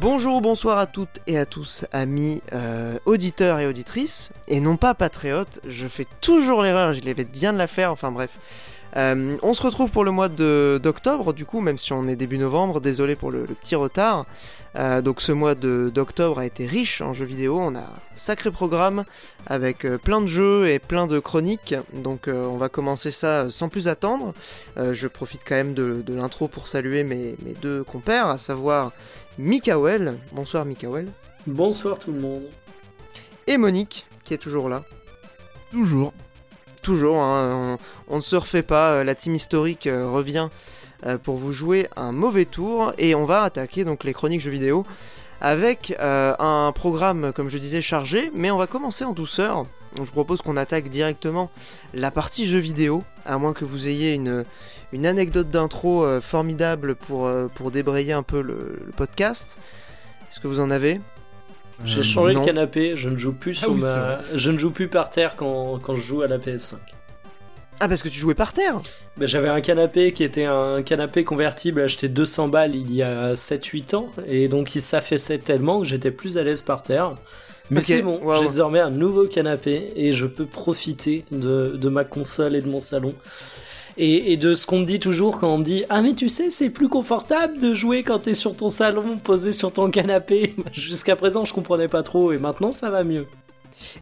Bonjour, 0.00 0.40
bonsoir 0.40 0.78
à 0.78 0.86
toutes 0.86 1.20
et 1.26 1.38
à 1.38 1.46
tous, 1.46 1.84
amis 1.92 2.42
euh, 2.52 2.98
auditeurs 3.06 3.60
et 3.60 3.66
auditrices, 3.66 4.32
et 4.48 4.60
non 4.60 4.76
pas 4.76 4.94
patriotes, 4.94 5.60
je 5.66 5.88
fais 5.88 6.06
toujours 6.20 6.62
l'erreur, 6.62 6.92
je 6.92 7.04
l'avais 7.04 7.24
bien 7.24 7.52
de 7.52 7.58
la 7.58 7.66
faire, 7.66 7.90
enfin 7.90 8.10
bref. 8.10 8.30
Euh, 8.96 9.36
on 9.42 9.54
se 9.54 9.62
retrouve 9.62 9.90
pour 9.90 10.04
le 10.04 10.10
mois 10.10 10.28
de- 10.28 10.78
d'octobre, 10.82 11.32
du 11.32 11.44
coup, 11.46 11.60
même 11.60 11.78
si 11.78 11.92
on 11.92 12.06
est 12.08 12.16
début 12.16 12.38
novembre, 12.38 12.80
désolé 12.80 13.16
pour 13.16 13.30
le, 13.30 13.46
le 13.46 13.54
petit 13.54 13.74
retard. 13.74 14.26
Euh, 14.76 15.02
donc 15.02 15.20
ce 15.20 15.32
mois 15.32 15.54
de- 15.54 15.90
d'octobre 15.94 16.38
a 16.38 16.46
été 16.46 16.66
riche 16.66 17.00
en 17.02 17.12
jeux 17.12 17.26
vidéo, 17.26 17.58
on 17.60 17.74
a 17.74 17.80
un 17.80 17.90
sacré 18.14 18.50
programme 18.50 19.04
avec 19.46 19.84
euh, 19.84 19.98
plein 19.98 20.20
de 20.22 20.26
jeux 20.26 20.66
et 20.68 20.78
plein 20.78 21.06
de 21.06 21.18
chroniques, 21.20 21.74
donc 21.92 22.26
euh, 22.28 22.46
on 22.46 22.56
va 22.56 22.68
commencer 22.70 23.10
ça 23.10 23.50
sans 23.50 23.68
plus 23.68 23.88
attendre. 23.88 24.32
Euh, 24.78 24.94
je 24.94 25.08
profite 25.08 25.42
quand 25.46 25.54
même 25.56 25.74
de, 25.74 26.02
de 26.06 26.14
l'intro 26.14 26.48
pour 26.48 26.66
saluer 26.66 27.04
mes, 27.04 27.36
mes 27.44 27.52
deux 27.54 27.84
compères, 27.84 28.28
à 28.28 28.38
savoir 28.38 28.92
Mikael, 29.38 30.18
bonsoir 30.32 30.64
Mikael, 30.64 31.08
Bonsoir 31.46 31.98
tout 31.98 32.12
le 32.12 32.20
monde. 32.20 32.42
et 33.46 33.56
Monique, 33.58 34.06
qui 34.24 34.32
est 34.32 34.38
toujours 34.38 34.68
là. 34.70 34.84
Toujours. 35.70 36.12
Toujours, 36.82 37.22
hein, 37.22 37.78
on, 38.08 38.16
ne 38.16 38.20
se 38.20 38.34
refait 38.34 38.64
pas, 38.64 38.94
euh, 38.94 39.04
la 39.04 39.14
team 39.14 39.36
historique 39.36 39.86
euh, 39.86 40.10
revient 40.10 40.48
euh, 41.06 41.16
pour 41.16 41.36
vous 41.36 41.52
jouer 41.52 41.88
un 41.94 42.10
mauvais 42.10 42.44
tour, 42.44 42.92
et 42.98 43.14
on 43.14 43.24
va 43.24 43.44
attaquer 43.44 43.84
donc 43.84 44.02
les 44.02 44.12
chroniques 44.12 44.40
jeux 44.40 44.50
vidéo 44.50 44.84
avec 45.40 45.92
un 45.98 46.72
programme, 46.72 47.32
comme 47.32 47.48
je 47.48 47.58
disais, 47.58 47.80
chargé, 47.82 48.30
mais 48.32 48.52
on 48.52 48.58
va 48.58 48.68
commencer 48.68 49.02
en 49.04 49.12
douceur. 49.12 49.66
Je 49.98 50.08
propose 50.12 50.40
qu'on 50.40 50.56
attaque 50.56 50.88
directement 50.88 51.50
la 51.94 52.12
partie 52.12 52.46
jeux 52.46 52.60
vidéo, 52.60 53.02
à 53.24 53.38
moins 53.38 53.52
que 53.52 53.64
vous 53.64 53.88
ayez 53.88 54.14
une, 54.14 54.44
anecdote 55.04 55.50
d'intro 55.50 56.06
formidable 56.20 56.94
pour, 56.94 57.28
débrayer 57.72 58.12
un 58.12 58.22
peu 58.22 58.40
le 58.40 58.92
podcast. 58.96 59.58
Est-ce 60.30 60.38
que 60.38 60.46
vous 60.46 60.60
en 60.60 60.70
avez? 60.70 61.00
J'ai 61.84 62.00
Euh, 62.00 62.02
changé 62.02 62.34
non. 62.34 62.40
le 62.40 62.46
canapé, 62.46 62.92
je 62.96 63.08
ne 63.08 63.16
joue 63.16 63.32
plus 63.32 63.60
Ah 63.64 63.68
oui, 63.70 63.80
ma... 63.80 64.20
je 64.34 64.50
ne 64.50 64.58
joue 64.58 64.70
plus 64.70 64.88
par 64.88 65.10
terre 65.10 65.34
quand, 65.36 65.78
quand 65.82 65.94
je 65.96 66.02
joue 66.02 66.22
à 66.22 66.28
la 66.28 66.38
PS5. 66.38 66.76
Ah, 67.80 67.88
parce 67.88 68.02
que 68.02 68.08
tu 68.08 68.20
jouais 68.20 68.34
par 68.36 68.52
terre 68.52 68.80
Ben, 69.16 69.26
j'avais 69.26 69.48
un 69.48 69.60
canapé 69.60 70.12
qui 70.12 70.22
était 70.22 70.44
un 70.44 70.82
canapé 70.82 71.24
convertible 71.24 71.80
acheté 71.80 72.08
200 72.08 72.46
balles 72.48 72.76
il 72.76 72.94
y 72.94 73.02
a 73.02 73.34
7-8 73.34 73.96
ans 73.96 74.12
et 74.28 74.46
donc 74.48 74.74
il 74.76 74.80
s'affaissait 74.80 75.38
tellement 75.38 75.80
que 75.80 75.86
j'étais 75.86 76.12
plus 76.12 76.38
à 76.38 76.44
l'aise 76.44 76.62
par 76.62 76.82
terre. 76.84 77.16
Mais 77.70 77.80
c'est 77.82 78.02
bon, 78.02 78.20
j'ai 78.40 78.46
désormais 78.48 78.80
un 78.80 78.90
nouveau 78.90 79.26
canapé 79.26 79.92
et 79.96 80.12
je 80.12 80.26
peux 80.26 80.46
profiter 80.46 81.24
de, 81.32 81.72
de 81.76 81.88
ma 81.88 82.04
console 82.04 82.54
et 82.54 82.60
de 82.60 82.68
mon 82.68 82.80
salon. 82.80 83.14
Et, 83.96 84.32
et 84.32 84.36
de 84.36 84.54
ce 84.54 84.66
qu'on 84.66 84.80
me 84.80 84.84
dit 84.84 85.00
toujours 85.00 85.38
quand 85.38 85.52
on 85.52 85.58
me 85.58 85.64
dit 85.64 85.84
Ah 85.88 86.02
mais 86.02 86.14
tu 86.14 86.28
sais 86.28 86.50
c'est 86.50 86.70
plus 86.70 86.88
confortable 86.88 87.58
de 87.58 87.74
jouer 87.74 88.02
quand 88.02 88.20
t'es 88.20 88.34
sur 88.34 88.56
ton 88.56 88.68
salon 88.68 89.18
posé 89.18 89.52
sur 89.52 89.72
ton 89.72 89.90
canapé. 89.90 90.54
Jusqu'à 90.72 91.16
présent 91.16 91.44
je 91.44 91.52
comprenais 91.52 91.88
pas 91.88 92.02
trop 92.02 92.32
et 92.32 92.38
maintenant 92.38 92.72
ça 92.72 92.90
va 92.90 93.04
mieux. 93.04 93.26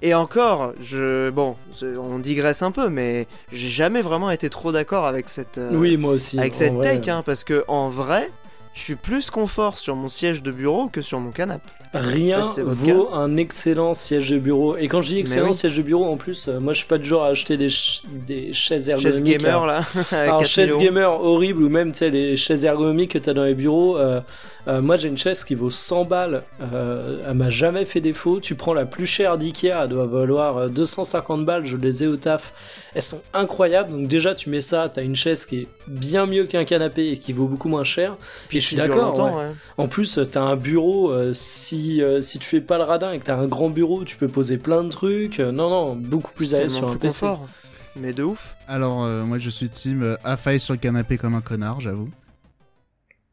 Et 0.03 0.15
encore, 0.15 0.73
je 0.81 1.31
bon, 1.31 1.57
on 1.83 2.19
digresse 2.19 2.63
un 2.63 2.71
peu, 2.71 2.89
mais 2.89 3.27
j'ai 3.53 3.69
jamais 3.69 4.03
vraiment 4.03 4.31
été 4.31 4.51
trop 4.51 4.73
d'accord 4.73 5.07
avec 5.07 5.29
cette 5.29 5.59
euh, 5.59 5.75
oui 5.75 5.97
moi 5.97 6.13
aussi. 6.13 6.39
avec 6.39 6.55
cette 6.55 6.75
vrai, 6.75 6.97
take, 6.97 7.11
hein, 7.11 7.23
parce 7.25 7.45
que 7.45 7.65
en 7.69 7.89
vrai, 7.89 8.31
je 8.75 8.81
suis 8.81 8.97
plus 8.97 9.31
confort 9.31 9.79
sur 9.79 9.97
mon 9.97 10.09
siège 10.09 10.43
de 10.43 10.53
bureau 10.53 10.89
que 10.89 11.03
sur 11.03 11.21
mon 11.21 11.31
canapé. 11.31 11.71
Rien 11.93 12.41
vaut 12.59 13.09
un 13.13 13.37
excellent 13.37 13.95
siège 13.95 14.31
de 14.31 14.39
bureau. 14.39 14.77
Et 14.77 14.87
quand 14.87 15.03
je 15.03 15.09
dis 15.09 15.19
excellent 15.19 15.49
oui. 15.49 15.55
siège 15.55 15.77
de 15.77 15.83
bureau, 15.83 16.05
en 16.05 16.17
plus, 16.17 16.47
euh, 16.49 16.61
moi 16.61 16.73
je 16.73 16.79
suis 16.79 16.87
pas 16.87 16.99
du 16.99 17.09
genre 17.09 17.25
à 17.25 17.29
acheter 17.29 17.57
des, 17.57 17.69
ch- 17.69 18.03
des 18.29 18.53
chaises 18.55 18.87
Chaise 18.87 19.05
ergonomiques. 19.07 19.39
gamer 19.39 19.63
à- 19.65 19.67
là, 19.67 19.83
Alors, 20.13 20.39
4 20.39 20.49
chaise 20.49 20.67
000 20.69 20.79
euros. 20.79 20.85
gamer 20.87 21.25
horrible 21.25 21.63
ou 21.65 21.69
même 21.69 21.91
tu 21.91 21.99
sais 21.99 22.11
les 22.11 22.37
chaises 22.37 22.65
ergonomiques 22.65 23.11
que 23.13 23.19
t'as 23.19 23.33
dans 23.33 23.45
les 23.45 23.55
bureaux. 23.55 23.97
euh, 23.99 24.21
euh, 24.69 24.81
moi 24.83 24.97
j'ai 24.97 25.09
une 25.09 25.19
chaise 25.19 25.45
qui 25.45 25.55
vaut 25.55 25.71
100 25.71 26.05
balles. 26.05 26.43
Euh, 26.61 27.25
elle 27.29 27.35
m'a 27.35 27.51
jamais 27.51 27.85
fait 27.85 28.01
défaut. 28.01 28.41
Tu 28.41 28.55
prends 28.55 28.75
la 28.75 28.87
plus 28.87 29.07
chère 29.07 29.39
d'Ikea, 29.39 29.83
elle 29.83 29.89
doit 29.89 30.07
valoir 30.07 30.57
euh, 30.57 30.69
250 30.69 31.45
balles. 31.45 31.67
Je 31.67 31.77
les 31.77 32.05
ai 32.05 32.07
au 32.07 32.17
taf. 32.17 32.53
Elles 32.95 33.03
sont 33.03 33.23
incroyables. 33.35 33.93
Donc 33.93 34.09
déjà 34.09 34.35
tu 34.35 34.51
mets 34.51 34.61
ça, 34.61 34.91
t'as 34.93 35.03
une 35.03 35.17
chaise 35.17 35.45
qui 35.45 35.61
est 35.61 35.69
bien 35.87 36.27
mieux 36.27 36.47
qu'un 36.47 36.65
canapé 36.65 37.09
et 37.11 37.19
qui 37.19 37.33
vaut 37.33 37.47
beaucoup 37.47 37.69
moins 37.69 37.85
cher. 37.85 38.17
Puis 38.49 38.59
et 38.59 38.61
je 38.61 38.67
suis 38.67 38.77
d'accord. 38.77 39.11
longtemps, 39.11 39.37
ouais. 39.39 39.49
ouais. 39.49 39.55
En 39.79 39.89
plus, 39.89 40.19
euh, 40.19 40.25
t'as 40.25 40.43
un 40.43 40.57
bureau, 40.57 41.11
euh, 41.11 41.33
si, 41.33 42.03
euh, 42.03 42.21
si 42.21 42.39
tu 42.39 42.47
fais 42.49 42.61
pas 42.61 42.79
le 42.79 42.85
radin 42.85 43.13
et 43.13 43.19
que 43.19 43.25
t'as 43.25 43.37
un 43.37 43.47
grand 43.47 43.71
bureau, 43.71 44.05
tu 44.05 44.17
peux 44.17 44.29
poser 44.29 44.59
plein 44.59 44.85
de 44.85 44.91
trucs. 44.91 45.41
Euh, 45.41 45.53
non, 45.53 45.71
non, 45.71 45.97
beaucoup 45.97 46.33
plus 46.33 46.55
à 46.55 46.59
l'aise 46.61 46.75
sur 46.75 46.89
un 46.91 46.97
PC. 46.97 47.21
confort. 47.27 47.49
Mais 47.97 48.13
de 48.13 48.23
ouf. 48.23 48.55
Alors, 48.69 49.03
euh, 49.05 49.25
moi, 49.25 49.39
je 49.39 49.51
suis 49.51 49.69
team 49.69 50.03
euh, 50.03 50.15
affaire 50.23 50.61
sur 50.61 50.75
le 50.75 50.79
canapé 50.79 51.19
comme 51.19 51.35
un 51.35 51.41
connard, 51.41 51.81
j'avoue. 51.81 52.09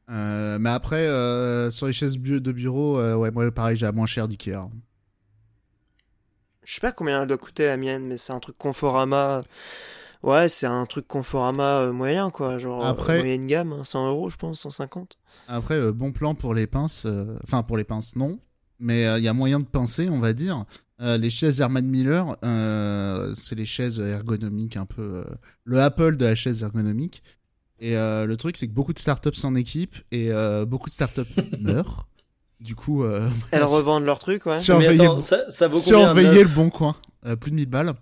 Euh, 0.09 0.57
mais 0.59 0.69
après, 0.69 1.07
euh, 1.07 1.69
sur 1.71 1.87
les 1.87 1.93
chaises 1.93 2.17
de 2.17 2.51
bureau, 2.51 2.99
euh, 2.99 3.15
ouais, 3.15 3.31
moi, 3.31 3.49
pareil, 3.51 3.75
j'ai 3.75 3.85
à 3.85 3.91
moins 3.91 4.05
cher 4.07 4.27
d'Ikea. 4.27 4.69
Je 6.63 6.73
sais 6.73 6.81
pas 6.81 6.91
combien 6.91 7.21
elle 7.21 7.27
doit 7.27 7.37
coûter 7.37 7.65
la 7.65 7.77
mienne, 7.77 8.07
mais 8.07 8.17
c'est 8.17 8.33
un 8.33 8.39
truc 8.39 8.57
Conforama. 8.57 9.43
Ouais, 10.23 10.49
c'est 10.49 10.65
un 10.65 10.85
truc 10.85 11.07
Conforama 11.07 11.91
moyen 11.91 12.29
quoi, 12.31 12.57
genre 12.57 12.85
Après- 12.85 13.19
moyenne 13.19 13.45
gamme, 13.45 13.71
hein, 13.71 13.83
100 13.83 14.09
euros 14.09 14.29
je 14.29 14.37
pense, 14.37 14.59
150. 14.61 15.17
Après, 15.47 15.91
bon 15.93 16.11
plan 16.11 16.35
pour 16.35 16.53
les 16.53 16.67
pinces. 16.67 17.07
Enfin, 17.43 17.63
pour 17.63 17.77
les 17.77 17.83
pinces, 17.85 18.15
non. 18.15 18.39
Mais 18.79 19.03
il 19.17 19.23
y 19.23 19.27
a 19.27 19.33
moyen 19.33 19.59
de 19.59 19.65
pincer, 19.65 20.09
on 20.09 20.19
va 20.19 20.33
dire. 20.33 20.65
Les 20.99 21.29
chaises 21.29 21.61
Herman 21.61 21.85
Miller, 21.85 22.35
c'est 23.35 23.55
les 23.55 23.65
chaises 23.65 23.99
ergonomiques 23.99 24.75
un 24.75 24.85
peu. 24.85 25.23
le 25.63 25.79
Apple 25.81 26.17
de 26.17 26.25
la 26.25 26.35
chaise 26.35 26.63
ergonomique. 26.63 27.23
Et 27.79 27.95
euh, 27.95 28.25
le 28.25 28.37
truc, 28.37 28.57
c'est 28.57 28.67
que 28.67 28.73
beaucoup 28.73 28.93
de 28.93 28.99
startups 28.99 29.33
s'en 29.35 29.55
équipent 29.55 29.97
et 30.11 30.31
euh, 30.31 30.65
beaucoup 30.65 30.89
de 30.89 30.93
startups 30.93 31.21
meurent. 31.59 32.07
Du 32.59 32.75
coup, 32.75 33.03
euh, 33.03 33.29
Elles 33.51 33.63
revendent 33.63 34.05
leurs 34.05 34.19
trucs, 34.19 34.45
ouais. 34.45 34.55
Mais 34.55 34.59
surveillez, 34.59 35.05
attends, 35.05 35.19
ça, 35.19 35.49
ça 35.49 35.67
vaut 35.67 35.79
combien 35.79 36.05
surveillez 36.05 36.29
neuf 36.29 36.49
le 36.49 36.55
bon 36.55 36.69
coin. 36.69 36.95
Euh, 37.25 37.35
plus 37.35 37.51
de 37.51 37.55
1000 37.55 37.67
balles. 37.67 37.93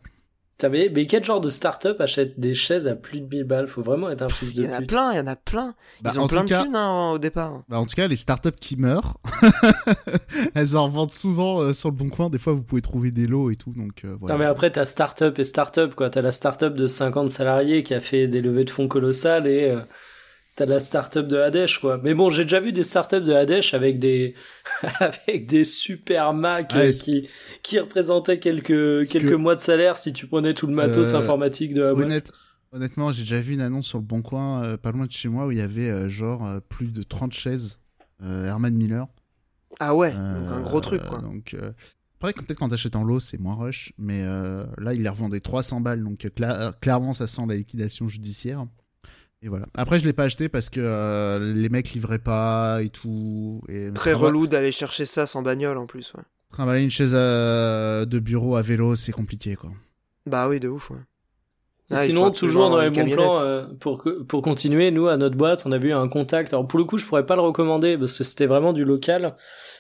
Mais 0.64 1.06
quel 1.06 1.24
genre 1.24 1.42
de 1.42 1.50
start-up 1.50 2.00
achète 2.00 2.40
des 2.40 2.54
chaises 2.56 2.88
à 2.88 2.96
plus 2.96 3.20
de 3.22 3.28
1000 3.28 3.44
balles? 3.44 3.68
Faut 3.68 3.82
vraiment 3.82 4.10
être 4.10 4.22
un 4.22 4.30
fils 4.30 4.52
Il 4.56 4.62
de 4.62 4.64
y 4.64 4.70
en 4.70 4.74
a 4.74 4.78
pute. 4.80 4.90
plein, 4.90 5.12
il 5.12 5.18
y 5.18 5.20
en 5.20 5.28
a 5.28 5.36
plein. 5.36 5.76
Bah, 6.02 6.12
Ils 6.14 6.20
ont 6.20 6.28
plein 6.28 6.44
de 6.46 6.50
cas- 6.50 6.64
thunes 6.64 6.76
hein, 6.76 7.12
au 7.14 7.18
départ. 7.20 7.64
Bah, 7.68 7.78
en 7.80 7.86
tout 7.86 7.94
cas, 7.96 8.08
les 8.08 8.16
startups 8.16 8.52
qui 8.60 8.78
meurent, 8.78 9.18
elles 10.56 10.78
en 10.78 10.86
revendent 10.86 11.14
souvent 11.14 11.62
euh, 11.62 11.74
sur 11.74 11.90
le 11.90 11.96
bon 11.96 12.10
coin. 12.10 12.30
Des 12.30 12.38
fois, 12.40 12.54
vous 12.54 12.64
pouvez 12.64 12.82
trouver 12.82 13.12
des 13.12 13.28
lots 13.28 13.52
et 13.52 13.56
tout. 13.56 13.74
Donc, 13.74 14.04
euh, 14.06 14.16
voilà. 14.20 14.36
Non 14.36 14.40
mais 14.40 14.46
après 14.46 14.72
t'as 14.72 14.86
start-up 14.86 15.38
et 15.40 15.44
start-up 15.44 15.94
quoi. 15.96 16.10
T'as 16.10 16.22
la 16.22 16.32
start-up 16.32 16.74
de 16.76 16.88
50 16.88 17.30
salariés 17.30 17.84
qui 17.84 17.94
a 17.94 18.00
fait 18.02 18.28
des 18.28 18.42
levées 18.42 18.64
de 18.66 18.70
fonds 18.70 18.88
colossales 18.88 19.48
et 19.48 19.70
euh, 19.70 19.82
t'as 20.56 20.66
la 20.66 20.80
start-up 20.80 21.28
de 21.28 21.38
Hadesh 21.38 21.80
quoi. 21.80 22.00
Mais 22.04 22.14
bon 22.14 22.30
j'ai 22.30 22.44
déjà 22.44 22.60
vu 22.60 22.72
des 22.72 22.84
start-up 22.84 23.24
de 23.24 23.34
Hadesh 23.34 23.74
avec 23.74 24.00
des 24.00 24.34
avec 25.00 25.48
des 25.48 25.64
super 25.66 26.34
Mac 26.34 26.72
Ah, 26.76 26.90
qui 26.92 27.28
qui 27.64 27.80
représentaient 27.80 28.40
quelques 28.40 29.08
quelques 29.10 29.30
que- 29.32 29.36
mois 29.36 29.56
de 29.56 29.62
salaire 29.62 29.98
si 29.98 30.14
tu 30.14 30.28
prenais 30.28 30.54
tout 30.54 30.68
le 30.68 30.74
matos 30.74 31.14
Euh, 31.14 31.18
informatique 31.20 31.74
de 31.74 31.82
la 31.84 31.94
boîte. 31.94 32.06
Honnête- 32.06 32.32
honnêtement, 32.72 33.12
j'ai 33.12 33.24
déjà 33.24 33.40
vu 33.42 33.54
une 33.54 33.62
annonce 33.62 33.88
sur 33.88 33.98
le 34.00 34.04
bon 34.06 34.22
coin, 34.22 34.64
euh, 34.64 34.78
pas 34.78 34.92
loin 34.92 35.06
de 35.06 35.12
chez 35.12 35.28
moi, 35.30 35.46
où 35.48 35.52
il 35.52 35.58
y 35.58 35.62
avait 35.62 35.90
euh, 35.90 36.10
genre 36.10 36.46
euh, 36.46 36.60
plus 36.68 36.92
de 36.92 37.04
30 37.04 37.34
chaises 37.34 37.80
euh, 38.24 38.46
Herman 38.46 38.74
Miller. 38.74 39.08
Ah 39.80 39.94
ouais, 39.96 40.14
Euh, 40.16 40.40
donc 40.40 40.52
un 40.52 40.62
gros 40.62 40.80
truc 40.82 41.02
quoi. 41.04 41.20
Donc, 41.20 41.54
euh, 41.54 41.72
après, 42.22 42.32
peut-être 42.32 42.58
quand 42.60 42.70
t'achètes 42.70 42.96
en 42.96 43.04
lot, 43.04 43.20
c'est 43.20 43.38
moins 43.40 43.56
rush, 43.56 43.92
mais 43.98 44.22
euh, 44.24 44.66
là, 44.78 44.94
il 44.94 45.04
les 45.04 45.10
revendait 45.10 45.42
300 45.42 45.82
balles, 45.82 46.02
donc 46.02 46.20
cla- 46.20 46.72
clairement, 46.80 47.12
ça 47.12 47.28
sent 47.28 47.42
la 47.48 47.56
liquidation 47.56 48.08
judiciaire. 48.08 48.66
Et 49.46 49.48
voilà. 49.48 49.68
Après, 49.76 50.00
je 50.00 50.06
l'ai 50.06 50.14
pas 50.14 50.24
acheté 50.24 50.50
parce 50.50 50.72
que 50.72 50.80
euh, 50.82 51.54
les 51.54 51.70
mecs 51.70 51.92
livraient 51.92 52.18
pas 52.18 52.82
et 52.82 52.90
tout. 52.90 53.62
Et 53.70 53.92
Très 53.94 54.14
relou 54.14 54.48
d'aller 54.48 54.72
chercher 54.72 55.06
ça 55.06 55.28
sans 55.28 55.44
bagnole 55.44 55.78
en 55.78 55.86
plus, 55.86 56.14
ouais. 56.16 56.24
Une 56.82 56.90
chaise 56.90 57.14
euh, 57.14 58.06
de 58.06 58.18
bureau 58.18 58.56
à 58.56 58.64
vélo, 58.64 58.96
c'est 58.96 59.12
compliqué, 59.12 59.56
quoi. 59.56 59.72
Bah 60.26 60.50
oui, 60.50 60.60
de 60.60 60.68
ouf, 60.68 60.90
ouais. 60.90 60.98
Ah, 61.92 61.98
sinon, 61.98 62.32
toujours 62.32 62.70
dans 62.70 62.80
les 62.80 62.90
bons 62.90 63.10
plans, 63.10 63.40
euh, 63.40 63.66
pour, 63.80 64.04
pour 64.28 64.42
continuer, 64.42 64.90
nous, 64.90 65.08
à 65.08 65.18
notre 65.18 65.36
boîte, 65.38 65.64
on 65.66 65.72
a 65.72 65.78
vu 65.78 65.94
un 65.94 66.08
contact. 66.08 66.54
Alors, 66.54 66.68
pour 66.68 66.80
le 66.80 66.86
coup, 66.86 66.98
je 66.98 67.06
pourrais 67.06 67.26
pas 67.26 67.36
le 67.36 67.42
recommander 67.42 67.98
parce 67.98 68.18
que 68.18 68.24
c'était 68.24 68.48
vraiment 68.48 68.74
du 68.74 68.86
local. 68.86 69.36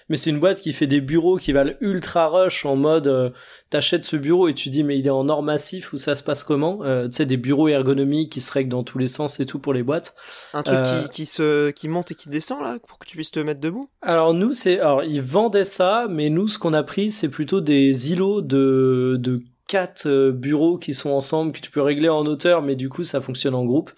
Mais 0.07 0.17
c'est 0.17 0.29
une 0.29 0.39
boîte 0.39 0.61
qui 0.61 0.71
fait 0.71 0.85
des 0.85 1.01
bureaux 1.01 1.37
qui 1.37 1.51
valent 1.51 1.73
ultra 1.81 2.27
rush 2.27 2.63
en 2.67 2.75
mode, 2.75 3.07
euh, 3.07 3.31
t'achètes 3.71 4.03
ce 4.03 4.15
bureau 4.15 4.47
et 4.47 4.53
tu 4.53 4.69
dis, 4.69 4.83
mais 4.83 4.99
il 4.99 5.07
est 5.07 5.09
en 5.09 5.27
or 5.29 5.41
massif 5.41 5.93
ou 5.93 5.97
ça 5.97 6.13
se 6.13 6.21
passe 6.21 6.43
comment? 6.43 6.81
Euh, 6.83 7.07
tu 7.07 7.15
sais, 7.15 7.25
des 7.25 7.37
bureaux 7.37 7.69
ergonomiques 7.69 8.31
qui 8.31 8.39
se 8.39 8.51
règlent 8.51 8.69
dans 8.69 8.83
tous 8.83 8.99
les 8.99 9.07
sens 9.07 9.39
et 9.39 9.47
tout 9.47 9.57
pour 9.57 9.73
les 9.73 9.81
boîtes. 9.81 10.13
Un 10.53 10.61
truc 10.61 10.77
Euh, 10.77 11.01
qui, 11.05 11.09
qui, 11.09 11.25
se, 11.25 11.71
qui 11.71 11.87
monte 11.87 12.11
et 12.11 12.13
qui 12.13 12.29
descend 12.29 12.61
là, 12.61 12.77
pour 12.87 12.99
que 12.99 13.07
tu 13.07 13.15
puisses 13.17 13.31
te 13.31 13.39
mettre 13.39 13.61
debout? 13.61 13.89
Alors 14.03 14.35
nous 14.35 14.51
c'est 14.51 14.79
alors 14.79 15.03
ils 15.03 15.23
vendaient 15.23 15.63
ça 15.63 16.05
mais 16.07 16.29
nous 16.29 16.47
ce 16.49 16.59
qu'on 16.59 16.73
a 16.73 16.83
pris 16.83 17.11
c'est 17.11 17.29
plutôt 17.29 17.59
des 17.61 18.11
îlots 18.11 18.43
de 18.43 19.17
de 19.19 19.41
quatre 19.75 20.07
euh, 20.07 20.31
bureaux 20.31 20.77
qui 20.77 20.93
sont 20.93 21.11
ensemble 21.11 21.51
que 21.51 21.59
tu 21.59 21.71
peux 21.71 21.81
régler 21.81 22.09
en 22.09 22.25
hauteur 22.25 22.61
mais 22.61 22.75
du 22.75 22.89
coup 22.89 23.03
ça 23.03 23.19
fonctionne 23.21 23.55
en 23.55 23.65
groupe 23.65 23.91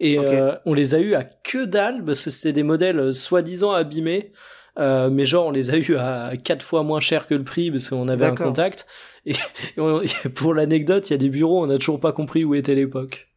et 0.00 0.18
euh, 0.18 0.54
on 0.64 0.74
les 0.74 0.94
a 0.94 0.98
eu 1.00 1.14
à 1.14 1.24
que 1.24 1.64
dalle 1.64 2.04
parce 2.04 2.22
que 2.24 2.30
c'était 2.30 2.52
des 2.52 2.62
modèles 2.62 2.98
euh, 2.98 3.12
soi-disant 3.12 3.72
abîmés 3.72 4.32
euh, 4.78 5.08
mais 5.10 5.24
genre 5.24 5.46
on 5.46 5.50
les 5.52 5.70
a 5.70 5.76
eu 5.76 5.96
à 5.96 6.32
quatre 6.42 6.64
fois 6.66 6.82
moins 6.82 7.00
cher 7.00 7.26
que 7.28 7.34
le 7.34 7.44
prix 7.44 7.70
parce 7.70 7.88
qu'on 7.90 8.08
avait 8.08 8.24
un 8.24 8.30
D'accord. 8.30 8.46
contact. 8.48 8.86
Et, 9.24 9.32
et 9.76 9.80
on- 9.80 10.02
et 10.02 10.08
pour 10.34 10.52
l'anecdote, 10.52 11.08
il 11.08 11.12
y 11.12 11.14
a 11.14 11.18
des 11.18 11.28
bureaux, 11.28 11.62
on 11.62 11.68
n'a 11.68 11.78
toujours 11.78 12.00
pas 12.00 12.10
compris 12.12 12.42
où 12.44 12.56
était 12.56 12.74
l'époque. 12.74 13.28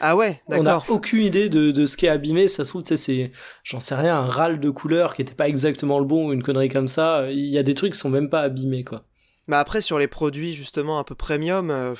Ah 0.00 0.16
ouais, 0.16 0.40
On 0.48 0.62
n'a 0.62 0.76
d'accord. 0.76 0.86
aucune 0.88 1.22
idée 1.24 1.48
de, 1.50 1.72
de 1.72 1.84
ce 1.84 1.96
qui 1.98 2.06
est 2.06 2.08
abîmé. 2.08 2.48
Ça 2.48 2.64
se 2.64 2.70
trouve, 2.70 2.84
tu 2.84 2.88
sais, 2.88 2.96
c'est, 2.96 3.32
j'en 3.64 3.80
sais 3.80 3.96
rien, 3.96 4.16
un 4.16 4.26
râle 4.26 4.60
de 4.60 4.70
couleur 4.70 5.14
qui 5.14 5.20
était 5.22 5.34
pas 5.34 5.46
exactement 5.48 5.98
le 5.98 6.06
bon 6.06 6.28
ou 6.28 6.32
une 6.32 6.42
connerie 6.42 6.68
comme 6.70 6.88
ça. 6.88 7.26
Il 7.30 7.50
y 7.50 7.58
a 7.58 7.62
des 7.62 7.74
trucs 7.74 7.92
qui 7.92 7.98
sont 7.98 8.08
même 8.08 8.30
pas 8.30 8.40
abîmés, 8.40 8.84
quoi. 8.84 9.04
Mais 9.48 9.56
après, 9.56 9.80
sur 9.80 9.98
les 9.98 10.08
produits 10.08 10.54
justement 10.54 10.98
un 10.98 11.04
peu 11.04 11.14
premium, 11.14 11.70
euh, 11.70 11.94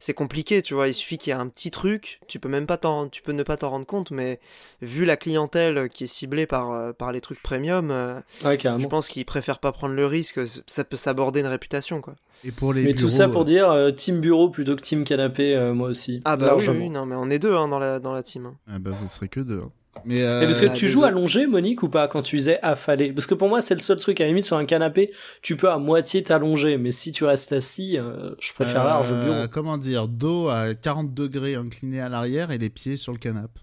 c'est 0.00 0.14
compliqué, 0.14 0.62
tu 0.62 0.74
vois. 0.74 0.88
Il 0.88 0.94
suffit 0.94 1.16
qu'il 1.16 1.32
y 1.32 1.36
ait 1.36 1.38
un 1.38 1.48
petit 1.48 1.70
truc, 1.70 2.20
tu 2.28 2.38
peux 2.38 2.48
même 2.48 2.66
pas 2.66 2.76
t'en, 2.76 3.08
tu 3.08 3.22
peux 3.22 3.32
ne 3.32 3.42
pas 3.42 3.56
t'en 3.56 3.70
rendre 3.70 3.86
compte, 3.86 4.10
mais 4.10 4.38
vu 4.82 5.04
la 5.04 5.16
clientèle 5.16 5.88
qui 5.88 6.04
est 6.04 6.08
ciblée 6.08 6.46
par, 6.46 6.72
euh, 6.72 6.92
par 6.92 7.12
les 7.12 7.20
trucs 7.20 7.42
premium, 7.42 7.90
euh, 7.90 8.20
Ouais, 8.44 8.58
je 8.58 8.86
pense 8.86 9.08
qu'ils 9.08 9.24
préfèrent 9.24 9.60
pas 9.60 9.72
prendre 9.72 9.94
le 9.94 10.06
risque. 10.06 10.40
Ça 10.66 10.84
peut 10.84 10.96
s'aborder 10.96 11.40
une 11.40 11.46
réputation, 11.46 12.00
quoi. 12.00 12.14
Et 12.44 12.52
pour 12.52 12.72
les 12.72 12.82
Mais 12.84 12.92
bureaux, 12.92 13.08
tout 13.08 13.14
ça 13.14 13.28
pour 13.28 13.42
euh, 13.42 13.44
dire 13.44 13.68
euh, 13.70 13.90
team 13.90 14.20
bureau 14.20 14.48
plutôt 14.48 14.76
que 14.76 14.80
team 14.80 15.02
canapé, 15.04 15.56
euh, 15.56 15.74
moi 15.74 15.88
aussi. 15.88 16.20
Ah 16.24 16.36
bah 16.36 16.54
oui, 16.56 16.90
non, 16.90 17.04
mais 17.06 17.16
on 17.16 17.30
est 17.30 17.40
deux 17.40 17.54
hein, 17.54 17.66
dans 17.66 17.80
la 17.80 17.98
dans 17.98 18.12
la 18.12 18.22
team. 18.22 18.46
hein. 18.46 18.54
ah 18.70 18.78
bah, 18.78 18.90
vous 18.92 19.08
serez 19.08 19.28
que 19.28 19.40
deux. 19.40 19.60
hein. 19.60 19.72
Mais, 20.04 20.18
Et 20.18 20.22
euh, 20.22 20.44
parce 20.44 20.60
que 20.60 20.74
tu 20.74 20.88
joues 20.88 21.04
allongé, 21.04 21.46
Monique, 21.46 21.82
ou 21.82 21.88
pas, 21.88 22.08
quand 22.08 22.22
tu 22.22 22.36
disais 22.36 22.58
affalé? 22.62 23.12
Parce 23.12 23.26
que 23.26 23.34
pour 23.34 23.48
moi, 23.48 23.60
c'est 23.60 23.74
le 23.74 23.80
seul 23.80 23.98
truc, 23.98 24.20
à 24.20 24.24
la 24.24 24.28
limite, 24.28 24.44
sur 24.44 24.56
un 24.56 24.64
canapé, 24.64 25.12
tu 25.42 25.56
peux 25.56 25.70
à 25.70 25.78
moitié 25.78 26.22
t'allonger, 26.22 26.76
mais 26.78 26.90
si 26.92 27.12
tu 27.12 27.24
restes 27.24 27.52
assis, 27.52 27.98
euh, 27.98 28.34
je 28.40 28.52
préfère 28.52 28.82
euh, 28.82 28.90
large 28.90 29.12
bureau. 29.12 29.48
Comment 29.50 29.78
dire? 29.78 30.08
Dos 30.08 30.48
à 30.48 30.74
40 30.74 31.12
degrés 31.14 31.54
incliné 31.54 32.00
à 32.00 32.08
l'arrière 32.08 32.50
et 32.50 32.58
les 32.58 32.70
pieds 32.70 32.96
sur 32.96 33.12
le 33.12 33.18
canapé. 33.18 33.60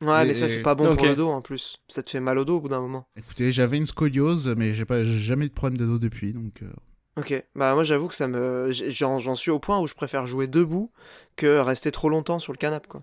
Ouais, 0.00 0.24
mais 0.26 0.34
ça 0.34 0.46
c'est 0.46 0.62
pas 0.62 0.76
bon 0.76 0.94
pour 0.94 1.06
le 1.06 1.16
dos 1.16 1.28
en 1.28 1.42
plus. 1.42 1.78
Ça 1.88 2.02
te 2.04 2.10
fait 2.10 2.20
mal 2.20 2.38
au 2.38 2.44
dos 2.44 2.58
au 2.58 2.60
bout 2.60 2.68
d'un 2.68 2.80
moment. 2.80 3.08
Écoutez, 3.16 3.50
j'avais 3.50 3.78
une 3.78 3.86
scoliose, 3.86 4.54
mais 4.56 4.72
j'ai 4.72 4.84
pas, 4.84 5.02
jamais 5.02 5.46
eu 5.46 5.48
de 5.48 5.54
problème 5.54 5.76
de 5.76 5.86
dos 5.86 5.98
depuis, 5.98 6.32
donc. 6.32 6.62
euh, 6.62 6.70
Ok, 7.16 7.44
bah 7.56 7.74
moi 7.74 7.82
j'avoue 7.82 8.06
que 8.06 8.14
ça 8.14 8.28
me, 8.28 8.70
j'en 8.70 9.18
j'en 9.18 9.34
suis 9.34 9.50
au 9.50 9.58
point 9.58 9.80
où 9.80 9.88
je 9.88 9.94
préfère 9.94 10.24
jouer 10.28 10.46
debout 10.46 10.92
que 11.34 11.58
rester 11.58 11.90
trop 11.90 12.08
longtemps 12.08 12.38
sur 12.38 12.52
le 12.52 12.58
canapé, 12.58 12.86
quoi. 12.86 13.00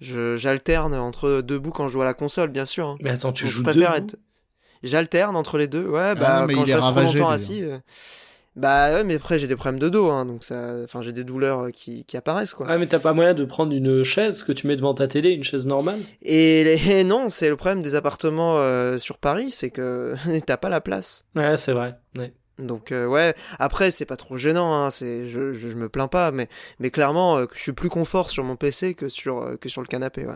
Je 0.00 0.36
j'alterne 0.36 0.94
entre 0.94 1.42
debout 1.42 1.70
quand 1.70 1.86
je 1.88 1.92
joue 1.92 2.02
à 2.02 2.06
la 2.06 2.14
console, 2.14 2.50
bien 2.50 2.66
sûr. 2.66 2.86
hein. 2.86 2.96
Mais 3.00 3.10
attends, 3.10 3.32
tu 3.32 3.44
Donc, 3.44 3.50
je 3.52 3.56
joues 3.56 3.62
préfère 3.64 3.92
debout 3.94 4.06
être. 4.12 4.16
J'alterne 4.82 5.36
entre 5.36 5.58
les 5.58 5.68
deux, 5.68 5.86
ouais, 5.86 6.14
bah 6.14 6.40
non, 6.40 6.46
mais 6.46 6.54
quand 6.54 6.62
il 6.62 6.66
je 6.66 6.72
est 6.72 6.74
reste 6.76 6.88
trop 6.88 7.00
longtemps 7.00 7.28
assis. 7.28 7.62
euh, 7.62 7.78
Bah 8.56 8.92
ouais, 8.94 9.04
mais 9.04 9.16
après 9.16 9.38
j'ai 9.38 9.46
des 9.46 9.54
problèmes 9.56 9.78
de 9.78 9.88
dos, 9.90 10.10
hein, 10.10 10.24
donc 10.24 10.42
ça, 10.42 10.74
enfin 10.84 11.02
j'ai 11.02 11.12
des 11.12 11.22
douleurs 11.22 11.66
euh, 11.66 11.70
qui, 11.70 12.04
qui 12.06 12.16
apparaissent, 12.16 12.54
quoi. 12.54 12.66
Ah, 12.68 12.78
mais 12.78 12.86
t'as 12.86 12.98
pas 12.98 13.12
moyen 13.12 13.34
de 13.34 13.44
prendre 13.44 13.72
une 13.74 14.02
chaise 14.02 14.42
que 14.42 14.52
tu 14.52 14.66
mets 14.66 14.76
devant 14.76 14.94
ta 14.94 15.06
télé, 15.06 15.32
une 15.32 15.44
chaise 15.44 15.66
normale? 15.66 16.00
Et, 16.22 16.64
les- 16.64 16.90
et 17.00 17.04
non, 17.04 17.28
c'est 17.30 17.48
le 17.50 17.56
problème 17.56 17.82
des 17.82 17.94
appartements 17.94 18.56
euh, 18.56 18.96
sur 18.98 19.18
Paris, 19.18 19.50
c'est 19.50 19.70
que 19.70 20.14
t'as 20.46 20.56
pas 20.56 20.68
la 20.70 20.80
place. 20.80 21.24
Ouais, 21.36 21.56
c'est 21.58 21.72
vrai. 21.74 21.94
Ouais. 22.16 22.32
Donc 22.60 22.92
euh, 22.92 23.06
ouais, 23.06 23.34
après 23.58 23.90
c'est 23.90 24.04
pas 24.04 24.16
trop 24.16 24.36
gênant, 24.36 24.74
hein, 24.74 24.90
c'est 24.90 25.26
je, 25.26 25.52
je, 25.52 25.68
je 25.68 25.74
me 25.74 25.88
plains 25.88 26.08
pas, 26.08 26.30
mais 26.30 26.48
mais 26.78 26.90
clairement 26.90 27.38
euh, 27.38 27.46
je 27.54 27.60
suis 27.60 27.72
plus 27.72 27.88
confort 27.88 28.30
sur 28.30 28.44
mon 28.44 28.56
PC 28.56 28.94
que 28.94 29.08
sur 29.08 29.42
euh, 29.42 29.56
que 29.56 29.68
sur 29.68 29.80
le 29.80 29.86
canapé. 29.86 30.26
Ouais. 30.26 30.34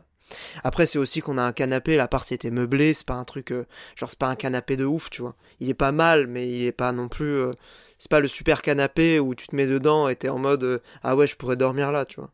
Après 0.63 0.87
c'est 0.87 0.99
aussi 0.99 1.21
qu'on 1.21 1.39
a 1.39 1.43
un 1.43 1.53
canapé, 1.53 1.97
l'appart 1.97 2.31
était 2.33 2.51
meublé, 2.51 2.95
c'est 2.95 3.07
pas 3.07 3.15
un 3.15 3.25
truc 3.25 3.53
genre 3.95 4.09
c'est 4.09 4.19
pas 4.19 4.29
un 4.29 4.37
canapé 4.37 4.77
de 4.77 4.85
ouf, 4.85 5.11
tu 5.11 5.23
vois. 5.23 5.35
Il 5.61 5.69
est 5.69 5.75
pas 5.75 5.93
mal, 5.93 6.27
mais 6.27 6.49
il 6.49 6.65
est 6.65 6.73
pas 6.73 6.93
non 6.93 7.09
plus 7.09 7.43
c'est 7.99 8.11
pas 8.11 8.21
le 8.21 8.29
super 8.29 8.63
canapé 8.63 9.21
où 9.21 9.35
tu 9.35 9.47
te 9.47 9.55
mets 9.55 9.67
dedans 9.67 10.09
et 10.09 10.17
t'es 10.17 10.31
en 10.31 10.39
mode 10.39 10.81
ah 11.03 11.15
ouais 11.15 11.27
je 11.27 11.37
pourrais 11.37 11.57
dormir 11.57 11.93
là, 11.93 12.05
tu 12.05 12.21
vois. 12.21 12.31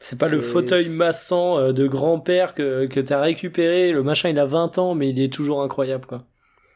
C'est 0.00 0.18
pas 0.18 0.28
le 0.28 0.40
fauteuil 0.40 0.88
massant 0.90 1.72
de 1.72 1.86
grand-père 1.88 2.54
que, 2.54 2.86
que 2.86 3.00
t'as 3.00 3.20
récupéré, 3.20 3.90
le 3.90 4.04
machin 4.04 4.28
il 4.28 4.38
a 4.38 4.46
20 4.46 4.78
ans, 4.78 4.94
mais 4.94 5.10
il 5.10 5.20
est 5.20 5.32
toujours 5.32 5.60
incroyable, 5.60 6.06
quoi. 6.06 6.24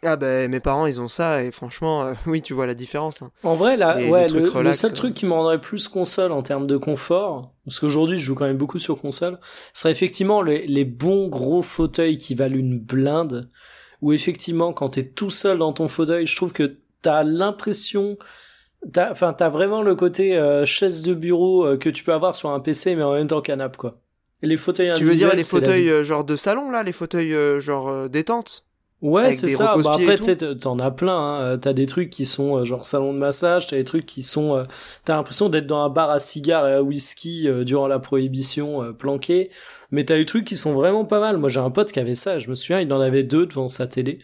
Ah 0.05 0.17
ben 0.17 0.51
mes 0.51 0.59
parents 0.59 0.87
ils 0.87 1.01
ont 1.01 1.07
ça 1.07 1.45
et 1.45 1.53
franchement 1.53 2.03
euh, 2.05 2.15
oui 2.27 2.43
tu 2.43 2.55
vois 2.55 2.67
la 2.67 2.75
différence. 2.75 3.23
hein. 3.23 3.31
En 3.45 3.55
vrai, 3.55 3.77
là, 3.77 3.99
Les- 4.01 4.09
ouais, 4.11 4.27
les 4.27 4.41
le, 4.41 4.49
relax, 4.49 4.83
le 4.83 4.89
seul 4.89 4.93
euh. 4.93 4.97
truc 4.97 5.15
qui 5.15 5.27
me 5.27 5.33
rendrait 5.33 5.61
plus 5.61 5.87
console 5.89 6.33
en 6.33 6.43
termes 6.43 6.67
de 6.67 6.77
confort, 6.77 7.53
parce 7.65 7.79
qu'aujourd'hui 7.79 8.19
je 8.19 8.25
joue 8.25 8.35
quand 8.35 8.47
même 8.47 8.57
beaucoup 8.57 8.81
sur 8.81 9.01
console, 9.01 9.39
serait 9.73 9.93
effectivement 9.93 10.43
les, 10.43 10.67
les 10.67 10.85
bons 10.85 11.29
gros 11.29 11.63
fauteuils 11.63 12.19
qui 12.19 12.35
valent 12.35 12.57
une 12.57 12.81
blinde, 12.81 13.49
où 14.01 14.13
effectivement 14.13 14.73
quand 14.73 14.89
t'es 14.91 15.05
tout 15.05 15.31
seul 15.31 15.59
dans 15.59 15.73
ton 15.73 15.87
fauteuil, 15.87 16.27
je 16.27 16.35
trouve 16.35 16.53
que 16.53 16.79
t'as 17.01 17.23
l'impression, 17.23 18.19
t'as, 18.93 19.13
enfin 19.13 19.33
t'as 19.33 19.51
vraiment 19.51 19.83
le 19.83 19.95
côté 19.95 20.37
euh, 20.37 20.65
chaise 20.65 21.03
de 21.03 21.15
bureau 21.15 21.65
euh, 21.65 21.77
que 21.77 21.89
tu 21.89 22.03
peux 22.03 22.13
avoir 22.13 22.35
sur 22.35 22.51
un 22.51 22.59
PC, 22.59 22.97
mais 22.97 23.05
en 23.05 23.13
même 23.13 23.29
temps 23.29 23.41
canapé 23.41 23.77
quoi. 23.77 24.01
Et 24.43 24.49
les 24.49 24.57
fauteuils 24.57 24.93
Tu 24.97 25.05
veux 25.05 25.15
dire 25.15 25.33
les 25.37 25.45
fauteuils 25.45 26.03
genre 26.05 26.25
de 26.25 26.35
salon 26.35 26.73
là, 26.73 26.83
les 26.83 26.91
fauteuils 26.91 27.35
euh, 27.35 27.61
genre 27.61 28.09
détente? 28.09 28.65
Ouais, 29.03 29.33
c'est 29.33 29.49
ça. 29.49 29.77
Bah 29.85 29.95
après, 29.95 30.17
tu 30.17 30.23
sais, 30.25 30.37
t'en 30.57 30.79
as 30.79 30.91
plein. 30.93 31.19
Hein. 31.19 31.41
Euh, 31.43 31.57
T'as 31.57 31.73
des 31.73 31.87
trucs 31.87 32.09
qui 32.09 32.25
sont 32.25 32.59
euh, 32.59 32.65
genre 32.65 32.85
salon 32.85 33.13
de 33.13 33.19
massage, 33.19 33.67
t'as 33.67 33.77
des 33.77 33.85
trucs 33.85 34.07
qui 34.07 34.23
sont. 34.23 34.57
euh, 34.57 34.65
T'as 35.05 35.17
l'impression 35.17 35.49
d'être 35.49 35.67
dans 35.67 35.83
un 35.83 35.89
bar 35.89 36.09
à 36.09 36.21
cigares 36.21 36.69
et 36.69 36.75
à 36.75 36.83
whisky 36.85 37.49
euh, 37.49 37.65
durant 37.65 37.89
la 37.89 37.99
prohibition 37.99 38.95
planqué. 38.95 39.51
Mais 39.91 40.05
t'as 40.05 40.17
des 40.17 40.25
trucs 40.25 40.45
qui 40.47 40.55
sont 40.57 40.73
vraiment 40.73 41.05
pas 41.05 41.19
mal. 41.19 41.37
Moi, 41.37 41.49
j'ai 41.49 41.59
un 41.59 41.71
pote 41.71 41.91
qui 41.91 41.99
avait 41.99 42.15
ça. 42.15 42.39
Je 42.39 42.49
me 42.49 42.55
souviens, 42.55 42.81
il 42.81 42.93
en 42.93 43.01
avait 43.01 43.25
deux 43.25 43.47
devant 43.47 43.67
sa 43.69 43.87
télé. 43.89 44.21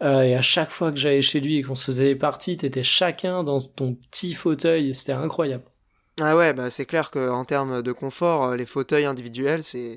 Et 0.00 0.34
à 0.34 0.42
chaque 0.42 0.70
fois 0.70 0.92
que 0.92 0.98
j'allais 0.98 1.22
chez 1.22 1.40
lui 1.40 1.56
et 1.58 1.62
qu'on 1.62 1.74
se 1.74 1.84
faisait 1.86 2.04
des 2.04 2.14
parties, 2.16 2.56
t'étais 2.56 2.84
chacun 2.84 3.42
dans 3.42 3.58
ton 3.58 3.94
petit 3.94 4.32
fauteuil. 4.34 4.94
C'était 4.94 5.12
incroyable. 5.12 5.64
Ah 6.20 6.36
ouais, 6.36 6.52
bah 6.52 6.70
c'est 6.70 6.84
clair 6.84 7.10
qu'en 7.10 7.44
termes 7.44 7.82
de 7.82 7.92
confort, 7.92 8.54
les 8.56 8.66
fauteuils 8.66 9.06
individuels, 9.06 9.62
c'est 9.64 9.96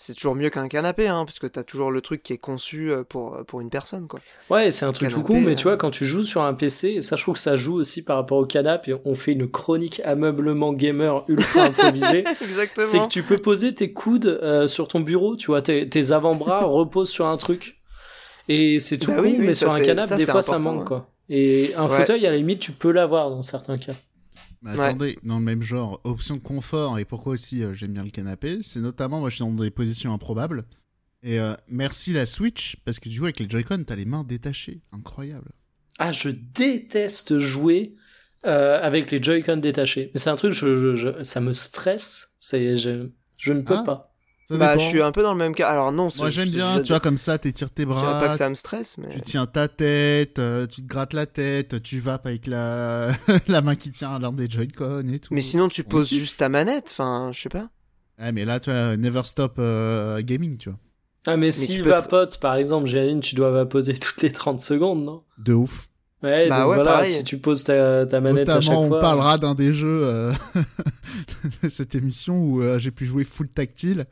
c'est 0.00 0.14
toujours 0.14 0.36
mieux 0.36 0.48
qu'un 0.48 0.68
canapé, 0.68 1.08
hein, 1.08 1.24
puisque 1.24 1.50
t'as 1.50 1.64
toujours 1.64 1.90
le 1.90 2.00
truc 2.00 2.22
qui 2.22 2.32
est 2.32 2.38
conçu 2.38 2.88
euh, 2.92 3.02
pour, 3.02 3.36
pour 3.48 3.60
une 3.60 3.68
personne, 3.68 4.06
quoi. 4.06 4.20
Ouais, 4.48 4.70
c'est 4.70 4.84
un 4.84 4.92
truc 4.92 5.08
tout 5.10 5.22
con, 5.22 5.40
mais 5.40 5.52
euh. 5.52 5.54
tu 5.56 5.64
vois, 5.64 5.76
quand 5.76 5.90
tu 5.90 6.04
joues 6.04 6.22
sur 6.22 6.42
un 6.44 6.54
PC, 6.54 6.88
et 6.90 7.00
ça 7.00 7.16
je 7.16 7.22
trouve 7.22 7.34
que 7.34 7.40
ça 7.40 7.56
joue 7.56 7.74
aussi 7.74 8.04
par 8.04 8.16
rapport 8.16 8.38
au 8.38 8.46
canapé, 8.46 8.94
on 9.04 9.16
fait 9.16 9.32
une 9.32 9.50
chronique 9.50 10.00
ameublement 10.04 10.72
gamer 10.72 11.24
ultra 11.26 11.62
improvisée. 11.64 12.22
c'est 12.38 12.44
Exactement. 12.44 13.06
que 13.08 13.12
tu 13.12 13.24
peux 13.24 13.38
poser 13.38 13.74
tes 13.74 13.92
coudes 13.92 14.26
euh, 14.26 14.68
sur 14.68 14.86
ton 14.86 15.00
bureau, 15.00 15.34
tu 15.34 15.48
vois, 15.48 15.62
tes, 15.62 15.88
tes 15.88 16.12
avant-bras 16.12 16.64
reposent 16.64 17.10
sur 17.10 17.26
un 17.26 17.36
truc. 17.36 17.80
Et 18.48 18.78
c'est 18.78 18.98
tout 18.98 19.10
Bah 19.10 19.16
con, 19.16 19.22
oui, 19.24 19.34
oui, 19.38 19.46
mais 19.46 19.54
sur 19.54 19.68
un 19.70 19.76
c'est- 19.78 19.84
canapé, 19.84 20.14
des 20.14 20.24
c'est 20.24 20.30
fois, 20.30 20.42
ça 20.42 20.60
manque, 20.60 20.78
ouais. 20.80 20.86
quoi. 20.86 21.10
Et 21.28 21.72
un 21.76 21.86
Ouais. 21.88 21.98
fauteuil, 21.98 22.24
à 22.26 22.30
la 22.30 22.36
limite, 22.36 22.60
tu 22.60 22.70
peux 22.72 22.92
l'avoir 22.92 23.28
dans 23.30 23.42
certains 23.42 23.76
cas. 23.78 23.94
Mais 24.62 24.76
Ouais. 24.76 24.86
attendez, 24.86 25.18
dans 25.22 25.38
le 25.38 25.44
même 25.44 25.62
genre, 25.62 26.00
option 26.04 26.38
confort 26.38 26.98
et 26.98 27.04
pourquoi 27.04 27.32
aussi 27.34 27.62
euh, 27.62 27.72
j'aime 27.74 27.92
bien 27.92 28.02
le 28.04 28.10
canapé, 28.10 28.58
c'est 28.62 28.80
notamment 28.80 29.20
moi 29.20 29.30
je 29.30 29.36
suis 29.36 29.44
dans 29.44 29.52
des 29.52 29.70
positions 29.70 30.12
improbables. 30.12 30.64
Et 31.22 31.38
euh, 31.40 31.54
merci 31.68 32.12
la 32.12 32.26
Switch, 32.26 32.76
parce 32.84 32.98
que 32.98 33.08
du 33.08 33.18
coup 33.18 33.24
avec 33.26 33.38
les 33.40 33.48
Joy-Con 33.48 33.84
t'as 33.86 33.94
les 33.96 34.04
mains 34.04 34.24
détachées, 34.24 34.80
incroyable. 34.92 35.50
Ah, 35.98 36.12
je 36.12 36.28
déteste 36.30 37.38
jouer 37.38 37.94
euh, 38.46 38.80
avec 38.82 39.10
les 39.10 39.22
Joy-Con 39.22 39.56
détachés. 39.58 40.10
Mais 40.14 40.20
c'est 40.20 40.30
un 40.30 40.36
truc, 40.36 40.52
je, 40.52 40.76
je- 40.76 40.94
je- 40.94 41.22
ça 41.24 41.40
me 41.40 41.52
stresse. 41.52 42.34
C'est, 42.38 42.76
je, 42.76 43.08
je 43.36 43.52
ne 43.52 43.62
peux 43.62 43.74
Ah. 43.78 43.82
pas. 43.82 44.14
Ça 44.48 44.56
Bah, 44.56 44.72
dépend. 44.76 44.82
je 44.84 44.88
suis 44.88 45.02
un 45.02 45.12
peu 45.12 45.22
dans 45.22 45.32
le 45.32 45.38
même 45.38 45.54
cas. 45.54 45.68
Alors 45.68 45.92
non, 45.92 46.08
Moi 46.18 46.30
j'aime 46.30 46.48
bien, 46.48 46.76
je- 46.78 46.82
tu 46.82 46.88
vois 46.88 47.00
comme 47.00 47.18
ça 47.18 47.36
t'étires 47.36 47.70
tes 47.70 47.82
Je 47.82 47.88
dirais 47.88 48.00
bras, 48.00 48.20
pas 48.20 48.28
que 48.30 48.34
ça 48.36 48.48
me 48.48 48.54
stresse, 48.54 48.96
mais. 48.96 49.08
tu 49.10 49.20
tiens 49.20 49.44
ta 49.46 49.68
tête, 49.68 50.38
euh, 50.38 50.66
tu 50.66 50.80
te 50.82 50.86
grattes 50.86 51.12
la 51.12 51.26
tête, 51.26 51.82
tu 51.82 52.00
vapes 52.00 52.24
avec 52.26 52.46
la, 52.46 53.12
la 53.48 53.60
main 53.60 53.74
qui 53.74 53.90
tient 53.90 54.18
l'un 54.18 54.32
des 54.32 54.48
Joy-Con 54.48 55.06
et 55.12 55.18
tout. 55.18 55.34
Mais 55.34 55.42
sinon, 55.42 55.68
tu 55.68 55.84
poses 55.84 56.08
juste 56.08 56.38
ta 56.38 56.48
manette, 56.48 56.88
enfin, 56.92 57.30
je 57.34 57.40
sais 57.42 57.48
pas. 57.50 57.68
Ouais, 58.18 58.32
mais 58.32 58.44
là 58.46 58.58
tu 58.58 58.70
vois, 58.70 58.96
never 58.96 59.22
stop 59.24 59.56
euh, 59.58 60.22
gaming, 60.22 60.56
tu 60.56 60.70
vois. 60.70 60.78
Ah, 61.26 61.36
mais, 61.36 61.52
si 61.52 61.66
peux 61.82 61.90
être- 61.90 61.96
vapote, 62.02 62.40
par 62.40 62.54
exemple, 62.56 62.86
j'imagine, 62.88 63.20
tu 63.20 63.34
dois 63.34 63.50
vapoter 63.50 63.92
toutes 63.98 64.22
les 64.22 64.32
30 64.32 64.62
secondes, 64.62 65.04
non? 65.04 65.24
De 65.36 65.52
ouf. 65.52 65.88
Ouais, 66.22 66.48
Bah 66.48 66.60
donc 66.62 66.70
ouais, 66.70 66.74
voilà, 66.76 66.90
pareil. 66.92 67.12
si 67.12 67.22
tu 67.22 67.36
poses 67.38 67.64
ta, 67.64 68.06
ta 68.06 68.20
manette 68.20 68.48
à 68.48 68.60
chaque 68.62 68.70
Notamment, 68.72 68.82
on 68.86 68.88
fois. 68.88 68.98
parlera 68.98 69.36
d'un 69.38 69.54
des 69.54 69.72
jeux 69.74 70.00
euh, 70.04 70.32
de 71.62 71.68
cette 71.68 71.94
émission 71.94 72.38
où 72.42 72.62
euh, 72.62 72.78
j'ai 72.78 72.90
pu 72.90 73.04
jouer 73.06 73.24
full 73.24 73.48
tactile. 73.48 74.06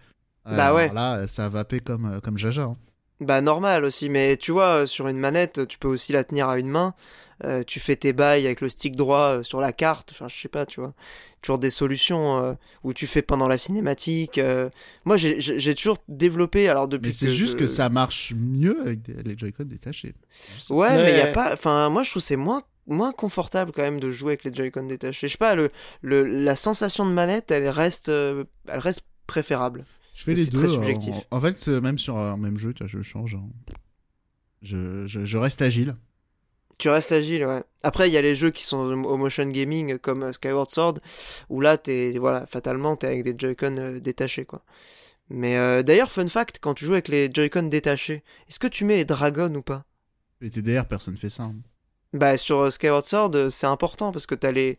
Bah 0.46 0.66
Alors 0.66 0.76
ouais. 0.76 0.92
Là, 0.92 1.26
ça 1.26 1.46
a 1.46 1.48
vapé 1.48 1.80
comme, 1.80 2.06
euh, 2.06 2.20
comme 2.20 2.38
Jaja. 2.38 2.62
hein. 2.62 2.76
Bah 3.20 3.40
normal 3.40 3.84
aussi, 3.84 4.10
mais 4.10 4.36
tu 4.36 4.52
vois, 4.52 4.82
euh, 4.82 4.86
sur 4.86 5.08
une 5.08 5.16
manette, 5.18 5.66
tu 5.68 5.78
peux 5.78 5.88
aussi 5.88 6.12
la 6.12 6.22
tenir 6.22 6.48
à 6.48 6.58
une 6.58 6.68
main. 6.68 6.94
Euh, 7.44 7.62
tu 7.64 7.80
fais 7.80 7.96
tes 7.96 8.12
bails 8.12 8.46
avec 8.46 8.60
le 8.60 8.68
stick 8.68 8.94
droit 8.96 9.38
euh, 9.38 9.42
sur 9.42 9.60
la 9.60 9.72
carte, 9.72 10.10
enfin 10.12 10.26
je 10.28 10.38
sais 10.38 10.48
pas, 10.48 10.64
tu 10.66 10.80
vois. 10.80 10.92
Toujours 11.42 11.58
des 11.58 11.70
solutions 11.70 12.38
euh, 12.42 12.54
où 12.82 12.92
tu 12.94 13.06
fais 13.06 13.22
pendant 13.22 13.48
la 13.48 13.56
cinématique. 13.58 14.36
euh. 14.38 14.68
Moi 15.04 15.16
j'ai- 15.16 15.74
toujours 15.74 15.98
développé, 16.08 16.68
alors 16.68 16.88
depuis 16.88 17.08
Mais 17.08 17.14
c'est 17.14 17.30
juste 17.32 17.52
je- 17.54 17.56
que 17.58 17.66
ça 17.66 17.88
marche 17.88 18.34
mieux 18.36 18.80
avec 18.82 19.02
des- 19.02 19.22
les 19.22 19.36
Joy-Con 19.36 19.64
détachés. 19.64 20.14
Ouais, 20.70 20.88
Ouais. 20.88 20.96
mais 21.02 21.12
il 21.12 21.16
y 21.18 21.20
a 21.20 21.26
pas. 21.28 21.52
Enfin, 21.52 21.88
moi 21.90 22.02
je 22.02 22.10
trouve 22.10 22.22
que 22.22 22.26
c'est 22.26 22.36
moins 22.36 22.62
moins 22.86 23.12
confortable 23.12 23.72
quand 23.74 23.82
même 23.82 23.98
de 24.00 24.12
jouer 24.12 24.32
avec 24.32 24.44
les 24.44 24.54
Joy-Con 24.54 24.84
détachés. 24.84 25.26
Je 25.26 25.32
sais 25.32 25.38
pas, 25.38 25.54
le, 25.54 25.70
le 26.02 26.22
la 26.24 26.54
sensation 26.56 27.04
de 27.06 27.10
manette, 27.12 27.50
elle 27.50 27.68
reste 27.68 28.08
euh, 28.10 28.44
elle 28.68 28.78
reste 28.78 29.02
préférable. 29.26 29.84
Je 30.16 30.22
fais 30.24 30.32
Mais 30.32 30.38
les 30.38 30.46
deux. 30.46 30.58
très 30.58 30.68
subjectif. 30.68 31.14
En, 31.30 31.36
en 31.36 31.40
fait, 31.40 31.68
même 31.68 31.98
sur 31.98 32.16
un 32.16 32.36
même 32.36 32.58
jeu, 32.58 32.72
tu 32.72 32.82
vois, 32.82 32.88
je 32.88 33.02
change. 33.02 33.34
hein. 33.34 33.44
Je, 34.62 35.06
je, 35.06 35.24
je 35.24 35.38
reste 35.38 35.60
agile. 35.62 35.94
Tu 36.78 36.88
restes 36.88 37.12
agile, 37.12 37.46
ouais. 37.46 37.62
Après, 37.82 38.08
il 38.08 38.12
y 38.12 38.16
a 38.16 38.22
les 38.22 38.34
jeux 38.34 38.50
qui 38.50 38.62
sont 38.62 38.78
au 38.78 39.16
motion 39.16 39.46
gaming 39.48 39.98
comme 39.98 40.24
euh, 40.24 40.32
Skyward 40.32 40.70
Sword, 40.70 40.94
où 41.48 41.60
là, 41.60 41.78
t'es, 41.78 42.16
voilà, 42.18 42.46
fatalement, 42.46 42.96
t'es 42.96 43.06
avec 43.06 43.22
des 43.24 43.34
Joy-Con 43.36 43.76
euh, 43.78 44.00
détachés, 44.00 44.44
quoi. 44.44 44.62
Mais 45.30 45.56
euh, 45.56 45.82
d'ailleurs, 45.82 46.10
fun 46.12 46.28
fact, 46.28 46.58
quand 46.60 46.74
tu 46.74 46.84
joues 46.84 46.92
avec 46.92 47.08
les 47.08 47.30
Joy-Con 47.32 47.64
détachés, 47.64 48.22
est-ce 48.48 48.58
que 48.58 48.66
tu 48.66 48.84
mets 48.84 48.96
les 48.96 49.04
dragons 49.06 49.54
ou 49.54 49.62
pas? 49.62 49.84
Les 50.40 50.50
TDR, 50.50 50.86
personne 50.86 51.16
fait 51.16 51.30
ça. 51.30 51.44
hein. 51.44 51.54
Bah 52.12 52.36
sur 52.36 52.70
Skyward 52.72 53.04
Sword, 53.04 53.50
c'est 53.50 53.66
important 53.66 54.12
parce 54.12 54.26
que 54.26 54.34
t'as 54.34 54.52
les 54.52 54.78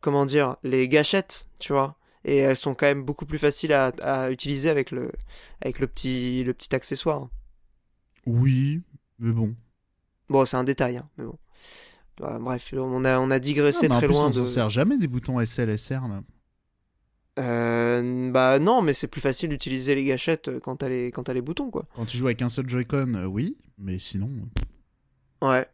comment 0.00 0.26
dire 0.26 0.56
les 0.62 0.88
gâchettes, 0.88 1.48
tu 1.58 1.72
vois, 1.72 1.96
et 2.26 2.36
elles 2.38 2.56
sont 2.58 2.74
quand 2.74 2.86
même 2.86 3.04
beaucoup 3.04 3.24
plus 3.26 3.38
faciles 3.38 3.72
à, 3.72 3.86
à 4.02 4.30
utiliser 4.30 4.68
avec 4.70 4.90
le 4.90 5.10
avec 5.62 5.78
le 5.80 5.86
petit 5.86 6.44
le 6.44 6.52
petit 6.54 6.74
accessoire. 6.74 7.28
Oui, 8.26 8.82
mais 9.18 9.32
bon. 9.32 9.54
Bon, 10.28 10.44
c'est 10.44 10.56
un 10.56 10.64
détail, 10.64 10.98
hein, 10.98 11.08
mais 11.18 11.24
bon. 11.24 11.38
Voilà, 12.18 12.38
bref, 12.38 12.72
on 12.76 13.04
a 13.04 13.18
on 13.20 13.30
a 13.30 13.38
digressé 13.38 13.86
Ah, 13.86 13.88
mais 13.88 13.94
en 13.94 13.98
très 13.98 14.06
plus, 14.08 14.14
loin 14.14 14.26
on 14.26 14.30
de. 14.30 14.34
s'en 14.34 14.44
sert 14.46 14.70
jamais 14.70 14.98
des 14.98 15.06
boutons 15.08 15.40
SL, 15.40 15.78
SR, 15.78 16.08
là. 16.08 16.22
Euh, 17.38 18.30
bah 18.32 18.58
non, 18.58 18.80
mais 18.80 18.94
c'est 18.94 19.08
plus 19.08 19.20
facile 19.20 19.50
d'utiliser 19.50 19.94
les 19.94 20.04
gâchettes 20.04 20.48
euh, 20.48 20.58
quand 20.60 20.76
t'as 20.76 20.88
les 20.88 21.12
quand 21.12 21.24
t'as 21.24 21.34
les 21.34 21.42
boutons 21.42 21.70
quoi. 21.70 21.84
Quand 21.94 22.06
tu 22.06 22.16
joues 22.16 22.26
avec 22.26 22.40
un 22.42 22.48
seul 22.48 22.68
Joy-Con, 22.68 23.14
euh, 23.14 23.26
oui, 23.26 23.56
mais 23.78 23.98
sinon... 23.98 24.30
Ouais. 25.42 25.66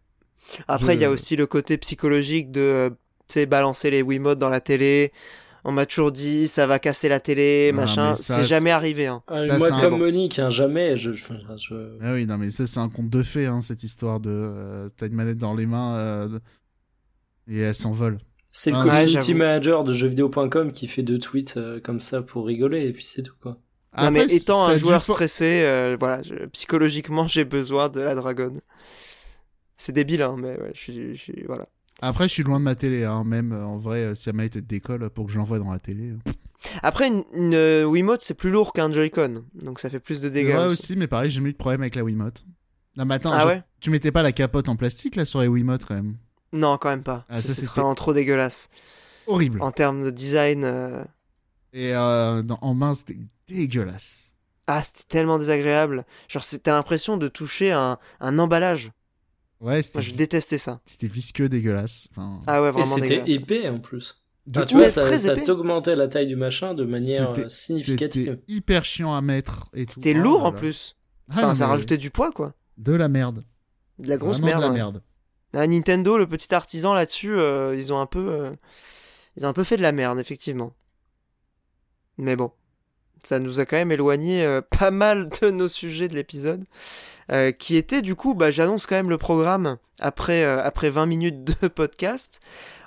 Après, 0.69 0.95
il 0.95 0.99
Je- 0.99 1.03
y 1.03 1.05
a 1.05 1.11
aussi 1.11 1.37
le 1.37 1.47
côté 1.47 1.79
psychologique 1.79 2.51
de, 2.51 2.61
euh, 2.61 2.91
tu 3.29 3.35
sais, 3.35 3.47
balancer 3.47 3.91
les 3.91 4.03
Wiimotes 4.03 4.39
dans 4.41 4.49
la 4.49 4.61
télé. 4.61 5.13
On 5.65 5.71
m'a 5.73 5.87
toujours 5.87 6.11
dit, 6.11 6.49
ça 6.49 6.67
va 6.67 6.79
casser 6.81 7.09
la 7.09 7.21
télé, 7.21 7.71
Ah, 7.73 7.77
machin. 7.77 8.15
C'est 8.15 8.43
jamais 8.45 8.71
arrivé, 8.73 9.07
hein. 9.07 9.23
Ah, 9.29 9.47
Ça, 9.47 9.59
moi, 9.59 9.73
un- 9.73 9.81
comme 9.81 9.99
Monique, 9.99 10.39
hein, 10.41 10.51
jamais. 10.51 10.97
Je, 10.97 11.13
je- 11.13 11.25
je- 11.57 11.99
Ah 12.01 12.13
oui, 12.15 12.27
non, 12.27 12.37
mais 12.37 12.51
ça, 12.51 12.67
c'est 12.67 12.81
un 12.81 12.89
conte 12.89 13.11
de 13.11 13.23
fées, 13.23 13.47
hein, 13.47 13.63
cette 13.63 13.85
histoire 13.85 14.19
de... 14.19 14.31
euh, 14.31 14.89
T'as 14.97 15.07
une 15.07 15.15
manette 15.15 15.39
dans 15.39 15.55
les 15.55 15.67
mains 15.67 15.97
euh, 15.97 16.39
et 17.49 17.59
elle 17.61 17.75
s'envole. 17.75 18.19
C'est 18.51 18.71
le 18.71 18.77
Ah, 18.77 18.83
community 18.85 19.35
manager 19.35 19.85
de 19.85 19.93
jeuxvideo.com 19.93 20.73
qui 20.73 20.89
fait 20.89 21.03
deux 21.03 21.19
tweets 21.19 21.57
euh, 21.57 21.81
comme 21.81 22.01
ça 22.01 22.23
pour 22.23 22.47
rigoler, 22.47 22.87
et 22.87 22.93
puis 22.93 23.05
c'est 23.05 23.23
tout, 23.23 23.35
quoi. 23.41 23.59
Non, 23.97 24.11
mais 24.11 24.25
étant 24.35 24.65
un 24.67 24.75
dû 24.75 24.81
joueur 24.81 25.05
stressé, 25.05 25.63
euh, 25.65 25.97
voilà, 25.99 26.23
je- 26.23 26.47
psychologiquement, 26.47 27.27
j'ai 27.29 27.45
besoin 27.45 27.89
de 27.89 28.01
la 28.01 28.15
dragonne. 28.15 28.61
C'est 29.77 29.93
débile, 29.93 30.23
hein, 30.23 30.37
mais 30.39 30.59
ouais, 30.61 30.71
je 30.75 30.81
suis, 30.81 31.15
je 31.17 31.21
suis- 31.23 31.45
voilà. 31.47 31.67
Après, 32.03 32.29
je 32.29 32.33
suis 32.35 32.43
loin 32.43 32.59
de 32.59 32.65
ma 32.65 32.75
télé, 32.75 33.05
hein, 33.05 33.23
même 33.25 33.53
euh, 33.53 33.65
en 33.65 33.77
vrai, 33.77 34.01
euh, 34.03 34.15
si 34.15 34.29
la 34.29 34.33
manette 34.35 34.59
décolle 34.59 35.09
pour 35.11 35.27
que 35.27 35.33
je 35.33 35.39
l'envoie 35.39 35.59
dans 35.59 35.71
la 35.73 35.79
télé. 35.79 36.11
euh. 36.11 36.19
Après, 36.83 37.09
une, 37.09 37.25
une, 37.33 37.85
Wiimote, 37.87 38.21
c'est 38.23 38.35
plus 38.35 38.51
lourd 38.51 38.73
qu'un 38.73 38.91
Joy-Con, 38.93 39.45
donc 39.55 39.79
ça 39.81 39.89
fait 39.89 40.01
plus 40.01 40.21
de 40.21 40.29
dégâts. 40.29 40.51
vrai 40.51 40.67
aussi. 40.67 40.83
aussi, 40.83 40.97
mais 40.97 41.07
pareil, 41.07 41.31
j'ai 41.31 41.41
eu 41.41 41.53
de 41.53 41.57
problème 41.57 41.81
avec 41.83 41.95
la 41.95 42.05
Wiimote. 42.05 42.45
Non, 42.97 43.05
mais 43.05 43.15
attends, 43.15 43.33
Ah 43.33 43.41
je- 43.41 43.47
ouais? 43.47 43.63
tu 43.81 43.91
mettais 43.91 44.13
pas 44.13 44.23
la 44.23 44.33
capote 44.33 44.69
en 44.69 44.77
plastique 44.77 45.17
là 45.17 45.25
sur 45.25 45.41
les 45.41 45.49
Wiimote 45.49 45.85
quand 45.85 45.95
même? 45.95 46.17
Non, 46.53 46.77
quand 46.77 46.91
même 46.91 47.03
pas. 47.03 47.25
Ah, 47.29 47.41
ça, 47.41 47.55
c'est 47.55 47.67
vraiment 47.67 47.95
trop 47.95 48.13
dégueulasse. 48.13 48.69
Horrible. 49.27 49.63
En 49.63 49.71
termes 49.73 50.05
de 50.05 50.11
design, 50.11 50.65
euh, 50.65 51.03
Et 51.73 51.95
euh, 51.95 52.43
dans- 52.43 52.59
en 52.63 52.75
main, 52.75 52.93
c'était 52.95 53.17
dégueulasse. 53.49 54.35
ah, 54.67 54.83
c'était 54.83 55.05
tellement 55.09 55.39
désagréable. 55.39 56.05
Genre, 56.29 56.43
t'as 56.63 56.73
l'impression 56.73 57.17
de 57.17 57.29
toucher 57.29 57.73
un, 57.73 57.99
un 58.21 58.39
emballage. 58.39 58.91
Ouais, 59.63 59.81
c'était 59.81 59.99
Moi, 59.99 60.03
je 60.07 60.15
détestais 60.15 60.59
ça. 60.59 60.81
c'était 60.85 61.07
visqueux, 61.07 61.49
dégueulasse. 61.49 62.09
Enfin, 62.11 62.41
Ah 62.47 62.61
ouais, 62.63 62.69
Et 62.69 62.73
vraiment 62.73 62.95
c'était 62.97 63.09
dégueulasse. 63.09 63.29
épais 63.31 63.69
en 63.69 63.79
plus. 63.79 64.23
de 64.47 64.59
Enfin, 64.59 64.67
tu 64.67 64.75
vois, 64.77 64.91
ça, 64.91 65.17
ça 65.17 65.33
épais. 65.35 65.45
t'augmentait 65.45 65.95
la 65.97 66.09
taille 66.09 66.27
du 66.27 66.35
machin 66.37 66.75
de 66.75 66.85
manière 66.85 67.29
C'était- 67.29 67.47
euh, 67.47 67.49
significative. 67.49 68.27
C'était 68.27 68.53
hyper 68.53 68.85
chiant 68.85 69.15
à 69.15 69.21
mettre. 69.23 69.69
et 69.75 69.87
tout. 69.87 69.95
C'était 69.95 70.15
Oh 70.19 70.23
lourd 70.23 70.45
en 70.45 70.53
plus. 70.53 70.97
Ah, 71.31 71.35
Enfin, 71.39 71.55
ça 71.55 71.69
rajoutait 71.69 71.97
du 71.97 72.11
poids, 72.11 72.33
quoi. 72.33 72.55
De 72.77 72.93
la 72.93 73.09
merde. 73.09 73.45
De 74.01 74.09
la 74.09 74.17
grosse 74.17 74.41
Vraiment 74.41 74.59
merde. 74.59 74.63
de 74.63 74.67
la 74.69 74.73
merde. 74.75 75.03
Ah, 75.55 75.67
Nintendo, 75.67 76.19
le 76.19 76.27
petit 76.27 76.53
artisan 76.55 76.93
là-dessus, 76.95 77.33
euh, 77.33 77.77
ils 77.77 77.93
ont 77.93 78.01
un 78.01 78.07
peu, 78.07 78.31
euh, 78.33 78.51
ils 79.37 79.45
ont 79.47 79.49
un 79.49 79.53
peu 79.53 79.65
fait 79.65 79.77
de 79.77 79.83
la 79.83 79.93
merde, 79.93 80.19
effectivement. 80.19 80.75
Mais 82.19 82.37
bon, 82.37 82.51
ça 83.23 83.39
nous 83.39 83.61
a 83.61 83.67
quand 83.67 83.77
même 83.77 83.93
éloigné 83.93 84.45
euh, 84.45 84.61
pas 84.79 84.91
mal 84.91 85.29
de 85.41 85.51
nos 85.51 85.69
sujets 85.69 86.09
de 86.09 86.15
l'épisode, 86.15 86.65
qui 87.59 87.77
était 87.77 88.03
du 88.03 88.15
coup, 88.15 88.35
bah, 88.35 88.51
j'annonce 88.51 88.87
quand 88.87 88.97
même 88.97 89.11
le 89.11 89.19
programme 89.19 89.79
après 90.03 90.45
euh, 90.45 90.63
après 90.63 90.91
20 90.91 91.07
minutes 91.07 91.45
de 91.45 91.69
podcast. 91.69 92.41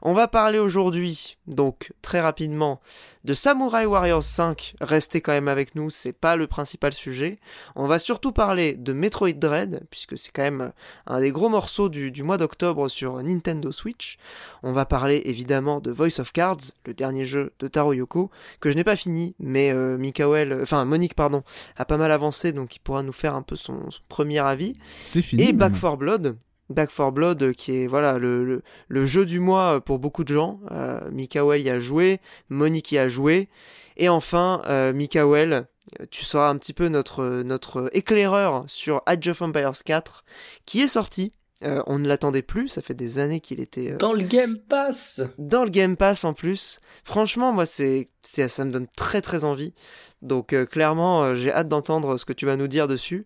On 0.07 0.13
va 0.13 0.27
parler 0.27 0.59
aujourd'hui, 0.59 1.35
donc 1.47 1.91
très 2.03 2.21
rapidement, 2.21 2.79
de 3.23 3.33
Samurai 3.33 3.87
Warriors 3.87 4.21
5. 4.21 4.75
Restez 4.79 5.19
quand 5.19 5.31
même 5.31 5.47
avec 5.47 5.73
nous, 5.73 5.89
c'est 5.89 6.13
pas 6.13 6.35
le 6.35 6.45
principal 6.45 6.93
sujet. 6.93 7.39
On 7.75 7.87
va 7.87 7.97
surtout 7.97 8.31
parler 8.31 8.75
de 8.75 8.93
Metroid 8.93 9.33
Dread, 9.33 9.81
puisque 9.89 10.15
c'est 10.15 10.29
quand 10.31 10.43
même 10.43 10.73
un 11.07 11.21
des 11.21 11.31
gros 11.31 11.49
morceaux 11.49 11.89
du, 11.89 12.11
du 12.11 12.21
mois 12.21 12.37
d'octobre 12.37 12.87
sur 12.87 13.15
Nintendo 13.23 13.71
Switch. 13.71 14.19
On 14.61 14.73
va 14.73 14.85
parler 14.85 15.23
évidemment 15.25 15.79
de 15.81 15.89
Voice 15.89 16.19
of 16.19 16.31
Cards, 16.31 16.71
le 16.85 16.93
dernier 16.93 17.25
jeu 17.25 17.53
de 17.57 17.67
Taro 17.67 17.93
Yoko, 17.93 18.29
que 18.59 18.69
je 18.69 18.75
n'ai 18.75 18.83
pas 18.83 18.95
fini, 18.95 19.33
mais 19.39 19.71
euh, 19.71 19.97
Mikael, 19.97 20.51
euh, 20.51 20.61
enfin 20.61 20.85
Monique 20.85 21.15
pardon, 21.15 21.41
a 21.77 21.85
pas 21.85 21.97
mal 21.97 22.11
avancé, 22.11 22.53
donc 22.53 22.75
il 22.75 22.79
pourra 22.79 23.01
nous 23.01 23.11
faire 23.11 23.33
un 23.33 23.41
peu 23.41 23.55
son, 23.55 23.89
son 23.89 24.01
premier 24.07 24.37
avis. 24.37 24.75
C'est 25.01 25.23
fini. 25.23 25.45
Et. 25.45 25.53
Back 25.53 25.73
4 25.73 25.97
Blood. 25.97 26.37
Back 26.69 26.89
4 26.95 27.11
Blood 27.11 27.43
euh, 27.43 27.53
qui 27.53 27.75
est 27.77 27.87
voilà 27.87 28.17
le, 28.17 28.43
le, 28.43 28.61
le 28.87 29.05
jeu 29.05 29.25
du 29.25 29.39
mois 29.39 29.75
euh, 29.75 29.79
pour 29.79 29.99
beaucoup 29.99 30.23
de 30.23 30.33
gens. 30.33 30.59
Euh, 30.71 30.99
Mikael 31.11 31.61
y 31.61 31.69
a 31.69 31.79
joué, 31.79 32.19
Monique 32.49 32.91
y 32.91 32.97
a 32.97 33.07
joué. 33.07 33.49
Et 33.97 34.09
enfin, 34.09 34.61
euh, 34.67 34.93
Mikael, 34.93 35.67
tu 36.11 36.25
seras 36.25 36.49
un 36.49 36.57
petit 36.57 36.73
peu 36.73 36.87
notre, 36.87 37.43
notre 37.43 37.89
éclaireur 37.93 38.65
sur 38.67 39.01
Age 39.05 39.27
of 39.27 39.41
Empires 39.41 39.83
4 39.83 40.25
qui 40.65 40.81
est 40.81 40.87
sorti. 40.87 41.33
Euh, 41.63 41.81
on 41.87 41.99
ne 41.99 42.07
l'attendait 42.07 42.41
plus, 42.41 42.67
ça 42.67 42.81
fait 42.81 42.93
des 42.93 43.17
années 43.17 43.39
qu'il 43.39 43.61
était 43.61 43.93
euh, 43.93 43.97
Dans 43.97 44.11
le 44.11 44.23
Game 44.23 44.57
Pass 44.57 45.21
dans 45.37 45.63
le 45.63 45.69
Game 45.69 45.95
Pass 45.95 46.25
en 46.25 46.33
plus. 46.33 46.79
Franchement, 47.05 47.53
moi, 47.53 47.65
c'est, 47.65 48.07
c'est, 48.21 48.49
ça 48.49 48.65
me 48.65 48.71
donne 48.71 48.87
très 48.97 49.21
très 49.21 49.45
envie. 49.45 49.73
Donc 50.21 50.51
euh, 50.51 50.65
clairement, 50.65 51.33
j'ai 51.35 51.51
hâte 51.51 51.69
d'entendre 51.69 52.17
ce 52.17 52.25
que 52.25 52.33
tu 52.33 52.45
vas 52.45 52.57
nous 52.57 52.67
dire 52.67 52.87
dessus. 52.87 53.25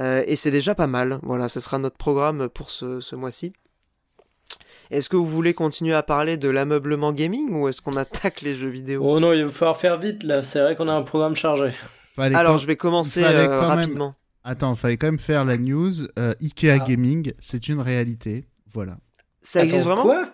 Euh, 0.00 0.22
et 0.26 0.36
c'est 0.36 0.50
déjà 0.50 0.74
pas 0.74 0.86
mal. 0.86 1.18
Voilà, 1.22 1.48
ce 1.48 1.60
sera 1.60 1.78
notre 1.78 1.96
programme 1.96 2.48
pour 2.48 2.70
ce, 2.70 3.00
ce 3.00 3.16
mois-ci. 3.16 3.52
Est-ce 4.90 5.08
que 5.08 5.16
vous 5.16 5.26
voulez 5.26 5.52
continuer 5.54 5.92
à 5.94 6.02
parler 6.02 6.36
de 6.36 6.48
l'ameublement 6.48 7.12
gaming 7.12 7.50
ou 7.52 7.68
est-ce 7.68 7.82
qu'on 7.82 7.96
attaque 7.96 8.40
les 8.42 8.54
jeux 8.54 8.68
vidéo? 8.70 9.02
Oh 9.04 9.20
non, 9.20 9.32
il 9.32 9.44
va 9.44 9.50
falloir 9.50 9.76
faire 9.76 9.98
vite 9.98 10.22
là, 10.22 10.42
c'est 10.42 10.60
vrai 10.60 10.76
qu'on 10.76 10.88
a 10.88 10.92
un 10.94 11.02
programme 11.02 11.34
chargé. 11.36 11.70
Fallait 12.14 12.34
Alors, 12.34 12.52
quand- 12.52 12.58
je 12.58 12.66
vais 12.66 12.76
commencer 12.76 13.22
euh, 13.22 13.46
quand 13.46 13.68
même- 13.68 13.78
rapidement. 13.78 14.14
Attends, 14.44 14.74
fallait 14.76 14.96
quand 14.96 15.08
même 15.08 15.18
faire 15.18 15.44
la 15.44 15.58
news. 15.58 15.92
Euh, 16.18 16.32
Ikea 16.40 16.70
Ah. 16.70 16.78
Gaming, 16.78 17.32
c'est 17.38 17.68
une 17.68 17.80
réalité. 17.80 18.46
Voilà. 18.72 18.96
Ça 19.42 19.62
existe 19.62 19.82
Attends, 19.82 19.88
vraiment? 19.88 20.02
Quoi? 20.04 20.32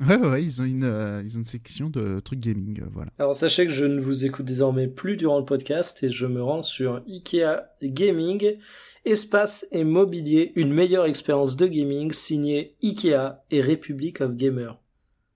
Ouais, 0.00 0.16
ouais, 0.16 0.28
ouais, 0.28 0.42
ils 0.42 0.60
ont 0.60 0.64
une, 0.64 0.82
euh, 0.84 1.22
ils 1.24 1.36
ont 1.36 1.38
une 1.38 1.44
section 1.44 1.88
de 1.88 2.18
trucs 2.18 2.40
gaming, 2.40 2.80
euh, 2.82 2.86
voilà. 2.92 3.12
Alors 3.20 3.36
sachez 3.36 3.64
que 3.64 3.72
je 3.72 3.84
ne 3.84 4.00
vous 4.00 4.24
écoute 4.24 4.44
désormais 4.44 4.88
plus 4.88 5.16
durant 5.16 5.38
le 5.38 5.44
podcast 5.44 6.02
et 6.02 6.10
je 6.10 6.26
me 6.26 6.42
rends 6.42 6.64
sur 6.64 7.00
Ikea 7.06 7.60
Gaming, 7.80 8.56
espace 9.04 9.66
et 9.72 9.84
mobilier, 9.84 10.52
une 10.56 10.72
meilleure 10.72 11.04
expérience 11.06 11.56
de 11.56 11.66
gaming 11.66 12.12
signé 12.12 12.76
Ikea 12.82 13.38
et 13.50 13.60
Republic 13.60 14.20
of 14.20 14.32
Gamer. 14.34 14.78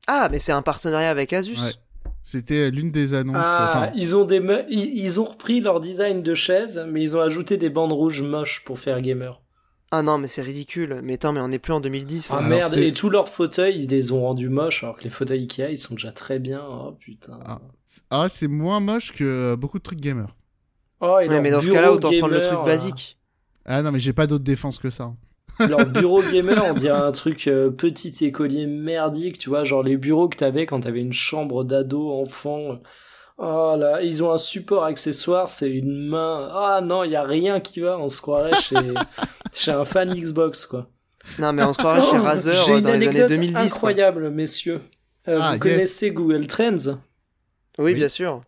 Ah, 0.06 0.28
mais 0.30 0.38
c'est 0.38 0.52
un 0.52 0.62
partenariat 0.62 1.10
avec 1.10 1.32
Asus. 1.32 1.60
Ouais. 1.60 1.72
C'était 2.22 2.70
l'une 2.70 2.90
des 2.90 3.14
annonces. 3.14 3.36
Ah, 3.38 3.70
enfin, 3.86 3.92
ils 3.94 4.16
ont 4.16 4.24
des 4.24 4.40
me- 4.40 4.64
ils, 4.70 5.20
ont 5.20 5.24
repris 5.24 5.60
leur 5.60 5.80
design 5.80 6.22
de 6.22 6.34
chaise, 6.34 6.84
mais 6.90 7.02
ils 7.02 7.16
ont 7.16 7.20
ajouté 7.20 7.56
des 7.56 7.70
bandes 7.70 7.92
rouges 7.92 8.22
moches 8.22 8.64
pour 8.64 8.78
faire 8.78 9.00
gamer. 9.00 9.40
Ah 9.90 10.02
non, 10.02 10.18
mais 10.18 10.28
c'est 10.28 10.42
ridicule. 10.42 11.00
Mais 11.02 11.14
attends, 11.14 11.32
mais 11.32 11.40
on 11.40 11.48
n'est 11.48 11.58
plus 11.58 11.72
en 11.72 11.80
2010. 11.80 12.28
Ah 12.30 12.34
là. 12.34 12.38
Alors, 12.40 12.50
merde, 12.50 12.76
et 12.76 12.92
tous 12.92 13.08
leurs 13.08 13.28
fauteuils, 13.30 13.84
ils 13.84 13.88
les 13.88 14.12
ont 14.12 14.20
rendus 14.22 14.50
moches, 14.50 14.82
alors 14.84 14.96
que 14.98 15.04
les 15.04 15.10
fauteuils 15.10 15.42
Ikea, 15.42 15.70
ils 15.70 15.78
sont 15.78 15.94
déjà 15.94 16.12
très 16.12 16.38
bien. 16.38 16.62
Oh 16.68 16.92
putain. 16.98 17.38
ah, 17.46 17.60
c'est- 17.86 18.02
ah, 18.10 18.28
c'est 18.28 18.48
moins 18.48 18.80
moche 18.80 19.12
que 19.12 19.24
euh, 19.24 19.56
beaucoup 19.56 19.78
de 19.78 19.82
trucs 19.82 20.00
gamers. 20.00 20.36
Oh, 21.00 21.18
et 21.20 21.28
Ouais, 21.28 21.40
mais 21.40 21.50
dans 21.50 21.62
ce 21.62 21.70
cas-là, 21.70 21.92
autant 21.92 22.10
prendre 22.10 22.28
le 22.34 22.40
gamer, 22.40 22.48
truc 22.48 22.60
euh, 22.60 22.64
basique. 22.64 23.16
Ah 23.68 23.82
non, 23.82 23.92
mais 23.92 24.00
j'ai 24.00 24.12
pas 24.12 24.26
d'autre 24.26 24.44
défense 24.44 24.78
que 24.78 24.90
ça. 24.90 25.12
Leur 25.60 25.84
bureau 25.86 26.22
gamer, 26.22 26.64
on 26.66 26.72
dirait 26.72 26.96
un 26.98 27.12
truc 27.12 27.46
euh, 27.48 27.70
petit 27.70 28.24
écolier 28.24 28.66
merdique, 28.66 29.38
tu 29.38 29.48
vois, 29.50 29.62
genre 29.64 29.82
les 29.82 29.96
bureaux 29.96 30.28
que 30.28 30.36
t'avais 30.36 30.66
quand 30.66 30.80
t'avais 30.80 31.00
une 31.00 31.12
chambre 31.12 31.64
d'ado, 31.64 32.10
enfant. 32.10 32.80
Oh 33.36 33.74
là, 33.78 34.02
ils 34.02 34.24
ont 34.24 34.32
un 34.32 34.38
support 34.38 34.84
accessoire, 34.84 35.48
c'est 35.48 35.70
une 35.70 36.08
main. 36.08 36.48
Ah 36.52 36.80
non, 36.82 37.04
il 37.04 37.10
y 37.12 37.16
a 37.16 37.22
rien 37.24 37.60
qui 37.60 37.80
va, 37.80 37.98
on 37.98 38.08
se 38.08 38.20
croirait 38.20 38.58
chez, 38.60 38.76
chez 39.52 39.70
un 39.70 39.84
fan 39.84 40.12
Xbox, 40.14 40.66
quoi. 40.66 40.88
Non, 41.38 41.52
mais 41.52 41.62
on 41.62 41.72
se 41.72 41.78
croirait 41.78 42.00
chez 42.02 42.18
Oh, 42.18 42.22
Razer 42.22 42.54
euh, 42.70 42.80
dans 42.80 42.92
les 42.94 43.06
années 43.06 43.20
anecdote 43.20 43.28
2010. 43.30 43.54
quoi. 43.54 43.62
incroyable, 43.90 44.30
messieurs. 44.30 44.80
Euh, 45.28 45.38
Ah, 45.42 45.48
vous 45.48 45.52
yes. 45.54 45.60
connaissez 45.62 46.10
Google 46.12 46.46
Trends? 46.46 46.86
Oui, 47.78 47.84
Oui. 47.84 47.94
bien 47.94 48.08
sûr. 48.08 48.40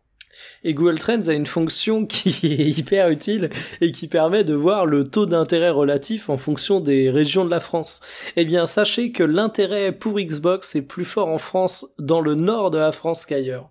Et 0.65 0.75
Google 0.75 0.99
Trends 0.99 1.29
a 1.29 1.33
une 1.33 1.47
fonction 1.47 2.07
qui 2.07 2.31
est 2.53 2.79
hyper 2.79 3.09
utile 3.09 3.51
et 3.81 3.93
qui 3.93 4.09
permet 4.09 4.45
de 4.45 4.55
voir 4.55 4.87
le 4.87 5.05
taux 5.05 5.27
d'intérêt 5.27 5.71
relatif 5.71 6.29
en 6.29 6.37
fonction 6.37 6.81
des 6.81 7.11
régions 7.11 7.45
de 7.45 7.51
la 7.51 7.61
France. 7.61 8.01
Eh 8.37 8.45
bien, 8.45 8.67
sachez 8.67 9.13
que 9.13 9.23
l'intérêt 9.23 9.93
pour 9.93 10.19
Xbox 10.21 10.75
est 10.77 10.83
plus 10.83 11.05
fort 11.05 11.29
en 11.29 11.39
France, 11.39 11.87
dans 11.99 12.21
le 12.21 12.35
nord 12.35 12.71
de 12.71 12.79
la 12.79 12.93
France 12.93 13.27
qu'ailleurs. 13.27 13.71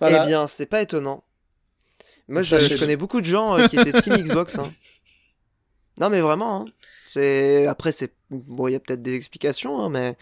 Voilà. 0.00 0.22
Eh 0.22 0.26
bien, 0.26 0.46
c'est 0.46 0.66
pas 0.66 0.82
étonnant. 0.82 1.24
Moi, 2.28 2.42
je 2.42 2.78
connais 2.78 2.96
beaucoup 2.96 3.20
de 3.20 3.26
gens 3.26 3.58
euh, 3.58 3.66
qui 3.66 3.76
étaient 3.76 4.00
Team 4.00 4.14
Xbox. 4.18 4.58
hein. 4.58 4.70
Non, 5.98 6.10
mais 6.10 6.20
vraiment. 6.20 6.60
hein. 6.62 6.64
C'est 7.06 7.66
après, 7.66 7.90
c'est 7.90 8.12
bon, 8.30 8.68
il 8.68 8.72
y 8.72 8.74
a 8.74 8.80
peut-être 8.80 9.02
des 9.02 9.14
explications, 9.14 9.80
hein, 9.80 9.88
mais 9.88 10.16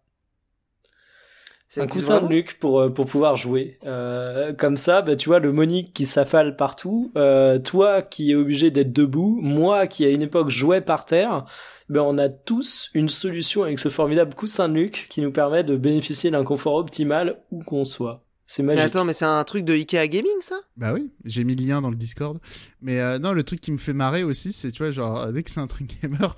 Ça 1.68 1.82
un 1.82 1.86
coussin 1.86 2.20
de 2.20 2.28
nuque 2.28 2.58
pour, 2.58 2.80
euh, 2.80 2.90
pour 2.90 3.06
pouvoir 3.06 3.36
jouer. 3.36 3.78
Euh, 3.86 4.52
comme 4.52 4.76
ça, 4.76 5.00
bah, 5.02 5.16
tu 5.16 5.30
vois, 5.30 5.40
le 5.40 5.52
Monique 5.52 5.94
qui 5.94 6.06
s'affale 6.06 6.56
partout, 6.56 7.12
euh, 7.16 7.58
toi 7.58 8.02
qui 8.02 8.32
es 8.32 8.34
obligé 8.34 8.70
d'être 8.70 8.92
debout, 8.92 9.38
moi 9.42 9.86
qui 9.86 10.04
à 10.04 10.10
une 10.10 10.20
époque 10.22 10.50
jouais 10.50 10.82
par 10.82 11.06
terre, 11.06 11.46
ben 11.88 12.00
on 12.00 12.18
a 12.18 12.28
tous 12.28 12.90
une 12.94 13.08
solution 13.08 13.62
avec 13.62 13.78
ce 13.78 13.88
formidable 13.88 14.34
coussin 14.34 14.68
de 14.68 14.74
nuque 14.74 15.06
qui 15.08 15.20
nous 15.20 15.30
permet 15.32 15.64
de 15.64 15.76
bénéficier 15.76 16.30
d'un 16.30 16.44
confort 16.44 16.74
optimal 16.76 17.38
où 17.50 17.62
qu'on 17.62 17.84
soit. 17.84 18.22
C'est 18.48 18.62
Mais 18.62 18.74
magique. 18.76 18.94
attends, 18.94 19.04
mais 19.04 19.12
c'est 19.12 19.24
un 19.24 19.42
truc 19.42 19.64
de 19.64 19.72
Ikea 19.72 20.06
Gaming, 20.06 20.40
ça? 20.40 20.60
Bah 20.76 20.92
oui, 20.94 21.10
j'ai 21.24 21.42
mis 21.42 21.56
le 21.56 21.64
lien 21.66 21.80
dans 21.82 21.90
le 21.90 21.96
Discord. 21.96 22.38
Mais 22.80 23.00
euh, 23.00 23.18
non, 23.18 23.32
le 23.32 23.42
truc 23.42 23.60
qui 23.60 23.72
me 23.72 23.76
fait 23.76 23.92
marrer 23.92 24.22
aussi, 24.22 24.52
c'est, 24.52 24.70
tu 24.70 24.84
vois, 24.84 24.90
genre, 24.92 25.18
euh, 25.20 25.32
dès 25.32 25.42
que 25.42 25.50
c'est 25.50 25.58
un 25.58 25.66
truc 25.66 25.90
gamer, 26.02 26.36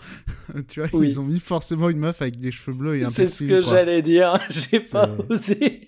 tu 0.68 0.80
vois, 0.80 0.88
Oui. 0.94 1.06
ils 1.06 1.20
ont 1.20 1.24
mis 1.24 1.38
forcément 1.38 1.90
une 1.90 1.98
meuf 1.98 2.22
avec 2.22 2.40
des 2.40 2.50
cheveux 2.50 2.74
bleus 2.74 2.96
et 2.96 3.04
un 3.04 3.10
C'est 3.10 3.26
ce 3.26 3.44
que 3.44 3.60
j'allais 3.60 4.00
dire. 4.00 4.38
J'ai 4.48 4.80
pas 4.80 5.10
osé, 5.28 5.80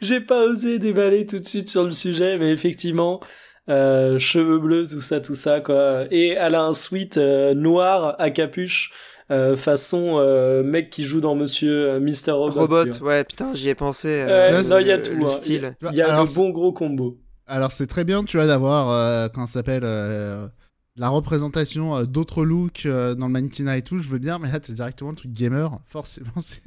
j'ai 0.00 0.20
pas 0.20 0.44
osé 0.44 0.80
déballer 0.80 1.24
tout 1.24 1.38
de 1.38 1.46
suite 1.46 1.68
sur 1.68 1.84
le 1.84 1.92
sujet, 1.92 2.36
mais 2.36 2.50
effectivement, 2.52 3.20
euh, 3.68 4.18
cheveux 4.18 4.58
bleus, 4.58 4.88
tout 4.88 5.00
ça, 5.00 5.20
tout 5.20 5.34
ça, 5.34 5.60
quoi. 5.60 6.04
Et 6.10 6.28
elle 6.30 6.54
a 6.54 6.62
un 6.62 6.74
sweat 6.74 7.16
euh, 7.16 7.54
noir 7.54 8.16
à 8.18 8.30
capuche, 8.30 8.92
euh, 9.30 9.56
façon 9.56 10.16
euh, 10.18 10.62
mec 10.62 10.90
qui 10.90 11.04
joue 11.04 11.20
dans 11.20 11.34
Monsieur 11.34 11.92
euh, 11.92 12.00
Mister 12.00 12.32
Robot. 12.32 12.60
Robot, 12.60 12.84
tu 12.86 12.98
vois. 13.00 13.08
ouais, 13.08 13.24
putain, 13.24 13.54
j'y 13.54 13.68
ai 13.68 13.74
pensé. 13.74 14.08
Euh, 14.28 14.62
non, 14.62 14.78
il 14.78 14.86
y 14.86 14.92
a 14.92 14.98
tout. 14.98 15.14
Le 15.14 15.26
hein. 15.26 15.30
style. 15.30 15.76
Il 15.90 15.96
y 15.96 16.02
a 16.02 16.12
alors, 16.12 16.26
le 16.26 16.34
bon 16.34 16.50
gros 16.50 16.72
combo. 16.72 17.18
Alors 17.46 17.72
c'est 17.72 17.86
très 17.86 18.04
bien, 18.04 18.24
tu 18.24 18.36
vois, 18.36 18.46
d'avoir, 18.46 18.90
euh, 18.90 19.28
comment 19.32 19.46
ça 19.46 19.54
s'appelle, 19.54 19.82
euh, 19.84 20.46
la 20.96 21.08
représentation 21.08 21.96
euh, 21.96 22.04
d'autres 22.04 22.44
looks 22.44 22.86
euh, 22.86 23.14
dans 23.14 23.26
le 23.26 23.32
mannequinat 23.32 23.76
et 23.76 23.82
tout, 23.82 23.98
je 23.98 24.08
veux 24.08 24.18
bien, 24.18 24.38
mais 24.38 24.50
là, 24.50 24.60
c'est 24.62 24.74
directement 24.74 25.10
le 25.10 25.16
truc 25.16 25.32
gamer, 25.32 25.78
forcément, 25.84 26.30
c'est... 26.38 26.62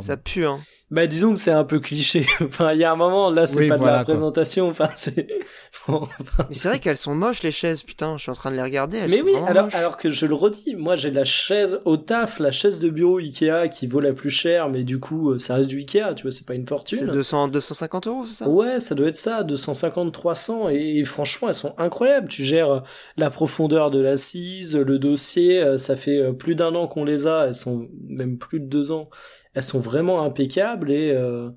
Ça 0.00 0.16
pue, 0.16 0.44
hein. 0.46 0.60
Bah 0.90 1.06
disons 1.06 1.32
que 1.32 1.38
c'est 1.38 1.50
un 1.50 1.64
peu 1.64 1.80
cliché. 1.80 2.26
enfin, 2.42 2.74
il 2.74 2.80
y 2.80 2.84
a 2.84 2.92
un 2.92 2.96
moment 2.96 3.30
là, 3.30 3.46
c'est 3.46 3.56
Oui, 3.60 3.68
pas 3.68 3.78
de 3.78 3.84
la 3.84 3.90
quoi. 3.90 3.98
représentation. 4.00 4.68
Enfin, 4.68 4.90
c'est. 4.94 5.26
Bon, 5.88 6.06
Mais 6.48 6.54
c'est 6.54 6.68
vrai 6.68 6.78
qu'elles 6.78 6.96
sont 6.98 7.14
moches, 7.14 7.42
les 7.42 7.50
chaises, 7.50 7.82
putain, 7.82 8.16
je 8.16 8.22
suis 8.22 8.30
en 8.30 8.34
train 8.36 8.50
de 8.52 8.56
les 8.56 8.62
regarder. 8.62 8.98
Elles 8.98 9.10
Mais 9.10 9.18
sont 9.18 9.24
oui, 9.24 9.34
alors, 9.46 9.64
moches. 9.64 9.74
alors 9.74 9.96
que 9.96 10.10
je 10.10 10.26
le 10.26 10.34
redis, 10.34 10.76
moi 10.76 10.94
j'ai 10.94 11.10
la 11.10 11.24
chaise 11.24 11.80
au 11.86 11.96
taf, 11.96 12.38
la 12.38 12.52
chaise 12.52 12.78
de 12.78 12.88
bureau 12.88 13.18
Ikea 13.18 13.68
qui 13.68 13.88
vaut 13.88 13.98
la 13.98 14.12
plus 14.12 14.30
chère, 14.30 14.68
mais 14.68 14.84
du 14.84 15.00
coup 15.00 15.30
euh, 15.32 15.38
ça 15.40 15.54
reste 15.56 15.68
du 15.70 15.78
Ikea, 15.78 16.14
tu 16.14 16.22
vois, 16.22 16.30
c'est 16.30 16.46
pas 16.46 16.54
une 16.54 16.62
C'est 16.62 16.68
fortune. 16.68 17.06
200, 17.06 17.48
250 17.48 18.06
euros, 18.06 18.24
c'est 18.26 18.44
ça? 18.44 18.48
Ouais, 18.48 18.78
ça 18.78 18.94
doit 18.94 19.08
être 19.08 19.16
ça, 19.16 19.42
250, 19.42 20.12
300, 20.12 20.68
et, 20.70 20.98
et 20.98 21.04
franchement 21.04 21.48
elles 21.48 21.54
sont 21.54 21.74
incroyables. 21.78 22.28
Tu 22.28 22.44
gères 22.44 22.70
euh, 22.70 22.80
la 23.16 23.30
profondeur 23.30 23.90
de 23.90 23.98
l'assise, 24.00 24.76
le 24.76 24.98
dossier, 25.00 25.60
euh, 25.60 25.78
ça 25.78 25.96
fait 25.96 26.32
plus 26.34 26.54
d'un 26.54 26.74
an 26.76 26.86
qu'on 26.86 27.04
les 27.04 27.26
a, 27.26 27.46
elles 27.46 27.54
sont 27.56 27.88
même 28.08 28.38
plus 28.38 28.60
de 28.60 28.66
deux 28.66 28.92
ans. 28.92 29.08
Elles 29.54 29.62
sont 29.62 29.80
vraiment 29.80 30.22
impeccables 30.24 30.90
et 30.90 31.10
euh, 31.12 31.50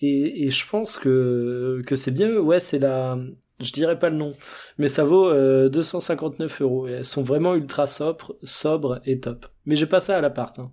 et, 0.00 0.46
et 0.46 0.50
je 0.50 0.66
pense 0.68 0.96
que 0.98 1.82
que 1.86 1.96
c'est 1.96 2.10
bien. 2.12 2.36
Ouais, 2.38 2.60
c'est 2.60 2.78
la, 2.78 3.18
je 3.60 3.72
dirais 3.72 3.98
pas 3.98 4.10
le 4.10 4.16
nom, 4.16 4.32
mais 4.78 4.88
ça 4.88 5.04
vaut 5.04 5.28
euh, 5.28 5.68
259 5.68 6.62
euros. 6.62 6.88
Et 6.88 6.92
elles 6.92 7.04
sont 7.04 7.22
vraiment 7.22 7.54
ultra 7.54 7.86
sobres, 7.86 8.36
sobres 8.42 9.00
et 9.04 9.20
top. 9.20 9.46
Mais 9.66 9.76
j'ai 9.76 9.86
pas 9.86 10.00
ça 10.00 10.16
à 10.18 10.20
l'appart. 10.20 10.58
Hein. 10.58 10.72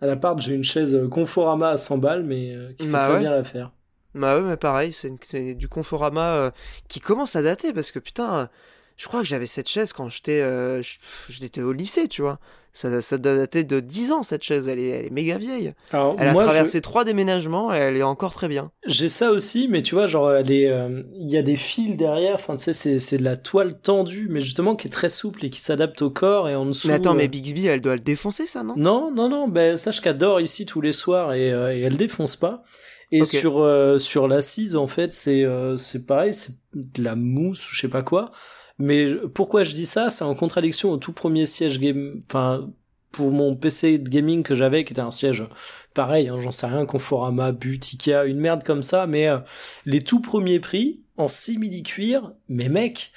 À 0.00 0.06
l'appart, 0.06 0.40
j'ai 0.40 0.54
une 0.54 0.64
chaise 0.64 0.94
euh, 0.94 1.08
Conforama 1.08 1.70
à 1.70 1.76
100 1.76 1.98
balles, 1.98 2.22
mais 2.24 2.54
euh, 2.54 2.72
qui 2.78 2.92
fait 2.92 2.92
Bah 2.92 3.04
très 3.06 3.14
ouais. 3.14 3.20
bien 3.20 3.30
l'affaire. 3.30 3.72
Bah 4.14 4.36
ouais, 4.40 4.42
mais 4.48 4.56
pareil, 4.56 4.92
c'est 4.92 5.54
du 5.54 5.68
Conforama 5.68 6.36
euh, 6.36 6.50
qui 6.88 7.00
commence 7.00 7.36
à 7.36 7.42
dater 7.42 7.72
parce 7.72 7.92
que 7.92 7.98
putain, 7.98 8.48
je 8.96 9.06
crois 9.06 9.20
que 9.20 9.26
j'avais 9.26 9.46
cette 9.46 9.68
chaise 9.68 9.92
quand 9.92 10.08
j'étais 10.08 10.42
j'étais 11.28 11.62
au 11.62 11.72
lycée, 11.72 12.08
tu 12.08 12.22
vois. 12.22 12.38
Ça, 12.78 13.00
ça 13.00 13.18
doit 13.18 13.34
dater 13.36 13.64
de 13.64 13.80
10 13.80 14.12
ans 14.12 14.22
cette 14.22 14.44
chaise, 14.44 14.68
elle 14.68 14.78
est, 14.78 14.86
elle 14.90 15.06
est 15.06 15.10
méga 15.10 15.36
vieille. 15.36 15.72
Alors 15.90 16.14
Elle 16.16 16.28
a 16.28 16.32
moi, 16.32 16.42
je- 16.44 16.46
traversé 16.46 16.80
trois 16.80 17.04
déménagements 17.04 17.74
et 17.74 17.78
elle 17.78 17.96
est 17.96 18.04
encore 18.04 18.32
très 18.32 18.46
bien. 18.46 18.70
J'ai 18.86 19.08
ça 19.08 19.32
aussi, 19.32 19.66
mais 19.66 19.82
tu 19.82 19.96
vois, 19.96 20.06
genre, 20.06 20.28
euh, 20.28 20.42
il 20.46 21.28
y 21.28 21.36
a 21.36 21.42
des 21.42 21.56
fils 21.56 21.96
derrière, 21.96 22.34
enfin, 22.36 22.54
tu 22.54 22.62
sais, 22.62 22.72
c'est, 22.72 23.00
c'est 23.00 23.18
de 23.18 23.24
la 23.24 23.34
toile 23.36 23.80
tendue, 23.80 24.28
mais 24.30 24.40
justement 24.40 24.76
qui 24.76 24.86
est 24.86 24.90
très 24.92 25.08
souple 25.08 25.44
et 25.44 25.50
qui 25.50 25.60
s'adapte 25.60 26.02
au 26.02 26.10
corps 26.10 26.48
et 26.48 26.54
en 26.54 26.66
dessous. 26.66 26.86
mais 26.86 26.94
attends, 26.94 27.14
euh, 27.14 27.16
mais 27.16 27.26
Bixby, 27.26 27.66
elle 27.66 27.80
doit 27.80 27.94
le 27.96 28.00
défoncer 28.00 28.46
ça, 28.46 28.62
non? 28.62 28.74
Non, 28.76 29.10
non, 29.12 29.28
non, 29.28 29.48
ben, 29.48 29.76
sache 29.76 30.00
qu'elle 30.00 30.16
dort 30.16 30.40
ici 30.40 30.64
tous 30.64 30.80
les 30.80 30.92
soirs 30.92 31.32
et, 31.32 31.52
euh, 31.52 31.74
et 31.76 31.80
elle 31.80 31.96
défonce 31.96 32.36
pas. 32.36 32.62
Et 33.10 33.24
sur, 33.24 33.58
euh, 33.58 33.98
sur 33.98 34.28
l'assise, 34.28 34.76
en 34.76 34.86
fait, 34.86 35.12
c'est, 35.14 35.44
c'est 35.78 36.06
pareil, 36.06 36.32
c'est 36.32 36.52
de 36.74 37.02
la 37.02 37.16
mousse 37.16 37.68
ou 37.68 37.74
je 37.74 37.80
sais 37.80 37.88
pas 37.88 38.02
quoi. 38.02 38.30
Mais 38.78 39.06
pourquoi 39.34 39.64
je 39.64 39.72
dis 39.72 39.86
ça? 39.86 40.10
C'est 40.10 40.24
en 40.24 40.34
contradiction 40.34 40.90
au 40.90 40.96
tout 40.96 41.12
premier 41.12 41.46
siège 41.46 41.80
game, 41.80 42.22
enfin, 42.28 42.70
pour 43.10 43.32
mon 43.32 43.56
PC 43.56 43.98
de 43.98 44.08
gaming 44.08 44.42
que 44.42 44.54
j'avais, 44.54 44.84
qui 44.84 44.92
était 44.92 45.02
un 45.02 45.10
siège 45.10 45.44
pareil, 45.94 46.28
hein, 46.28 46.38
j'en 46.38 46.52
sais 46.52 46.66
rien, 46.66 46.86
Conforama, 46.86 47.52
But, 47.52 47.84
Ikea, 47.92 48.26
une 48.26 48.38
merde 48.38 48.62
comme 48.62 48.82
ça, 48.82 49.06
mais 49.06 49.28
euh, 49.28 49.38
les 49.84 50.02
tout 50.02 50.20
premiers 50.20 50.60
prix 50.60 51.00
en 51.16 51.26
simili-cuir, 51.26 52.32
mais 52.48 52.68
mec, 52.68 53.10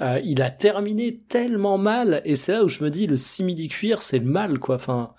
euh, 0.00 0.20
il 0.24 0.42
a 0.42 0.50
terminé 0.50 1.14
tellement 1.14 1.78
mal, 1.78 2.22
et 2.24 2.34
c'est 2.34 2.52
là 2.52 2.64
où 2.64 2.68
je 2.68 2.82
me 2.82 2.90
dis, 2.90 3.06
le 3.06 3.16
simili-cuir, 3.16 4.02
c'est 4.02 4.18
le 4.18 4.26
mal, 4.26 4.58
quoi, 4.58 4.76
enfin... 4.76 5.14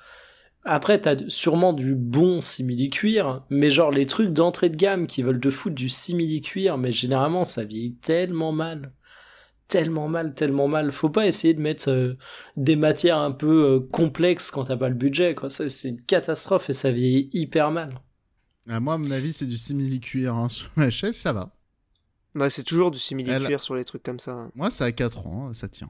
Après, 0.68 1.00
t'as 1.00 1.16
sûrement 1.28 1.74
du 1.74 1.94
bon 1.94 2.42
simili-cuir, 2.42 3.44
mais 3.52 3.70
genre 3.70 3.92
les 3.92 4.08
trucs 4.08 4.34
d'entrée 4.34 4.70
de 4.70 4.76
gamme 4.76 5.06
qui 5.06 5.22
veulent 5.22 5.40
te 5.40 5.52
foutre 5.52 5.76
du 5.76 5.90
simili-cuir, 5.90 6.80
mais 6.80 6.92
généralement 6.92 7.44
ça 7.44 7.64
vieillit 7.64 7.94
tellement 7.94 8.52
mal. 8.52 8.92
Tellement 9.68 10.08
mal, 10.08 10.36
tellement 10.36 10.68
mal. 10.68 10.92
Faut 10.92 11.10
pas 11.10 11.26
essayer 11.26 11.54
de 11.56 11.62
mettre 11.62 11.90
euh, 11.90 12.18
des 12.56 12.76
matières 12.76 13.18
un 13.18 13.32
peu 13.32 13.76
euh, 13.76 13.80
complexes 13.92 14.52
quand 14.52 14.66
t'as 14.66 14.78
pas 14.78 14.90
le 14.90 14.96
budget, 14.96 15.34
quoi. 15.34 15.50
Ça, 15.50 15.68
C'est 15.70 15.90
une 15.90 16.02
catastrophe 16.04 16.70
et 16.70 16.74
ça 16.74 16.92
vieillit 16.92 17.30
hyper 17.34 17.72
mal. 17.72 17.90
Ah, 18.70 18.80
moi, 18.80 18.96
à 18.96 18.98
mon 18.98 19.10
avis, 19.12 19.34
c'est 19.34 19.46
du 19.48 19.58
simili-cuir 19.58 20.36
hein. 20.36 20.50
sur 20.50 20.70
ma 20.76 20.90
chaise, 20.90 21.16
ça 21.18 21.34
va. 21.34 21.52
Bah 22.36 22.50
c'est 22.50 22.64
toujours 22.64 22.92
du 22.92 23.00
simili-cuir 23.00 23.50
Elle- 23.50 23.60
sur 23.60 23.76
les 23.76 23.86
trucs 23.86 24.04
comme 24.04 24.20
ça. 24.20 24.50
Moi, 24.56 24.70
ça 24.70 24.86
a 24.86 24.92
4 24.92 25.26
ans, 25.26 25.54
ça 25.54 25.68
tient. 25.70 25.90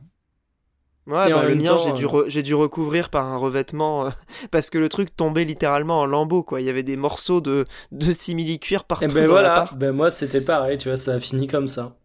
Ouais, 1.07 1.31
bah, 1.31 1.43
le 1.45 1.55
mien, 1.55 1.77
j'ai 1.83 1.93
dû, 1.93 2.05
euh, 2.05 2.07
re- 2.07 2.41
dû 2.41 2.55
recouvrir 2.55 3.09
par 3.09 3.25
un 3.25 3.37
revêtement 3.37 4.07
euh, 4.07 4.09
parce 4.51 4.69
que 4.69 4.77
le 4.77 4.89
truc 4.89 5.15
tombait 5.15 5.45
littéralement 5.45 5.99
en 6.01 6.05
lambeaux, 6.05 6.43
quoi. 6.43 6.61
Il 6.61 6.65
y 6.65 6.69
avait 6.69 6.83
des 6.83 6.97
morceaux 6.97 7.41
de, 7.41 7.65
de 7.91 8.11
simili-cuir 8.11 8.85
partout 8.85 9.05
Et 9.05 9.07
ben 9.07 9.25
dans 9.25 9.31
voilà, 9.33 9.69
ben 9.75 9.91
moi 9.91 10.09
c'était 10.09 10.41
pareil, 10.41 10.77
tu 10.77 10.87
vois, 10.87 10.97
ça 10.97 11.13
a 11.15 11.19
fini 11.19 11.47
comme 11.47 11.67
ça. 11.67 11.97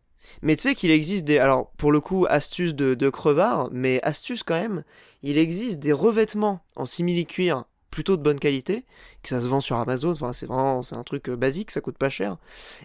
Mais 0.43 0.57
tu 0.57 0.63
sais 0.63 0.75
qu'il 0.75 0.91
existe 0.91 1.25
des. 1.25 1.39
Alors, 1.39 1.71
pour 1.77 1.93
le 1.93 2.01
coup, 2.01 2.27
astuce 2.29 2.75
de, 2.75 3.11
crevard, 3.11 3.69
mais 3.73 4.01
astuce 4.03 4.43
quand 4.43 4.55
même, 4.55 4.85
il 5.23 5.39
existe 5.39 5.81
des 5.81 5.93
revêtements 5.93 6.61
en 6.77 6.87
simili-cuir 6.87 7.65
plutôt 7.91 8.17
de 8.17 8.23
bonne 8.23 8.39
qualité, 8.39 8.85
que 9.23 9.29
ça 9.29 9.41
se 9.41 9.49
vend 9.49 9.61
sur 9.61 9.77
Amazon, 9.77 10.13
enfin, 10.13 10.33
c'est 10.33 10.47
vraiment 10.47 10.81
c'est 10.83 10.95
un 10.95 11.03
truc 11.03 11.29
euh, 11.29 11.37
basique, 11.37 11.73
ça 11.73 11.81
coûte 11.81 11.99
pas 11.99 12.09
cher. 12.09 12.37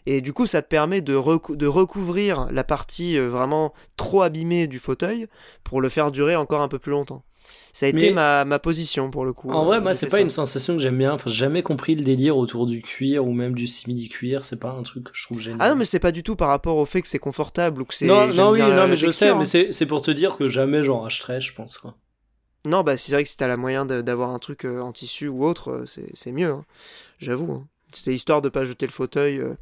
Et 0.07 0.19
du 0.19 0.33
coup, 0.33 0.47
ça 0.47 0.63
te 0.63 0.67
permet 0.67 1.01
de 1.01 1.15
recouvrir 1.15 2.51
la 2.51 2.63
partie 2.63 3.17
euh, 3.19 3.29
vraiment 3.29 3.73
trop 3.97 4.23
abîmée 4.23 4.65
du 4.65 4.79
fauteuil 4.79 5.27
pour 5.63 5.79
le 5.79 5.89
faire 5.89 6.11
durer 6.11 6.35
encore 6.35 6.61
un 6.61 6.67
peu 6.67 6.79
plus 6.79 6.91
longtemps. 6.91 7.23
Ça 7.73 7.85
a 7.85 7.89
été 7.89 8.11
ma, 8.11 8.45
ma 8.45 8.59
position 8.59 9.11
pour 9.11 9.25
le 9.25 9.33
coup. 9.33 9.51
En 9.51 9.65
vrai, 9.65 9.81
moi 9.81 9.93
c'est 9.93 10.07
pas 10.07 10.17
ça. 10.17 10.21
une 10.23 10.29
sensation 10.29 10.75
que 10.75 10.81
j'aime 10.81 10.97
bien, 10.97 11.13
enfin 11.13 11.29
j'ai 11.29 11.35
jamais 11.35 11.61
compris 11.61 11.95
le 11.95 12.03
délire 12.03 12.37
autour 12.37 12.65
du 12.67 12.81
cuir 12.81 13.25
ou 13.25 13.33
même 13.33 13.53
du 13.53 13.67
simili-cuir, 13.67 14.45
c'est 14.45 14.59
pas 14.59 14.71
un 14.71 14.83
truc 14.83 15.05
que 15.05 15.11
je 15.13 15.23
trouve 15.25 15.39
génial. 15.39 15.59
Ah 15.61 15.69
non, 15.69 15.75
mais 15.75 15.85
c'est 15.85 15.99
pas 15.99 16.11
du 16.11 16.23
tout 16.23 16.35
par 16.35 16.47
rapport 16.49 16.77
au 16.77 16.85
fait 16.85 17.01
que 17.01 17.07
c'est 17.07 17.19
confortable 17.19 17.81
ou 17.81 17.85
que 17.85 17.93
c'est. 17.93 18.07
non, 18.07 18.27
non, 18.33 18.51
oui, 18.51 18.59
non, 18.59 18.87
mais 18.87 18.95
je 18.95 19.09
sais, 19.09 19.25
texture, 19.25 19.35
mais 19.35 19.41
hein. 19.41 19.45
c'est 19.45 19.71
c'est 19.71 19.85
pour 19.85 20.01
te 20.01 20.11
dire 20.11 20.37
que 20.37 20.47
jamais 20.47 20.83
j'en 20.83 21.01
rachèterais, 21.01 21.41
je 21.41 21.53
pense, 21.53 21.77
quoi. 21.77 21.95
Non, 22.65 22.81
bah 22.81 22.97
c'est 22.97 23.11
vrai 23.11 23.23
que 23.23 23.29
si 23.29 23.37
t'as 23.37 23.47
la 23.47 23.57
moyen 23.57 23.85
de- 23.85 24.01
d'avoir 24.01 24.31
un 24.31 24.39
truc 24.39 24.65
euh, 24.65 24.79
en 24.81 24.91
tissu 24.91 25.27
ou 25.27 25.45
autre, 25.45 25.69
euh, 25.71 25.85
c'est 25.85 26.09
c'est 26.15 26.31
mieux, 26.31 26.49
hein. 26.49 26.65
j'avoue. 27.19 27.51
hein. 27.51 27.67
C'était 27.95 28.13
histoire 28.15 28.41
de 28.41 28.49
pas 28.49 28.65
jeter 28.65 28.85
le 28.85 28.91
fauteuil 28.91 29.39
euh, 29.39 29.55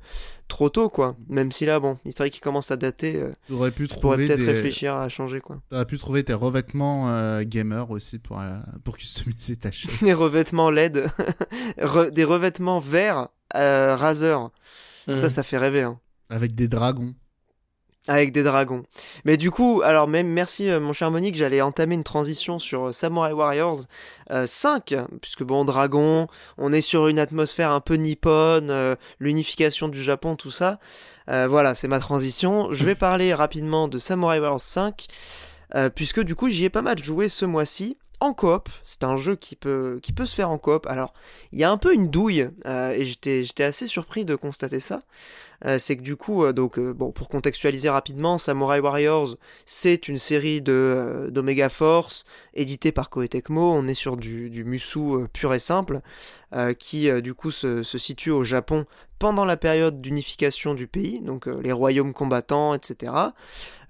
trop 0.47 0.69
tôt, 0.69 0.89
quoi. 0.89 1.15
Même 1.29 1.51
si 1.51 1.65
là, 1.65 1.79
bon, 1.79 1.97
c'est 2.05 2.17
vrai 2.17 2.29
qu'il 2.29 2.41
commence 2.41 2.71
à 2.71 2.75
dater, 2.77 3.15
euh, 3.17 3.31
Tu 3.47 3.53
aurais 3.53 3.71
pu 3.71 3.87
trouver 3.87 4.25
peut-être 4.27 4.39
des... 4.39 4.45
réfléchir 4.45 4.95
à 4.95 5.07
changer, 5.09 5.39
quoi. 5.41 5.61
T'aurais 5.69 5.85
pu 5.85 5.97
trouver 5.97 6.23
tes 6.23 6.33
revêtements 6.33 7.09
euh, 7.09 7.43
gamer 7.45 7.89
aussi 7.91 8.19
pour, 8.19 8.39
euh, 8.39 8.57
pour 8.83 8.97
customiser 8.97 9.55
ta 9.55 9.71
chaise. 9.71 9.99
Des 10.01 10.13
revêtements 10.13 10.69
LED, 10.69 11.07
Re- 11.79 12.11
des 12.11 12.23
revêtements 12.23 12.79
verts 12.79 13.29
euh, 13.55 13.95
Razer. 13.95 14.49
Ça, 15.15 15.29
ça 15.29 15.43
fait 15.43 15.57
rêver, 15.57 15.81
hein. 15.83 15.99
Avec 16.29 16.55
des 16.55 16.67
dragons. 16.67 17.13
Avec 18.07 18.33
des 18.33 18.43
dragons. 18.43 18.83
Mais 19.23 19.37
du 19.37 19.49
coup, 19.49 19.81
alors 19.81 20.09
même 20.09 20.27
merci 20.27 20.69
mon 20.69 20.91
cher 20.91 21.09
Monique, 21.09 21.35
j'allais 21.35 21.61
entamer 21.61 21.95
une 21.95 22.03
transition 22.03 22.59
sur 22.59 22.93
Samurai 22.93 23.31
Warriors 23.31 23.83
5, 24.45 24.93
puisque 25.21 25.43
bon, 25.43 25.63
dragon, 25.63 26.27
on 26.57 26.73
est 26.73 26.81
sur 26.81 27.07
une 27.07 27.17
atmosphère 27.17 27.71
un 27.71 27.79
peu 27.79 27.93
nippone, 27.95 28.97
l'unification 29.19 29.87
du 29.87 30.03
Japon, 30.03 30.35
tout 30.35 30.51
ça. 30.51 30.79
voilà, 31.27 31.75
c'est 31.75 31.87
ma 31.87 32.01
transition. 32.01 32.73
Je 32.73 32.83
vais 32.83 32.95
parler 32.95 33.33
rapidement 33.33 33.87
de 33.87 33.99
Samurai 33.99 34.39
Warriors 34.39 34.59
5. 34.59 35.07
Euh, 35.75 35.89
puisque 35.89 36.21
du 36.21 36.35
coup 36.35 36.49
j'y 36.49 36.65
ai 36.65 36.69
pas 36.69 36.83
mal 36.83 36.99
joué 36.99 37.29
ce 37.29 37.45
mois-ci 37.45 37.97
en 38.19 38.33
coop. 38.33 38.69
C'est 38.83 39.03
un 39.03 39.17
jeu 39.17 39.35
qui 39.35 39.55
peut, 39.55 39.99
qui 40.01 40.13
peut 40.13 40.25
se 40.25 40.35
faire 40.35 40.49
en 40.49 40.57
coop. 40.57 40.85
Alors, 40.87 41.13
il 41.51 41.59
y 41.59 41.63
a 41.63 41.71
un 41.71 41.77
peu 41.77 41.93
une 41.93 42.09
douille, 42.09 42.49
euh, 42.65 42.91
et 42.91 43.03
j'étais 43.03 43.63
assez 43.63 43.85
surpris 43.85 44.23
de 44.23 44.35
constater 44.35 44.79
ça. 44.79 45.01
Euh, 45.65 45.79
c'est 45.79 45.97
que 45.97 46.01
du 46.01 46.15
coup, 46.15 46.51
donc, 46.53 46.79
bon, 46.79 47.11
pour 47.11 47.29
contextualiser 47.29 47.89
rapidement, 47.89 48.37
Samurai 48.37 48.79
Warriors, 48.79 49.37
c'est 49.65 50.07
une 50.07 50.17
série 50.17 50.61
de 50.61 51.29
d'Omega 51.31 51.69
Force, 51.69 52.23
éditée 52.53 52.91
par 52.91 53.09
Koei. 53.09 53.29
On 53.49 53.87
est 53.87 53.93
sur 53.93 54.17
du, 54.17 54.49
du 54.49 54.63
Musu 54.63 55.27
pur 55.31 55.53
et 55.53 55.59
simple, 55.59 56.01
qui 56.77 57.09
du 57.21 57.33
coup 57.33 57.51
se, 57.51 57.83
situe 57.83 58.31
au 58.31 58.43
Japon 58.43 58.85
pendant 59.19 59.45
la 59.45 59.57
période 59.57 60.01
d'unification 60.01 60.73
du 60.73 60.87
pays, 60.87 61.21
donc 61.21 61.45
les 61.45 61.71
royaumes 61.71 62.13
combattants, 62.13 62.73
etc. 62.73 63.11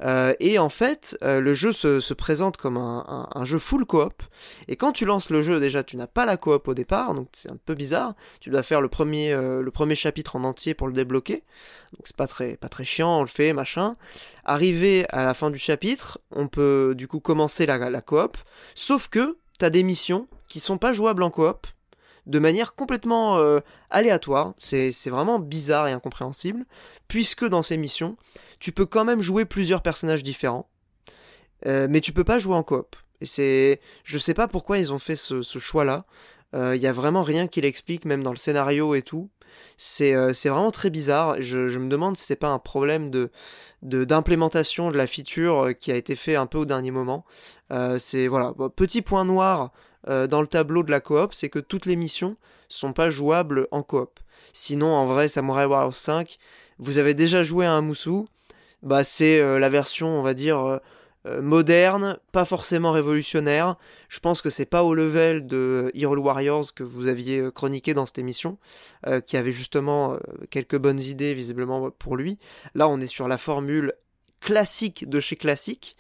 Euh, 0.03 0.33
et 0.39 0.59
en 0.59 0.69
fait, 0.69 1.17
euh, 1.23 1.39
le 1.39 1.53
jeu 1.53 1.71
se, 1.71 2.13
présente 2.13 2.57
comme 2.57 2.77
un, 2.77 3.43
jeu 3.43 3.57
full 3.57 3.86
coop. 3.86 4.23
Et 4.67 4.75
quand 4.75 4.91
tu 4.91 5.05
lances 5.05 5.29
le 5.29 5.41
jeu, 5.41 5.59
déjà, 5.59 5.83
tu 5.83 5.97
n'as 5.97 6.07
pas 6.07 6.25
la 6.25 6.38
coop 6.38 6.67
au 6.67 6.73
départ, 6.73 7.13
donc 7.13 7.27
c'est 7.33 7.51
un 7.51 7.57
peu 7.65 7.73
bizarre. 7.73 8.15
Tu 8.39 8.49
dois 8.49 8.63
faire 8.63 8.81
le 8.81 8.89
premier, 8.89 9.33
euh, 9.33 9.62
le 9.62 9.71
premier 9.71 9.95
chapitre 9.95 10.36
en 10.36 10.43
entier 10.43 10.73
pour 10.73 10.88
le 10.88 10.93
débloquer. 10.93 11.43
Donc 11.93 12.02
c'est 12.06 12.15
pas 12.15 12.28
très, 12.28 12.84
chiant, 12.84 13.19
on 13.19 13.21
le 13.21 13.28
fait, 13.28 13.54
machin. 13.54 13.95
Arrivé 14.45 15.06
à 15.10 15.23
la 15.23 15.34
fin 15.34 15.52
du 15.52 15.60
chapitre, 15.60 16.19
on 16.32 16.47
peut 16.47 16.93
du 16.97 17.08
coup 17.08 17.19
commencer 17.19 17.65
la, 17.65 18.02
coop. 18.02 18.38
Sauf 18.76 19.08
que 19.10 19.38
tu 19.60 19.65
as 19.65 19.69
des 19.69 19.84
missions 19.84 20.28
qui 20.47 20.60
sont 20.60 20.78
pas 20.78 20.93
jouables 20.93 21.23
en 21.23 21.30
coop 21.30 21.67
de 22.26 22.39
manière 22.39 22.73
complètement 22.73 23.38
aléatoire. 23.89 24.54
C'est 24.58 25.10
vraiment 25.10 25.39
bizarre 25.39 25.88
et 25.88 25.91
incompréhensible, 25.91 26.65
puisque 27.08 27.45
dans 27.45 27.63
ces 27.63 27.78
missions, 27.78 28.17
tu 28.63 28.71
peux 28.71 28.86
quand 28.86 29.04
même 29.04 29.19
jouer 29.19 29.43
plusieurs 29.43 29.82
personnages 29.82 30.23
différents, 30.23 30.69
euh, 31.65 31.86
mais 31.89 31.99
tu 31.99 32.13
peux 32.13 32.23
pas 32.23 32.39
jouer 32.39 32.56
en 32.56 32.63
coop. 32.63 32.95
Et 33.19 33.26
c'est, 33.26 33.82
je 34.06 34.17
sais 34.17 34.34
pas 34.34 34.47
pourquoi 34.47 34.78
ils 34.78 34.93
ont 34.93 34.99
fait 34.99 35.17
ce, 35.17 35.43
choix-là. 35.43 36.06
Il 36.54 36.60
euh, 36.60 36.76
y 36.78 36.88
a 36.88 36.93
vraiment 36.93 37.23
rien 37.23 37.47
qui 37.47 37.60
l'explique, 37.60 38.06
même 38.06 38.23
dans 38.23 38.32
le 38.32 38.38
scénario 38.38 38.95
et 38.95 39.02
tout. 39.02 39.30
C'est 39.77 40.13
euh, 40.13 40.33
vraiment 40.45 40.71
très 40.71 40.89
bizarre. 40.89 41.37
Je, 41.41 41.77
me 41.77 41.89
demande 41.89 42.17
si 42.17 42.25
c'est 42.25 42.35
pas 42.35 42.49
un 42.49 42.59
problème 42.59 43.09
de 43.11 43.29
d'implémentation 43.81 44.91
de, 44.91 44.97
la 44.97 45.07
feature 45.07 45.71
qui 45.77 45.91
a 45.91 45.95
été 45.95 46.15
fait 46.15 46.37
un 46.37 46.45
peu 46.45 46.57
au 46.57 46.65
dernier 46.65 46.91
moment. 46.91 47.25
c'est 47.97 48.27
voilà, 48.27 48.53
petit 48.77 49.01
point 49.01 49.25
noir 49.25 49.73
dans 50.07 50.39
le 50.39 50.47
tableau 50.47 50.83
de 50.83 50.91
la 50.91 51.01
coop, 51.01 51.33
c'est 51.33 51.49
que 51.49 51.59
toutes 51.59 51.85
les 51.85 51.97
missions 51.97 52.37
sont 52.69 52.93
pas 52.93 53.09
jouables 53.09 53.67
en 53.71 53.83
coop. 53.83 54.21
Sinon, 54.53 54.87
en 54.87 55.05
vrai, 55.05 55.27
Samurai 55.27 55.65
Warriors 55.65 55.93
5, 55.93 56.37
vous 56.79 56.97
avez 56.97 57.13
déjà 57.13 57.43
joué 57.43 57.65
à 57.65 57.73
un 57.73 57.81
Musu, 57.81 58.25
bah, 58.83 59.03
c'est 59.03 59.39
euh, 59.39 59.59
la 59.59 59.69
version, 59.69 60.07
on 60.07 60.21
va 60.21 60.33
dire, 60.33 60.79
euh, 61.25 61.38
euh, 61.38 61.41
moderne, 61.41 62.17
pas 62.31 62.45
forcément 62.45 62.91
révolutionnaire. 62.91 63.77
Je 64.09 64.19
pense 64.19 64.41
que 64.41 64.49
c'est 64.49 64.65
pas 64.65 64.83
au 64.83 64.93
level 64.93 65.47
de 65.47 65.91
Hero 65.93 66.15
Warriors 66.17 66.73
que 66.73 66.83
vous 66.83 67.07
aviez 67.07 67.49
chroniqué 67.53 67.93
dans 67.93 68.05
cette 68.05 68.19
émission, 68.19 68.57
qui 69.25 69.38
avait 69.38 69.51
justement 69.51 70.17
quelques 70.49 70.77
bonnes 70.77 70.99
idées 70.99 71.33
visiblement 71.33 71.91
pour 71.91 72.15
lui. 72.15 72.39
Là, 72.75 72.88
on 72.88 72.99
est 73.01 73.07
sur 73.07 73.27
la 73.27 73.38
formule 73.38 73.93
classique 74.39 75.09
de 75.09 75.19
chez 75.19 75.36
classique. 75.36 75.95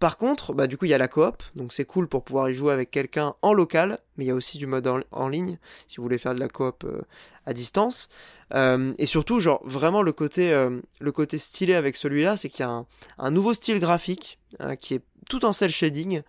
Par 0.00 0.16
contre, 0.16 0.54
bah, 0.54 0.66
du 0.66 0.78
coup, 0.78 0.86
il 0.86 0.90
y 0.90 0.94
a 0.94 0.98
la 0.98 1.08
coop, 1.08 1.42
donc 1.54 1.72
c'est 1.74 1.84
cool 1.84 2.08
pour 2.08 2.24
pouvoir 2.24 2.48
y 2.48 2.54
jouer 2.54 2.72
avec 2.72 2.90
quelqu'un 2.90 3.34
en 3.42 3.52
local, 3.52 3.98
mais 4.16 4.24
il 4.24 4.28
y 4.28 4.30
a 4.30 4.34
aussi 4.34 4.56
du 4.56 4.66
mode 4.66 4.90
en, 5.12 5.28
ligne, 5.28 5.58
si 5.86 5.98
vous 5.98 6.02
voulez 6.02 6.16
faire 6.16 6.34
de 6.34 6.40
la 6.40 6.48
coop 6.48 6.86
à 7.44 7.52
distance. 7.52 8.08
Euh, 8.54 8.92
et 8.98 9.06
surtout, 9.06 9.40
genre, 9.40 9.60
vraiment 9.64 10.02
le 10.02 10.12
côté, 10.12 10.52
euh, 10.52 10.80
le 11.00 11.12
côté 11.12 11.38
stylé 11.38 11.74
avec 11.74 11.96
celui-là, 11.96 12.36
c'est 12.36 12.48
qu'il 12.48 12.64
y 12.64 12.68
a 12.68 12.84
un, 13.18 13.30
nouveau 13.30 13.54
style 13.54 13.78
graphique 13.78 14.38
euh, 14.60 14.74
qui 14.74 14.94
est 14.94 15.04
tout 15.28 15.44
en 15.44 15.52
cel 15.52 15.70
shading, 15.70 16.22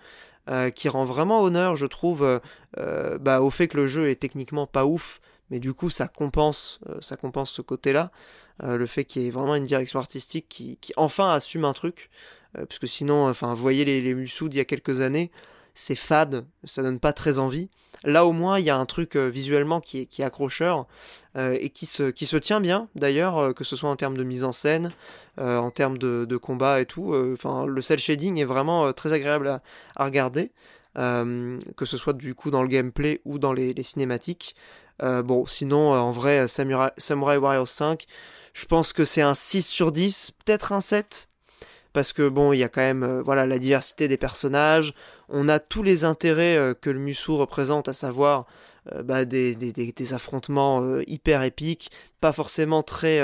qui 0.75 0.89
rend 0.89 1.05
vraiment 1.05 1.41
honneur, 1.41 1.77
je 1.77 1.85
trouve, 1.85 2.41
bah, 2.75 3.41
au 3.41 3.49
fait 3.49 3.69
que 3.69 3.77
le 3.77 3.87
jeu 3.87 4.09
est 4.09 4.17
techniquement 4.17 4.67
pas 4.67 4.85
ouf, 4.85 5.21
mais 5.49 5.59
du 5.59 5.73
coup, 5.73 5.89
ça 5.89 6.09
compense, 6.09 6.81
ça 6.99 7.15
compense 7.15 7.51
ce 7.51 7.61
côté-là, 7.61 8.11
le 8.61 8.85
fait 8.85 9.05
qu'il 9.05 9.21
y 9.21 9.27
ait 9.27 9.31
vraiment 9.31 9.55
une 9.55 9.63
direction 9.63 9.99
artistique 9.99 10.47
qui 10.49 10.77
enfin 10.97 11.31
assume 11.31 11.63
un 11.63 11.71
truc, 11.71 12.09
parce 12.53 12.79
que 12.79 12.87
sinon, 12.87 13.27
enfin, 13.29 13.53
voyez 13.53 13.85
les, 13.85 14.01
les 14.01 14.13
d'il 14.13 14.55
y 14.55 14.59
a 14.59 14.65
quelques 14.65 15.01
années, 15.01 15.31
c'est 15.75 15.95
fade, 15.95 16.45
ça 16.63 16.83
donne 16.83 16.99
pas 16.99 17.13
très 17.13 17.39
envie. 17.39 17.69
Là 18.03 18.25
au 18.25 18.31
moins 18.33 18.59
il 18.59 18.65
y 18.65 18.69
a 18.69 18.77
un 18.77 18.85
truc 18.85 19.15
euh, 19.15 19.27
visuellement 19.27 19.79
qui 19.79 19.99
est, 19.99 20.05
qui 20.05 20.23
accrocheur 20.23 20.87
euh, 21.37 21.55
et 21.59 21.69
qui 21.69 21.85
se, 21.85 22.09
qui 22.09 22.25
se 22.25 22.37
tient 22.37 22.59
bien 22.59 22.87
d'ailleurs, 22.95 23.37
euh, 23.37 23.53
que 23.53 23.63
ce 23.63 23.75
soit 23.75 23.89
en 23.89 23.95
termes 23.95 24.17
de 24.17 24.23
mise 24.23 24.43
en 24.43 24.51
scène, 24.51 24.91
en 25.37 25.71
termes 25.71 25.97
de, 25.97 26.25
de, 26.25 26.37
combat 26.37 26.81
et 26.81 26.85
tout. 26.85 27.15
Enfin 27.33 27.65
le 27.65 27.81
cel 27.81 27.99
shading 27.99 28.37
est 28.37 28.45
vraiment 28.45 28.91
très 28.93 29.13
agréable 29.13 29.47
à, 29.95 30.03
regarder, 30.03 30.51
que 30.93 31.85
ce 31.85 31.97
soit 31.97 32.13
du 32.13 32.35
coup 32.35 32.51
dans 32.51 32.61
le 32.61 32.67
gameplay 32.67 33.21
ou 33.25 33.39
dans 33.39 33.53
les, 33.53 33.73
les 33.73 33.83
cinématiques. 33.83 34.55
bon 34.99 35.45
sinon 35.45 35.93
en 35.93 36.11
vrai 36.11 36.47
Samurai, 36.47 36.89
Samurai 36.97 37.37
Warriors 37.37 37.67
5, 37.67 38.05
je 38.53 38.65
pense 38.65 38.93
que 38.93 39.05
c'est 39.05 39.21
un 39.21 39.33
6 39.33 39.65
sur 39.65 39.91
10, 39.91 40.33
peut-être 40.45 40.73
un 40.73 40.81
7 40.81 41.30
parce 41.93 42.13
que 42.13 42.29
bon, 42.29 42.53
il 42.53 42.59
y 42.59 42.63
a 42.63 42.69
quand 42.69 42.81
même 42.81 43.21
voilà 43.25 43.45
la 43.45 43.59
diversité 43.59 44.07
des 44.07 44.17
personnages, 44.17 44.93
on 45.31 45.49
a 45.49 45.59
tous 45.59 45.81
les 45.81 46.03
intérêts 46.03 46.57
euh, 46.57 46.73
que 46.73 46.89
le 46.89 46.99
Musu 46.99 47.31
représente, 47.31 47.87
à 47.87 47.93
savoir 47.93 48.45
euh, 48.93 49.01
bah, 49.01 49.25
des, 49.25 50.13
affrontements 50.13 50.81
euh, 50.83 51.03
hyper 51.07 51.41
épiques, 51.43 51.89
pas 52.19 52.33
forcément 52.33 52.83
très. 52.83 53.21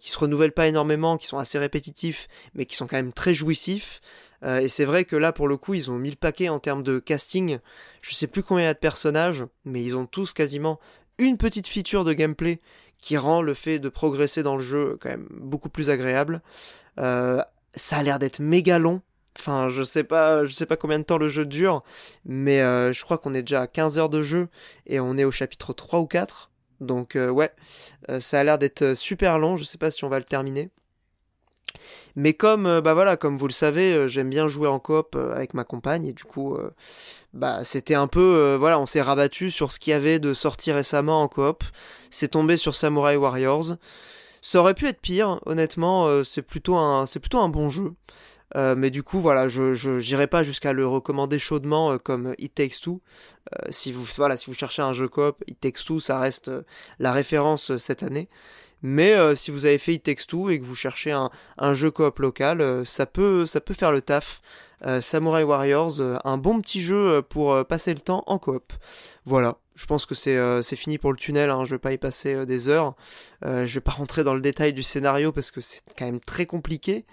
qui 0.00 0.10
se 0.10 0.18
renouvellent 0.18 0.52
pas 0.52 0.66
énormément, 0.66 1.18
qui 1.18 1.26
sont 1.26 1.38
assez 1.38 1.58
répétitifs, 1.58 2.26
mais 2.54 2.64
qui 2.64 2.74
sont 2.74 2.86
quand 2.86 2.96
même 2.96 3.12
très 3.12 3.34
jouissifs. 3.34 4.00
et 4.44 4.68
c'est 4.68 4.84
vrai 4.84 5.04
que 5.04 5.14
là, 5.14 5.32
pour 5.32 5.46
le 5.46 5.56
coup, 5.56 5.74
ils 5.74 5.90
ont 5.90 5.98
mis 5.98 6.10
le 6.10 6.16
paquet 6.16 6.48
en 6.48 6.58
termes 6.58 6.82
de 6.82 6.98
casting. 6.98 7.58
Je 8.00 8.14
sais 8.14 8.26
plus 8.26 8.42
combien 8.42 8.64
il 8.64 8.66
y 8.66 8.70
a 8.70 8.74
de 8.74 8.78
personnages, 8.78 9.44
mais 9.64 9.84
ils 9.84 9.96
ont 9.96 10.06
tous 10.06 10.32
quasiment 10.32 10.80
une 11.18 11.36
petite 11.36 11.68
feature 11.68 12.04
de 12.04 12.12
gameplay 12.12 12.60
qui 13.00 13.16
rend 13.16 13.42
le 13.42 13.54
fait 13.54 13.78
de 13.78 13.88
progresser 13.88 14.42
dans 14.42 14.56
le 14.56 14.62
jeu 14.62 14.98
quand 15.00 15.10
même 15.10 15.28
beaucoup 15.30 15.68
plus 15.68 15.90
agréable. 15.90 16.42
Ça 17.78 17.98
a 17.98 18.02
l'air 18.02 18.18
d'être 18.18 18.40
méga 18.40 18.78
long. 18.78 19.00
Enfin, 19.38 19.68
je 19.68 19.82
sais 19.82 20.04
pas, 20.04 20.44
je 20.44 20.52
sais 20.52 20.66
pas 20.66 20.76
combien 20.76 20.98
de 20.98 21.04
temps 21.04 21.18
le 21.18 21.28
jeu 21.28 21.46
dure, 21.46 21.82
mais 22.24 22.60
euh, 22.60 22.92
je 22.92 23.04
crois 23.04 23.18
qu'on 23.18 23.34
est 23.34 23.42
déjà 23.42 23.62
à 23.62 23.66
15 23.68 23.98
heures 23.98 24.08
de 24.08 24.20
jeu 24.20 24.48
et 24.86 24.98
on 24.98 25.16
est 25.16 25.24
au 25.24 25.30
chapitre 25.30 25.72
3 25.72 26.00
ou 26.00 26.06
4. 26.06 26.50
Donc 26.80 27.14
euh, 27.14 27.30
ouais, 27.30 27.52
euh, 28.10 28.20
ça 28.20 28.40
a 28.40 28.44
l'air 28.44 28.58
d'être 28.58 28.94
super 28.94 29.38
long, 29.38 29.56
je 29.56 29.64
sais 29.64 29.78
pas 29.78 29.90
si 29.90 30.04
on 30.04 30.08
va 30.08 30.18
le 30.18 30.24
terminer. 30.24 30.70
Mais 32.16 32.34
comme 32.34 32.80
bah 32.80 32.94
voilà, 32.94 33.16
comme 33.16 33.38
vous 33.38 33.46
le 33.46 33.52
savez, 33.52 34.08
j'aime 34.08 34.30
bien 34.30 34.48
jouer 34.48 34.66
en 34.66 34.80
coop 34.80 35.14
avec 35.14 35.54
ma 35.54 35.62
compagne 35.62 36.06
et 36.06 36.12
du 36.12 36.24
coup 36.24 36.58
bah 37.32 37.62
c'était 37.62 37.94
un 37.94 38.08
peu 38.08 38.56
voilà, 38.58 38.80
on 38.80 38.86
s'est 38.86 39.02
rabattu 39.02 39.52
sur 39.52 39.70
ce 39.70 39.78
qu'il 39.78 39.92
y 39.92 39.94
avait 39.94 40.18
de 40.18 40.34
sorti 40.34 40.72
récemment 40.72 41.22
en 41.22 41.28
coop. 41.28 41.62
C'est 42.10 42.28
tombé 42.28 42.56
sur 42.56 42.74
Samurai 42.74 43.16
Warriors. 43.16 43.76
Ça 44.40 44.60
aurait 44.60 44.74
pu 44.74 44.86
être 44.86 45.00
pire, 45.00 45.40
honnêtement, 45.46 46.24
c'est 46.24 46.42
plutôt 46.42 46.76
un 46.76 47.06
plutôt 47.06 47.38
un 47.38 47.48
bon 47.48 47.68
jeu. 47.68 47.94
Euh, 48.56 48.74
mais 48.76 48.90
du 48.90 49.02
coup, 49.02 49.20
voilà, 49.20 49.48
je 49.48 49.98
n'irai 50.00 50.26
pas 50.26 50.42
jusqu'à 50.42 50.72
le 50.72 50.86
recommander 50.86 51.38
chaudement 51.38 51.92
euh, 51.92 51.98
comme 51.98 52.34
It 52.38 52.54
Takes 52.54 52.80
Two. 52.80 53.00
Euh, 53.54 53.68
si, 53.70 53.92
vous, 53.92 54.04
voilà, 54.16 54.36
si 54.36 54.46
vous 54.46 54.54
cherchez 54.54 54.82
un 54.82 54.92
jeu 54.92 55.08
coop, 55.08 55.42
It 55.46 55.60
Takes 55.60 55.84
Two, 55.84 56.00
ça 56.00 56.18
reste 56.18 56.50
la 56.98 57.12
référence 57.12 57.76
cette 57.78 58.02
année. 58.02 58.28
Mais 58.80 59.16
si 59.34 59.50
vous 59.50 59.66
avez 59.66 59.78
fait 59.78 59.94
It 59.94 60.04
Takes 60.04 60.26
Two 60.28 60.50
et 60.50 60.60
que 60.60 60.64
vous 60.64 60.76
cherchez 60.76 61.10
un, 61.10 61.30
un 61.56 61.74
jeu 61.74 61.90
coop 61.90 62.20
local, 62.20 62.86
ça, 62.86 63.06
peut, 63.06 63.44
ça 63.44 63.60
peut 63.60 63.74
faire 63.74 63.90
le 63.90 64.00
taf. 64.00 64.40
Samurai 65.00 65.42
Warriors, 65.42 66.00
un 66.24 66.38
bon 66.38 66.60
petit 66.60 66.80
jeu 66.80 67.22
pour 67.22 67.64
passer 67.66 67.92
le 67.92 68.00
temps 68.00 68.22
en 68.26 68.38
coop. 68.38 68.72
Voilà, 69.24 69.56
je 69.74 69.86
pense 69.86 70.06
que 70.06 70.14
c'est 70.14 70.76
fini 70.76 70.98
pour 70.98 71.10
le 71.10 71.16
tunnel, 71.18 71.50
hein, 71.50 71.64
je 71.64 71.70
vais 71.70 71.78
pas 71.78 71.92
y 71.92 71.98
passer 71.98 72.46
des 72.46 72.68
heures. 72.68 72.94
je 73.42 73.66
vais 73.66 73.80
pas 73.80 73.92
rentrer 73.92 74.24
dans 74.24 74.34
le 74.34 74.40
détail 74.40 74.72
du 74.72 74.82
scénario 74.82 75.32
parce 75.32 75.50
que 75.50 75.60
c'est 75.60 75.80
quand 75.96 76.06
même 76.06 76.20
très 76.20 76.46
compliqué 76.46 77.04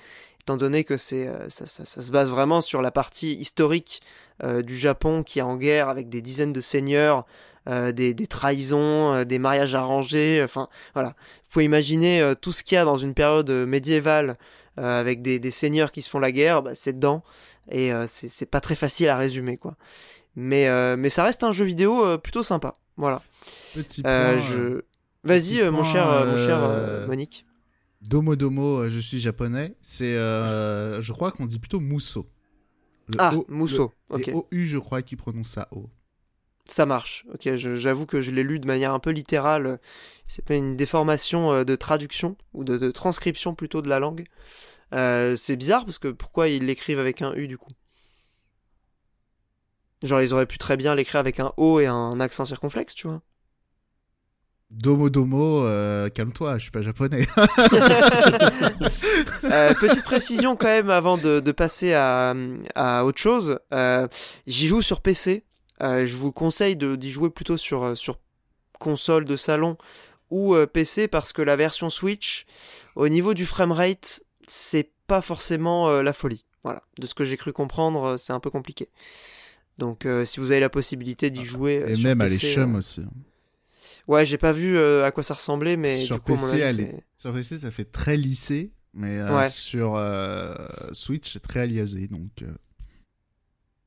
étant 0.45 0.57
donné 0.57 0.83
que 0.83 0.95
c'est 0.95 1.27
euh, 1.27 1.49
ça, 1.49 1.65
se 1.65 2.11
base 2.11 2.29
vraiment 2.29 2.61
sur 2.61 2.83
la 2.83 2.91
partie 2.91 3.33
historique 3.33 4.03
euh, 4.43 4.61
du 4.61 4.77
Japon 4.77 5.23
qui 5.23 5.39
est 5.39 5.41
en 5.41 5.57
guerre 5.57 5.89
avec 5.89 6.07
des 6.07 6.21
dizaines 6.21 6.53
de 6.53 6.61
seigneurs, 6.61 7.25
euh, 7.67 7.91
des, 7.91 8.13
trahisons, 8.27 9.23
des 9.23 9.39
mariages 9.39 9.73
arrangés, 9.73 10.43
enfin 10.43 10.69
voilà. 10.93 11.09
Vous 11.09 11.49
pouvez 11.49 11.65
imaginer 11.65 12.33
tout 12.41 12.51
ce 12.51 12.61
qu'il 12.61 12.75
y 12.75 12.77
a 12.77 12.85
dans 12.85 12.97
une 12.97 13.15
période 13.15 13.49
médiévale 13.49 14.37
avec 14.77 15.21
des, 15.21 15.51
seigneurs 15.51 15.91
qui 15.91 16.01
se 16.01 16.09
font 16.09 16.19
la 16.19 16.31
guerre, 16.31 16.63
bah, 16.63 16.71
c'est 16.75 16.93
dedans 16.93 17.23
et 17.71 17.91
c'est 18.07 18.45
pas 18.49 18.61
très 18.61 18.75
facile 18.75 19.09
à 19.09 19.17
résumer 19.17 19.57
quoi. 19.57 19.75
Mais, 20.35 20.67
mais 20.97 21.09
ça 21.09 21.23
reste 21.23 21.43
un 21.43 21.51
jeu 21.51 21.65
vidéo 21.65 22.17
plutôt 22.19 22.43
sympa, 22.43 22.75
voilà. 22.97 23.21
Petit 23.73 24.01
point, 24.01 24.37
je... 24.37 24.81
Vas-y 25.23 25.69
mon 25.71 25.83
cher, 25.83 26.05
mon 26.25 26.45
cher 26.45 27.07
Monique 27.07 27.45
Domo 28.07 28.35
Domo, 28.35 28.81
euh, 28.81 28.89
je 28.89 28.99
suis 28.99 29.19
japonais. 29.19 29.75
C'est, 29.81 30.15
euh, 30.15 31.01
je 31.01 31.13
crois 31.13 31.31
qu'on 31.31 31.45
dit 31.45 31.59
plutôt 31.59 31.79
Musso. 31.79 32.27
Le 33.07 33.15
Ah, 33.17 33.33
O- 33.35 33.45
Musso. 33.49 33.91
le- 34.09 34.15
Ok. 34.15 34.27
Et 34.27 34.33
OU, 34.33 34.63
je 34.63 34.77
crois 34.77 35.01
qu'ils 35.01 35.17
prononcent 35.17 35.49
ça 35.49 35.67
O. 35.71 35.89
Ça 36.65 36.87
marche. 36.87 37.25
Ok, 37.31 37.47
j'avoue 37.55 38.07
que 38.07 38.23
je 38.23 38.31
l'ai 38.31 38.41
lu 38.43 38.59
de 38.59 38.65
manière 38.65 38.93
un 38.93 38.99
peu 38.99 39.11
littérale. 39.11 39.79
C'est 40.27 40.43
pas 40.43 40.55
une 40.55 40.75
déformation 40.75 41.51
euh, 41.51 41.63
de 41.63 41.75
traduction 41.75 42.35
ou 42.53 42.63
de, 42.63 42.77
de 42.77 42.89
transcription 42.89 43.53
plutôt 43.53 43.83
de 43.83 43.89
la 43.89 43.99
langue. 43.99 44.25
Euh, 44.93 45.35
c'est 45.35 45.55
bizarre 45.55 45.85
parce 45.85 45.99
que 45.99 46.07
pourquoi 46.07 46.47
ils 46.47 46.65
l'écrivent 46.65 46.99
avec 46.99 47.21
un 47.21 47.33
U 47.35 47.47
du 47.47 47.57
coup? 47.59 47.71
Genre 50.03 50.21
ils 50.21 50.33
auraient 50.33 50.47
pu 50.47 50.57
très 50.57 50.75
bien 50.75 50.95
l'écrire 50.95 51.19
avec 51.19 51.39
un 51.39 51.53
O 51.57 51.79
et 51.79 51.85
un 51.85 52.19
accent 52.19 52.45
circonflexe, 52.45 52.95
tu 52.95 53.07
vois? 53.07 53.21
Domo 54.71 55.11
Domo, 55.11 55.63
euh, 55.63 56.09
calme-toi, 56.09 56.57
je 56.57 56.63
suis 56.63 56.71
pas 56.71 56.81
japonais. 56.81 57.27
Euh, 59.45 59.73
petite 59.75 60.03
précision 60.03 60.55
quand 60.55 60.67
même 60.67 60.89
avant 60.89 61.17
de, 61.17 61.39
de 61.39 61.51
passer 61.51 61.93
à, 61.93 62.33
à 62.73 63.05
autre 63.05 63.19
chose. 63.19 63.59
J'y 64.47 64.67
joue 64.67 64.81
sur 64.81 65.01
PC. 65.01 65.45
Euh, 65.81 66.05
je 66.05 66.15
vous 66.15 66.31
conseille 66.31 66.75
d'y 66.77 67.11
jouer 67.11 67.29
plutôt 67.29 67.57
sur, 67.57 67.83
euh, 67.83 67.95
sur 67.95 68.19
console 68.79 69.25
de 69.25 69.35
salon 69.35 69.77
ou 70.31 70.55
euh, 70.55 70.65
PC 70.67 71.07
parce 71.07 71.33
que 71.33 71.41
la 71.41 71.55
version 71.55 71.89
Switch, 71.89 72.45
au 72.95 73.07
niveau 73.09 73.33
du 73.33 73.45
framerate, 73.45 74.21
c'est 74.47 74.89
pas 75.07 75.21
forcément 75.21 76.01
la 76.01 76.13
folie. 76.13 76.45
Voilà. 76.63 76.81
De 76.99 77.05
ce 77.07 77.13
que 77.13 77.25
j'ai 77.25 77.37
cru 77.37 77.53
comprendre, 77.53 78.17
c'est 78.17 78.33
un 78.33 78.39
peu 78.39 78.49
compliqué. 78.49 78.89
Donc 79.77 80.05
euh, 80.05 80.25
si 80.25 80.39
vous 80.39 80.51
avez 80.51 80.61
la 80.61 80.69
possibilité 80.69 81.29
d'y 81.29 81.43
jouer. 81.43 81.83
euh, 81.83 81.89
Et 81.89 81.95
sur 81.95 82.05
même 82.05 82.21
à 82.21 82.27
l'échum 82.27 82.75
euh, 82.75 82.77
aussi. 82.79 83.01
Ouais, 84.07 84.25
j'ai 84.25 84.37
pas 84.37 84.51
vu 84.51 84.77
euh, 84.77 85.03
à 85.03 85.11
quoi 85.11 85.23
ça 85.23 85.33
ressemblait, 85.33 85.75
mais 85.77 86.05
Sur 86.05 86.15
du 86.17 86.21
coup, 86.21 86.33
PC, 86.33 86.45
avis, 86.53 86.61
elle 86.61 86.75
c'est- 86.75 87.03
Sur 87.17 87.33
PC, 87.33 87.57
ça 87.57 87.71
fait 87.71 87.85
très 87.91 88.15
lissé, 88.17 88.71
mais 88.93 89.21
Ouais. 89.23 89.49
sur 89.49 89.99
Switch, 90.93 91.31
c'est 91.33 91.39
très 91.41 91.61
aliasé. 91.61 92.07
Donc, 92.07 92.43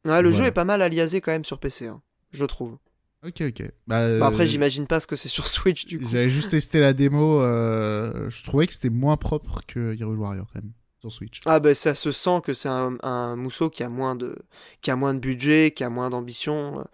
Ouais, 0.04 0.22
le 0.22 0.30
jeu 0.30 0.44
est 0.46 0.52
pas 0.52 0.64
mal 0.64 0.80
aliasé 0.82 1.20
quand 1.20 1.32
même 1.32 1.44
sur 1.44 1.58
PC, 1.58 1.86
hein, 1.88 2.00
je 2.30 2.44
trouve. 2.44 2.78
ok, 3.26 3.42
ok. 3.48 3.62
Bah, 3.86 4.26
après, 4.26 4.44
euh, 4.44 4.46
j'imagine 4.46 4.86
pas 4.86 5.00
ce 5.00 5.06
que 5.06 5.16
c'est 5.16 5.28
sur 5.38 5.48
Switch 5.48 5.86
du 5.86 5.98
coup. 5.98 6.06
J'avais 6.10 6.30
juste 6.30 6.50
testé 6.52 6.80
la 6.80 6.92
démo. 6.92 7.40
euh, 7.42 8.30
je 8.30 8.42
trouvais 8.44 8.66
que 8.66 8.72
c'était 8.72 8.90
moins 8.90 9.16
propre 9.16 9.60
que 9.66 9.94
Hyrule 9.94 10.18
Warrior 10.18 10.46
quand 10.52 10.62
même 10.62 10.72
sur 11.00 11.12
Switch. 11.12 11.40
Ah 11.46 11.60
bah 11.60 11.74
ça 11.74 11.94
se 11.94 12.10
sent 12.10 12.40
que 12.42 12.54
c'est 12.54 12.68
un, 12.68 12.96
un 13.02 13.36
mousseau 13.36 13.70
qui 13.70 13.82
a 13.84 13.88
moins 13.88 14.16
de 14.16 14.36
qui 14.82 14.90
a 14.90 14.96
moins 14.96 15.14
de 15.14 15.20
budget, 15.20 15.72
qui 15.72 15.84
a 15.84 15.90
moins 15.90 16.10
d'ambition. 16.10 16.80
euh, 16.80 16.84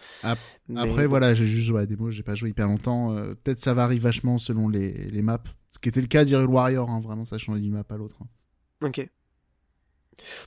mais 0.69 0.81
Après, 0.81 1.07
voilà, 1.07 1.35
j'ai 1.35 1.47
juste 1.47 1.65
joué 1.67 1.79
à 1.79 1.81
la 1.83 1.87
démo, 1.87 2.11
j'ai 2.11 2.23
pas 2.23 2.35
joué 2.35 2.51
hyper 2.51 2.67
longtemps. 2.67 3.15
euh, 3.15 3.35
Peut-être 3.35 3.61
ça 3.61 3.73
varie 3.75 3.99
vachement 3.99 4.37
selon 4.39 4.69
les, 4.69 4.93
les 5.11 5.23
maps. 5.23 5.43
Ce 5.71 5.79
qui 5.79 5.89
était 5.89 6.01
le 6.03 6.07
cas 6.07 6.25
d'Hyrule 6.25 6.47
Warrior, 6.49 6.89
hein, 6.91 7.01
vraiment, 7.01 7.25
ça 7.25 7.39
change 7.39 7.61
d'une 7.61 7.73
map 7.73 7.85
à 7.89 7.97
l'autre. 7.97 8.17
hein. 8.23 8.87
Ok. 8.87 9.09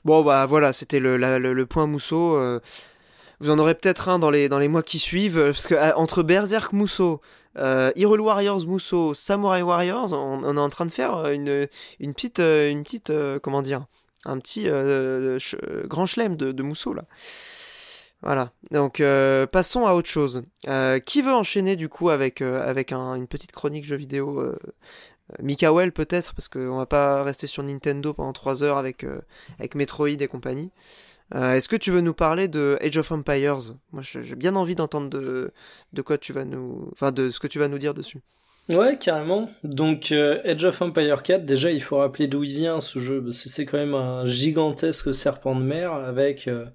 Bon 0.04 0.22
bah 0.22 0.46
voilà, 0.46 0.72
c'était 0.72 1.00
le, 1.00 1.16
le, 1.16 1.66
point 1.66 1.86
mousseau. 1.86 2.36
euh, 2.36 2.60
Vous 3.40 3.50
en 3.50 3.58
aurez 3.58 3.74
peut-être 3.74 4.08
un 4.08 4.18
dans 4.18 4.30
les, 4.30 4.48
mois 4.68 4.82
qui 4.82 4.98
suivent, 4.98 5.40
parce 5.52 5.66
que 5.66 5.74
euh, 5.74 5.94
entre 5.94 6.22
Berserk 6.22 6.72
Musso, 6.72 7.20
euh, 7.56 7.92
Warriors 7.96 8.66
Musso, 8.66 9.14
Samurai 9.14 9.62
Warriors, 9.62 10.12
on, 10.12 10.56
est 10.56 10.60
en 10.60 10.70
train 10.70 10.86
de 10.86 10.90
faire 10.90 11.16
euh, 11.16 11.32
une, 11.32 12.14
petite, 12.14 12.40
une 12.40 12.82
petite 12.82 13.12
comment 13.42 13.62
dire, 13.62 13.86
un 14.24 14.38
petit 14.38 14.68
grand 15.86 16.06
chelem 16.06 16.36
de, 16.36 16.62
Musso 16.62 16.92
là. 16.92 17.04
Voilà, 18.20 18.50
donc 18.72 19.00
passons 19.52 19.86
à 19.86 19.94
autre 19.94 20.08
chose. 20.08 20.42
Qui 21.06 21.22
veut 21.22 21.32
enchaîner 21.32 21.76
du 21.76 21.88
coup 21.88 22.10
avec, 22.10 22.42
avec 22.42 22.90
un- 22.92 23.14
une 23.14 23.28
petite 23.28 23.52
chronique 23.52 23.84
jeu 23.84 23.94
vidéo 23.96 24.54
Mikael 25.40 25.92
peut-être, 25.92 26.34
parce 26.34 26.48
qu'on 26.48 26.76
va 26.76 26.86
pas 26.86 27.22
rester 27.22 27.46
sur 27.46 27.62
Nintendo 27.62 28.12
pendant 28.14 28.32
3 28.32 28.62
heures 28.62 28.78
avec, 28.78 29.04
euh, 29.04 29.20
avec 29.58 29.74
Metroid 29.74 30.08
et 30.08 30.28
compagnie. 30.28 30.72
Euh, 31.34 31.54
Est-ce 31.54 31.68
que 31.68 31.76
tu 31.76 31.90
veux 31.90 32.00
nous 32.00 32.14
parler 32.14 32.48
de 32.48 32.78
Age 32.80 32.96
of 32.96 33.12
Empires? 33.12 33.74
Moi, 33.92 34.02
j'ai 34.02 34.34
bien 34.34 34.56
envie 34.56 34.74
d'entendre 34.74 35.10
de, 35.10 35.52
de 35.92 36.02
quoi 36.02 36.16
tu 36.16 36.32
vas 36.32 36.44
nous, 36.44 36.88
enfin, 36.92 37.12
de 37.12 37.28
ce 37.30 37.38
que 37.38 37.46
tu 37.46 37.58
vas 37.58 37.68
nous 37.68 37.78
dire 37.78 37.92
dessus. 37.94 38.20
Ouais, 38.70 38.98
carrément. 38.98 39.50
Donc, 39.64 40.12
euh, 40.12 40.40
Age 40.44 40.64
of 40.64 40.80
Empire 40.82 41.22
4, 41.22 41.44
déjà, 41.44 41.70
il 41.70 41.82
faut 41.82 41.98
rappeler 41.98 42.28
d'où 42.28 42.44
il 42.44 42.54
vient 42.54 42.80
ce 42.80 42.98
jeu, 42.98 43.22
parce 43.22 43.42
que 43.42 43.48
c'est 43.48 43.64
quand 43.64 43.78
même 43.78 43.94
un 43.94 44.26
gigantesque 44.26 45.12
serpent 45.14 45.54
de 45.54 45.62
mer 45.62 45.92
avec 45.92 46.48
euh, 46.48 46.66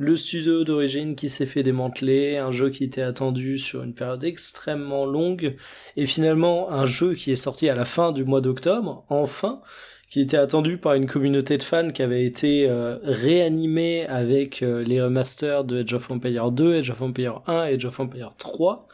le 0.00 0.16
studio 0.16 0.64
d'origine 0.64 1.14
qui 1.14 1.28
s'est 1.28 1.44
fait 1.44 1.62
démanteler, 1.62 2.38
un 2.38 2.50
jeu 2.50 2.70
qui 2.70 2.84
était 2.84 3.02
attendu 3.02 3.58
sur 3.58 3.82
une 3.82 3.92
période 3.92 4.24
extrêmement 4.24 5.04
longue, 5.04 5.56
et 5.98 6.06
finalement 6.06 6.72
un 6.72 6.86
jeu 6.86 7.12
qui 7.12 7.32
est 7.32 7.36
sorti 7.36 7.68
à 7.68 7.74
la 7.74 7.84
fin 7.84 8.10
du 8.10 8.24
mois 8.24 8.40
d'octobre, 8.40 9.04
enfin, 9.10 9.60
qui 10.08 10.22
était 10.22 10.38
attendu 10.38 10.78
par 10.78 10.94
une 10.94 11.04
communauté 11.04 11.58
de 11.58 11.62
fans 11.62 11.90
qui 11.90 12.02
avait 12.02 12.24
été 12.24 12.66
euh, 12.66 12.96
réanimée 13.02 14.06
avec 14.06 14.62
euh, 14.62 14.82
les 14.82 15.02
remasters 15.02 15.64
de 15.64 15.82
Age 15.82 15.92
of 15.92 16.10
Empire 16.10 16.50
2, 16.50 16.78
Age 16.78 16.90
of 16.90 17.02
Empire 17.02 17.42
1 17.46 17.66
et 17.66 17.74
Age 17.74 17.84
of 17.84 18.00
Empire 18.00 18.32
3. 18.38 18.88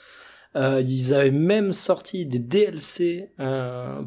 Euh, 0.56 0.82
ils 0.84 1.14
avaient 1.14 1.30
même 1.30 1.72
sorti 1.72 2.26
des 2.26 2.40
DLC 2.40 3.30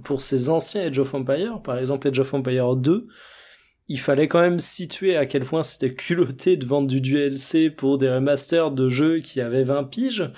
pour 0.04 0.22
ces 0.22 0.50
anciens 0.50 0.88
Age 0.88 1.00
of 1.00 1.14
Empire, 1.14 1.62
par 1.64 1.78
exemple 1.78 2.10
Age 2.10 2.20
of 2.20 2.34
Empire 2.34 2.76
2. 2.76 3.08
Il 3.90 4.00
fallait 4.00 4.28
quand 4.28 4.40
même 4.40 4.60
situer 4.60 5.18
à 5.18 5.26
quel 5.26 5.44
point 5.44 5.64
c'était 5.64 5.94
culotté 5.94 6.58
de 6.58 6.66
vendre 6.66 6.88
du 6.88 7.02
DLC 7.02 7.72
pour 7.72 7.98
des 7.98 8.10
remasters 8.10 8.72
de 8.72 8.88
jeux 8.88 9.20
qui 9.20 9.42
avaient 9.42 9.64
20 9.64 9.86
piges. 9.86 10.30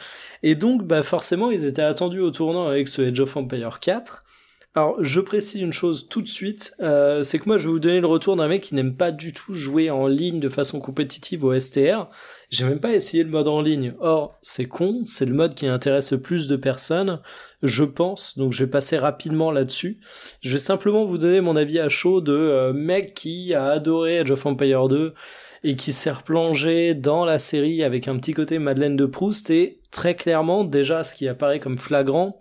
Et 0.41 0.55
donc, 0.55 0.83
bah 0.83 1.03
forcément, 1.03 1.51
ils 1.51 1.65
étaient 1.65 1.81
attendus 1.81 2.21
au 2.21 2.31
tournant 2.31 2.67
avec 2.67 2.87
ce 2.87 3.01
Age 3.01 3.19
of 3.19 3.35
Empire 3.35 3.79
4. 3.81 4.23
Alors, 4.73 5.03
je 5.03 5.19
précise 5.19 5.61
une 5.61 5.73
chose 5.73 6.07
tout 6.07 6.21
de 6.21 6.29
suite, 6.29 6.73
euh, 6.79 7.23
c'est 7.23 7.39
que 7.39 7.45
moi, 7.45 7.57
je 7.57 7.65
vais 7.65 7.71
vous 7.71 7.79
donner 7.79 7.99
le 7.99 8.07
retour 8.07 8.37
d'un 8.37 8.47
mec 8.47 8.61
qui 8.61 8.73
n'aime 8.73 8.95
pas 8.95 9.11
du 9.11 9.33
tout 9.33 9.53
jouer 9.53 9.89
en 9.89 10.07
ligne 10.07 10.39
de 10.39 10.47
façon 10.47 10.79
compétitive 10.79 11.43
au 11.43 11.59
STR. 11.59 12.07
J'ai 12.51 12.65
même 12.65 12.81
pas 12.81 12.93
essayé 12.93 13.23
le 13.23 13.29
mode 13.29 13.47
en 13.47 13.61
ligne. 13.61 13.93
Or, 14.01 14.37
c'est 14.41 14.65
con, 14.65 15.03
c'est 15.05 15.25
le 15.25 15.33
mode 15.33 15.55
qui 15.55 15.67
intéresse 15.67 16.11
le 16.11 16.21
plus 16.21 16.49
de 16.49 16.57
personnes, 16.57 17.21
je 17.63 17.85
pense, 17.85 18.37
donc 18.37 18.51
je 18.51 18.65
vais 18.65 18.69
passer 18.69 18.97
rapidement 18.97 19.51
là-dessus. 19.51 20.01
Je 20.41 20.51
vais 20.51 20.57
simplement 20.57 21.05
vous 21.05 21.17
donner 21.17 21.39
mon 21.39 21.55
avis 21.55 21.79
à 21.79 21.87
chaud 21.87 22.19
de 22.19 22.33
euh, 22.33 22.73
mec 22.73 23.13
qui 23.13 23.53
a 23.53 23.67
adoré 23.67 24.19
Age 24.19 24.31
of 24.31 24.45
Empire 24.45 24.89
2 24.89 25.13
et 25.63 25.77
qui 25.77 25.93
s'est 25.93 26.11
replongé 26.11 26.93
dans 26.93 27.23
la 27.23 27.39
série 27.39 27.83
avec 27.83 28.09
un 28.09 28.17
petit 28.17 28.33
côté 28.33 28.59
Madeleine 28.59 28.97
de 28.97 29.05
Proust 29.05 29.49
et 29.49 29.79
très 29.89 30.15
clairement, 30.15 30.65
déjà, 30.65 31.05
ce 31.05 31.15
qui 31.15 31.29
apparaît 31.29 31.61
comme 31.61 31.77
flagrant, 31.77 32.37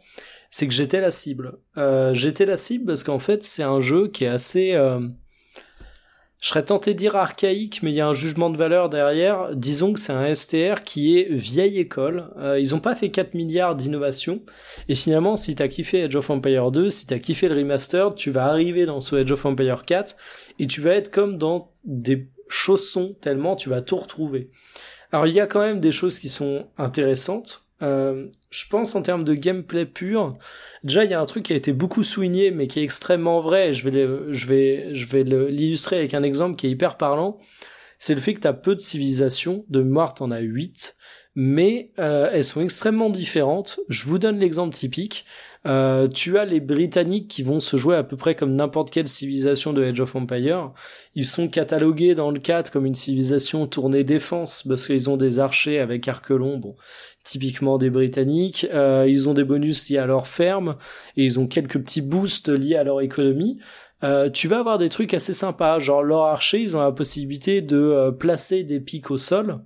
c'est 0.51 0.67
que 0.67 0.75
j'étais 0.75 1.01
la 1.01 1.13
cible. 1.13 1.59
Euh, 1.77 2.15
j'étais 2.15 2.47
la 2.47 2.57
cible 2.57 2.87
parce 2.87 3.05
qu'en 3.05 3.21
fait, 3.21 3.45
c'est 3.45 3.63
un 3.63 3.81
jeu 3.81 4.09
qui 4.09 4.25
est 4.25 4.29
assez... 4.29 4.75
euh, 4.75 4.99
je 6.41 6.49
serais 6.49 6.65
tenté 6.65 6.95
de 6.95 6.99
dire 6.99 7.17
archaïque, 7.17 7.83
mais 7.83 7.91
il 7.91 7.97
y 7.97 8.01
a 8.01 8.09
un 8.09 8.15
jugement 8.15 8.49
de 8.49 8.57
valeur 8.57 8.89
derrière. 8.89 9.55
Disons 9.55 9.93
que 9.93 10.01
c'est 10.01 10.13
un 10.13 10.35
STR 10.35 10.83
qui 10.85 11.19
est 11.19 11.31
vieille 11.31 11.79
école. 11.79 12.31
Euh, 12.39 12.59
ils 12.59 12.75
ont 12.75 12.81
pas 12.81 12.95
fait 12.95 13.11
4 13.11 13.35
milliards 13.35 13.77
d'innovations. 13.77 14.41
Et 14.89 14.95
finalement, 14.95 15.37
si 15.37 15.55
t'as 15.55 15.69
kiffé 15.69 16.05
Age 16.05 16.17
of 16.17 16.31
Empire 16.31 16.71
2, 16.71 16.89
si 16.89 17.07
t'as 17.07 17.19
kiffé 17.19 17.49
le 17.49 17.57
remaster, 17.57 18.15
tu 18.15 18.31
vas 18.31 18.47
arriver 18.47 18.87
dans 18.87 19.03
ce 19.03 19.17
Age 19.17 19.33
of 19.33 19.45
Empire 19.45 19.85
4 19.85 20.17
et 20.59 20.67
tu 20.67 20.81
vas 20.81 20.95
être 20.95 21.11
comme 21.11 21.37
dans 21.37 21.73
des 21.85 22.31
chaussons 22.49 23.17
tellement 23.21 23.55
tu 23.55 23.69
vas 23.69 23.83
tout 23.83 23.97
retrouver. 23.97 24.51
Alors 25.13 25.27
il 25.27 25.35
y 25.35 25.41
a 25.41 25.47
quand 25.47 25.61
même 25.61 25.81
des 25.81 25.93
choses 25.93 26.19
qui 26.19 26.29
sont 26.29 26.67
intéressantes. 26.79 27.67
Euh, 27.83 28.27
je 28.51 28.65
pense 28.69 28.95
en 28.95 29.03
termes 29.03 29.25
de 29.25 29.35
gameplay 29.35 29.87
pur, 29.87 30.37
déjà 30.85 31.05
il 31.05 31.11
y 31.11 31.15
a 31.15 31.21
un 31.21 31.27
truc 31.27 31.45
qui 31.47 31.53
a 31.53 31.57
été 31.57 31.73
beaucoup 31.73 32.03
souligné 32.03 32.51
mais 32.51 32.67
qui 32.67 32.81
est 32.81 32.85
extrêmement 32.85 33.41
vrai. 33.41 33.71
Et 33.71 33.73
je 33.73 33.85
vais 33.89 33.91
le- 34.07 34.33
je 34.33 34.47
vais 34.47 34.95
je 34.95 35.07
vais 35.07 35.23
l'illustrer 35.25 35.97
avec 35.99 36.15
un 36.15 36.23
exemple 36.23 36.57
qui 36.57 36.67
est 36.67 36.71
hyper 36.71 36.97
parlant. 36.97 37.39
C'est 37.99 38.15
le 38.15 38.21
fait 38.21 38.35
que 38.35 38.41
t'as 38.41 38.53
peu 38.55 38.75
de 38.75 38.81
civilisations. 38.81 39.65
De 39.69 39.83
mémoire 39.83 40.15
t'en 40.15 40.31
as 40.31 40.41
8 40.41 40.97
mais 41.37 41.93
euh, 42.01 42.29
elles 42.33 42.43
sont 42.45 42.61
extrêmement 42.61 43.09
différentes. 43.09 43.79
Je 43.89 44.05
vous 44.07 44.19
donne 44.19 44.41
l'exemple 44.41 44.75
typique. 44.75 45.25
Euh, 45.65 46.09
tu 46.09 46.39
as 46.39 46.45
les 46.45 46.59
Britanniques 46.59 47.29
qui 47.29 47.45
vont 47.45 47.61
se 47.61 47.77
jouer 47.77 47.95
à 47.95 48.03
peu 48.03 48.17
près 48.17 48.35
comme 48.35 48.57
n'importe 48.57 48.91
quelle 48.91 49.07
civilisation 49.07 49.73
de 49.73 49.85
Age 49.85 50.01
of 50.01 50.17
Empire. 50.17 50.73
Ils 51.15 51.25
sont 51.25 51.47
catalogués 51.49 52.17
dans 52.17 52.33
le 52.33 52.41
4 52.41 52.73
comme 52.73 52.85
une 52.85 52.97
civilisation 52.97 53.69
tournée 53.69 54.03
défense 54.03 54.65
parce 54.69 54.87
qu'ils 54.87 55.09
ont 55.09 55.17
des 55.17 55.39
archers 55.39 55.79
avec 55.79 56.09
arc 56.09 56.31
long, 56.31 56.59
bon, 56.59 56.75
typiquement 57.25 57.79
des 57.79 57.91
Britanniques. 57.91 58.67
Euh, 58.73 59.07
ils 59.09 59.29
ont 59.29 59.35
des 59.35 59.45
bonus 59.45 59.89
liés 59.89 59.99
à 59.99 60.07
leur 60.07 60.27
ferme 60.27 60.77
et 61.17 61.25
ils 61.25 61.39
ont 61.39 61.47
quelques 61.47 61.79
petits 61.79 62.03
boosts 62.03 62.49
liés 62.49 62.77
à 62.77 62.85
leur 62.85 63.01
économie. 63.01 63.59
Euh, 64.03 64.31
tu 64.31 64.49
vas 64.49 64.61
avoir 64.61 64.79
des 64.79 64.89
trucs 64.89 65.13
assez 65.13 65.35
sympas, 65.35 65.79
genre 65.79 66.03
leurs 66.03 66.25
archers, 66.25 66.63
ils 66.63 66.77
ont 66.77 66.81
la 66.81 66.93
possibilité 66.93 67.61
de 67.61 67.77
euh, 67.77 68.11
placer 68.11 68.65
des 68.65 68.81
pics 68.81 69.11
au 69.11 69.19
sol 69.19 69.61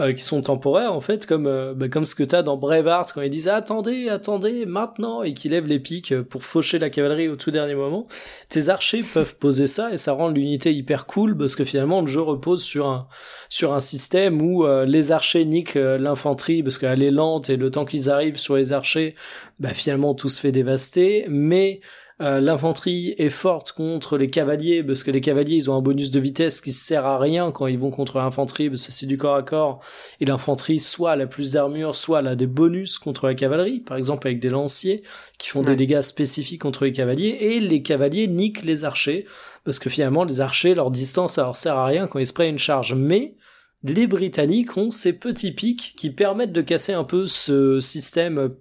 euh, 0.00 0.12
qui 0.12 0.22
sont 0.22 0.42
temporaires 0.42 0.92
en 0.92 1.00
fait 1.00 1.26
comme 1.26 1.48
euh, 1.48 1.74
bah, 1.74 1.88
comme 1.88 2.06
ce 2.06 2.14
que 2.14 2.22
t'as 2.22 2.42
dans 2.42 2.56
Braveheart 2.56 3.12
quand 3.12 3.20
ils 3.20 3.30
disent 3.30 3.48
attendez 3.48 4.08
attendez 4.08 4.64
maintenant 4.64 5.24
et 5.24 5.34
qu'ils 5.34 5.50
lèvent 5.50 5.66
les 5.66 5.80
pics 5.80 6.12
euh, 6.12 6.22
pour 6.22 6.44
faucher 6.44 6.78
la 6.78 6.88
cavalerie 6.88 7.26
au 7.28 7.34
tout 7.34 7.50
dernier 7.50 7.74
moment 7.74 8.06
tes 8.48 8.68
archers 8.68 9.02
peuvent 9.14 9.34
poser 9.36 9.66
ça 9.66 9.92
et 9.92 9.96
ça 9.96 10.12
rend 10.12 10.28
l'unité 10.28 10.72
hyper 10.72 11.06
cool 11.06 11.36
parce 11.36 11.56
que 11.56 11.64
finalement 11.64 12.00
le 12.00 12.06
jeu 12.06 12.20
repose 12.20 12.62
sur 12.62 12.86
un 12.86 13.08
sur 13.48 13.74
un 13.74 13.80
système 13.80 14.40
où 14.40 14.64
euh, 14.64 14.84
les 14.84 15.10
archers 15.10 15.44
niquent 15.44 15.74
l'infanterie 15.74 16.62
parce 16.62 16.78
qu'elle 16.78 17.02
est 17.02 17.10
lente 17.10 17.50
et 17.50 17.56
le 17.56 17.70
temps 17.70 17.84
qu'ils 17.84 18.08
arrivent 18.08 18.38
sur 18.38 18.56
les 18.56 18.72
archers 18.72 19.16
bah 19.58 19.74
finalement 19.74 20.14
tout 20.14 20.28
se 20.28 20.40
fait 20.40 20.52
dévaster 20.52 21.26
mais 21.28 21.80
euh, 22.20 22.40
l'infanterie 22.40 23.14
est 23.18 23.30
forte 23.30 23.70
contre 23.70 24.18
les 24.18 24.28
cavaliers 24.28 24.82
parce 24.82 25.04
que 25.04 25.12
les 25.12 25.20
cavaliers 25.20 25.54
ils 25.54 25.70
ont 25.70 25.76
un 25.76 25.80
bonus 25.80 26.10
de 26.10 26.18
vitesse 26.18 26.60
qui 26.60 26.72
sert 26.72 27.06
à 27.06 27.16
rien 27.16 27.52
quand 27.52 27.68
ils 27.68 27.78
vont 27.78 27.90
contre 27.90 28.18
l'infanterie 28.18 28.68
parce 28.68 28.86
que 28.86 28.92
c'est 28.92 29.06
du 29.06 29.16
corps 29.16 29.36
à 29.36 29.42
corps. 29.44 29.80
Et 30.20 30.24
l'infanterie 30.24 30.80
soit 30.80 31.14
elle 31.14 31.20
a 31.20 31.26
plus 31.28 31.52
d'armure 31.52 31.94
soit 31.94 32.18
elle 32.20 32.26
a 32.26 32.34
des 32.34 32.48
bonus 32.48 32.98
contre 32.98 33.26
la 33.26 33.34
cavalerie. 33.34 33.78
Par 33.78 33.96
exemple 33.96 34.26
avec 34.26 34.40
des 34.40 34.48
lanciers 34.48 35.02
qui 35.38 35.50
font 35.50 35.62
des 35.62 35.76
dégâts 35.76 36.00
spécifiques 36.00 36.62
contre 36.62 36.84
les 36.84 36.92
cavaliers. 36.92 37.38
Et 37.40 37.60
les 37.60 37.82
cavaliers 37.82 38.26
niquent 38.26 38.64
les 38.64 38.84
archers 38.84 39.24
parce 39.64 39.78
que 39.78 39.88
finalement 39.88 40.24
les 40.24 40.40
archers 40.40 40.74
leur 40.74 40.90
distance 40.90 41.34
ça 41.34 41.42
leur 41.42 41.56
sert 41.56 41.76
à 41.76 41.86
rien 41.86 42.08
quand 42.08 42.18
ils 42.18 42.26
se 42.26 42.32
prennent 42.32 42.54
une 42.54 42.58
charge. 42.58 42.94
Mais 42.94 43.36
les 43.84 44.08
Britanniques 44.08 44.76
ont 44.76 44.90
ces 44.90 45.12
petits 45.12 45.52
pics 45.52 45.94
qui 45.96 46.10
permettent 46.10 46.52
de 46.52 46.62
casser 46.62 46.94
un 46.94 47.04
peu 47.04 47.26
ce 47.26 47.78
système 47.78 48.56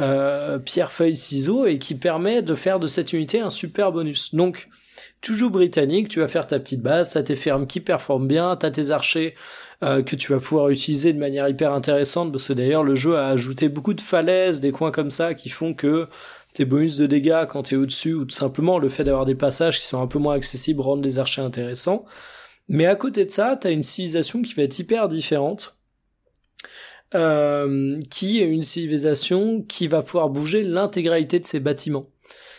euh, 0.00 0.58
pierre 0.58 0.90
feuille 0.90 1.16
ciseaux 1.16 1.66
et 1.66 1.78
qui 1.78 1.94
permet 1.94 2.42
de 2.42 2.54
faire 2.54 2.80
de 2.80 2.86
cette 2.86 3.12
unité 3.12 3.40
un 3.40 3.50
super 3.50 3.92
bonus. 3.92 4.34
Donc 4.34 4.68
tu 5.20 5.34
joues 5.34 5.50
britannique, 5.50 6.08
tu 6.08 6.20
vas 6.20 6.28
faire 6.28 6.46
ta 6.46 6.58
petite 6.58 6.82
base, 6.82 7.12
t'as 7.12 7.22
tes 7.22 7.36
fermes 7.36 7.66
qui 7.66 7.80
performent 7.80 8.28
bien, 8.28 8.56
t'as 8.56 8.70
tes 8.70 8.90
archers 8.90 9.34
euh, 9.82 10.02
que 10.02 10.16
tu 10.16 10.32
vas 10.32 10.40
pouvoir 10.40 10.68
utiliser 10.68 11.12
de 11.12 11.18
manière 11.18 11.48
hyper 11.48 11.72
intéressante 11.72 12.32
parce 12.32 12.48
que 12.48 12.52
d'ailleurs 12.52 12.84
le 12.84 12.94
jeu 12.94 13.16
a 13.16 13.28
ajouté 13.28 13.68
beaucoup 13.68 13.94
de 13.94 14.00
falaises, 14.00 14.60
des 14.60 14.72
coins 14.72 14.90
comme 14.90 15.10
ça 15.10 15.34
qui 15.34 15.48
font 15.48 15.74
que 15.74 16.08
tes 16.54 16.64
bonus 16.64 16.96
de 16.96 17.06
dégâts 17.06 17.46
quand 17.48 17.64
t'es 17.64 17.76
au-dessus 17.76 18.14
ou 18.14 18.24
tout 18.24 18.34
simplement 18.34 18.78
le 18.78 18.88
fait 18.88 19.04
d'avoir 19.04 19.24
des 19.24 19.34
passages 19.34 19.80
qui 19.80 19.86
sont 19.86 20.00
un 20.00 20.06
peu 20.06 20.18
moins 20.18 20.34
accessibles 20.34 20.80
rendent 20.80 21.04
les 21.04 21.18
archers 21.18 21.42
intéressants. 21.42 22.04
Mais 22.68 22.86
à 22.86 22.96
côté 22.96 23.24
de 23.24 23.30
ça, 23.30 23.56
t'as 23.60 23.70
une 23.70 23.82
civilisation 23.82 24.42
qui 24.42 24.54
va 24.54 24.62
être 24.62 24.78
hyper 24.78 25.08
différente 25.08 25.83
euh, 27.14 27.98
qui 28.10 28.40
est 28.40 28.46
une 28.46 28.62
civilisation 28.62 29.62
qui 29.62 29.88
va 29.88 30.02
pouvoir 30.02 30.28
bouger 30.28 30.62
l'intégralité 30.62 31.38
de 31.38 31.46
ses 31.46 31.60
bâtiments. 31.60 32.06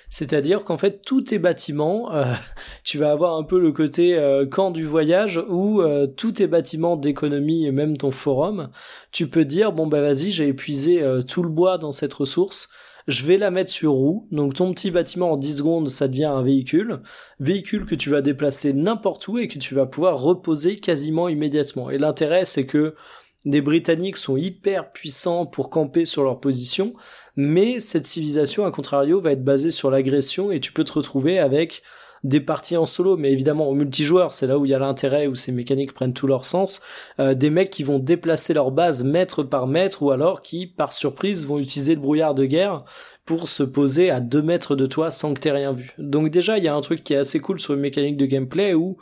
C'est-à-dire 0.10 0.63
qu'en 0.63 0.78
fait, 0.78 1.02
tous 1.02 1.22
tes 1.22 1.39
bâtiments, 1.39 2.13
euh, 2.13 2.24
tu 2.84 2.98
vas 2.98 3.12
avoir 3.12 3.38
un 3.38 3.44
peu 3.44 3.60
le 3.60 3.72
côté 3.72 4.15
euh, 4.15 4.46
camp 4.46 4.72
du 4.72 4.86
voyage 4.86 5.44
où 5.50 5.84
tous 6.15 6.34
tes 6.34 6.48
bâtiments 6.48 6.96
d'économie 6.96 7.65
et 7.65 7.72
même 7.72 7.98
ton 7.98 8.12
forum, 8.12 8.70
tu 9.12 9.28
peux 9.28 9.46
dire, 9.46 9.72
bon 9.72 9.88
bah 9.88 10.02
vas-y, 10.02 10.32
j'ai 10.32 10.48
épuisé 10.48 11.04
tout 11.28 11.44
le 11.44 11.50
bois 11.50 11.78
dans 11.78 11.91
cette 11.91 12.13
ressource, 12.13 12.70
je 13.08 13.24
vais 13.26 13.38
la 13.38 13.52
mettre 13.52 13.72
sur 13.72 13.91
roue. 13.91 14.28
Donc 14.32 14.56
ton 14.56 14.74
petit 14.74 14.91
bâtiment 14.91 15.34
en 15.34 15.38
10 15.38 15.58
secondes, 15.58 15.89
ça 15.89 16.08
devient 16.08 16.26
un 16.26 16.41
véhicule. 16.41 17.02
Véhicule 17.39 17.86
que 17.86 17.96
tu 17.96 18.10
vas 18.10 18.22
déplacer 18.22 18.74
n'importe 18.74 19.28
où 19.28 19.38
et 19.38 19.48
que 19.48 19.60
tu 19.60 19.76
vas 19.76 19.86
pouvoir 19.86 20.20
reposer 20.20 20.78
quasiment 20.78 21.30
immédiatement. 21.30 21.89
Et 21.89 21.98
l'intérêt, 21.98 22.46
c'est 22.46 22.65
que 22.65 22.96
les 23.45 23.62
Britanniques 23.62 24.17
sont 24.17 24.38
hyper 24.38 24.91
puissants 24.91 25.45
pour 25.45 25.69
camper 25.69 26.05
sur 26.05 26.23
leur 26.23 26.39
position, 26.39 26.93
mais 27.36 27.79
cette 27.79 28.08
civilisation, 28.08 28.65
à 28.65 28.71
contrario, 28.71 29.21
va 29.21 29.31
être 29.31 29.43
basée 29.43 29.71
sur 29.71 29.91
l'agression 29.91 30.51
et 30.51 30.60
tu 30.60 30.73
peux 30.73 30.84
te 30.84 30.93
retrouver 30.93 31.39
avec 31.39 31.84
des 32.25 32.41
parties 32.41 32.75
en 32.75 32.88
solo, 32.88 33.17
mais 33.17 33.31
évidemment 33.31 33.69
au 33.69 33.75
multijoueur, 33.75 34.34
c'est 34.34 34.47
là 34.47 34.58
où 34.58 34.65
il 34.65 34.71
y 34.71 34.73
a 34.73 34.79
l'intérêt, 34.79 35.27
où 35.27 35.36
ces 35.36 35.51
mécaniques 35.51 35.93
prennent 35.93 36.13
tout 36.13 36.25
leur 36.25 36.43
sens, 36.43 36.81
euh, 37.19 37.36
des 37.36 37.51
mecs 37.51 37.69
qui 37.69 37.84
vont 37.84 37.99
déplacer 37.99 38.55
leur 38.55 38.71
base 38.71 39.03
mètre 39.03 39.43
par 39.43 39.67
mètre, 39.67 40.01
ou 40.01 40.10
alors 40.10 40.41
qui, 40.41 40.65
par 40.65 40.91
surprise, 40.91 41.45
vont 41.45 41.60
utiliser 41.60 41.93
le 41.93 42.01
brouillard 42.01 42.34
de 42.34 42.45
guerre 42.45 42.84
pour 43.25 43.47
se 43.47 43.62
poser 43.62 44.10
à 44.10 44.21
deux 44.21 44.41
mètres 44.41 44.75
de 44.75 44.88
toi 44.88 45.12
sans 45.12 45.36
que 45.36 45.39
t'aies 45.39 45.51
rien 45.51 45.73
vu. 45.73 45.93
Donc 45.99 46.31
déjà, 46.31 46.58
il 46.58 46.63
y 46.63 46.67
a 46.67 46.75
un 46.75 46.81
truc 46.81 47.03
qui 47.03 47.13
est 47.13 47.17
assez 47.17 47.39
cool 47.39 47.60
sur 47.60 47.75
les 47.75 47.81
mécaniques 47.81 48.17
de 48.17 48.25
gameplay 48.25 48.73
où 48.73 48.97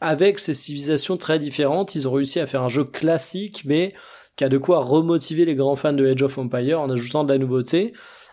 avec 0.00 0.38
ces 0.38 0.54
civilisations 0.54 1.16
très 1.16 1.38
différentes, 1.38 1.94
ils 1.94 2.06
ont 2.08 2.12
réussi 2.12 2.40
à 2.40 2.46
faire 2.46 2.62
un 2.62 2.68
jeu 2.68 2.84
classique, 2.84 3.62
mais 3.64 3.94
qui 4.36 4.44
a 4.44 4.48
de 4.48 4.58
quoi 4.58 4.80
remotiver 4.80 5.44
les 5.44 5.54
grands 5.54 5.76
fans 5.76 5.92
de 5.92 6.06
Age 6.06 6.22
of 6.22 6.38
Empire 6.38 6.80
en 6.80 6.90
ajoutant 6.90 7.24
de 7.24 7.32
la 7.32 7.38
nouveauté. 7.38 7.92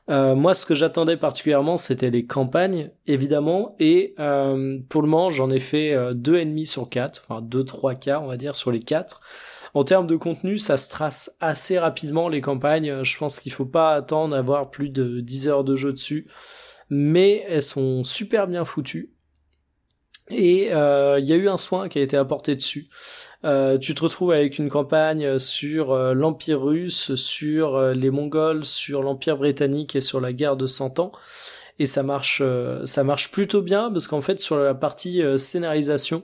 Euh, 0.10 0.36
moi, 0.36 0.54
ce 0.54 0.66
que 0.66 0.76
j'attendais 0.76 1.18
particulièrement, 1.18 1.78
c'était 1.78 2.12
les 2.12 2.26
campagnes, 2.26 2.92
évidemment, 3.08 3.76
et 3.80 4.14
euh, 4.20 4.78
pour 4.88 5.02
le 5.02 5.08
moment, 5.08 5.32
j'en 5.32 5.50
ai 5.50 5.60
fait 5.60 5.94
euh, 5.94 6.14
deux 6.14 6.38
ennemis 6.38 6.68
sur 6.68 6.90
quatre, 6.90 7.24
enfin 7.28 7.42
deux 7.42 7.64
trois 7.64 7.96
quarts, 7.96 8.24
on 8.24 8.28
va 8.28 8.38
dire, 8.38 8.56
sur 8.56 8.72
les 8.72 8.82
quatre. 8.82 9.22
En 9.74 9.84
termes 9.84 10.08
de 10.08 10.16
contenu, 10.16 10.58
ça 10.60 10.78
se 10.78 10.90
trace 10.90 11.36
assez 11.42 11.80
rapidement 11.80 12.30
les 12.30 12.40
campagnes. 12.40 13.04
Je 13.04 13.18
pense 13.18 13.40
qu'il 13.40 13.52
faut 13.52 13.66
pas 13.66 13.94
attendre 13.94 14.36
d'avoir 14.36 14.70
plus 14.70 14.90
de 14.90 15.20
10 15.20 15.48
heures 15.50 15.64
de 15.66 15.76
jeu 15.76 15.92
dessus, 15.92 16.28
mais 16.90 17.44
elles 17.50 17.62
sont 17.62 18.04
super 18.04 18.48
bien 18.48 18.64
foutues. 18.64 19.15
Et 20.30 20.74
euh, 20.74 21.20
il 21.20 21.28
y 21.28 21.34
a 21.34 21.36
eu 21.36 21.48
un 21.48 21.58
soin 21.58 21.88
qui 21.88 22.00
a 22.00 22.02
été 22.02 22.18
apporté 22.18 22.56
dessus. 22.56 22.90
Euh, 23.44 23.78
tu 23.78 23.94
te 23.94 24.02
retrouves 24.02 24.32
avec 24.32 24.58
une 24.58 24.70
campagne 24.70 25.38
sur 25.38 25.92
euh, 25.92 26.14
l'Empire 26.14 26.62
russe, 26.64 27.14
sur 27.16 27.80
les 27.80 28.10
Mongols, 28.10 28.66
sur 28.66 29.04
l'Empire 29.04 29.38
britannique 29.38 29.96
et 29.96 30.02
sur 30.02 30.20
la 30.20 30.34
guerre 30.34 30.58
de 30.58 30.66
Cent 30.66 31.00
Ans. 31.00 31.12
Et 31.78 31.86
ça 31.86 32.04
marche, 32.04 32.42
ça 32.86 33.04
marche 33.04 33.32
plutôt 33.32 33.62
bien 33.62 33.92
parce 33.92 34.08
qu'en 34.08 34.22
fait 34.22 34.40
sur 34.40 34.58
la 34.58 34.74
partie 34.74 35.22
scénarisation, 35.38 36.24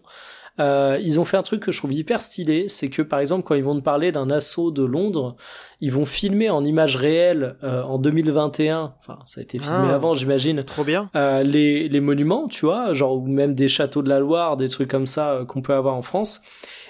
euh, 0.60 0.98
ils 1.02 1.20
ont 1.20 1.26
fait 1.26 1.38
un 1.38 1.44
truc 1.44 1.62
que 1.62 1.72
je 1.72 1.78
trouve 1.78 1.94
hyper 1.94 2.22
stylé, 2.22 2.68
c'est 2.68 2.90
que 2.90 3.02
par 3.02 3.20
exemple 3.20 3.44
quand 3.44 3.56
ils 3.56 3.64
vont 3.64 3.76
te 3.76 3.84
parler 3.84 4.12
d'un 4.12 4.30
assaut 4.30 4.72
de 4.72 4.84
Londres, 4.84 5.36
ils 5.80 5.92
vont 5.92 6.06
filmer 6.06 6.50
en 6.50 6.64
images 6.64 6.98
réelles 6.98 7.56
euh, 7.64 7.82
en 7.84 7.98
2021, 7.98 8.94
enfin 9.00 9.20
ça 9.26 9.40
a 9.40 9.44
été 9.44 9.60
filmé 9.60 9.88
ah. 9.90 9.96
avant 9.96 10.14
j'imagine. 10.14 10.64
Trop 10.64 10.84
bien. 10.84 11.10
Euh, 11.16 11.44
les, 11.44 11.90
les 11.90 12.02
monuments, 12.02 12.48
tu 12.48 12.66
vois, 12.66 12.94
genre 12.94 13.16
ou 13.18 13.28
même 13.28 13.54
des 13.54 13.68
châteaux 13.68 14.02
de 14.04 14.10
la 14.10 14.20
Loire, 14.20 14.58
des 14.58 14.70
trucs 14.70 14.90
comme 14.90 15.08
ça 15.08 15.32
euh, 15.32 15.46
qu'on 15.46 15.62
peut 15.62 15.74
avoir 15.74 15.96
en 15.96 16.02
France 16.02 16.42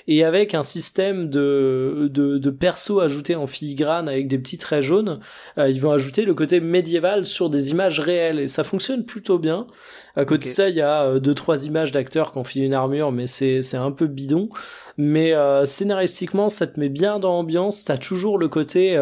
et 0.07 0.23
avec 0.23 0.53
un 0.55 0.63
système 0.63 1.29
de, 1.29 2.09
de, 2.11 2.37
de 2.37 2.49
perso 2.49 2.99
ajouté 2.99 3.35
en 3.35 3.47
filigrane 3.47 4.09
avec 4.09 4.27
des 4.27 4.37
petits 4.37 4.57
traits 4.57 4.83
jaunes, 4.83 5.19
euh, 5.57 5.69
ils 5.69 5.81
vont 5.81 5.91
ajouter 5.91 6.25
le 6.25 6.33
côté 6.33 6.59
médiéval 6.59 7.25
sur 7.25 7.49
des 7.49 7.71
images 7.71 7.99
réelles 7.99 8.39
et 8.39 8.47
ça 8.47 8.63
fonctionne 8.63 9.05
plutôt 9.05 9.39
bien. 9.39 9.67
À 10.15 10.25
côté 10.25 10.49
de 10.49 10.53
ça, 10.53 10.69
il 10.69 10.75
y 10.75 10.81
a 10.81 11.03
euh, 11.03 11.19
deux 11.19 11.33
trois 11.33 11.65
images 11.65 11.91
d'acteurs 11.91 12.31
qui 12.31 12.37
ont 12.37 12.43
filé 12.43 12.65
une 12.65 12.73
armure, 12.73 13.11
mais 13.11 13.27
c'est 13.27 13.61
c'est 13.61 13.77
un 13.77 13.91
peu 13.91 14.07
bidon. 14.07 14.49
Mais 14.97 15.33
euh, 15.33 15.65
scénaristiquement, 15.65 16.49
ça 16.49 16.67
te 16.67 16.79
met 16.79 16.89
bien 16.89 17.17
dans 17.19 17.31
l'ambiance. 17.31 17.85
T'as 17.85 17.97
toujours 17.97 18.37
le 18.37 18.49
côté 18.49 18.97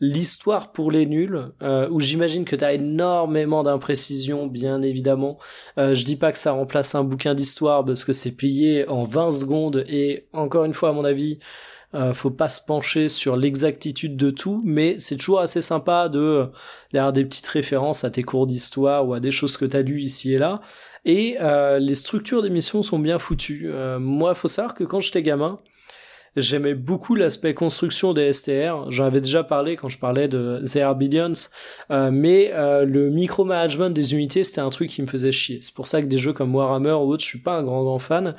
l'histoire 0.00 0.72
pour 0.72 0.90
les 0.90 1.06
nuls, 1.06 1.52
euh, 1.62 1.88
où 1.90 2.00
j'imagine 2.00 2.44
que 2.44 2.56
tu 2.56 2.64
as 2.64 2.72
énormément 2.74 3.62
d'imprécisions, 3.62 4.46
bien 4.46 4.82
évidemment. 4.82 5.38
Euh, 5.78 5.94
je 5.94 6.04
dis 6.04 6.16
pas 6.16 6.32
que 6.32 6.38
ça 6.38 6.52
remplace 6.52 6.94
un 6.94 7.04
bouquin 7.04 7.34
d'histoire 7.34 7.84
parce 7.84 8.04
que 8.04 8.12
c'est 8.12 8.36
plié 8.36 8.88
en 8.88 9.02
20 9.02 9.30
secondes 9.30 9.84
et 9.88 10.26
encore 10.32 10.64
une 10.64 10.74
fois, 10.74 10.90
à 10.90 10.92
mon 10.92 11.04
avis, 11.04 11.38
euh, 11.94 12.12
faut 12.12 12.30
pas 12.30 12.50
se 12.50 12.60
pencher 12.60 13.08
sur 13.08 13.36
l'exactitude 13.36 14.16
de 14.16 14.30
tout, 14.30 14.60
mais 14.64 14.98
c'est 14.98 15.16
toujours 15.16 15.40
assez 15.40 15.62
sympa 15.62 16.10
de 16.10 16.50
d'avoir 16.92 17.14
des 17.14 17.24
petites 17.24 17.46
références 17.46 18.04
à 18.04 18.10
tes 18.10 18.22
cours 18.22 18.46
d'histoire 18.46 19.08
ou 19.08 19.14
à 19.14 19.20
des 19.20 19.30
choses 19.30 19.56
que 19.56 19.64
t'as 19.64 19.80
lues 19.80 20.02
ici 20.02 20.34
et 20.34 20.38
là. 20.38 20.60
Et 21.06 21.38
euh, 21.40 21.78
les 21.78 21.94
structures 21.94 22.42
d'émissions 22.42 22.82
sont 22.82 22.98
bien 22.98 23.18
foutues. 23.18 23.70
Euh, 23.72 23.98
moi, 23.98 24.34
faut 24.34 24.48
savoir 24.48 24.74
que 24.74 24.84
quand 24.84 25.00
j'étais 25.00 25.22
gamin, 25.22 25.58
J'aimais 26.36 26.74
beaucoup 26.74 27.14
l'aspect 27.14 27.54
construction 27.54 28.12
des 28.12 28.32
STR. 28.32 28.90
J'en 28.90 29.06
avais 29.06 29.20
déjà 29.20 29.42
parlé 29.42 29.76
quand 29.76 29.88
je 29.88 29.98
parlais 29.98 30.28
de 30.28 30.62
The 30.64 30.96
Billions. 30.96 31.32
Euh, 31.90 32.10
mais 32.12 32.52
euh, 32.52 32.84
le 32.84 33.10
micromanagement 33.10 33.90
des 33.90 34.14
unités, 34.14 34.44
c'était 34.44 34.60
un 34.60 34.70
truc 34.70 34.90
qui 34.90 35.02
me 35.02 35.06
faisait 35.06 35.32
chier. 35.32 35.58
C'est 35.62 35.74
pour 35.74 35.86
ça 35.86 36.00
que 36.00 36.06
des 36.06 36.18
jeux 36.18 36.32
comme 36.32 36.54
Warhammer 36.54 36.92
ou 36.92 37.12
autres, 37.12 37.22
je 37.22 37.28
suis 37.28 37.40
pas 37.40 37.56
un 37.56 37.62
grand 37.62 37.82
grand 37.82 37.98
fan. 37.98 38.34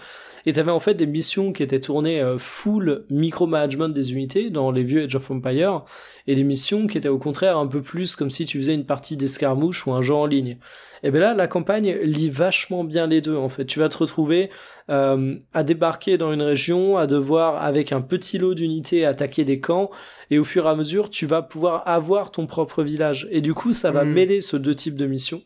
Et 0.50 0.54
t'avais 0.54 0.72
en 0.72 0.80
fait 0.80 0.96
des 0.96 1.06
missions 1.06 1.54
qui 1.54 1.62
étaient 1.62 1.80
tournées 1.80 2.22
euh, 2.22 2.40
full 2.40 3.06
micromanagement 3.12 3.88
des 3.88 4.14
unités 4.14 4.50
dans 4.50 4.72
les 4.72 4.82
vieux 4.82 5.04
Age 5.04 5.16
of 5.16 5.30
Empire, 5.30 5.84
et 6.26 6.34
des 6.34 6.44
missions 6.44 6.88
qui 6.88 6.98
étaient 6.98 7.08
au 7.08 7.20
contraire 7.20 7.56
un 7.60 7.68
peu 7.68 7.84
plus 7.84 8.16
comme 8.16 8.32
si 8.32 8.48
tu 8.48 8.58
faisais 8.58 8.74
une 8.74 8.88
partie 8.88 9.16
d'escarmouche 9.16 9.86
ou 9.86 9.92
un 9.92 10.02
jeu 10.02 10.16
en 10.16 10.26
ligne. 10.26 10.58
Et 11.04 11.12
bien 11.12 11.20
là, 11.20 11.34
la 11.36 11.48
campagne 11.48 11.92
lit 12.02 12.32
vachement 12.32 12.84
bien 12.84 13.06
les 13.06 13.22
deux 13.22 13.36
en 13.36 13.48
fait. 13.48 13.66
Tu 13.66 13.78
vas 13.78 13.90
te 13.90 13.98
retrouver 14.00 14.50
euh, 14.90 15.36
à 15.54 15.62
débarquer 15.62 16.18
dans 16.18 16.34
une 16.34 16.42
région, 16.42 16.98
à 16.98 17.06
devoir 17.06 17.62
avec 17.62 17.92
un 17.92 18.02
petit 18.02 18.40
lot 18.40 18.56
d'unités 18.56 19.06
attaquer 19.06 19.46
des 19.46 19.60
camps, 19.60 19.92
et 20.32 20.40
au 20.40 20.44
fur 20.44 20.66
et 20.66 20.70
à 20.70 20.76
mesure, 20.76 21.12
tu 21.12 21.28
vas 21.28 21.44
pouvoir 21.44 21.88
avoir 21.88 22.32
ton 22.32 22.48
propre 22.48 22.82
village. 22.82 23.28
Et 23.30 23.42
du 23.42 23.54
coup, 23.54 23.72
ça 23.72 23.92
va 23.92 24.04
hmm. 24.04 24.14
mêler 24.14 24.42
ce 24.42 24.58
deux 24.58 24.74
types 24.74 24.96
de 24.96 25.06
missions 25.06 25.44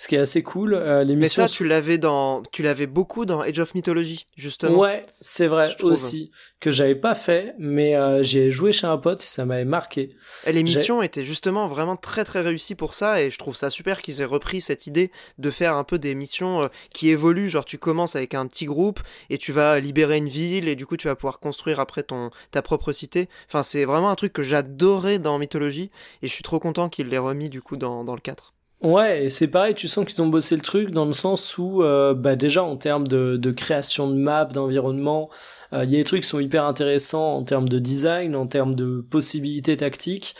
ce 0.00 0.08
qui 0.08 0.14
est 0.14 0.18
assez 0.18 0.42
cool. 0.42 0.72
Euh, 0.72 1.04
les 1.04 1.14
Mais 1.14 1.28
ça, 1.28 1.46
tu 1.46 1.66
l'avais 1.66 1.98
dans, 1.98 2.42
tu 2.52 2.62
l'avais 2.62 2.86
beaucoup 2.86 3.26
dans 3.26 3.42
Age 3.42 3.58
of 3.58 3.74
Mythology, 3.74 4.24
justement. 4.34 4.78
Ouais, 4.78 5.02
c'est 5.20 5.46
vrai 5.46 5.76
aussi 5.82 6.30
que 6.58 6.70
j'avais 6.70 6.94
pas 6.94 7.14
fait, 7.14 7.54
mais 7.58 7.96
euh, 7.96 8.22
j'ai 8.22 8.50
joué 8.50 8.72
chez 8.72 8.86
un 8.86 8.96
pote 8.96 9.22
et 9.22 9.26
ça 9.26 9.44
m'avait 9.44 9.66
marqué. 9.66 10.16
Et 10.46 10.52
les 10.52 10.62
missions 10.62 11.02
étaient 11.02 11.26
justement 11.26 11.66
vraiment 11.66 11.96
très 11.96 12.24
très 12.24 12.40
réussies 12.40 12.76
pour 12.76 12.94
ça 12.94 13.20
et 13.20 13.30
je 13.30 13.36
trouve 13.36 13.54
ça 13.54 13.68
super 13.68 14.00
qu'ils 14.00 14.22
aient 14.22 14.26
repris 14.26 14.62
cette 14.62 14.86
idée 14.86 15.12
de 15.36 15.50
faire 15.50 15.74
un 15.76 15.84
peu 15.84 15.98
des 15.98 16.14
missions 16.14 16.62
euh, 16.62 16.68
qui 16.94 17.10
évoluent. 17.10 17.50
Genre 17.50 17.66
tu 17.66 17.76
commences 17.76 18.16
avec 18.16 18.32
un 18.32 18.46
petit 18.46 18.64
groupe 18.64 19.00
et 19.28 19.36
tu 19.36 19.52
vas 19.52 19.80
libérer 19.80 20.16
une 20.16 20.28
ville 20.28 20.66
et 20.66 20.76
du 20.76 20.86
coup 20.86 20.96
tu 20.96 21.08
vas 21.08 21.14
pouvoir 21.14 21.40
construire 21.40 21.78
après 21.78 22.04
ton 22.04 22.30
ta 22.52 22.62
propre 22.62 22.92
cité. 22.92 23.28
Enfin 23.48 23.62
c'est 23.62 23.84
vraiment 23.84 24.08
un 24.08 24.16
truc 24.16 24.32
que 24.32 24.42
j'adorais 24.42 25.18
dans 25.18 25.38
Mythologie 25.38 25.90
et 26.22 26.26
je 26.26 26.32
suis 26.32 26.42
trop 26.42 26.58
content 26.58 26.88
qu'ils 26.88 27.08
l'aient 27.08 27.18
remis 27.18 27.50
du 27.50 27.60
coup 27.60 27.76
dans, 27.76 28.02
dans 28.02 28.14
le 28.14 28.20
4. 28.22 28.54
Ouais, 28.82 29.24
et 29.24 29.28
c'est 29.28 29.48
pareil, 29.48 29.74
tu 29.74 29.88
sens 29.88 30.06
qu'ils 30.06 30.22
ont 30.22 30.26
bossé 30.28 30.56
le 30.56 30.62
truc 30.62 30.90
dans 30.90 31.04
le 31.04 31.12
sens 31.12 31.58
où, 31.58 31.82
euh, 31.82 32.14
bah 32.14 32.34
déjà 32.34 32.62
en 32.64 32.78
termes 32.78 33.06
de, 33.06 33.50
création 33.50 34.08
de 34.10 34.14
map, 34.16 34.46
d'environnement, 34.46 35.28
euh, 35.74 35.84
il 35.84 35.90
y 35.90 35.96
a 35.96 35.98
des 35.98 36.04
trucs 36.04 36.22
qui 36.22 36.28
sont 36.28 36.40
hyper 36.40 36.64
intéressants 36.64 37.36
en 37.36 37.44
termes 37.44 37.68
de 37.68 37.78
design, 37.78 38.34
en 38.34 38.46
termes 38.46 38.74
de 38.74 39.02
possibilités 39.02 39.76
tactiques. 39.76 40.34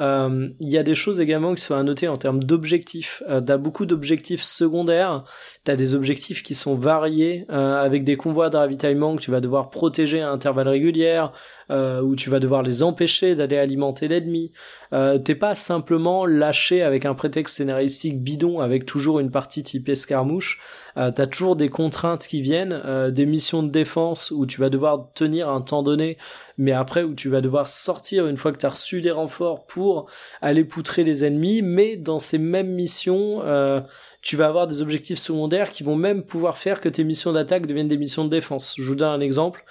euh, 0.00 0.48
il 0.58 0.68
y 0.70 0.76
a 0.76 0.82
des 0.82 0.96
choses 0.96 1.20
également 1.20 1.54
qui 1.54 1.62
sont 1.62 1.76
à 1.76 1.82
noter 1.84 2.08
en 2.08 2.16
termes 2.16 2.42
d'objectifs. 2.42 3.22
T'as 3.46 3.56
beaucoup 3.58 3.86
d'objectifs 3.86 4.42
secondaires, 4.42 5.22
t'as 5.62 5.76
des 5.76 5.94
objectifs 5.94 6.42
qui 6.42 6.56
sont 6.56 6.74
variés 6.74 7.46
avec 7.48 8.02
des 8.02 8.16
convois 8.16 8.50
de 8.50 8.56
ravitaillement 8.56 9.14
que 9.14 9.22
tu 9.22 9.30
vas 9.30 9.40
devoir 9.40 9.70
protéger 9.70 10.20
à 10.20 10.30
intervalles 10.30 10.66
réguliers, 10.68 11.24
euh, 11.70 12.00
où 12.00 12.16
tu 12.16 12.30
vas 12.30 12.40
devoir 12.40 12.62
les 12.62 12.82
empêcher 12.82 13.34
d'aller 13.34 13.56
alimenter 13.56 14.08
l'ennemi. 14.08 14.52
Euh, 14.92 15.18
t'es 15.18 15.34
pas 15.34 15.54
simplement 15.54 16.26
lâché 16.26 16.82
avec 16.82 17.06
un 17.06 17.14
prétexte 17.14 17.56
scénaristique 17.56 18.22
bidon 18.22 18.60
avec 18.60 18.86
toujours 18.86 19.20
une 19.20 19.30
partie 19.30 19.62
type 19.62 19.88
escarmouche. 19.88 20.60
Euh, 20.96 21.10
t'as 21.10 21.26
toujours 21.26 21.56
des 21.56 21.68
contraintes 21.68 22.26
qui 22.26 22.40
viennent, 22.40 22.80
euh, 22.84 23.10
des 23.10 23.26
missions 23.26 23.62
de 23.62 23.68
défense 23.68 24.30
où 24.30 24.46
tu 24.46 24.60
vas 24.60 24.70
devoir 24.70 25.08
tenir 25.14 25.48
un 25.48 25.60
temps 25.60 25.82
donné, 25.82 26.16
mais 26.56 26.72
après 26.72 27.02
où 27.02 27.14
tu 27.14 27.28
vas 27.28 27.40
devoir 27.40 27.68
sortir 27.68 28.28
une 28.28 28.36
fois 28.36 28.52
que 28.52 28.58
t'as 28.58 28.68
reçu 28.68 29.00
des 29.00 29.10
renforts 29.10 29.66
pour 29.66 30.08
aller 30.40 30.64
poutrer 30.64 31.02
les 31.02 31.24
ennemis, 31.24 31.62
mais 31.62 31.96
dans 31.96 32.20
ces 32.20 32.38
mêmes 32.38 32.72
missions, 32.72 33.42
euh, 33.42 33.80
tu 34.22 34.36
vas 34.36 34.46
avoir 34.46 34.66
des 34.66 34.82
objectifs 34.82 35.18
secondaires 35.18 35.70
qui 35.70 35.82
vont 35.82 35.96
même 35.96 36.22
pouvoir 36.22 36.56
faire 36.56 36.80
que 36.80 36.88
tes 36.88 37.02
missions 37.02 37.32
d'attaque 37.32 37.66
deviennent 37.66 37.88
des 37.88 37.98
missions 37.98 38.24
de 38.24 38.30
défense. 38.30 38.74
Je 38.78 38.84
vous 38.84 38.94
donne 38.94 39.08
un 39.08 39.20
exemple. 39.20 39.64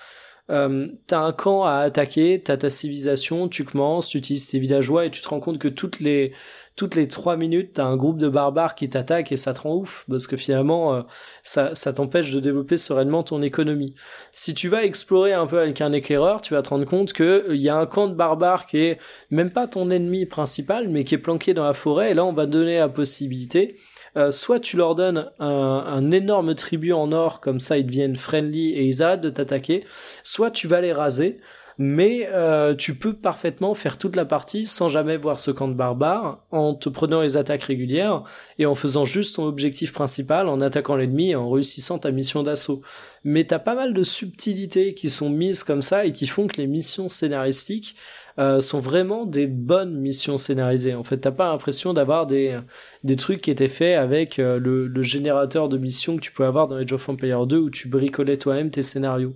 Euh, 0.49 0.87
t'as 1.07 1.19
un 1.19 1.31
camp 1.31 1.63
à 1.63 1.77
attaquer, 1.77 2.41
t'as 2.43 2.57
ta 2.57 2.69
civilisation, 2.69 3.47
tu 3.47 3.63
commences, 3.63 4.09
tu 4.09 4.17
utilises 4.17 4.47
tes 4.47 4.59
villageois 4.59 5.05
et 5.05 5.11
tu 5.11 5.21
te 5.21 5.29
rends 5.29 5.39
compte 5.39 5.57
que 5.57 5.69
toutes 5.69 6.01
les 6.01 6.33
toutes 6.75 6.95
les 6.95 7.07
trois 7.07 7.37
minutes 7.37 7.73
t'as 7.73 7.85
un 7.85 7.95
groupe 7.95 8.17
de 8.17 8.27
barbares 8.27 8.75
qui 8.75 8.89
t'attaque 8.89 9.31
et 9.31 9.37
ça 9.37 9.53
te 9.53 9.61
rend 9.61 9.75
ouf 9.75 10.05
parce 10.09 10.25
que 10.27 10.35
finalement 10.35 10.95
euh, 10.95 11.01
ça 11.43 11.75
ça 11.75 11.93
t'empêche 11.93 12.31
de 12.31 12.41
développer 12.41 12.75
sereinement 12.75 13.23
ton 13.23 13.41
économie. 13.41 13.95
Si 14.31 14.53
tu 14.53 14.67
vas 14.67 14.83
explorer 14.83 15.31
un 15.33 15.47
peu 15.47 15.59
avec 15.59 15.79
un 15.79 15.93
éclaireur, 15.93 16.41
tu 16.41 16.53
vas 16.55 16.61
te 16.61 16.69
rendre 16.69 16.85
compte 16.85 17.13
que 17.13 17.45
il 17.51 17.61
y 17.61 17.69
a 17.69 17.77
un 17.77 17.85
camp 17.85 18.07
de 18.07 18.15
barbares 18.15 18.65
qui 18.65 18.79
est 18.79 18.99
même 19.29 19.51
pas 19.51 19.67
ton 19.67 19.89
ennemi 19.91 20.25
principal 20.25 20.89
mais 20.89 21.05
qui 21.05 21.15
est 21.15 21.19
planqué 21.19 21.53
dans 21.53 21.63
la 21.63 21.73
forêt 21.73 22.11
et 22.11 22.13
là 22.13 22.25
on 22.25 22.33
va 22.33 22.47
donner 22.47 22.79
la 22.79 22.89
possibilité 22.89 23.77
euh, 24.17 24.31
soit 24.31 24.59
tu 24.59 24.77
leur 24.77 24.95
donnes 24.95 25.29
un, 25.39 26.11
énorme 26.11 26.55
tribut 26.55 26.93
en 26.93 27.11
or, 27.11 27.41
comme 27.41 27.59
ça 27.59 27.77
ils 27.77 27.85
deviennent 27.85 28.15
friendly 28.15 28.73
et 28.73 28.83
ils 28.83 29.01
arrêtent 29.01 29.21
de 29.21 29.29
t'attaquer, 29.29 29.83
soit 30.23 30.51
tu 30.51 30.67
vas 30.67 30.81
les 30.81 30.93
raser, 30.93 31.39
mais 31.77 32.29
euh, 32.31 32.75
tu 32.75 32.95
peux 32.95 33.13
parfaitement 33.13 33.73
faire 33.73 33.97
toute 33.97 34.15
la 34.15 34.25
partie 34.25 34.65
sans 34.65 34.89
jamais 34.89 35.17
voir 35.17 35.39
ce 35.39 35.51
camp 35.51 35.67
de 35.67 35.73
barbares, 35.73 36.43
en 36.51 36.75
te 36.75 36.89
prenant 36.89 37.21
les 37.21 37.37
attaques 37.37 37.63
régulières 37.63 38.23
et 38.59 38.65
en 38.65 38.75
faisant 38.75 39.05
juste 39.05 39.37
ton 39.37 39.45
objectif 39.45 39.91
principal, 39.91 40.47
en 40.47 40.61
attaquant 40.61 40.95
l'ennemi 40.95 41.31
et 41.31 41.35
en 41.35 41.49
réussissant 41.49 41.99
ta 41.99 42.11
mission 42.11 42.43
d'assaut. 42.43 42.81
Mais 43.23 43.45
t'as 43.45 43.59
pas 43.59 43.75
mal 43.75 43.93
de 43.93 44.03
subtilités 44.03 44.93
qui 44.93 45.09
sont 45.09 45.29
mises 45.29 45.63
comme 45.63 45.81
ça 45.81 46.05
et 46.05 46.13
qui 46.13 46.27
font 46.27 46.47
que 46.47 46.57
les 46.57 46.67
missions 46.67 47.09
scénaristiques 47.09 47.95
euh, 48.39 48.61
sont 48.61 48.79
vraiment 48.79 49.25
des 49.25 49.47
bonnes 49.47 49.95
missions 49.95 50.37
scénarisées. 50.37 50.95
En 50.95 51.03
fait, 51.03 51.17
t'as 51.17 51.31
pas 51.31 51.49
l'impression 51.49 51.93
d'avoir 51.93 52.25
des 52.25 52.57
des 53.03 53.15
trucs 53.15 53.41
qui 53.41 53.51
étaient 53.51 53.67
faits 53.67 53.97
avec 53.97 54.39
euh, 54.39 54.59
le, 54.59 54.87
le, 54.87 55.01
générateur 55.03 55.69
de 55.69 55.77
missions 55.77 56.15
que 56.15 56.21
tu 56.21 56.31
peux 56.31 56.45
avoir 56.45 56.67
dans 56.67 56.75
Age 56.77 56.93
of 56.93 57.07
Empires 57.09 57.45
2 57.45 57.57
où 57.57 57.69
tu 57.69 57.89
bricolais 57.89 58.37
toi-même 58.37 58.71
tes 58.71 58.81
scénarios. 58.81 59.35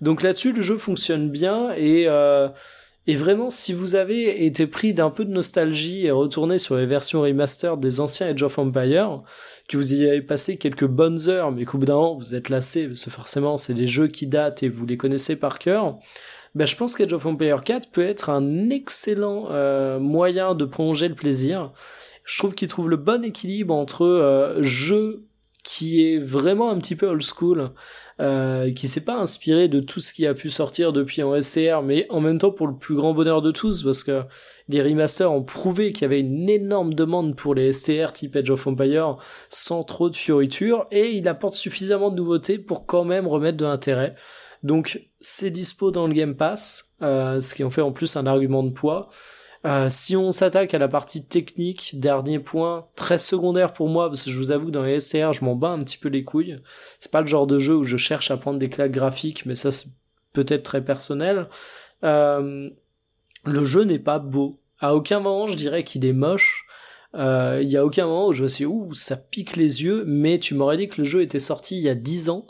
Donc 0.00 0.22
là-dessus, 0.22 0.52
le 0.52 0.62
jeu 0.62 0.76
fonctionne 0.76 1.30
bien 1.30 1.72
et 1.76 2.04
euh, 2.06 2.48
et 3.08 3.14
vraiment, 3.14 3.50
si 3.50 3.72
vous 3.72 3.94
avez 3.94 4.46
été 4.46 4.66
pris 4.66 4.92
d'un 4.92 5.10
peu 5.10 5.24
de 5.24 5.30
nostalgie 5.30 6.06
et 6.06 6.10
retourné 6.10 6.58
sur 6.58 6.76
les 6.76 6.86
versions 6.86 7.22
remastered 7.22 7.78
des 7.78 8.00
anciens 8.00 8.28
Age 8.28 8.42
of 8.42 8.58
Empires, 8.58 9.22
que 9.68 9.76
vous 9.76 9.94
y 9.94 10.08
avez 10.08 10.22
passé 10.22 10.56
quelques 10.56 10.86
bonnes 10.86 11.28
heures, 11.28 11.52
mais 11.52 11.64
qu'au 11.64 11.78
bout 11.78 11.86
d'un 11.86 11.94
moment 11.94 12.14
vous 12.14 12.34
êtes 12.34 12.48
lassé, 12.48 12.88
parce 12.88 13.04
que 13.04 13.10
forcément 13.10 13.56
c'est 13.56 13.74
des 13.74 13.86
jeux 13.86 14.08
qui 14.08 14.26
datent 14.26 14.64
et 14.64 14.68
vous 14.68 14.86
les 14.86 14.96
connaissez 14.96 15.36
par 15.36 15.60
cœur, 15.60 15.98
ben, 16.56 16.64
je 16.64 16.74
pense 16.74 16.94
qu'Age 16.94 17.12
of 17.12 17.26
Empires 17.26 17.62
4 17.62 17.90
peut 17.90 18.06
être 18.06 18.30
un 18.30 18.70
excellent 18.70 19.48
euh, 19.50 19.98
moyen 19.98 20.54
de 20.54 20.64
prolonger 20.64 21.06
le 21.06 21.14
plaisir. 21.14 21.70
Je 22.24 22.38
trouve 22.38 22.54
qu'il 22.54 22.68
trouve 22.68 22.88
le 22.88 22.96
bon 22.96 23.22
équilibre 23.22 23.74
entre 23.74 24.06
euh, 24.06 24.62
jeu 24.62 25.26
qui 25.62 26.06
est 26.06 26.18
vraiment 26.18 26.70
un 26.70 26.78
petit 26.78 26.96
peu 26.96 27.08
old 27.08 27.22
school, 27.22 27.72
euh, 28.20 28.72
qui 28.72 28.88
s'est 28.88 29.04
pas 29.04 29.18
inspiré 29.18 29.68
de 29.68 29.80
tout 29.80 30.00
ce 30.00 30.14
qui 30.14 30.26
a 30.26 30.32
pu 30.32 30.48
sortir 30.48 30.94
depuis 30.94 31.22
en 31.22 31.38
SCR, 31.38 31.82
mais 31.84 32.06
en 32.08 32.20
même 32.20 32.38
temps 32.38 32.52
pour 32.52 32.68
le 32.68 32.76
plus 32.76 32.94
grand 32.94 33.12
bonheur 33.12 33.42
de 33.42 33.50
tous, 33.50 33.82
parce 33.82 34.02
que 34.02 34.22
les 34.68 34.80
remasters 34.80 35.30
ont 35.30 35.42
prouvé 35.42 35.92
qu'il 35.92 36.02
y 36.02 36.04
avait 36.06 36.20
une 36.20 36.48
énorme 36.48 36.94
demande 36.94 37.36
pour 37.36 37.54
les 37.54 37.70
STR 37.70 38.12
type 38.14 38.34
Age 38.34 38.48
of 38.48 38.66
Empires 38.66 39.16
sans 39.50 39.84
trop 39.84 40.08
de 40.08 40.16
fioritures, 40.16 40.86
et 40.90 41.10
il 41.10 41.28
apporte 41.28 41.54
suffisamment 41.54 42.10
de 42.10 42.16
nouveautés 42.16 42.58
pour 42.58 42.86
quand 42.86 43.04
même 43.04 43.26
remettre 43.26 43.58
de 43.58 43.66
l'intérêt. 43.66 44.14
Donc 44.62 45.00
c'est 45.26 45.50
dispo 45.50 45.90
dans 45.90 46.06
le 46.06 46.14
Game 46.14 46.36
Pass, 46.36 46.94
euh, 47.02 47.40
ce 47.40 47.56
qui 47.56 47.64
en 47.64 47.70
fait 47.70 47.80
en 47.80 47.90
plus 47.90 48.16
un 48.16 48.26
argument 48.26 48.62
de 48.62 48.70
poids. 48.70 49.08
Euh, 49.64 49.88
si 49.88 50.14
on 50.14 50.30
s'attaque 50.30 50.72
à 50.72 50.78
la 50.78 50.86
partie 50.86 51.26
technique, 51.26 51.98
dernier 51.98 52.38
point, 52.38 52.86
très 52.94 53.18
secondaire 53.18 53.72
pour 53.72 53.88
moi, 53.88 54.08
parce 54.08 54.22
que 54.22 54.30
je 54.30 54.38
vous 54.38 54.52
avoue 54.52 54.70
dans 54.70 54.84
les 54.84 55.00
STR, 55.00 55.32
je 55.32 55.44
m'en 55.44 55.56
bats 55.56 55.70
un 55.70 55.82
petit 55.82 55.98
peu 55.98 56.08
les 56.08 56.22
couilles. 56.22 56.60
C'est 57.00 57.10
pas 57.10 57.22
le 57.22 57.26
genre 57.26 57.48
de 57.48 57.58
jeu 57.58 57.74
où 57.74 57.82
je 57.82 57.96
cherche 57.96 58.30
à 58.30 58.36
prendre 58.36 58.60
des 58.60 58.70
claques 58.70 58.92
graphiques, 58.92 59.46
mais 59.46 59.56
ça 59.56 59.72
c'est 59.72 59.88
peut-être 60.32 60.62
très 60.62 60.84
personnel. 60.84 61.48
Euh, 62.04 62.70
le 63.44 63.64
jeu 63.64 63.82
n'est 63.82 63.98
pas 63.98 64.20
beau. 64.20 64.60
À 64.78 64.94
aucun 64.94 65.18
moment 65.18 65.48
je 65.48 65.56
dirais 65.56 65.82
qu'il 65.82 66.04
est 66.06 66.12
moche. 66.12 66.66
Il 67.14 67.68
y 67.68 67.76
a 67.76 67.84
aucun 67.84 68.06
moment 68.06 68.28
où 68.28 68.32
je 68.32 68.42
me 68.44 68.48
suis 68.48 68.66
ouh, 68.66 68.94
ça 68.94 69.16
pique 69.16 69.56
les 69.56 69.82
yeux, 69.82 70.04
mais 70.06 70.38
tu 70.38 70.54
m'aurais 70.54 70.76
dit 70.76 70.86
que 70.86 71.00
le 71.00 71.04
jeu 71.04 71.22
était 71.22 71.40
sorti 71.40 71.78
il 71.78 71.82
y 71.82 71.88
a 71.88 71.94
10 71.96 72.28
ans 72.28 72.46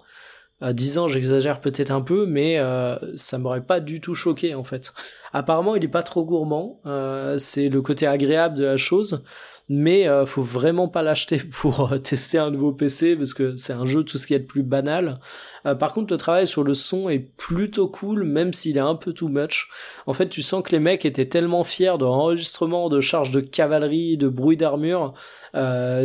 à 0.60 0.72
10 0.72 0.98
ans, 0.98 1.08
j'exagère 1.08 1.60
peut-être 1.60 1.90
un 1.90 2.00
peu, 2.00 2.26
mais 2.26 2.58
euh, 2.58 2.96
ça 3.16 3.38
m'aurait 3.38 3.64
pas 3.64 3.80
du 3.80 4.00
tout 4.00 4.14
choqué 4.14 4.54
en 4.54 4.64
fait. 4.64 4.92
Apparemment, 5.32 5.74
il 5.74 5.84
est 5.84 5.88
pas 5.88 6.02
trop 6.02 6.24
gourmand, 6.24 6.80
euh, 6.86 7.38
c'est 7.38 7.68
le 7.68 7.82
côté 7.82 8.06
agréable 8.06 8.56
de 8.56 8.64
la 8.64 8.76
chose, 8.76 9.22
mais 9.68 10.06
euh, 10.06 10.26
faut 10.26 10.42
vraiment 10.42 10.88
pas 10.88 11.02
l'acheter 11.02 11.38
pour 11.60 11.92
euh, 11.92 11.98
tester 11.98 12.38
un 12.38 12.50
nouveau 12.50 12.72
PC 12.72 13.16
parce 13.16 13.34
que 13.34 13.56
c'est 13.56 13.72
un 13.72 13.84
jeu 13.84 14.04
tout 14.04 14.16
ce 14.16 14.26
qui 14.26 14.34
est 14.34 14.38
de 14.38 14.44
plus 14.44 14.62
banal. 14.62 15.18
Euh, 15.66 15.74
par 15.74 15.92
contre, 15.92 16.12
le 16.12 16.18
travail 16.18 16.46
sur 16.46 16.62
le 16.62 16.74
son 16.74 17.08
est 17.08 17.18
plutôt 17.18 17.88
cool, 17.88 18.22
même 18.22 18.52
s'il 18.52 18.76
est 18.76 18.80
un 18.80 18.94
peu 18.94 19.12
too 19.12 19.28
much. 19.28 19.68
En 20.06 20.12
fait, 20.12 20.28
tu 20.28 20.42
sens 20.42 20.62
que 20.62 20.70
les 20.70 20.78
mecs 20.78 21.04
étaient 21.04 21.28
tellement 21.28 21.64
fiers 21.64 21.98
de 21.98 22.04
l'enregistrement 22.04 22.88
de 22.88 23.00
charges 23.00 23.32
de 23.32 23.40
cavalerie, 23.40 24.16
de 24.16 24.28
bruit 24.28 24.56
d'armure, 24.56 25.14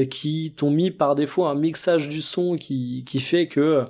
qui 0.09 0.53
t'ont 0.55 0.71
mis 0.71 0.91
par 0.91 1.13
défaut 1.13 1.45
un 1.45 1.55
mixage 1.55 2.07
du 2.07 2.21
son 2.21 2.55
qui 2.55 3.03
qui 3.05 3.19
fait 3.19 3.47
que 3.47 3.85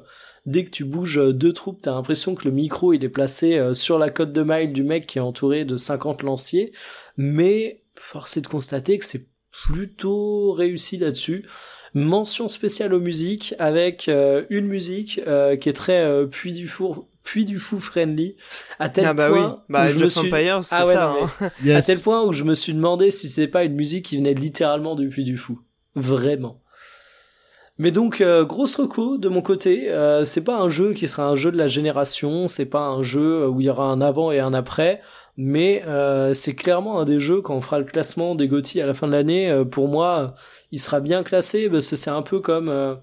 dès 0.45 0.65
que 0.65 0.69
tu 0.69 0.83
bouges 0.83 1.19
deux 1.33 1.53
troupes, 1.53 1.81
t'as 1.81 1.91
l'impression 1.91 2.35
que 2.35 2.45
le 2.45 2.51
micro 2.51 2.93
il 2.93 3.03
est 3.03 3.09
placé 3.09 3.57
euh, 3.57 3.73
sur 3.73 3.99
la 3.99 4.09
côte 4.09 4.33
de 4.33 4.41
maille 4.41 4.71
du 4.71 4.83
mec 4.83 5.07
qui 5.07 5.17
est 5.17 5.21
entouré 5.21 5.65
de 5.65 5.75
50 5.75 6.23
lanciers, 6.23 6.71
mais 7.17 7.83
force 7.95 8.37
est 8.37 8.41
de 8.41 8.47
constater 8.47 8.97
que 8.97 9.05
c'est 9.05 9.27
plutôt 9.51 10.53
réussi 10.53 10.97
là-dessus. 10.97 11.45
Mention 11.93 12.47
spéciale 12.47 12.93
aux 12.93 13.01
musiques 13.01 13.53
avec 13.59 14.07
euh, 14.07 14.45
une 14.49 14.65
musique 14.65 15.19
euh, 15.27 15.57
qui 15.57 15.67
est 15.67 15.73
très 15.73 16.27
puits 16.27 16.53
du 16.53 16.67
four 16.67 17.07
puis 17.23 17.45
du 17.45 17.59
fou 17.59 17.79
friendly 17.79 18.35
à 18.79 18.89
tel 18.89 19.05
ah 19.05 19.13
bah 19.13 19.29
point 19.29 19.49
oui. 19.51 19.63
bah, 19.69 19.85
où 19.85 19.87
je 19.89 19.99
me 19.99 20.09
suis 20.09 20.27
Empire, 20.27 20.61
ah 20.71 20.87
ouais, 20.87 20.93
ça, 20.93 21.15
non, 21.19 21.27
hein. 21.39 21.75
à 21.75 21.81
tel 21.83 21.99
point 21.99 22.23
où 22.25 22.31
je 22.31 22.43
me 22.43 22.55
suis 22.55 22.73
demandé 22.73 23.11
si 23.11 23.27
c'était 23.27 23.47
pas 23.47 23.63
une 23.63 23.75
musique 23.75 24.05
qui 24.05 24.17
venait 24.17 24.33
littéralement 24.33 24.95
du 24.95 25.07
puits 25.07 25.23
du 25.23 25.37
fou 25.37 25.61
vraiment 25.93 26.61
mais 27.77 27.91
donc 27.91 28.21
euh, 28.21 28.45
grosse 28.45 28.75
reco 28.75 29.17
de 29.17 29.29
mon 29.29 29.41
côté, 29.41 29.89
euh, 29.91 30.23
c'est 30.23 30.43
pas 30.43 30.57
un 30.57 30.69
jeu 30.69 30.93
qui 30.93 31.07
sera 31.07 31.27
un 31.27 31.35
jeu 31.35 31.51
de 31.51 31.57
la 31.57 31.67
génération, 31.67 32.47
c'est 32.47 32.69
pas 32.69 32.85
un 32.85 33.01
jeu 33.03 33.47
où 33.47 33.61
il 33.61 33.67
y 33.67 33.69
aura 33.69 33.85
un 33.85 34.01
avant 34.01 34.31
et 34.31 34.39
un 34.39 34.53
après, 34.53 35.01
mais 35.37 35.83
euh, 35.87 36.33
c'est 36.33 36.55
clairement 36.55 36.99
un 36.99 37.05
des 37.05 37.19
jeux 37.19 37.41
quand 37.41 37.55
on 37.55 37.61
fera 37.61 37.79
le 37.79 37.85
classement 37.85 38.35
des 38.35 38.47
GOTY 38.47 38.81
à 38.81 38.85
la 38.85 38.93
fin 38.93 39.07
de 39.07 39.13
l'année. 39.13 39.49
Euh, 39.49 39.65
pour 39.65 39.87
moi, 39.87 40.35
il 40.71 40.79
sera 40.79 40.99
bien 40.99 41.23
classé 41.23 41.69
parce 41.69 41.89
que 41.89 41.95
c'est 41.95 42.09
un 42.09 42.21
peu 42.21 42.39
comme 42.39 42.69
euh, 42.69 42.95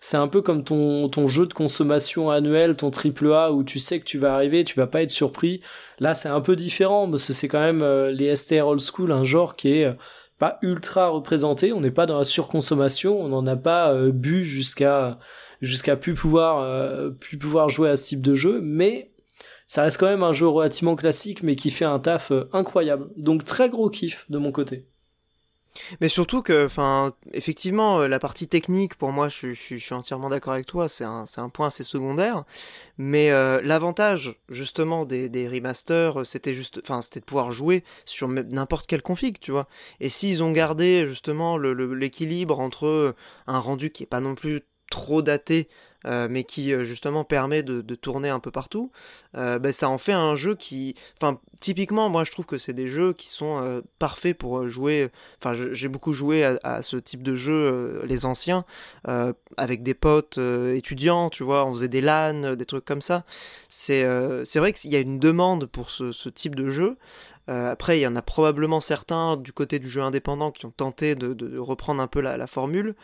c'est 0.00 0.16
un 0.16 0.28
peu 0.28 0.42
comme 0.42 0.64
ton 0.64 1.08
ton 1.08 1.28
jeu 1.28 1.46
de 1.46 1.52
consommation 1.54 2.30
annuel, 2.30 2.76
ton 2.76 2.90
triple 2.90 3.32
A 3.32 3.52
où 3.52 3.64
tu 3.64 3.78
sais 3.78 4.00
que 4.00 4.04
tu 4.04 4.18
vas 4.18 4.34
arriver, 4.34 4.64
tu 4.64 4.78
vas 4.78 4.86
pas 4.86 5.02
être 5.02 5.10
surpris. 5.10 5.60
Là, 5.98 6.14
c'est 6.14 6.28
un 6.28 6.40
peu 6.40 6.56
différent 6.56 7.10
parce 7.10 7.26
que 7.26 7.32
c'est 7.32 7.48
quand 7.48 7.60
même 7.60 7.84
les 8.10 8.34
STR 8.34 8.66
old 8.66 8.80
school, 8.80 9.12
un 9.12 9.24
genre 9.24 9.56
qui 9.56 9.72
est 9.74 9.96
pas 10.42 10.58
ultra 10.62 11.06
représenté, 11.06 11.72
on 11.72 11.80
n'est 11.80 11.92
pas 11.92 12.04
dans 12.04 12.18
la 12.18 12.24
surconsommation, 12.24 13.22
on 13.22 13.28
n'en 13.28 13.46
a 13.46 13.54
pas 13.54 13.92
euh, 13.92 14.10
bu 14.10 14.44
jusqu'à 14.44 15.20
jusqu'à 15.60 15.94
plus 15.94 16.14
pouvoir 16.14 16.62
euh, 16.62 17.10
plus 17.10 17.38
pouvoir 17.38 17.68
jouer 17.68 17.90
à 17.90 17.94
ce 17.94 18.08
type 18.08 18.22
de 18.22 18.34
jeu, 18.34 18.60
mais 18.60 19.12
ça 19.68 19.84
reste 19.84 20.00
quand 20.00 20.08
même 20.08 20.24
un 20.24 20.32
jeu 20.32 20.48
relativement 20.48 20.96
classique 20.96 21.44
mais 21.44 21.54
qui 21.54 21.70
fait 21.70 21.84
un 21.84 22.00
taf 22.00 22.32
euh, 22.32 22.48
incroyable. 22.52 23.10
Donc 23.16 23.44
très 23.44 23.68
gros 23.68 23.88
kiff 23.88 24.28
de 24.32 24.38
mon 24.38 24.50
côté. 24.50 24.88
Mais 26.00 26.08
surtout 26.08 26.42
que, 26.42 26.66
enfin, 26.66 27.12
effectivement, 27.32 28.00
euh, 28.00 28.08
la 28.08 28.18
partie 28.18 28.48
technique, 28.48 28.94
pour 28.94 29.12
moi, 29.12 29.28
je, 29.28 29.52
suis 29.52 29.94
entièrement 29.94 30.28
d'accord 30.28 30.52
avec 30.52 30.66
toi, 30.66 30.88
c'est 30.88 31.04
un, 31.04 31.26
point 31.52 31.68
assez 31.68 31.84
secondaire. 31.84 32.44
Mais 32.98 33.30
euh, 33.30 33.60
l'avantage, 33.62 34.40
justement, 34.48 35.04
des, 35.04 35.28
des 35.28 35.48
remasters, 35.48 36.26
c'était 36.26 36.54
juste, 36.54 36.80
enfin, 36.84 37.02
c'était 37.02 37.20
de 37.20 37.24
pouvoir 37.24 37.50
jouer 37.50 37.84
sur 38.04 38.28
n'importe 38.28 38.86
quelle 38.86 39.02
config, 39.02 39.38
tu 39.40 39.50
vois. 39.50 39.68
Et 40.00 40.08
s'ils 40.08 40.42
ont 40.42 40.52
gardé, 40.52 41.06
justement, 41.06 41.56
l'équilibre 41.56 42.60
entre 42.60 43.14
un 43.46 43.58
rendu 43.58 43.90
qui 43.90 44.02
est 44.02 44.06
pas 44.06 44.20
non 44.20 44.34
plus 44.34 44.60
trop 44.90 45.22
daté, 45.22 45.68
euh, 46.06 46.26
mais 46.30 46.44
qui 46.44 46.72
euh, 46.72 46.84
justement 46.84 47.24
permet 47.24 47.62
de, 47.62 47.80
tourner 47.94 48.28
un 48.28 48.40
peu 48.40 48.50
partout, 48.50 48.90
euh, 49.36 49.58
ben, 49.58 49.72
ça 49.72 49.88
en 49.88 49.98
fait 49.98 50.12
un 50.12 50.34
jeu 50.34 50.54
qui, 50.54 50.96
enfin 51.20 51.38
typiquement 51.60 52.08
moi 52.08 52.24
je 52.24 52.32
trouve 52.32 52.46
que 52.46 52.58
c'est 52.58 52.72
des 52.72 52.88
jeux 52.88 53.12
qui 53.12 53.28
sont 53.28 53.82
parfaits 53.98 54.36
pour 54.36 54.68
jouer, 54.68 55.10
enfin 55.38 55.52
j'ai 55.54 55.88
beaucoup 55.88 56.12
joué 56.12 56.44
à, 56.44 56.82
ce 56.82 56.96
type 56.96 57.22
de 57.22 57.34
jeu, 57.34 58.02
les 58.04 58.26
anciens, 58.26 58.64
avec 59.56 59.82
des 59.82 59.94
potes 59.94 60.38
étudiants, 60.38 61.30
tu 61.30 61.44
vois, 61.44 61.66
on 61.66 61.72
faisait 61.72 61.88
des 61.88 62.00
LAN, 62.00 62.56
des 62.56 62.64
trucs 62.64 62.84
comme 62.84 63.02
ça. 63.02 63.24
C'est 63.68 64.04
vrai 64.04 64.72
qu'il 64.72 64.90
y 64.90 64.96
a 64.96 65.00
une 65.00 65.18
demande 65.18 65.66
pour 65.66 65.90
ce, 65.90 66.28
type 66.28 66.56
de 66.56 66.68
jeu. 66.68 66.96
Après, 67.46 67.98
il 67.98 68.02
y 68.02 68.06
en 68.06 68.16
a 68.16 68.22
probablement 68.22 68.80
certains 68.80 69.36
du 69.36 69.52
côté 69.52 69.78
du 69.78 69.88
jeu 69.88 70.02
indépendant 70.02 70.50
qui 70.50 70.66
ont 70.66 70.70
tenté 70.70 71.14
de, 71.14 71.58
reprendre 71.58 72.02
un 72.02 72.08
peu 72.08 72.20
la 72.20 72.46
formule, 72.46 72.96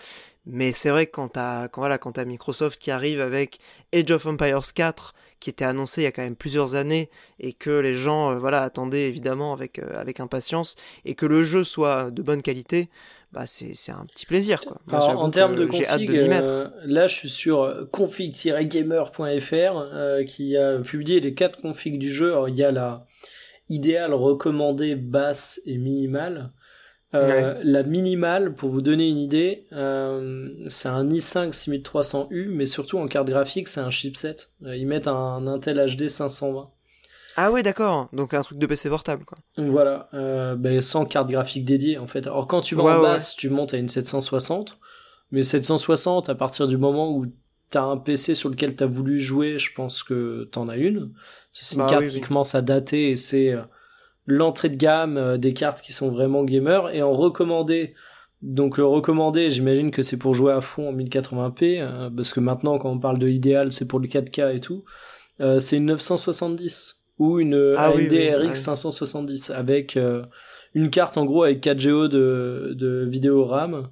mais 0.49 0.73
c'est 0.73 0.91
vrai 0.91 1.07
que 1.07 1.13
quand 1.13 1.29
t'as 1.29 1.69
quand, 1.69 1.83
voilà, 1.83 1.99
quand 1.99 2.19
as 2.19 2.25
Microsoft 2.25 2.81
qui 2.81 2.91
arrive 2.91 3.21
avec 3.21 3.61
Age 3.95 4.11
of 4.11 4.27
Empires 4.27 4.73
4, 4.75 5.15
qui 5.41 5.51
était 5.51 5.67
annoncé 5.67 6.01
il 6.01 6.05
y 6.05 6.07
a 6.07 6.13
quand 6.13 6.23
même 6.23 6.37
plusieurs 6.37 6.75
années, 6.75 7.11
et 7.39 7.53
que 7.53 7.69
les 7.71 7.95
gens 7.95 8.31
euh, 8.31 8.39
voilà, 8.39 8.63
attendaient 8.63 9.09
évidemment 9.09 9.53
avec, 9.53 9.79
euh, 9.79 10.01
avec 10.01 10.21
impatience, 10.21 10.75
et 11.05 11.15
que 11.15 11.27
le 11.27 11.43
jeu 11.43 11.65
soit 11.65 12.11
de 12.11 12.23
bonne 12.23 12.41
qualité, 12.43 12.89
bah 13.31 13.47
c'est 13.47 13.93
un 13.93 14.07
petit 14.07 14.25
plaisir. 14.25 14.63
Quoi. 14.63 14.81
Moi, 14.87 15.05
Alors, 15.05 15.23
en 15.23 15.29
termes 15.29 15.55
de 15.55 15.67
config, 15.67 16.11
de 16.11 16.17
euh, 16.17 16.69
là 16.87 17.09
je 17.09 17.15
suis 17.15 17.29
sur 17.29 17.87
config-gamer.fr 17.93 20.25
qui 20.27 20.57
a 20.57 20.79
publié 20.79 21.21
les 21.21 21.35
quatre 21.35 21.61
configs 21.61 21.99
du 21.99 22.11
jeu. 22.11 22.33
Alors, 22.33 22.49
il 22.49 22.57
y 22.57 22.65
a 22.65 22.71
la 22.71 23.05
idéale 23.69 24.15
recommandée 24.15 24.95
basse 24.95 25.61
et 25.67 25.77
minimale. 25.77 26.53
Euh, 27.15 27.55
ouais. 27.55 27.61
La 27.65 27.83
minimale, 27.83 28.55
pour 28.55 28.69
vous 28.69 28.83
donner 28.83 29.09
une 29.09 29.19
idée, 29.19 29.67
euh, 29.73 30.51
c'est 30.69 30.89
un 30.89 31.09
i5 31.09 31.53
6300U, 31.53 32.49
mais 32.51 32.67
surtout 32.67 32.99
en 32.99 33.07
carte 33.07 33.29
graphique, 33.29 33.69
c'est 33.69 33.81
un 33.81 33.91
chipset. 33.91 34.37
Euh, 34.65 34.77
ils 34.77 34.87
mettent 34.87 35.09
un 35.09 35.47
Intel 35.47 35.79
HD 35.97 36.09
520. 36.09 36.71
Ah 37.41 37.53
ouais, 37.53 37.63
d'accord. 37.63 38.09
Donc 38.13 38.35
un 38.35 38.43
truc 38.43 38.59
de 38.59 38.67
PC 38.67 38.89
portable, 38.89 39.25
quoi. 39.25 39.39
Voilà, 39.57 40.09
euh, 40.13 40.57
ben, 40.57 40.81
sans 40.81 41.05
carte 41.05 41.31
graphique 41.31 41.65
dédiée, 41.65 41.97
en 41.97 42.07
fait. 42.07 42.27
Alors 42.27 42.47
quand 42.47 42.61
tu 42.61 42.75
vas 42.75 42.83
ouais, 42.83 42.93
en 42.93 43.03
basse, 43.03 43.33
ouais. 43.33 43.37
tu 43.39 43.49
montes 43.49 43.73
à 43.73 43.79
une 43.79 43.89
760, 43.89 44.79
mais 45.31 45.45
760, 45.45 46.29
à 46.29 46.35
partir 46.35 46.67
du 46.69 46.77
moment 46.77 47.13
où 47.13 47.27
t'as 47.71 47.83
un 47.83 47.97
PC 47.97 48.35
sur 48.35 48.49
lequel 48.49 48.75
t'as 48.75 48.87
voulu 48.87 49.19
jouer, 49.19 49.59
je 49.59 49.73
pense 49.73 50.03
que 50.03 50.49
t'en 50.51 50.69
as 50.69 50.77
une. 50.77 51.13
C'est 51.53 51.77
une 51.77 51.83
bah, 51.83 51.89
carte 51.89 52.03
oui, 52.05 52.11
qui 52.11 52.17
oui. 52.17 52.23
commence 52.23 52.55
à 52.55 52.61
dater 52.61 53.11
et 53.11 53.17
c'est 53.17 53.53
euh, 53.53 53.63
l'entrée 54.29 54.69
de 54.69 54.77
gamme 54.77 55.17
euh, 55.17 55.37
des 55.39 55.55
cartes 55.55 55.81
qui 55.81 55.93
sont 55.93 56.11
vraiment 56.11 56.45
gamers 56.45 56.91
et 56.95 57.03
en 57.03 57.13
recommandé 57.13 57.95
donc 58.43 58.79
le 58.79 58.85
recommandé 58.85 59.51
j'imagine 59.51 59.91
que 59.91 60.03
c'est 60.03 60.19
pour 60.19 60.35
jouer 60.35 60.53
à 60.53 60.61
fond 60.61 60.91
en 60.91 60.93
1080p 60.95 61.81
euh, 61.81 62.11
parce 62.15 62.33
que 62.33 62.41
maintenant 62.41 62.79
quand 62.79 62.91
on 62.91 63.01
parle 63.01 63.19
de 63.19 63.29
idéal 63.29 63.73
c'est 63.73 63.89
pour 63.89 63.99
le 63.99 64.07
4K 64.07 64.55
et 64.55 64.61
tout 64.61 64.85
euh, 65.41 65.59
c'est 65.59 65.79
une 65.79 65.87
970 65.87 67.07
ou 67.19 67.41
une 67.41 67.75
ah, 67.77 67.87
AMD 67.87 67.97
oui, 67.99 68.09
oui, 68.11 68.31
RX 68.31 68.49
ouais. 68.49 68.55
570 68.55 69.51
avec 69.51 69.97
euh, 69.97 70.25
une 70.75 70.91
carte 70.91 71.17
en 71.17 71.25
gros 71.25 71.45
avec 71.45 71.61
4 71.63 71.83
Go 71.83 72.09
de, 72.09 72.75
de 72.77 73.07
vidéo 73.09 73.45
RAM 73.45 73.89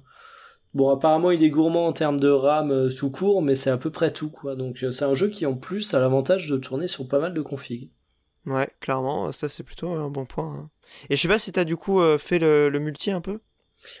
Bon, 0.77 0.91
apparemment, 0.91 1.31
il 1.31 1.43
est 1.43 1.49
gourmand 1.49 1.87
en 1.87 1.91
termes 1.91 2.19
de 2.19 2.29
RAM 2.29 2.69
euh, 2.69 2.89
tout 2.89 3.09
court, 3.09 3.41
mais 3.41 3.55
c'est 3.55 3.71
à 3.71 3.77
peu 3.77 3.89
près 3.89 4.13
tout, 4.13 4.29
quoi. 4.29 4.55
Donc, 4.55 4.85
c'est 4.91 5.05
un 5.05 5.15
jeu 5.15 5.29
qui, 5.29 5.47
en 5.47 5.55
plus, 5.55 5.95
a 5.95 5.99
l'avantage 5.99 6.47
de 6.47 6.55
tourner 6.57 6.85
sur 6.85 7.07
pas 7.07 7.17
mal 7.17 7.33
de 7.33 7.41
configs. 7.41 7.89
Ouais, 8.47 8.69
clairement, 8.79 9.31
ça 9.31 9.49
c'est 9.49 9.63
plutôt 9.63 9.91
un 9.91 10.09
bon 10.09 10.25
point. 10.25 10.55
Hein. 10.57 10.69
Et 11.09 11.15
je 11.15 11.21
sais 11.21 11.27
pas 11.27 11.37
si 11.37 11.51
t'as 11.51 11.65
du 11.65 11.75
coup 11.75 11.99
euh, 11.99 12.17
fait 12.17 12.39
le, 12.39 12.69
le, 12.69 12.79
multi 12.79 13.11
un 13.11 13.21
peu? 13.21 13.39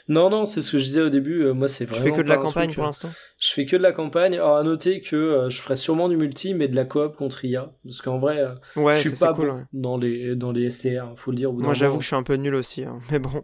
Non, 0.07 0.29
non, 0.29 0.45
c'est 0.45 0.61
ce 0.61 0.71
que 0.71 0.77
je 0.77 0.85
disais 0.85 1.01
au 1.01 1.09
début. 1.09 1.43
Euh, 1.43 1.53
moi, 1.53 1.67
c'est 1.67 1.85
vraiment. 1.85 2.03
Je 2.03 2.09
fais 2.09 2.15
que 2.15 2.21
de 2.21 2.29
la 2.29 2.37
campagne 2.37 2.73
pour 2.73 2.83
l'instant? 2.83 3.09
Je 3.39 3.49
fais 3.49 3.65
que 3.65 3.75
de 3.75 3.81
la 3.81 3.91
campagne. 3.91 4.35
Alors, 4.35 4.57
à 4.57 4.63
noter 4.63 5.01
que 5.01 5.15
euh, 5.15 5.49
je 5.49 5.61
ferai 5.61 5.75
sûrement 5.75 6.09
du 6.09 6.15
multi, 6.15 6.53
mais 6.53 6.67
de 6.67 6.75
la 6.75 6.85
coop 6.85 7.15
contre 7.17 7.43
IA. 7.45 7.71
Parce 7.83 8.01
qu'en 8.01 8.19
vrai, 8.19 8.43
ouais, 8.77 8.95
je 8.95 9.09
suis 9.09 9.19
pas 9.19 9.33
cool, 9.33 9.49
bon 9.49 9.55
ouais. 9.55 9.65
dans, 9.73 9.97
les, 9.97 10.35
dans 10.35 10.51
les 10.51 10.71
STR, 10.71 11.13
faut 11.17 11.31
le 11.31 11.37
dire. 11.37 11.51
Moi, 11.51 11.73
j'avoue 11.73 11.97
que 11.97 12.03
je 12.03 12.07
suis 12.07 12.15
un 12.15 12.23
peu 12.23 12.35
nul 12.35 12.55
aussi. 12.55 12.83
Hein. 12.83 12.99
Mais 13.11 13.19
bon, 13.19 13.43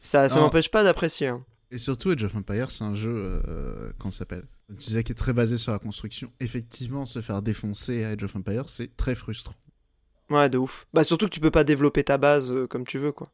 ça, 0.00 0.28
ça 0.28 0.40
m'empêche 0.40 0.70
pas 0.70 0.84
d'apprécier. 0.84 1.28
Hein. 1.28 1.44
Et 1.72 1.78
surtout, 1.78 2.10
Age 2.10 2.22
of 2.22 2.34
Empires, 2.36 2.70
c'est 2.70 2.84
un 2.84 2.94
jeu, 2.94 3.42
euh, 3.48 3.90
comment 3.98 4.12
s'appelle? 4.12 4.44
Tu 4.68 4.76
disais 4.76 5.02
qui 5.02 5.12
est 5.12 5.16
très 5.16 5.32
basé 5.32 5.56
sur 5.56 5.72
la 5.72 5.78
construction. 5.78 6.30
Effectivement, 6.38 7.06
se 7.06 7.20
faire 7.20 7.42
défoncer 7.42 8.04
à 8.04 8.10
Age 8.10 8.22
of 8.22 8.36
Empires, 8.36 8.68
c'est 8.68 8.96
très 8.96 9.16
frustrant. 9.16 9.54
Ouais, 10.30 10.48
de 10.50 10.58
ouf. 10.58 10.86
Bah 10.92 11.04
surtout 11.04 11.26
que 11.26 11.32
tu 11.32 11.40
peux 11.40 11.50
pas 11.50 11.64
développer 11.64 12.02
ta 12.04 12.18
base 12.18 12.50
euh, 12.50 12.66
comme 12.66 12.84
tu 12.86 12.98
veux, 12.98 13.12
quoi. 13.12 13.28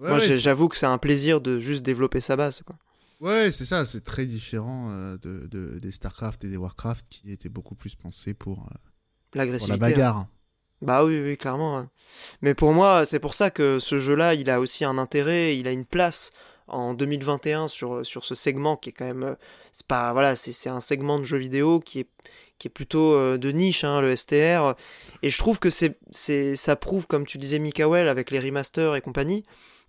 Ouais, 0.00 0.08
Moi, 0.08 0.18
ouais, 0.18 0.38
j'avoue 0.38 0.68
que 0.68 0.76
c'est 0.76 0.86
un 0.86 0.98
plaisir 0.98 1.40
de 1.40 1.60
juste 1.60 1.82
développer 1.84 2.20
sa 2.20 2.36
base, 2.36 2.62
quoi. 2.64 2.76
Ouais, 3.20 3.52
c'est 3.52 3.66
ça, 3.66 3.84
c'est 3.84 4.02
très 4.02 4.24
différent 4.24 4.90
euh, 4.90 5.18
de, 5.18 5.46
de, 5.46 5.78
des 5.78 5.92
StarCraft 5.92 6.42
et 6.44 6.48
des 6.48 6.56
Warcraft 6.56 7.06
qui 7.10 7.30
étaient 7.30 7.50
beaucoup 7.50 7.74
plus 7.74 7.94
pensés 7.94 8.32
pour, 8.32 8.60
euh, 8.60 8.76
L'agressivité. 9.34 9.78
pour 9.78 9.86
la 9.86 9.90
bagarre. 9.92 10.16
Hein. 10.16 10.28
Bah 10.80 11.04
oui, 11.04 11.20
oui, 11.22 11.36
clairement. 11.36 11.86
Mais 12.40 12.54
pour 12.54 12.72
moi, 12.72 13.04
c'est 13.04 13.18
pour 13.20 13.34
ça 13.34 13.50
que 13.50 13.78
ce 13.78 13.98
jeu-là, 13.98 14.34
il 14.34 14.48
a 14.48 14.58
aussi 14.58 14.86
un 14.86 14.96
intérêt, 14.96 15.58
il 15.58 15.68
a 15.68 15.72
une 15.72 15.84
place 15.84 16.32
en 16.66 16.94
2021 16.94 17.68
sur, 17.68 18.06
sur 18.06 18.24
ce 18.24 18.34
segment 18.34 18.78
qui 18.78 18.88
est 18.88 18.92
quand 18.92 19.04
même. 19.04 19.36
C'est 19.72 19.86
pas. 19.86 20.14
Voilà, 20.14 20.34
c'est 20.36 20.70
un 20.70 20.80
segment 20.80 21.18
de 21.18 21.24
jeux 21.24 21.36
vidéo 21.36 21.80
qui 21.80 22.00
est 22.00 22.08
qui 22.60 22.68
est 22.68 22.70
plutôt 22.70 23.14
euh, 23.14 23.38
de 23.38 23.50
niche, 23.50 23.82
hein, 23.82 24.00
le 24.00 24.14
STR. 24.14 24.76
Et 25.22 25.30
je 25.30 25.38
trouve 25.38 25.58
que 25.58 25.70
c'est, 25.70 25.98
c'est, 26.12 26.54
ça 26.54 26.76
prouve, 26.76 27.08
comme 27.08 27.26
tu 27.26 27.38
disais, 27.38 27.58
Mikael, 27.58 28.06
avec 28.06 28.30
les 28.30 28.38
remasters 28.38 28.94
et 28.94 29.00
compagnie, 29.00 29.44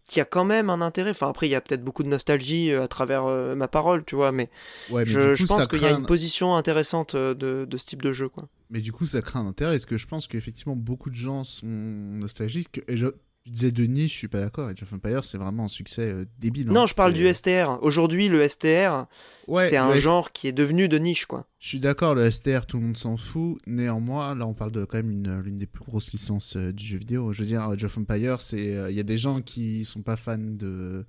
qu'il 0.08 0.20
y 0.20 0.22
a 0.22 0.26
quand 0.26 0.46
même 0.46 0.70
un 0.70 0.82
intérêt. 0.82 1.12
Enfin, 1.12 1.30
après, 1.30 1.48
il 1.48 1.52
y 1.52 1.56
a 1.56 1.62
peut-être 1.62 1.84
beaucoup 1.84 2.02
de 2.02 2.08
nostalgie 2.08 2.72
euh, 2.72 2.84
à 2.84 2.88
travers 2.88 3.26
euh, 3.26 3.56
ma 3.56 3.68
parole, 3.68 4.06
tu 4.06 4.16
vois, 4.16 4.32
mais, 4.32 4.50
ouais, 4.90 5.04
mais 5.04 5.12
je, 5.12 5.20
coup, 5.20 5.36
je, 5.36 5.46
pense 5.46 5.68
qu'il 5.68 5.82
y 5.82 5.86
a 5.86 5.92
une 5.92 6.06
position 6.06 6.56
intéressante 6.56 7.16
de, 7.16 7.66
de, 7.66 7.78
ce 7.78 7.86
type 7.86 8.02
de 8.02 8.14
jeu, 8.14 8.30
quoi. 8.30 8.48
Mais 8.70 8.80
du 8.80 8.94
coup, 8.94 9.06
ça 9.06 9.22
crée 9.22 9.38
un 9.38 9.48
intérêt. 9.48 9.76
Est-ce 9.76 9.86
que 9.86 9.98
je 9.98 10.08
pense 10.08 10.28
qu'effectivement, 10.28 10.78
beaucoup 10.78 11.10
de 11.10 11.16
gens 11.16 11.44
sont 11.44 11.68
nostalgiques 11.68 12.82
et 12.88 12.96
je 12.96 13.08
tu 13.44 13.50
disais 13.50 13.72
de 13.72 13.84
niche, 13.86 14.14
je 14.14 14.18
suis 14.18 14.28
pas 14.28 14.40
d'accord. 14.40 14.68
Age 14.68 14.84
of 14.84 14.94
Empires, 14.94 15.24
c'est 15.24 15.38
vraiment 15.38 15.66
un 15.66 15.68
succès 15.68 16.12
euh, 16.12 16.26
débile. 16.38 16.68
Non, 16.68 16.82
hein. 16.82 16.86
je 16.86 16.94
parle 16.94 17.14
du 17.14 17.32
STR. 17.34 17.80
Aujourd'hui, 17.82 18.28
le 18.28 18.48
STR, 18.48 19.06
ouais, 19.48 19.68
c'est 19.68 19.78
un 19.78 19.94
genre 19.96 20.32
qui 20.32 20.48
est 20.48 20.52
devenu 20.52 20.88
de 20.88 20.98
niche, 20.98 21.26
quoi. 21.26 21.48
Je 21.58 21.68
suis 21.68 21.80
d'accord, 21.80 22.14
le 22.14 22.30
STR, 22.30 22.66
tout 22.68 22.78
le 22.78 22.84
monde 22.84 22.98
s'en 22.98 23.18
fout. 23.18 23.60
Néanmoins, 23.66 24.36
là, 24.36 24.46
on 24.46 24.54
parle 24.54 24.72
de 24.72 24.86
quand 24.86 24.98
même 24.98 25.12
une 25.12 25.40
l'une 25.40 25.58
des 25.58 25.66
plus 25.66 25.84
grosses 25.84 26.12
licences 26.12 26.56
euh, 26.56 26.72
du 26.72 26.86
jeu 26.86 26.98
vidéo. 26.98 27.34
Je 27.34 27.42
veux 27.42 27.48
dire, 27.48 27.62
Age 27.62 27.84
of 27.84 27.98
Empires, 27.98 28.42
c'est 28.42 28.64
il 28.64 28.78
euh, 28.78 28.92
y 28.92 29.00
a 29.00 29.04
des 29.04 29.18
gens 29.18 29.42
qui 29.42 29.86
sont 29.86 30.02
pas 30.02 30.18
fans 30.18 30.38
de 30.38 31.06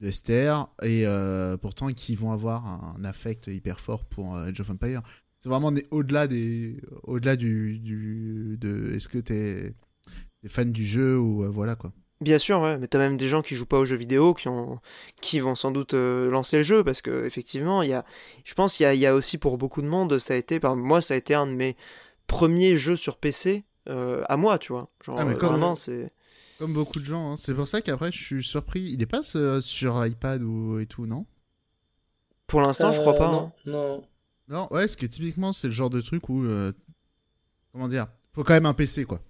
de 0.00 0.10
STR 0.10 0.68
et 0.82 1.06
euh, 1.06 1.58
pourtant 1.58 1.88
qui 1.88 2.14
vont 2.14 2.32
avoir 2.32 2.66
un 2.66 3.04
affect 3.04 3.48
hyper 3.48 3.80
fort 3.80 4.06
pour 4.06 4.36
Age 4.36 4.58
of 4.60 4.70
Empires. 4.70 5.02
C'est 5.38 5.48
vraiment 5.48 5.72
au-delà 5.90 6.26
des 6.26 6.80
au-delà 7.02 7.36
du, 7.36 7.78
du 7.78 8.56
de 8.58 8.92
est-ce 8.94 9.08
que 9.08 9.18
t'es 9.18 9.74
des 10.42 10.48
fans 10.48 10.64
du 10.64 10.84
jeu 10.84 11.18
ou 11.18 11.44
euh, 11.44 11.48
voilà 11.48 11.74
quoi. 11.74 11.92
Bien 12.20 12.38
sûr, 12.38 12.60
ouais, 12.60 12.76
mais 12.76 12.86
t'as 12.86 12.98
même 12.98 13.16
des 13.16 13.28
gens 13.28 13.40
qui 13.40 13.54
jouent 13.54 13.64
pas 13.64 13.78
aux 13.78 13.86
jeux 13.86 13.96
vidéo 13.96 14.34
qui 14.34 14.48
ont, 14.48 14.78
qui 15.22 15.40
vont 15.40 15.54
sans 15.54 15.70
doute 15.70 15.94
euh, 15.94 16.30
lancer 16.30 16.58
le 16.58 16.62
jeu 16.62 16.84
parce 16.84 17.00
que 17.00 17.24
effectivement, 17.24 17.80
il 17.80 17.88
y 17.88 17.94
a, 17.94 18.04
je 18.44 18.52
pense, 18.52 18.78
il 18.78 18.82
y 18.82 18.86
a, 18.86 18.92
il 18.92 19.00
y 19.00 19.06
a 19.06 19.14
aussi 19.14 19.38
pour 19.38 19.56
beaucoup 19.56 19.80
de 19.80 19.86
monde, 19.86 20.18
ça 20.18 20.34
a 20.34 20.36
été, 20.36 20.60
par 20.60 20.76
moi, 20.76 21.00
ça 21.00 21.14
a 21.14 21.16
été 21.16 21.34
un 21.34 21.46
de 21.46 21.52
mes 21.52 21.76
premiers 22.26 22.76
jeux 22.76 22.96
sur 22.96 23.16
PC 23.16 23.64
euh, 23.88 24.22
à 24.28 24.36
moi, 24.36 24.58
tu 24.58 24.72
vois. 24.72 24.90
Genre 25.02 25.18
ah, 25.18 25.24
mais 25.24 25.34
comme, 25.34 25.48
vraiment, 25.48 25.74
c'est. 25.74 26.08
Comme 26.58 26.74
beaucoup 26.74 27.00
de 27.00 27.06
gens, 27.06 27.32
hein. 27.32 27.36
c'est 27.36 27.54
pour 27.54 27.66
ça 27.66 27.80
qu'après 27.80 28.12
je 28.12 28.22
suis 28.22 28.42
surpris. 28.42 28.82
Il 28.82 29.00
est 29.00 29.06
pas 29.06 29.22
sur 29.22 30.06
iPad 30.06 30.42
ou 30.42 30.78
et 30.78 30.84
tout, 30.84 31.06
non? 31.06 31.24
Pour 32.48 32.60
l'instant, 32.60 32.92
je 32.92 33.00
crois 33.00 33.14
pas. 33.14 33.32
Non, 33.32 33.38
hein. 33.38 33.52
non. 33.66 34.02
Non, 34.48 34.62
ouais, 34.72 34.80
parce 34.80 34.96
que 34.96 35.06
typiquement, 35.06 35.52
c'est 35.52 35.68
le 35.68 35.72
genre 35.72 35.90
de 35.90 36.02
truc 36.02 36.28
où, 36.28 36.44
comment 37.72 37.88
dire, 37.88 38.08
faut 38.32 38.44
quand 38.44 38.52
même 38.52 38.66
un 38.66 38.74
PC 38.74 39.06
quoi. 39.06 39.22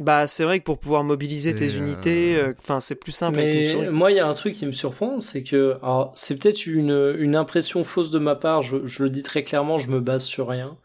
Bah, 0.00 0.28
c'est 0.28 0.44
vrai 0.44 0.60
que 0.60 0.64
pour 0.64 0.78
pouvoir 0.78 1.02
mobiliser 1.02 1.54
tes 1.54 1.74
euh... 1.74 1.78
unités, 1.78 2.40
enfin, 2.60 2.76
euh, 2.76 2.80
c'est 2.80 2.94
plus 2.94 3.12
simple. 3.12 3.38
Mais 3.38 3.90
moi, 3.90 4.12
il 4.12 4.16
y 4.16 4.20
a 4.20 4.26
un 4.26 4.34
truc 4.34 4.54
qui 4.54 4.64
me 4.64 4.72
surprend, 4.72 5.18
c'est 5.18 5.42
que, 5.42 5.76
alors, 5.82 6.12
c'est 6.14 6.38
peut-être 6.38 6.66
une, 6.66 7.16
une 7.18 7.34
impression 7.34 7.82
fausse 7.82 8.10
de 8.10 8.18
ma 8.18 8.36
part. 8.36 8.62
Je, 8.62 8.86
je, 8.86 9.02
le 9.02 9.10
dis 9.10 9.24
très 9.24 9.42
clairement, 9.42 9.78
je 9.78 9.88
me 9.88 10.00
base 10.00 10.24
sur 10.24 10.48
rien. 10.48 10.78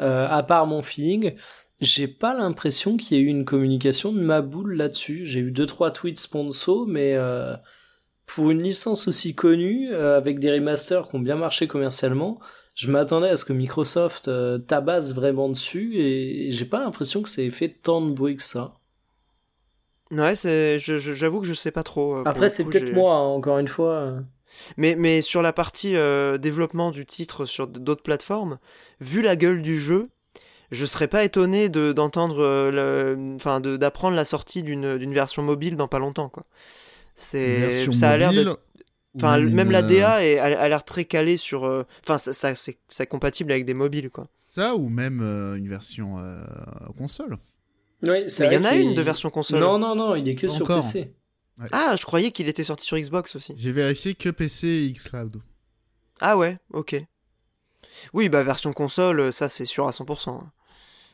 Euh, 0.00 0.26
à 0.28 0.42
part 0.42 0.66
mon 0.66 0.82
feeling, 0.82 1.34
j'ai 1.80 2.08
pas 2.08 2.34
l'impression 2.34 2.96
qu'il 2.96 3.16
y 3.16 3.20
ait 3.20 3.24
eu 3.24 3.28
une 3.28 3.44
communication 3.44 4.12
de 4.12 4.20
ma 4.20 4.40
boule 4.40 4.74
là-dessus. 4.74 5.24
J'ai 5.24 5.40
eu 5.40 5.52
deux 5.52 5.66
trois 5.66 5.90
tweets 5.90 6.18
sponsor, 6.18 6.86
mais 6.86 7.14
euh, 7.14 7.54
pour 8.26 8.50
une 8.50 8.62
licence 8.62 9.08
aussi 9.08 9.34
connue, 9.34 9.92
euh, 9.92 10.16
avec 10.16 10.38
des 10.38 10.52
remasters 10.52 11.08
qui 11.08 11.16
ont 11.16 11.20
bien 11.20 11.36
marché 11.36 11.66
commercialement, 11.66 12.38
je 12.80 12.90
m'attendais 12.90 13.28
à 13.28 13.36
ce 13.36 13.44
que 13.44 13.52
Microsoft 13.52 14.28
euh, 14.28 14.56
tabasse 14.56 15.12
vraiment 15.12 15.50
dessus 15.50 15.98
et 15.98 16.50
j'ai 16.50 16.64
pas 16.64 16.80
l'impression 16.80 17.20
que 17.20 17.28
ça 17.28 17.42
ait 17.42 17.50
fait 17.50 17.68
tant 17.68 18.00
de 18.00 18.10
bruit 18.10 18.36
que 18.36 18.42
ça. 18.42 18.78
Ouais, 20.10 20.34
c'est, 20.34 20.78
j'avoue 20.78 21.40
que 21.40 21.46
je 21.46 21.52
sais 21.52 21.72
pas 21.72 21.82
trop. 21.82 22.16
Euh, 22.16 22.22
Après, 22.24 22.48
c'est 22.48 22.64
peut-être 22.64 22.94
moi, 22.94 23.16
hein, 23.16 23.26
encore 23.26 23.58
une 23.58 23.68
fois. 23.68 24.14
Mais, 24.78 24.94
mais 24.96 25.20
sur 25.20 25.42
la 25.42 25.52
partie 25.52 25.94
euh, 25.94 26.38
développement 26.38 26.90
du 26.90 27.04
titre 27.04 27.44
sur 27.44 27.66
d'autres 27.66 28.02
plateformes, 28.02 28.58
vu 29.02 29.20
la 29.20 29.36
gueule 29.36 29.60
du 29.60 29.78
jeu, 29.78 30.08
je 30.70 30.86
serais 30.86 31.06
pas 31.06 31.22
étonné 31.22 31.68
de, 31.68 31.92
d'entendre, 31.92 32.40
euh, 32.40 33.34
enfin, 33.34 33.60
de, 33.60 33.76
d'apprendre 33.76 34.16
la 34.16 34.24
sortie 34.24 34.62
d'une, 34.62 34.96
d'une 34.96 35.12
version 35.12 35.42
mobile 35.42 35.76
dans 35.76 35.86
pas 35.86 35.98
longtemps, 35.98 36.30
quoi. 36.30 36.44
C'est, 37.14 37.70
ça 37.92 38.08
a 38.08 38.16
l'air 38.16 38.32
Enfin, 39.16 39.40
même, 39.40 39.70
la 39.70 39.82
DA 39.82 40.24
est, 40.24 40.38
a, 40.38 40.44
a 40.60 40.68
l'air 40.68 40.84
très 40.84 41.04
calée 41.04 41.36
sur. 41.36 41.64
euh, 41.64 41.84
Enfin, 42.04 42.16
ça, 42.18 42.32
ça, 42.32 42.54
c'est 42.54 43.06
compatible 43.06 43.50
avec 43.52 43.64
des 43.64 43.74
mobiles, 43.74 44.10
quoi. 44.10 44.28
Ça, 44.46 44.76
ou 44.76 44.88
même 44.88 45.20
euh, 45.22 45.56
une 45.56 45.68
version 45.68 46.18
euh, 46.18 46.44
console. 46.96 47.36
Oui, 48.06 48.30
c'est 48.30 48.44
Mais 48.44 48.48
il 48.48 48.52
y 48.54 48.56
en 48.56 48.64
a 48.64 48.74
une 48.76 48.94
de 48.94 49.02
version 49.02 49.30
console. 49.30 49.60
Non, 49.60 49.78
non, 49.78 49.94
non, 49.94 50.14
il 50.14 50.28
est 50.28 50.34
que 50.34 50.48
sur. 50.48 50.66
PC. 50.66 51.12
Ah, 51.72 51.94
je 51.98 52.04
croyais 52.06 52.30
qu'il 52.30 52.48
était 52.48 52.64
sorti 52.64 52.86
sur 52.86 52.96
Xbox 52.98 53.36
aussi. 53.36 53.52
J'ai 53.56 53.72
vérifié 53.72 54.14
que 54.14 54.30
PC 54.30 54.66
et 54.66 54.92
xCloud. 54.92 55.42
Ah 56.20 56.36
ouais, 56.38 56.58
ok. 56.72 56.96
Oui, 58.14 58.28
bah 58.28 58.42
version 58.42 58.72
console, 58.72 59.32
ça 59.32 59.48
c'est 59.48 59.66
sûr 59.66 59.86
à 59.86 59.90
100%. 59.92 60.30
hein. 60.30 60.52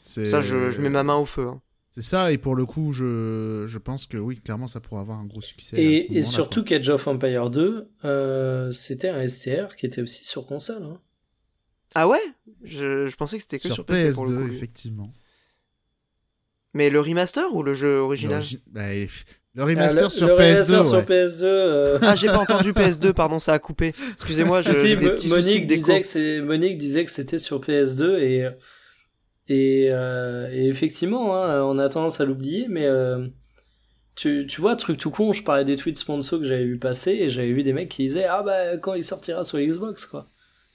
C'est- 0.03 0.27
Ça, 0.27 0.41
je, 0.41 0.71
je 0.71 0.81
mets 0.81 0.91
ma 0.91 1.03
main 1.03 1.17
au 1.17 1.25
feu. 1.25 1.49
hein. 1.49 1.61
C'est 1.97 2.03
ça, 2.03 2.31
et 2.31 2.37
pour 2.37 2.55
le 2.57 2.67
coup, 2.67 2.93
je, 2.93 3.65
je 3.67 3.79
pense 3.79 4.05
que 4.07 4.19
oui, 4.19 4.39
clairement, 4.39 4.67
ça 4.67 4.81
pourrait 4.81 5.01
avoir 5.01 5.19
un 5.19 5.25
gros 5.25 5.41
succès. 5.41 5.77
à 5.77 5.81
ce 5.81 6.13
Et, 6.13 6.23
surtout 6.25 6.63
qu'Age 6.63 6.91
of 6.91 7.07
Empire 7.07 7.49
2, 7.49 7.89
euh, 8.05 8.71
c'était 8.71 9.09
un 9.09 9.27
STR 9.27 9.77
qui 9.77 9.87
était 9.87 10.03
aussi 10.03 10.27
sur 10.27 10.45
console. 10.45 10.83
hein. 10.83 11.01
Ah 11.95 12.07
ouais? 12.07 12.21
Je, 12.65 13.07
je 13.07 13.17
pensais 13.17 13.39
que 13.39 13.43
c'était 13.45 13.57
que 13.57 13.63
sur, 13.63 13.77
sur 13.77 13.87
PC 13.87 14.13
pour 14.13 14.27
le 14.27 14.33
PS2, 14.33 14.47
coup. 14.47 14.53
effectivement. 14.53 15.15
Mais 16.75 16.91
le 16.91 17.01
remaster 17.01 17.55
ou 17.55 17.63
le 17.63 17.73
jeu 17.73 17.97
original? 17.97 18.43
bah, 18.67 18.89
le 19.55 19.65
remaster 19.65 20.03
Ah, 20.03 20.05
le- 20.05 20.11
sur 20.11 20.27
le 20.27 20.35
PS2, 20.35 20.77
remaster 20.77 20.85
sur 20.85 20.99
ouais. 20.99 21.03
PS2. 21.05 21.45
euh, 21.45 21.99
Ah, 22.03 22.15
j'ai 22.15 22.27
pas 22.27 22.41
entendu 22.41 22.75
PS2, 22.75 23.15
pardon, 23.15 23.41
ça 23.41 23.55
a 23.55 23.59
coupé. 23.59 23.95
Excusez-moi, 24.13 24.61
je- 24.63 24.73
si, 24.75 24.97
des 24.99 25.29
Monique, 25.31 25.67
disait 25.67 26.03
que 26.03 26.41
Monique 26.43 26.77
disait 26.77 27.07
que 27.07 27.11
c'était 27.11 27.39
sur 27.39 27.63
PS2 27.63 28.19
et, 28.19 28.47
et, 29.49 29.89
euh, 29.91 30.49
et 30.53 30.69
effectivement, 30.69 31.37
hein, 31.37 31.63
on 31.63 31.79
a 31.79 31.89
tendance 31.89 32.21
à 32.21 32.25
l'oublier, 32.25 32.67
mais 32.69 32.87
euh, 32.87 33.27
tu, 34.15 34.47
tu 34.47 34.61
vois, 34.61 34.77
truc 34.77 34.99
tout 34.99 35.11
con, 35.11 35.33
je 35.33 35.43
parlais 35.43 35.65
des 35.65 35.77
tweets 35.77 35.99
sponsors 35.99 36.41
que 36.41 36.45
j'avais 36.47 36.65
vu 36.65 36.79
passer 36.79 37.13
et 37.13 37.29
j'avais 37.29 37.53
vu 37.53 37.63
des 37.63 37.73
mecs 37.73 37.89
qui 37.91 38.03
disaient 38.05 38.25
Ah 38.25 38.43
bah 38.43 38.77
quand 38.79 38.95
il 38.95 39.05
sortira 39.05 39.45
sur 39.45 39.59
Xbox, 39.59 40.07
quoi. 40.07 40.29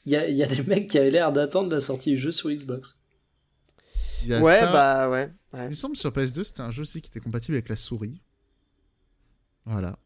Il 0.05 0.13
y 0.13 0.15
a, 0.15 0.27
il 0.27 0.35
y 0.35 0.43
a 0.43 0.47
des 0.47 0.63
mecs 0.63 0.87
qui 0.87 0.97
avaient 0.97 1.11
l'air 1.11 1.31
d'attendre 1.31 1.69
la 1.71 1.79
sortie 1.79 2.11
du 2.11 2.17
jeu 2.17 2.31
sur 2.31 2.49
Xbox. 2.49 2.99
Il 4.23 4.29
y 4.29 4.33
a 4.33 4.39
Ouais, 4.41 4.55
ça. 4.57 4.71
bah 4.71 5.09
ouais. 5.09 5.31
ouais. 5.53 5.65
Il 5.65 5.69
me 5.69 5.73
semble 5.73 5.95
sur 5.95 6.11
PS2, 6.11 6.43
c'était 6.43 6.61
un 6.61 6.71
jeu 6.71 6.81
aussi 6.83 7.01
qui 7.01 7.09
était 7.09 7.19
compatible 7.19 7.55
avec 7.55 7.69
la 7.69 7.75
souris. 7.75 8.21
Voilà. 9.65 9.97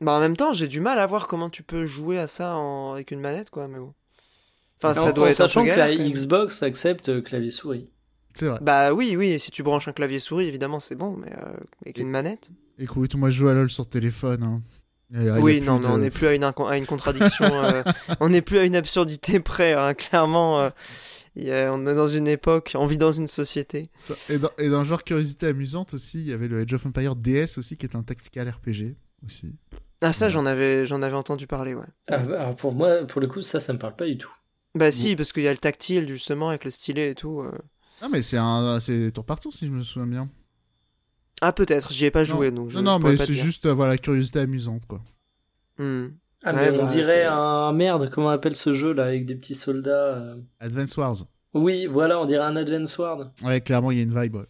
Bah 0.00 0.12
en 0.12 0.20
même 0.20 0.36
temps, 0.36 0.52
j'ai 0.52 0.68
du 0.68 0.80
mal 0.80 0.98
à 0.98 1.06
voir 1.06 1.26
comment 1.26 1.50
tu 1.50 1.62
peux 1.62 1.84
jouer 1.84 2.18
à 2.18 2.26
ça 2.28 2.56
en- 2.56 2.92
avec 2.92 3.10
une 3.10 3.20
manette, 3.20 3.50
quoi, 3.50 3.66
mais 3.68 3.78
bon. 3.78 3.92
Enfin, 4.82 5.00
en, 5.00 5.04
ça 5.04 5.12
doit 5.12 5.26
en 5.26 5.28
être 5.28 5.34
sachant 5.36 5.64
que 5.64 5.70
la. 5.70 5.94
Xbox 5.94 6.62
accepte 6.62 7.22
clavier-souris. 7.22 7.88
C'est 8.34 8.46
vrai. 8.46 8.58
Bah 8.62 8.92
oui, 8.94 9.16
oui, 9.16 9.38
si 9.40 9.50
tu 9.50 9.62
branches 9.62 9.88
un 9.88 9.92
clavier 9.92 10.20
souris, 10.20 10.46
évidemment, 10.46 10.78
c'est 10.80 10.94
bon, 10.94 11.16
mais 11.16 11.32
euh, 11.32 11.52
avec 11.84 11.98
une 11.98 12.08
manette. 12.10 12.50
Écoute, 12.78 13.16
moi 13.16 13.30
je 13.30 13.38
joue 13.38 13.48
à 13.48 13.54
LoL 13.54 13.68
sur 13.70 13.88
téléphone. 13.88 14.42
hein. 14.44 14.62
A 15.14 15.40
oui, 15.40 15.60
non, 15.62 15.78
mais 15.78 15.86
de- 15.88 15.92
on 15.92 15.98
n'est 15.98 16.10
plus 16.10 16.26
à 16.26 16.34
une, 16.34 16.44
à 16.44 16.76
une 16.76 16.84
contradiction, 16.86 17.46
euh, 17.64 17.82
on 18.20 18.28
n'est 18.28 18.42
plus 18.42 18.58
à 18.58 18.64
une 18.64 18.76
absurdité 18.76 19.40
près, 19.40 19.72
hein, 19.72 19.94
clairement. 19.94 20.60
euh, 20.60 20.70
il 21.34 21.44
y 21.44 21.52
a- 21.52 21.72
on 21.72 21.86
est 21.86 21.94
dans 21.94 22.06
une 22.06 22.28
époque, 22.28 22.72
on 22.76 22.84
vit 22.86 22.98
dans 22.98 23.10
une 23.10 23.26
société. 23.26 23.88
Ça- 23.94 24.14
Et 24.28 24.38
dans, 24.38 24.50
et 24.58 24.68
dans 24.68 24.84
genre 24.84 25.02
curiosité 25.02 25.46
amusante 25.46 25.94
aussi, 25.94 26.20
il 26.20 26.28
y 26.28 26.32
avait 26.32 26.46
le 26.46 26.60
Age 26.60 26.74
of 26.74 26.84
Empire 26.86 27.16
DS 27.16 27.56
aussi 27.58 27.76
qui 27.78 27.86
est 27.86 27.96
un 27.96 28.02
tactical 28.02 28.48
RPG 28.50 28.96
aussi. 29.24 29.56
Ah 30.02 30.12
ça, 30.12 30.26
Ouais. 30.26 30.30
j'en 30.30 30.46
avais, 30.46 30.84
j'en 30.86 31.00
avais 31.02 31.16
entendu 31.16 31.46
parler, 31.48 31.74
ouais. 31.74 31.86
Ah, 32.08 32.18
bah, 32.18 32.42
alors 32.42 32.56
pour 32.56 32.72
moi, 32.74 33.04
pour 33.06 33.20
le 33.20 33.26
coup, 33.26 33.40
ça, 33.42 33.58
ça 33.60 33.72
me 33.72 33.78
parle 33.78 33.96
pas 33.96 34.06
du 34.06 34.18
tout. 34.18 34.30
Bah 34.74 34.92
si, 34.92 35.16
parce 35.16 35.32
qu'il 35.32 35.42
y 35.42 35.48
a 35.48 35.52
le 35.52 35.58
tactile 35.58 36.08
justement 36.08 36.50
avec 36.50 36.64
le 36.64 36.70
stylet 36.70 37.10
et 37.10 37.14
tout. 37.14 37.40
euh. 37.40 37.52
Ah 38.00 38.08
mais 38.08 38.22
c'est 38.22 38.36
un 38.36 38.78
c'est 38.80 39.10
tour 39.12 39.24
par 39.24 39.40
tour 39.40 39.52
si 39.52 39.66
je 39.66 39.72
me 39.72 39.82
souviens 39.82 40.06
bien. 40.06 40.30
Ah 41.40 41.52
peut-être, 41.52 41.92
j'y 41.92 42.04
ai 42.04 42.10
pas 42.10 42.24
joué 42.24 42.50
donc. 42.50 42.70
Je, 42.70 42.78
non 42.78 42.82
non 42.82 42.94
je 42.96 42.98
pourrais 43.00 43.12
mais 43.12 43.16
pas 43.18 43.26
te 43.26 43.26
c'est 43.28 43.32
dire. 43.32 43.44
juste 43.44 43.66
euh, 43.66 43.72
voilà 43.74 43.96
curiosité 43.98 44.40
amusante 44.40 44.86
quoi. 44.86 45.02
Hmm. 45.78 46.08
Ah, 46.44 46.54
Ouais, 46.54 46.70
on 46.70 46.84
bah, 46.84 46.92
dirait 46.92 47.24
un 47.24 47.72
merde, 47.72 48.10
comment 48.10 48.28
on 48.28 48.30
appelle 48.30 48.54
ce 48.56 48.72
jeu 48.72 48.92
là, 48.92 49.04
avec 49.06 49.26
des 49.26 49.34
petits 49.34 49.54
soldats 49.56 50.16
euh. 50.18 50.36
Advance 50.60 50.96
Wars. 50.96 51.14
Oui, 51.54 51.86
voilà, 51.86 52.20
on 52.20 52.26
dirait 52.26 52.44
un 52.44 52.56
Advance 52.56 52.96
Ward. 52.98 53.32
Ouais 53.44 53.60
clairement 53.60 53.90
il 53.90 53.96
y 53.98 54.00
a 54.00 54.04
une 54.04 54.20
vibe. 54.20 54.36
ouais. 54.36 54.46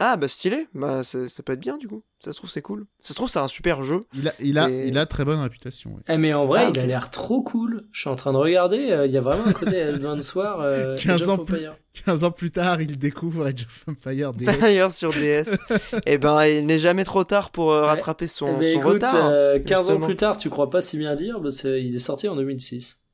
Ah 0.00 0.16
bah 0.16 0.28
stylé, 0.28 0.68
bah 0.74 1.02
ça, 1.02 1.28
ça 1.28 1.42
peut 1.42 1.54
être 1.54 1.58
bien 1.60 1.76
du 1.76 1.88
coup. 1.88 2.04
Ça 2.24 2.32
se 2.32 2.38
trouve 2.38 2.48
c'est 2.50 2.62
cool. 2.62 2.86
Ça 3.02 3.08
se 3.10 3.14
trouve 3.14 3.28
c'est 3.28 3.40
un 3.40 3.48
super 3.48 3.82
jeu. 3.82 4.04
Il 4.14 4.28
a 4.28 4.32
il 4.40 4.56
a 4.56 4.70
Et- 4.70 4.86
il 4.86 4.96
a 4.96 5.06
très 5.06 5.24
bonne 5.24 5.40
réputation. 5.40 5.96
Eh, 6.08 6.16
mais 6.18 6.32
en 6.34 6.44
vrai, 6.46 6.66
Ah, 6.66 6.70
il 6.72 6.78
a 6.78 6.86
l'air 6.86 7.10
trop 7.10 7.42
cool. 7.42 7.88
Je 7.90 8.02
suis 8.02 8.08
en 8.10 8.14
train 8.14 8.32
de 8.32 8.38
regarder, 8.38 8.92
euh, 8.92 9.06
il 9.06 9.12
y 9.12 9.16
a 9.16 9.20
vraiment 9.20 9.44
un 9.46 9.52
côté 9.52 9.82
Advance 9.82 10.32
Ward. 10.36 10.60
Euh, 10.62 10.96
15 10.96 11.22
Age 11.22 11.28
ans 11.28 11.38
plus- 11.38 11.54
Empire. 11.56 11.76
15 12.04 12.22
ans 12.22 12.30
plus 12.30 12.52
tard, 12.52 12.80
il 12.80 12.96
découvre 12.96 13.46
Age 13.46 13.66
of 13.66 13.84
Empire 13.88 14.32
DS. 14.34 14.44
D'ailleurs 14.60 14.92
sur 14.92 15.12
DS. 15.12 15.58
Et 16.06 16.16
ben 16.18 16.44
il 16.46 16.64
n'est 16.66 16.78
jamais 16.78 17.02
trop 17.04 17.24
tard 17.24 17.50
pour 17.50 17.72
euh, 17.72 17.80
Ouais. 17.80 17.86
rattraper 17.88 18.28
son, 18.28 18.54
Eh 18.56 18.60
ben, 18.60 18.72
son 18.74 18.78
écoute, 18.78 18.92
retard. 18.94 19.26
euh, 19.32 19.58
15 19.58 19.90
ans 19.90 19.98
plus 19.98 20.14
tard, 20.14 20.36
tu 20.36 20.48
crois 20.48 20.70
pas 20.70 20.80
si 20.80 20.96
bien 20.96 21.16
dire, 21.16 21.40
parce 21.42 21.60
qu'il 21.62 21.92
est 21.94 21.98
sorti 21.98 22.28
en 22.28 22.36
2006. 22.36 23.04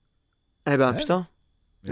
Eh 0.70 0.76
ben 0.76 0.92
Ouais. 0.92 0.98
putain, 0.98 1.26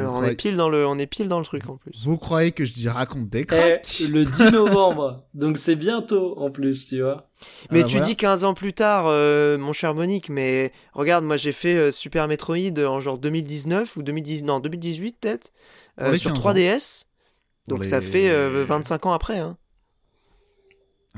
Alors, 0.01 0.11
vous, 0.13 0.17
on 0.17 0.21
croyez, 0.21 0.33
est 0.33 0.37
pile 0.37 0.57
dans 0.57 0.69
le, 0.69 0.87
on 0.87 0.99
est 0.99 1.07
pile 1.07 1.29
dans 1.29 1.39
le 1.39 1.45
truc 1.45 1.69
en 1.69 1.77
plus. 1.77 2.03
vous 2.05 2.17
croyez 2.17 2.53
que 2.53 2.65
je 2.65 2.73
dis 2.73 2.89
raconte 2.89 3.29
des 3.29 3.41
Eh, 3.41 3.47
cracks 3.47 4.03
le 4.09 4.25
10 4.27 4.53
novembre, 4.53 5.25
donc 5.35 5.59
c'est 5.59 5.77
bientôt 5.77 6.39
en 6.39 6.51
plus, 6.51 6.87
tu 6.87 7.03
vois. 7.03 7.29
Mais 7.71 7.81
Ah, 7.81 7.83
bah, 7.83 7.89
tu 7.89 7.93
voilà. 7.97 8.07
dis 8.07 8.17
15 8.17 8.45
ans 8.45 8.55
plus 8.55 8.73
tard, 8.73 9.07
euh, 9.09 9.59
mon 9.59 9.73
cher 9.73 9.95
Monique, 9.95 10.29
mais 10.31 10.73
regarde, 10.95 11.25
moi 11.25 11.37
j'ai 11.37 11.53
fait 11.53 11.77
euh, 11.77 11.91
Super 11.91 12.27
Metroid 12.29 12.79
en 12.87 13.01
genre 13.01 13.19
2019 13.19 13.97
ou 13.97 14.03
2010, 14.03 14.45
non 14.45 14.61
2018 14.61 15.17
peut-être, 15.21 15.53
euh, 16.01 16.15
sur 16.17 16.33
15 16.33 16.43
3DS. 16.43 17.05
Pour 17.69 17.77
Donc 17.79 17.85
ça 17.85 18.01
les- 18.01 18.07
fait 18.07 18.31
euh, 18.31 18.65
25 18.67 19.07
ans 19.07 19.13
après. 19.13 19.39
Hein. 19.39 19.57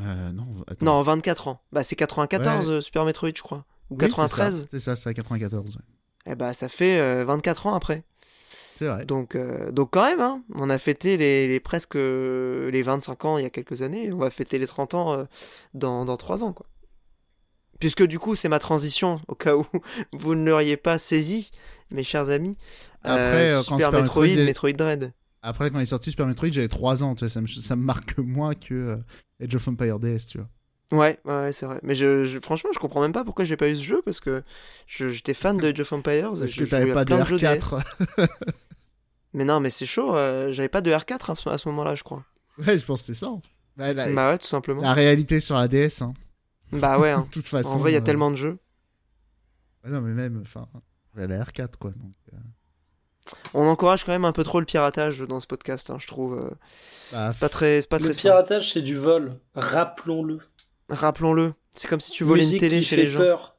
Euh, 0.01 0.33
non, 0.33 0.47
attends. 0.67 0.85
Non, 0.87 1.03
24 1.03 1.49
ans. 1.49 1.61
Bah 1.73 1.83
c'est 1.85 1.95
94 1.97 2.69
Ouais. 2.69 2.75
euh, 2.75 2.81
Super 2.81 3.05
Metroid, 3.05 3.31
je 3.35 3.43
crois. 3.43 3.65
Ou 3.91 3.95
Oui, 3.95 3.99
c'est 4.01 4.09
93. 4.09 4.61
ça, 4.63 4.67
C'est 4.71 4.81
ça, 4.81 4.97
c'est 4.97 5.09
à 5.11 5.15
94. 5.15 5.77
ouais. 5.77 5.83
Eh 6.27 6.35
bah 6.35 6.53
ça 6.55 6.69
fait 6.69 6.99
euh, 7.01 7.25
24 7.27 7.67
ans 7.67 7.75
après. 7.75 8.03
C'est 8.75 8.87
vrai. 8.89 9.05
Donc, 9.07 9.37
euh, 9.37 9.71
donc 9.71 9.91
quand 9.93 10.05
même, 10.05 10.21
hein, 10.21 10.43
on 10.57 10.69
a 10.69 10.79
fêté 10.79 11.17
les, 11.17 11.47
les 11.47 11.61
presque 11.61 11.95
euh, 11.97 12.71
les 12.71 12.83
25 12.83 13.25
ans 13.25 13.39
il 13.39 13.43
y 13.45 13.47
a 13.47 13.51
quelques 13.51 13.83
années. 13.83 14.13
On 14.13 14.19
va 14.19 14.31
fêter 14.31 14.59
les 14.59 14.67
30 14.67 14.95
ans 14.95 15.13
euh, 15.13 15.25
dans, 15.75 16.05
dans 16.05 16.17
3 16.17 16.43
ans, 16.43 16.53
quoi. 16.53 16.67
Puisque 17.81 18.05
du 18.05 18.19
coup, 18.19 18.35
c'est 18.35 18.49
ma 18.49 18.59
transition, 18.59 19.21
au 19.29 19.35
cas 19.35 19.57
où 19.57 19.65
vous 20.13 20.35
ne 20.35 20.49
l'auriez 20.49 20.77
pas 20.77 20.99
saisi, 20.99 21.51
mes 21.93 22.03
chers 22.03 22.31
amis. 22.31 22.57
Après, 23.03 23.51
euh, 23.51 23.63
quand 23.69 23.79
Super 23.79 23.93
Metroid, 23.93 24.23
Metroid 24.27 24.43
est- 24.43 24.47
Metroid 24.47 24.73
Dread. 24.73 25.13
Après, 25.43 25.71
quand 25.71 25.79
il 25.79 25.83
est 25.83 25.87
sorti 25.87 26.11
Super 26.11 26.27
Metroid, 26.27 26.51
j'avais 26.51 26.69
3 26.69 27.03
ans, 27.05 27.15
tu 27.15 27.21
vois, 27.25 27.29
ça, 27.29 27.41
me, 27.41 27.47
ça 27.47 27.77
me 27.77 27.83
marque 27.83 28.19
moins 28.19 28.55
que 28.55 28.99
Age 29.43 29.55
of 29.55 29.69
Empire 29.69 29.99
DS, 29.99 30.27
tu 30.29 30.39
vois. 30.39 30.49
Ouais, 30.93 31.19
ouais, 31.25 31.53
c'est 31.53 31.67
vrai. 31.67 31.81
Mais 31.83 31.95
je, 31.95 32.25
je- 32.25 32.39
franchement, 32.41 32.71
je 32.73 32.79
comprends 32.79 33.01
même 33.03 33.13
pas 33.13 33.25
pourquoi 33.25 33.45
j'ai 33.45 33.57
pas 33.57 33.69
eu 33.69 33.77
ce 33.77 33.83
jeu, 33.83 34.01
parce 34.05 34.21
que 34.21 34.43
j'étais 34.87 35.35
fan 35.35 35.57
de 35.59 35.67
Age 35.69 35.81
of 35.81 35.93
Empires. 35.93 36.33
Parce 36.39 36.55
que 36.55 36.65
t'avais 36.65 36.93
pas 36.95 37.05
de 37.05 37.09
plein 37.11 37.25
jeux 37.25 37.37
R4. 37.37 37.83
Mais 39.35 39.45
non, 39.45 39.61
mais 39.61 39.69
c'est 39.71 39.85
chaud, 39.87 40.15
euh, 40.17 40.53
j'avais 40.53 40.69
pas 40.69 40.81
de 40.81 40.91
R4 40.91 41.49
à 41.51 41.59
ce- 41.59 41.69
moment-là, 41.69 41.95
je 41.95 42.03
crois. 42.05 42.25
ouais, 42.59 42.79
je 42.79 42.85
pense 42.87 43.01
que 43.01 43.07
c'est 43.07 43.15
ça. 43.15 43.31
Bah, 43.77 43.93
la, 43.93 44.13
Bah 44.15 44.31
ouais, 44.31 44.39
tout 44.39 44.47
simplement. 44.47 44.81
la 44.83 44.93
réalité 44.95 45.41
sur 45.41 45.57
la 45.57 45.67
DS, 45.69 46.01
hein. 46.03 46.15
Bah 46.73 46.99
ouais, 46.99 47.11
hein. 47.11 47.25
De 47.27 47.31
toute 47.33 47.47
façon. 47.47 47.75
en 47.75 47.79
vrai, 47.79 47.91
il 47.91 47.95
y 47.95 47.97
a 47.97 48.01
euh, 48.01 48.05
tellement 48.05 48.31
de 48.31 48.37
jeux. 48.37 48.59
bah 49.83 49.91
non, 49.91 50.01
mais 50.01 50.13
même, 50.15 50.41
enfin, 50.43 50.67
la 51.17 51.43
R4, 51.45 51.77
quoi. 51.79 51.91
Donc, 51.91 52.15
euh, 52.33 52.37
On 53.55 53.67
encourage 53.67 54.05
quand 54.05 54.13
même 54.13 54.25
un 54.25 54.33
peu 54.33 54.45
trop 54.45 54.61
le 54.61 54.67
piratage 54.67 55.19
dans 55.21 55.41
ce 55.41 55.47
podcast, 55.47 55.91
hein, 55.91 55.97
je 56.01 56.07
trouve. 56.07 56.51
bah, 57.13 57.31
C'est 57.33 57.39
pas 57.41 57.49
très, 57.49 57.81
c'est 57.81 57.89
pas 57.91 57.99
Le 57.99 58.05
très 58.05 58.15
piratage, 58.15 58.73
c'est 58.73 58.83
du 58.83 58.97
vol. 58.97 59.35
Rappelons-le. 59.57 60.39
Rappelons-le. 60.89 61.55
C'est 61.73 61.89
comme 61.89 62.01
si 62.01 62.13
tu 62.13 62.23
volais 62.23 62.43
Musique 62.43 62.63
une 62.63 62.69
télé 62.69 62.81
qui 62.83 62.87
chez 62.87 62.97
fait 62.97 63.03
les 63.03 63.09
gens. 63.09 63.19
peur. 63.21 63.54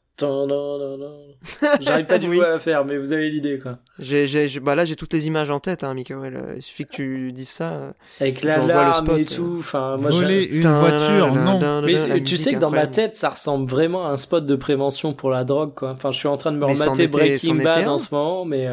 J'arrive 1.79 2.05
pas 2.05 2.17
du 2.17 2.27
Oui. 2.29 2.37
tout 2.37 2.43
à 2.43 2.49
la 2.49 2.59
faire, 2.59 2.85
mais 2.85 2.97
vous 2.97 3.13
avez 3.13 3.29
l'idée, 3.29 3.59
quoi. 3.59 3.77
J'ai, 3.99 4.27
j'ai, 4.27 4.47
j'ai- 4.47 4.59
bah 4.59 4.75
là, 4.75 4.85
j'ai 4.85 4.95
toutes 4.95 5.13
les 5.13 5.27
images 5.27 5.49
en 5.49 5.59
tête, 5.59 5.83
hein, 5.83 5.93
Mikael. 5.93 6.35
Euh, 6.35 6.53
Il 6.55 6.61
suffit 6.61 6.85
que 6.85 6.91
tu 6.91 7.31
dises 7.31 7.49
ça. 7.49 7.73
euh. 7.73 7.91
Avec 8.21 8.41
l'alarme 8.43 8.93
spot, 9.05 9.17
et 9.19 9.25
tout. 9.25 9.55
Enfin, 9.59 9.97
moi, 9.97 10.11
voler 10.11 10.43
j'ai- 10.43 10.55
une 10.57 10.67
voiture, 10.67 11.33
non. 11.35 11.81
Mais 11.83 12.21
tu 12.21 12.37
sais 12.37 12.53
que 12.53 12.59
dans 12.59 12.71
ma 12.71 12.87
tête, 12.87 13.15
ça 13.15 13.29
ressemble 13.29 13.69
vraiment 13.69 14.07
à 14.07 14.11
un 14.11 14.17
spot 14.17 14.45
de 14.45 14.55
prévention 14.55 15.13
pour 15.13 15.29
la 15.29 15.43
drogue, 15.43 15.73
quoi. 15.75 15.91
Enfin, 15.91 16.11
je 16.11 16.17
suis 16.17 16.27
en 16.27 16.37
train 16.37 16.51
de 16.51 16.57
me 16.57 16.65
remater 16.65 17.07
Breaking 17.07 17.55
Bad 17.55 17.87
en 17.87 17.97
ce 17.97 18.13
moment, 18.13 18.45
mais. 18.45 18.67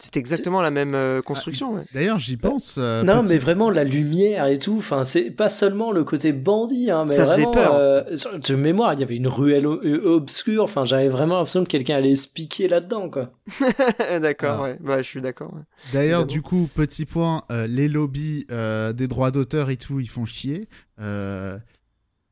C'est 0.00 0.16
exactement 0.16 0.60
la 0.60 0.70
même 0.70 0.94
euh, 0.94 1.20
construction. 1.22 1.74
ouais. 1.74 1.84
D'ailleurs, 1.92 2.18
j'y 2.20 2.36
pense. 2.36 2.76
euh, 2.78 3.02
Non, 3.02 3.22
petit- 3.22 3.32
mais 3.32 3.38
vraiment 3.38 3.68
la 3.68 3.82
lumière 3.82 4.46
et 4.46 4.58
tout. 4.58 4.76
Enfin, 4.78 5.04
c'est 5.04 5.30
pas 5.30 5.48
seulement 5.48 5.90
le 5.90 6.04
côté 6.04 6.32
bandit, 6.32 6.90
hein, 6.90 7.04
mais 7.08 7.14
Ça 7.14 7.24
faisait 7.26 7.42
vraiment. 7.42 7.50
peur. 7.50 7.74
euh, 7.74 8.02
de 8.48 8.54
mémoire, 8.54 8.94
il 8.94 9.00
y 9.00 9.02
avait 9.02 9.16
une 9.16 9.26
ruelle 9.26 9.66
euh, 9.66 10.02
obscure. 10.06 10.62
Enfin, 10.62 10.84
j'avais 10.84 11.08
vraiment 11.08 11.36
l'impression 11.38 11.64
que 11.64 11.68
quelqu'un 11.68 11.96
allait 11.96 12.14
se 12.14 12.28
piquer 12.28 12.68
là-dedans, 12.68 13.10
quoi. 13.10 13.32
d'accord, 14.20 14.58
Ah. 14.60 14.62
ouais. 14.62 14.78
Bah, 14.80 14.98
je 14.98 15.08
suis 15.08 15.20
d'accord. 15.20 15.52
ouais. 15.54 15.62
D'ailleurs, 15.92 16.26
du 16.26 16.42
coup, 16.42 16.68
petit 16.72 17.04
point, 17.04 17.42
euh, 17.50 17.66
les 17.66 17.88
lobbies 17.88 18.46
euh, 18.52 18.92
des 18.92 19.08
droits 19.08 19.30
d'auteur 19.32 19.68
et 19.70 19.76
tout, 19.76 19.98
ils 20.00 20.08
font 20.08 20.24
chier. 20.24 20.68
Euh, 21.00 21.58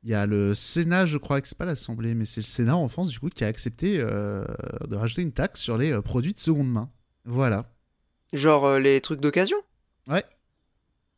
Il 0.04 0.10
y 0.10 0.14
a 0.14 0.24
le 0.24 0.54
Sénat, 0.54 1.04
je 1.04 1.18
crois 1.18 1.40
que 1.40 1.48
c'est 1.48 1.58
pas 1.58 1.64
l'Assemblée, 1.64 2.14
mais 2.14 2.26
c'est 2.26 2.40
le 2.40 2.46
Sénat 2.46 2.76
en 2.76 2.86
France, 2.86 3.08
du 3.08 3.18
coup, 3.18 3.28
qui 3.28 3.42
a 3.42 3.48
accepté 3.48 3.98
euh, 4.00 4.44
de 4.88 4.94
rajouter 4.94 5.22
une 5.22 5.32
taxe 5.32 5.60
sur 5.60 5.76
les 5.78 5.90
euh, 5.90 6.00
produits 6.00 6.32
de 6.32 6.38
seconde 6.38 6.70
main. 6.70 6.88
Voilà. 7.26 7.66
Genre 8.32 8.64
euh, 8.64 8.78
les 8.78 9.00
trucs 9.00 9.20
d'occasion? 9.20 9.58
Ouais. 10.08 10.24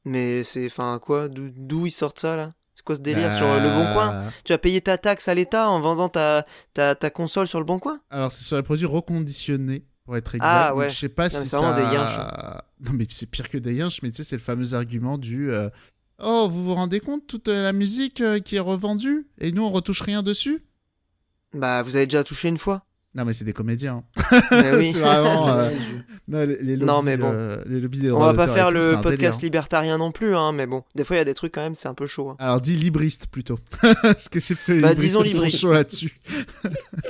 Mais 0.05 0.43
c'est, 0.43 0.67
enfin, 0.67 0.99
quoi? 1.03 1.29
D'où 1.29 1.87
ils 1.87 1.91
sortent 1.91 2.19
ça 2.19 2.37
là? 2.37 2.55
C'est 2.75 2.85
quoi 2.85 2.95
ce 2.97 3.01
délire 3.01 3.33
sur 3.33 3.47
euh, 3.47 3.61
le 3.61 3.69
bon 3.71 3.93
coin? 3.93 4.25
Bah, 4.25 4.33
Tu 4.45 4.53
as 4.53 4.59
payé 4.59 4.81
ta 4.81 4.97
taxe 4.99 5.29
à 5.29 5.35
l'État 5.35 5.69
en 5.69 5.81
vendant 5.81 6.09
ta, 6.09 6.47
ta, 6.75 6.95
ta 6.95 7.11
console 7.11 7.47
sur 7.47 7.59
le 7.59 7.65
bon 7.65 7.79
coin? 7.79 8.01
Alors, 8.11 8.31
c'est 8.33 8.45
sur 8.45 8.57
les 8.57 8.63
produits 8.63 8.87
reconditionnés, 8.87 9.85
pour 10.05 10.17
être 10.17 10.35
exact. 10.35 10.49
Ah, 10.51 10.69
Donc, 10.71 10.79
ouais. 10.79 10.91
Je 10.91 10.97
sais 10.97 11.09
pas 11.09 11.25
mais 11.25 11.31
si 11.31 11.37
c'est 11.37 11.47
ça... 11.57 11.73
des 11.73 11.83
yinches. 11.83 12.19
Non, 12.81 12.93
mais 12.93 13.09
c'est 13.11 13.29
pire 13.29 13.49
que 13.49 13.59
des 13.59 13.75
yinches, 13.75 14.03
mais 14.03 14.11
tu 14.13 14.19
sais, 14.19 14.25
c'est 14.25 14.37
le 14.37 14.43
fameux 14.43 14.75
argument 14.75 15.19
du... 15.19 15.51
euh, 15.51 15.69
Oh, 16.21 16.49
vous 16.49 16.65
vous 16.65 16.75
rendez 16.75 17.01
compte, 17.01 17.27
toute 17.27 17.49
la 17.49 17.73
musique 17.73 18.23
qui 18.45 18.57
est 18.57 18.61
revendue, 18.61 19.27
et 19.39 19.51
nous, 19.51 19.65
on 19.65 19.71
retouche 19.71 20.01
rien 20.03 20.23
dessus? 20.23 20.65
Bah, 21.55 21.83
vous 21.83 21.97
avez 21.97 22.07
déjà 22.07 22.23
touché 22.23 22.49
une 22.49 22.59
fois. 22.59 22.85
Non, 23.15 23.25
mais 23.25 23.33
c'est 23.33 23.45
des 23.47 23.55
comédiens. 23.55 24.05
Mais 24.53 24.77
oui. 24.77 24.93
c'est 24.93 25.01
vraiment... 25.01 25.49
euh, 25.49 25.71
Non, 26.29 26.41
les, 26.45 26.63
les 26.63 26.77
lobbies, 26.77 26.85
Non, 26.85 27.03
mais 27.03 27.17
bon. 27.17 27.31
euh, 27.33 27.63
les 27.67 27.81
lobbies 27.81 28.01
des 28.01 28.13
On 28.13 28.19
va 28.21 28.35
pas 28.35 28.47
faire 28.49 28.69
tout, 28.69 28.75
le 28.75 29.01
podcast 29.01 29.39
délire. 29.39 29.39
libertarien 29.41 29.97
non 29.99 30.13
plus, 30.13 30.37
hein, 30.37 30.53
mais 30.53 30.67
bon, 30.67 30.85
des 30.95 31.05
fois 31.05 31.17
il 31.17 31.19
y 31.19 31.23
a 31.23 31.25
des 31.25 31.33
trucs 31.35 31.55
quand 31.55 31.63
même, 31.63 31.75
c'est 31.75 31.89
un 31.89 31.95
peu 31.95 32.07
chaud. 32.07 32.29
hein. 32.29 32.37
Alors, 32.39 32.61
dis 32.61 32.77
libriste 32.77 33.29
plutôt. 33.29 33.59
Parce 34.03 34.29
que 34.29 34.41
c'est 34.41 34.55
plutôt 34.57 34.81
Bah, 34.83 34.91
libristes 34.91 35.23
disons 35.23 35.23
sont 35.25 35.33
libriste. 35.47 35.65
là-dessus. 35.65 36.21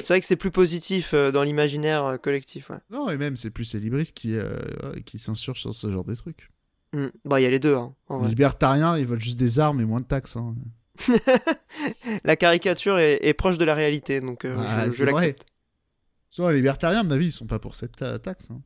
C'est 0.00 0.08
vrai 0.14 0.20
que 0.20 0.26
c'est 0.26 0.36
plus 0.36 0.52
positif 0.52 1.10
euh, 1.14 1.32
dans 1.32 1.42
l'imaginaire 1.42 2.16
collectif. 2.22 2.70
Ouais. 2.70 2.78
Non, 2.90 3.10
et 3.10 3.16
même, 3.16 3.36
c'est 3.36 3.50
plus 3.50 3.74
les 3.74 3.80
libristes 3.80 4.16
qui, 4.16 4.36
qui 5.04 5.18
s'insurgent 5.18 5.60
sur 5.60 5.74
ce 5.74 5.90
genre 5.90 6.04
de 6.04 6.14
trucs. 6.14 6.48
Hmm. 6.94 7.08
Bah, 7.24 7.40
il 7.40 7.42
y 7.42 7.46
a 7.46 7.50
les 7.50 7.58
deux. 7.58 7.74
Hein, 7.74 7.92
en 8.08 8.14
Les 8.14 8.20
vrai. 8.20 8.28
libertariens, 8.30 8.96
ils 8.96 9.04
veulent 9.04 9.20
juste 9.20 9.38
des 9.38 9.58
armes 9.58 9.80
et 9.80 9.84
moins 9.84 10.00
de 10.00 10.06
taxes. 10.06 10.36
hein. 10.36 10.54
La 12.24 12.36
caricature 12.36 12.98
est, 12.98 13.18
est 13.22 13.34
proche 13.34 13.58
de 13.58 13.64
la 13.64 13.74
réalité, 13.74 14.20
donc 14.20 14.46
Bah, 14.46 14.88
je 14.90 15.04
l'accepte. 15.04 15.44
Soit 16.30 16.50
les 16.52 16.56
libertariens, 16.58 17.00
à 17.00 17.02
mon 17.02 17.10
avis, 17.10 17.26
ils 17.26 17.32
sont 17.32 17.46
pas 17.46 17.58
pour 17.58 17.74
cette 17.74 17.96
ta- 17.96 18.18
taxe. 18.18 18.48
hein. 18.50 18.60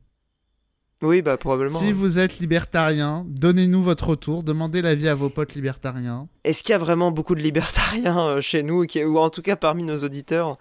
Oui, 1.01 1.21
bah 1.21 1.35
probablement. 1.37 1.79
Si 1.79 1.91
vous 1.91 2.17
êtes 2.19 2.39
libertarien, 2.39 3.25
donnez-nous 3.27 3.83
votre 3.83 4.07
retour, 4.09 4.41
demandez 4.43 4.81
l'avis 4.81 5.09
à 5.09 5.15
vos 5.15 5.29
potes 5.29 5.53
libertariens. 5.53 6.29
Est-ce 6.45 6.63
qu'il 6.63 6.71
y 6.71 6.75
a 6.75 6.77
vraiment 6.77 7.11
beaucoup 7.11 7.35
de 7.35 7.41
libertariens 7.41 8.19
euh, 8.19 8.41
chez 8.41 8.63
nous, 8.63 8.85
ou 8.85 9.17
en 9.17 9.29
tout 9.29 9.41
cas 9.41 9.57
parmi 9.57 9.83
nos 9.83 9.97
auditeurs? 9.97 10.57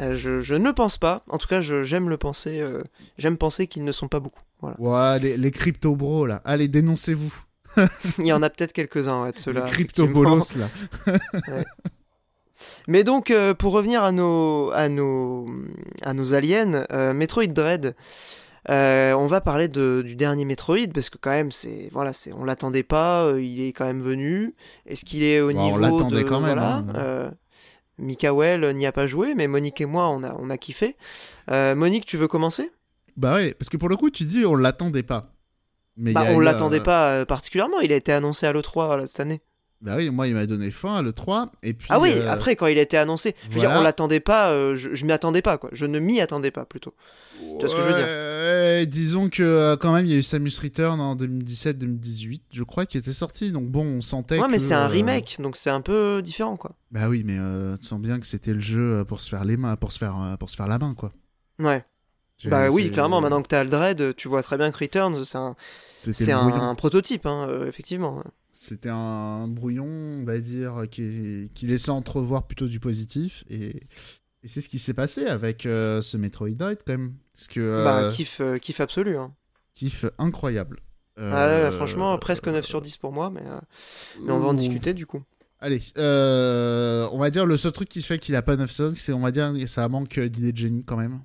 Euh, 0.00 0.14
je, 0.16 0.40
je 0.40 0.54
ne 0.56 0.72
pense 0.72 0.96
pas. 0.98 1.22
En 1.28 1.38
tout 1.38 1.46
cas, 1.46 1.60
j'aime 1.60 2.08
le 2.08 2.16
penser. 2.16 2.60
euh, 2.60 2.82
j'aime 3.18 3.36
penser 3.36 3.66
qu'ils 3.68 3.84
ne 3.84 3.92
sont 3.92 4.08
pas 4.08 4.18
beaucoup. 4.20 4.42
Voilà. 4.60 4.76
Ouais, 4.80 5.18
les, 5.20 5.36
les 5.36 5.50
crypto 5.52 5.94
bros 5.94 6.26
là, 6.26 6.40
allez 6.44 6.66
dénoncez-vous. 6.66 7.32
Il 8.18 8.26
y 8.26 8.32
en 8.32 8.42
a 8.42 8.50
peut-être 8.50 8.72
quelques-uns 8.72 9.22
ouais, 9.22 9.30
de 9.32 9.36
Les 9.36 9.42
ceux-là. 9.42 9.60
crypto 9.62 10.06
bolos 10.08 10.56
là. 10.56 10.68
Mais 12.86 13.04
donc, 13.04 13.30
euh, 13.30 13.54
pour 13.54 13.72
revenir 13.72 14.02
à 14.02 14.12
nos, 14.12 14.70
à 14.72 14.88
nos, 14.88 15.48
à 16.02 16.14
nos 16.14 16.34
aliens, 16.34 16.86
euh, 16.92 17.12
Metroid 17.12 17.46
Dread, 17.46 17.94
euh, 18.70 19.12
on 19.14 19.26
va 19.26 19.40
parler 19.40 19.68
de, 19.68 20.02
du 20.04 20.16
dernier 20.16 20.44
Metroid 20.44 20.88
parce 20.92 21.10
que 21.10 21.18
quand 21.18 21.30
même, 21.30 21.50
c'est, 21.50 21.90
voilà, 21.92 22.12
c'est, 22.12 22.32
on 22.32 22.44
l'attendait 22.44 22.82
pas, 22.82 23.32
il 23.38 23.60
est 23.60 23.72
quand 23.72 23.86
même 23.86 24.00
venu. 24.00 24.54
Est-ce 24.86 25.04
qu'il 25.04 25.22
est 25.22 25.40
au 25.40 25.52
Bon, 25.52 25.58
on 25.58 25.64
niveau 25.64 25.78
l'attendait 25.78 26.24
de, 26.24 26.28
quand 26.28 26.40
même, 26.40 26.56
voilà, 26.58 26.84
hein. 26.94 27.30
Mikael 27.98 28.74
n'y 28.74 28.86
a 28.86 28.92
pas 28.92 29.08
joué, 29.08 29.34
mais 29.34 29.48
Monique 29.48 29.80
et 29.80 29.86
moi, 29.86 30.08
on 30.08 30.22
a, 30.22 30.36
on 30.38 30.50
a 30.50 30.56
kiffé. 30.56 30.96
Monique, 31.48 32.06
tu 32.06 32.16
veux 32.16 32.28
commencer? 32.28 32.70
Bah 33.16 33.34
ouais, 33.34 33.54
parce 33.54 33.68
que 33.68 33.76
pour 33.76 33.88
le 33.88 33.96
coup, 33.96 34.10
tu 34.10 34.24
dis 34.24 34.46
on 34.46 34.54
l'attendait 34.54 35.02
pas. 35.02 35.32
Mais 35.96 36.12
bah, 36.12 36.26
On 36.28 36.38
l'attendait 36.38 36.80
pas 36.80 37.26
particulièrement. 37.26 37.80
Il 37.80 37.92
a 37.92 37.96
été 37.96 38.12
annoncé 38.12 38.46
à 38.46 38.52
l'E3 38.52 38.96
là, 38.96 39.06
cette 39.06 39.18
année. 39.20 39.40
Bah 39.80 39.94
oui, 39.96 40.10
moi 40.10 40.26
il 40.26 40.34
m'a 40.34 40.46
donné 40.46 40.72
faim 40.72 41.02
le 41.02 41.12
3 41.12 41.52
et 41.62 41.72
puis 41.72 41.86
ah 41.90 42.00
oui, 42.00 42.12
euh, 42.12 42.28
après 42.28 42.56
quand 42.56 42.66
il 42.66 42.78
a 42.78 42.82
été 42.82 42.96
annoncé, 42.96 43.36
je 43.48 43.54
veux 43.54 43.60
dire, 43.60 43.70
on 43.70 43.80
l'attendait 43.80 44.18
pas. 44.18 44.50
euh, 44.50 44.74
je, 44.74 44.92
je 44.92 45.06
m'y 45.06 45.12
attendais 45.12 45.40
pas 45.42 45.56
quoi. 45.56 45.70
Je 45.72 45.86
ne 45.86 46.00
m'y 46.00 46.20
attendais 46.20 46.50
pas 46.50 46.64
plutôt. 46.64 46.94
Tu 47.40 47.44
vois 47.60 47.68
ce 47.68 47.76
que 47.76 47.82
je 47.82 47.86
veux 47.86 47.94
dire 47.94 48.86
disons 48.86 49.28
que 49.28 49.42
euh, 49.42 49.76
quand 49.76 49.92
même 49.92 50.04
il 50.04 50.12
y 50.12 50.14
a 50.14 50.18
eu 50.18 50.22
Samus 50.22 50.58
Return 50.60 51.00
en 51.00 51.14
2017-2018, 51.16 52.40
je 52.52 52.62
crois, 52.62 52.86
qui 52.86 52.98
était 52.98 53.12
sorti. 53.12 53.52
Donc 53.52 53.68
bon, 53.68 53.84
on 53.84 54.00
sentait 54.00 54.38
Ouais, 54.38 54.48
mais 54.48 54.58
c'est 54.58 54.74
un 54.74 54.88
remake, 54.88 55.36
donc 55.40 55.56
c'est 55.56 55.70
un 55.70 55.80
peu 55.80 56.22
différent, 56.22 56.56
quoi. 56.56 56.72
Bah 56.90 57.08
oui, 57.08 57.22
mais 57.24 57.36
tu 57.78 57.86
sens 57.86 58.00
bien 58.00 58.18
que 58.18 58.26
c'était 58.26 58.54
le 58.54 58.60
jeu 58.60 59.04
pour 59.06 59.20
se 59.20 59.28
faire 59.28 59.44
les 59.44 59.56
mains, 59.56 59.76
pour 59.76 59.92
se 59.92 59.98
faire, 59.98 60.36
pour 60.38 60.50
se 60.50 60.56
faire 60.56 60.66
la 60.68 60.78
main, 60.78 60.94
quoi. 60.94 61.12
Ouais. 61.60 61.84
Bah 62.44 62.68
oui, 62.70 62.90
clairement, 62.90 63.20
maintenant 63.20 63.42
que 63.42 63.48
t'as 63.48 63.62
le 63.64 63.70
Dread, 63.70 64.16
tu 64.16 64.26
vois 64.28 64.42
très 64.42 64.56
bien 64.56 64.70
que 64.72 64.78
Returns, 64.78 65.24
c'est 65.24 65.38
un, 65.38 65.54
c'est 65.98 66.32
un, 66.32 66.74
prototype, 66.74 67.26
hein, 67.26 67.48
effectivement. 67.66 68.22
C'était 68.60 68.88
un 68.88 69.46
brouillon, 69.46 69.86
on 69.86 70.24
va 70.24 70.40
dire, 70.40 70.82
qui, 70.90 71.48
qui 71.54 71.66
laissait 71.68 71.92
entrevoir 71.92 72.44
plutôt 72.48 72.66
du 72.66 72.80
positif. 72.80 73.44
Et, 73.48 73.68
et 74.42 74.48
c'est 74.48 74.60
ce 74.60 74.68
qui 74.68 74.80
s'est 74.80 74.94
passé 74.94 75.26
avec 75.26 75.64
euh, 75.64 76.02
ce 76.02 76.16
Metroid 76.16 76.50
Dread, 76.50 76.78
quand 76.84 76.92
même. 76.94 77.14
Parce 77.32 77.46
que. 77.46 77.60
euh, 77.60 77.84
Bah, 77.84 78.08
kiff, 78.10 78.40
euh, 78.40 78.58
kiff 78.58 78.80
absolu. 78.80 79.16
Hein. 79.16 79.32
kiff 79.76 80.06
incroyable. 80.18 80.80
Ah 81.20 81.70
franchement, 81.70 82.18
presque 82.18 82.48
9 82.48 82.64
sur 82.66 82.82
10 82.82 82.96
pour 82.96 83.12
moi, 83.12 83.30
mais, 83.30 83.42
mais 84.24 84.32
on 84.32 84.40
va 84.40 84.48
en 84.48 84.54
discuter 84.54 84.92
du 84.92 85.06
coup. 85.06 85.22
Allez, 85.60 85.80
on 85.96 87.18
va 87.18 87.30
dire 87.30 87.46
le 87.46 87.56
seul 87.56 87.70
truc 87.72 87.88
qui 87.88 88.02
fait 88.02 88.18
qu'il 88.18 88.34
a 88.34 88.42
pas 88.42 88.56
9 88.56 88.70
sur 88.72 88.90
10, 88.90 88.96
c'est 88.96 89.12
on 89.12 89.20
va 89.20 89.30
dire 89.30 89.52
ça 89.68 89.88
manque 89.88 90.18
d'idée 90.18 90.50
de 90.52 90.56
génie 90.58 90.84
quand 90.84 90.96
même. 90.96 91.20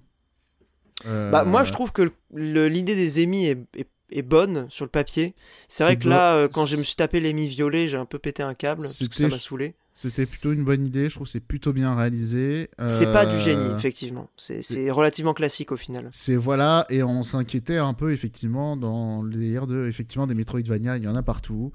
Bah, 1.03 1.43
moi, 1.45 1.63
je 1.63 1.71
trouve 1.71 1.91
que 1.91 2.11
l'idée 2.31 2.95
des 2.95 3.19
émis 3.21 3.45
est, 3.47 3.59
est- 3.75 3.89
est 4.11 4.21
bonne 4.21 4.67
sur 4.69 4.85
le 4.85 4.89
papier. 4.89 5.33
C'est 5.67 5.83
vrai 5.83 5.97
que 5.97 6.07
là, 6.07 6.35
euh, 6.35 6.47
quand 6.47 6.65
je 6.65 6.75
me 6.75 6.81
suis 6.83 6.95
tapé 6.95 7.19
l'émi 7.19 7.47
violet, 7.47 7.87
j'ai 7.87 7.97
un 7.97 8.05
peu 8.05 8.19
pété 8.19 8.43
un 8.43 8.53
câble, 8.53 8.83
parce 8.83 9.07
que 9.07 9.15
ça 9.15 9.27
m'a 9.27 9.37
saoulé. 9.37 9.75
C'était 9.95 10.25
plutôt 10.25 10.51
une 10.51 10.63
bonne 10.63 10.87
idée, 10.87 11.07
je 11.07 11.13
trouve 11.15 11.27
que 11.27 11.31
c'est 11.31 11.39
plutôt 11.39 11.71
bien 11.71 11.95
réalisé. 11.95 12.69
C'est 12.87 13.11
pas 13.11 13.27
du 13.27 13.35
Euh, 13.35 13.39
génie, 13.39 13.71
effectivement. 13.75 14.29
C'est 14.37 14.89
relativement 14.91 15.33
classique 15.35 15.71
au 15.71 15.77
final. 15.77 16.09
C'est 16.11 16.35
voilà, 16.35 16.85
et 16.89 17.03
on 17.03 17.23
s'inquiétait 17.23 17.77
un 17.77 17.93
peu 17.93 18.11
effectivement 18.11 18.75
dans 18.75 19.21
les 19.23 19.37
délire 19.37 19.67
de 19.67 19.87
effectivement 19.87 20.25
des 20.25 20.33
Metroidvania, 20.33 20.97
il 20.97 21.03
y 21.03 21.07
en 21.07 21.15
a 21.15 21.21
partout. 21.23 21.71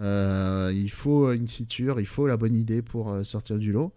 Euh, 0.00 0.72
il 0.74 0.90
faut 0.90 1.30
une 1.32 1.48
feature, 1.48 2.00
il 2.00 2.06
faut 2.06 2.26
la 2.26 2.36
bonne 2.36 2.54
idée 2.56 2.82
pour 2.82 3.10
euh, 3.10 3.22
sortir 3.22 3.58
du 3.58 3.70
lot. 3.70 3.92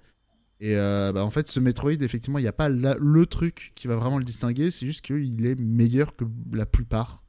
Et 0.59 0.75
euh, 0.77 1.11
bah, 1.11 1.25
en 1.25 1.29
fait, 1.31 1.47
ce 1.47 1.59
Metroid, 1.59 1.91
effectivement, 1.91 2.39
il 2.39 2.43
n'y 2.43 2.47
a 2.47 2.53
pas 2.53 2.69
la- 2.69 2.95
le 2.99 3.25
truc 3.25 3.71
qui 3.75 3.87
va 3.87 3.95
vraiment 3.95 4.17
le 4.17 4.23
distinguer, 4.23 4.69
c'est 4.71 4.85
juste 4.85 5.01
qu'il 5.03 5.45
est 5.45 5.59
meilleur 5.59 6.15
que 6.15 6.25
la 6.53 6.65
plupart. 6.65 7.22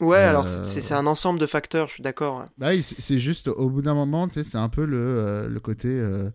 Ouais, 0.00 0.16
Euh, 0.18 0.28
alors 0.30 0.46
c'est 0.66 0.92
un 0.94 1.06
ensemble 1.06 1.38
de 1.38 1.46
facteurs, 1.46 1.88
je 1.88 1.94
suis 1.94 2.02
d'accord. 2.02 2.44
Bah 2.58 2.70
c'est 2.82 3.18
juste 3.18 3.48
au 3.48 3.68
bout 3.70 3.82
d'un 3.82 3.94
moment, 3.94 4.26
tu 4.28 4.34
sais, 4.34 4.42
c'est 4.42 4.58
un 4.58 4.68
peu 4.68 4.84
le, 4.84 4.98
euh, 4.98 5.48
le 5.48 5.60
côté. 5.60 5.88
euh, 5.88 6.30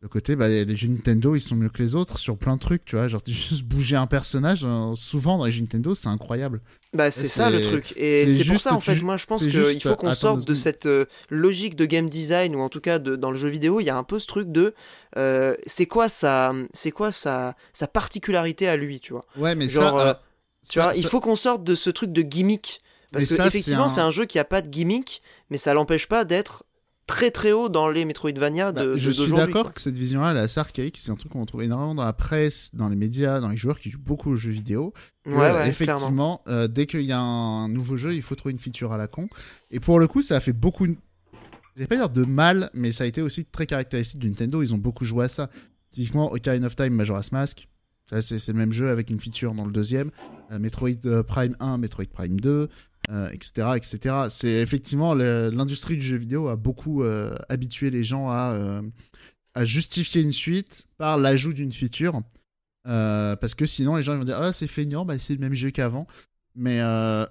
le 0.00 0.08
côté, 0.08 0.36
bah, 0.36 0.48
les 0.48 0.76
jeux 0.76 0.88
Nintendo, 0.88 1.34
ils 1.34 1.40
sont 1.40 1.56
mieux 1.56 1.70
que 1.70 1.82
les 1.82 1.94
autres 1.94 2.18
sur 2.18 2.36
plein 2.36 2.56
de 2.56 2.60
trucs, 2.60 2.84
tu 2.84 2.94
vois. 2.94 3.08
Genre, 3.08 3.22
juste 3.26 3.62
bouger 3.64 3.96
un 3.96 4.06
personnage, 4.06 4.66
souvent 4.96 5.38
dans 5.38 5.46
les 5.46 5.52
jeux 5.52 5.62
Nintendo, 5.62 5.94
c'est 5.94 6.08
incroyable. 6.08 6.60
Bah, 6.92 7.10
c'est 7.10 7.26
ça 7.26 7.48
le 7.48 7.62
truc. 7.62 7.94
Et 7.96 8.26
c'est 8.26 8.44
pour 8.44 8.44
juste 8.44 8.64
ça, 8.64 8.74
en 8.74 8.80
fait, 8.80 9.00
moi 9.00 9.16
je 9.16 9.24
pense 9.24 9.46
qu'il 9.46 9.80
faut 9.80 9.96
qu'on 9.96 10.12
sorte 10.12 10.46
de 10.46 10.54
cette 10.54 10.86
logique 11.30 11.74
de 11.74 11.86
game 11.86 12.10
design, 12.10 12.54
ou 12.54 12.60
en 12.60 12.68
tout 12.68 12.80
cas 12.80 12.98
de, 12.98 13.16
dans 13.16 13.30
le 13.30 13.36
jeu 13.36 13.48
vidéo, 13.48 13.80
il 13.80 13.84
y 13.84 13.90
a 13.90 13.96
un 13.96 14.04
peu 14.04 14.18
ce 14.18 14.26
truc 14.26 14.52
de. 14.52 14.74
c'est 15.66 15.86
quoi, 15.86 16.08
sa, 16.10 16.52
quoi 16.94 17.10
sa, 17.10 17.56
sa 17.72 17.86
particularité 17.88 18.68
à 18.68 18.76
lui, 18.76 19.00
tu 19.00 19.14
vois. 19.14 19.24
Ouais, 19.38 19.54
mais 19.54 19.68
Genre, 19.68 19.96
ça. 19.96 20.02
alors, 20.02 20.20
Tu 20.68 20.74
ça- 20.74 20.84
vois, 20.84 20.94
il 20.96 21.04
faut 21.06 21.20
qu'on 21.20 21.36
sorte 21.36 21.64
de 21.64 21.74
ce 21.74 21.90
truc 21.90 22.12
de 22.12 22.22
gimmick. 22.22 22.80
Parce 23.12 23.24
Mais 23.24 23.28
que 23.28 23.34
ça, 23.36 23.46
effectivement, 23.46 23.84
un- 23.84 23.88
c'est 23.88 24.00
un... 24.00 24.10
jeu 24.10 24.24
qui 24.24 24.38
a 24.38 24.44
pas 24.44 24.60
de 24.62 24.68
gimmick, 24.68 25.22
mais 25.50 25.56
ça 25.56 25.72
l'empêche 25.74 26.08
pas 26.08 26.24
d'être 26.24 26.64
très 27.06 27.30
très 27.30 27.52
haut 27.52 27.68
dans 27.68 27.88
les 27.90 28.04
Metroidvania 28.06 28.72
de, 28.72 28.76
bah, 28.78 28.86
de- 28.86 28.96
je 28.96 29.10
suis 29.10 29.30
d'accord 29.32 29.72
que 29.74 29.80
cette 29.80 29.96
vision-là, 29.96 30.30
elle 30.30 30.38
est 30.38 30.40
assez 30.40 30.58
archaïque. 30.58 30.96
C'est 30.98 31.10
un 31.12 31.14
truc 31.16 31.30
qu'on 31.32 31.44
trouve 31.46 31.62
énormément 31.62 31.94
dans 31.94 32.04
la 32.04 32.12
presse, 32.14 32.70
dans 32.74 32.88
les 32.88 32.96
médias, 32.96 33.40
dans 33.40 33.48
les 33.50 33.56
joueurs 33.58 33.78
qui 33.78 33.90
jouent 33.90 33.98
beaucoup 34.02 34.30
aux 34.32 34.36
jeux 34.36 34.50
vidéo. 34.50 34.92
Ouais, 35.26 35.68
effectivement, 35.68 36.40
euh, 36.48 36.66
dès 36.66 36.86
qu'il 36.86 37.02
y 37.02 37.12
a 37.12 37.20
un 37.20 37.68
nouveau 37.68 37.96
jeu, 37.96 38.14
il 38.14 38.22
faut 38.22 38.34
trouver 38.34 38.52
une 38.52 38.58
feature 38.58 38.92
à 38.92 38.96
la 38.96 39.06
con. 39.06 39.28
Et 39.70 39.80
pour 39.80 40.00
le 40.00 40.08
coup, 40.08 40.22
ça 40.22 40.36
a 40.36 40.40
fait 40.40 40.52
beaucoup. 40.54 40.86
de- 40.86 40.96
Je 41.76 41.80
vais 41.82 41.86
pas 41.86 41.96
dire 41.96 42.08
de 42.08 42.24
mal, 42.24 42.70
mais 42.72 42.90
ça 42.90 43.04
a 43.04 43.06
été 43.06 43.20
aussi 43.20 43.44
très 43.44 43.66
caractéristique 43.66 44.20
de 44.20 44.28
Nintendo. 44.28 44.62
Ils 44.62 44.72
ont 44.74 44.78
beaucoup 44.78 45.04
joué 45.04 45.26
à 45.26 45.28
ça. 45.28 45.50
Typiquement, 45.90 46.32
Ocarina 46.32 46.66
of 46.68 46.74
Time, 46.76 46.94
Majora's 46.94 47.32
Mask. 47.32 47.68
Ça, 48.10 48.20
c'est 48.20 48.48
le 48.48 48.58
même 48.58 48.72
jeu 48.72 48.90
avec 48.90 49.10
une 49.10 49.18
feature 49.18 49.54
dans 49.54 49.64
le 49.64 49.72
deuxième. 49.72 50.10
Euh, 50.50 50.58
Metroid 50.58 50.90
euh, 51.06 51.22
Prime 51.22 51.56
1, 51.58 51.78
Metroid 51.78 52.04
Prime 52.12 52.38
2, 52.38 52.68
euh, 53.10 53.28
etc., 53.30 53.68
etc. 53.76 54.28
Effectivement 54.62 55.14
l'industrie 55.14 55.96
du 55.96 56.02
jeu 56.02 56.16
vidéo 56.16 56.48
a 56.48 56.56
beaucoup 56.56 57.02
euh, 57.02 57.34
habitué 57.48 57.90
les 57.90 58.04
gens 58.04 58.28
à, 58.28 58.52
euh, 58.52 58.82
justifier 59.64 60.22
une 60.22 60.32
suite 60.32 60.88
par 60.98 61.16
l'ajout 61.18 61.52
d'une 61.52 61.72
feature. 61.72 62.20
Euh, 62.86 63.36
parce 63.36 63.54
que 63.54 63.64
sinon, 63.64 63.96
les 63.96 64.02
gens 64.02 64.16
vont 64.16 64.24
dire 64.24 64.38
Ah, 64.38 64.52
c'est 64.52 64.66
feignant, 64.66 65.04
bah, 65.04 65.18
c'est 65.18 65.34
le 65.34 65.40
même 65.40 65.54
jeu 65.54 65.70
qu'avant. 65.70 66.06
Mais 66.54 66.80
euh, 66.80 67.24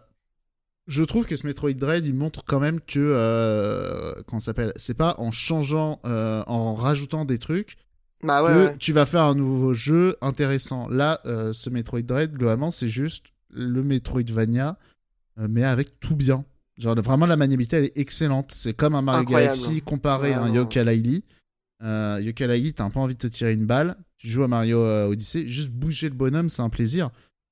je 0.87 1.03
trouve 1.03 1.25
que 1.25 1.35
ce 1.35 1.45
Metroid 1.45 1.73
Dread, 1.73 2.05
il 2.05 2.13
montre 2.13 2.43
quand 2.45 2.59
même 2.59 2.81
que. 2.81 2.99
Euh, 2.99 4.13
s'appelle 4.39 4.73
C'est 4.75 4.97
pas 4.97 5.15
en 5.19 5.31
changeant, 5.31 5.99
euh, 6.05 6.43
en 6.47 6.75
rajoutant 6.75 7.25
des 7.25 7.37
trucs 7.37 7.77
Bah 8.23 8.43
ouais, 8.43 8.49
que 8.49 8.57
ouais. 8.71 8.77
tu 8.77 8.93
vas 8.93 9.05
faire 9.05 9.23
un 9.23 9.35
nouveau 9.35 9.73
jeu 9.73 10.15
intéressant. 10.21 10.87
Là, 10.89 11.19
euh, 11.25 11.53
ce 11.53 11.69
Metroid 11.69 12.01
Dread, 12.01 12.31
globalement, 12.33 12.71
c'est 12.71 12.87
juste 12.87 13.25
le 13.49 13.83
Metroidvania, 13.83 14.77
euh, 15.39 15.47
mais 15.49 15.63
avec 15.63 15.99
tout 15.99 16.15
bien. 16.15 16.45
Genre, 16.77 16.95
vraiment, 17.01 17.25
la 17.27 17.35
maniabilité, 17.37 17.75
elle 17.77 17.83
est 17.85 17.97
excellente. 17.97 18.51
C'est 18.51 18.73
comme 18.73 18.95
un 18.95 19.01
Mario. 19.01 19.25
Galaxy 19.29 19.81
comparé 19.81 20.33
à 20.33 20.41
un. 20.41 20.51
Yooka-Laylee. 20.53 21.23
Euh, 21.83 22.19
Yooka-Laylee, 22.21 22.73
t'as 22.73 22.85
un 22.85 22.89
peu 22.89 22.99
envie 22.99 23.13
de 23.13 23.19
te 23.19 23.27
tirer 23.27 23.53
une 23.53 23.65
balle. 23.65 23.95
Tu 24.17 24.27
joues 24.29 24.43
à 24.43 24.47
Mario 24.47 24.79
euh, 24.79 25.07
Odyssey, 25.09 25.47
juste 25.47 25.69
bouger 25.69 26.07
le 26.09 26.15
bonhomme, 26.15 26.49
c'est 26.49 26.61
un 26.61 26.69
plaisir. 26.69 27.09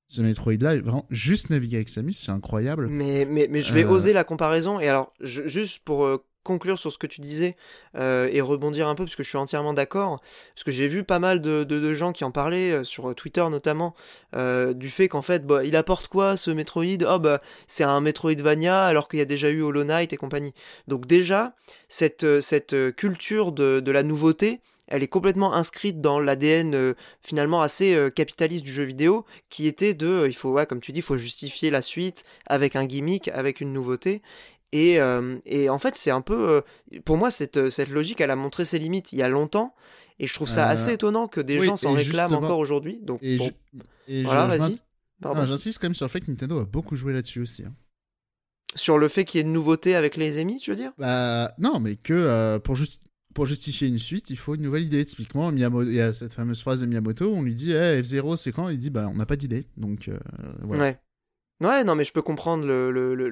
Ce 0.08 0.22
Metroid-là, 0.22 0.78
vraiment, 0.80 1.06
juste 1.10 1.50
naviguer 1.50 1.76
avec 1.76 1.88
Samus, 1.88 2.14
c'est 2.14 2.32
incroyable. 2.32 2.88
Mais, 2.88 3.24
mais, 3.30 3.46
mais 3.50 3.62
je 3.62 3.72
vais 3.72 3.84
Euh. 3.84 3.90
oser 3.90 4.12
la 4.12 4.24
comparaison. 4.24 4.80
Et 4.80 4.88
alors, 4.88 5.12
je- 5.20 5.46
juste 5.48 5.84
pour 5.84 6.06
conclure 6.42 6.78
sur 6.78 6.92
ce 6.92 6.98
que 6.98 7.06
tu 7.06 7.20
disais 7.20 7.56
euh, 7.96 8.28
et 8.32 8.40
rebondir 8.40 8.88
un 8.88 8.94
peu 8.94 9.04
parce 9.04 9.16
que 9.16 9.22
je 9.22 9.28
suis 9.28 9.38
entièrement 9.38 9.74
d'accord. 9.74 10.20
Parce 10.54 10.64
que 10.64 10.70
j'ai 10.70 10.88
vu 10.88 11.04
pas 11.04 11.18
mal 11.18 11.40
de, 11.40 11.94
gens 11.94 12.12
qui 12.12 12.24
en 12.24 12.30
parlaient 12.30 12.72
euh, 12.72 12.84
sur 12.84 13.14
Twitter 13.14 13.44
notamment 13.50 13.94
euh, 14.34 14.72
du 14.72 14.90
fait 14.90 15.08
qu'en 15.08 15.22
fait, 15.22 15.46
bah, 15.46 15.64
il 15.64 15.76
apporte 15.76 16.08
quoi 16.08 16.36
ce 16.36 16.50
Metroid? 16.50 17.04
Oh 17.06 17.18
bah 17.18 17.38
c'est 17.66 17.84
un 17.84 18.00
Metroidvania 18.00 18.84
alors 18.84 19.08
qu'il 19.08 19.18
y 19.18 19.22
a 19.22 19.26
déjà 19.26 19.50
eu 19.50 19.62
Hollow 19.62 19.84
Knight 19.84 20.12
et 20.12 20.16
compagnie. 20.16 20.54
Donc 20.88 21.06
déjà 21.06 21.54
cette 21.88 22.40
cette 22.40 22.74
culture 22.96 23.52
de, 23.52 23.90
la 23.90 24.02
nouveauté, 24.02 24.60
elle 24.88 25.02
est 25.02 25.08
complètement 25.08 25.54
inscrite 25.54 26.00
dans 26.00 26.18
l'ADN 26.18 26.94
finalement 27.22 27.60
assez 27.60 28.10
capitaliste 28.14 28.64
du 28.64 28.72
jeu 28.72 28.84
vidéo, 28.84 29.24
qui 29.50 29.66
était 29.66 29.94
de, 29.94 30.24
il 30.26 30.34
faut, 30.34 30.58
comme 30.66 30.80
tu 30.80 30.92
dis, 30.92 31.00
il 31.00 31.04
faut 31.04 31.16
justifier 31.16 31.70
la 31.70 31.82
suite 31.82 32.24
avec 32.46 32.76
un 32.76 32.86
gimmick, 32.86 33.28
avec 33.28 33.60
une 33.60 33.72
nouveauté. 33.72 34.22
Et, 34.72 34.98
et 35.44 35.68
en 35.68 35.78
fait, 35.78 35.96
c'est 35.96 36.10
un 36.10 36.22
peu, 36.22 36.62
pour 37.04 37.16
moi, 37.16 37.30
cette, 37.30 37.68
cette 37.68 37.90
logique, 37.90 38.20
elle 38.20 38.30
a 38.30 38.36
montré 38.36 38.64
ses 38.64 38.78
limites 38.78 39.12
il 39.12 39.18
y 39.18 39.22
a 39.22 39.28
longtemps. 39.28 39.74
Et 40.18 40.26
je 40.26 40.34
trouve 40.34 40.48
ça 40.48 40.68
assez 40.68 40.92
étonnant 40.92 41.28
que 41.28 41.40
des 41.40 41.60
gens 41.60 41.76
s'en 41.76 41.92
réclament 41.92 42.34
encore 42.34 42.58
aujourd'hui. 42.58 43.00
Donc, 43.02 43.20
et 43.22 43.38
bon. 43.38 43.50
et 44.08 44.22
voilà, 44.22 44.46
vas-y. 44.46 44.78
J'insiste 45.46 45.78
quand 45.78 45.86
même 45.86 45.94
sur 45.94 46.06
le 46.06 46.10
fait 46.10 46.20
que 46.20 46.30
Nintendo 46.30 46.58
a 46.58 46.64
beaucoup 46.64 46.96
joué 46.96 47.12
là-dessus 47.12 47.40
aussi. 47.40 47.64
Hein. 47.64 47.74
Sur 48.74 48.98
le 48.98 49.08
fait 49.08 49.24
qu'il 49.24 49.38
y 49.38 49.42
ait 49.42 49.46
une 49.46 49.52
nouveauté 49.52 49.94
avec 49.94 50.16
les 50.16 50.38
émis, 50.38 50.58
tu 50.58 50.70
veux 50.70 50.76
dire? 50.76 50.92
Bah 50.98 51.52
non, 51.58 51.78
mais 51.78 51.96
que 51.96 52.58
pour 52.58 52.74
juste 52.74 53.02
pour 53.34 53.46
justifier 53.46 53.88
une 53.88 53.98
suite, 53.98 54.30
il 54.30 54.36
faut 54.36 54.54
une 54.54 54.62
nouvelle 54.62 54.84
idée. 54.84 55.04
Typiquement, 55.04 55.50
Miyamoto, 55.50 55.88
il 55.88 55.94
y 55.94 56.00
a 56.00 56.12
cette 56.12 56.32
fameuse 56.32 56.60
phrase 56.60 56.80
de 56.80 56.86
Miyamoto, 56.86 57.32
on 57.32 57.42
lui 57.42 57.54
dit 57.54 57.72
hey, 57.72 57.98
eh, 57.98 58.02
F0 58.02 58.36
c'est 58.36 58.52
quand? 58.52 58.68
Il 58.68 58.78
dit 58.78 58.90
bah 58.90 59.08
on 59.10 59.14
n'a 59.14 59.26
pas 59.26 59.36
d'idée. 59.36 59.64
Donc 59.76 60.08
euh, 60.08 60.18
voilà. 60.62 60.82
Ouais. 60.82 60.98
Ouais, 61.62 61.84
non, 61.84 61.94
mais 61.94 62.04
je 62.04 62.12
peux 62.12 62.22
comprendre 62.22 62.64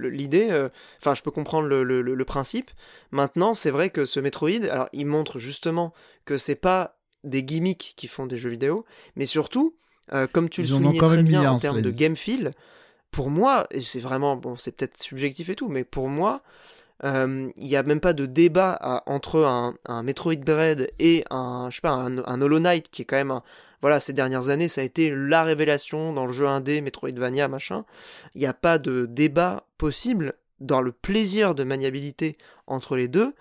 l'idée, 0.08 0.48
le, 0.48 0.54
euh, 0.54 0.68
enfin, 1.00 1.14
je 1.14 1.22
peux 1.22 1.30
comprendre 1.30 1.68
le, 1.68 2.24
principe. 2.24 2.70
Maintenant, 3.10 3.54
c'est 3.54 3.70
vrai 3.70 3.90
que 3.90 4.04
ce 4.04 4.20
Metroid, 4.20 4.64
alors, 4.70 4.88
il 4.92 5.06
montre 5.06 5.38
justement 5.38 5.92
que 6.24 6.36
c'est 6.36 6.54
pas 6.54 6.96
des 7.24 7.42
gimmicks 7.42 7.94
qui 7.96 8.06
font 8.06 8.26
des 8.26 8.38
jeux 8.38 8.50
vidéo, 8.50 8.84
mais 9.16 9.26
surtout, 9.26 9.74
euh, 10.12 10.26
comme 10.30 10.48
tu 10.48 10.62
le 10.62 10.68
soulignais 10.68 10.98
très 10.98 11.22
bien 11.22 11.50
en 11.50 11.56
termes 11.56 11.82
de 11.82 11.90
game 11.90 12.16
feel, 12.16 12.52
pour 13.10 13.30
moi, 13.30 13.66
et 13.72 13.80
c'est 13.80 14.00
vraiment, 14.00 14.36
bon, 14.36 14.56
c'est 14.56 14.76
peut-être 14.76 14.96
subjectif 15.02 15.48
et 15.48 15.56
tout, 15.56 15.68
mais 15.68 15.84
pour 15.84 16.08
moi, 16.08 16.42
il 17.02 17.50
n'y 17.56 17.76
a 17.76 17.82
même 17.82 18.00
pas 18.00 18.12
de 18.12 18.26
débat 18.26 19.02
entre 19.06 19.40
un, 19.44 19.74
un, 19.86 20.02
Metroid 20.02 20.36
Dread 20.36 20.92
et 20.98 21.24
un, 21.30 21.68
je 21.70 21.76
sais 21.76 21.80
pas, 21.80 21.92
un, 21.92 22.40
Hollow 22.40 22.60
Knight 22.60 22.90
qui 22.90 23.02
est 23.02 23.04
quand 23.06 23.16
même 23.16 23.40
voilà, 23.80 24.00
ces 24.00 24.12
dernières 24.12 24.48
années, 24.48 24.68
ça 24.68 24.82
a 24.82 24.84
été 24.84 25.14
la 25.14 25.42
révélation 25.42 26.12
dans 26.12 26.26
le 26.26 26.32
jeu 26.32 26.46
indé, 26.46 26.80
Metroidvania, 26.80 27.48
machin. 27.48 27.84
Il 28.34 28.40
n'y 28.40 28.46
a 28.46 28.54
pas 28.54 28.78
de 28.78 29.06
débat 29.06 29.66
possible 29.78 30.34
dans 30.60 30.80
le 30.80 30.92
plaisir 30.92 31.54
de 31.54 31.64
maniabilité 31.64 32.36
entre 32.66 32.96
les 32.96 33.08
deux, 33.08 33.32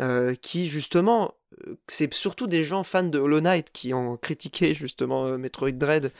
euh, 0.00 0.34
qui 0.34 0.68
justement, 0.68 1.34
euh, 1.66 1.76
c'est 1.86 2.12
surtout 2.12 2.48
des 2.48 2.64
gens 2.64 2.82
fans 2.82 3.04
de 3.04 3.18
Hollow 3.18 3.40
Knight 3.40 3.70
qui 3.72 3.94
ont 3.94 4.16
critiqué 4.16 4.74
justement 4.74 5.26
euh, 5.26 5.38
Metroid 5.38 5.70
Dread, 5.70 6.10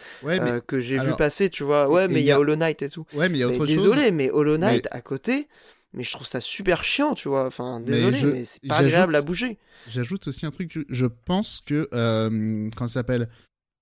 que 0.67 0.81
j'ai 0.81 0.99
vu 0.99 1.13
passer, 1.19 1.51
tu 1.51 1.65
vois. 1.65 1.91
Ouais, 1.91 2.07
mais 2.07 2.21
il 2.21 2.27
y, 2.27 2.31
a 2.31 2.39
Hollow 2.39 2.57
Knight 2.57 2.83
et 2.83 2.89
tout. 2.89 3.05
Ouais, 3.13 3.29
mais 3.29 3.39
il 3.39 3.41
y 3.41 3.43
a 3.43 3.49
autre 3.49 3.67
désolé, 3.67 3.75
chose. 3.75 3.95
Désolé, 3.97 4.11
mais 4.13 4.31
Hollow 4.31 4.59
Knight 4.59 4.87
à 4.93 5.01
côté, 5.01 5.49
mais 5.97 6.05
je 6.05 6.13
trouve 6.13 6.27
ça 6.27 6.41
super 6.41 6.85
chiant, 6.85 7.15
tu 7.15 7.29
vois. 7.29 7.47
Enfin, 7.47 7.81
désolé, 7.81 8.23
mais, 8.25 8.45
c'est 8.45 8.61
pas 8.67 8.79
agréable 8.79 9.17
à 9.17 9.23
bouger. 9.23 9.59
J'ajoute 9.89 10.29
aussi 10.29 10.45
un 10.45 10.51
truc, 10.51 10.79
je 10.89 11.07
pense 11.07 11.63
que, 11.65 11.89
euh, 11.95 12.69
quand 12.77 12.87
ça 12.87 12.95
s'appelle? 12.95 13.29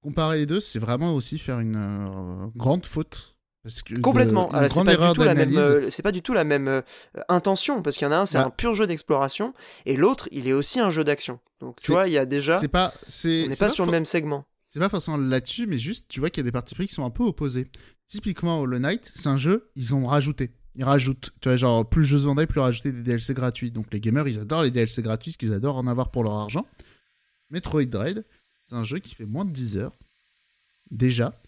Comparer 0.05 0.39
les 0.39 0.47
deux, 0.47 0.61
c'est 0.61 0.79
vraiment 0.79 1.15
aussi 1.15 1.39
faire 1.39 1.61
une 1.61 1.77
euh, 1.77 2.47
grande 2.57 2.87
faute. 2.87 3.37
Parce 3.63 3.83
que 3.83 3.99
Complètement. 3.99 4.51
Ah, 4.53 4.69
c'est 4.69 4.85
pas, 4.85 4.95
du 4.95 5.15
tout 5.15 5.23
la 5.23 5.35
même, 5.35 5.57
euh, 5.57 5.89
c'est 5.89 6.03
pas 6.03 6.13
du 6.13 6.21
tout 6.21 6.35
la 6.35 6.45
même 6.45 6.83
intention, 7.29 7.81
parce 7.81 7.97
qu'il 7.97 8.07
y 8.07 8.09
en 8.09 8.13
a 8.13 8.19
un, 8.19 8.27
c'est 8.27 8.37
un 8.37 8.51
pur 8.51 8.75
jeu 8.75 8.87
d'exploration, 8.87 9.55
et 9.87 9.97
l'autre, 9.97 10.29
il 10.33 10.47
est 10.47 10.53
aussi 10.53 10.81
un 10.81 10.91
jeu 10.91 11.03
d'action. 11.03 11.41
Donc, 11.61 11.77
tu 11.81 11.93
vois, 11.93 12.07
il 12.07 12.13
y 12.13 12.19
a 12.19 12.27
déjà. 12.27 12.59
C'est 12.59 12.69
pas. 12.69 12.93
on 13.25 13.29
n'est 13.29 13.57
pas, 13.57 13.71
sur 13.71 13.87
le 13.87 13.91
même 13.91 14.05
segment. 14.05 14.45
C'est 14.69 14.81
pas 14.81 14.91
forcément 14.91 15.17
là-dessus, 15.17 15.67
mais 15.67 15.79
juste, 15.79 16.07
tu 16.09 16.21
vois 16.21 16.29
qu'il 16.29 16.43
y 16.43 16.45
a 16.45 16.49
des 16.49 16.53
parties 16.53 16.75
pris 16.75 16.87
qui 16.87 16.95
sont 16.95 17.05
un 17.05 17.11
peu 17.11 17.23
opposées. 17.23 17.67
Typiquement, 18.07 18.61
Hollow 18.61 18.79
Knight, 18.79 19.11
c'est 19.15 19.29
un 19.29 19.39
jeu, 19.39 19.71
ils 19.77 19.95
ont 19.95 20.05
rajouté 20.05 20.51
ils 20.77 20.85
rajoutent, 20.85 21.31
tu 21.41 21.49
vois, 21.49 21.57
genre, 21.57 21.89
plus 21.89 22.03
le 22.03 22.07
jeu 22.07 22.19
se 22.19 22.27
vendait, 22.27 22.47
plus 22.47 22.59
ils 22.59 22.65
rajoutaient 22.65 22.93
des 22.93 23.03
DLC 23.03 23.35
gratuits. 23.35 23.71
Donc 23.71 23.87
les 23.93 24.01
gamers, 24.01 24.27
ils 24.27 24.41
adorent 24.41 24.63
les 24.63 24.71
DLC 24.71 25.03
gratuits, 25.03 25.33
ce 25.33 25.39
qu'ils 25.39 25.53
adorent 25.53 25.79
en 25.79 25.87
avoir 25.87 26.11
pour 26.11 26.25
leur 26.25 26.35
argent. 26.35 26.67
Metroid 27.51 27.85
Dread, 27.85 28.25
c'est 28.65 28.75
un 28.75 28.85
jeu 28.85 28.99
qui 28.99 29.15
fait 29.15 29.27
moins 29.27 29.45
de 29.45 29.51
10 29.51 29.77
heures, 29.79 29.97
déjà. 30.91 31.39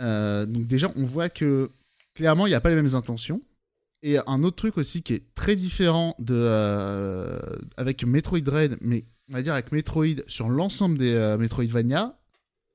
Euh, 0.00 0.46
donc 0.46 0.66
déjà, 0.66 0.92
on 0.96 1.04
voit 1.04 1.28
que, 1.28 1.70
clairement, 2.14 2.46
il 2.46 2.50
n'y 2.50 2.54
a 2.54 2.60
pas 2.60 2.70
les 2.70 2.76
mêmes 2.76 2.94
intentions. 2.94 3.42
Et 4.02 4.18
un 4.26 4.42
autre 4.42 4.56
truc 4.56 4.76
aussi 4.76 5.02
qui 5.02 5.14
est 5.14 5.34
très 5.34 5.56
différent 5.56 6.14
de, 6.18 6.34
euh, 6.36 7.40
avec 7.76 8.04
Metroid 8.04 8.40
Dread, 8.40 8.76
mais 8.82 9.04
on 9.30 9.32
va 9.32 9.42
dire 9.42 9.54
avec 9.54 9.72
Metroid 9.72 10.22
sur 10.26 10.50
l'ensemble 10.50 10.98
des 10.98 11.14
euh, 11.14 11.38
Metroidvania, 11.38 12.18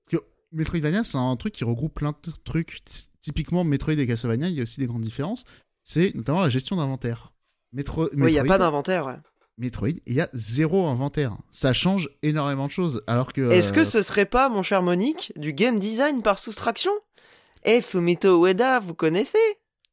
que 0.08 0.18
Metroidvania, 0.52 1.04
c'est 1.04 1.18
un 1.18 1.36
truc 1.36 1.54
qui 1.54 1.64
regroupe 1.64 1.94
plein 1.94 2.16
de 2.24 2.32
trucs 2.44 2.82
typiquement 3.22 3.64
Metroid 3.64 3.94
et 3.94 4.08
Castlevania, 4.08 4.48
il 4.48 4.56
y 4.56 4.60
a 4.60 4.64
aussi 4.64 4.80
des 4.80 4.88
grandes 4.88 5.04
différences. 5.04 5.44
C'est 5.84 6.16
notamment 6.16 6.42
la 6.42 6.50
gestion 6.50 6.76
d'inventaire. 6.78 7.32
Metro... 7.74 8.10
Oui, 8.14 8.32
il 8.32 8.34
n'y 8.34 8.40
a 8.40 8.44
pas 8.44 8.58
d'inventaire. 8.58 9.22
Metroid, 9.60 9.90
il 10.08 10.14
y 10.14 10.22
a 10.22 10.30
zéro 10.34 10.88
inventaire. 10.88 11.38
Ça 11.52 11.74
change 11.74 12.10
énormément 12.24 12.66
de 12.66 12.72
choses. 12.72 13.04
Alors 13.08 13.34
que. 13.34 13.52
Est-ce 13.52 13.74
que 13.74 13.82
euh, 13.82 13.86
ce 13.86 14.02
serait 14.02 14.26
pas, 14.26 14.50
mon 14.50 14.64
cher 14.64 14.82
Monique, 14.82 15.34
du 15.36 15.54
game 15.54 15.78
design 15.78 16.22
par 16.24 16.40
soustraction? 16.40 16.92
Eh, 17.66 17.82
Fumito 17.82 18.46
Ueda, 18.46 18.80
vous 18.80 18.94
connaissez? 18.94 19.38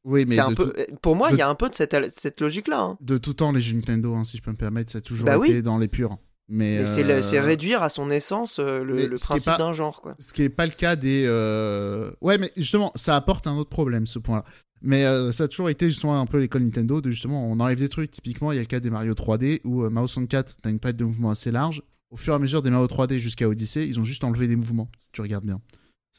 Oui, 0.05 0.23
mais 0.27 0.39
un 0.39 0.53
peu... 0.53 0.73
pour 1.01 1.17
moi, 1.17 1.29
il 1.31 1.37
y 1.37 1.41
a 1.41 1.49
un 1.49 1.55
peu 1.55 1.67
de 1.67 1.75
cette, 1.75 1.95
cette 2.09 2.39
logique-là. 2.39 2.79
Hein. 2.79 2.97
De 3.01 3.17
tout 3.17 3.33
temps, 3.33 3.51
les 3.51 3.59
jeux 3.59 3.75
Nintendo, 3.75 4.15
hein, 4.15 4.23
si 4.23 4.37
je 4.37 4.41
peux 4.41 4.51
me 4.51 4.55
permettre, 4.55 4.89
ça 4.89 4.99
a 4.99 5.01
toujours 5.01 5.25
bah 5.25 5.37
été 5.43 5.61
dans 5.61 5.77
les 5.77 5.89
purs. 5.89 6.17
Mais, 6.49 6.85
c'est 6.85 7.03
euh, 7.03 7.41
réduire 7.41 7.83
à 7.83 7.89
son 7.89 8.09
essence 8.09 8.59
euh, 8.59 8.81
le, 8.81 9.09
principe 9.19 9.57
d'un 9.57 9.73
genre. 9.73 10.01
Quoi. 10.01 10.15
Ce 10.17 10.31
qui 10.31 10.43
n'est 10.43 10.49
pas 10.49 10.65
le 10.65 10.71
cas 10.71 10.95
des. 10.95 11.25
Euh, 11.27 12.09
ouais, 12.21 12.37
mais 12.37 12.51
justement, 12.55 12.93
ça 12.95 13.17
apporte 13.17 13.47
un 13.47 13.57
autre 13.57 13.69
problème, 13.69 14.05
ce 14.05 14.17
point-là. 14.17 14.45
Mais 14.81 15.03
ça 15.31 15.45
a 15.45 15.47
toujours 15.47 15.69
été 15.69 15.87
justement 15.87 16.19
un 16.19 16.25
peu 16.25 16.39
l'école 16.39 16.63
Nintendo 16.63 17.01
de 17.01 17.09
justement, 17.09 17.49
on 17.49 17.59
enlève 17.59 17.79
des 17.79 17.89
trucs. 17.89 18.11
Typiquement, 18.11 18.51
il 18.51 18.55
y 18.55 18.59
a 18.59 18.61
le 18.61 18.67
cas 18.67 18.79
des 18.79 18.89
Mario 18.89 19.13
3D 19.13 19.61
où 19.63 19.89
Mario 19.89 20.07
64, 20.07 20.57
tu 20.61 20.67
as 20.67 20.71
une 20.71 20.79
palette 20.79 20.97
de 20.97 21.05
mouvements 21.05 21.29
assez 21.29 21.51
large. 21.51 21.81
Au 22.09 22.15
fur 22.15 22.33
et 22.33 22.35
à 22.35 22.39
mesure 22.39 22.61
des 22.61 22.69
Mario 22.69 22.87
3D 22.87 23.17
jusqu'à 23.17 23.47
Odyssey, 23.49 23.87
ils 23.87 23.99
ont 23.99 24.03
juste 24.03 24.23
enlevé 24.23 24.47
des 24.47 24.55
mouvements, 24.55 24.89
si 24.97 25.09
tu 25.11 25.21
regardes 25.21 25.45
bien. 25.45 25.59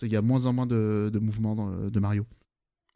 Il 0.03 0.13
y 0.13 0.17
a 0.17 0.23
moins 0.23 0.47
en 0.47 0.53
moins 0.53 0.67
de, 0.67 1.11
de 1.13 1.19
mouvements 1.19 1.71
de 1.91 2.01
Mario. 2.01 2.25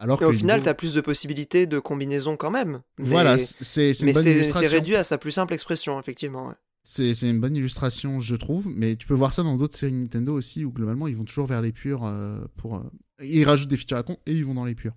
Alors 0.02 0.20
au 0.22 0.32
final, 0.32 0.62
tu 0.62 0.68
as 0.68 0.74
plus 0.74 0.94
de 0.94 1.00
possibilités 1.00 1.66
de 1.66 1.78
combinaison 1.78 2.36
quand 2.36 2.50
même. 2.50 2.80
voilà, 2.98 3.38
c'est 3.38 3.92
Mais 4.02 4.12
c'est 4.12 4.66
réduit 4.66 4.96
à 4.96 5.04
sa 5.04 5.16
plus 5.16 5.30
simple 5.30 5.54
expression, 5.54 5.98
effectivement. 6.00 6.54
C'est 6.84 7.12
une 7.22 7.38
bonne 7.38 7.54
illustration, 7.54 8.18
je 8.18 8.34
trouve, 8.34 8.68
mais 8.68 8.96
tu 8.96 9.06
peux 9.06 9.14
voir 9.14 9.32
ça 9.32 9.44
dans 9.44 9.56
d'autres 9.56 9.76
séries 9.76 9.92
Nintendo 9.92 10.34
aussi, 10.34 10.64
où 10.64 10.72
globalement 10.72 11.06
ils 11.06 11.14
vont 11.14 11.24
toujours 11.24 11.46
vers 11.46 11.62
les 11.62 11.70
purs 11.70 12.04
euh, 12.04 12.40
pour. 12.56 12.76
Euh, 12.76 12.80
ils 13.22 13.44
rajoutent 13.44 13.68
des 13.68 13.76
features 13.76 13.98
à 13.98 14.02
con 14.02 14.16
et 14.26 14.32
ils 14.32 14.44
vont 14.44 14.54
dans 14.54 14.64
les 14.64 14.74
purs. 14.74 14.94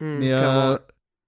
Hmm, 0.00 0.18
mais 0.18 0.32
euh, 0.32 0.76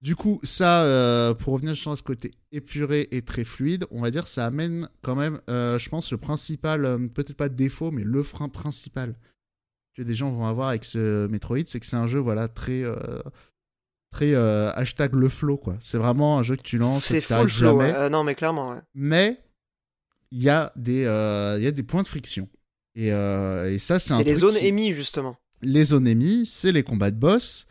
du 0.01 0.15
coup, 0.15 0.39
ça, 0.43 1.33
pour 1.39 1.53
revenir 1.53 1.73
justement 1.73 1.93
à 1.93 1.97
ce 1.97 2.03
côté 2.03 2.31
épuré 2.51 3.07
et 3.11 3.21
très 3.21 3.43
fluide, 3.43 3.85
on 3.91 4.01
va 4.01 4.11
dire, 4.11 4.27
ça 4.27 4.45
amène 4.45 4.89
quand 5.01 5.15
même, 5.15 5.41
je 5.47 5.89
pense, 5.89 6.11
le 6.11 6.17
principal, 6.17 7.09
peut-être 7.13 7.35
pas 7.35 7.49
défaut, 7.49 7.91
mais 7.91 8.03
le 8.03 8.23
frein 8.23 8.49
principal 8.49 9.15
que 9.95 10.01
des 10.01 10.13
gens 10.13 10.29
vont 10.29 10.45
avoir 10.45 10.69
avec 10.69 10.83
ce 10.83 11.27
Metroid, 11.27 11.65
c'est 11.65 11.79
que 11.79 11.85
c'est 11.85 11.95
un 11.95 12.07
jeu, 12.07 12.19
voilà, 12.19 12.47
très 12.47 12.83
très 14.11 14.35
hashtag 14.35 15.13
le 15.15 15.29
flow 15.29 15.57
quoi. 15.57 15.77
C'est 15.79 15.97
vraiment 15.97 16.37
un 16.37 16.43
jeu 16.43 16.55
que 16.55 16.63
tu 16.63 16.77
lances, 16.77 17.05
c'est 17.05 17.21
full 17.21 17.49
flow. 17.49 18.09
non 18.09 18.23
mais 18.23 18.35
clairement. 18.35 18.71
Ouais. 18.71 18.81
Mais 18.93 19.45
il 20.35 20.43
y, 20.43 20.49
a 20.49 20.73
des, 20.75 21.05
euh, 21.05 21.57
y 21.61 21.67
a 21.67 21.71
des 21.71 21.83
points 21.83 22.03
de 22.03 22.07
friction. 22.07 22.49
Et, 22.95 23.13
euh, 23.13 23.71
et 23.71 23.77
ça, 23.77 23.99
c'est 23.99 24.13
un 24.13 24.17
C'est 24.17 24.23
les 24.25 24.35
zones 24.35 24.57
émises, 24.57 24.95
justement. 24.95 25.37
Les 25.61 25.85
zones 25.85 26.07
émises, 26.07 26.51
c'est 26.51 26.73
les 26.73 26.83
combats 26.83 27.11
de 27.11 27.17
boss, 27.17 27.67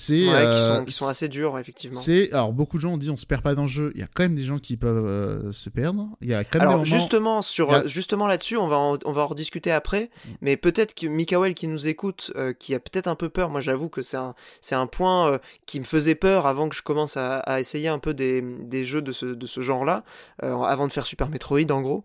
c'est 0.00 0.28
ouais, 0.28 0.50
qui, 0.52 0.58
sont, 0.58 0.64
euh, 0.64 0.84
qui, 0.84 0.92
sont, 0.92 1.08
assez 1.08 1.26
durs 1.26 1.58
effectivement. 1.58 1.98
C'est 1.98 2.32
alors 2.32 2.52
beaucoup 2.52 2.76
de 2.76 2.82
gens 2.82 2.92
ont 2.92 2.98
dit 2.98 3.10
on 3.10 3.16
se 3.16 3.26
perd 3.26 3.42
pas 3.42 3.56
dans 3.56 3.62
le 3.62 3.68
jeu. 3.68 3.90
Il 3.96 4.00
y 4.00 4.04
a 4.04 4.06
quand 4.06 4.22
même 4.22 4.36
des 4.36 4.44
gens 4.44 4.58
qui 4.58 4.76
peuvent 4.76 5.04
euh, 5.04 5.50
se 5.50 5.70
perdre. 5.70 6.06
Il 6.20 6.28
y 6.28 6.34
a 6.34 6.44
quand 6.44 6.60
même 6.60 6.68
alors 6.68 6.84
justement 6.84 7.42
sur 7.42 7.88
justement 7.88 8.28
là-dessus, 8.28 8.56
on 8.56 8.68
va 8.68 8.76
en, 8.78 8.96
on 9.04 9.10
va 9.10 9.22
en 9.22 9.26
rediscuter 9.26 9.72
après. 9.72 10.04
Mm. 10.24 10.28
Mais 10.40 10.56
peut-être 10.56 10.94
que 10.94 11.08
Mikael 11.08 11.52
qui 11.54 11.66
nous 11.66 11.88
écoute, 11.88 12.32
euh, 12.36 12.52
qui 12.52 12.76
a 12.76 12.78
peut-être 12.78 13.08
un 13.08 13.16
peu 13.16 13.28
peur. 13.28 13.50
Moi, 13.50 13.60
j'avoue 13.60 13.88
que 13.88 14.02
c'est 14.02 14.16
un 14.16 14.36
c'est 14.60 14.76
un 14.76 14.86
point 14.86 15.40
qui 15.66 15.80
me 15.80 15.84
faisait 15.84 16.14
peur 16.14 16.46
avant 16.46 16.68
que 16.68 16.76
je 16.76 16.82
commence 16.82 17.16
à, 17.16 17.38
à 17.38 17.58
essayer 17.58 17.88
un 17.88 17.98
peu 17.98 18.14
des, 18.14 18.40
des 18.40 18.86
jeux 18.86 19.02
de 19.02 19.10
ce 19.10 19.26
de 19.26 19.46
ce 19.48 19.60
genre-là, 19.60 20.04
avant 20.40 20.86
de 20.86 20.92
faire 20.92 21.06
Super 21.06 21.28
Metroid 21.28 21.72
en 21.72 21.82
gros. 21.82 22.04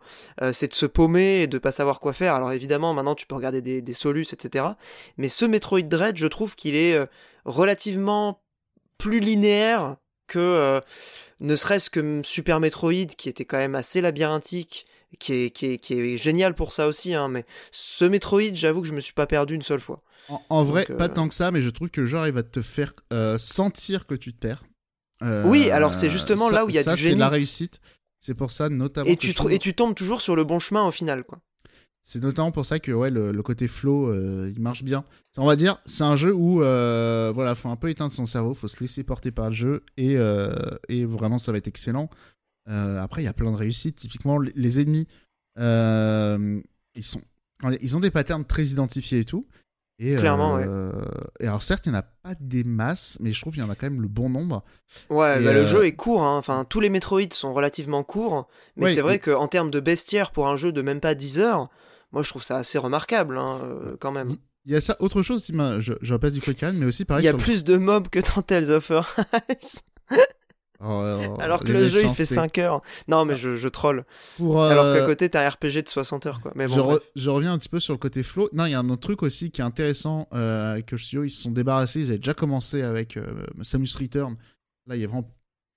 c'est 0.51 0.69
de 0.69 0.73
se 0.73 0.87
paumer 0.87 1.43
et 1.43 1.47
de 1.47 1.59
pas 1.59 1.71
savoir 1.71 1.99
quoi 1.99 2.13
faire. 2.13 2.33
Alors 2.33 2.53
évidemment, 2.53 2.95
maintenant 2.95 3.13
tu 3.13 3.27
peux 3.27 3.35
regarder 3.35 3.61
des, 3.61 3.83
des 3.83 3.93
solus, 3.93 4.33
etc. 4.33 4.65
Mais 5.19 5.29
ce 5.29 5.45
Metroid 5.45 5.81
Dread, 5.81 6.17
je 6.17 6.25
trouve 6.25 6.55
qu'il 6.55 6.75
est 6.75 6.97
relativement 7.45 8.41
plus 8.97 9.19
linéaire 9.19 9.97
que 10.27 10.39
euh, 10.39 10.79
ne 11.39 11.55
serait-ce 11.55 11.89
que 11.89 12.21
Super 12.23 12.59
Metroid 12.59 13.05
qui 13.17 13.29
était 13.29 13.45
quand 13.45 13.57
même 13.57 13.75
assez 13.75 14.01
labyrinthique 14.01 14.85
qui 15.19 15.33
est, 15.33 15.49
qui 15.51 15.65
est, 15.67 15.77
qui 15.77 15.93
est 15.93 16.17
génial 16.17 16.55
pour 16.55 16.73
ça 16.73 16.87
aussi 16.87 17.13
hein, 17.13 17.27
mais 17.27 17.45
ce 17.71 18.05
Metroid 18.05 18.53
j'avoue 18.53 18.81
que 18.81 18.87
je 18.87 18.93
me 18.93 19.01
suis 19.01 19.13
pas 19.13 19.27
perdu 19.27 19.55
une 19.55 19.61
seule 19.61 19.79
fois 19.79 19.99
en, 20.49 20.63
vrai 20.63 20.85
pas 20.85 21.05
euh, 21.05 21.07
tant 21.09 21.27
que 21.27 21.33
ça 21.35 21.51
mais 21.51 21.61
je 21.61 21.69
trouve 21.69 21.89
que 21.89 22.01
le 22.01 22.07
genre 22.07 22.25
il 22.25 22.33
va 22.33 22.43
te 22.43 22.61
faire 22.61 22.93
euh, 23.11 23.37
sentir 23.37 24.05
que 24.07 24.15
tu 24.15 24.33
te 24.33 24.39
perds 24.39 24.63
oui 25.45 25.69
alors 25.69 25.93
c'est 25.93 26.09
justement 26.09 26.49
là 26.49 26.65
où 26.65 26.69
il 26.69 26.75
y 26.75 26.79
a 26.79 26.83
ça, 26.83 26.95
du 26.95 27.01
génie 27.01 27.13
c'est 27.13 27.19
la 27.19 27.29
réussite 27.29 27.79
C'est 28.19 28.35
pour 28.35 28.51
ça, 28.51 28.69
notamment. 28.69 29.09
Et 29.09 29.17
que 29.17 29.21
tu, 29.21 29.27
je 29.27 29.33
tr- 29.33 29.35
trouve- 29.35 29.51
et 29.51 29.59
tu 29.59 29.73
tombes 29.73 29.95
toujours 29.95 30.21
sur 30.21 30.35
le 30.37 30.45
bon 30.45 30.57
chemin 30.59 30.87
au 30.87 30.91
final, 30.91 31.25
quoi. 31.25 31.39
C'est 32.05 32.21
notamment 32.21 32.51
pour 32.51 32.65
ça 32.65 32.79
que 32.79 32.91
ouais, 32.91 33.09
le, 33.09 33.31
le 33.31 33.43
côté 33.43 33.69
flow, 33.69 34.11
euh, 34.11 34.51
il 34.53 34.61
marche 34.61 34.83
bien. 34.83 35.05
On 35.37 35.45
va 35.45 35.55
dire, 35.55 35.77
c'est 35.85 36.03
un 36.03 36.17
jeu 36.17 36.33
où 36.33 36.61
euh, 36.61 37.31
voilà, 37.33 37.55
faut 37.55 37.69
un 37.69 37.77
peu 37.77 37.89
éteindre 37.89 38.11
son 38.11 38.25
cerveau, 38.25 38.53
faut 38.53 38.67
se 38.67 38.81
laisser 38.81 39.03
porter 39.05 39.31
par 39.31 39.49
le 39.49 39.55
jeu 39.55 39.83
et, 39.95 40.17
euh, 40.17 40.53
et 40.89 41.05
vraiment 41.05 41.37
ça 41.37 41.53
va 41.53 41.57
être 41.59 41.67
excellent. 41.69 42.09
Euh, 42.69 42.99
après, 43.01 43.21
il 43.21 43.25
y 43.25 43.29
a 43.29 43.33
plein 43.33 43.51
de 43.51 43.55
réussites. 43.55 43.95
Typiquement, 43.95 44.37
les, 44.37 44.81
ennemis, 44.81 45.07
ils 45.57 47.03
sont, 47.03 47.21
ils 47.81 47.95
ont 47.95 47.99
des 47.99 48.11
patterns 48.11 48.45
très 48.45 48.65
identifiés 48.65 49.19
et 49.19 49.25
tout. 49.25 49.47
Et, 49.99 50.15
Clairement, 50.15 50.57
euh, 50.57 50.91
Et 51.39 51.47
alors 51.47 51.61
certes, 51.63 51.85
il 51.85 51.91
n'y 51.91 51.95
en 51.95 51.99
a 51.99 52.03
pas 52.03 52.33
des 52.39 52.63
masses, 52.63 53.17
mais 53.21 53.31
je 53.31 53.39
trouve 53.39 53.53
qu'il 53.53 53.61
y 53.61 53.65
en 53.65 53.69
a 53.69 53.75
quand 53.75 53.85
même 53.89 54.01
le 54.01 54.07
bon 54.07 54.29
nombre. 54.29 54.63
Ouais, 55.09 55.41
bah, 55.41 55.53
le 55.53 55.65
jeu 55.65 55.85
est 55.85 55.93
court, 55.93 56.23
hein. 56.23 56.37
enfin 56.37 56.65
tous 56.67 56.79
les 56.79 56.89
Metroid 56.89 57.21
sont 57.31 57.53
relativement 57.53 58.03
courts, 58.03 58.47
mais 58.75 58.85
Ouais, 58.85 58.93
c'est 58.93 59.01
vrai 59.01 59.15
et- 59.17 59.19
qu'en 59.19 59.47
termes 59.47 59.69
de 59.69 59.79
bestiaire 59.79 60.31
pour 60.31 60.47
un 60.47 60.57
jeu 60.57 60.71
de 60.71 60.81
même 60.81 60.99
pas 60.99 61.13
10 61.15 61.39
heures, 61.39 61.69
moi 62.13 62.23
je 62.23 62.29
trouve 62.29 62.43
ça 62.43 62.55
assez 62.57 62.77
remarquable 62.77 63.37
hein, 63.37 63.59
euh, 63.63 63.97
quand 63.99 64.11
même. 64.13 64.33
Il 64.65 64.71
y 64.71 64.75
a 64.75 64.81
ça, 64.81 64.95
autre 65.01 65.21
chose, 65.23 65.51
m'a- 65.51 65.81
je, 65.81 65.91
je 66.01 66.13
repasse 66.13 66.31
du 66.31 66.39
quick 66.39 66.61
mais 66.61 66.85
aussi 66.85 67.01
Il 67.01 67.05
pareil 67.05 67.25
y 67.25 67.27
a 67.27 67.31
sur 67.31 67.37
le- 67.37 67.43
plus 67.43 67.65
de 67.65 67.75
mobs 67.75 68.07
que 68.07 68.19
dans 68.19 68.41
Tales 68.41 68.71
of 68.71 68.91
Arise, 68.91 69.81
Oh, 70.85 71.01
oh, 71.29 71.35
alors 71.39 71.63
que 71.63 71.71
le 71.71 71.87
jeu 71.87 71.99
il 71.99 72.09
fait 72.09 72.23
méchancetés. 72.23 72.25
5 72.25 72.57
heures. 72.57 72.81
Non 73.07 73.23
mais 73.23 73.35
je, 73.37 73.55
je 73.55 73.67
troll. 73.69 74.05
Pour, 74.37 74.61
Alors 74.63 74.85
euh, 74.85 74.99
qu'à 74.99 75.05
côté 75.05 75.29
t'as 75.29 75.45
un 75.45 75.49
RPG 75.49 75.83
de 75.83 75.87
60 75.87 76.25
heures 76.25 76.41
quoi. 76.41 76.51
Mais 76.55 76.67
bon, 76.67 76.73
je, 76.75 76.79
re- 76.81 76.83
bref. 76.85 76.99
je 77.15 77.29
reviens 77.29 77.53
un 77.53 77.57
petit 77.57 77.69
peu 77.69 77.79
sur 77.79 77.93
le 77.93 77.99
côté 77.99 78.21
flow. 78.21 78.49
Non, 78.53 78.65
il 78.65 78.71
y 78.71 78.73
a 78.73 78.79
un 78.79 78.89
autre 78.89 79.01
truc 79.01 79.23
aussi 79.23 79.49
qui 79.51 79.61
est 79.61 79.63
intéressant 79.63 80.27
euh, 80.33 80.73
avec 80.73 80.91
le 80.91 80.97
studio. 80.97 81.23
Ils 81.23 81.29
se 81.29 81.43
sont 81.43 81.51
débarrassés. 81.51 82.01
Ils 82.01 82.09
avaient 82.09 82.17
déjà 82.17 82.33
commencé 82.33 82.81
avec 82.81 83.15
euh, 83.15 83.45
Samus 83.61 83.87
Return. 83.97 84.35
Là, 84.87 84.95
il 84.97 85.01
y 85.01 85.05
a 85.05 85.07
vraiment 85.07 85.29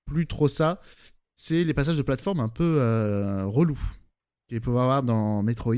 plus 0.06 0.26
trop 0.26 0.48
ça. 0.48 0.80
C'est 1.36 1.62
les 1.62 1.74
passages 1.74 1.96
de 1.98 2.02
plateforme 2.02 2.40
un 2.40 2.48
peu 2.48 2.78
euh, 2.80 3.44
relous 3.46 3.78
qu'il 4.48 4.60
peut 4.60 4.70
y 4.70 4.74
avoir 4.74 5.02
dans 5.04 5.42
Metroid. 5.42 5.76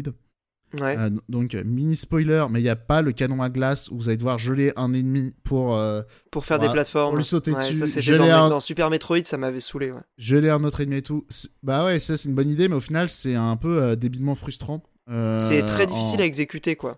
Ouais. 0.74 0.96
Euh, 0.98 1.08
donc, 1.28 1.54
mini 1.64 1.96
spoiler, 1.96 2.44
mais 2.50 2.60
il 2.60 2.64
n'y 2.64 2.68
a 2.68 2.76
pas 2.76 3.00
le 3.00 3.12
canon 3.12 3.40
à 3.42 3.48
glace 3.48 3.90
où 3.90 3.96
vous 3.96 4.08
allez 4.08 4.18
devoir 4.18 4.38
geler 4.38 4.72
un 4.76 4.92
ennemi 4.92 5.34
pour 5.44 5.76
euh, 5.76 6.02
pour 6.30 6.44
faire 6.44 6.58
voilà, 6.58 6.72
des 6.72 6.74
plateformes. 6.76 7.10
pour 7.12 7.16
lui 7.18 7.24
sauter 7.24 7.52
Ouais, 7.52 7.58
dessus, 7.60 7.76
ça 7.76 7.86
c'était 7.86 8.02
geler 8.02 8.18
dans, 8.18 8.44
un- 8.46 8.48
dans 8.50 8.60
Super 8.60 8.90
Metroid, 8.90 9.24
ça 9.24 9.38
m'avait 9.38 9.60
saoulé. 9.60 9.90
Ouais. 9.92 10.00
geler 10.18 10.50
un 10.50 10.62
autre 10.64 10.80
ennemi 10.82 10.96
et 10.96 11.02
tout. 11.02 11.26
Bah 11.62 11.84
ouais, 11.86 11.98
ça 12.00 12.16
c'est 12.18 12.28
une 12.28 12.34
bonne 12.34 12.50
idée, 12.50 12.68
mais 12.68 12.76
au 12.76 12.80
final, 12.80 13.08
c'est 13.08 13.34
un 13.34 13.56
peu 13.56 13.82
euh, 13.82 13.96
débilement 13.96 14.34
frustrant. 14.34 14.82
Euh, 15.10 15.40
c'est 15.40 15.62
très 15.62 15.84
en- 15.84 15.94
difficile 15.94 16.20
à 16.20 16.24
exécuter 16.26 16.76
quoi. 16.76 16.96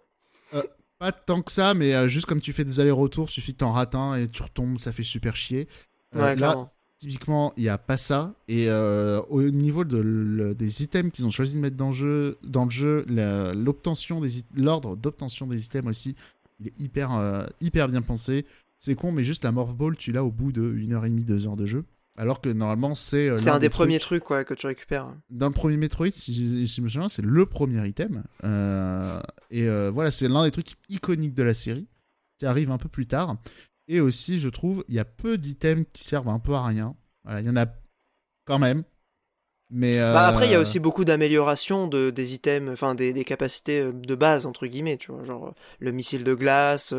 Pas 0.98 1.12
tant 1.12 1.40
que 1.40 1.50
ça, 1.50 1.72
mais 1.72 1.94
euh, 1.94 2.08
juste 2.08 2.26
comme 2.26 2.42
tu 2.42 2.52
fais 2.52 2.62
des 2.64 2.78
allers-retours, 2.78 3.30
suffit 3.30 3.54
que 3.54 3.58
t'en 3.60 3.72
rates 3.72 3.94
un 3.94 4.16
et 4.16 4.26
tu 4.26 4.42
retombes, 4.42 4.78
ça 4.78 4.92
fait 4.92 5.02
super 5.02 5.34
chier. 5.34 5.66
Euh, 6.14 6.18
Ouais, 6.18 6.24
là, 6.30 6.36
clairement. 6.36 6.72
Typiquement, 7.00 7.52
il 7.56 7.62
n'y 7.64 7.68
a 7.68 7.78
pas 7.78 7.96
ça. 7.96 8.34
Et 8.46 8.66
euh, 8.68 9.20
au 9.30 9.42
niveau 9.42 9.84
de 9.84 9.96
le- 9.96 10.54
des 10.54 10.82
items 10.82 11.10
qu'ils 11.10 11.26
ont 11.26 11.30
choisi 11.30 11.56
de 11.56 11.60
mettre 11.60 11.76
dans 11.76 11.88
le 11.88 11.94
jeu, 11.94 12.38
dans 12.44 12.64
le 12.64 12.70
jeu 12.70 13.04
l'obtention 13.54 14.20
des 14.20 14.28
l'ordre 14.54 14.96
d'obtention 14.96 15.46
des 15.46 15.64
items 15.64 15.88
aussi, 15.88 16.14
il 16.60 16.68
est 16.68 16.78
hyper, 16.78 17.12
euh, 17.16 17.46
hyper 17.60 17.88
bien 17.88 18.02
pensé. 18.02 18.44
C'est 18.78 18.94
con, 18.94 19.12
mais 19.12 19.24
juste 19.24 19.44
la 19.44 19.52
Morph 19.52 19.74
Ball, 19.76 19.96
tu 19.96 20.12
l'as 20.12 20.24
au 20.24 20.30
bout 20.30 20.52
de 20.52 20.62
1h30, 20.72 21.24
2 21.24 21.46
heures 21.46 21.56
de 21.56 21.66
jeu. 21.66 21.84
Alors 22.16 22.40
que 22.42 22.48
normalement, 22.50 22.94
c'est. 22.94 23.28
euh, 23.30 23.36
C'est 23.38 23.48
un 23.50 23.58
des, 23.58 23.68
premiers 23.70 23.98
trucs 23.98 24.24
quoi, 24.24 24.44
que 24.44 24.52
tu 24.52 24.66
récupères. 24.66 25.14
dans 25.30 25.46
le 25.46 25.52
premier 25.52 25.76
Metroid, 25.78 26.10
si 26.10 26.34
je, 26.34 26.66
si 26.66 26.76
je 26.76 26.82
me 26.82 26.88
souviens, 26.88 27.08
c'est 27.08 27.24
le 27.24 27.46
premier 27.46 27.86
item. 27.88 28.22
Euh, 28.44 29.20
et 29.50 29.68
euh, 29.68 29.90
voilà, 29.90 30.10
c'est 30.10 30.28
l'un 30.28 30.44
des 30.44 30.50
trucs 30.50 30.72
iconiques 30.90 31.34
de 31.34 31.42
la 31.42 31.54
série, 31.54 31.86
qui 32.38 32.44
arrive 32.46 32.70
un 32.70 32.78
peu 32.78 32.88
plus 32.88 33.06
tard. 33.06 33.36
Et 33.90 34.00
aussi, 34.00 34.38
je 34.40 34.48
trouve, 34.48 34.84
il 34.88 34.94
y 34.94 35.00
a 35.00 35.04
peu 35.04 35.36
d'items 35.36 35.84
qui 35.92 36.04
servent 36.04 36.28
un 36.30 36.38
peu 36.38 36.54
à 36.54 36.64
rien. 36.64 36.96
Voilà, 37.24 37.40
il 37.40 37.46
y 37.46 37.50
en 37.50 37.56
a 37.56 37.66
quand 38.46 38.58
même. 38.60 38.84
Mais 39.70 39.98
Bah, 40.08 40.26
après, 40.26 40.48
il 40.48 40.50
y 40.50 40.54
a 40.54 40.58
euh, 40.58 40.62
aussi 40.62 40.80
beaucoup 40.80 41.04
d'améliorations 41.04 41.86
de, 41.86 42.10
des 42.10 42.34
items, 42.34 42.70
enfin 42.72 42.94
des, 42.96 43.12
des 43.12 43.24
capacités 43.24 43.80
euh, 43.80 43.92
de 43.92 44.14
base, 44.16 44.46
entre 44.46 44.66
guillemets, 44.66 44.96
tu 44.96 45.12
vois. 45.12 45.22
Genre 45.24 45.48
euh, 45.48 45.52
le 45.78 45.92
missile 45.92 46.24
de 46.24 46.34
glace, 46.34 46.92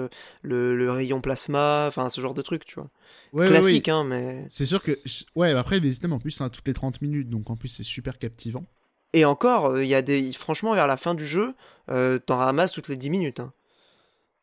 le, 0.44 0.76
le 0.76 0.92
rayon 0.92 1.20
plasma, 1.22 1.86
enfin 1.88 2.10
ce 2.10 2.22
genre 2.22 2.34
de 2.34 2.42
trucs, 2.42 2.66
tu 2.66 2.76
vois. 2.76 2.90
ouais, 3.34 3.50
ouais, 3.50 3.60
Classique, 3.60 3.88
ouais. 3.88 3.90
hein, 3.90 4.04
mais. 4.06 4.50
C'est 4.50 4.66
sûr 4.66 4.82
que. 4.84 5.00
Ouais, 5.36 5.52
après, 5.52 5.80
des 5.80 5.96
items 5.98 6.14
en 6.16 6.20
plus, 6.20 6.40
on 6.42 6.46
a 6.46 6.50
toutes 6.50 6.68
les 6.68 6.74
30 6.74 7.02
minutes, 7.02 7.30
donc 7.30 7.50
en 7.50 7.56
plus, 7.58 7.70
c'est 7.70 7.84
super 7.84 8.18
captivant. 8.20 8.66
Et 9.14 9.24
encore, 9.24 9.80
il 9.80 9.88
y 9.88 9.96
a 9.96 10.02
des. 10.02 10.34
Franchement, 10.34 10.74
vers 10.76 10.88
la 10.88 10.98
fin 10.98 11.14
du 11.16 11.26
jeu, 11.26 11.56
euh, 11.90 12.20
t'en 12.20 12.36
ramasses 12.38 12.74
toutes 12.74 12.90
les 12.90 12.98
10 12.98 13.10
minutes. 13.10 13.40
hein. 13.40 13.54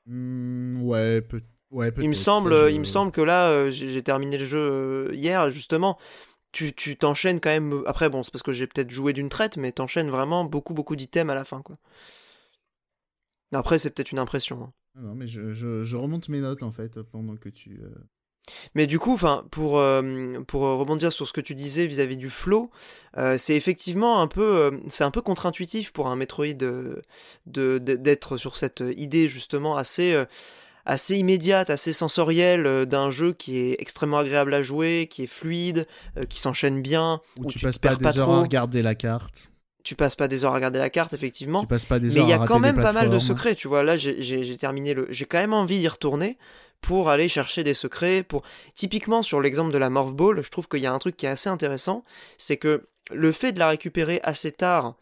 Hmm, 0.07 0.83
ouais, 0.83 1.21
peut 1.23 1.43
ouais, 1.71 1.93
Il 2.01 2.09
me 2.09 2.15
semble, 2.15 2.53
il 2.71 2.79
me 2.81 2.85
semble 2.85 3.13
que 3.13 3.21
là, 3.21 3.51
euh, 3.51 3.71
j'ai 3.71 4.03
terminé 4.03 4.39
le 4.39 4.45
jeu 4.45 4.59
euh, 4.59 5.15
hier, 5.15 5.51
justement. 5.51 5.99
Tu 6.53 6.73
tu 6.75 6.97
t'enchaînes 6.97 7.41
quand 7.41 7.51
même. 7.51 7.83
Après, 7.87 8.09
bon, 8.09 8.23
c'est 8.23 8.31
parce 8.33 8.43
que 8.43 8.53
j'ai 8.55 8.67
peut-être 8.67 8.91
joué 8.91 9.13
d'une 9.13 9.29
traite, 9.29 9.57
mais 9.59 9.73
t'enchaînes 9.73 10.11
vraiment 10.11 10.45
beaucoup, 10.45 10.75
beaucoup 10.75 10.97
d'items 10.97 11.31
à 11.31 11.35
la 11.35 11.45
fin, 11.45 11.63
quoi. 11.63 11.77
Après, 13.53 13.79
c'est 13.79 13.91
peut-être 13.91 14.13
une 14.13 14.19
impression. 14.19 14.63
hein. 14.63 14.73
Non, 15.01 15.15
mais 15.15 15.27
je, 15.27 15.53
je, 15.53 15.85
je 15.85 15.97
remonte 15.97 16.29
mes 16.29 16.41
notes 16.41 16.63
en 16.63 16.73
fait 16.73 17.01
pendant 17.03 17.37
que 17.37 17.49
tu. 17.49 17.81
euh, 17.83 17.89
Mais 18.75 18.87
du 18.87 18.99
coup, 18.99 19.13
enfin, 19.13 19.47
pour, 19.51 19.79
euh, 19.79 20.41
pour 20.49 20.63
rebondir 20.63 21.13
sur 21.13 21.29
ce 21.29 21.33
que 21.33 21.41
tu 21.41 21.55
disais 21.55 21.87
vis-à-vis 21.87 22.17
du 22.17 22.31
flow, 22.31 22.71
euh, 23.17 23.39
c'est 23.39 23.55
effectivement 23.55 24.21
un 24.21 24.27
peu, 24.27 24.81
c'est 24.89 25.05
un 25.05 25.11
peu 25.13 25.21
contre-intuitif 25.23 25.93
pour 25.93 26.09
un 26.09 26.17
Metroid 26.17 26.55
de, 26.55 27.01
de- 27.47 27.79
d'être 27.79 28.39
sur 28.39 28.57
cette 28.57 28.83
idée 28.97 29.29
justement 29.29 29.77
assez, 29.77 30.25
assez 30.89 31.17
immédiate, 31.17 31.71
assez 31.71 31.93
sensorielle 31.93 32.67
euh, 32.67 32.85
d'un 32.87 33.11
jeu 33.11 33.33
qui 33.33 33.59
est 33.59 33.77
extrêmement 33.79 34.19
agréable 34.19 34.53
à 34.55 34.63
jouer, 34.63 35.07
qui 35.09 35.25
est 35.25 35.29
fluide, 35.29 35.87
euh, 36.17 36.25
qui 36.25 36.41
s'enchaîne 36.41 36.83
bien, 36.83 37.21
Où, 37.37 37.45
où 37.45 37.51
tu 37.51 37.59
tu 37.59 37.65
passes 37.65 37.79
pas 37.79 37.95
des 37.95 38.05
pas 38.05 38.19
heures 38.19 38.31
à 38.31 38.41
regarder 38.41 38.83
la 38.83 38.95
carte. 38.95 39.53
tu 39.85 39.95
passes 39.95 40.17
pas 40.17 40.29
des 40.29 40.45
heures 40.45 40.53
à 40.53 40.55
regarder 40.55 40.79
la 40.79 40.91
carte, 40.91 41.13
effectivement. 41.13 41.61
Tu 41.61 41.67
passes 41.67 41.85
pas 41.85 42.01
des 42.01 42.09
Mais 42.09 42.21
heures 42.21 42.27
il 42.27 42.31
y 42.31 42.33
a 42.33 42.39
quand 42.39 42.59
même 42.59 42.81
pas 42.81 42.93
mal 42.93 43.11
de 43.11 43.19
secrets, 43.19 43.55
tu 43.55 43.69
vois. 43.69 43.83
Là, 43.83 43.97
j'ai 43.97 44.57
terminé 44.57 44.95
le. 44.95 45.07
J'ai 45.11 45.27
quand 45.27 45.39
même 45.39 45.55
envie 45.55 45.79
d'y 45.79 45.89
retourner 45.89 46.39
pour 46.81 47.11
aller 47.11 47.29
chercher 47.29 47.65
des 47.65 47.75
secrets. 47.75 48.23
Pour 48.23 48.43
typiquement 48.75 49.23
sur 49.23 49.41
l'exemple 49.41 49.73
de 49.73 49.79
la 49.79 49.91
Morph 49.91 50.15
Ball, 50.15 50.43
je 50.43 50.51
trouve 50.51 50.69
qu'il 50.69 50.81
y 50.81 50.87
a 50.87 50.93
un 50.93 50.99
truc 50.99 51.17
qui 51.17 51.27
est 51.27 51.31
assez 51.31 51.51
intéressant, 51.51 52.05
c'est 52.39 52.57
que 52.57 52.89
le 53.13 53.33
fait 53.33 53.53
de 53.53 53.59
la 53.59 53.69
récupérer 53.69 54.21
assez 54.23 54.53
tard 54.53 54.95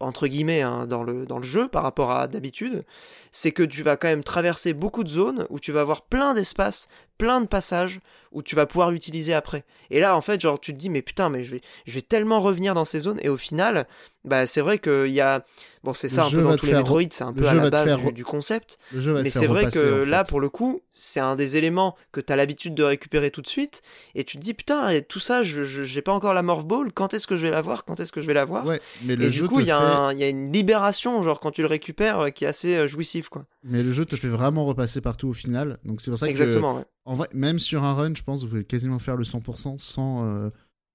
entre 0.00 0.26
guillemets 0.26 0.62
hein, 0.62 0.86
dans 0.86 1.02
le 1.02 1.26
dans 1.26 1.38
le 1.38 1.44
jeu 1.44 1.68
par 1.68 1.82
rapport 1.82 2.10
à 2.10 2.26
d'habitude, 2.26 2.84
c'est 3.30 3.52
que 3.52 3.62
tu 3.62 3.82
vas 3.82 3.96
quand 3.96 4.08
même 4.08 4.24
traverser 4.24 4.74
beaucoup 4.74 5.04
de 5.04 5.08
zones 5.08 5.46
où 5.50 5.60
tu 5.60 5.72
vas 5.72 5.82
avoir 5.82 6.02
plein 6.02 6.34
d'espaces, 6.34 6.88
plein 7.20 7.40
de 7.42 7.46
passages 7.46 8.00
où 8.32 8.42
tu 8.42 8.54
vas 8.56 8.64
pouvoir 8.64 8.90
l'utiliser 8.90 9.34
après. 9.34 9.64
Et 9.90 10.00
là, 10.00 10.16
en 10.16 10.20
fait, 10.20 10.40
genre, 10.40 10.58
tu 10.58 10.72
te 10.72 10.78
dis, 10.78 10.88
mais 10.88 11.02
putain, 11.02 11.28
mais 11.28 11.42
je 11.44 11.52
vais, 11.56 11.60
je 11.86 11.92
vais 11.92 12.00
tellement 12.02 12.40
revenir 12.40 12.74
dans 12.74 12.84
ces 12.84 13.00
zones. 13.00 13.18
Et 13.22 13.28
au 13.28 13.36
final, 13.36 13.86
bah, 14.24 14.46
c'est 14.46 14.60
vrai 14.60 14.78
qu'il 14.78 15.08
y 15.12 15.20
a. 15.20 15.44
Bon, 15.82 15.92
c'est 15.94 16.08
Le 16.08 16.14
ça 16.14 16.24
un 16.26 16.30
peu 16.30 16.42
dans 16.42 16.56
tous 16.56 16.66
les 16.66 16.74
Metroid, 16.74 17.02
c'est 17.10 17.24
un 17.24 17.32
peu 17.32 17.46
à 17.48 17.54
la 17.54 17.70
base 17.70 17.86
faire 17.88 17.98
du, 17.98 18.12
du 18.12 18.24
concept. 18.24 18.78
Mais 19.24 19.30
c'est 19.30 19.46
vrai 19.46 19.60
repasser, 19.60 19.78
que 19.80 20.02
en 20.04 20.06
là, 20.10 20.24
pour 20.24 20.40
le 20.40 20.48
coup, 20.48 20.80
c'est 20.92 21.20
un 21.20 21.36
des 21.36 21.56
éléments 21.56 21.96
que 22.12 22.20
tu 22.20 22.32
as 22.32 22.36
l'habitude 22.36 22.74
de 22.74 22.82
récupérer 22.84 23.30
tout 23.30 23.42
de 23.42 23.48
suite. 23.48 23.82
Et 24.14 24.24
tu 24.24 24.36
te 24.36 24.42
dis, 24.42 24.54
putain, 24.54 24.88
et 24.90 25.02
tout 25.02 25.20
ça, 25.20 25.42
je 25.42 25.62
j'ai 25.64 26.02
pas 26.02 26.12
encore 26.12 26.34
la 26.34 26.42
Morph 26.42 26.66
Ball. 26.66 26.92
Quand 26.92 27.14
est-ce 27.14 27.26
que 27.26 27.36
je 27.36 27.42
vais 27.42 27.50
la 27.50 27.62
voir? 27.62 27.84
Quand 27.84 27.98
est-ce 27.98 28.12
que 28.12 28.20
je 28.20 28.26
vais 28.26 28.34
la 28.34 28.44
voir? 28.44 28.64
Ouais, 28.66 28.80
mais 29.04 29.16
le 29.16 29.26
Et 29.26 29.30
jeu 29.32 29.42
du 29.42 29.48
coup, 29.48 29.60
il 29.60 29.66
y, 29.66 29.70
a 29.70 29.78
fait- 29.78 29.82
un- 29.82 30.12
y 30.14 30.22
a 30.22 30.28
une 30.28 30.52
libération, 30.52 31.22
genre, 31.22 31.40
quand 31.40 31.50
tu 31.50 31.62
le 31.62 31.68
récupères, 31.68 32.20
euh, 32.20 32.30
qui 32.30 32.44
est 32.44 32.48
assez 32.48 32.76
euh, 32.76 32.86
jouissif, 32.86 33.28
quoi. 33.28 33.46
mais 33.64 33.82
le 33.82 33.92
jeu 33.92 34.04
te 34.04 34.16
fait 34.16 34.28
vraiment 34.28 34.64
repasser 34.66 35.00
partout 35.00 35.28
au 35.28 35.34
final. 35.34 35.78
Donc 35.84 36.00
c'est 36.00 36.10
pour 36.10 36.18
ça 36.18 36.26
que 36.26 36.30
Exactement, 36.30 36.76
ouais. 36.76 36.84
En 37.10 37.14
vrai, 37.14 37.28
même 37.34 37.58
sur 37.58 37.84
un 37.84 37.94
run, 37.94 38.14
je 38.14 38.22
pense 38.22 38.40
que 38.40 38.44
vous 38.46 38.50
pouvez 38.50 38.64
quasiment 38.64 38.98
faire 38.98 39.16
le 39.16 39.24
100% 39.24 39.78
sans 39.78 40.24
euh, 40.24 40.50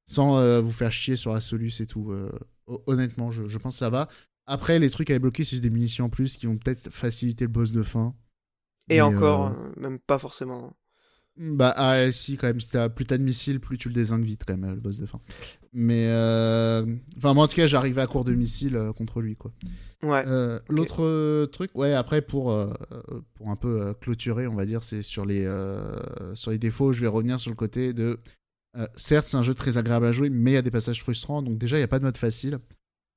sans 0.06 0.38
euh, 0.38 0.62
vous 0.62 0.72
faire 0.72 0.92
chier 0.92 1.16
sur 1.16 1.34
la 1.34 1.42
soluce 1.42 1.82
et 1.82 1.88
tout. 1.88 2.12
euh, 2.12 2.32
hon- 2.68 2.82
honnêtement, 2.88 3.32
je, 3.32 3.48
je 3.48 3.58
pense 3.58 3.76
que 3.76 3.80
ça 3.80 3.90
va. 3.90 4.08
Après, 4.48 4.80
les 4.80 4.90
trucs 4.90 5.10
à 5.10 5.14
débloquer, 5.14 5.44
c'est 5.44 5.52
juste 5.52 5.64
des 5.64 5.70
munitions 5.72 6.06
en 6.06 6.10
plus 6.10 6.38
qui 6.38 6.46
vont 6.46 6.58
peut-être 6.58 6.90
faciliter 6.92 7.46
le 7.46 7.52
boss 7.52 7.72
de 7.72 7.84
fin. 7.84 8.16
Et 8.90 9.02
Mais, 9.02 9.02
encore, 9.02 9.56
même 9.78 10.00
pas 10.00 10.20
forcément. 10.20 10.74
Bah, 11.38 11.74
ah, 11.76 12.12
si, 12.12 12.38
quand 12.38 12.48
même, 12.48 12.60
si 12.62 12.70
t'as- 12.70 12.90
plus 12.90 13.06
t'as 13.06 13.18
de 13.18 13.24
missiles, 13.24 13.60
plus 13.60 13.78
tu 13.78 13.90
le 13.90 13.94
désingues 13.94 14.24
vite, 14.24 14.44
quand 14.48 14.58
même, 14.58 14.74
le 14.74 14.80
boss 14.80 15.00
de 15.00 15.06
fin. 15.06 15.20
Mais, 15.78 16.08
euh... 16.08 16.86
enfin, 17.18 17.34
moi, 17.34 17.44
en 17.44 17.48
tout 17.50 17.58
cas, 17.58 17.68
j'arrivais 17.68 18.02
à 18.02 18.08
court 18.08 18.24
de 18.24 18.34
missiles 18.34 18.78
euh, 18.78 18.94
contre 18.94 19.20
lui, 19.20 19.36
quoi. 19.36 19.52
Ouais. 20.04 20.24
Euh, 20.26 20.58
L'autre 20.70 21.04
euh, 21.04 21.48
truc, 21.48 21.70
ouais, 21.76 21.94
après, 21.94 22.22
pour, 22.22 22.58
pour 23.34 23.50
un 23.50 23.58
peu 23.58 23.94
clôturer, 24.00 24.48
on 24.48 24.56
va 24.56 24.66
dire, 24.66 24.84
c'est 24.84 25.02
sur, 25.02 25.26
les 25.26 25.44
sur 26.34 26.52
les 26.52 26.60
défauts, 26.60 26.94
je 26.94 27.02
vais 27.02 27.08
revenir 27.08 27.42
sur 27.42 27.52
le 27.52 27.58
côté 27.58 27.92
de. 27.92 28.18
certes, 28.96 29.28
c'est 29.28 29.36
un 29.36 29.42
jeu 29.42 29.54
très 29.54 29.78
agréable 29.78 30.06
à 30.06 30.14
jouer, 30.14 30.30
mais 30.30 30.52
il 30.52 30.54
y 30.54 30.58
a 30.58 30.62
des 30.62 30.72
passages 30.72 31.02
frustrants, 31.02 31.42
donc 31.42 31.58
déjà, 31.58 31.76
il 31.76 31.82
n'y 31.82 31.86
a 31.86 31.90
pas 31.90 32.00
de 32.00 32.06
mode 32.06 32.18
facile. 32.18 32.60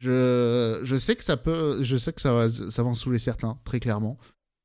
Je, 0.00 0.80
je 0.82 0.96
sais 0.96 1.14
que 1.14 1.24
ça 1.24 1.36
peut, 1.36 1.80
je 1.82 1.96
sais 1.96 2.12
que 2.12 2.20
ça 2.20 2.32
va, 2.32 2.48
ça 2.48 2.82
va 2.82 2.88
en 2.88 2.94
saouler 2.94 3.20
certains, 3.20 3.56
très 3.64 3.78
clairement. 3.78 4.18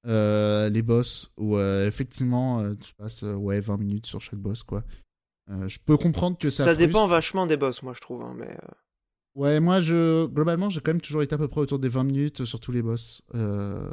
Les 0.06 0.82
boss, 0.82 1.32
où 1.38 1.58
euh, 1.58 1.86
effectivement, 1.86 2.74
tu 2.74 2.96
passes 2.96 3.22
ouais, 3.22 3.60
20 3.60 3.78
minutes 3.78 4.08
sur 4.08 4.20
chaque 4.20 4.39
boss, 4.39 4.64
quoi. 4.64 4.84
Euh, 5.50 5.68
je 5.68 5.80
peux 5.86 5.98
comprendre 5.98 6.38
que 6.38 6.50
ça. 6.50 6.66
Ça, 6.66 6.76
dépend 6.76 7.06
vachement 7.08 7.46
des 7.46 7.58
boss, 7.58 7.84
moi, 7.84 7.94
je 7.94 8.02
trouve. 8.02 8.22
hein, 8.22 8.34
mais 8.38 8.52
euh, 8.52 8.68
Ouais, 9.36 9.60
moi, 9.60 9.82
je, 9.82 10.26
globalement, 10.28 10.70
j'ai 10.70 10.80
quand 10.80 10.91
même 10.91 11.02
toujours 11.02 11.24
été 11.24 11.34
à 11.34 11.38
peu 11.38 11.48
près 11.48 11.62
autour 11.62 11.80
des 11.80 11.89
20 11.89 12.04
minutes 12.04 12.46
sur 12.46 12.60
tous 12.60 12.72
les 12.72 12.82
boss. 12.84 13.22
Euh, 13.34 13.89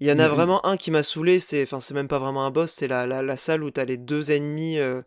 Il 0.00 0.06
y 0.06 0.12
en 0.12 0.18
a 0.18 0.28
vraiment 0.28 0.64
un 0.66 0.76
qui 0.76 0.90
m'a 0.90 1.02
saoulé, 1.02 1.38
c'est 1.38 1.62
enfin 1.62 1.80
c'est 1.80 1.94
même 1.94 2.08
pas 2.08 2.18
vraiment 2.18 2.44
un 2.44 2.50
boss, 2.50 2.70
c'est 2.72 2.88
la, 2.88 3.06
la, 3.06 3.22
la 3.22 3.36
salle 3.36 3.62
où 3.64 3.70
t'as 3.70 3.84
les 3.84 3.96
deux 3.96 4.30
ennemis, 4.30 4.78
euh, 4.78 5.02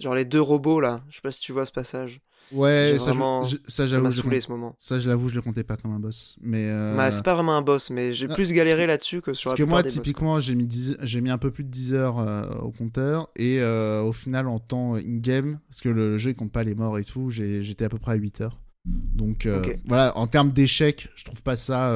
genre 0.00 0.14
les 0.14 0.24
deux 0.26 0.40
robots 0.40 0.80
là. 0.80 1.04
Je 1.10 1.16
sais 1.16 1.22
pas 1.22 1.32
si 1.32 1.40
tu 1.42 1.52
vois 1.52 1.66
ce 1.66 1.72
passage. 1.72 2.20
Ouais, 2.50 2.96
ça, 2.98 3.10
vraiment- 3.12 3.44
je- 3.44 3.56
ça 3.56 3.62
Ça 3.68 3.86
j'avoue, 3.86 4.02
m'a 4.04 4.10
je 4.10 4.16
le 4.16 4.22
saoulé 4.22 4.36
compte- 4.36 4.44
ce 4.44 4.50
moment. 4.50 4.74
ça 4.78 4.98
je 5.00 5.08
l'avoue, 5.08 5.28
je 5.30 5.34
le 5.34 5.42
comptais 5.42 5.64
pas 5.64 5.76
comme 5.76 5.92
un 5.92 5.98
boss. 5.98 6.36
Mais 6.42 6.68
euh, 6.68 6.96
Bah, 6.96 7.10
c'est 7.10 7.22
pas 7.24 7.34
vraiment 7.34 7.56
un 7.56 7.62
boss, 7.62 7.90
mais 7.90 8.12
j'ai 8.12 8.26
Ah, 8.30 8.34
plus 8.34 8.52
galéré 8.52 8.86
là-dessus 8.86 9.22
que 9.22 9.32
sur 9.32 9.50
Parce 9.50 9.58
la 9.60 9.64
que 9.64 9.68
moi, 9.70 9.82
des 9.82 9.88
typiquement, 9.90 10.38
j'ai 10.40 10.54
mis, 10.54 10.66
10 10.66 10.96
j'ai 11.02 11.20
mis 11.20 11.30
un 11.30 11.38
peu 11.38 11.50
plus 11.50 11.64
de 11.64 11.70
10 11.70 11.94
heures 11.94 12.18
euh, 12.18 12.50
au 12.56 12.70
compteur. 12.70 13.28
Et 13.36 13.60
euh, 13.60 14.02
au 14.02 14.12
final, 14.12 14.48
en 14.48 14.58
temps 14.58 14.96
in-game, 14.96 15.60
parce 15.68 15.80
que 15.80 15.88
le 15.88 16.18
jeu, 16.18 16.30
il 16.30 16.34
compte 16.34 16.52
pas 16.52 16.64
les 16.64 16.74
morts 16.74 16.98
et 16.98 17.04
tout, 17.04 17.30
j'étais 17.30 17.84
à 17.84 17.88
peu 17.88 17.98
près 17.98 18.12
à 18.12 18.16
8 18.16 18.40
heures. 18.42 18.60
Donc 18.84 19.46
voilà, 19.86 20.16
en 20.18 20.26
termes 20.26 20.50
d'échec, 20.52 21.08
je 21.14 21.24
trouve 21.24 21.42
pas 21.42 21.56
ça 21.56 21.94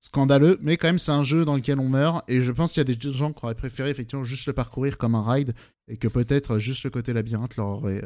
scandaleux. 0.00 0.58
Mais 0.60 0.76
quand 0.76 0.88
même, 0.88 0.98
c'est 0.98 1.12
un 1.12 1.22
jeu 1.24 1.44
dans 1.44 1.56
lequel 1.56 1.80
on 1.80 1.88
meurt. 1.88 2.22
Et 2.30 2.42
je 2.42 2.52
pense 2.52 2.72
qu'il 2.72 2.80
y 2.80 2.90
a 2.90 2.94
des 2.94 3.12
gens 3.12 3.32
qui 3.32 3.44
auraient 3.44 3.54
préféré 3.54 3.90
effectivement 3.90 4.24
juste 4.24 4.46
le 4.46 4.52
parcourir 4.52 4.98
comme 4.98 5.14
un 5.14 5.22
ride. 5.22 5.52
Et 5.88 5.96
que 5.96 6.08
peut-être 6.08 6.58
juste 6.58 6.84
le 6.84 6.90
côté 6.90 7.12
labyrinthe 7.12 7.56
leur 7.56 7.66
aurait 7.68 8.02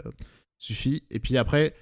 euh, 0.61 0.65
suffi. 0.65 1.03
Et 1.11 1.19
puis 1.19 1.37
après. 1.39 1.75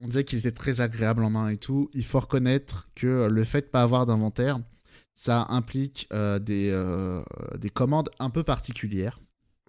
On 0.00 0.06
disait 0.06 0.22
qu'il 0.22 0.38
était 0.38 0.52
très 0.52 0.80
agréable 0.80 1.24
en 1.24 1.30
main 1.30 1.48
et 1.48 1.56
tout. 1.56 1.90
Il 1.92 2.04
faut 2.04 2.20
reconnaître 2.20 2.88
que 2.94 3.26
le 3.28 3.42
fait 3.42 3.62
de 3.62 3.66
pas 3.66 3.82
avoir 3.82 4.06
d'inventaire, 4.06 4.60
ça 5.12 5.46
implique 5.48 6.06
euh, 6.12 6.38
des, 6.38 6.70
euh, 6.70 7.20
des 7.58 7.68
commandes 7.68 8.08
un 8.20 8.30
peu 8.30 8.44
particulières. 8.44 9.18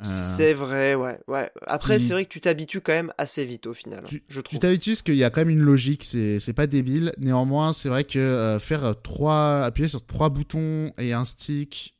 Euh, 0.01 0.05
C'est 0.05 0.53
vrai, 0.53 0.93
ouais. 0.93 1.19
ouais. 1.27 1.49
Après, 1.65 1.97
qui- 1.97 2.03
c'est 2.03 2.13
vrai 2.13 2.25
que 2.25 2.29
tu 2.29 2.41
t'habitues 2.41 2.79
quand 2.81 2.93
même 2.93 3.11
assez 3.17 3.43
vite 3.43 3.65
au 3.65 3.73
final, 3.73 4.03
Tu- 4.05 4.21
je 4.29 4.37
Tu 4.41 4.43
trouve. 4.43 4.59
t'habitues 4.59 4.91
parce 4.91 5.01
qu'il 5.01 5.15
y 5.15 5.23
a 5.23 5.31
quand 5.31 5.41
même 5.41 5.49
une 5.49 5.63
logique, 5.63 6.03
c'est 6.03 6.53
pas 6.53 6.67
débile. 6.67 7.11
Néanmoins, 7.17 7.73
c'est 7.73 7.89
vrai 7.89 8.03
que 8.03 8.59
faire 8.61 9.01
trois, 9.01 9.63
appuyer 9.63 9.89
sur 9.89 10.05
trois 10.05 10.29
boutons 10.29 10.93
et 10.99 11.11
un 11.13 11.25
stick 11.25 11.95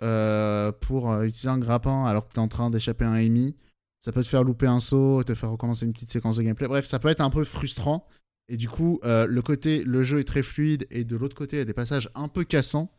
pour 0.82 1.12
utiliser 1.24 1.50
un 1.50 1.58
grappin 1.58 2.06
alors 2.06 2.28
que 2.28 2.34
t'es 2.34 2.40
en 2.40 2.48
train 2.48 2.70
d'échapper 2.70 3.06
à 3.06 3.10
un 3.10 3.16
ennemi, 3.16 3.56
ça 4.00 4.12
peut 4.12 4.24
te 4.24 4.28
faire 4.30 4.44
louper 4.44 4.68
un 4.68 4.80
saut, 4.80 5.24
te 5.24 5.36
faire 5.36 5.52
recommencer 5.52 5.86
une 5.86 5.94
petite 5.94 6.12
séquence 6.12 6.38
de 6.38 6.44
gameplay. 6.44 6.68
Bref, 6.68 6.86
ça 6.86 7.00
peut 7.00 7.10
être 7.10 7.22
un 7.22 7.30
peu 7.30 7.44
frustrant. 7.44 8.08
Et 8.48 8.58
du 8.58 8.68
coup, 8.70 9.00
euh, 9.04 9.28
le 9.28 9.42
côté, 9.42 9.84
le 9.84 10.04
jeu 10.04 10.20
est 10.20 10.24
très 10.24 10.42
fluide 10.42 10.88
et 10.90 11.04
de 11.04 11.16
l'autre 11.16 11.36
côté, 11.36 11.58
il 11.58 11.60
y 11.60 11.62
a 11.62 11.66
des 11.66 11.74
passages 11.74 12.10
un 12.16 12.28
peu 12.28 12.44
cassants. 12.44 12.92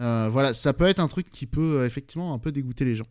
Euh, 0.00 0.28
voilà, 0.30 0.54
ça 0.54 0.72
peut 0.72 0.86
être 0.86 0.98
un 1.00 1.08
truc 1.08 1.30
qui 1.30 1.46
peut 1.46 1.78
euh, 1.80 1.86
effectivement 1.86 2.32
un 2.34 2.38
peu 2.38 2.52
dégoûter 2.52 2.84
les 2.84 2.94
gens. 2.94 3.06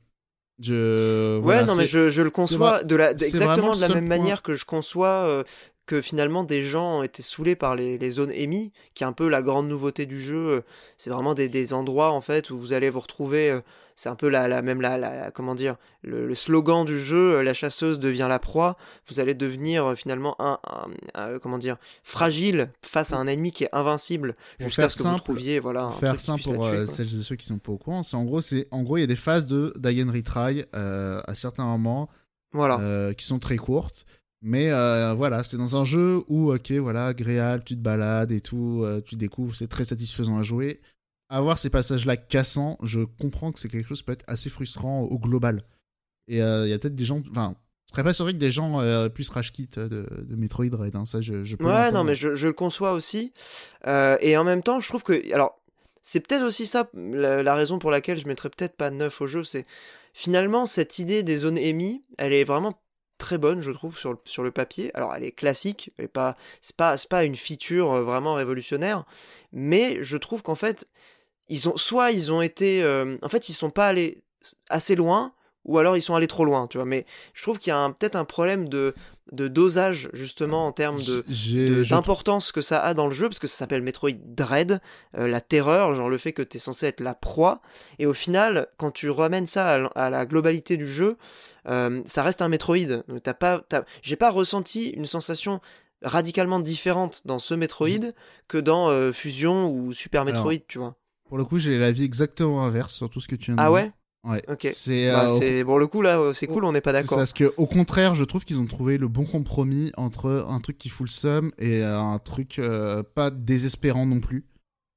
Je, 0.62 1.38
Ouais, 1.38 1.42
voilà, 1.44 1.64
non, 1.66 1.76
mais 1.76 1.88
je, 1.88 2.10
je 2.10 2.22
le 2.22 2.32
conçois 2.32 2.84
de 2.84 2.96
la, 2.96 3.14
de- 3.14 3.24
exactement 3.24 3.72
de 3.76 3.80
la 3.82 3.88
même 3.90 4.06
point. 4.06 4.18
manière 4.18 4.42
que 4.42 4.56
je 4.56 4.66
conçois 4.66 5.26
euh, 5.28 5.44
que 5.86 6.02
finalement 6.02 6.44
des 6.44 6.64
gens 6.64 7.00
ont 7.00 7.04
été 7.04 7.22
saoulés 7.24 7.56
par 7.56 7.76
les, 7.76 7.98
les 7.98 8.12
zones 8.12 8.32
EMI, 8.32 8.74
qui 8.94 9.04
est 9.04 9.08
un 9.08 9.14
peu 9.14 9.30
la 9.30 9.42
grande 9.42 9.70
nouveauté 9.70 10.06
du 10.06 10.20
jeu. 10.20 10.64
C'est 10.98 11.10
vraiment 11.12 11.34
des, 11.34 11.48
des 11.48 11.74
endroits 11.74 12.12
en 12.12 12.22
fait 12.22 12.50
où 12.50 12.60
vous 12.60 12.74
allez 12.74 12.90
vous 12.90 13.00
retrouver. 13.00 13.58
Euh, 14.00 14.02
C'est 14.02 14.10
un 14.10 14.16
peu 14.16 14.30
la, 14.30 14.48
la 14.48 14.62
même 14.62 14.82
la, 14.82 15.30
comment 15.32 15.56
dire 15.56 15.76
le, 16.02 16.26
le 16.28 16.36
slogan 16.36 16.86
du 16.86 17.00
jeu. 17.00 17.36
euh, 17.38 17.44
La 17.44 17.54
chasseuse 17.54 18.00
devient 18.00 18.28
la 18.30 18.40
proie. 18.40 18.78
Vous 19.08 19.20
allez 19.20 19.36
devenir 19.36 19.86
euh, 19.86 19.96
finalement 19.96 20.36
un, 20.40 20.58
un- 20.66 20.88
un- 21.34 21.40
comment 21.40 21.58
dire 21.58 21.78
fragile 22.04 22.72
face 22.82 23.14
à 23.14 23.18
un 23.18 23.28
ennemi 23.28 23.52
qui 23.52 23.66
est 23.66 23.70
invincible 23.74 24.36
jusqu'à 24.60 24.90
ce 24.90 24.98
que 24.98 25.04
simple- 25.04 25.18
vous 25.18 25.24
trouviez 25.24 25.60
voilà 25.60 25.84
un 25.86 25.92
faire 25.92 26.20
simple 26.20 26.44
pour 26.44 26.66
tuer, 26.68 26.78
euh, 26.78 26.86
celles 26.86 27.08
et 27.14 27.22
ceux 27.22 27.36
qui 27.36 27.46
sont 27.46 27.60
pas 27.60 27.72
au 27.74 27.78
courant, 27.78 28.04
c'est 28.04 28.16
en 28.18 28.24
gros, 28.24 28.42
c'est 28.42 28.68
en 28.72 28.84
gros 28.84 28.98
il 28.98 29.02
y 29.02 29.04
a 29.04 29.08
des 29.08 29.16
phases 29.16 29.46
de 29.48 29.74
Die 29.78 30.02
and 30.04 30.12
Retry 30.12 30.64
euh, 30.76 31.22
à 31.28 31.36
certains 31.36 31.66
moments 31.66 32.10
Voilà. 32.54 32.80
euh, 32.80 33.14
qui 33.14 33.26
sont 33.26 33.40
très 33.40 33.58
courtes. 33.58 34.06
Mais 34.42 34.72
euh, 34.72 35.14
voilà, 35.14 35.44
c'est 35.44 35.58
dans 35.58 35.76
un 35.76 35.84
jeu 35.84 36.24
où, 36.30 36.54
ok, 36.54 36.72
voilà, 36.72 37.08
agréable, 37.08 37.62
tu 37.66 37.76
te 37.76 37.82
balades 37.82 38.32
et 38.32 38.40
tout, 38.40 38.82
euh, 38.86 39.02
tu 39.06 39.18
découvres, 39.18 39.54
c'est 39.54 39.68
très 39.68 39.84
satisfaisant 39.84 40.38
à 40.40 40.44
jouer. 40.44 40.80
Avoir 41.30 41.58
ces 41.58 41.70
passages-là 41.70 42.18
cassants, 42.18 42.78
je 42.82 43.02
comprends 43.02 43.52
que 43.52 43.60
c'est 43.60 43.70
quelque 43.70 43.88
chose 43.88 44.00
qui 44.00 44.06
peut 44.06 44.14
être 44.14 44.26
assez 44.28 44.50
frustrant 44.50 45.04
au 45.04 45.20
global. 45.20 45.64
Et 46.28 46.42
euh, 46.42 46.66
il 46.66 46.70
y 46.70 46.74
a 46.74 46.80
peut-être 46.80 46.96
des 46.96 47.06
gens, 47.06 47.22
enfin, 47.30 47.54
je 47.88 47.94
serais 47.94 48.04
pas 48.04 48.14
sûr 48.14 48.26
que 48.28 48.32
des 48.32 48.52
gens 48.52 48.82
euh, 48.82 49.10
puissent 49.10 49.30
rage 49.30 49.52
quit 49.52 49.70
de, 49.76 49.88
de 49.88 50.36
Metroid 50.36 50.70
Red, 50.72 50.96
hein, 50.96 51.06
ça 51.06 51.22
je, 51.22 51.44
je 51.44 51.56
peux 51.56 51.66
Ouais, 51.66 51.92
non, 51.92 52.04
mais 52.04 52.16
je, 52.16 52.36
je 52.36 52.48
le 52.48 52.54
conçois 52.54 52.94
aussi. 52.94 53.34
Euh, 53.88 54.18
et 54.22 54.38
en 54.38 54.44
même 54.44 54.64
temps, 54.64 54.80
je 54.80 54.88
trouve 54.88 55.04
que. 55.04 55.34
Alors, 55.34 55.60
c'est 56.02 56.20
peut-être 56.20 56.44
aussi 56.44 56.66
ça 56.66 56.90
la, 56.94 57.44
la 57.44 57.56
raison 57.56 57.80
pour 57.80 57.92
laquelle 57.92 58.18
je 58.18 58.28
mettrais 58.28 58.50
peut-être 58.50 58.76
pas 58.76 58.90
9 58.92 59.22
au 59.22 59.28
jeu. 59.28 59.44
C'est 59.44 59.66
finalement 60.14 60.66
cette 60.66 61.00
idée 61.00 61.24
des 61.24 61.38
zones 61.38 61.58
EMI, 61.58 62.04
elle 62.18 62.34
est 62.34 62.44
vraiment 62.44 62.80
très 63.18 63.38
bonne, 63.38 63.62
je 63.62 63.72
trouve, 63.72 63.98
sur 63.98 64.12
le, 64.14 64.18
sur 64.26 64.44
le 64.44 64.52
papier. 64.52 64.92
Alors, 64.96 65.14
elle 65.14 65.24
est 65.24 65.32
classique, 65.32 65.92
elle 65.98 66.06
est 66.06 66.08
pas, 66.08 66.36
c'est 66.62 66.76
pas, 66.76 66.98
c'est 66.98 67.10
pas 67.10 67.26
une 67.26 67.36
feature 67.36 67.92
euh, 67.92 68.04
vraiment 68.04 68.36
révolutionnaire, 68.36 69.06
mais 69.52 69.98
je 70.02 70.18
trouve 70.18 70.42
qu'en 70.42 70.56
fait, 70.56 70.88
ils 71.50 71.68
ont, 71.70 71.78
soit 71.78 72.12
ils 72.12 72.32
ont 72.32 72.42
été. 72.42 72.84
euh, 72.84 73.18
en 73.22 73.30
fait, 73.30 73.50
ils 73.50 73.54
sont 73.54 73.70
pas 73.70 73.88
allés 73.88 74.24
assez 74.70 74.96
loin, 74.96 75.34
ou 75.66 75.78
alors 75.78 75.98
ils 75.98 76.02
sont 76.02 76.16
allés 76.16 76.28
trop 76.28 76.46
loin, 76.46 76.68
tu 76.68 76.78
vois. 76.78 76.86
Mais 76.86 77.06
je 77.34 77.42
trouve 77.42 77.60
qu'il 77.60 77.72
y 77.72 77.76
a 77.76 77.90
peut-être 77.90 78.16
un 78.16 78.26
problème 78.26 78.70
de, 78.70 78.96
de 79.32 79.48
dosage, 79.48 80.10
justement, 80.14 80.66
en 80.66 80.72
termes 80.72 80.98
de 81.04 81.24
J'ai- 81.28 81.70
de- 81.70 81.84
d'importance 81.84 82.52
que 82.52 82.62
ça 82.62 82.80
a 82.80 82.94
dans 82.94 83.08
le 83.08 83.14
jeu, 83.14 83.28
parce 83.28 83.40
que 83.40 83.48
ça 83.48 83.58
s'appelle 83.58 83.82
Metroid 83.82 84.12
Dread, 84.24 84.80
euh, 85.18 85.28
la 85.28 85.42
terreur, 85.42 85.94
genre 85.94 86.10
le 86.10 86.18
fait 86.18 86.34
que 86.34 86.42
tu 86.42 86.58
es 86.58 86.60
censé 86.60 86.88
être 86.88 87.02
la 87.02 87.14
proie, 87.14 87.62
et 88.00 88.06
au 88.06 88.14
final, 88.14 88.68
quand 88.78 88.92
tu 88.92 89.10
ramènes 89.10 89.46
ça 89.46 89.90
à, 89.96 90.10
la 90.10 90.26
globalité 90.26 90.78
du 90.78 90.88
jeu, 90.88 91.18
euh, 91.68 92.02
ça 92.06 92.24
reste 92.24 92.42
un 92.42 92.48
Metroid. 92.50 93.04
Donc 93.08 93.22
t'as 93.22 93.34
pas, 93.34 93.64
j'ai 94.02 94.16
pas 94.16 94.32
ressenti 94.32 94.90
une 94.90 95.06
sensation 95.06 95.60
radicalement 96.02 96.60
différente 96.62 97.22
dans 97.26 97.40
ce 97.40 97.54
Metroid 97.54 97.90
que 98.48 98.58
dans 98.58 98.90
euh, 98.90 99.12
Fusion 99.12 99.70
ou 99.70 99.92
Super 99.92 100.22
Alors, 100.22 100.34
Metroid, 100.34 100.66
tu 100.68 100.78
vois. 100.80 100.96
Pour 101.30 101.38
le 101.38 101.46
coup, 101.46 101.60
j'ai 101.60 101.78
l'avis 101.78 102.04
exactement 102.04 102.66
inverse 102.66 102.94
sur 102.94 103.10
tout 103.10 103.22
ce 103.22 103.28
que 103.28 103.36
tu 103.36 103.52
viens 103.52 103.56
de 103.56 103.62
Ah 103.62 103.66
dire. 103.66 103.74
ouais 103.74 103.92
Ouais. 104.28 104.44
Ok. 104.50 104.68
C'est 104.74 105.10
Bah, 105.10 105.30
euh, 105.30 105.30
au- 105.30 105.40
c'est- 105.40 105.64
Pour 105.64 105.80
le 105.80 105.88
coup, 105.88 106.02
là, 106.02 106.20
euh, 106.20 106.34
c'est 106.34 106.46
cool, 106.48 106.66
on 106.66 106.74
n'est 106.74 106.82
pas 106.82 106.90
c'est 106.92 107.04
d'accord. 107.04 107.10
ça, 107.12 107.16
parce 107.18 107.32
que 107.34 107.54
au 107.56 107.66
contraire, 107.68 108.16
je 108.16 108.26
trouve 108.26 108.44
qu'ils 108.44 108.60
ont 108.60 108.66
trouvé 108.66 108.98
le 108.98 109.08
bon 109.08 109.24
compromis 109.24 109.94
entre 109.96 110.46
un 110.50 110.60
truc 110.60 110.78
qui 110.78 110.90
fout 110.90 111.08
le 111.08 111.12
seum 111.12 111.52
et 111.58 111.82
euh, 111.84 111.98
un 111.98 112.20
truc 112.20 112.60
euh, 112.60 113.02
pas 113.02 113.32
désespérant 113.32 114.06
non 114.06 114.20
plus. 114.20 114.46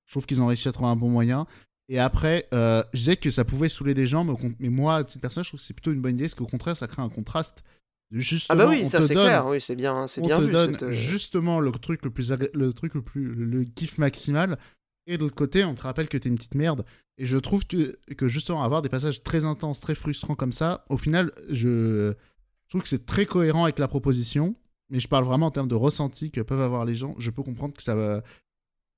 Je 0.07 0.15
trouve 0.15 0.27
qu'ils 0.27 0.43
ont 0.43 0.47
réussi 0.49 0.67
à 0.67 0.73
trouver 0.73 0.91
un 0.91 0.97
bon 0.97 1.09
moyen. 1.09 1.47
Et 1.89 2.01
après, 2.01 2.49
euh, 2.53 2.83
je 2.95 2.99
disais 2.99 3.17
que 3.17 3.31
ça 3.31 3.45
pouvait 3.45 3.69
saouler 3.69 3.95
des 3.95 4.07
gens, 4.07 4.25
mais, 4.59 4.69
moi, 4.71 4.97
à 4.97 5.05
titre 5.05 5.21
personnel, 5.21 5.45
je 5.45 5.51
trouve 5.51 5.61
que 5.61 5.67
c'est 5.67 5.75
plutôt 5.75 5.93
une 5.93 6.01
bonne 6.01 6.15
idée, 6.15 6.25
parce 6.25 6.35
qu'au 6.35 6.47
contraire, 6.47 6.77
ça 6.77 6.89
crée 6.89 7.03
un 7.03 7.09
contraste. 7.09 7.63
Ah 7.65 8.17
Justement, 8.19 8.65
bah 8.65 8.69
oui, 8.71 8.81
on 8.83 8.87
ça 8.87 9.03
c'est 9.03 9.15
clair, 9.15 9.47
oui, 9.47 9.61
c'est 9.61 9.77
bien, 9.77 10.07
c'est 10.07 10.21
bien 10.21 10.37
te 10.39 10.43
vu. 10.43 10.51
donne 10.53 10.73
cette, 10.73 10.83
euh, 10.83 10.91
justement 10.93 11.61
le 11.61 11.71
truc 11.71 12.05
le 12.05 12.11
plus 12.11 12.31
agré- 12.33 12.51
le 12.55 12.73
truc 12.75 12.95
le 12.95 13.01
plus 13.03 13.25
le, 13.25 13.45
le 13.47 13.65
kiff 13.65 13.97
maximal 13.97 14.59
et 15.07 15.17
de 15.17 15.23
l'autre 15.23 15.35
côté 15.35 15.65
on 15.65 15.75
te 15.75 15.83
rappelle 15.83 16.09
que 16.09 16.17
t'es 16.17 16.29
une 16.29 16.37
petite 16.37 16.55
merde 16.55 16.85
et 17.19 17.27
je 17.27 17.37
trouve 17.37 17.67
que, 17.67 17.93
que 18.17 18.29
justement 18.29 18.63
avoir 18.63 18.83
des 18.83 18.89
passages 18.89 19.23
très 19.23 19.45
intenses 19.45 19.81
très 19.81 19.95
frustrants 19.95 20.35
comme 20.35 20.53
ça 20.53 20.85
au 20.89 20.97
final 20.97 21.31
je, 21.51 22.13
je 22.13 22.69
trouve 22.69 22.83
que 22.83 22.89
c'est 22.89 23.07
très 23.07 23.27
cohérent 23.27 23.65
avec 23.65 23.79
la 23.79 23.89
proposition 23.89 24.55
mais 24.91 25.01
je 25.01 25.09
parle 25.09 25.25
vraiment 25.25 25.47
en 25.47 25.51
termes 25.51 25.69
de 25.69 25.75
ressenti 25.75 26.31
que 26.31 26.41
peuvent 26.41 26.61
avoir 26.61 26.85
les 26.85 26.95
gens 26.95 27.15
je 27.19 27.31
peux 27.31 27.43
comprendre 27.43 27.75
que 27.75 27.83
ça 27.83 27.95
va 27.95 28.23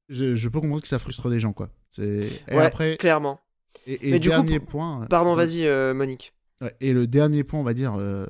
je, 0.09 0.35
je 0.35 0.49
peux 0.49 0.61
comprendre 0.61 0.83
que 0.83 0.89
ça 0.89 0.99
frustre 0.99 1.31
des 1.31 1.41
gens 1.41 1.53
quoi 1.53 1.71
c'est 1.89 2.29
et 2.49 2.57
ouais, 2.57 2.65
après 2.65 2.97
clairement. 2.97 3.41
et, 3.87 4.09
et 4.09 4.11
Mais 4.13 4.19
du 4.19 4.29
coup, 4.29 4.35
dernier 4.35 4.61
point 4.61 5.07
Pardon, 5.09 5.33
euh, 5.33 5.37
vas-y, 5.37 5.67
euh, 5.67 5.95
Monique. 5.95 6.35
Et 6.81 6.93
le 6.93 7.07
dernier 7.07 7.45
point, 7.45 7.61
on 7.61 7.65
va 7.65 7.75
dire, 7.75 7.95
euh, 7.95 8.27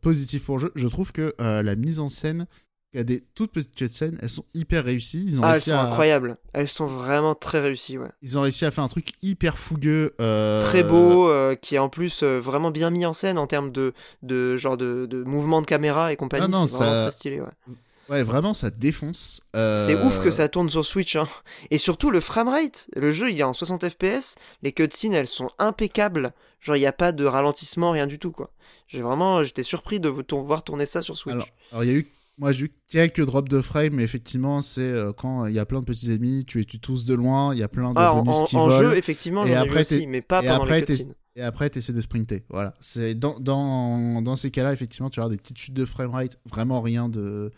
positif 0.00 0.44
pour 0.44 0.56
le 0.56 0.62
jeu, 0.62 0.72
je 0.76 0.86
trouve 0.88 1.12
que 1.12 1.34
euh, 1.40 1.62
la 1.62 1.76
mise 1.76 1.98
en 1.98 2.08
scène, 2.08 2.46
il 2.94 2.98
y 2.98 3.00
a 3.00 3.04
des 3.04 3.24
toutes 3.34 3.52
petites 3.52 3.74
cutscenes, 3.74 4.16
elles 4.22 4.30
sont 4.30 4.44
hyper 4.54 4.84
réussies. 4.84 5.24
Ils 5.26 5.38
ont, 5.40 5.42
Ah, 5.44 5.52
elles 5.54 5.60
sont 5.60 5.72
à, 5.72 5.80
incroyables. 5.82 6.38
Elles 6.54 6.68
sont 6.68 6.86
vraiment 6.86 7.34
très 7.34 7.60
réussies, 7.60 7.98
ouais. 7.98 8.08
ils 8.22 8.38
ont 8.38 8.42
réussi 8.42 8.64
à 8.64 8.70
faire 8.70 8.84
un 8.84 8.88
truc 8.88 9.12
hyper 9.22 9.58
fougueux. 9.58 10.14
euh, 10.20 10.62
Très 10.62 10.82
beau, 10.82 11.28
euh, 11.28 11.54
qui 11.56 11.74
est 11.74 11.78
en 11.78 11.88
plus 11.90 12.22
euh, 12.22 12.38
vraiment 12.40 12.70
bien 12.70 12.90
mis 12.90 13.04
en 13.04 13.12
scène 13.12 13.36
en 13.38 13.46
termes 13.46 13.70
de, 13.72 13.92
de 14.22 14.56
genre 14.56 14.76
de, 14.78 15.06
de 15.06 15.24
mouvement 15.24 15.60
de 15.60 15.66
caméra 15.66 16.12
et 16.12 16.16
compagnie. 16.16 16.44
Ah 16.46 16.48
non, 16.48 16.66
c'est 16.66 16.76
vraiment 16.84 17.02
très 17.02 17.10
stylé, 17.10 17.40
ouais. 17.40 17.74
Ouais, 18.08 18.22
vraiment, 18.22 18.54
ça 18.54 18.70
défonce. 18.70 19.40
C'est 19.52 20.00
ouf 20.04 20.22
que 20.22 20.30
ça 20.30 20.48
tourne 20.48 20.70
sur 20.70 20.84
Switch, 20.84 21.16
hein. 21.16 21.26
Et 21.72 21.78
surtout 21.78 22.10
le 22.12 22.20
framerate. 22.20 22.88
Le 22.94 23.10
jeu, 23.10 23.32
il 23.32 23.40
est 23.40 23.42
en 23.42 23.52
60 23.52 23.88
FPS. 23.88 24.36
Les 24.62 24.70
cutscenes, 24.70 25.12
elles 25.12 25.26
sont 25.26 25.50
impeccables. 25.58 26.32
Genre, 26.60 26.76
il 26.76 26.80
n'y 26.80 26.86
a 26.86 26.92
pas 26.92 27.10
de 27.10 27.24
ralentissement, 27.24 27.90
rien 27.90 28.06
du 28.06 28.20
tout, 28.20 28.30
quoi. 28.30 28.52
J'ai 28.86 29.02
vraiment, 29.02 29.42
j'étais 29.42 29.64
surpris 29.64 29.98
de 29.98 30.08
voir 30.08 30.62
tourner 30.62 30.86
ça 30.86 31.02
sur 31.02 31.16
Switch. 31.16 31.52
Alors, 31.72 31.82
il 31.82 31.90
y 31.90 31.92
a 31.92 31.96
eu. 31.96 32.06
Moi, 32.38 32.52
j'ai 32.52 32.66
eu 32.66 32.72
quelques 32.88 33.24
drops 33.24 33.48
de 33.50 33.60
frame, 33.62 33.94
mais 33.94 34.02
effectivement, 34.02 34.60
c'est 34.60 34.82
euh, 34.82 35.12
quand 35.12 35.46
il 35.46 35.54
y 35.54 35.58
a 35.58 35.64
plein 35.64 35.80
de 35.80 35.86
petits 35.86 36.10
ennemis, 36.12 36.44
tu 36.44 36.58
les 36.58 36.64
tues 36.66 36.78
tous 36.80 37.04
de 37.06 37.14
loin, 37.14 37.54
il 37.54 37.58
y 37.58 37.62
a 37.62 37.68
plein 37.68 37.92
de 37.94 37.98
ah, 37.98 38.14
bonus 38.14 38.36
en- 38.36 38.44
qui 38.44 38.56
en 38.56 38.66
volent. 38.66 38.78
jeu, 38.90 38.96
effectivement, 38.96 39.46
Et 39.46 39.54
après, 39.54 39.80
aussi, 39.80 40.06
mais 40.06 40.20
pas 40.20 40.42
et 40.42 40.46
pendant 40.48 40.62
après, 40.64 40.82
les. 40.82 41.08
Et 41.36 41.42
après, 41.42 41.68
tu 41.70 41.78
essaies 41.78 41.92
de 41.92 42.00
sprinter. 42.00 42.44
Voilà. 42.48 42.74
C'est 42.80 43.14
dans, 43.14 43.38
dans, 43.40 44.22
dans 44.22 44.36
ces 44.36 44.50
cas-là, 44.50 44.72
effectivement, 44.72 45.10
tu 45.10 45.20
vas 45.20 45.24
avoir 45.24 45.30
des 45.30 45.36
petites 45.42 45.58
chutes 45.58 45.74
de 45.74 45.84
framerate, 45.84 46.38
vraiment 46.46 46.80
rien 46.80 47.08
de, 47.10 47.50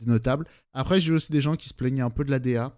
de 0.00 0.06
notable. 0.10 0.46
Après, 0.72 0.98
j'ai 0.98 1.12
eu 1.12 1.14
aussi 1.14 1.30
des 1.30 1.40
gens 1.40 1.54
qui 1.54 1.68
se 1.68 1.74
plaignaient 1.74 2.00
un 2.02 2.10
peu 2.10 2.24
de 2.24 2.30
la 2.32 2.40
DA. 2.40 2.76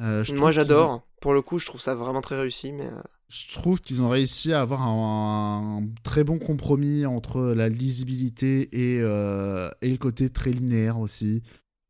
Euh, 0.00 0.24
Moi, 0.32 0.48
ont- 0.48 0.52
j'adore. 0.52 1.06
Pour 1.20 1.32
le 1.32 1.42
coup, 1.42 1.58
je 1.60 1.66
trouve 1.66 1.80
ça 1.80 1.94
vraiment 1.94 2.20
très 2.20 2.36
réussi, 2.36 2.72
mais... 2.72 2.88
Je 3.36 3.52
trouve 3.54 3.80
qu'ils 3.80 4.00
ont 4.02 4.08
réussi 4.08 4.52
à 4.52 4.60
avoir 4.60 4.82
un, 4.82 5.78
un 5.82 5.88
très 6.04 6.22
bon 6.22 6.38
compromis 6.38 7.04
entre 7.04 7.40
la 7.42 7.68
lisibilité 7.68 8.68
et, 8.72 9.00
euh, 9.00 9.68
et 9.82 9.90
le 9.90 9.96
côté 9.96 10.30
très 10.30 10.52
linéaire 10.52 10.98
aussi. 11.00 11.42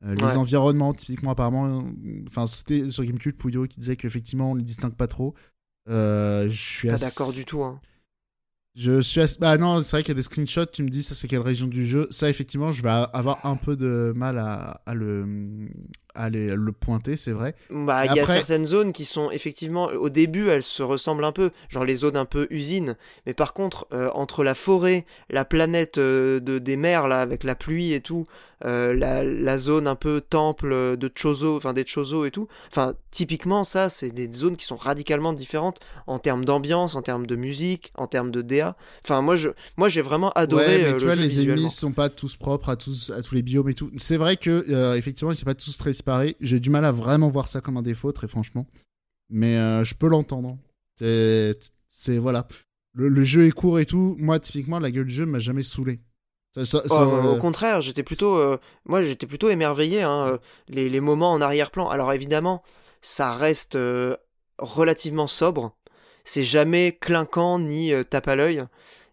Euh, 0.04 0.14
les 0.14 0.36
environnements, 0.36 0.92
typiquement, 0.94 1.30
apparemment, 1.32 1.84
enfin, 2.26 2.46
c'était 2.46 2.90
sur 2.90 3.04
Gamecube 3.04 3.36
Pouillot 3.36 3.66
qui 3.66 3.80
disait 3.80 3.96
qu'effectivement, 3.96 4.50
on 4.50 4.54
ne 4.54 4.60
les 4.60 4.64
distingue 4.64 4.94
pas 4.94 5.06
trop. 5.06 5.34
Euh, 5.88 6.48
je 6.48 6.62
suis 6.62 6.88
Pas 6.88 6.94
assez- 6.94 7.04
d'accord 7.06 7.32
du 7.32 7.44
tout, 7.44 7.62
hein. 7.62 7.80
Je 8.74 9.00
suis. 9.00 9.20
As... 9.20 9.38
Bah 9.38 9.56
non, 9.56 9.80
c'est 9.80 9.96
vrai 9.96 10.02
qu'il 10.02 10.10
y 10.10 10.16
a 10.16 10.16
des 10.16 10.22
screenshots. 10.22 10.66
Tu 10.66 10.82
me 10.82 10.88
dis, 10.88 11.02
ça 11.02 11.14
c'est 11.14 11.28
quelle 11.28 11.40
région 11.40 11.66
du 11.66 11.84
jeu 11.86 12.08
Ça, 12.10 12.28
effectivement, 12.28 12.72
je 12.72 12.82
vais 12.82 12.90
avoir 12.90 13.44
un 13.46 13.56
peu 13.56 13.76
de 13.76 14.12
mal 14.16 14.38
à, 14.38 14.80
à 14.86 14.94
le 14.94 15.26
à 16.14 16.28
le 16.30 16.72
pointer, 16.72 17.16
c'est 17.16 17.32
vrai. 17.32 17.54
Bah, 17.70 18.06
il 18.06 18.14
y 18.14 18.20
a 18.20 18.26
certaines 18.26 18.64
zones 18.64 18.92
qui 18.92 19.04
sont 19.04 19.30
effectivement, 19.30 19.86
au 19.86 20.10
début, 20.10 20.48
elles 20.48 20.62
se 20.62 20.82
ressemblent 20.82 21.24
un 21.24 21.32
peu, 21.32 21.50
genre 21.68 21.84
les 21.84 21.96
zones 21.96 22.16
un 22.16 22.24
peu 22.24 22.46
usines. 22.50 22.96
Mais 23.26 23.34
par 23.34 23.52
contre, 23.52 23.86
euh, 23.92 24.10
entre 24.14 24.44
la 24.44 24.54
forêt, 24.54 25.06
la 25.28 25.44
planète 25.44 25.98
euh, 25.98 26.38
de, 26.40 26.58
des 26.58 26.76
mers, 26.76 27.08
là, 27.08 27.20
avec 27.20 27.42
la 27.42 27.56
pluie 27.56 27.92
et 27.92 28.00
tout, 28.00 28.24
euh, 28.64 28.94
la, 28.94 29.24
la, 29.24 29.58
zone 29.58 29.86
un 29.86 29.96
peu 29.96 30.20
temple 30.20 30.96
de 30.96 31.10
Chozo, 31.14 31.56
enfin 31.56 31.72
des 31.72 31.84
Chozo 31.86 32.24
et 32.24 32.30
tout, 32.30 32.48
enfin, 32.68 32.94
typiquement, 33.10 33.64
ça, 33.64 33.88
c'est 33.88 34.10
des 34.10 34.30
zones 34.32 34.56
qui 34.56 34.64
sont 34.64 34.76
radicalement 34.76 35.32
différentes 35.32 35.80
en 36.06 36.18
termes 36.18 36.44
d'ambiance, 36.44 36.94
en 36.94 37.02
termes 37.02 37.26
de 37.26 37.36
musique, 37.36 37.92
en 37.96 38.06
termes 38.06 38.30
de 38.30 38.42
DA. 38.42 38.76
Enfin, 39.02 39.22
moi, 39.22 39.36
je, 39.36 39.50
moi, 39.76 39.88
j'ai 39.88 40.02
vraiment 40.02 40.30
adoré. 40.30 40.64
Ouais, 40.66 40.92
mais 40.92 40.98
tu 40.98 41.04
vois, 41.04 41.16
les 41.16 41.42
ennemis 41.42 41.70
sont 41.70 41.92
pas 41.92 42.08
tous 42.08 42.36
propres 42.36 42.68
à 42.68 42.76
tous, 42.76 43.10
à 43.10 43.22
tous 43.22 43.34
les 43.34 43.42
biomes 43.42 43.68
et 43.68 43.74
tout. 43.74 43.90
C'est 43.96 44.16
vrai 44.16 44.36
que, 44.36 44.94
effectivement, 44.96 45.32
ils 45.32 45.36
sont 45.36 45.44
pas 45.44 45.54
tous 45.54 45.76
très 45.76 45.92
j'ai 46.40 46.60
du 46.60 46.70
mal 46.70 46.84
à 46.84 46.92
vraiment 46.92 47.28
voir 47.28 47.48
ça 47.48 47.60
comme 47.60 47.76
un 47.76 47.82
défaut, 47.82 48.12
très 48.12 48.28
franchement. 48.28 48.66
Mais 49.30 49.56
euh, 49.56 49.84
je 49.84 49.94
peux 49.94 50.08
l'entendre. 50.08 50.58
C'est. 50.96 52.18
Voilà. 52.18 52.46
Le, 52.92 53.24
jeu 53.24 53.46
est 53.46 53.50
court 53.50 53.78
et 53.78 53.86
tout. 53.86 54.16
Moi, 54.18 54.38
typiquement, 54.38 54.78
la 54.78 54.90
gueule 54.90 55.06
du 55.06 55.14
jeu 55.14 55.26
m'a 55.26 55.38
jamais 55.38 55.62
saoulé. 55.62 56.00
Oh, 56.56 57.32
au 57.32 57.36
contraire, 57.36 57.80
j'étais 57.80 58.02
plutôt, 58.04 58.36
euh, 58.36 58.58
moi 58.84 59.02
j'étais 59.02 59.26
plutôt 59.26 59.48
émerveillé. 59.50 60.02
Hein, 60.02 60.26
euh, 60.28 60.38
les, 60.68 60.88
les, 60.88 61.00
moments 61.00 61.32
en 61.32 61.40
arrière-plan. 61.40 61.88
Alors 61.88 62.12
évidemment, 62.12 62.62
ça 63.00 63.32
reste 63.32 63.78
relativement 64.58 65.26
sobre. 65.26 65.74
C'est 66.24 66.44
jamais 66.44 66.96
clinquant 66.98 67.58
ni 67.58 67.92
tape 68.08 68.28
à 68.28 68.36
l'œil. 68.36 68.64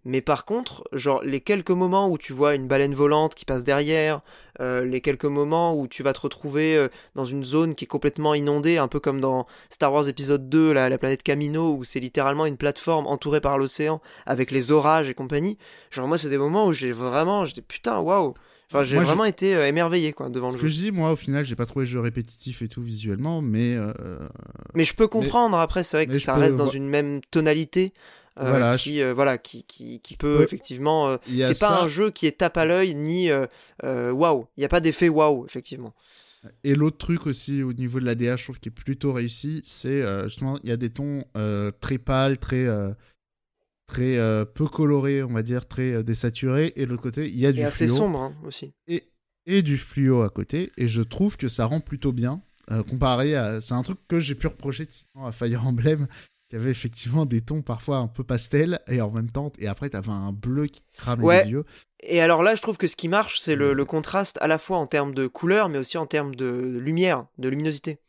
Mais 0.03 0.21
par 0.21 0.45
contre, 0.45 0.83
genre 0.93 1.21
les 1.23 1.41
quelques 1.41 1.71
moments 1.71 2.09
où 2.09 2.17
tu 2.17 2.33
vois 2.33 2.55
une 2.55 2.67
baleine 2.67 2.93
volante 2.93 3.35
qui 3.35 3.45
passe 3.45 3.63
derrière, 3.63 4.21
euh, 4.59 4.83
les 4.83 4.99
quelques 4.99 5.25
moments 5.25 5.79
où 5.79 5.87
tu 5.87 6.01
vas 6.01 6.13
te 6.13 6.21
retrouver 6.21 6.75
euh, 6.75 6.87
dans 7.13 7.25
une 7.25 7.43
zone 7.43 7.75
qui 7.75 7.85
est 7.85 7.87
complètement 7.87 8.33
inondée, 8.33 8.77
un 8.77 8.87
peu 8.87 8.99
comme 8.99 9.21
dans 9.21 9.45
Star 9.69 9.93
Wars 9.93 10.07
épisode 10.07 10.49
2, 10.49 10.73
la, 10.73 10.97
planète 10.97 11.21
Camino, 11.21 11.75
où 11.75 11.83
c'est 11.83 11.99
littéralement 11.99 12.47
une 12.47 12.57
plateforme 12.57 13.05
entourée 13.05 13.41
par 13.41 13.59
l'océan 13.59 14.01
avec 14.25 14.49
les 14.49 14.71
orages 14.71 15.09
et 15.09 15.13
compagnie. 15.13 15.57
Genre 15.91 16.07
moi, 16.07 16.17
c'est 16.17 16.29
des 16.29 16.39
moments 16.39 16.65
où 16.65 16.73
j'ai 16.73 16.91
vraiment, 16.91 17.45
j'étais 17.45 17.61
putain, 17.61 17.99
waouh. 17.99 18.33
Enfin, 18.73 18.85
j'ai 18.85 18.97
vraiment 18.97 19.25
été 19.25 19.53
euh, 19.53 19.67
émerveillé 19.67 20.13
quoi 20.13 20.29
devant 20.29 20.47
le 20.47 20.53
jeu. 20.53 20.57
Ce 20.57 20.63
que 20.63 20.69
je 20.69 20.75
dis, 20.75 20.91
moi, 20.91 21.11
au 21.11 21.15
final, 21.17 21.43
j'ai 21.43 21.57
pas 21.57 21.65
trouvé 21.65 21.83
le 21.83 21.91
jeu 21.91 21.99
répétitif 21.99 22.61
et 22.61 22.69
tout 22.69 22.81
visuellement, 22.81 23.41
mais. 23.41 23.77
Mais 24.73 24.85
je 24.85 24.95
peux 24.95 25.07
comprendre. 25.07 25.57
Après, 25.57 25.83
c'est 25.83 25.97
vrai 25.97 26.07
que 26.07 26.17
ça 26.17 26.33
reste 26.33 26.55
dans 26.55 26.69
une 26.69 26.87
même 26.87 27.21
tonalité. 27.29 27.93
Euh, 28.39 28.49
voilà, 28.49 28.77
qui, 28.77 29.01
euh, 29.01 29.13
voilà, 29.13 29.37
qui, 29.37 29.63
qui, 29.63 29.99
qui 29.99 30.15
peut 30.15 30.41
effectivement. 30.41 31.09
Euh, 31.09 31.17
c'est 31.27 31.59
pas 31.59 31.81
un 31.81 31.87
jeu 31.87 32.11
qui 32.11 32.27
est 32.27 32.37
tape 32.37 32.57
à 32.57 32.65
l'œil 32.65 32.95
ni 32.95 33.29
waouh. 33.83 34.47
Il 34.55 34.61
n'y 34.61 34.65
a 34.65 34.69
pas 34.69 34.79
d'effet 34.79 35.09
waouh, 35.09 35.45
effectivement. 35.45 35.93
Et 36.63 36.73
l'autre 36.73 36.97
truc 36.97 37.27
aussi 37.27 37.61
au 37.61 37.73
niveau 37.73 37.99
de 37.99 38.05
la 38.05 38.15
DH, 38.15 38.37
je 38.37 38.43
trouve 38.45 38.59
qui 38.59 38.69
est 38.69 38.71
plutôt 38.71 39.11
réussi, 39.13 39.61
c'est 39.65 40.01
justement 40.23 40.57
il 40.63 40.69
y 40.69 40.71
a 40.71 40.77
des 40.77 40.89
tons 40.89 41.23
très 41.81 41.97
pâles, 41.97 42.37
très 42.37 42.67
très 43.85 44.17
peu 44.53 44.67
colorés, 44.67 45.23
on 45.23 45.33
va 45.33 45.43
dire, 45.43 45.67
très 45.67 46.01
désaturés, 46.03 46.71
et 46.77 46.85
de 46.85 46.91
l'autre 46.91 47.03
côté 47.03 47.27
il 47.27 47.37
y 47.37 47.45
a 47.45 47.51
du 47.51 47.61
assez 47.61 47.87
sombre 47.87 48.21
hein, 48.21 48.35
aussi. 48.45 48.73
Et, 48.87 49.03
et 49.45 49.61
du 49.61 49.77
fluo 49.77 50.21
à 50.21 50.29
côté, 50.29 50.71
et 50.77 50.87
je 50.87 51.01
trouve 51.01 51.35
que 51.35 51.49
ça 51.49 51.65
rend 51.65 51.81
plutôt 51.81 52.13
bien. 52.13 52.41
comparé 52.89 53.35
à. 53.35 53.59
C'est 53.59 53.73
un 53.73 53.83
truc 53.83 53.99
que 54.07 54.21
j'ai 54.21 54.35
pu 54.35 54.47
reprocher 54.47 54.87
à 55.21 55.33
Fire 55.33 55.67
Emblem, 55.67 56.07
qui 56.51 56.57
avait 56.57 56.69
effectivement 56.69 57.25
des 57.25 57.39
tons 57.39 57.61
parfois 57.61 57.99
un 57.99 58.07
peu 58.07 58.25
pastel 58.25 58.81
et 58.89 58.99
en 58.99 59.09
même 59.09 59.31
temps 59.31 59.53
et 59.57 59.69
après 59.69 59.89
t'avais 59.89 60.11
un 60.11 60.33
bleu 60.33 60.67
qui 60.67 60.83
cramait 60.97 61.45
les 61.45 61.49
yeux. 61.49 61.63
Et 62.03 62.19
alors 62.19 62.43
là 62.43 62.55
je 62.55 62.61
trouve 62.61 62.75
que 62.75 62.87
ce 62.87 62.97
qui 62.97 63.07
marche 63.07 63.39
c'est 63.39 63.55
le, 63.55 63.85
contraste 63.85 64.37
à 64.41 64.47
la 64.49 64.57
fois 64.57 64.77
en 64.77 64.85
termes 64.85 65.13
de 65.13 65.27
couleur 65.27 65.69
mais 65.69 65.77
aussi 65.77 65.97
en 65.97 66.05
termes 66.05 66.35
de 66.35 66.77
lumière 66.77 67.25
de 67.37 67.47
luminosité. 67.47 67.99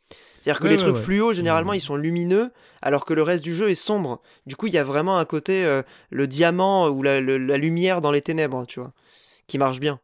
C'est-à-dire 0.41 0.59
que 0.59 0.67
les 0.67 0.75
trucs 0.75 0.97
fluo 0.97 1.31
généralement 1.31 1.71
ils 1.71 1.79
sont 1.79 1.95
lumineux 1.95 2.51
alors 2.81 3.05
que 3.05 3.13
le 3.13 3.23
reste 3.23 3.45
du 3.45 3.55
jeu 3.55 3.69
est 3.69 3.75
sombre. 3.75 4.21
Du 4.45 4.57
coup 4.57 4.67
il 4.67 4.73
y 4.73 4.77
a 4.77 4.83
vraiment 4.83 5.17
un 5.17 5.25
côté 5.25 5.63
euh, 5.63 5.81
le 6.09 6.27
diamant 6.27 6.89
ou 6.89 7.01
la, 7.01 7.21
la 7.21 7.57
lumière 7.57 8.01
dans 8.01 8.11
les 8.11 8.21
ténèbres 8.21 8.65
tu 8.65 8.81
vois 8.81 8.91
qui 9.47 9.57
marche 9.57 9.79
bien 9.79 10.01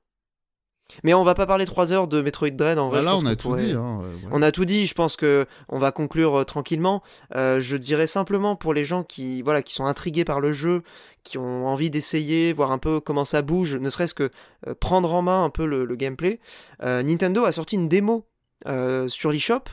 mais 1.04 1.14
on 1.14 1.24
va 1.24 1.34
pas 1.34 1.46
parler 1.46 1.66
trois 1.66 1.94
heures 1.94 2.08
de 2.08 2.22
Metroid 2.22 2.50
Dread 2.52 2.80
en 2.80 2.90
vrai. 2.90 3.00
Bah 3.00 3.06
là, 3.06 3.16
on 3.16 3.26
a 3.26 3.36
tout 3.36 3.56
dit. 3.56 3.72
Hein, 3.72 4.02
on 4.32 4.42
a 4.42 4.52
tout 4.52 4.66
dit. 4.66 4.86
Je 4.86 4.94
pense 4.94 5.16
que 5.16 5.46
on 5.68 5.78
va 5.78 5.92
conclure 5.92 6.40
euh, 6.40 6.44
tranquillement. 6.44 7.04
Euh, 7.36 7.62
je 7.62 7.78
dirais 7.78 8.08
simplement 8.08 8.56
pour 8.56 8.74
les 8.74 8.86
gens 8.86 9.04
qui, 9.04 9.42
voilà, 9.42 9.62
qui 9.62 9.74
sont 9.74 9.86
intrigués 9.86 10.26
par 10.26 10.40
le 10.40 10.54
jeu, 10.54 10.84
qui 11.24 11.38
ont 11.38 11.68
envie 11.68 11.90
d'essayer, 11.90 12.54
voir 12.54 12.72
un 12.72 12.78
peu 12.78 13.00
comment 13.00 13.26
ça 13.26 13.42
bouge, 13.42 13.76
ne 13.76 13.90
serait-ce 13.90 14.14
que 14.14 14.30
euh, 14.68 14.74
prendre 14.80 15.14
en 15.14 15.22
main 15.22 15.44
un 15.44 15.50
peu 15.50 15.66
le, 15.66 15.96
gameplay. 15.96 16.40
Nintendo 16.82 17.44
a 17.44 17.52
sorti 17.52 17.76
une 17.76 17.90
démo 17.90 18.26
sur 19.08 19.32
l'eShop 19.32 19.64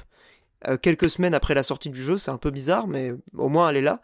euh, 0.68 0.76
quelques 0.78 1.10
semaines 1.10 1.34
après 1.34 1.55
la 1.55 1.62
sortie 1.62 1.90
du 1.90 2.01
jeu, 2.01 2.16
c'est 2.16 2.30
un 2.30 2.38
peu 2.38 2.51
bizarre, 2.51 2.88
mais 2.88 3.12
au 3.36 3.48
moins 3.48 3.68
elle 3.68 3.76
est 3.76 3.82
là. 3.82 4.01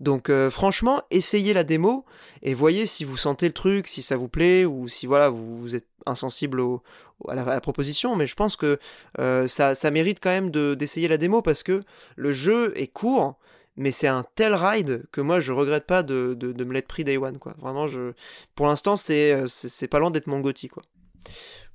Donc 0.00 0.28
euh, 0.28 0.50
franchement, 0.50 1.02
essayez 1.10 1.54
la 1.54 1.64
démo 1.64 2.04
et 2.42 2.52
voyez 2.52 2.84
si 2.84 3.04
vous 3.04 3.16
sentez 3.16 3.46
le 3.46 3.54
truc, 3.54 3.88
si 3.88 4.02
ça 4.02 4.16
vous 4.16 4.28
plaît 4.28 4.66
ou 4.66 4.86
si 4.86 5.06
voilà 5.06 5.30
vous, 5.30 5.74
êtes 5.74 5.88
insensible 6.06 6.62
à, 7.28 7.34
la, 7.34 7.60
proposition. 7.60 8.16
Mais 8.16 8.26
je 8.26 8.34
pense 8.34 8.56
que 8.56 8.78
euh, 9.18 9.46
ça, 9.46 9.74
ça, 9.74 9.90
mérite 9.90 10.18
quand 10.20 10.30
même 10.30 10.50
d'essayer 10.50 11.08
la 11.08 11.16
démo 11.16 11.42
parce 11.42 11.62
que 11.62 11.80
le 12.16 12.32
jeu 12.32 12.72
est 12.76 12.88
court. 12.88 13.38
Mais 13.76 13.90
c'est 13.90 14.06
un 14.06 14.24
tel 14.36 14.54
ride 14.54 15.04
que 15.10 15.20
moi 15.20 15.40
je 15.40 15.50
regrette 15.50 15.84
pas 15.84 16.04
de, 16.04 16.34
de, 16.34 16.64
me 16.64 16.72
l'être 16.72 16.86
pris 16.86 17.02
day 17.02 17.16
one 17.16 17.40
quoi. 17.40 17.56
Vraiment 17.58 17.88
je, 17.88 18.12
pour 18.54 18.66
l'instant 18.66 18.94
c'est 18.94 19.48
c'est 19.48 19.88
pas 19.88 19.98
loin 19.98 20.12
d'être 20.12 20.28
mon 20.28 20.38
gothi 20.38 20.68
quoi. 20.68 20.84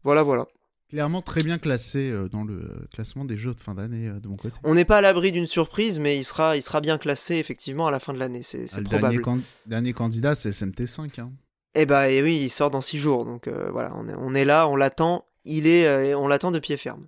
Voilà 0.06 0.24
voilà 0.24 0.48
clairement 0.90 1.22
très 1.22 1.44
bien 1.44 1.58
classé 1.58 2.10
euh, 2.10 2.28
dans 2.28 2.44
le 2.44 2.68
classement 2.94 3.24
des 3.24 3.38
jeux 3.38 3.54
de 3.54 3.60
fin 3.60 3.76
d'année 3.76 4.08
euh, 4.08 4.20
de 4.20 4.28
mon 4.28 4.36
côté. 4.36 4.56
On 4.64 4.74
n'est 4.74 4.86
pas 4.86 4.98
à 4.98 5.02
l'abri 5.02 5.32
d'une 5.32 5.48
surprise, 5.48 6.00
mais 6.00 6.18
il 6.18 6.24
sera, 6.24 6.58
il 6.58 6.62
sera 6.62 6.82
bien 6.82 6.98
classé 6.98 7.36
effectivement 7.36 7.88
à 7.88 7.92
la 7.92 8.00
fin 8.00 8.14
de 8.14 8.20
l'année, 8.20 8.44
c'est 8.44 8.66
ah, 8.74 8.82
probable. 8.82 9.16
Le 9.16 9.42
dernier, 9.68 9.94
candidat, 9.94 10.36
c'est 10.36 10.50
SMT5. 10.50 11.22
Hein. 11.22 11.32
Eh 11.76 11.86
bah 11.86 12.10
et 12.10 12.22
oui, 12.22 12.40
il 12.42 12.50
sort 12.50 12.72
dans 12.72 12.82
6 12.82 12.98
jours, 12.98 13.26
donc 13.26 13.48
euh, 13.48 13.70
voilà, 13.72 13.92
on 13.96 14.08
est, 14.08 14.16
on 14.18 14.34
est 14.34 14.46
là, 14.46 14.68
on 14.68 14.76
l'attend, 14.76 15.26
il 15.46 15.68
est, 15.68 16.14
on 16.16 16.28
l'attend 16.28 16.52
de 16.52 16.60
pied 16.60 16.78
ferme. 16.78 17.08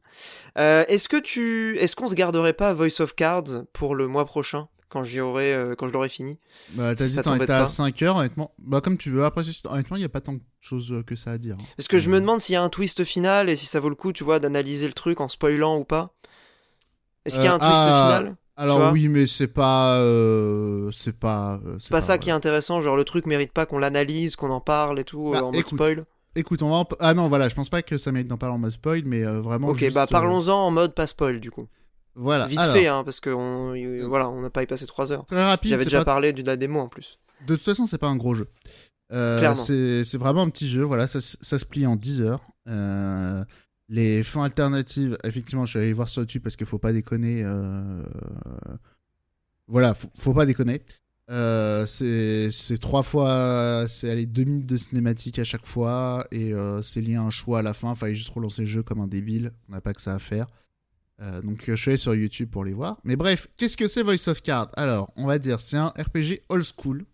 est-ce 0.55 1.09
que 1.09 1.17
tu, 1.17 1.77
est-ce 1.79 1.95
qu'on 1.95 2.07
se 2.07 2.15
garderait 2.15 2.53
pas 2.53 2.73
Voice 2.73 3.01
of 3.01 3.15
Cards 3.15 3.65
pour 3.73 3.95
le 3.95 4.07
mois 4.07 4.25
prochain 4.25 4.67
quand 4.91 5.03
j'y 5.03 5.21
aurai, 5.21 5.53
euh, 5.53 5.73
quand 5.75 5.87
je 5.87 5.93
l'aurai 5.93 6.09
fini? 6.09 6.37
Bah, 6.73 6.93
t'as 6.93 7.07
dit 7.07 7.15
t'en 7.15 7.35
étais 7.35 7.51
à 7.51 7.65
5 7.65 8.01
heures, 8.03 8.17
honnêtement. 8.17 8.53
Bah, 8.59 8.81
comme 8.81 8.97
tu 8.97 9.09
veux. 9.09 9.23
Après, 9.23 9.41
honnêtement, 9.65 9.97
il 9.97 10.01
n'y 10.01 10.05
a 10.05 10.09
pas 10.09 10.21
tant 10.21 10.33
de 10.33 10.41
choses 10.59 10.91
euh, 10.91 11.01
que 11.01 11.15
ça 11.15 11.31
à 11.31 11.37
dire. 11.37 11.55
Hein. 11.59 11.63
Parce 11.77 11.87
que 11.87 11.97
je 11.97 12.09
me 12.09 12.19
demande 12.19 12.39
s'il 12.39 12.53
y 12.53 12.57
a 12.57 12.61
un 12.61 12.69
twist 12.69 13.03
final 13.03 13.49
et 13.49 13.55
si 13.55 13.65
ça 13.65 13.79
vaut 13.79 13.89
le 13.89 13.95
coup, 13.95 14.11
tu 14.13 14.23
vois, 14.23 14.39
d'analyser 14.39 14.87
le 14.87 14.93
truc 14.93 15.21
en 15.21 15.29
spoilant 15.29 15.77
ou 15.77 15.85
pas. 15.85 16.13
Est-ce 17.25 17.35
qu'il 17.35 17.45
y 17.45 17.47
a 17.47 17.53
un 17.53 17.59
twist 17.59 17.71
ah, 17.73 18.17
final? 18.19 18.35
Alors 18.61 18.91
oui, 18.93 19.07
mais 19.07 19.27
c'est 19.27 19.47
pas, 19.47 19.97
euh, 19.97 20.89
c'est 20.91 21.17
pas, 21.17 21.59
c'est 21.79 21.91
pas, 21.91 22.01
ça 22.01 22.17
qui 22.17 22.29
est 22.29 22.33
intéressant. 22.33 22.81
Genre 22.81 22.95
le 22.95 23.03
truc 23.03 23.25
mérite 23.25 23.51
pas 23.51 23.65
qu'on 23.65 23.79
l'analyse, 23.79 24.35
qu'on 24.35 24.51
en 24.51 24.61
parle 24.61 24.99
et 24.99 25.03
tout 25.03 25.31
bah, 25.31 25.43
en 25.43 25.51
mode 25.51 25.67
spoil. 25.67 26.05
Écoute, 26.35 26.61
on 26.61 26.69
va 26.69 26.87
ah 26.99 27.13
non 27.13 27.27
voilà, 27.27 27.49
je 27.49 27.55
pense 27.55 27.69
pas 27.69 27.81
que 27.81 27.97
ça 27.97 28.11
mérite 28.11 28.27
d'en 28.27 28.37
parler 28.37 28.55
en 28.55 28.59
mode 28.59 28.71
spoil, 28.71 29.03
mais 29.05 29.23
vraiment. 29.23 29.69
Ok, 29.69 29.85
bah 29.93 30.07
parlons-en 30.07 30.67
en 30.67 30.71
mode 30.71 30.93
pas 30.93 31.07
spoil 31.07 31.39
du 31.39 31.51
coup. 31.51 31.67
Voilà. 32.15 32.45
Vite 32.45 32.61
fait, 32.61 32.87
hein, 32.87 33.03
parce 33.03 33.19
qu'on 33.19 33.73
voilà, 34.07 34.29
on 34.29 34.41
n'a 34.41 34.49
pas 34.49 34.63
y 34.63 34.67
passé 34.67 34.85
3 34.85 35.11
heures. 35.11 35.25
Très 35.25 35.43
rapide. 35.43 35.71
J'avais 35.71 35.85
déjà 35.85 36.03
parlé 36.03 36.33
de 36.33 36.45
la 36.45 36.57
démo 36.57 36.79
en 36.79 36.87
plus. 36.87 37.19
De 37.47 37.55
toute 37.55 37.65
façon, 37.65 37.85
c'est 37.85 37.97
pas 37.97 38.07
un 38.07 38.15
gros 38.15 38.35
jeu. 38.35 38.47
Euh, 39.13 39.53
c'est 39.55 40.17
vraiment 40.17 40.43
un 40.43 40.49
petit 40.49 40.69
jeu, 40.69 40.83
voilà, 40.83 41.07
ça, 41.07 41.19
ça, 41.19 41.57
se 41.57 41.65
plie 41.65 41.85
en 41.85 41.95
10 41.95 42.21
heures. 42.21 42.41
Euh, 42.67 43.43
les 43.91 44.23
fins 44.23 44.43
alternatives, 44.43 45.17
effectivement, 45.25 45.65
je 45.65 45.71
suis 45.71 45.79
allé 45.79 45.93
voir 45.93 46.07
sur 46.07 46.21
YouTube 46.21 46.41
parce 46.41 46.55
qu'il 46.55 46.65
faut 46.65 46.79
pas 46.79 46.93
déconner. 46.93 47.43
Euh... 47.43 48.03
Voilà, 49.67 49.93
faut, 49.93 50.09
faut, 50.17 50.33
pas 50.33 50.45
déconner. 50.45 50.81
Euh, 51.29 51.85
c'est 51.85 52.77
trois 52.79 53.03
fois, 53.03 53.85
c'est 53.87 54.09
aller 54.09 54.25
deux 54.25 54.45
minutes 54.45 54.65
de 54.65 54.77
cinématique 54.77 55.39
à 55.39 55.43
chaque 55.43 55.65
fois 55.65 56.25
et 56.31 56.53
euh, 56.53 56.81
c'est 56.81 57.01
lié 57.01 57.15
à 57.15 57.21
un 57.21 57.29
choix 57.31 57.59
à 57.59 57.61
la 57.61 57.73
fin. 57.73 57.93
Fallait 57.93 58.15
juste 58.15 58.29
relancer 58.29 58.61
le 58.61 58.67
jeu 58.67 58.81
comme 58.81 59.01
un 59.01 59.07
débile. 59.07 59.51
On 59.67 59.73
n'a 59.73 59.81
pas 59.81 59.93
que 59.93 60.01
ça 60.01 60.15
à 60.15 60.19
faire. 60.19 60.47
Euh, 61.21 61.41
donc 61.41 61.63
je 61.67 61.75
suis 61.75 61.89
allé 61.89 61.97
sur 61.97 62.15
YouTube 62.15 62.49
pour 62.49 62.63
les 62.63 62.73
voir. 62.73 62.97
Mais 63.03 63.17
bref, 63.17 63.49
qu'est-ce 63.57 63.75
que 63.75 63.87
c'est 63.87 64.03
Voice 64.03 64.27
of 64.27 64.41
Card? 64.41 64.69
Alors, 64.77 65.11
on 65.17 65.25
va 65.25 65.37
dire, 65.37 65.59
c'est 65.59 65.77
un 65.77 65.89
RPG 65.89 66.43
old 66.47 66.63
school. 66.63 67.05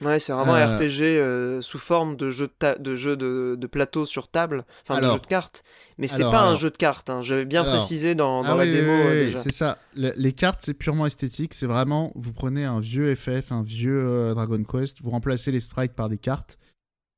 Ouais, 0.00 0.18
c'est 0.18 0.32
vraiment 0.32 0.54
un 0.54 0.68
euh, 0.68 0.76
RPG 0.76 1.02
euh, 1.02 1.62
sous 1.62 1.78
forme 1.78 2.16
de 2.16 2.30
jeu 2.30 2.48
de, 2.60 2.78
de, 2.78 2.96
jeu 2.96 3.16
de, 3.16 3.66
plateau 3.66 4.04
sur 4.04 4.28
table, 4.28 4.64
enfin 4.82 5.00
de 5.00 5.06
jeu 5.06 5.20
de 5.20 5.26
cartes. 5.26 5.62
Mais 5.98 6.08
c'est 6.08 6.24
pas 6.24 6.42
un 6.42 6.56
jeu 6.56 6.70
de 6.70 6.76
cartes, 6.76 7.10
hein. 7.10 7.22
j'avais 7.22 7.44
bien 7.44 7.64
précisé 7.64 8.14
dans, 8.14 8.42
dans 8.42 8.54
ah 8.54 8.64
la 8.64 8.70
démo 8.70 9.10
déjà. 9.10 9.38
C'est 9.38 9.52
ça, 9.52 9.78
les 9.94 10.32
cartes 10.32 10.60
c'est 10.62 10.74
purement 10.74 11.06
esthétique, 11.06 11.54
c'est 11.54 11.66
vraiment, 11.66 12.12
vous 12.16 12.32
prenez 12.32 12.64
un 12.64 12.80
vieux 12.80 13.14
FF, 13.14 13.52
un 13.52 13.62
vieux 13.62 14.32
Dragon 14.34 14.62
Quest, 14.64 15.00
vous 15.00 15.10
remplacez 15.10 15.52
les 15.52 15.60
sprites 15.60 15.94
par 15.94 16.08
des 16.08 16.18
cartes. 16.18 16.58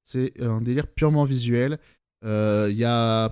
C'est 0.04 0.40
un 0.40 0.60
délire 0.60 0.86
purement 0.86 1.24
visuel. 1.24 1.78
Il 2.22 2.76
y 2.76 2.84
a 2.84 3.30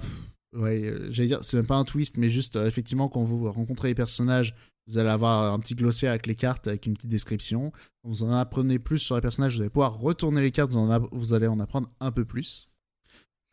Ouais, 0.54 0.84
euh, 0.84 1.08
j'allais 1.10 1.28
dire, 1.28 1.42
c'est 1.42 1.56
même 1.56 1.66
pas 1.66 1.76
un 1.76 1.84
twist, 1.84 2.16
mais 2.16 2.30
juste, 2.30 2.56
euh, 2.56 2.66
effectivement, 2.66 3.08
quand 3.08 3.22
vous 3.22 3.50
rencontrez 3.50 3.88
les 3.88 3.94
personnages, 3.94 4.54
Vous 4.86 4.98
allez 4.98 5.09
avoir 5.09 5.52
un 5.52 5.59
petit 5.59 5.74
glossaire 5.74 6.11
avec 6.11 6.27
les 6.27 6.35
cartes, 6.35 6.66
avec 6.66 6.85
une 6.86 6.94
petite 6.94 7.09
description. 7.11 7.73
Vous 8.02 8.23
en 8.23 8.32
apprenez 8.32 8.78
plus 8.78 8.98
sur 8.98 9.15
les 9.15 9.23
personnages, 9.23 9.55
vous 9.55 9.61
allez 9.62 9.70
pouvoir 9.70 9.98
retourner 9.98 10.43
les 10.43 10.51
cartes, 10.51 10.70
vous, 10.73 10.78
en 10.78 10.90
a- 10.90 10.98
vous 11.11 11.32
allez 11.32 11.47
en 11.47 11.59
apprendre 11.59 11.89
un 12.01 12.12
peu 12.12 12.24
plus. 12.24 12.69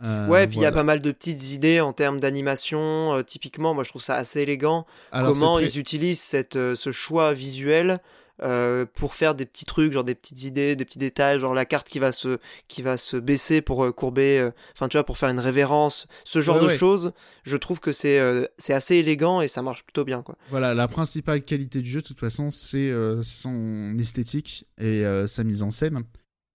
Euh, 0.04 0.28
Ouais, 0.28 0.48
puis 0.48 0.58
il 0.58 0.62
y 0.64 0.66
a 0.66 0.72
pas 0.72 0.84
mal 0.84 1.00
de 1.00 1.12
petites 1.12 1.52
idées 1.52 1.80
en 1.80 1.94
termes 1.94 2.20
d'animation. 2.20 3.14
euh, 3.14 3.22
typiquement, 3.22 3.74
moi 3.74 3.84
je 3.84 3.90
trouve 3.90 4.02
ça 4.02 4.16
assez 4.16 4.42
élégant. 4.42 4.86
Alors, 5.12 5.34
comment 5.34 5.56
très- 5.58 5.66
ils 5.68 5.80
utilisent 5.80 6.20
cette, 6.22 6.56
euh, 6.56 6.76
ce 6.76 6.92
choix 6.92 7.34
visuel 7.34 8.00
euh, 8.44 8.86
pour 8.86 9.16
faire 9.16 9.36
des 9.36 9.46
petits 9.46 9.66
trucs, 9.66 9.92
genre 9.94 10.04
des 10.04 10.16
petites 10.16 10.44
idées, 10.44 10.76
des 10.76 10.86
petits 10.86 11.00
détails, 11.00 11.40
genre 11.40 11.54
la 11.54 11.66
carte 11.66 11.88
qui 11.90 12.00
va 12.00 12.12
se, 12.12 12.38
qui 12.68 12.82
va 12.82 12.98
se 12.98 13.18
baisser 13.18 13.62
pour 13.62 13.84
euh, 13.86 13.92
courber, 13.92 14.40
euh, 14.40 14.52
enfin 14.74 14.88
tu 14.88 14.98
vois, 14.98 15.04
pour 15.06 15.18
faire 15.18 15.30
une 15.30 15.40
révérence, 15.40 16.08
ce 16.24 16.42
genre 16.42 16.56
Ouais, 16.58 16.64
de 16.64 16.68
ouais. 16.68 16.78
choses, 16.78 17.12
je 17.44 17.58
trouve 17.58 17.80
que 17.80 17.92
c'est 17.92 18.20
c'est 18.58 18.74
assez 18.74 18.96
élégant 18.96 19.42
et 19.42 19.48
ça 19.48 19.62
marche 19.62 19.84
plutôt 19.84 20.04
bien, 20.06 20.22
quoi. 20.24 20.38
Voilà, 20.50 20.74
la 20.74 20.88
principale 20.88 21.44
qualité 21.44 21.82
du 21.82 21.90
jeu, 21.90 22.02
de 22.02 22.08
toute 22.08 22.20
façon, 22.20 22.50
c'est 22.50 22.92
son 23.22 23.96
esthétique 24.00 24.66
et 24.80 25.04
sa 25.28 25.44
mise 25.44 25.64
en 25.64 25.72
scène. 25.72 26.04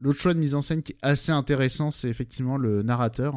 L'autre 0.01 0.21
choix 0.21 0.35
de 0.35 0.39
mise 0.39 0.55
en 0.55 0.61
scène 0.61 0.83
qui 0.83 0.93
est 0.93 0.99
assez 1.03 1.33
intéressant, 1.33 1.91
c'est 1.91 2.09
effectivement 2.09 2.57
le 2.59 2.83
narrateur. 2.83 3.35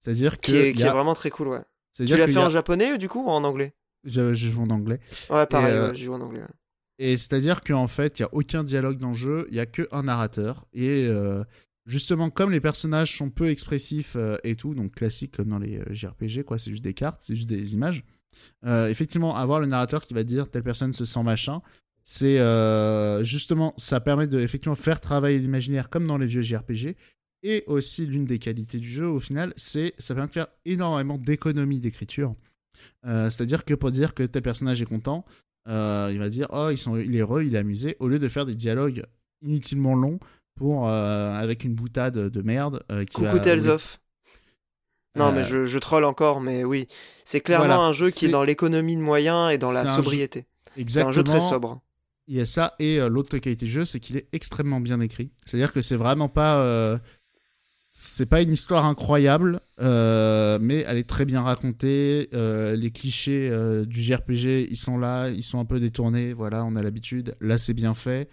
C'est-à-dire 0.00 0.40
que. 0.40 0.46
Qui 0.46 0.56
est, 0.56 0.72
qui 0.72 0.82
vraiment 0.82 1.14
très 1.14 1.30
cool, 1.30 1.48
ouais. 1.48 1.60
Tu 1.94 2.04
l'as 2.16 2.26
fait 2.26 2.36
a- 2.36 2.46
en 2.46 2.48
japonais 2.48 2.96
du 2.96 3.08
coup 3.08 3.22
ou 3.24 3.28
en 3.28 3.44
anglais? 3.44 3.74
Je, 4.04 4.32
je 4.32 4.48
joue 4.48 4.62
en 4.62 4.70
anglais. 4.70 5.00
Ouais, 5.30 5.46
pareil, 5.46 5.74
euh, 5.74 5.88
ouais, 5.90 5.94
j'y 5.94 6.04
joue 6.04 6.14
en 6.14 6.20
anglais. 6.20 6.40
ouais. 6.40 6.46
Et 6.98 7.16
c'est-à-dire 7.16 7.62
qu'en 7.62 7.88
fait, 7.88 8.18
il 8.18 8.22
n'y 8.22 8.26
a 8.26 8.34
aucun 8.34 8.64
dialogue 8.64 8.98
dans 8.98 9.10
le 9.10 9.14
jeu, 9.14 9.46
il 9.48 9.54
n'y 9.54 9.60
a 9.60 9.66
qu'un 9.66 10.02
narrateur. 10.02 10.66
Et 10.72 11.06
euh, 11.08 11.42
justement, 11.86 12.30
comme 12.30 12.50
les 12.50 12.60
personnages 12.60 13.16
sont 13.16 13.30
peu 13.30 13.48
expressifs 13.48 14.14
euh, 14.16 14.36
et 14.44 14.56
tout, 14.56 14.74
donc 14.74 14.94
classique 14.94 15.36
comme 15.36 15.48
dans 15.48 15.58
les 15.58 15.78
euh, 15.78 15.92
JRPG, 15.92 16.44
quoi, 16.44 16.58
c'est 16.58 16.70
juste 16.70 16.84
des 16.84 16.94
cartes, 16.94 17.20
c'est 17.24 17.34
juste 17.34 17.48
des 17.48 17.74
images. 17.74 18.04
effectivement, 18.64 19.36
avoir 19.36 19.60
le 19.60 19.66
narrateur 19.66 20.04
qui 20.04 20.14
va 20.14 20.24
dire 20.24 20.50
telle 20.50 20.62
personne 20.62 20.92
se 20.92 21.04
sent 21.04 21.22
machin, 21.22 21.62
c'est 22.04 22.38
justement, 23.24 23.74
ça 23.76 24.00
permet 24.00 24.26
de 24.26 24.40
effectivement 24.40 24.74
faire 24.74 25.00
travailler 25.00 25.38
l'imaginaire 25.38 25.88
comme 25.88 26.06
dans 26.06 26.18
les 26.18 26.26
vieux 26.26 26.42
JRPG. 26.42 26.96
Et 27.44 27.64
aussi, 27.66 28.06
l'une 28.06 28.24
des 28.24 28.38
qualités 28.38 28.78
du 28.78 28.88
jeu, 28.88 29.06
au 29.06 29.18
final, 29.18 29.52
c'est 29.56 29.94
ça 29.98 30.14
permet 30.14 30.28
de 30.28 30.32
faire 30.32 30.46
énormément 30.64 31.18
d'économies 31.18 31.80
d'écriture. 31.80 32.34
C'est-à-dire 33.04 33.64
que 33.64 33.74
pour 33.74 33.90
dire 33.90 34.14
que 34.14 34.24
tel 34.24 34.42
personnage 34.42 34.82
est 34.82 34.86
content, 34.86 35.24
euh, 35.68 36.10
il 36.12 36.18
va 36.18 36.28
dire 36.28 36.46
oh 36.50 36.68
ils 36.70 36.78
sont, 36.78 36.96
il 36.96 37.14
est 37.16 37.20
heureux, 37.20 37.44
il 37.44 37.54
est 37.54 37.58
amusé, 37.58 37.96
au 38.00 38.08
lieu 38.08 38.18
de 38.18 38.28
faire 38.28 38.46
des 38.46 38.54
dialogues 38.54 39.02
inutilement 39.42 39.94
longs 39.94 40.18
pour 40.54 40.88
euh, 40.88 41.32
avec 41.34 41.64
une 41.64 41.74
boutade 41.74 42.14
de 42.16 42.42
merde. 42.42 42.82
euh, 42.90 43.04
qui 43.04 43.16
Coucou 43.16 43.26
va-. 43.26 43.76
Non, 45.14 45.26
Euh, 45.26 45.32
mais 45.32 45.44
je, 45.44 45.66
je 45.66 45.78
troll 45.78 46.04
encore, 46.04 46.40
mais 46.40 46.64
oui. 46.64 46.88
C'est 47.24 47.40
clairement 47.40 47.66
Voilà, 47.66 47.80
un 47.82 47.92
jeu 47.92 48.10
qui 48.10 48.26
est 48.26 48.28
dans 48.30 48.44
l'économie 48.44 48.96
de 48.96 49.02
moyens 49.02 49.52
et 49.52 49.58
dans 49.58 49.70
la 49.72 49.82
un 49.82 49.86
jeu- 49.86 50.02
sobriété. 50.02 50.46
C'est 50.86 51.02
un 51.02 51.12
jeu 51.12 51.22
très 51.22 51.40
sobre. 51.40 51.80
Il 52.28 52.36
y 52.36 52.40
a 52.40 52.46
ça 52.46 52.74
et 52.78 52.98
euh, 52.98 53.08
l'autre 53.08 53.36
qualité 53.38 53.66
du 53.66 53.70
jeu, 53.72 53.84
c'est 53.84 54.00
qu'il 54.00 54.16
est 54.16 54.28
extrêmement 54.32 54.80
bien 54.80 55.00
écrit. 55.00 55.32
C'est-à-dire 55.44 55.72
que 55.72 55.82
c'est 55.82 55.96
vraiment 55.96 56.28
pas, 56.28 56.58
euh, 56.58 56.98
c'est 57.94 58.24
pas 58.24 58.40
une 58.40 58.52
histoire 58.52 58.86
incroyable, 58.86 59.60
euh, 59.78 60.58
mais 60.62 60.82
elle 60.88 60.96
est 60.96 61.06
très 61.06 61.26
bien 61.26 61.42
racontée. 61.42 62.30
Euh, 62.32 62.74
les 62.74 62.90
clichés 62.90 63.50
euh, 63.50 63.84
du 63.84 64.00
JRPG, 64.00 64.66
ils 64.70 64.76
sont 64.78 64.96
là, 64.96 65.28
ils 65.28 65.42
sont 65.42 65.58
un 65.60 65.66
peu 65.66 65.78
détournés. 65.78 66.32
Voilà, 66.32 66.64
on 66.64 66.74
a 66.74 66.82
l'habitude. 66.82 67.34
Là, 67.42 67.58
c'est 67.58 67.74
bien 67.74 67.92
fait. 67.92 68.30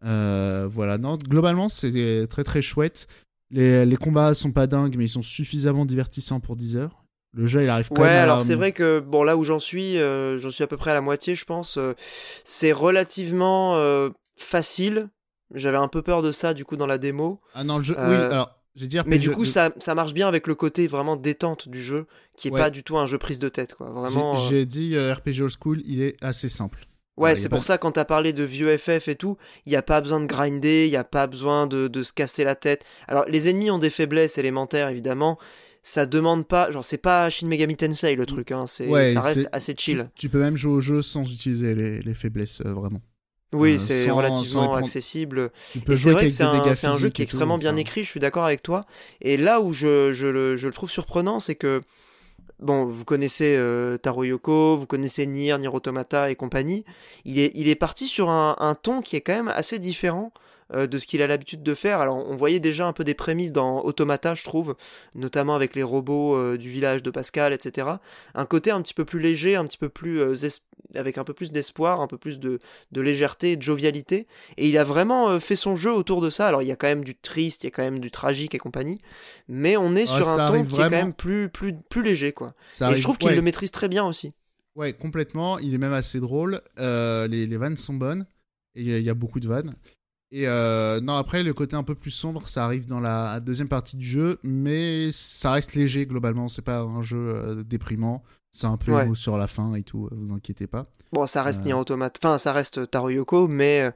Voilà, 0.00 0.96
non, 0.98 1.18
globalement, 1.18 1.68
c'est 1.68 2.26
très 2.30 2.44
très 2.44 2.62
chouette. 2.62 3.06
Les, 3.50 3.84
les 3.84 3.96
combats 3.96 4.32
sont 4.32 4.52
pas 4.52 4.66
dingues, 4.66 4.96
mais 4.96 5.04
ils 5.04 5.08
sont 5.10 5.22
suffisamment 5.22 5.84
divertissants 5.84 6.40
pour 6.40 6.56
10 6.56 6.76
heures. 6.76 7.04
Le 7.34 7.46
jeu, 7.46 7.62
il 7.62 7.68
arrive 7.68 7.90
quand 7.90 8.00
Ouais, 8.00 8.08
même 8.08 8.18
à- 8.20 8.22
alors 8.22 8.40
c'est 8.42 8.54
vrai 8.54 8.72
que 8.72 9.00
bon 9.00 9.22
là 9.22 9.36
où 9.36 9.44
j'en 9.44 9.58
suis, 9.58 9.98
j'en 9.98 10.50
suis 10.50 10.64
à 10.64 10.66
peu 10.66 10.78
près 10.78 10.92
à 10.92 10.94
la 10.94 11.02
moitié, 11.02 11.34
je 11.34 11.44
pense. 11.44 11.78
c'est 12.42 12.72
relativement 12.72 13.78
facile. 14.38 15.10
J'avais 15.52 15.76
un 15.76 15.88
peu 15.88 16.00
peur 16.00 16.22
de 16.22 16.32
ça 16.32 16.54
du 16.54 16.64
coup 16.64 16.76
dans 16.76 16.86
la 16.86 16.96
démo, 16.96 17.42
Ah 17.54 17.64
non, 17.64 17.76
le 17.76 17.84
jeu, 17.84 17.94
oui, 17.98 18.14
alors, 18.14 18.63
mais 19.06 19.18
du 19.18 19.30
coup 19.30 19.42
de- 19.44 19.48
ça, 19.48 19.72
ça 19.78 19.94
marche 19.94 20.14
bien 20.14 20.26
avec 20.28 20.46
le 20.46 20.54
côté 20.54 20.86
vraiment 20.86 21.16
détente 21.16 21.68
du 21.68 21.82
jeu, 21.82 22.06
qui 22.36 22.48
est 22.48 22.50
Ouais. 22.50 22.60
pas 22.60 22.70
du 22.70 22.82
tout 22.82 22.96
un 22.98 23.06
jeu 23.06 23.18
prise 23.18 23.38
de 23.38 23.48
tête 23.48 23.74
quoi. 23.74 23.90
Vraiment. 23.90 24.36
J'ai 24.48 24.62
euh, 24.62 24.66
dit 24.66 24.96
euh, 24.96 25.14
RPG 25.14 25.40
old 25.42 25.52
school, 25.60 25.82
il 25.86 26.02
est 26.02 26.16
assez 26.22 26.48
simple. 26.48 26.86
Ouais, 27.16 27.36
c'est 27.36 27.48
pour 27.48 27.62
ça 27.62 27.78
quand 27.78 27.92
t'as 27.92 28.04
parlé 28.04 28.32
de 28.32 28.42
vieux 28.42 28.76
FF 28.76 29.06
et 29.06 29.14
tout, 29.14 29.36
il 29.66 29.70
n'y 29.70 29.76
a 29.76 29.82
pas 29.82 30.00
besoin 30.00 30.20
de 30.20 30.26
grinder, 30.26 30.86
il 30.86 30.90
n'y 30.90 30.96
a 30.96 31.04
pas 31.04 31.28
besoin 31.28 31.68
de, 31.68 31.86
de 31.86 32.02
se 32.02 32.12
casser 32.12 32.42
la 32.42 32.56
tête. 32.56 32.84
Alors 33.06 33.24
les 33.28 33.48
ennemis 33.48 33.70
ont 33.70 33.78
des 33.78 33.90
faiblesses 33.90 34.36
élémentaires 34.36 34.88
évidemment, 34.88 35.38
ça 35.84 36.06
demande 36.06 36.48
pas, 36.48 36.72
genre 36.72 36.84
c'est 36.84 36.98
pas 36.98 37.30
Shin 37.30 37.46
Megami 37.46 37.76
Tensei 37.76 38.16
le 38.16 38.26
truc, 38.26 38.50
hein, 38.50 38.66
c'est, 38.66 38.88
Ouais, 38.88 39.12
ça 39.12 39.20
reste 39.20 39.48
assez 39.52 39.74
Tu, 39.76 39.92
chill. 39.92 40.10
tu 40.16 40.28
peux 40.28 40.40
même 40.40 40.56
jouer 40.56 40.72
au 40.72 40.80
jeu 40.80 41.02
sans 41.02 41.22
utiliser 41.32 41.76
les, 41.76 42.00
les 42.00 42.14
faiblesses, 42.14 42.62
euh, 42.66 42.72
vraiment. 42.72 43.00
Oui, 43.54 43.74
euh, 43.74 43.78
c'est 43.78 44.06
sans 44.06 44.16
relativement 44.16 44.74
accessible. 44.74 45.50
Tu 45.72 45.80
peux 45.80 45.92
Et 45.92 45.96
c'est 45.96 46.10
vrai 46.10 46.24
que 46.24 46.28
c'est 46.28 46.42
un, 46.42 46.50
un 46.52 46.98
jeu 46.98 47.08
qui 47.08 47.22
est 47.22 47.24
tout, 47.24 47.30
extrêmement 47.30 47.58
bien 47.58 47.70
enfin. 47.72 47.80
écrit, 47.80 48.04
je 48.04 48.10
suis 48.10 48.20
d'accord 48.20 48.44
avec 48.44 48.62
toi. 48.62 48.82
Et 49.20 49.36
là 49.36 49.60
où 49.60 49.72
je, 49.72 50.12
je 50.12 50.26
le, 50.26 50.56
je 50.56 50.66
le 50.66 50.72
trouve 50.72 50.90
surprenant, 50.90 51.40
c'est 51.40 51.54
que, 51.54 51.82
bon, 52.60 52.84
vous 52.84 53.04
connaissez 53.04 53.56
euh, 53.56 53.96
Taro 53.96 54.24
Yoko, 54.24 54.76
vous 54.76 54.86
connaissez 54.86 55.26
Nier, 55.26 55.56
Nier 55.58 55.68
Automata 55.68 56.30
et 56.30 56.36
compagnie. 56.36 56.84
Il 57.24 57.38
est, 57.38 57.52
il 57.54 57.68
est 57.68 57.74
parti 57.74 58.08
sur 58.08 58.28
un, 58.30 58.56
un 58.58 58.74
ton 58.74 59.00
qui 59.00 59.16
est 59.16 59.20
quand 59.20 59.34
même 59.34 59.48
assez 59.48 59.78
différent 59.78 60.32
euh, 60.72 60.86
de 60.86 60.96
ce 60.96 61.06
qu'il 61.06 61.20
a 61.20 61.26
l'habitude 61.26 61.62
de 61.62 61.74
faire. 61.74 62.00
Alors, 62.00 62.16
on 62.16 62.36
voyait 62.36 62.60
déjà 62.60 62.86
un 62.86 62.94
peu 62.94 63.04
des 63.04 63.12
prémices 63.12 63.52
dans 63.52 63.82
Automata, 63.82 64.34
je 64.34 64.44
trouve, 64.44 64.76
notamment 65.14 65.54
avec 65.54 65.74
les 65.74 65.82
robots 65.82 66.36
euh, 66.36 66.56
du 66.56 66.70
village 66.70 67.02
de 67.02 67.10
Pascal, 67.10 67.52
etc. 67.52 67.88
Un 68.34 68.46
côté 68.46 68.70
un 68.70 68.80
petit 68.80 68.94
peu 68.94 69.04
plus 69.04 69.20
léger, 69.20 69.56
un 69.56 69.66
petit 69.66 69.76
peu 69.76 69.90
plus 69.90 70.20
euh, 70.20 70.34
avec 70.94 71.18
un 71.18 71.24
peu 71.24 71.34
plus 71.34 71.50
d'espoir, 71.52 72.00
un 72.00 72.06
peu 72.06 72.18
plus 72.18 72.38
de, 72.38 72.58
de 72.92 73.00
légèreté 73.00 73.52
et 73.52 73.56
de 73.56 73.62
jovialité. 73.62 74.26
Et 74.56 74.68
il 74.68 74.76
a 74.78 74.84
vraiment 74.84 75.30
euh, 75.30 75.38
fait 75.40 75.56
son 75.56 75.74
jeu 75.76 75.92
autour 75.92 76.20
de 76.20 76.30
ça. 76.30 76.46
Alors, 76.46 76.62
il 76.62 76.68
y 76.68 76.72
a 76.72 76.76
quand 76.76 76.86
même 76.86 77.04
du 77.04 77.14
triste, 77.16 77.64
il 77.64 77.66
y 77.66 77.68
a 77.68 77.70
quand 77.70 77.82
même 77.82 78.00
du 78.00 78.10
tragique 78.10 78.54
et 78.54 78.58
compagnie, 78.58 78.98
mais 79.48 79.76
on 79.76 79.96
est 79.96 80.00
Ouais, 80.00 80.06
sur 80.06 80.28
un 80.28 80.48
ton 80.48 80.64
qui 80.64 80.74
est 80.74 80.78
quand 80.78 80.90
même 80.90 81.12
plus, 81.14 81.48
plus, 81.48 81.74
plus 81.88 82.02
léger, 82.02 82.32
quoi. 82.32 82.54
Ça 82.70 82.84
et 82.84 82.88
arrive- 82.88 82.98
je 82.98 83.02
trouve 83.02 83.18
qu'il 83.18 83.28
ouais, 83.28 83.36
le 83.36 83.42
maîtrise 83.42 83.70
très 83.70 83.88
bien 83.88 84.04
aussi. 84.04 84.32
Ouais, 84.76 84.92
complètement. 84.92 85.58
Il 85.58 85.72
est 85.74 85.78
même 85.78 85.92
assez 85.92 86.20
drôle. 86.20 86.60
Euh, 86.78 87.26
les, 87.28 87.46
les 87.46 87.56
vannes 87.56 87.76
sont 87.76 87.94
bonnes. 87.94 88.26
Et 88.74 88.82
il 88.82 88.88
y, 88.90 88.94
a- 88.94 88.98
il 88.98 89.04
y 89.04 89.10
a 89.10 89.14
beaucoup 89.14 89.40
de 89.40 89.46
vannes. 89.48 89.70
Et 90.32 90.48
euh, 90.48 91.00
non, 91.00 91.14
après, 91.14 91.44
le 91.44 91.54
côté 91.54 91.76
un 91.76 91.84
peu 91.84 91.94
plus 91.94 92.10
sombre, 92.10 92.48
ça 92.48 92.64
arrive 92.64 92.86
dans 92.86 92.98
la 92.98 93.38
deuxième 93.38 93.68
partie 93.68 93.96
du 93.96 94.04
jeu. 94.06 94.38
Mais 94.42 95.12
ça 95.12 95.52
reste 95.52 95.74
léger, 95.74 96.06
globalement. 96.06 96.48
C'est 96.48 96.62
pas 96.62 96.80
un 96.80 97.02
jeu 97.02 97.18
euh, 97.18 97.62
déprimant. 97.62 98.24
C'est 98.56 98.68
un 98.68 98.76
peu 98.76 98.92
Ouais. 98.92 99.08
sur 99.16 99.36
la 99.36 99.48
fin 99.48 99.74
et 99.74 99.82
tout. 99.82 100.06
euh, 100.12 100.14
Vous 100.16 100.32
inquiétez 100.32 100.68
pas. 100.68 100.86
Bon, 101.12 101.26
ça 101.26 101.42
reste 101.42 101.62
Euh. 101.62 101.64
Nier 101.64 101.72
Automata, 101.74 102.20
enfin, 102.22 102.38
ça 102.38 102.52
reste 102.52 102.88
Taro 102.88 103.08
Yoko, 103.10 103.48
mais 103.48 103.80
euh, 103.82 103.90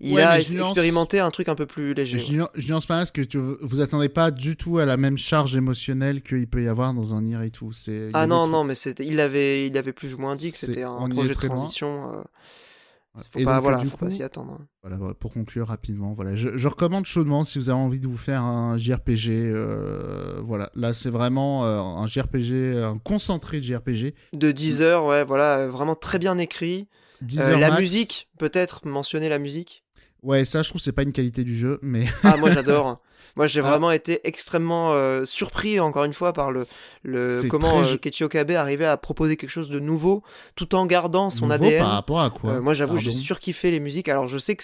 il 0.00 0.14
Ouais, 0.14 0.22
a 0.22 0.36
mais 0.38 0.40
expérimenté 0.40 1.20
un 1.20 1.30
truc 1.30 1.46
un 1.50 1.54
peu 1.54 1.66
plus 1.66 1.92
léger. 1.92 2.18
Je 2.18 2.32
nuance- 2.32 2.48
je 2.54 2.68
nuance 2.68 2.86
pas 2.86 2.96
parce 2.96 3.10
que 3.10 3.20
tu, 3.20 3.36
vous 3.38 3.80
attendez 3.82 4.08
pas 4.08 4.30
du 4.30 4.56
tout 4.56 4.78
à 4.78 4.86
la 4.86 4.96
même 4.96 5.18
charge 5.18 5.56
émotionnelle 5.56 6.22
qu'il 6.22 6.46
peut 6.46 6.62
y 6.62 6.68
avoir 6.68 6.94
dans 6.94 7.14
un 7.14 7.20
Nier 7.20 7.44
et 7.44 7.50
tout. 7.50 7.72
C'est, 7.72 8.08
Ah 8.14 8.26
non, 8.26 8.46
non, 8.46 8.64
mais 8.64 8.72
il 9.00 9.20
avait, 9.20 9.66
il 9.66 9.76
avait 9.76 9.92
plus 9.92 10.14
ou 10.14 10.18
moins 10.18 10.34
dit 10.36 10.52
que 10.52 10.56
c'était 10.56 10.84
un 10.84 11.06
projet 11.10 11.28
de 11.28 11.34
transition. 11.34 12.10
euh, 12.14 12.22
faut 13.30 13.38
Et 13.38 13.44
pas, 13.44 13.54
donc, 13.54 13.62
voilà, 13.62 13.78
du 13.78 13.86
faut 13.88 13.96
pas 13.96 14.06
coup, 14.06 14.12
s'y 14.12 14.22
attendre. 14.22 14.58
hein. 14.60 14.66
Voilà, 14.82 15.14
pour 15.14 15.32
conclure 15.32 15.66
rapidement, 15.68 16.12
voilà, 16.12 16.36
je, 16.36 16.56
je 16.56 16.68
recommande 16.68 17.04
chaudement 17.04 17.42
si 17.42 17.58
vous 17.58 17.68
avez 17.70 17.78
envie 17.78 18.00
de 18.00 18.06
vous 18.06 18.16
faire 18.16 18.42
un 18.42 18.76
JRPG. 18.78 19.30
euh, 19.30 20.40
voilà, 20.42 20.70
là 20.74 20.92
c'est 20.92 21.10
vraiment 21.10 21.64
euh, 21.64 21.78
un 21.80 22.06
JRPG, 22.06 22.76
un 22.82 22.98
concentré 22.98 23.58
de 23.58 23.64
JRPG. 23.64 24.14
De 24.32 24.52
10 24.52 24.82
heures, 24.82 25.04
ouais, 25.06 25.24
voilà, 25.24 25.66
vraiment 25.68 25.94
très 25.94 26.18
bien 26.18 26.38
écrit. 26.38 26.88
10 27.22 27.40
Euh, 27.40 27.56
la 27.58 27.70
max. 27.70 27.80
musique, 27.82 28.28
peut-être 28.38 28.86
mentionner 28.86 29.28
la 29.28 29.38
musique. 29.38 29.84
Ouais, 30.22 30.44
ça 30.44 30.62
je 30.62 30.68
trouve 30.68 30.80
c'est 30.80 30.92
pas 30.92 31.02
une 31.02 31.12
qualité 31.12 31.44
du 31.44 31.56
jeu, 31.56 31.78
mais 31.82 32.06
Ah, 32.24 32.36
moi 32.36 32.50
j'adore. 32.50 33.00
Moi 33.38 33.46
j'ai 33.46 33.60
Ah. 33.60 33.70
vraiment 33.70 33.90
été 33.90 34.20
extrêmement 34.28 34.92
euh, 34.92 35.24
surpris 35.24 35.80
encore 35.80 36.04
une 36.04 36.12
fois 36.12 36.34
par 36.34 36.50
le, 36.50 36.62
comment 37.48 37.82
très 37.82 37.92
euh, 37.94 37.96
Keiichi 37.96 38.24
Okabe 38.24 38.50
arrivait 38.50 38.84
à 38.84 38.96
proposer 38.98 39.36
quelque 39.38 39.48
chose 39.48 39.70
de 39.70 39.78
nouveau 39.80 40.22
tout 40.56 40.74
en 40.74 40.84
gardant 40.84 41.30
son 41.30 41.46
nouveau 41.46 41.64
ADN. 41.64 41.78
par 41.84 41.92
rapport 41.92 42.20
à 42.20 42.28
quoi 42.30 42.54
Euh, 42.54 42.60
moi 42.60 42.74
j'avoue 42.74 42.98
j'ai 42.98 43.12
surkiffé 43.12 43.70
les 43.70 43.80
musiques. 43.80 44.08
Alors 44.10 44.26
je 44.28 44.36
sais 44.38 44.56
que 44.56 44.62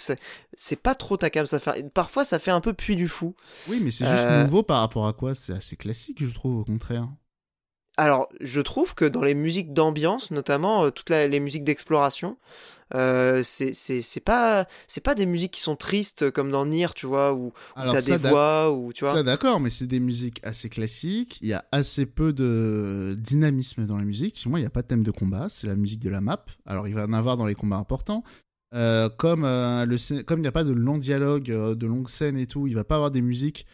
c'est 0.56 0.76
pas 0.82 0.94
trop 0.94 1.16
ta 1.16 1.30
cam, 1.30 1.46
ça 1.46 1.58
fait 1.60 1.88
parfois 1.94 2.24
ça 2.26 2.38
fait 2.38 2.50
un 2.50 2.60
peu 2.60 2.74
puits 2.74 2.96
du 2.96 3.08
fou. 3.08 3.34
Oui, 3.68 3.80
mais 3.82 3.90
c'est 3.90 4.06
juste 4.06 4.28
nouveau 4.28 4.62
par 4.62 4.80
rapport 4.80 5.06
à 5.06 5.12
quoi? 5.14 5.34
C'est 5.34 5.54
assez 5.54 5.76
classique, 5.76 6.18
je 6.20 6.34
trouve, 6.34 6.58
au 6.58 6.64
contraire. 6.64 7.06
Alors, 7.96 8.28
je 8.40 8.60
trouve 8.60 8.96
que 8.96 9.04
dans 9.04 9.22
les 9.22 9.34
musiques 9.34 9.72
d'ambiance, 9.72 10.32
notamment 10.32 10.84
euh, 10.86 10.90
toutes 10.90 11.10
la- 11.10 11.28
les 11.28 11.38
musiques 11.38 11.62
d'exploration, 11.62 12.36
euh, 12.94 13.42
c'est 13.44 14.24
pas 14.24 14.66
c'est 14.86 15.02
pas 15.02 15.14
des 15.14 15.26
musiques 15.26 15.52
qui 15.52 15.60
sont 15.60 15.76
tristes 15.76 16.30
comme 16.30 16.50
dans 16.50 16.66
Nier, 16.66 16.88
tu 16.94 17.06
vois, 17.06 17.34
où, 17.34 17.52
t'as 17.76 18.02
des 18.02 18.16
voix, 18.16 18.72
ou 18.72 18.92
tu 18.92 19.04
vois. 19.04 19.14
Ça 19.14 19.22
d'accord, 19.22 19.60
mais 19.60 19.70
c'est 19.70 19.86
des 19.86 20.00
musiques 20.00 20.40
assez 20.42 20.68
classiques. 20.68 21.38
Il 21.40 21.48
y 21.48 21.54
a 21.54 21.64
assez 21.72 22.06
peu 22.06 22.32
de 22.32 23.16
dynamisme 23.18 23.86
dans 23.86 23.96
la 23.96 24.04
musique. 24.04 24.36
Sinon, 24.36 24.56
il 24.56 24.60
n'y 24.60 24.66
a 24.66 24.70
pas 24.70 24.82
de 24.82 24.86
thème 24.86 25.04
de 25.04 25.10
combat. 25.10 25.48
C'est 25.48 25.66
la 25.66 25.76
musique 25.76 26.00
de 26.00 26.10
la 26.10 26.20
map. 26.20 26.44
Alors, 26.66 26.88
il 26.88 26.94
va 26.94 27.04
en 27.04 27.12
avoir 27.12 27.36
dans 27.36 27.46
les 27.46 27.54
combats 27.54 27.76
importants. 27.76 28.24
Euh, 28.74 29.08
comme 29.08 29.44
euh, 29.44 29.86
le 29.86 30.22
comme 30.24 30.40
il 30.40 30.42
n'y 30.42 30.48
a 30.48 30.52
pas 30.52 30.64
de 30.64 30.72
long 30.72 30.98
dialogue, 30.98 31.50
euh, 31.50 31.76
de 31.76 31.86
longues 31.86 32.08
scènes 32.08 32.36
et 32.36 32.46
tout, 32.46 32.66
il 32.66 32.74
va 32.74 32.82
pas 32.82 32.96
avoir 32.96 33.12
des 33.12 33.22
musiques 33.22 33.66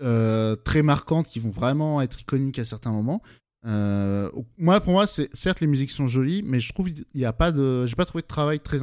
euh, 0.00 0.56
très 0.56 0.82
marquantes 0.82 1.26
qui 1.26 1.38
vont 1.38 1.50
vraiment 1.50 2.00
être 2.00 2.20
iconiques 2.20 2.58
à 2.58 2.64
certains 2.64 2.92
moments. 2.92 3.22
Euh, 3.64 4.28
moi, 4.58 4.80
pour 4.80 4.92
moi, 4.92 5.06
c'est 5.06 5.28
certes 5.34 5.60
les 5.60 5.66
musiques 5.66 5.90
sont 5.90 6.06
jolies, 6.06 6.42
mais 6.44 6.58
je 6.60 6.72
trouve 6.72 6.88
il 6.90 7.04
y 7.14 7.24
a 7.24 7.32
pas 7.32 7.52
de, 7.52 7.86
j'ai 7.86 7.94
pas 7.94 8.04
trouvé 8.04 8.22
de 8.22 8.26
travail 8.26 8.58
très, 8.60 8.78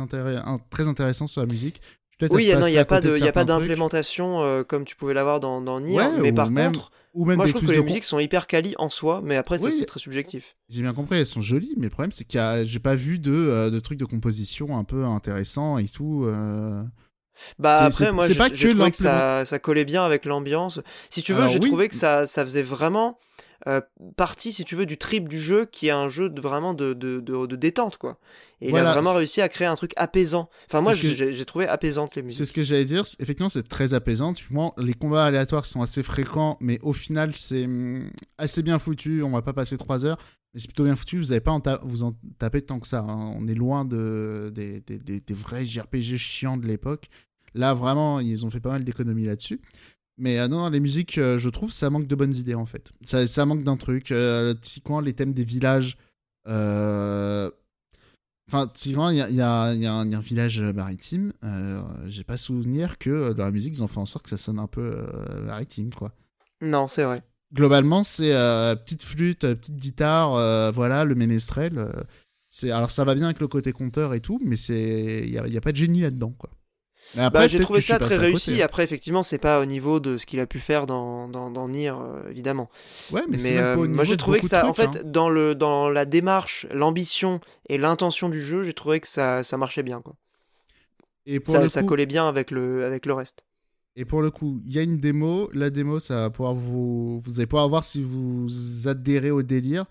très 0.69 0.87
intéressant 0.87 1.27
sur 1.27 1.41
la 1.41 1.47
musique. 1.47 1.81
Oui, 2.31 2.45
il 2.45 2.65
n'y 2.65 2.77
a 2.77 2.85
pas 2.85 2.99
de, 3.01 3.15
il 3.15 3.27
a 3.27 3.31
pas 3.31 3.45
d'implémentation 3.45 4.41
euh, 4.41 4.63
comme 4.63 4.83
tu 4.85 4.95
pouvais 4.95 5.13
l'avoir 5.13 5.39
dans, 5.39 5.61
dans 5.61 5.79
Nier, 5.79 5.95
Ouais, 5.95 6.19
mais 6.21 6.33
par 6.33 6.49
même- 6.51 6.73
contre, 6.73 6.91
ou 7.13 7.25
même 7.25 7.37
moi 7.37 7.45
je 7.45 7.53
trouve 7.53 7.67
que 7.67 7.71
les 7.73 7.81
musiques 7.81 8.03
sont 8.03 8.19
hyper 8.19 8.45
quali 8.45 8.75
en 8.77 8.89
soi, 8.89 9.21
mais 9.23 9.35
après 9.37 9.61
Oui. 9.63 9.71
c'est 9.71 9.85
très 9.85 9.99
subjectif. 9.99 10.55
J'ai 10.69 10.81
bien 10.81 10.93
compris, 10.93 11.17
elles 11.17 11.25
sont 11.25 11.41
jolies, 11.41 11.73
mais 11.77 11.85
le 11.85 11.89
problème 11.89 12.11
c'est 12.11 12.31
y 12.33 12.37
a, 12.37 12.63
j'ai 12.65 12.79
pas 12.79 12.95
vu 12.95 13.19
de, 13.19 13.31
euh, 13.31 13.69
de 13.69 13.79
trucs 13.79 13.97
de 13.97 14.05
composition 14.05 14.77
un 14.77 14.83
peu 14.83 15.05
intéressants 15.05 15.77
et 15.77 15.87
tout. 15.87 16.25
Bah 17.57 17.83
après, 17.85 18.11
moi 18.11 18.27
j'ai 18.27 18.35
que 18.35 18.71
trouvé 18.73 18.91
que 18.91 18.97
ça, 18.97 19.45
ça 19.45 19.59
collait 19.59 19.85
bien 19.85 20.03
avec 20.03 20.25
l'ambiance. 20.25 20.81
Si 21.09 21.21
tu 21.21 21.33
veux, 21.33 21.47
j'ai 21.47 21.59
trouvé 21.59 21.87
que 21.87 21.95
ça, 21.95 22.25
ça 22.27 22.43
faisait 22.43 22.63
vraiment 22.63 23.17
euh, 23.67 23.81
partie, 24.15 24.53
si 24.53 24.63
tu 24.63 24.75
veux, 24.75 24.85
du 24.85 24.97
trip 24.97 25.27
du 25.27 25.39
jeu 25.39 25.65
qui 25.65 25.87
est 25.87 25.91
un 25.91 26.07
jeu 26.09 26.29
de, 26.29 26.39
vraiment 26.41 26.73
de, 26.73 26.93
de, 26.93 27.19
de, 27.19 27.45
de 27.45 27.55
détente, 27.55 27.97
quoi. 27.97 28.17
Et 28.61 28.69
il 28.69 28.71
a 28.87 28.91
vraiment 28.93 29.13
réussi 29.19 29.41
à 29.41 29.49
créer 29.49 29.67
un 29.67 29.75
truc 29.75 29.91
apaisant. 29.95 30.49
Enfin, 30.67 30.81
moi 30.81 30.93
j'ai 30.93 31.45
trouvé 31.45 31.67
apaisante 31.67 32.15
les 32.15 32.21
musiques. 32.23 32.37
C'est 32.37 32.45
ce 32.45 32.53
que 32.53 32.63
j'allais 32.63 32.85
dire. 32.85 33.03
Effectivement, 33.19 33.49
c'est 33.49 33.67
très 33.67 33.93
apaisant. 33.93 34.33
Typiquement, 34.33 34.73
les 34.77 34.93
combats 34.93 35.25
aléatoires 35.25 35.65
sont 35.65 35.81
assez 35.81 36.03
fréquents, 36.03 36.57
mais 36.59 36.77
au 36.81 36.91
final, 36.93 37.33
c'est 37.35 37.65
hum, 37.65 38.09
assez 38.37 38.61
bien 38.63 38.79
foutu. 38.79 39.23
On 39.23 39.31
va 39.31 39.41
pas 39.41 39.53
passer 39.53 39.77
trois 39.77 40.05
heures, 40.05 40.17
mais 40.53 40.59
c'est 40.59 40.67
plutôt 40.67 40.83
bien 40.83 40.95
foutu. 40.97 41.17
Vous 41.19 41.31
avez 41.31 41.39
pas 41.41 41.51
en 41.51 41.61
vous 41.83 42.03
en 42.03 42.15
tapez 42.37 42.61
tant 42.61 42.79
que 42.79 42.87
ça. 42.87 42.99
hein. 42.99 43.33
On 43.37 43.47
est 43.47 43.55
loin 43.55 43.85
de 43.85 44.51
des, 44.53 44.81
des, 44.81 44.97
des- 44.97 45.19
des 45.21 45.33
vrais 45.33 45.65
JRPG 45.65 46.17
chiants 46.17 46.57
de 46.57 46.65
l'époque. 46.67 47.07
Là, 47.55 47.73
vraiment, 47.73 48.19
ils 48.19 48.45
ont 48.45 48.49
fait 48.49 48.59
pas 48.59 48.71
mal 48.71 48.83
d'économies 48.83 49.25
là-dessus. 49.25 49.59
Mais 50.19 50.37
euh, 50.37 50.47
non, 50.47 50.59
non, 50.59 50.69
les 50.69 50.81
musiques, 50.81 51.17
euh, 51.17 51.37
je 51.39 51.49
trouve, 51.49 51.71
ça 51.71 51.89
manque 51.89 52.05
de 52.05 52.15
bonnes 52.15 52.35
idées 52.35 52.55
en 52.55 52.65
fait. 52.65 52.91
Ça, 53.01 53.25
ça 53.25 53.45
manque 53.45 53.63
d'un 53.63 53.77
truc. 53.77 54.11
Euh, 54.11 54.53
typiquement, 54.53 54.99
les 54.99 55.13
thèmes 55.13 55.33
des 55.33 55.43
villages. 55.45 55.97
euh, 56.47 57.49
Enfin, 58.47 58.67
typiquement, 58.67 59.11
il 59.11 59.17
y 59.17 59.21
a, 59.21 59.29
y, 59.29 59.41
a, 59.41 59.73
y 59.75 59.85
a 59.85 60.03
y 60.03 60.15
a 60.15 60.17
un 60.17 60.21
village 60.21 60.59
maritime. 60.59 61.33
J'ai 62.07 62.23
pas 62.23 62.35
souvenir 62.35 62.97
que 62.97 63.31
dans 63.33 63.45
la 63.45 63.51
musique, 63.51 63.75
ils 63.75 63.83
ont 63.83 63.87
fait 63.87 63.99
en 63.99 64.07
sorte 64.07 64.23
que 64.23 64.29
ça 64.31 64.37
sonne 64.37 64.57
un 64.57 64.65
peu 64.67 64.91
maritime, 65.45 65.93
quoi. 65.93 66.11
Non, 66.59 66.87
c'est 66.87 67.03
vrai. 67.03 67.21
Globalement, 67.53 68.01
c'est 68.01 68.31
petite 68.83 69.03
flûte, 69.03 69.41
petite 69.41 69.77
guitare, 69.77 70.71
voilà, 70.73 71.05
le 71.05 71.13
ménestrel. 71.13 71.87
c'est 72.49 72.71
alors 72.71 72.89
ça 72.89 73.03
va 73.03 73.13
bien 73.13 73.25
avec 73.25 73.39
le 73.39 73.47
côté 73.47 73.71
compteur 73.71 74.15
et 74.15 74.19
tout, 74.19 74.39
mais 74.43 74.55
il 74.57 75.29
y 75.29 75.37
a, 75.37 75.43
a 75.43 75.61
pas 75.61 75.71
de 75.71 75.77
génie 75.77 76.01
là-dedans, 76.01 76.33
quoi. 76.35 76.49
Bah, 77.15 77.47
j'ai 77.47 77.59
trouvé 77.59 77.81
ça 77.81 77.97
très 77.99 78.17
réussi. 78.17 78.51
côté. 78.51 78.61
hein. 78.61 78.65
Après, 78.65 78.83
effectivement, 78.83 79.23
c'est 79.23 79.37
pas 79.37 79.59
au 79.61 79.65
niveau 79.65 79.99
de 79.99 80.17
ce 80.17 80.25
qu'il 80.25 80.39
a 80.39 80.45
pu 80.45 80.59
faire 80.59 80.85
dans, 80.85 81.27
dans, 81.27 81.49
dans 81.49 81.67
Nier, 81.67 81.89
euh, 81.91 82.29
évidemment. 82.29 82.69
Ouais, 83.11 83.21
mais, 83.29 83.37
Mais, 83.41 83.57
euh, 83.57 83.87
moi, 83.87 84.03
j'ai 84.03 84.17
trouvé 84.17 84.39
que 84.39 84.45
ça, 84.45 84.61
de 84.63 84.67
en 84.67 84.73
trucs, 84.73 84.93
fait, 84.93 84.99
hein. 84.99 85.03
dans, 85.05 85.29
le, 85.29 85.55
dans 85.55 85.89
la 85.89 86.05
démarche, 86.05 86.67
l'ambition 86.71 87.39
et 87.67 87.77
l'intention 87.77 88.29
du 88.29 88.41
jeu, 88.43 88.63
j'ai 88.63 88.73
trouvé 88.73 88.99
que 88.99 89.07
ça, 89.07 89.43
ça 89.43 89.57
marchait 89.57 89.83
bien. 89.83 90.01
Quoi. 90.01 90.15
Et 91.25 91.39
pour 91.39 91.55
Ça, 91.67 91.83
collait 91.83 92.05
bien 92.05 92.27
avec 92.27 92.51
le, 92.51 92.85
avec 92.85 93.05
le 93.05 93.13
reste. 93.13 93.45
Et 93.95 94.05
pour 94.05 94.21
le 94.21 94.31
coup, 94.31 94.61
il 94.63 94.71
y 94.71 94.79
a 94.79 94.83
une 94.83 94.99
démo. 94.99 95.49
La 95.53 95.69
démo, 95.69 95.99
ça 95.99 96.15
va 96.21 96.29
pouvoir 96.29 96.53
vous, 96.53 97.19
vous 97.19 97.39
allez 97.39 97.47
pouvoir 97.47 97.67
voir 97.67 97.83
si 97.83 98.01
vous 98.01 98.47
adhérez 98.87 99.31
au 99.31 99.41
délire. 99.41 99.85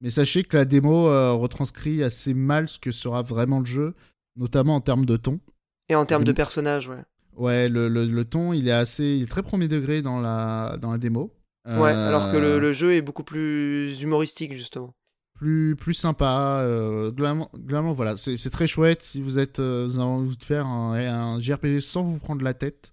Mais 0.00 0.10
sachez 0.10 0.42
que 0.42 0.56
la 0.56 0.64
démo 0.64 1.08
euh, 1.08 1.32
retranscrit 1.32 2.02
assez 2.02 2.34
mal 2.34 2.68
ce 2.68 2.78
que 2.78 2.90
sera 2.90 3.22
vraiment 3.22 3.60
le 3.60 3.64
jeu, 3.64 3.94
notamment 4.36 4.74
en 4.74 4.80
termes 4.80 5.06
de 5.06 5.16
ton. 5.16 5.40
Et 5.88 5.94
en 5.94 6.06
termes 6.06 6.24
de 6.24 6.32
personnages, 6.32 6.88
ouais. 6.88 7.02
Ouais, 7.36 7.68
le, 7.68 7.88
le, 7.88 8.06
le 8.06 8.24
ton, 8.24 8.52
il 8.52 8.68
est 8.68 8.72
assez, 8.72 9.04
il 9.04 9.24
est 9.24 9.30
très 9.30 9.42
premier 9.42 9.68
degré 9.68 10.02
dans 10.02 10.20
la, 10.20 10.76
dans 10.80 10.92
la 10.92 10.98
démo. 10.98 11.34
Ouais, 11.66 11.72
Euh, 11.92 12.08
alors 12.08 12.30
que 12.30 12.36
le, 12.36 12.58
le 12.58 12.72
jeu 12.72 12.94
est 12.94 13.02
beaucoup 13.02 13.24
plus 13.24 14.00
humoristique, 14.02 14.52
justement. 14.54 14.94
plus 15.34 15.74
plus 15.76 15.94
sympa. 15.94 16.60
euh, 16.62 17.10
globalement, 17.10 17.50
globalement, 17.54 17.92
voilà, 17.92 18.16
c'est 18.16 18.50
très 18.50 18.66
chouette 18.66 19.02
si 19.02 19.20
vous 19.20 19.38
êtes, 19.38 19.58
euh, 19.58 19.84
vous 19.88 19.96
avez 19.96 20.04
envie 20.04 20.36
de 20.36 20.44
faire 20.44 20.66
un, 20.66 20.94
un 20.94 21.40
JRPG 21.40 21.80
sans 21.80 22.02
vous 22.02 22.18
prendre 22.18 22.44
la 22.44 22.54
tête. 22.54 22.92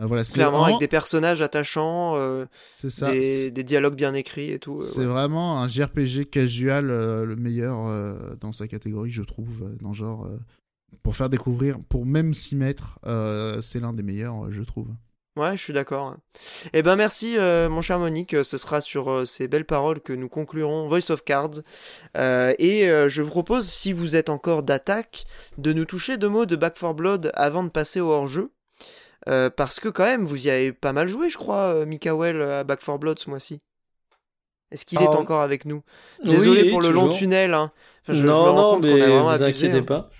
Euh, 0.00 0.06
voilà, 0.06 0.24
c'est 0.24 0.34
Clairement, 0.34 0.58
vraiment- 0.62 0.76
avec 0.76 0.80
des 0.80 0.88
personnages 0.88 1.42
attachants, 1.42 2.16
euh, 2.16 2.46
ça. 2.70 3.10
des, 3.12 3.50
des 3.50 3.64
dialogues 3.64 3.96
bien 3.96 4.14
écrits 4.14 4.50
et 4.50 4.58
tout. 4.58 4.74
euh, 4.74 4.82
C'est 4.82 5.00
ouais. 5.00 5.06
vraiment 5.06 5.60
un 5.60 5.68
JRPG 5.68 6.24
casual, 6.30 6.90
euh, 6.90 7.24
le 7.24 7.36
meilleur 7.36 7.86
euh, 7.86 8.34
dans 8.40 8.52
sa 8.52 8.66
catégorie, 8.66 9.10
je 9.10 9.22
trouve, 9.22 9.62
euh, 9.62 9.76
dans 9.80 9.92
genre. 9.92 10.26
Pour 11.02 11.16
faire 11.16 11.28
découvrir, 11.28 11.78
pour 11.88 12.06
même 12.06 12.34
s'y 12.34 12.56
mettre, 12.56 12.98
euh, 13.06 13.60
c'est 13.60 13.80
l'un 13.80 13.92
des 13.92 14.02
meilleurs, 14.02 14.46
euh, 14.46 14.50
je 14.50 14.62
trouve. 14.62 14.88
Ouais, 15.36 15.56
je 15.56 15.62
suis 15.62 15.72
d'accord. 15.72 16.16
Eh 16.72 16.82
ben 16.82 16.96
merci, 16.96 17.38
euh, 17.38 17.68
mon 17.68 17.80
cher 17.82 17.98
Monique. 18.00 18.36
Ce 18.44 18.58
sera 18.58 18.80
sur 18.80 19.10
euh, 19.10 19.24
ces 19.24 19.46
belles 19.46 19.64
paroles 19.64 20.00
que 20.00 20.12
nous 20.12 20.28
conclurons 20.28 20.88
Voice 20.88 21.10
of 21.10 21.24
Cards. 21.24 21.60
Euh, 22.16 22.52
et 22.58 22.88
euh, 22.90 23.08
je 23.08 23.22
vous 23.22 23.30
propose, 23.30 23.68
si 23.68 23.92
vous 23.92 24.16
êtes 24.16 24.28
encore 24.28 24.64
d'attaque, 24.64 25.24
de 25.56 25.72
nous 25.72 25.84
toucher 25.84 26.18
deux 26.18 26.28
mots 26.28 26.46
de 26.46 26.56
Back 26.56 26.74
4 26.78 26.94
Blood 26.94 27.30
avant 27.34 27.62
de 27.62 27.68
passer 27.70 28.00
au 28.00 28.10
hors-jeu. 28.10 28.50
Euh, 29.28 29.50
parce 29.50 29.78
que 29.80 29.88
quand 29.88 30.04
même, 30.04 30.24
vous 30.24 30.46
y 30.46 30.50
avez 30.50 30.72
pas 30.72 30.92
mal 30.92 31.06
joué, 31.06 31.30
je 31.30 31.38
crois, 31.38 31.74
euh, 31.74 31.86
Mikael, 31.86 32.42
à 32.42 32.64
Back 32.64 32.80
4 32.80 32.98
Blood 32.98 33.18
ce 33.18 33.30
mois-ci. 33.30 33.60
Est-ce 34.72 34.84
qu'il 34.84 35.00
est 35.00 35.06
encore 35.08 35.40
avec 35.42 35.64
nous? 35.64 35.82
Désolé 36.24 36.62
Oui, 36.64 36.70
pour 36.70 36.80
le 36.80 36.90
long 36.90 37.08
tunnel. 37.08 37.54
Hein. 37.54 37.72
Enfin, 38.02 38.12
je, 38.14 38.18
je 38.20 38.22
me 38.24 38.28
non, 38.30 38.44
rends 38.44 38.54
non, 38.54 38.70
compte 38.74 38.82
qu'on 38.86 38.94
mais 38.94 39.02
a 39.02 39.08
vraiment 39.08 39.32
vous 39.32 39.42
abusé. 39.42 39.66
inquiétez 39.66 39.78
hein. 39.78 39.82
pas. 39.82 40.10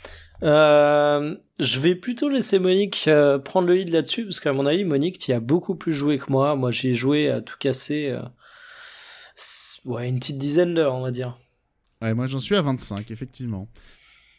Euh, 0.43 1.37
je 1.59 1.81
vais 1.81 1.95
plutôt 1.95 2.29
laisser 2.29 2.59
Monique 2.59 3.05
euh, 3.09 3.39
prendre 3.39 3.69
le 3.69 3.75
lead 3.75 3.91
là-dessus, 3.91 4.25
parce 4.25 4.41
qu'à 4.41 4.53
mon 4.53 4.65
avis, 4.67 4.85
Monique, 4.85 5.19
tu 5.19 5.33
as 5.33 5.41
beaucoup 5.41 5.75
plus 5.75 5.93
joué 5.93 6.19
que 6.19 6.31
moi. 6.31 6.57
Moi, 6.57 6.71
j'ai 6.71 6.95
joué 6.95 7.29
à 7.29 7.41
tout 7.43 7.57
casser. 7.59 8.09
euh, 8.11 8.23
ouais, 9.85 10.09
une 10.09 10.19
petite 10.19 10.39
dizaine 10.39 10.75
d'heures, 10.75 10.95
on 10.95 11.03
va 11.03 11.11
dire. 11.11 11.37
Ouais, 12.03 12.15
moi 12.15 12.27
j'en 12.27 12.39
suis 12.39 12.57
à 12.57 12.63
25, 12.63 13.11
effectivement. 13.11 13.69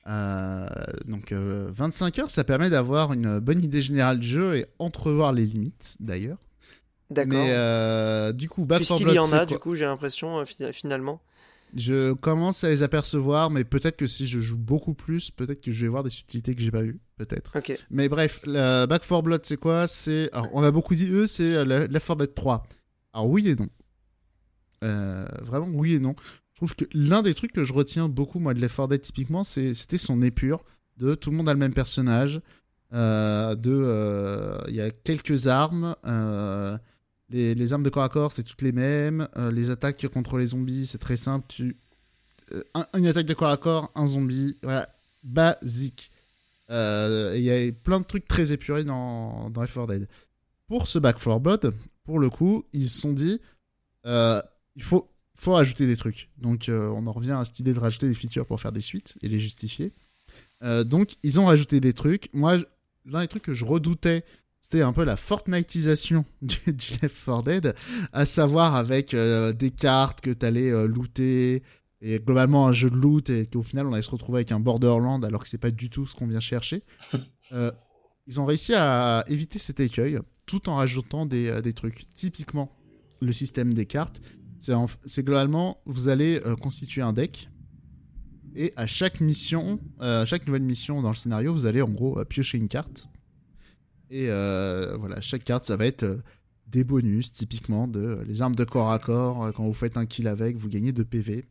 Euh, 0.07 0.65
donc 1.05 1.31
euh, 1.31 1.69
25 1.71 2.17
heures, 2.17 2.29
ça 2.31 2.43
permet 2.43 2.71
d'avoir 2.71 3.13
une 3.13 3.39
bonne 3.39 3.63
idée 3.63 3.83
générale 3.83 4.17
du 4.17 4.27
jeu 4.27 4.55
et 4.57 4.65
entrevoir 4.79 5.31
les 5.31 5.45
limites, 5.45 5.95
d'ailleurs. 5.99 6.37
D'accord. 7.11 7.29
Mais 7.33 7.51
euh, 7.51 8.31
du 8.31 8.49
coup, 8.49 8.65
Back 8.65 8.79
4 8.79 8.95
Puisqu'il 8.97 9.13
y 9.13 9.19
en 9.19 9.31
a, 9.33 9.45
du 9.45 9.59
coup, 9.59 9.75
j'ai 9.75 9.85
l'impression, 9.85 10.39
euh, 10.39 10.45
fi- 10.45 10.73
finalement. 10.73 11.21
Je 11.75 12.13
commence 12.13 12.63
à 12.63 12.69
les 12.69 12.83
apercevoir, 12.83 13.49
mais 13.49 13.63
peut-être 13.63 13.95
que 13.97 14.07
si 14.07 14.27
je 14.27 14.39
joue 14.39 14.57
beaucoup 14.57 14.93
plus, 14.93 15.31
peut-être 15.31 15.61
que 15.61 15.71
je 15.71 15.81
vais 15.85 15.87
voir 15.89 16.03
des 16.03 16.09
subtilités 16.09 16.53
que 16.55 16.61
j'ai 16.61 16.71
pas 16.71 16.81
vues, 16.81 16.99
peut-être. 17.17 17.55
Mais 17.89 18.09
bref, 18.09 18.41
la 18.45 18.87
Back 18.87 19.01
4 19.07 19.21
Blood, 19.21 19.41
c'est 19.45 19.57
quoi? 19.57 19.87
C'est, 19.87 20.29
on 20.53 20.63
a 20.63 20.71
beaucoup 20.71 20.95
dit 20.95 21.09
eux, 21.11 21.27
c'est 21.27 21.55
euh, 21.55 21.63
la- 21.65 21.87
Left 21.87 22.07
4 22.07 22.17
Dead 22.17 22.33
3. 22.33 22.63
Alors 23.13 23.29
oui 23.29 23.47
et 23.49 23.55
non. 23.55 23.67
Euh, 24.83 25.25
vraiment 25.43 25.67
oui 25.73 25.93
et 25.95 25.99
non. 25.99 26.15
Je 26.53 26.57
trouve 26.57 26.75
que 26.75 26.85
l'un 26.93 27.21
des 27.21 27.33
trucs 27.33 27.53
que 27.53 27.63
je 27.63 27.73
retiens 27.73 28.07
beaucoup 28.09 28.39
moi 28.39 28.53
de 28.53 28.59
Left 28.59 28.75
4 28.75 28.87
Dead 28.89 29.01
typiquement, 29.01 29.43
c'était 29.43 29.97
son 29.97 30.21
épure 30.21 30.63
de 30.97 31.15
tout 31.15 31.31
le 31.31 31.37
monde 31.37 31.49
a 31.49 31.53
le 31.53 31.59
même 31.59 31.73
personnage. 31.73 32.41
euh, 32.93 33.55
de, 33.55 33.71
euh, 33.73 34.57
il 34.67 34.75
y 34.75 34.81
a 34.81 34.91
quelques 34.91 35.47
armes. 35.47 35.95
Les, 37.31 37.73
armes 37.73 37.83
de 37.83 37.89
corps 37.89 38.03
à 38.03 38.09
corps, 38.09 38.31
c'est 38.31 38.43
toutes 38.43 38.61
les 38.61 38.71
mêmes. 38.71 39.27
euh, 39.37 39.51
les 39.51 39.69
attaques 39.69 40.07
contre 40.09 40.37
les 40.37 40.47
zombies, 40.47 40.85
c'est 40.87 40.97
très 40.97 41.15
simple. 41.15 41.45
Tu, 41.47 41.77
euh, 42.53 42.63
un- 42.73 42.87
une 42.97 43.07
attaque 43.07 43.25
de 43.25 43.33
corps 43.33 43.49
à 43.49 43.57
corps, 43.57 43.91
un 43.95 44.05
zombie, 44.05 44.57
voilà, 44.63 44.87
basique. 45.23 46.11
Euh, 46.69 47.33
Il 47.35 47.43
y 47.43 47.51
a 47.51 47.71
plein 47.71 47.99
de 47.99 48.05
trucs 48.05 48.27
très 48.27 48.53
épurés 48.53 48.83
dans, 48.83 49.49
dans 49.49 49.61
Left 49.61 49.73
4 49.73 49.87
Dead. 49.87 50.07
Pour 50.67 50.87
ce 50.87 50.99
Back 50.99 51.17
4 51.17 51.39
Blood, 51.39 51.73
pour 52.03 52.19
le 52.19 52.29
coup, 52.29 52.63
ils 52.73 52.87
se 52.89 52.99
sont 53.01 53.13
dit, 53.13 53.39
il 54.05 54.83
faut, 54.83 55.09
faut 55.35 55.53
rajouter 55.53 55.85
des 55.87 55.97
trucs. 55.97 56.29
Donc 56.37 56.65
on 56.69 57.05
en 57.07 57.11
revient 57.11 57.31
à 57.31 57.43
cette 57.45 57.59
idée 57.59 57.73
de 57.73 57.79
rajouter 57.79 58.07
des 58.07 58.13
features 58.15 58.45
pour 58.45 58.59
faire 58.61 58.71
des 58.71 58.81
suites 58.81 59.17
et 59.21 59.27
les 59.27 59.39
justifier. 59.39 59.91
Donc 60.85 61.15
ils 61.23 61.39
ont 61.41 61.45
rajouté 61.45 61.79
des 61.81 61.93
trucs. 61.93 62.29
Moi, 62.33 62.57
l'un 63.05 63.21
des 63.21 63.27
trucs 63.27 63.43
que 63.43 63.53
je 63.53 63.65
redoutais, 63.65 64.23
c'était 64.71 64.83
un 64.83 64.93
peu 64.93 65.03
la 65.03 65.17
Fortniteisation 65.17 66.23
du, 66.41 66.55
Left 67.01 67.25
4 67.25 67.43
Dead, 67.43 67.75
à 68.13 68.25
savoir 68.25 68.75
avec 68.75 69.13
euh, 69.13 69.51
des 69.51 69.71
cartes 69.71 70.21
que 70.21 70.29
tu 70.31 70.45
allais 70.45 70.87
looter, 70.87 71.61
et 72.01 72.19
globalement 72.19 72.67
un 72.67 72.71
jeu 72.73 72.89
de 72.89 72.95
loot, 72.95 73.29
et 73.29 73.47
qu'au 73.47 73.63
final 73.63 73.85
on 73.87 73.93
allait 73.93 74.01
se 74.01 74.09
retrouver 74.09 74.37
avec 74.37 74.51
un 74.53 74.59
Borderland 74.61 75.23
alors 75.25 75.43
que 75.43 75.49
c'est 75.49 75.57
pas 75.57 75.71
du 75.71 75.89
tout 75.89 76.05
ce 76.05 76.15
qu'on 76.15 76.27
vient 76.27 76.39
chercher. 76.39 76.83
Euh, 77.53 77.69
ils 78.27 78.39
ont 78.39 78.45
réussi 78.45 78.73
à 78.73 79.25
éviter 79.27 79.59
cet 79.59 79.81
écueil 79.81 80.17
tout 80.45 80.69
en 80.69 80.75
rajoutant 80.77 81.25
des, 81.25 81.47
euh, 81.49 81.59
des 81.61 81.73
trucs. 81.73 82.07
Typiquement, 82.13 82.71
le 83.19 83.33
système 83.33 83.73
des 83.73 83.85
cartes, 83.85 84.21
c'est 84.57 84.73
en- 84.73 84.85
c'est 85.05 85.23
globalement, 85.25 85.81
vous 85.85 86.07
allez 86.07 86.39
euh, 86.45 86.55
constituer 86.55 87.01
un 87.01 87.11
deck. 87.11 87.49
Et 88.55 88.71
à 88.77 88.87
chaque 88.87 89.19
mission, 89.19 89.81
euh, 89.99 90.21
à 90.21 90.25
chaque 90.25 90.47
nouvelle 90.47 90.61
mission 90.61 91.01
dans 91.01 91.09
le 91.09 91.15
scénario, 91.15 91.51
vous 91.51 91.65
allez 91.65 91.81
en 91.81 91.89
gros 91.89 92.17
euh, 92.19 92.23
piocher 92.23 92.57
une 92.57 92.69
carte. 92.69 93.09
Et 94.11 94.27
euh, 94.29 94.95
voilà, 94.99 95.21
chaque 95.21 95.43
carte, 95.43 95.63
ça 95.65 95.77
va 95.77 95.85
être 95.85 96.03
euh, 96.03 96.17
des 96.67 96.83
bonus, 96.83 97.31
typiquement 97.31 97.87
de 97.87 97.99
euh, 98.01 98.23
les 98.27 98.41
armes 98.41 98.55
de 98.55 98.63
corps 98.65 98.91
à 98.91 98.99
corps. 98.99 99.51
quand 99.55 99.63
vous 99.63 99.73
faites 99.73 99.95
un 99.97 100.05
kill 100.05 100.27
avec, 100.27 100.57
vous 100.57 100.67
gagnez 100.69 100.91
2 100.91 101.03
PV. 101.05 101.45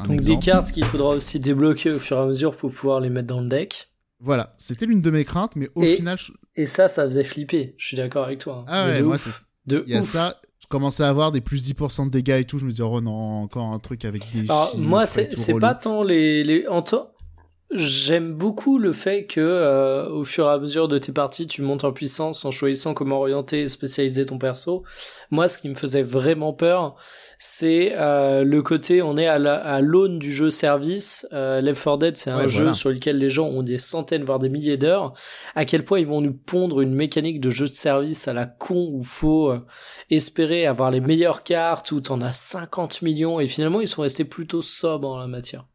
Un 0.00 0.04
Donc 0.06 0.14
exemple. 0.16 0.38
des 0.40 0.44
cartes 0.44 0.72
qu'il 0.72 0.84
faudra 0.84 1.10
aussi 1.10 1.38
débloquer 1.38 1.92
au 1.92 1.98
fur 1.98 2.16
et 2.16 2.20
à 2.20 2.26
mesure 2.26 2.56
pour 2.56 2.72
pouvoir 2.72 3.00
les 3.00 3.08
mettre 3.10 3.28
dans 3.28 3.40
le 3.40 3.48
deck. 3.48 3.90
Voilà, 4.20 4.52
c'était 4.56 4.86
l'une 4.86 5.02
de 5.02 5.10
mes 5.10 5.24
craintes, 5.24 5.54
mais 5.56 5.68
au 5.74 5.82
Et- 5.82 5.96
final, 5.96 6.16
je- 6.18 6.32
Et 6.56 6.66
ça, 6.66 6.88
ça 6.88 7.04
faisait 7.04 7.24
flipper. 7.24 7.74
Je 7.78 7.86
suis 7.86 7.96
d'accord 7.96 8.24
avec 8.26 8.38
toi. 8.40 8.58
hein. 8.60 8.64
ah 8.68 8.86
Mais 8.86 8.92
ouais, 8.94 8.98
de 9.00 9.04
moi, 9.04 9.14
ouf. 9.16 9.46
De 9.66 9.84
il 9.86 9.92
y 9.92 9.96
a 9.96 10.00
ouf. 10.00 10.06
ça. 10.06 10.40
commençais 10.68 11.02
à 11.04 11.08
avoir 11.08 11.32
des 11.32 11.40
plus 11.42 11.62
10% 11.62 12.06
de 12.06 12.10
dégâts 12.10 12.38
et 12.40 12.44
tout, 12.44 12.56
je 12.58 12.64
me 12.64 12.70
disais, 12.70 12.82
oh 12.82 13.00
non, 13.02 13.42
encore 13.42 13.66
un 13.72 13.78
truc 13.78 14.04
avec 14.06 14.22
des. 14.32 14.44
Alors, 14.44 14.74
moi, 14.78 15.04
c'est 15.06 15.28
pas 15.60 15.74
tant 15.74 16.02
les. 16.02 16.42
les... 16.44 16.66
J'aime 17.74 18.34
beaucoup 18.34 18.78
le 18.78 18.92
fait 18.92 19.24
que 19.24 19.40
euh, 19.40 20.06
au 20.10 20.24
fur 20.24 20.46
et 20.46 20.50
à 20.50 20.58
mesure 20.58 20.88
de 20.88 20.98
tes 20.98 21.12
parties, 21.12 21.46
tu 21.46 21.62
montes 21.62 21.84
en 21.84 21.92
puissance 21.92 22.44
en 22.44 22.50
choisissant 22.50 22.92
comment 22.92 23.18
orienter 23.18 23.62
et 23.62 23.68
spécialiser 23.68 24.26
ton 24.26 24.36
perso. 24.36 24.84
Moi, 25.30 25.48
ce 25.48 25.56
qui 25.56 25.70
me 25.70 25.74
faisait 25.74 26.02
vraiment 26.02 26.52
peur, 26.52 26.96
c'est 27.38 27.94
euh, 27.96 28.44
le 28.44 28.62
côté 28.62 29.02
on 29.02 29.16
est 29.16 29.26
à 29.26 29.80
l'aune 29.80 30.18
du 30.18 30.30
jeu 30.30 30.50
service. 30.50 31.26
Euh, 31.32 31.60
Left 31.60 31.82
4 31.82 31.98
Dead, 31.98 32.16
c'est 32.16 32.30
un 32.30 32.46
jeu 32.46 32.74
sur 32.74 32.90
lequel 32.90 33.18
les 33.18 33.30
gens 33.30 33.48
ont 33.48 33.64
des 33.64 33.78
centaines 33.78 34.22
voire 34.22 34.38
des 34.38 34.48
milliers 34.48 34.76
d'heures. 34.76 35.12
À 35.54 35.64
quel 35.64 35.84
point 35.84 35.98
ils 35.98 36.06
vont 36.06 36.20
nous 36.20 36.34
pondre 36.34 36.82
une 36.82 36.94
mécanique 36.94 37.40
de 37.40 37.50
jeu 37.50 37.66
de 37.66 37.72
service 37.72 38.28
à 38.28 38.32
la 38.32 38.46
con 38.46 38.90
où 38.92 39.02
faut 39.02 39.50
euh, 39.50 39.66
espérer 40.08 40.66
avoir 40.66 40.90
les 40.90 41.00
meilleures 41.00 41.42
cartes 41.42 41.90
où 41.90 42.00
t'en 42.00 42.20
as 42.20 42.32
50 42.32 43.02
millions 43.02 43.40
et 43.40 43.46
finalement 43.46 43.80
ils 43.80 43.88
sont 43.88 44.02
restés 44.02 44.24
plutôt 44.24 44.62
sobres 44.62 45.08
en 45.08 45.18
la 45.18 45.26
matière. 45.26 45.66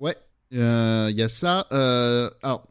Ouais, 0.00 0.14
il 0.50 0.60
euh, 0.60 1.10
y 1.10 1.22
a 1.22 1.28
ça. 1.28 1.66
Euh, 1.72 2.30
alors, 2.42 2.66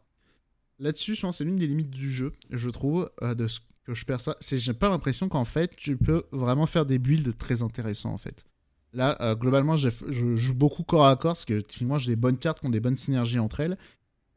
là-dessus, 0.78 1.14
je 1.14 1.22
pense 1.22 1.38
c'est 1.38 1.44
l'une 1.44 1.56
des 1.56 1.66
limites 1.66 1.90
du 1.90 2.10
jeu, 2.10 2.32
je 2.50 2.70
trouve, 2.70 3.10
euh, 3.22 3.34
de 3.34 3.46
ce 3.48 3.60
que 3.84 3.94
je 3.94 4.04
perçois. 4.04 4.36
C'est 4.40 4.58
j'ai 4.58 4.74
pas 4.74 4.88
l'impression 4.88 5.28
qu'en 5.28 5.44
fait, 5.44 5.74
tu 5.76 5.96
peux 5.96 6.24
vraiment 6.32 6.66
faire 6.66 6.86
des 6.86 6.98
builds 6.98 7.36
très 7.36 7.62
intéressants, 7.62 8.12
en 8.12 8.18
fait. 8.18 8.44
Là, 8.92 9.34
globalement, 9.34 9.76
je 9.76 9.90
joue 10.36 10.54
beaucoup 10.54 10.82
corps 10.82 11.06
à 11.06 11.16
corps, 11.16 11.32
parce 11.32 11.44
que 11.44 11.62
finalement, 11.68 11.98
j'ai 11.98 12.12
des 12.12 12.16
bonnes 12.16 12.38
cartes 12.38 12.60
qui 12.60 12.66
ont 12.66 12.70
des 12.70 12.80
bonnes 12.80 12.96
synergies 12.96 13.38
entre 13.38 13.60
elles. 13.60 13.76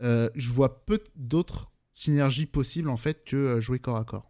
je 0.01 0.49
vois 0.49 0.85
peu 0.85 0.99
d'autres 1.15 1.71
synergies 1.93 2.45
possibles, 2.45 2.89
en 2.89 2.97
fait, 2.97 3.23
que 3.23 3.61
jouer 3.61 3.79
corps 3.79 3.95
à 3.95 4.03
corps. 4.03 4.29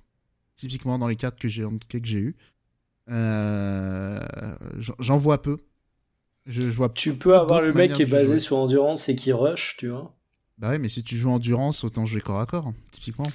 Typiquement, 0.55 0.99
dans 0.99 1.07
les 1.07 1.15
cartes 1.15 1.39
que 1.39 1.47
que 1.47 1.99
j'ai 2.03 2.19
eues. 2.19 2.35
J'en 4.99 5.17
vois 5.17 5.41
peu. 5.41 5.57
Je, 6.49 6.63
vois 6.63 6.89
tu 6.89 7.13
peux 7.13 7.35
avoir 7.35 7.61
le 7.61 7.73
mec 7.73 7.93
qui 7.93 8.01
est 8.01 8.05
basé 8.05 8.39
sur 8.39 8.57
endurance 8.57 9.07
et 9.07 9.15
qui 9.15 9.31
rush, 9.31 9.77
tu 9.77 9.89
vois. 9.89 10.15
Bah 10.57 10.69
ouais, 10.69 10.79
mais 10.79 10.89
si 10.89 11.03
tu 11.03 11.15
joues 11.15 11.31
endurance, 11.31 11.83
autant 11.83 12.05
jouer 12.05 12.21
corps 12.21 12.39
à 12.39 12.47
corps, 12.47 12.73
typiquement. 12.91 13.27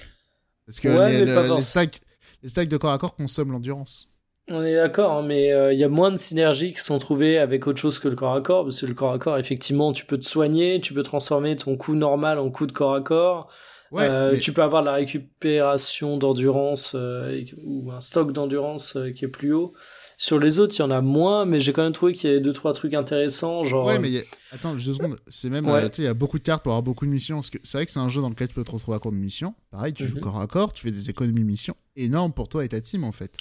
Parce 0.66 0.80
que 0.80 0.88
les, 0.88 1.60
stacks, 1.60 2.68
de 2.68 2.76
corps 2.76 2.92
à 2.92 2.98
corps 2.98 3.14
consomment 3.14 3.52
l'endurance. 3.52 4.10
On 4.50 4.64
est 4.64 4.74
d'accord, 4.74 5.12
hein, 5.12 5.22
mais 5.22 5.52
euh, 5.52 5.72
il 5.72 5.78
y 5.78 5.84
a 5.84 5.88
moins 5.88 6.10
de 6.10 6.16
synergies 6.16 6.74
qui 6.74 6.80
sont 6.80 6.98
trouvées 6.98 7.38
avec 7.38 7.66
autre 7.68 7.78
chose 7.78 8.00
que 8.00 8.08
le 8.08 8.16
corps 8.16 8.34
à 8.34 8.42
corps, 8.42 8.64
parce 8.64 8.80
que 8.80 8.86
le 8.86 8.94
corps 8.94 9.12
à 9.12 9.18
corps, 9.18 9.38
effectivement, 9.38 9.92
tu 9.92 10.04
peux 10.04 10.18
te 10.18 10.26
soigner, 10.26 10.80
tu 10.80 10.92
peux 10.92 11.04
transformer 11.04 11.54
ton 11.54 11.76
coup 11.76 11.94
normal 11.94 12.40
en 12.40 12.50
coup 12.50 12.66
de 12.66 12.72
corps 12.72 12.94
à 12.94 13.00
corps. 13.00 13.48
Euh, 13.94 14.36
tu 14.40 14.52
peux 14.52 14.62
avoir 14.62 14.82
la 14.82 14.92
récupération 14.92 16.18
d'endurance 16.18 16.96
euh, 16.96 17.44
ou 17.62 17.92
un 17.92 18.00
stock 18.00 18.32
d'endurance 18.32 18.98
qui 19.14 19.24
est 19.24 19.28
plus 19.28 19.52
haut. 19.52 19.72
Sur 20.16 20.38
les 20.38 20.58
autres, 20.58 20.74
il 20.76 20.78
y 20.78 20.82
en 20.82 20.90
a 20.90 21.00
moins, 21.00 21.44
mais 21.44 21.58
j'ai 21.60 21.72
quand 21.72 21.82
même 21.82 21.92
trouvé 21.92 22.12
qu'il 22.12 22.30
y 22.30 22.32
avait 22.32 22.42
deux 22.42 22.52
trois 22.52 22.72
trucs 22.72 22.94
intéressants, 22.94 23.64
genre. 23.64 23.86
Ouais, 23.86 23.98
mais 23.98 24.26
attends, 24.52 24.74
deux 24.74 24.92
secondes. 24.92 25.18
C'est 25.26 25.50
même, 25.50 25.66
euh, 25.66 25.88
tu 25.88 25.96
sais, 25.96 26.02
il 26.02 26.04
y 26.04 26.08
a 26.08 26.14
beaucoup 26.14 26.38
de 26.38 26.44
cartes 26.44 26.62
pour 26.62 26.72
avoir 26.72 26.82
beaucoup 26.82 27.06
de 27.06 27.10
missions. 27.10 27.36
Parce 27.36 27.50
que 27.50 27.58
c'est 27.62 27.78
vrai 27.78 27.86
que 27.86 27.92
c'est 27.92 28.00
un 28.00 28.08
jeu 28.08 28.20
dans 28.20 28.28
lequel 28.28 28.48
tu 28.48 28.54
peux 28.54 28.64
te 28.64 28.70
retrouver 28.70 28.96
à 28.96 29.00
court 29.00 29.12
de 29.12 29.16
missions. 29.16 29.54
Pareil, 29.70 29.92
tu 29.92 30.04
joues 30.04 30.16
mhm. 30.16 30.22
corps 30.22 30.40
à 30.40 30.46
corps, 30.46 30.72
tu 30.72 30.82
fais 30.82 30.92
des 30.92 31.10
économies 31.10 31.40
de 31.40 31.46
missions 31.46 31.76
énormes 31.96 32.32
pour 32.32 32.48
toi 32.48 32.64
et 32.64 32.68
ta 32.68 32.80
team 32.80 33.04
en 33.04 33.12
fait. 33.12 33.36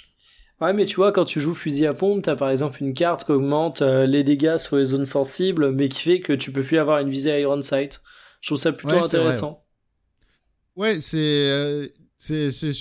Ouais, 0.60 0.72
mais 0.72 0.86
tu 0.86 0.96
vois, 0.96 1.12
quand 1.12 1.24
tu 1.24 1.40
joues 1.40 1.54
fusil 1.54 1.86
à 1.86 1.94
pompe, 1.94 2.22
t'as 2.22 2.36
par 2.36 2.50
exemple 2.50 2.82
une 2.82 2.94
carte 2.94 3.24
qui 3.24 3.32
augmente 3.32 3.82
euh, 3.82 4.06
les 4.06 4.22
dégâts 4.22 4.56
sur 4.56 4.76
les 4.76 4.84
zones 4.86 5.06
sensibles, 5.06 5.72
mais 5.72 5.88
qui 5.88 6.02
fait 6.02 6.20
que 6.20 6.32
tu 6.32 6.52
peux 6.52 6.62
plus 6.62 6.78
avoir 6.78 7.00
une 7.00 7.08
visée 7.08 7.40
Iron 7.40 7.60
Sight. 7.60 8.00
Je 8.40 8.48
trouve 8.48 8.58
ça 8.58 8.72
plutôt 8.72 8.96
intéressant. 8.96 9.64
Ouais, 10.76 11.00
c'est, 11.00 11.18
euh, 11.18 11.86
c'est, 12.16 12.52
c'est, 12.52 12.72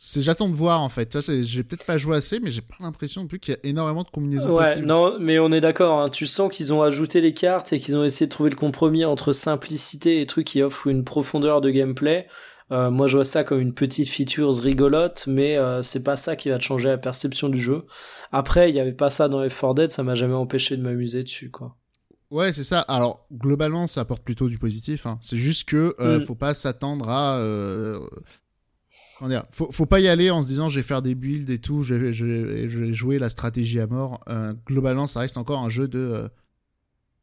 j'attends 0.00 0.48
de 0.48 0.54
voir 0.54 0.80
en 0.80 0.88
fait. 0.88 1.18
J'ai 1.42 1.62
peut-être 1.62 1.84
pas 1.84 1.98
joué 1.98 2.16
assez, 2.16 2.40
mais 2.40 2.50
j'ai 2.50 2.62
pas 2.62 2.76
l'impression 2.80 3.22
non 3.22 3.26
plus 3.26 3.38
qu'il 3.38 3.54
y 3.54 3.56
a 3.56 3.68
énormément 3.68 4.02
de 4.02 4.08
combinaisons 4.08 4.56
ouais, 4.56 4.80
Non, 4.80 5.16
mais 5.20 5.38
on 5.38 5.52
est 5.52 5.60
d'accord. 5.60 6.00
Hein. 6.00 6.08
Tu 6.08 6.26
sens 6.26 6.50
qu'ils 6.50 6.72
ont 6.72 6.82
ajouté 6.82 7.20
les 7.20 7.34
cartes 7.34 7.72
et 7.72 7.80
qu'ils 7.80 7.96
ont 7.98 8.04
essayé 8.04 8.26
de 8.26 8.30
trouver 8.30 8.50
le 8.50 8.56
compromis 8.56 9.04
entre 9.04 9.32
simplicité 9.32 10.20
et 10.20 10.26
trucs 10.26 10.46
qui 10.46 10.62
offrent 10.62 10.86
une 10.86 11.04
profondeur 11.04 11.60
de 11.60 11.70
gameplay. 11.70 12.26
Euh, 12.72 12.90
moi, 12.90 13.08
je 13.08 13.16
vois 13.16 13.24
ça 13.24 13.42
comme 13.42 13.60
une 13.60 13.74
petite 13.74 14.08
feature 14.08 14.52
rigolote, 14.54 15.24
mais 15.26 15.56
euh, 15.56 15.82
c'est 15.82 16.04
pas 16.04 16.16
ça 16.16 16.36
qui 16.36 16.50
va 16.50 16.58
te 16.58 16.62
changer 16.62 16.88
la 16.88 16.98
perception 16.98 17.48
du 17.48 17.60
jeu. 17.60 17.84
Après, 18.30 18.70
il 18.70 18.76
y 18.76 18.80
avait 18.80 18.92
pas 18.92 19.10
ça 19.10 19.28
dans 19.28 19.44
F4 19.44 19.74
Dead, 19.74 19.92
ça 19.92 20.04
m'a 20.04 20.14
jamais 20.14 20.34
empêché 20.34 20.76
de 20.76 20.82
m'amuser 20.82 21.24
dessus, 21.24 21.50
quoi. 21.50 21.76
Ouais, 22.30 22.52
c'est 22.52 22.64
ça. 22.64 22.80
Alors, 22.82 23.26
globalement, 23.32 23.88
ça 23.88 24.02
apporte 24.02 24.22
plutôt 24.22 24.48
du 24.48 24.58
positif. 24.58 25.04
Hein. 25.04 25.18
C'est 25.20 25.36
juste 25.36 25.68
que 25.68 25.96
euh, 25.98 26.18
mm. 26.18 26.20
faut 26.20 26.36
pas 26.36 26.54
s'attendre 26.54 27.08
à 27.08 27.38
euh, 27.38 27.98
faut, 29.50 29.70
faut 29.70 29.86
pas 29.86 30.00
y 30.00 30.08
aller 30.08 30.30
en 30.30 30.42
se 30.42 30.46
disant 30.46 30.68
je 30.68 30.76
vais 30.80 30.82
faire 30.82 31.02
des 31.02 31.14
builds 31.14 31.50
et 31.50 31.58
tout, 31.58 31.82
je 31.82 31.94
vais, 31.94 32.12
je 32.12 32.24
vais, 32.24 32.92
jouer 32.92 33.18
la 33.18 33.28
stratégie 33.28 33.80
à 33.80 33.86
mort. 33.86 34.20
Euh, 34.28 34.54
globalement, 34.66 35.06
ça 35.06 35.20
reste 35.20 35.36
encore 35.36 35.60
un 35.60 35.68
jeu 35.68 35.88
de 35.88 35.98
euh, 35.98 36.28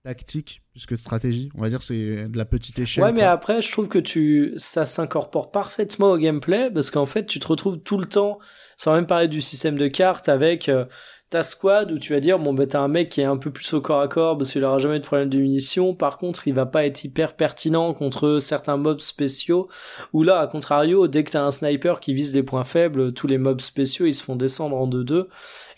tactique 0.03 0.61
plus 0.73 0.85
que 0.85 0.95
de 0.95 0.99
stratégie. 0.99 1.49
On 1.55 1.61
va 1.61 1.69
dire 1.69 1.81
c'est 1.81 2.27
de 2.27 2.37
la 2.37 2.45
petite 2.45 2.79
échelle. 2.79 3.03
Ouais, 3.03 3.11
mais 3.11 3.23
après, 3.23 3.61
je 3.61 3.71
trouve 3.71 3.87
que 3.87 3.99
tu 3.99 4.53
ça 4.57 4.85
s'incorpore 4.85 5.51
parfaitement 5.51 6.11
au 6.11 6.17
gameplay 6.17 6.69
parce 6.71 6.91
qu'en 6.91 7.05
fait, 7.05 7.25
tu 7.25 7.39
te 7.39 7.47
retrouves 7.47 7.79
tout 7.79 7.97
le 7.97 8.05
temps, 8.05 8.39
sans 8.77 8.93
même 8.93 9.07
parler 9.07 9.27
du 9.27 9.41
système 9.41 9.77
de 9.77 9.87
cartes, 9.87 10.29
avec 10.29 10.69
euh, 10.69 10.85
ta 11.29 11.43
squad 11.43 11.91
où 11.91 11.99
tu 11.99 12.13
vas 12.13 12.21
dire 12.21 12.39
bon 12.39 12.53
bah 12.53 12.65
t'as 12.67 12.79
un 12.79 12.87
mec 12.87 13.09
qui 13.09 13.21
est 13.21 13.25
un 13.25 13.35
peu 13.35 13.51
plus 13.51 13.73
au 13.73 13.81
corps 13.81 13.99
à 13.99 14.07
corps 14.07 14.37
parce 14.37 14.53
qu'il 14.53 14.63
aura 14.63 14.77
jamais 14.77 14.99
de 14.99 15.05
problème 15.05 15.29
de 15.29 15.37
munitions. 15.37 15.93
Par 15.93 16.17
contre 16.17 16.47
il 16.47 16.53
va 16.53 16.65
pas 16.65 16.85
être 16.85 17.03
hyper 17.03 17.35
pertinent 17.35 17.93
contre 17.93 18.37
certains 18.39 18.77
mobs 18.77 19.01
spéciaux. 19.01 19.67
Ou 20.13 20.23
là 20.23 20.39
à 20.39 20.47
contrario 20.47 21.07
dès 21.07 21.23
que 21.23 21.31
t'as 21.31 21.43
un 21.43 21.51
sniper 21.51 21.99
qui 21.99 22.13
vise 22.13 22.31
des 22.31 22.43
points 22.43 22.63
faibles 22.63 23.13
tous 23.13 23.27
les 23.27 23.37
mobs 23.37 23.61
spéciaux 23.61 24.05
ils 24.05 24.13
se 24.13 24.23
font 24.23 24.35
descendre 24.35 24.77
en 24.77 24.87
2-2 24.87 25.27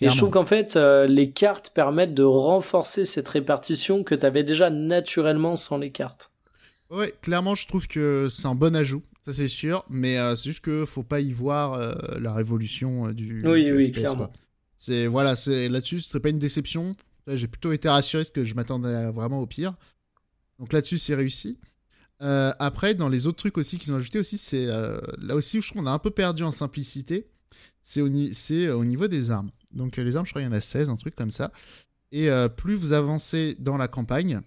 et 0.01 0.09
je 0.09 0.17
trouve 0.17 0.29
qu'en 0.29 0.45
fait 0.45 0.75
euh, 0.75 1.07
les 1.07 1.31
cartes 1.31 1.71
permettent 1.73 2.13
de 2.13 2.23
renforcer 2.23 3.03
cette 3.03 3.27
répartition 3.27 4.03
que 4.03 4.15
t'avais 4.15 4.43
déjà 4.43 4.69
naturellement 4.69 5.55
sans 5.55 5.77
les 5.77 5.91
cartes. 5.91 6.31
Ouais 6.91 7.13
clairement 7.21 7.55
je 7.55 7.67
trouve 7.67 7.87
que 7.87 8.27
c'est 8.29 8.47
un 8.47 8.55
bon 8.55 8.75
ajout 8.75 9.03
ça 9.25 9.33
c'est 9.33 9.47
sûr. 9.47 9.83
Mais 9.89 10.17
euh, 10.19 10.35
c'est 10.35 10.49
juste 10.49 10.63
que 10.63 10.85
faut 10.85 11.03
pas 11.03 11.19
y 11.19 11.31
voir 11.31 11.73
euh, 11.73 11.93
la 12.19 12.33
révolution 12.33 13.11
du 13.11 13.39
oui 13.43 13.71
oui 13.71 13.91
clairement 13.91 14.31
c'est 14.79 15.07
voilà, 15.07 15.35
c'est 15.35 15.67
là-dessus, 15.67 15.99
ce 15.99 16.09
serait 16.09 16.21
pas 16.21 16.29
une 16.29 16.39
déception. 16.39 16.95
J'ai 17.27 17.49
plutôt 17.49 17.73
été 17.73 17.89
rassuré 17.89 18.23
parce 18.23 18.31
que 18.31 18.45
je 18.45 18.55
m'attendais 18.55 19.11
vraiment 19.11 19.39
au 19.39 19.45
pire. 19.45 19.75
Donc 20.57 20.71
là-dessus, 20.71 20.97
c'est 20.97 21.15
réussi. 21.15 21.59
Euh, 22.21 22.53
après, 22.59 22.95
dans 22.95 23.09
les 23.09 23.27
autres 23.27 23.37
trucs 23.37 23.57
aussi 23.57 23.77
qu'ils 23.77 23.91
ont 23.91 23.97
ajouté 23.97 24.19
aussi, 24.19 24.37
c'est 24.37 24.67
euh, 24.67 24.99
là 25.17 25.35
aussi 25.35 25.59
où 25.59 25.61
je 25.61 25.69
trouve 25.69 25.83
qu'on 25.83 25.87
a 25.87 25.91
un 25.91 25.99
peu 25.99 26.11
perdu 26.11 26.43
en 26.43 26.51
simplicité. 26.51 27.27
C'est 27.81 27.99
au, 27.99 28.07
au, 28.07 28.85
niveau 28.85 29.07
des 29.09 29.31
armes. 29.31 29.49
Donc 29.71 29.97
les 29.97 30.15
armes, 30.15 30.25
je 30.25 30.31
crois 30.31 30.41
qu'il 30.41 30.49
y 30.49 30.53
en 30.53 30.57
a 30.57 30.61
16, 30.61 30.89
un 30.89 30.95
truc 30.95 31.13
comme 31.13 31.31
ça. 31.31 31.51
Et 32.13 32.29
euh, 32.29 32.47
plus 32.47 32.75
vous 32.75 32.93
avancez 32.93 33.57
dans 33.59 33.75
la 33.75 33.89
campagne, 33.89 34.41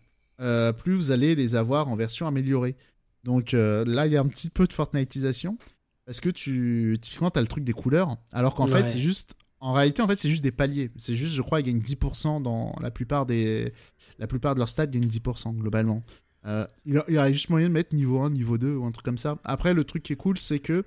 plus 0.78 0.94
vous 0.94 1.10
allez 1.10 1.34
les 1.34 1.56
avoir 1.56 1.88
en 1.88 1.94
version 1.94 2.26
améliorée. 2.26 2.74
Donc 3.22 3.52
là, 3.52 4.06
il 4.06 4.12
y 4.12 4.16
a 4.16 4.20
un 4.20 4.26
petit 4.26 4.48
peu 4.48 4.66
de 4.66 4.72
Fortniteisation. 4.72 5.58
Parce 6.06 6.20
que 6.20 6.30
tu, 6.30 6.98
typiquement, 7.00 7.30
tu 7.30 7.38
as 7.38 7.42
le 7.42 7.48
truc 7.48 7.62
des 7.62 7.72
couleurs. 7.72 8.16
Alors 8.32 8.54
qu'en 8.54 8.66
fait, 8.66 8.88
c'est 8.88 8.98
juste 8.98 9.34
en 9.62 9.72
réalité, 9.72 10.02
en 10.02 10.08
fait, 10.08 10.18
c'est 10.18 10.28
juste 10.28 10.42
des 10.42 10.50
paliers. 10.50 10.90
C'est 10.96 11.14
juste, 11.14 11.34
je 11.34 11.40
crois, 11.40 11.60
ils 11.60 11.62
gagnent 11.62 11.78
10% 11.78 12.42
dans 12.42 12.74
la 12.80 12.90
plupart 12.90 13.26
des, 13.26 13.72
la 14.18 14.26
plupart 14.26 14.54
de 14.54 14.58
leurs 14.58 14.68
stats 14.68 14.88
gagnent 14.88 15.06
10% 15.06 15.56
globalement. 15.56 16.00
Euh, 16.44 16.66
il, 16.84 16.94
y 16.94 17.16
aurait 17.16 17.32
juste 17.32 17.48
moyen 17.48 17.68
de 17.68 17.72
mettre 17.72 17.94
niveau 17.94 18.20
1, 18.20 18.30
niveau 18.30 18.58
2 18.58 18.74
ou 18.74 18.84
un 18.84 18.90
truc 18.90 19.04
comme 19.04 19.18
ça. 19.18 19.38
Après, 19.44 19.72
le 19.72 19.84
truc 19.84 20.02
qui 20.02 20.14
est 20.14 20.16
cool, 20.16 20.36
c'est 20.36 20.58
que 20.58 20.84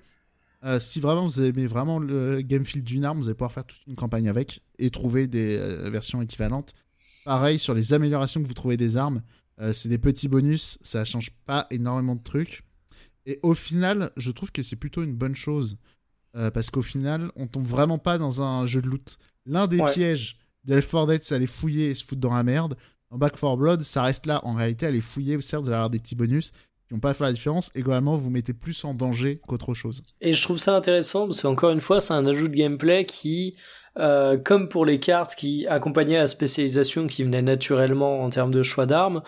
euh, 0.65 0.81
si 0.81 0.99
vraiment 0.99 1.25
vous 1.25 1.41
aimez 1.41 1.67
vraiment 1.67 1.99
le 1.99 2.41
game 2.41 2.65
feel 2.65 2.83
d'une 2.83 3.05
arme, 3.05 3.19
vous 3.19 3.29
allez 3.29 3.35
pouvoir 3.35 3.53
faire 3.53 3.65
toute 3.65 3.79
une 3.87 3.95
campagne 3.95 4.27
avec 4.27 4.61
et 4.77 4.89
trouver 4.89 5.27
des 5.27 5.55
euh, 5.57 5.89
versions 5.89 6.21
équivalentes. 6.21 6.75
Pareil 7.23 7.57
sur 7.57 7.73
les 7.73 7.93
améliorations 7.93 8.43
que 8.43 8.47
vous 8.47 8.53
trouvez 8.53 8.75
des 8.77 8.97
armes, 8.97 9.21
c'est 9.73 9.87
des 9.87 9.97
petits 9.97 10.27
bonus, 10.27 10.77
ça 10.81 11.05
change 11.05 11.31
pas 11.45 11.65
énormément 11.71 12.15
de 12.15 12.21
trucs. 12.21 12.63
Et 13.25 13.39
au 13.41 13.55
final, 13.55 14.11
je 14.17 14.31
trouve 14.31 14.51
que 14.51 14.61
c'est 14.61 14.75
plutôt 14.75 15.01
une 15.01 15.15
bonne 15.15 15.35
chose 15.35 15.77
euh, 16.35 16.51
parce 16.51 16.69
qu'au 16.69 16.81
final, 16.81 17.31
on 17.35 17.47
tombe 17.47 17.65
vraiment 17.65 17.97
pas 17.97 18.17
dans 18.17 18.41
un 18.41 18.65
jeu 18.65 18.81
de 18.81 18.87
loot. 18.87 19.17
L'un 19.45 19.67
des 19.67 19.81
pièges 19.93 20.37
de 20.65 20.75
Left 20.75 20.91
4 20.91 21.07
Dead, 21.07 21.23
c'est 21.23 21.35
aller 21.35 21.47
fouiller 21.47 21.89
et 21.89 21.93
se 21.93 22.03
foutre 22.03 22.21
dans 22.21 22.33
la 22.33 22.43
merde. 22.43 22.75
En 23.09 23.17
Back 23.17 23.39
4 23.39 23.55
Blood, 23.55 23.83
ça 23.83 24.03
reste 24.03 24.25
là. 24.25 24.41
En 24.43 24.53
réalité, 24.53 24.85
aller 24.85 25.01
fouiller, 25.01 25.39
certes, 25.41 25.63
vous 25.63 25.69
allez 25.69 25.75
avoir 25.75 25.89
des 25.89 25.99
petits 25.99 26.15
bonus 26.15 26.51
qui 26.87 26.93
vont 26.93 26.99
pas 26.99 27.13
faire 27.13 27.27
la 27.27 27.33
différence. 27.33 27.71
Et 27.75 27.81
globalement, 27.81 28.15
vous 28.15 28.29
mettez 28.29 28.53
plus 28.53 28.83
en 28.83 28.93
danger 28.93 29.39
qu'autre 29.47 29.73
chose. 29.73 30.03
Et 30.21 30.33
je 30.33 30.41
trouve 30.41 30.57
ça 30.57 30.75
intéressant 30.75 31.27
parce 31.27 31.41
qu'encore 31.41 31.71
une 31.71 31.81
fois, 31.81 32.01
c'est 32.01 32.13
un 32.13 32.25
ajout 32.25 32.47
de 32.47 32.55
gameplay 32.55 33.05
qui 33.05 33.55
euh, 33.97 34.37
comme 34.37 34.67
pour 34.67 34.85
les 34.85 34.99
cartes 34.99 35.35
qui 35.35 35.65
accompagnaient 35.67 36.17
la 36.17 36.27
spécialisation 36.27 37.07
qui 37.07 37.23
venait 37.23 37.41
naturellement 37.41 38.21
en 38.23 38.29
termes 38.29 38.51
de 38.51 38.63
choix 38.63 38.85
d'armes, 38.85 39.21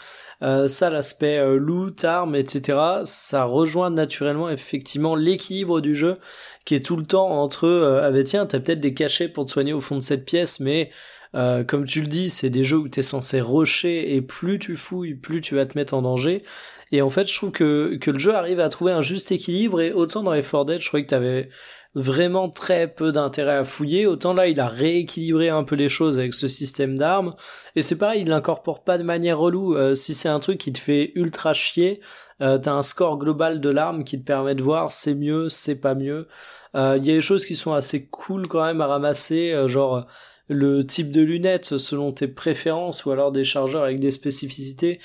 euh, 0.43 0.67
ça 0.67 0.89
l'aspect 0.89 1.39
euh, 1.39 1.57
loot, 1.57 2.03
armes, 2.03 2.35
etc. 2.35 2.77
Ça 3.05 3.45
rejoint 3.45 3.89
naturellement 3.89 4.49
effectivement 4.49 5.15
l'équilibre 5.15 5.81
du 5.81 5.95
jeu 5.95 6.17
qui 6.65 6.75
est 6.75 6.85
tout 6.85 6.95
le 6.95 7.05
temps 7.05 7.29
entre 7.41 7.65
euh, 7.65 8.01
ah 8.03 8.11
bah 8.11 8.23
tiens 8.23 8.45
t'as 8.45 8.59
peut-être 8.59 8.79
des 8.79 8.93
cachets 8.93 9.29
pour 9.29 9.45
te 9.45 9.51
soigner 9.51 9.73
au 9.73 9.81
fond 9.81 9.95
de 9.95 10.01
cette 10.01 10.25
pièce 10.25 10.59
mais 10.59 10.91
Euh, 11.35 11.63
comme 11.63 11.85
tu 11.85 12.01
le 12.01 12.07
dis, 12.07 12.29
c'est 12.29 12.49
des 12.49 12.63
jeux 12.63 12.77
où 12.77 12.89
tu 12.89 12.99
es 12.99 13.03
censé 13.03 13.41
rusher 13.41 14.15
et 14.15 14.21
plus 14.21 14.59
tu 14.59 14.75
fouilles, 14.75 15.15
plus 15.15 15.41
tu 15.41 15.55
vas 15.55 15.65
te 15.65 15.77
mettre 15.77 15.93
en 15.93 16.01
danger. 16.01 16.43
Et 16.91 17.01
en 17.01 17.09
fait, 17.09 17.27
je 17.27 17.35
trouve 17.35 17.51
que, 17.51 17.97
que 17.97 18.11
le 18.11 18.19
jeu 18.19 18.33
arrive 18.33 18.59
à 18.59 18.69
trouver 18.69 18.93
un 18.93 19.01
juste 19.01 19.31
équilibre 19.31 19.81
et 19.81 19.91
autant 19.91 20.23
dans 20.23 20.33
les 20.33 20.41
Dead, 20.41 20.81
je 20.81 20.87
trouvais 20.87 21.03
que 21.03 21.09
tu 21.09 21.15
avais 21.15 21.49
vraiment 21.95 22.49
très 22.49 22.87
peu 22.87 23.11
d'intérêt 23.11 23.55
à 23.55 23.63
fouiller, 23.63 24.05
autant 24.05 24.33
là 24.33 24.47
il 24.47 24.59
a 24.59 24.67
rééquilibré 24.67 25.49
un 25.49 25.63
peu 25.63 25.75
les 25.75 25.89
choses 25.89 26.19
avec 26.19 26.35
ce 26.35 26.47
système 26.47 26.95
d'armes, 26.95 27.33
et 27.75 27.81
c'est 27.81 27.97
pareil, 27.97 28.21
il 28.21 28.29
l'incorpore 28.29 28.83
pas 28.83 28.99
de 28.99 29.03
manière 29.03 29.39
relou, 29.39 29.75
euh, 29.75 29.95
si 29.95 30.13
c'est 30.13 30.29
un 30.29 30.39
truc 30.39 30.59
qui 30.59 30.71
te 30.71 30.77
fait 30.77 31.11
ultra 31.15 31.55
chier, 31.55 31.99
euh, 32.41 32.59
t'as 32.59 32.73
un 32.73 32.83
score 32.83 33.17
global 33.17 33.61
de 33.61 33.69
l'arme 33.69 34.03
qui 34.03 34.19
te 34.19 34.25
permet 34.25 34.53
de 34.53 34.61
voir 34.61 34.91
c'est 34.91 35.15
mieux, 35.15 35.49
c'est 35.49 35.81
pas 35.81 35.95
mieux, 35.95 36.27
euh, 36.75 36.97
il 36.99 37.05
y 37.07 37.09
a 37.09 37.15
des 37.15 37.21
choses 37.21 37.45
qui 37.45 37.55
sont 37.55 37.73
assez 37.73 38.07
cool 38.09 38.47
quand 38.47 38.63
même 38.63 38.81
à 38.81 38.87
ramasser, 38.87 39.51
euh, 39.51 39.67
genre 39.67 40.05
le 40.47 40.85
type 40.85 41.11
de 41.11 41.21
lunettes 41.21 41.77
selon 41.77 42.11
tes 42.11 42.27
préférences, 42.27 43.05
ou 43.05 43.11
alors 43.11 43.31
des 43.31 43.43
chargeurs 43.43 43.83
avec 43.83 43.99
des 43.99 44.11
spécificités, 44.11 44.99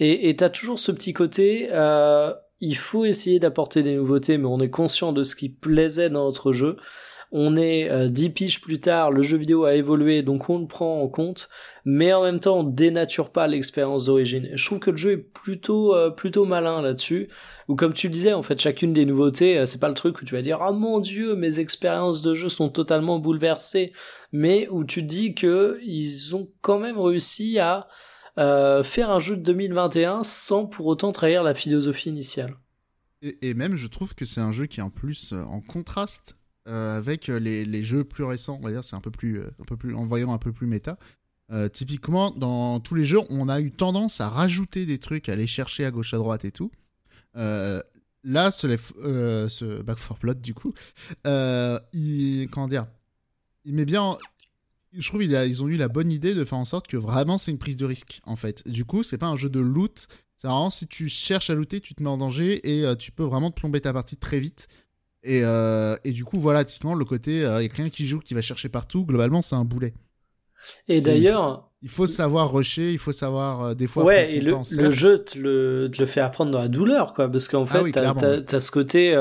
et 0.00 0.34
t'as 0.36 0.48
toujours 0.48 0.80
ce 0.80 0.90
petit 0.90 1.12
côté, 1.12 1.68
euh, 1.70 2.32
il 2.60 2.76
faut 2.76 3.04
essayer 3.04 3.38
d'apporter 3.38 3.82
des 3.82 3.94
nouveautés, 3.94 4.38
mais 4.38 4.46
on 4.46 4.58
est 4.58 4.70
conscient 4.70 5.12
de 5.12 5.22
ce 5.22 5.36
qui 5.36 5.48
plaisait 5.50 6.10
dans 6.10 6.24
notre 6.24 6.52
jeu. 6.52 6.76
On 7.36 7.56
est 7.56 7.90
euh, 7.90 8.08
10 8.08 8.30
piges 8.30 8.60
plus 8.60 8.78
tard, 8.78 9.10
le 9.10 9.20
jeu 9.20 9.36
vidéo 9.36 9.64
a 9.64 9.74
évolué, 9.74 10.22
donc 10.22 10.48
on 10.50 10.60
le 10.60 10.68
prend 10.68 11.00
en 11.02 11.08
compte, 11.08 11.48
mais 11.84 12.12
en 12.12 12.22
même 12.22 12.38
temps 12.38 12.60
on 12.60 12.62
dénature 12.62 13.30
pas 13.30 13.48
l'expérience 13.48 14.04
d'origine. 14.04 14.50
Je 14.54 14.64
trouve 14.64 14.78
que 14.78 14.92
le 14.92 14.96
jeu 14.96 15.12
est 15.12 15.32
plutôt 15.32 15.96
euh, 15.96 16.10
plutôt 16.10 16.44
malin 16.44 16.80
là-dessus. 16.80 17.28
Ou 17.66 17.74
comme 17.74 17.92
tu 17.92 18.06
le 18.06 18.12
disais, 18.12 18.34
en 18.34 18.42
fait, 18.42 18.60
chacune 18.60 18.92
des 18.92 19.04
nouveautés, 19.04 19.58
euh, 19.58 19.66
c'est 19.66 19.80
pas 19.80 19.88
le 19.88 19.94
truc 19.94 20.22
où 20.22 20.24
tu 20.24 20.34
vas 20.34 20.42
dire 20.42 20.60
ah 20.62 20.70
mon 20.70 21.00
dieu, 21.00 21.34
mes 21.34 21.58
expériences 21.58 22.22
de 22.22 22.34
jeu 22.34 22.48
sont 22.48 22.68
totalement 22.68 23.18
bouleversées, 23.18 23.90
mais 24.34 24.66
où 24.68 24.82
tu 24.84 25.04
dis 25.04 25.32
que 25.32 25.78
ils 25.84 26.34
ont 26.34 26.50
quand 26.60 26.80
même 26.80 26.98
réussi 26.98 27.60
à 27.60 27.86
euh, 28.36 28.82
faire 28.82 29.10
un 29.10 29.20
jeu 29.20 29.36
de 29.36 29.42
2021 29.42 30.24
sans 30.24 30.66
pour 30.66 30.86
autant 30.86 31.12
trahir 31.12 31.44
la 31.44 31.54
philosophie 31.54 32.08
initiale. 32.08 32.56
Et, 33.22 33.54
même, 33.54 33.76
je 33.76 33.86
trouve 33.86 34.16
que 34.16 34.24
c'est 34.24 34.40
un 34.40 34.50
jeu 34.50 34.66
qui 34.66 34.80
est 34.80 34.82
en 34.82 34.90
plus 34.90 35.32
euh, 35.32 35.44
en 35.44 35.60
contraste 35.60 36.36
euh, 36.66 36.98
avec 36.98 37.28
les, 37.28 37.64
les, 37.64 37.84
jeux 37.84 38.02
plus 38.02 38.24
récents. 38.24 38.58
On 38.60 38.64
va 38.64 38.72
dire, 38.72 38.82
c'est 38.82 38.96
un 38.96 39.00
peu 39.00 39.12
plus, 39.12 39.40
un 39.40 39.64
peu 39.68 39.76
plus, 39.76 39.94
en 39.94 40.04
voyant 40.04 40.34
un 40.34 40.38
peu 40.38 40.52
plus 40.52 40.66
méta. 40.66 40.98
typiquement, 41.72 42.32
dans 42.32 42.80
tous 42.80 42.96
les 42.96 43.04
jeux, 43.04 43.20
on 43.30 43.48
a 43.48 43.60
eu 43.60 43.70
tendance 43.70 44.20
à 44.20 44.28
rajouter 44.28 44.84
des 44.84 44.98
trucs, 44.98 45.28
à 45.28 45.32
aller 45.34 45.46
chercher 45.46 45.84
à 45.84 45.92
gauche 45.92 46.12
à 46.12 46.16
droite 46.16 46.44
et 46.44 46.50
tout. 46.50 46.72
là, 47.34 48.50
ce, 48.50 48.76
ce 49.48 49.82
Back 49.82 49.98
4 49.98 50.18
Blood, 50.18 50.40
du 50.40 50.54
coup, 50.54 50.74
il, 51.24 52.48
comment 52.50 52.66
dire, 52.66 52.88
il 53.64 53.74
met 53.74 53.84
bien 53.84 54.18
je 54.96 55.08
trouve 55.08 55.20
qu'ils 55.20 55.32
ils 55.32 55.62
ont 55.62 55.68
eu 55.68 55.76
la 55.76 55.88
bonne 55.88 56.10
idée 56.10 56.34
de 56.34 56.44
faire 56.44 56.58
en 56.58 56.64
sorte 56.64 56.86
que 56.86 56.96
vraiment 56.96 57.38
c'est 57.38 57.50
une 57.50 57.58
prise 57.58 57.76
de 57.76 57.84
risque 57.84 58.20
en 58.24 58.36
fait. 58.36 58.68
Du 58.68 58.84
coup, 58.84 59.02
c'est 59.02 59.18
pas 59.18 59.26
un 59.26 59.36
jeu 59.36 59.48
de 59.48 59.60
loot. 59.60 60.06
C'est 60.36 60.48
vraiment 60.48 60.70
si 60.70 60.86
tu 60.86 61.08
cherches 61.08 61.50
à 61.50 61.54
looter, 61.54 61.80
tu 61.80 61.94
te 61.94 62.02
mets 62.02 62.08
en 62.08 62.18
danger 62.18 62.60
et 62.68 62.84
euh, 62.84 62.94
tu 62.94 63.12
peux 63.12 63.22
vraiment 63.22 63.50
te 63.50 63.60
plomber 63.60 63.80
ta 63.80 63.92
partie 63.92 64.16
très 64.16 64.38
vite. 64.38 64.68
Et, 65.22 65.40
euh, 65.42 65.96
et 66.04 66.12
du 66.12 66.24
coup, 66.24 66.38
voilà, 66.38 66.64
typiquement, 66.64 66.94
le 66.94 67.04
côté, 67.06 67.38
il 67.38 67.44
euh, 67.44 67.60
n'y 67.60 67.66
a 67.66 67.74
rien 67.74 67.88
qui 67.88 68.04
joue, 68.04 68.18
qui 68.18 68.34
va 68.34 68.42
chercher 68.42 68.68
partout. 68.68 69.06
Globalement, 69.06 69.40
c'est 69.40 69.54
un 69.54 69.64
boulet. 69.64 69.94
Et 70.86 71.00
d'ailleurs. 71.00 71.70
Il, 71.80 71.88
faut 71.88 72.06
savoir 72.06 72.52
rusher, 72.52 72.92
il 72.92 72.98
faut 72.98 73.12
savoir 73.12 73.74
des 73.76 73.86
fois. 73.86 74.04
Ouais, 74.04 74.34
et 74.34 74.40
le, 74.40 74.54
le, 74.78 74.90
jeu 74.90 75.22
te 75.22 75.38
le, 75.38 75.90
te 75.92 76.00
le, 76.00 76.06
fait 76.06 76.20
apprendre 76.20 76.50
dans 76.50 76.60
la 76.60 76.68
douleur, 76.68 77.12
quoi. 77.12 77.30
Parce 77.30 77.48
qu'en 77.48 77.64
ah 77.64 77.84
fait, 77.84 77.92
t'as 77.92 78.56
as, 78.56 78.60
ce 78.60 78.70
côté 78.70 79.14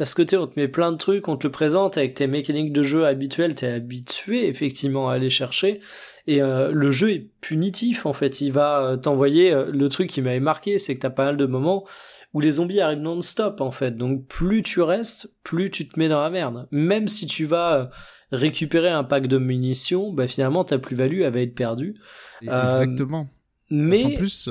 t'as 0.00 0.06
ce 0.06 0.14
côté, 0.14 0.38
on 0.38 0.46
te 0.46 0.58
met 0.58 0.66
plein 0.66 0.92
de 0.92 0.96
trucs, 0.96 1.28
on 1.28 1.36
te 1.36 1.46
le 1.46 1.50
présente 1.50 1.98
avec 1.98 2.14
tes 2.14 2.26
mécaniques 2.26 2.72
de 2.72 2.82
jeu 2.82 3.04
habituelles, 3.04 3.54
t'es 3.54 3.66
habitué 3.66 4.48
effectivement 4.48 5.10
à 5.10 5.12
aller 5.12 5.28
chercher, 5.28 5.80
et 6.26 6.40
euh, 6.40 6.72
le 6.72 6.90
jeu 6.90 7.10
est 7.10 7.28
punitif 7.42 8.06
en 8.06 8.14
fait, 8.14 8.40
il 8.40 8.50
va 8.50 8.80
euh, 8.80 8.96
t'envoyer, 8.96 9.52
euh, 9.52 9.70
le 9.70 9.88
truc 9.90 10.08
qui 10.08 10.22
m'avait 10.22 10.40
marqué, 10.40 10.78
c'est 10.78 10.94
que 10.94 11.00
t'as 11.00 11.10
pas 11.10 11.26
mal 11.26 11.36
de 11.36 11.44
moments 11.44 11.86
où 12.32 12.40
les 12.40 12.52
zombies 12.52 12.80
arrivent 12.80 13.00
non-stop 13.00 13.60
en 13.60 13.72
fait, 13.72 13.98
donc 13.98 14.26
plus 14.26 14.62
tu 14.62 14.80
restes, 14.80 15.36
plus 15.44 15.70
tu 15.70 15.86
te 15.86 15.98
mets 15.98 16.08
dans 16.08 16.22
la 16.22 16.30
merde. 16.30 16.66
Même 16.70 17.06
si 17.06 17.26
tu 17.26 17.44
vas 17.44 17.90
récupérer 18.32 18.88
un 18.88 19.04
pack 19.04 19.26
de 19.26 19.36
munitions, 19.36 20.14
bah 20.14 20.28
finalement 20.28 20.64
ta 20.64 20.78
plus-value 20.78 21.20
elle 21.20 21.34
va 21.34 21.40
être 21.42 21.54
perdue. 21.54 22.00
Exactement. 22.40 23.28
mais 23.68 24.02
en 24.02 24.14
plus, 24.14 24.48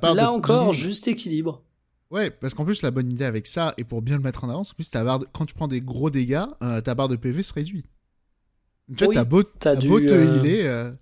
là 0.00 0.30
encore, 0.30 0.72
juste 0.72 1.08
équilibre. 1.08 1.64
Ouais, 2.12 2.30
parce 2.30 2.52
qu'en 2.52 2.66
plus, 2.66 2.82
la 2.82 2.90
bonne 2.90 3.10
idée 3.10 3.24
avec 3.24 3.46
ça, 3.46 3.72
et 3.78 3.84
pour 3.84 4.02
bien 4.02 4.18
le 4.18 4.22
mettre 4.22 4.44
en 4.44 4.50
avant, 4.50 4.60
en 4.60 4.74
plus, 4.74 4.90
ta 4.90 5.02
barre 5.02 5.20
quand 5.32 5.46
tu 5.46 5.54
prends 5.54 5.66
des 5.66 5.80
gros 5.80 6.10
dégâts, 6.10 6.44
euh, 6.62 6.82
ta 6.82 6.94
barre 6.94 7.08
de 7.08 7.16
PV 7.16 7.42
se 7.42 7.54
réduit. 7.54 7.86
Tu 8.94 9.04
vois, 9.04 9.14
t'as 9.14 9.24
beau, 9.24 9.42
as 9.64 9.74
beau 9.76 9.98
te 9.98 10.12
euh, 10.12 10.36
healer, 10.36 10.66
euh, 10.66 10.92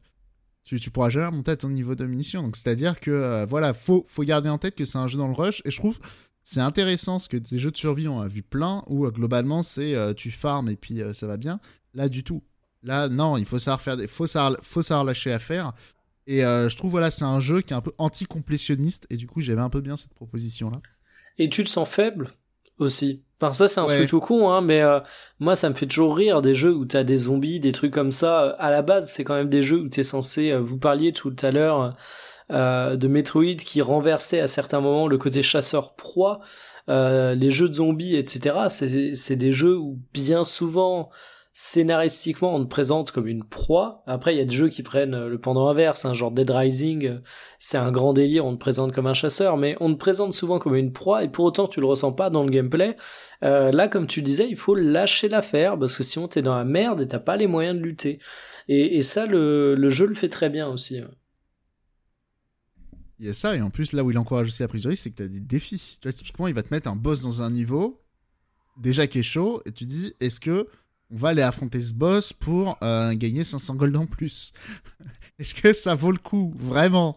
tu, 0.62 0.78
tu 0.78 0.92
pourras 0.92 1.08
jamais 1.08 1.26
remonter 1.26 1.50
à 1.50 1.56
ton 1.56 1.68
niveau 1.68 1.96
de 1.96 2.06
munitions. 2.06 2.44
Donc, 2.44 2.54
c'est-à-dire 2.54 3.00
que, 3.00 3.44
voilà, 3.46 3.74
faut, 3.74 4.04
faut 4.06 4.22
garder 4.22 4.48
en 4.48 4.58
tête 4.58 4.76
que 4.76 4.84
c'est 4.84 4.98
un 4.98 5.08
jeu 5.08 5.18
dans 5.18 5.26
le 5.26 5.34
rush, 5.34 5.62
et 5.64 5.72
je 5.72 5.76
trouve 5.76 5.98
c'est 6.44 6.60
intéressant, 6.60 7.14
parce 7.14 7.28
que 7.28 7.36
des 7.36 7.58
jeux 7.58 7.72
de 7.72 7.76
survie, 7.76 8.06
on 8.06 8.20
a 8.20 8.28
vu 8.28 8.42
plein, 8.42 8.82
où 8.86 9.06
globalement, 9.10 9.62
c'est 9.62 9.96
tu 10.14 10.30
farmes 10.30 10.68
et 10.68 10.76
puis 10.76 11.02
ça 11.12 11.26
va 11.26 11.36
bien. 11.36 11.58
Là, 11.92 12.08
du 12.08 12.22
tout. 12.22 12.42
Là, 12.82 13.08
non, 13.08 13.36
il 13.36 13.44
faut 13.44 13.58
savoir 13.58 13.80
faire 13.80 13.96
des... 13.96 14.06
faut 14.06 14.26
savoir, 14.26 14.56
faut 14.62 14.80
savoir 14.80 15.04
lâcher 15.04 15.30
l'affaire. 15.30 15.72
Et 16.26 16.40
je 16.40 16.76
trouve, 16.76 16.92
voilà, 16.92 17.10
c'est 17.10 17.24
un 17.24 17.40
jeu 17.40 17.60
qui 17.62 17.72
est 17.72 17.76
un 17.76 17.80
peu 17.80 17.92
anti-complétionniste, 17.98 19.06
et 19.10 19.16
du 19.16 19.26
coup, 19.26 19.40
j'avais 19.40 19.60
un 19.60 19.70
peu 19.70 19.80
bien 19.80 19.96
cette 19.96 20.14
proposition-là 20.14 20.80
et 21.40 21.48
tu 21.48 21.64
te 21.64 21.70
sens 21.70 21.88
faible 21.88 22.30
aussi. 22.78 23.24
Enfin 23.40 23.54
ça 23.54 23.66
c'est 23.66 23.80
un 23.80 23.86
truc 23.86 24.08
tout 24.08 24.20
con 24.20 24.50
hein, 24.50 24.60
mais 24.60 24.82
euh, 24.82 25.00
moi 25.38 25.56
ça 25.56 25.70
me 25.70 25.74
fait 25.74 25.86
toujours 25.86 26.14
rire 26.14 26.42
des 26.42 26.54
jeux 26.54 26.74
où 26.74 26.84
t'as 26.84 27.02
des 27.02 27.16
zombies, 27.16 27.58
des 27.58 27.72
trucs 27.72 27.94
comme 27.94 28.12
ça. 28.12 28.50
À 28.58 28.70
la 28.70 28.82
base 28.82 29.10
c'est 29.10 29.24
quand 29.24 29.34
même 29.34 29.48
des 29.48 29.62
jeux 29.62 29.80
où 29.80 29.88
t'es 29.88 30.04
censé, 30.04 30.50
euh, 30.50 30.58
vous 30.58 30.76
parliez 30.76 31.12
tout 31.12 31.34
à 31.40 31.50
l'heure 31.50 31.96
euh, 32.52 32.96
de 32.96 33.08
Metroid 33.08 33.56
qui 33.56 33.80
renversait 33.80 34.40
à 34.40 34.46
certains 34.46 34.80
moments 34.80 35.08
le 35.08 35.16
côté 35.16 35.42
chasseur 35.42 35.94
proie. 35.94 36.40
les 36.88 37.50
jeux 37.50 37.70
de 37.70 37.74
zombies 37.74 38.16
etc. 38.16 38.66
C'est 39.14 39.36
des 39.36 39.52
jeux 39.52 39.78
où 39.78 39.98
bien 40.12 40.44
souvent 40.44 41.08
scénaristiquement 41.60 42.54
on 42.54 42.64
te 42.64 42.70
présente 42.70 43.12
comme 43.12 43.26
une 43.26 43.44
proie. 43.44 44.02
Après 44.06 44.34
il 44.34 44.38
y 44.38 44.40
a 44.40 44.46
des 44.46 44.56
jeux 44.56 44.70
qui 44.70 44.82
prennent 44.82 45.12
euh, 45.12 45.28
le 45.28 45.38
pendant 45.38 45.68
inverse, 45.68 46.06
un 46.06 46.14
genre 46.14 46.32
Dead 46.32 46.48
Rising, 46.48 47.06
euh, 47.06 47.18
c'est 47.58 47.76
un 47.76 47.92
grand 47.92 48.14
délire, 48.14 48.46
on 48.46 48.54
te 48.54 48.58
présente 48.58 48.94
comme 48.94 49.06
un 49.06 49.12
chasseur, 49.12 49.58
mais 49.58 49.76
on 49.78 49.92
te 49.92 49.98
présente 49.98 50.32
souvent 50.32 50.58
comme 50.58 50.74
une 50.74 50.94
proie 50.94 51.22
et 51.22 51.28
pour 51.28 51.44
autant 51.44 51.68
tu 51.68 51.80
le 51.80 51.86
ressens 51.86 52.12
pas 52.12 52.30
dans 52.30 52.44
le 52.44 52.48
gameplay. 52.48 52.96
Euh, 53.44 53.72
là 53.72 53.88
comme 53.88 54.06
tu 54.06 54.22
disais, 54.22 54.48
il 54.48 54.56
faut 54.56 54.74
lâcher 54.74 55.28
l'affaire 55.28 55.78
parce 55.78 55.98
que 55.98 56.02
sinon 56.02 56.28
t'es 56.28 56.40
dans 56.40 56.56
la 56.56 56.64
merde 56.64 57.02
et 57.02 57.08
t'as 57.08 57.18
pas 57.18 57.36
les 57.36 57.46
moyens 57.46 57.76
de 57.78 57.82
lutter. 57.82 58.20
Et, 58.68 59.02
ça 59.02 59.26
le, 59.26 59.90
jeu 59.90 60.06
le 60.06 60.14
fait 60.14 60.30
très 60.30 60.48
bien 60.48 60.66
aussi. 60.68 61.02
Il 63.18 63.26
y 63.26 63.28
a 63.28 63.34
ça, 63.34 63.56
et 63.56 63.60
en 63.60 63.68
plus, 63.68 63.92
là 63.92 64.04
où 64.04 64.10
il 64.12 64.16
encourage 64.16 64.46
aussi 64.46 64.62
la 64.62 64.68
risque, 64.68 65.02
c'est 65.02 65.10
que 65.10 65.16
tu 65.16 65.22
as 65.24 65.28
des 65.28 65.40
défis. 65.40 65.98
Typiquement, 66.00 66.46
il 66.46 66.54
va 66.54 66.62
te 66.62 66.72
mettre 66.72 66.88
un 66.88 66.94
boss 66.94 67.20
dans 67.20 67.42
un 67.42 67.50
niveau, 67.50 68.00
déjà 68.80 69.08
qui 69.08 69.18
est 69.18 69.24
chaud, 69.24 69.60
et 69.66 69.72
tu 69.72 69.86
dis, 69.86 70.14
est-ce 70.20 70.38
que 70.38 70.68
on 71.12 71.16
va 71.16 71.30
aller 71.30 71.42
affronter 71.42 71.80
ce 71.80 71.92
boss 71.92 72.32
pour 72.32 72.78
euh, 72.82 73.12
gagner 73.14 73.44
500 73.44 73.74
gold 73.74 73.96
en 73.96 74.06
plus. 74.06 74.52
Est-ce 75.38 75.54
que 75.54 75.72
ça 75.72 75.94
vaut 75.94 76.12
le 76.12 76.18
coup, 76.18 76.52
vraiment, 76.56 77.16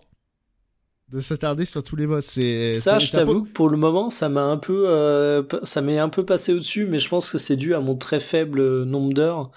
de 1.09 1.19
s'attarder 1.21 1.65
sur 1.65 1.83
tous 1.83 1.95
les 1.95 2.07
boss? 2.07 2.25
C'est, 2.25 2.69
Ça, 2.69 2.99
je 2.99 3.11
t'avoue 3.11 3.43
que 3.43 3.49
pour 3.49 3.69
le 3.69 3.77
moment, 3.77 4.09
ça 4.09 4.29
m'a 4.29 4.43
un 4.43 4.57
peu, 4.57 4.85
euh, 4.87 5.43
ça 5.63 5.81
m'est 5.81 5.99
un 5.99 6.09
peu 6.09 6.25
passé 6.25 6.53
au-dessus, 6.53 6.85
mais 6.85 6.99
je 6.99 7.09
pense 7.09 7.29
que 7.29 7.37
c'est 7.37 7.57
dû 7.57 7.75
à 7.75 7.79
mon 7.79 7.95
très 7.95 8.19
faible 8.19 8.83
nombre 8.83 9.13
d'heures. 9.13 9.51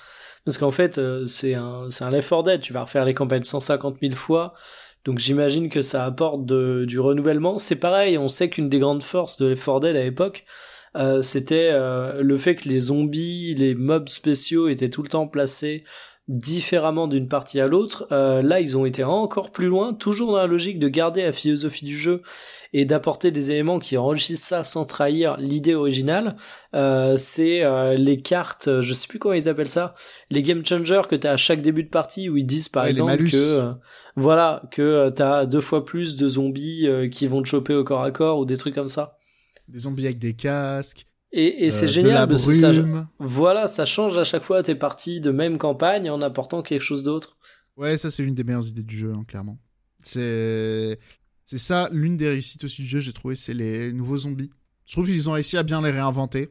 Parce 0.45 0.59
qu'en 0.59 0.71
fait, 0.71 0.99
euh, 0.99 1.25
c'est 1.25 1.55
un, 1.55 1.91
c'est 1.91 2.05
un 2.05 2.11
Left 2.11 2.29
4 2.29 2.43
Dead. 2.45 2.61
Tu 2.61 2.73
vas 2.73 2.83
refaire 2.83 3.05
les 3.05 3.15
campagnes 3.15 3.45
150 3.45 3.97
000 4.01 4.15
fois. 4.15 4.55
Donc 5.05 5.19
j'imagine 5.19 5.71
que 5.71 5.83
ça 5.83 6.05
apporte 6.05 6.45
du 6.45 7.01
renouvellement. 7.01 7.59
C'est 7.59 7.77
pareil, 7.77 8.19
on 8.19 8.29
sait 8.29 8.51
qu'une 8.51 8.69
des 8.69 8.81
grandes 8.81 9.05
forces 9.05 9.39
de 9.39 9.47
Left 9.47 9.65
4 9.65 9.81
Dead 9.81 9.97
à 9.97 10.03
l'époque, 10.03 10.45
euh, 10.97 11.23
c'était 11.23 11.71
euh, 11.73 12.23
le 12.23 12.37
fait 12.39 12.57
que 12.57 12.69
les 12.69 12.81
zombies, 12.81 13.55
les 13.55 13.75
mobs 13.75 14.09
spéciaux 14.09 14.69
étaient 14.69 14.91
tout 14.91 15.03
le 15.03 15.09
temps 15.09 15.27
placés 15.27 15.85
différemment 16.29 17.07
d'une 17.07 17.29
partie 17.29 17.61
à 17.61 17.69
l'autre. 17.69 18.09
Euh, 18.11 18.43
là, 18.43 18.61
ils 18.61 18.77
ont 18.77 18.85
été 18.85 19.05
encore 19.05 19.53
plus 19.53 19.67
loin, 19.67 19.95
toujours 19.95 20.33
dans 20.33 20.39
la 20.39 20.49
logique 20.49 20.81
de 20.81 20.89
garder 20.89 21.23
la 21.23 21.31
philosophie 21.31 21.85
du 21.85 21.97
jeu 21.97 22.23
et 22.73 22.85
d'apporter 22.85 23.31
des 23.31 23.53
éléments 23.53 23.79
qui 23.79 23.97
enrichissent 23.97 24.43
ça 24.43 24.65
sans 24.65 24.85
trahir 24.85 25.37
l'idée 25.39 25.77
originale. 25.77 26.35
c'est 27.17 27.63
les 27.97 28.21
cartes, 28.21 28.81
je 28.81 28.93
sais 28.93 29.07
plus 29.07 29.21
comment 29.21 29.35
ils 29.35 29.49
appellent 29.49 29.71
ça, 29.71 29.95
les 30.31 30.43
game 30.43 30.67
changers 30.67 31.03
que 31.09 31.15
t'as 31.15 31.33
à 31.33 31.37
chaque 31.37 31.63
début 31.63 31.85
de 31.85 31.91
partie 31.91 32.29
où 32.29 32.37
ils 32.37 32.45
disent 32.45 32.69
par 32.69 32.87
exemple 32.87 33.17
que 33.19 33.73
voilà 34.17 34.63
que 34.73 35.11
t'as 35.11 35.47
deux 35.47 35.61
fois 35.61 35.85
plus 35.85 36.17
de 36.17 36.29
zombies 36.29 36.89
qui 37.13 37.29
vont 37.29 37.41
te 37.41 37.49
choper 37.49 37.75
au 37.75 37.85
corps 37.85 38.03
à 38.03 38.11
corps 38.11 38.41
ou 38.41 38.45
des 38.45 38.57
trucs 38.57 38.75
comme 38.75 38.89
ça 38.89 39.16
des 39.69 39.79
zombies 39.81 40.07
avec 40.07 40.19
des 40.19 40.35
casques. 40.35 41.07
Et, 41.33 41.69
c'est 41.71 41.85
euh, 41.85 41.89
génial 41.89 42.29
parce 42.29 42.47
que 42.47 42.53
ça, 42.53 42.73
voilà, 43.19 43.67
ça 43.67 43.85
change 43.85 44.17
à 44.17 44.25
chaque 44.25 44.43
fois 44.45 44.63
tes 44.63 44.75
parties 44.75 45.21
de 45.21 45.31
même 45.31 45.59
campagne 45.59 46.09
en 46.09 46.23
apportant 46.23 46.63
quelque 46.63 46.81
chose 46.83 47.03
d'autre. 47.03 47.37
Ouais, 47.77 47.97
ça 47.99 48.11
c'est 48.11 48.23
l'une 48.23 48.35
des 48.35 48.45
meilleures 48.45 48.67
idées 48.69 48.85
du 48.85 48.97
jeu, 48.97 49.13
hein, 49.15 49.25
clairement. 49.29 49.59
C'est 50.03 50.99
c'est 51.45 51.59
ça 51.59 51.89
l'une 51.93 52.17
des 52.17 52.29
réussites 52.29 52.65
aussi 52.65 52.83
du 52.83 52.89
jeu, 52.89 53.01
j'ai 53.01 53.13
trouvé, 53.13 53.35
c'est 53.35 53.55
les 53.55 53.93
nouveaux 53.93 54.17
zombies. 54.17 54.51
Je 54.87 54.93
trouve 54.93 55.07
qu'ils 55.07 55.29
ont 55.29 55.33
réussi 55.33 55.57
à 55.59 55.63
bien 55.63 55.83
les 55.83 55.91
réinventer. 55.91 56.49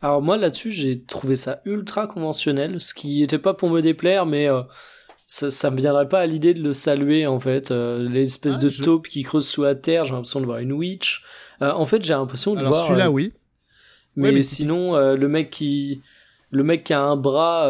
Alors 0.00 0.22
moi 0.22 0.36
là-dessus, 0.36 0.70
j'ai 0.70 1.02
trouvé 1.02 1.34
ça 1.36 1.60
ultra 1.64 2.06
conventionnel, 2.06 2.80
ce 2.80 2.94
qui 2.94 3.22
était 3.22 3.38
pas 3.38 3.54
pour 3.54 3.70
me 3.70 3.80
déplaire, 3.82 4.26
mais 4.26 4.48
euh, 4.48 4.62
ça, 5.26 5.50
ça 5.50 5.70
me 5.70 5.76
viendrait 5.76 6.08
pas 6.08 6.20
à 6.20 6.26
l'idée 6.26 6.54
de 6.54 6.62
le 6.62 6.72
saluer 6.72 7.26
en 7.26 7.40
fait. 7.40 7.70
Euh, 7.70 8.08
L'espèce 8.08 8.54
Ah, 8.58 8.62
de 8.62 8.68
je- 8.68 8.82
taupe 8.82 9.08
qui 9.08 9.22
creuse 9.22 9.46
sous 9.46 9.62
la 9.62 9.74
terre, 9.74 10.04
j'ai 10.04 10.12
l'impression 10.12 10.40
de 10.40 10.46
voir 10.46 10.58
une 10.58 10.72
witch. 10.72 11.24
Euh, 11.62 11.72
en 11.72 11.86
fait, 11.86 12.02
j'ai 12.04 12.12
l'impression 12.14 12.54
de 12.54 12.58
Alors 12.60 12.72
voir. 12.72 12.86
celui-là, 12.86 13.06
euh, 13.06 13.10
oui. 13.10 13.32
mais, 14.16 14.28
Ouais, 14.28 14.34
mais- 14.34 14.42
sinon, 14.42 14.96
euh, 14.96 15.16
le 15.16 15.28
mec 15.28 15.50
qui, 15.50 16.02
le 16.50 16.62
mec 16.62 16.84
qui 16.84 16.92
a 16.92 17.00
un 17.00 17.16
bras, 17.16 17.68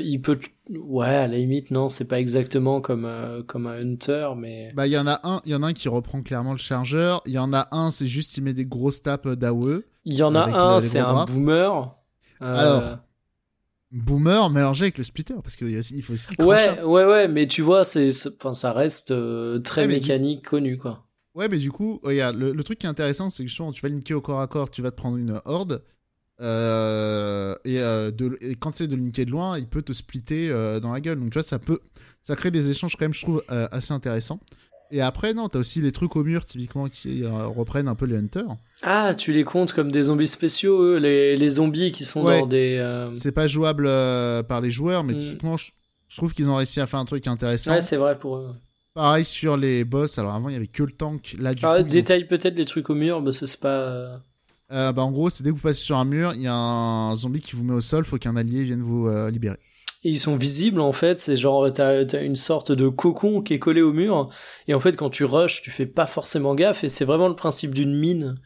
il 0.00 0.20
peut, 0.20 0.38
ouais, 0.70 1.06
à 1.06 1.26
la 1.26 1.36
limite, 1.38 1.70
non, 1.70 1.88
c'est 1.88 2.06
pas 2.08 2.20
exactement 2.20 2.80
comme 2.80 3.08
comme 3.46 3.66
un 3.66 3.80
hunter, 3.80 4.30
mais 4.36 4.72
Bah, 4.74 4.86
il 4.86 4.92
y 4.92 4.98
en 4.98 5.06
a 5.06 5.20
un, 5.24 5.40
il 5.44 5.52
y 5.52 5.54
en 5.54 5.62
a 5.62 5.68
un 5.68 5.72
qui 5.72 5.88
reprend 5.88 6.20
clairement 6.22 6.52
le 6.52 6.58
chargeur. 6.58 7.22
Il 7.26 7.32
y 7.32 7.38
en 7.38 7.52
a 7.52 7.68
un, 7.72 7.90
c'est 7.90 8.06
juste 8.06 8.36
il 8.36 8.42
met 8.44 8.54
des 8.54 8.66
grosses 8.66 9.02
tapes 9.02 9.28
d'AOE. 9.28 9.82
il 10.04 10.16
y 10.16 10.22
en 10.22 10.34
a 10.34 10.44
un, 10.56 10.80
c'est 10.80 10.98
un 11.00 11.24
boomer. 11.24 11.96
Alors, 12.40 12.98
Boomer 13.92 14.50
mélangé 14.50 14.86
avec 14.86 14.98
le 14.98 15.04
splitter 15.04 15.34
parce 15.42 15.56
qu'il 15.56 16.02
faut 16.02 16.12
aussi 16.12 16.34
Ouais, 16.38 16.82
ouais, 16.82 17.04
ouais, 17.04 17.28
mais 17.28 17.46
tu 17.46 17.62
vois, 17.62 17.84
c'est, 17.84 18.10
enfin, 18.36 18.52
ça 18.52 18.72
reste 18.72 19.12
euh, 19.12 19.60
très 19.60 19.82
Ouais, 19.82 19.86
mais 19.88 19.94
du- 19.94 20.00
mécanique, 20.00 20.44
connu, 20.46 20.76
quoi. 20.76 21.05
Ouais, 21.36 21.48
mais 21.48 21.58
du 21.58 21.70
coup, 21.70 22.00
regarde, 22.02 22.34
le, 22.36 22.52
le 22.52 22.64
truc 22.64 22.78
qui 22.78 22.86
est 22.86 22.88
intéressant, 22.88 23.28
c'est 23.30 23.42
que 23.44 23.48
justement, 23.48 23.70
tu 23.70 23.82
vas 23.82 23.88
linker 23.90 24.16
au 24.16 24.20
corps 24.22 24.40
à 24.40 24.46
corps, 24.48 24.70
tu 24.70 24.80
vas 24.82 24.90
te 24.90 24.96
prendre 24.96 25.16
une 25.18 25.40
horde. 25.44 25.82
euh, 26.40 27.54
et, 27.64 27.80
euh, 27.80 28.10
de, 28.10 28.36
et 28.40 28.54
quand 28.56 28.74
c'est 28.74 28.86
de 28.88 28.96
linker 28.96 29.26
de 29.26 29.30
loin, 29.30 29.58
il 29.58 29.66
peut 29.66 29.82
te 29.82 29.92
splitter 29.92 30.50
euh, 30.50 30.80
dans 30.80 30.92
la 30.92 31.00
gueule. 31.00 31.18
Donc 31.18 31.30
tu 31.30 31.34
vois, 31.34 31.42
ça 31.42 31.58
peut, 31.58 31.80
ça 32.22 32.36
crée 32.36 32.50
des 32.50 32.70
échanges 32.70 32.96
quand 32.96 33.04
même, 33.04 33.14
je 33.14 33.22
trouve, 33.22 33.42
euh, 33.50 33.68
assez 33.70 33.92
intéressants. 33.92 34.40
Et 34.92 35.00
après, 35.02 35.34
non, 35.34 35.48
t'as 35.48 35.58
aussi 35.58 35.82
les 35.82 35.90
trucs 35.90 36.14
au 36.14 36.22
mur, 36.22 36.44
typiquement, 36.44 36.88
qui 36.88 37.24
reprennent 37.26 37.88
un 37.88 37.96
peu 37.96 38.06
les 38.06 38.16
hunters. 38.16 38.56
Ah, 38.82 39.14
tu 39.16 39.32
les 39.32 39.42
comptes 39.42 39.72
comme 39.72 39.90
des 39.90 40.02
zombies 40.02 40.28
spéciaux, 40.28 40.80
eux, 40.80 40.98
les, 40.98 41.36
les 41.36 41.48
zombies 41.48 41.90
qui 41.90 42.04
sont 42.04 42.22
Ouais, 42.22 42.40
dans 42.40 42.46
des. 42.46 43.08
C'est 43.12 43.32
pas 43.32 43.48
jouable 43.48 43.86
par 44.46 44.60
les 44.60 44.70
joueurs, 44.70 45.02
mais 45.02 45.14
Mm. 45.14 45.16
typiquement, 45.16 45.56
je, 45.56 45.72
je 46.08 46.16
trouve 46.16 46.32
qu'ils 46.32 46.48
ont 46.48 46.54
réussi 46.54 46.80
à 46.80 46.86
faire 46.86 47.00
un 47.00 47.04
truc 47.04 47.26
intéressant. 47.26 47.72
Ouais, 47.72 47.80
c'est 47.80 47.96
vrai 47.96 48.16
pour 48.16 48.36
eux. 48.36 48.54
Pareil 48.96 49.24
sur 49.24 49.56
les 49.56 49.84
boss. 49.84 50.18
Alors 50.18 50.34
avant, 50.34 50.48
il 50.48 50.54
y 50.54 50.56
avait 50.56 50.66
que 50.66 50.82
le 50.82 50.90
tank. 50.90 51.36
Là, 51.38 51.54
du 51.54 51.64
Ah, 51.64 51.76
coup, 51.76 51.88
ils 51.88 51.96
ont 51.96 52.00
détaille 52.00 52.26
peut-être 52.26 52.56
les 52.56 52.64
trucs 52.64 52.90
au 52.90 52.94
mur, 52.94 53.20
mais 53.22 53.32
c'est 53.32 53.60
pas. 53.60 53.68
euh, 53.68 54.16
Euh, 54.72 54.92
bah, 54.92 55.02
en 55.02 55.12
gros, 55.12 55.30
c'est 55.30 55.44
dès 55.44 55.50
que 55.50 55.54
vous 55.54 55.60
passez 55.62 55.84
sur 55.84 55.96
un 55.96 56.04
mur, 56.04 56.32
il 56.34 56.42
y 56.42 56.46
a 56.48 56.54
un 56.54 57.14
zombie 57.14 57.40
qui 57.40 57.54
vous 57.54 57.62
met 57.64 57.74
au 57.74 57.80
sol, 57.80 58.04
faut 58.04 58.18
qu'un 58.18 58.36
allié 58.36 58.64
vienne 58.64 58.80
vous 58.80 59.06
euh, 59.06 59.30
libérer. 59.30 59.58
Et 60.04 60.10
ils 60.10 60.18
sont 60.18 60.36
visibles 60.36 60.80
en 60.80 60.92
fait, 60.92 61.20
c'est 61.20 61.36
genre 61.36 61.72
t'as 61.72 62.04
as 62.04 62.20
une 62.22 62.36
sorte 62.36 62.70
de 62.72 62.88
cocon 62.88 63.42
qui 63.42 63.54
est 63.54 63.58
collé 63.58 63.82
au 63.82 63.92
mur 63.92 64.28
et 64.68 64.74
en 64.74 64.78
fait 64.80 64.96
quand 64.96 65.10
tu 65.10 65.24
rushes 65.24 65.62
tu 65.62 65.70
fais 65.70 65.86
pas 65.86 66.06
forcément 66.06 66.54
gaffe 66.54 66.84
et 66.84 66.88
c'est 66.88 67.04
vraiment 67.04 67.28
le 67.28 67.34
principe 67.34 67.74
d'une 67.74 67.94
mine. 67.98 68.36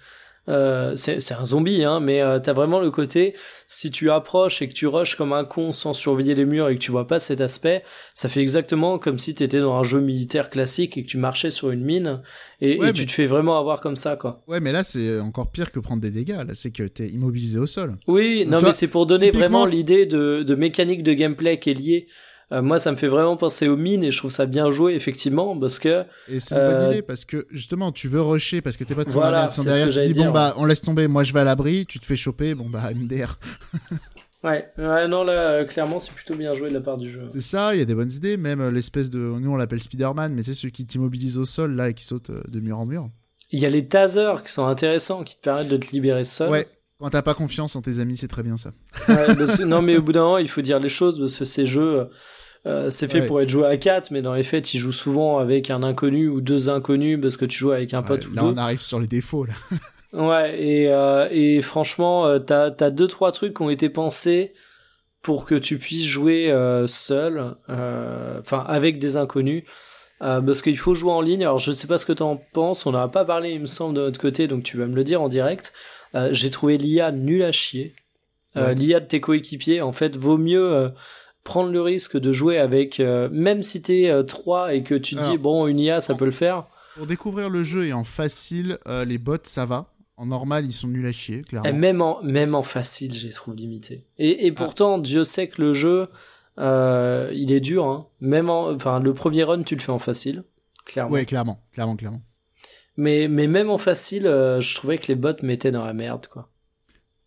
Euh, 0.50 0.96
c'est 0.96 1.32
un 1.32 1.44
zombie 1.46 1.84
hein, 1.84 2.00
mais 2.00 2.20
euh, 2.20 2.38
t'as 2.40 2.52
vraiment 2.52 2.80
le 2.80 2.90
côté 2.90 3.34
si 3.66 3.90
tu 3.90 4.10
approches 4.10 4.60
et 4.62 4.68
que 4.68 4.74
tu 4.74 4.86
rushes 4.88 5.14
comme 5.14 5.32
un 5.32 5.44
con 5.44 5.72
sans 5.72 5.92
surveiller 5.92 6.34
les 6.34 6.44
murs 6.44 6.68
et 6.68 6.74
que 6.74 6.80
tu 6.80 6.90
vois 6.90 7.06
pas 7.06 7.20
cet 7.20 7.40
aspect, 7.40 7.84
ça 8.14 8.28
fait 8.28 8.40
exactement 8.40 8.98
comme 8.98 9.18
si 9.18 9.34
t'étais 9.34 9.60
dans 9.60 9.74
un 9.78 9.84
jeu 9.84 10.00
militaire 10.00 10.50
classique 10.50 10.96
et 10.98 11.04
que 11.04 11.08
tu 11.08 11.18
marchais 11.18 11.50
sur 11.50 11.70
une 11.70 11.84
mine 11.84 12.20
et, 12.60 12.78
Ouais, 12.78 12.90
et 12.90 12.92
tu 12.92 13.06
te 13.06 13.12
fais 13.12 13.26
vraiment 13.26 13.58
avoir 13.58 13.80
comme 13.80 13.96
ça 13.96 14.16
quoi. 14.16 14.42
Ouais, 14.48 14.60
mais 14.60 14.72
là, 14.72 14.82
c'est 14.82 15.20
encore 15.20 15.50
pire 15.50 15.70
que 15.70 15.78
prendre 15.78 16.02
des 16.02 16.10
dégâts. 16.10 16.36
Là, 16.46 16.54
c'est 16.54 16.72
que 16.72 16.82
t'es 16.82 17.06
immobilisé 17.08 17.58
au 17.58 17.66
sol. 17.66 17.96
Oui, 18.08 18.44
non 18.46 18.58
Toi, 18.58 18.68
mais 18.70 18.74
c'est 18.74 18.88
pour 18.88 19.06
donner 19.06 19.26
typiquement- 19.26 19.40
vraiment 19.60 19.66
l'idée 19.66 20.04
de, 20.06 20.42
de 20.42 20.54
mécanique 20.54 21.02
de 21.02 21.12
gameplay 21.12 21.58
qui 21.60 21.70
est 21.70 21.74
liée. 21.74 22.06
Euh, 22.52 22.62
moi, 22.62 22.80
ça 22.80 22.90
me 22.90 22.96
fait 22.96 23.06
vraiment 23.06 23.36
penser 23.36 23.68
aux 23.68 23.76
mines 23.76 24.02
et 24.02 24.10
je 24.10 24.18
trouve 24.18 24.32
ça 24.32 24.44
bien 24.46 24.72
joué 24.72 24.94
effectivement 24.94 25.56
parce 25.58 25.78
que 25.78 26.04
Et 26.28 26.40
c'est 26.40 26.56
une 26.56 26.60
bonne 26.66 26.74
Euh, 26.82 26.88
idée 26.90 27.02
parce 27.02 27.24
que 27.24 27.46
justement, 27.50 27.92
tu 27.92 28.08
veux 28.08 28.20
rusher 28.20 28.60
parce 28.60 28.76
que 28.76 28.82
tes 28.84 28.94
potes 28.96 29.10
Voilà, 29.10 29.48
sont 29.48 29.62
derrière, 29.62 29.88
tu 29.90 30.00
dis 30.00 30.14
bon 30.14 30.30
bah 30.32 30.54
on 30.56 30.64
laisse 30.64 30.80
tomber, 30.82 31.06
moi 31.06 31.22
je 31.22 31.32
vais 31.32 31.40
à 31.40 31.44
l'abri, 31.44 31.86
tu 31.86 32.00
te 32.00 32.06
fais 32.06 32.16
choper, 32.16 32.54
bon 32.56 32.68
bah 32.68 32.90
MDR. 32.92 33.38
ouais, 34.44 34.68
ouais 34.78 35.08
non 35.08 35.22
là 35.24 35.32
euh, 35.32 35.64
clairement 35.64 35.98
c'est 35.98 36.12
plutôt 36.12 36.34
bien 36.34 36.54
joué 36.54 36.70
de 36.70 36.74
la 36.74 36.80
part 36.80 36.96
du 36.96 37.10
jeu. 37.10 37.26
C'est 37.30 37.40
ça, 37.40 37.74
il 37.74 37.78
y 37.78 37.82
a 37.82 37.84
des 37.84 37.94
bonnes 37.94 38.10
idées, 38.12 38.36
même 38.36 38.60
euh, 38.60 38.70
l'espèce 38.70 39.10
de, 39.10 39.18
nous 39.18 39.50
on 39.52 39.56
l'appelle 39.56 39.82
Spider-Man, 39.82 40.32
mais 40.34 40.42
c'est 40.42 40.54
ceux 40.54 40.70
qui 40.70 40.86
t'immobilisent 40.86 41.38
au 41.38 41.44
sol 41.44 41.74
là 41.76 41.90
et 41.90 41.94
qui 41.94 42.04
sautent 42.04 42.30
euh, 42.30 42.42
de 42.48 42.60
mur 42.60 42.78
en 42.78 42.86
mur. 42.86 43.08
Il 43.52 43.60
y 43.60 43.66
a 43.66 43.68
les 43.68 43.86
tasers 43.86 44.42
qui 44.44 44.52
sont 44.52 44.66
intéressants 44.66 45.22
qui 45.24 45.36
te 45.36 45.42
permettent 45.42 45.68
de 45.68 45.76
te 45.76 45.90
libérer 45.92 46.24
seul. 46.24 46.50
Ouais. 46.50 46.68
Quand 47.00 47.10
t'as 47.10 47.22
pas 47.22 47.34
confiance 47.34 47.76
en 47.76 47.80
tes 47.82 47.98
amis, 47.98 48.16
c'est 48.18 48.28
très 48.28 48.42
bien 48.42 48.56
ça. 48.58 48.72
Ouais, 49.08 49.34
parce 49.36 49.56
que- 49.56 49.62
non 49.62 49.80
mais 49.82 49.96
au 49.96 50.02
bout 50.02 50.12
d'un 50.12 50.22
moment 50.22 50.38
il 50.38 50.48
faut 50.48 50.60
dire 50.62 50.78
les 50.80 50.88
choses 50.88 51.18
parce 51.20 51.36
que 51.38 51.44
ces 51.44 51.64
jeux 51.66 52.08
euh, 52.66 52.90
c'est 52.90 53.10
fait 53.10 53.20
Ouais. 53.20 53.26
pour 53.26 53.40
être 53.40 53.48
joué 53.48 53.66
à 53.66 53.76
4 53.76 54.10
mais 54.10 54.20
dans 54.22 54.34
les 54.34 54.42
faits 54.42 54.64
tu 54.66 54.78
joues 54.78 54.92
souvent 54.92 55.38
avec 55.38 55.70
un 55.70 55.82
inconnu 55.82 56.28
ou 56.28 56.40
deux 56.40 56.68
inconnus 56.68 57.18
parce 57.20 57.36
que 57.36 57.44
tu 57.46 57.56
joues 57.58 57.72
avec 57.72 57.94
un 57.94 58.02
pote 58.02 58.26
Ouais, 58.26 58.32
ou 58.32 58.34
là 58.34 58.42
deux. 58.42 58.48
on 58.48 58.56
arrive 58.58 58.80
sur 58.80 59.00
les 59.00 59.06
défauts 59.06 59.44
là. 59.46 59.54
Ouais, 60.12 60.60
et, 60.60 60.88
euh, 60.88 61.28
et 61.30 61.60
franchement, 61.62 62.26
euh, 62.26 62.40
t'as 62.40 62.72
as 62.80 62.90
deux 62.90 63.06
trois 63.06 63.30
trucs 63.30 63.54
qui 63.54 63.62
ont 63.62 63.70
été 63.70 63.88
pensés 63.88 64.52
pour 65.22 65.44
que 65.44 65.54
tu 65.54 65.78
puisses 65.78 66.04
jouer 66.04 66.50
euh, 66.50 66.88
seul, 66.88 67.54
euh, 67.68 68.40
enfin 68.40 68.64
avec 68.66 68.98
des 68.98 69.16
inconnus, 69.16 69.62
euh, 70.22 70.40
parce 70.40 70.62
qu'il 70.62 70.76
faut 70.76 70.94
jouer 70.96 71.12
en 71.12 71.20
ligne. 71.20 71.42
Alors 71.42 71.60
je 71.60 71.70
sais 71.70 71.86
pas 71.86 71.96
ce 71.96 72.06
que 72.06 72.12
t'en 72.12 72.42
penses, 72.52 72.86
on 72.86 72.90
n'en 72.92 73.02
a 73.02 73.08
pas 73.08 73.24
parlé, 73.24 73.52
il 73.52 73.60
me 73.60 73.66
semble, 73.66 73.94
de 73.94 74.00
notre 74.00 74.18
côté, 74.18 74.48
donc 74.48 74.64
tu 74.64 74.76
vas 74.78 74.86
me 74.86 74.96
le 74.96 75.04
dire 75.04 75.22
en 75.22 75.28
direct. 75.28 75.72
Euh, 76.16 76.30
J'ai 76.32 76.50
trouvé 76.50 76.76
l'IA 76.76 77.12
nul 77.12 77.44
à 77.44 77.52
chier. 77.52 77.94
Euh, 78.56 78.66
Ouais. 78.70 78.74
L'IA 78.74 78.98
de 78.98 79.06
tes 79.06 79.20
coéquipiers, 79.20 79.80
en 79.80 79.92
fait, 79.92 80.16
vaut 80.16 80.38
mieux 80.38 80.72
euh, 80.72 80.88
prendre 81.44 81.70
le 81.70 81.80
risque 81.82 82.18
de 82.18 82.32
jouer 82.32 82.58
avec, 82.58 83.00
euh, 83.00 83.28
même 83.32 83.62
si 83.62 83.82
t'es 83.82 84.08
euh, 84.10 84.22
3 84.22 84.74
et 84.74 84.82
que 84.82 84.94
tu 84.94 85.16
te 85.16 85.20
dis 85.30 85.38
bon 85.38 85.66
une 85.66 85.78
IA 85.78 86.00
ça 86.00 86.14
peut 86.14 86.24
le 86.24 86.30
faire. 86.30 86.66
Pour 86.96 87.06
découvrir 87.06 87.48
le 87.50 87.64
jeu 87.64 87.86
et 87.86 87.92
en 87.92 88.04
facile, 88.04 88.78
euh, 88.86 89.04
les 89.04 89.18
bots 89.18 89.36
ça 89.44 89.64
va. 89.64 89.92
En 90.16 90.26
normal, 90.26 90.66
ils 90.66 90.72
sont 90.72 90.88
nuls 90.88 91.06
à 91.06 91.12
chier, 91.12 91.42
clairement. 91.42 91.66
Et 91.68 91.72
même 91.72 92.02
en, 92.02 92.22
même 92.22 92.54
en 92.54 92.62
facile, 92.62 93.14
j'ai 93.14 93.30
trouvé 93.30 93.56
limité. 93.56 94.04
Et, 94.18 94.44
et 94.46 94.52
pourtant, 94.52 94.98
Dieu 94.98 95.24
sait 95.24 95.48
que 95.48 95.62
le 95.62 95.72
jeu, 95.72 96.08
euh, 96.58 97.30
il 97.32 97.50
est 97.52 97.60
dur. 97.60 97.86
Hein. 97.86 98.06
Même 98.20 98.50
en, 98.50 98.68
enfin, 98.70 99.00
le 99.00 99.14
premier 99.14 99.44
run, 99.44 99.62
tu 99.62 99.76
le 99.76 99.80
fais 99.80 99.92
en 99.92 99.98
facile, 99.98 100.44
clairement. 100.84 101.12
Ouais, 101.12 101.24
clairement, 101.24 101.62
clairement, 101.72 101.96
clairement. 101.96 102.20
Mais, 102.98 103.28
mais 103.28 103.46
même 103.46 103.70
en 103.70 103.78
facile, 103.78 104.26
euh, 104.26 104.60
je 104.60 104.74
trouvais 104.74 104.98
que 104.98 105.06
les 105.08 105.14
bots 105.14 105.32
mettaient 105.42 105.70
dans 105.70 105.86
la 105.86 105.94
merde, 105.94 106.26
quoi. 106.26 106.50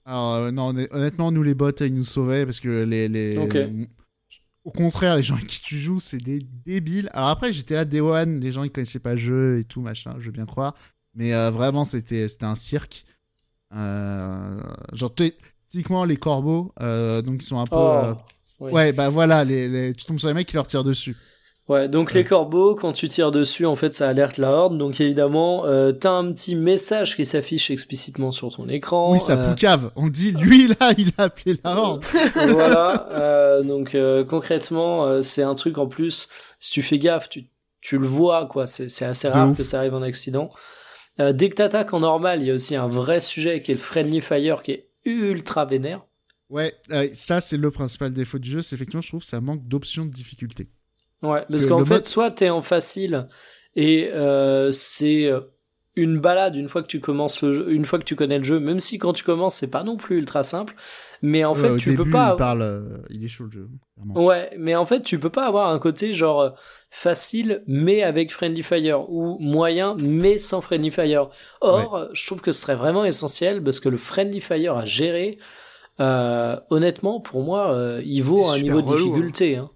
Alors, 0.05 0.33
euh, 0.35 0.51
non, 0.51 0.69
honn- 0.73 0.87
honnêtement, 0.91 1.31
nous 1.31 1.41
les 1.41 1.55
bots, 1.55 1.71
ils 1.79 1.95
nous 1.95 2.03
sauvaient 2.03 2.45
parce 2.45 2.59
que 2.59 2.83
les. 2.83 3.33
Au 4.63 4.71
contraire, 4.71 5.17
les 5.17 5.23
gens 5.23 5.35
avec 5.35 5.47
qui 5.47 5.61
tu 5.61 5.75
joues, 5.75 5.99
c'est 5.99 6.19
des 6.19 6.39
débiles. 6.65 7.09
Alors 7.13 7.29
après, 7.29 7.51
j'étais 7.51 7.75
là 7.75 7.83
Day 7.85 7.99
One, 7.99 8.39
les 8.39 8.51
gens 8.51 8.63
ils 8.63 8.71
connaissaient 8.71 8.99
pas 8.99 9.11
le 9.11 9.17
jeu 9.19 9.59
et 9.59 9.63
tout, 9.65 9.81
machin, 9.81 10.15
je 10.19 10.27
veux 10.27 10.31
bien 10.31 10.45
croire. 10.45 10.73
Mais 11.15 11.33
euh, 11.33 11.51
vraiment, 11.51 11.83
c'était 11.83 12.27
c'était 12.27 12.45
un 12.45 12.55
cirque. 12.55 13.05
Euh, 13.75 14.61
genre, 14.93 15.13
typiquement, 15.67 16.05
les 16.05 16.17
corbeaux, 16.17 16.73
euh, 16.81 17.21
donc 17.21 17.41
ils 17.43 17.45
sont 17.45 17.59
un 17.59 17.65
peu. 17.65 17.75
Oh, 17.75 17.79
euh, 17.79 18.13
oui. 18.59 18.71
Ouais, 18.71 18.93
bah 18.93 19.09
voilà, 19.09 19.43
les, 19.43 19.67
les- 19.67 19.93
tu 19.93 20.05
tombes 20.05 20.19
sur 20.19 20.27
les 20.29 20.33
mecs 20.33 20.47
qui 20.47 20.55
leur 20.55 20.67
tirent 20.67 20.83
dessus. 20.83 21.17
Ouais, 21.69 21.87
donc 21.87 22.13
les 22.13 22.25
corbeaux, 22.25 22.75
quand 22.75 22.91
tu 22.91 23.07
tires 23.07 23.31
dessus, 23.31 23.65
en 23.65 23.77
fait, 23.77 23.93
ça 23.93 24.09
alerte 24.09 24.37
la 24.37 24.51
horde. 24.51 24.77
Donc 24.77 24.99
évidemment, 24.99 25.65
euh, 25.65 25.93
t'as 25.93 26.11
un 26.11 26.29
petit 26.33 26.55
message 26.55 27.15
qui 27.15 27.23
s'affiche 27.23 27.71
explicitement 27.71 28.31
sur 28.33 28.53
ton 28.53 28.67
écran. 28.67 29.11
oui, 29.13 29.19
ça 29.19 29.37
euh, 29.37 29.49
poucave. 29.49 29.91
On 29.95 30.09
dit, 30.09 30.33
lui 30.33 30.67
là, 30.79 30.91
il 30.97 31.11
a 31.17 31.23
appelé 31.23 31.57
la 31.63 31.77
horde. 31.79 32.03
voilà. 32.49 33.07
euh, 33.13 33.63
donc 33.63 33.95
euh, 33.95 34.25
concrètement, 34.25 35.05
euh, 35.05 35.21
c'est 35.21 35.43
un 35.43 35.55
truc 35.55 35.77
en 35.77 35.87
plus. 35.87 36.27
Si 36.59 36.71
tu 36.71 36.81
fais 36.81 36.99
gaffe, 36.99 37.29
tu, 37.29 37.45
tu 37.79 37.97
le 37.97 38.07
vois 38.07 38.45
quoi. 38.47 38.67
C'est 38.67 38.89
c'est 38.89 39.05
assez 39.05 39.29
De 39.29 39.33
rare 39.33 39.49
ouf. 39.51 39.57
que 39.57 39.63
ça 39.63 39.79
arrive 39.79 39.93
en 39.93 40.01
accident. 40.01 40.51
Euh, 41.21 41.31
dès 41.31 41.49
que 41.49 41.55
t'attaques 41.55 41.93
en 41.93 42.01
normal, 42.01 42.41
il 42.41 42.47
y 42.47 42.51
a 42.51 42.55
aussi 42.55 42.75
un 42.75 42.87
vrai 42.89 43.21
sujet 43.21 43.61
qui 43.61 43.71
est 43.71 43.75
le 43.75 43.79
friendly 43.79 44.19
fire 44.19 44.63
qui 44.63 44.71
est 44.71 44.89
ultra 45.05 45.63
vénère. 45.63 46.01
Ouais, 46.49 46.73
euh, 46.91 47.07
ça 47.13 47.39
c'est 47.39 47.55
le 47.57 47.71
principal 47.71 48.11
défaut 48.11 48.37
du 48.37 48.49
jeu, 48.49 48.61
c'est 48.61 48.75
effectivement, 48.75 49.01
je 49.01 49.07
trouve, 49.07 49.23
ça 49.23 49.39
manque 49.39 49.65
d'options 49.67 50.05
de 50.05 50.11
difficulté. 50.11 50.69
Ouais, 51.23 51.43
parce 51.49 51.63
que 51.63 51.69
qu'en 51.69 51.85
fait, 51.85 51.93
mode- 51.95 52.05
soit 52.05 52.31
t'es 52.31 52.49
en 52.49 52.61
facile 52.61 53.27
et 53.75 54.09
euh, 54.13 54.69
c'est 54.71 55.25
euh, 55.25 55.39
une 55.95 56.19
balade 56.19 56.55
une 56.55 56.67
fois 56.67 56.81
que 56.81 56.87
tu 56.87 56.99
commences 56.99 57.41
le 57.43 57.53
jeu, 57.53 57.71
une 57.71 57.85
fois 57.85 57.97
que 57.99 58.03
tu 58.03 58.15
connais 58.15 58.37
le 58.39 58.43
jeu, 58.43 58.59
même 58.59 58.79
si 58.79 58.97
quand 58.97 59.13
tu 59.13 59.23
commences 59.23 59.55
c'est 59.55 59.69
pas 59.71 59.83
non 59.83 59.95
plus 59.95 60.17
ultra 60.17 60.43
simple, 60.43 60.75
mais 61.21 61.45
en 61.45 61.53
Ouais, 61.53 61.61
fait 61.61 61.77
tu 61.77 61.89
début, 61.91 62.03
peux 62.03 62.09
pas. 62.11 62.33
il 62.33 62.37
parle, 62.37 62.61
euh, 62.63 62.97
il 63.09 63.23
est 63.23 63.27
chaud 63.27 63.45
le 63.45 63.51
jeu. 63.51 63.69
clairement. 63.95 64.25
Ouais, 64.25 64.49
mais 64.57 64.75
en 64.75 64.85
fait, 64.85 65.01
tu 65.01 65.17
peux 65.19 65.29
pas 65.29 65.45
avoir 65.45 65.69
un 65.69 65.79
côté 65.79 66.13
genre 66.13 66.41
euh, 66.41 66.49
facile 66.89 67.63
mais 67.67 68.03
avec 68.03 68.31
Friendly 68.31 68.63
Fire 68.63 69.09
ou 69.09 69.37
moyen 69.39 69.95
mais 69.99 70.37
sans 70.37 70.61
Friendly 70.61 70.91
Fire. 70.91 71.29
Or, 71.61 72.09
je 72.13 72.25
trouve 72.27 72.41
que 72.41 72.51
ce 72.51 72.59
serait 72.61 72.75
vraiment 72.75 73.05
essentiel 73.05 73.63
parce 73.63 73.79
que 73.79 73.87
le 73.89 73.97
Friendly 73.97 74.41
Fire 74.41 74.75
à 74.77 74.85
gérer, 74.85 75.37
euh, 75.99 76.57
honnêtement, 76.71 77.19
pour 77.21 77.43
moi, 77.43 77.71
euh, 77.73 78.01
il 78.03 78.23
vaut 78.23 78.47
un 78.49 78.59
niveau 78.59 78.81
de 78.81 78.87
relou, 78.87 78.97
difficulté. 79.09 79.57
Hein. 79.57 79.69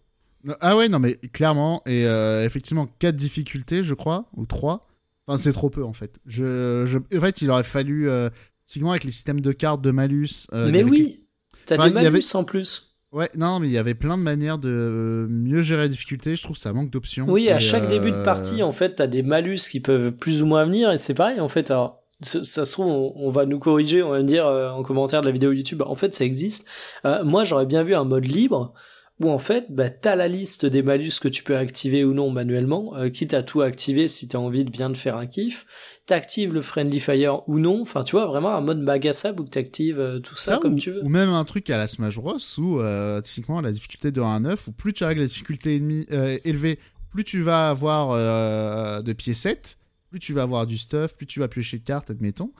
Ah 0.62 0.78
ouais, 0.78 0.88
non, 0.90 1.00
mais 1.00 1.16
clairement, 1.16 1.82
et 1.86 2.06
euh, 2.06 2.46
effectivement, 2.46 2.88
4 3.00 3.16
difficultés, 3.16 3.84
je 3.84 3.94
crois, 3.94 4.26
ou 4.36 4.46
3. 4.46 4.82
Enfin, 5.28 5.38
c'est 5.38 5.52
trop 5.52 5.70
peu, 5.70 5.84
en 5.84 5.94
fait. 5.94 6.20
Je, 6.26 6.84
je... 6.86 6.98
En 7.18 7.22
fait, 7.22 7.42
il 7.42 7.50
aurait 7.52 7.64
fallu, 7.64 8.10
euh, 8.10 8.30
typiquement, 8.66 8.92
avec 8.92 9.04
les 9.04 9.12
systèmes 9.12 9.42
de 9.42 9.52
cartes, 9.52 9.82
de 9.82 9.92
malus... 9.92 10.48
euh, 10.54 10.70
mais 10.72 10.84
oui, 10.84 11.26
t'as 11.66 11.76
Enfin, 11.76 11.90
des 11.90 11.98
avait- 11.98 12.12
malus 12.12 12.24
en 12.36 12.44
plus. 12.46 12.96
Ouais, 13.14 13.30
non, 13.38 13.60
mais 13.60 13.68
il 13.68 13.72
y 13.74 13.78
avait 13.78 13.94
plein 13.96 14.18
de 14.18 14.24
manières 14.24 14.58
de 14.58 14.70
euh, 14.70 15.28
mieux 15.30 15.62
gérer 15.62 15.84
la 15.84 15.88
difficulté. 15.88 16.36
Je 16.36 16.44
trouve 16.44 16.56
que 16.58 16.62
ça 16.62 16.74
manque 16.74 16.90
d'options. 16.90 17.26
Oui, 17.30 17.50
à 17.50 17.60
chaque 17.60 17.84
euh, 17.84 17.90
début 17.90 18.12
de 18.12 18.22
partie, 18.24 18.62
en 18.64 18.74
fait, 18.74 18.96
t'as 18.96 19.08
des 19.08 19.24
malus 19.24 19.60
qui 19.72 19.80
peuvent 19.80 20.12
plus 20.12 20.42
ou 20.42 20.46
moins 20.46 20.66
venir 20.66 20.92
et 20.92 20.98
c'est 20.98 21.14
pareil, 21.14 21.40
en 21.40 21.48
fait. 21.48 21.72
Alors, 21.72 22.04
ça, 22.22 22.44
ça 22.44 22.66
se 22.66 22.72
trouve, 22.74 22.88
on, 22.88 23.14
on 23.16 23.30
va 23.32 23.46
nous 23.46 23.60
corriger, 23.60 24.04
on 24.04 24.10
va 24.12 24.20
me 24.20 24.24
dire 24.28 24.46
euh, 24.46 24.70
en 24.70 24.84
commentaire 24.84 25.22
de 25.22 25.26
la 25.28 25.32
vidéo 25.32 25.52
YouTube, 25.54 25.82
en 25.86 25.96
fait, 25.96 26.14
ça 26.14 26.26
existe. 26.26 26.68
Euh, 27.06 27.24
moi, 27.24 27.44
j'aurais 27.46 27.66
bien 27.66 27.84
vu 27.84 27.96
un 27.96 28.04
mode 28.04 28.26
libre 28.26 28.74
où 29.20 29.32
en 29.32 29.40
fait, 29.40 29.66
bah, 29.70 29.90
t'as 29.90 30.16
la 30.16 30.28
liste 30.28 30.66
des 30.66 30.84
malus 30.84 31.14
que 31.20 31.28
tu 31.28 31.44
peux 31.44 31.58
activer 31.58 32.04
ou 32.04 32.14
non 32.14 32.30
manuellement, 32.30 32.96
euh, 32.96 33.10
quitte 33.10 33.34
à 33.34 33.42
tout 33.42 33.62
activer 33.62 34.08
si 34.08 34.28
t'as 34.28 34.38
envie 34.38 34.64
de 34.64 34.70
bien 34.70 34.92
te 34.92 34.98
faire 34.98 35.18
un 35.18 35.26
kiff. 35.26 35.66
T'actives 36.06 36.54
le 36.54 36.62
Friendly 36.62 37.00
Fire 37.00 37.42
ou 37.48 37.60
non, 37.60 37.82
enfin 37.82 38.04
tu 38.04 38.16
vois, 38.16 38.28
vraiment 38.28 38.56
un 38.56 38.62
mode 38.62 38.86
bagassable 38.86 39.42
où 39.42 39.46
t'actives 39.46 40.00
euh, 40.00 40.20
tout 40.20 40.36
ça, 40.36 40.58
comme 40.58 40.76
ou, 40.76 40.80
tu 40.80 40.92
veux. 40.92 41.04
Ou 41.04 41.10
même 41.10 41.30
un 41.30 41.44
truc 41.46 41.70
à 41.70 41.78
la 41.78 41.88
Smash 41.88 42.16
Bros 42.16 42.38
où 42.60 42.80
euh, 42.80 43.20
typiquement 43.22 43.60
la 43.60 43.72
difficulté 43.72 44.12
de 44.12 44.22
1 44.22 44.36
à 44.36 44.40
9, 44.40 44.68
où 44.68 44.72
plus 44.72 44.94
tu 44.94 45.04
règles 45.04 45.22
la 45.22 45.28
difficulté 45.28 45.76
ennemie, 45.76 46.06
euh, 46.12 46.38
élevée, 46.46 46.80
plus 47.10 47.24
tu 47.24 47.42
vas 47.42 47.70
avoir 47.70 48.12
euh, 48.12 49.02
de 49.02 49.14
pieds 49.14 49.34
7, 49.34 49.78
plus 50.10 50.20
tu 50.20 50.34
vas 50.34 50.44
avoir 50.44 50.68
du 50.68 50.78
stuff, 50.78 51.16
plus 51.16 51.26
tu 51.26 51.40
vas 51.40 51.48
piocher 51.48 51.80
de 51.80 51.84
cartes, 51.84 52.12
admettons. 52.12 52.52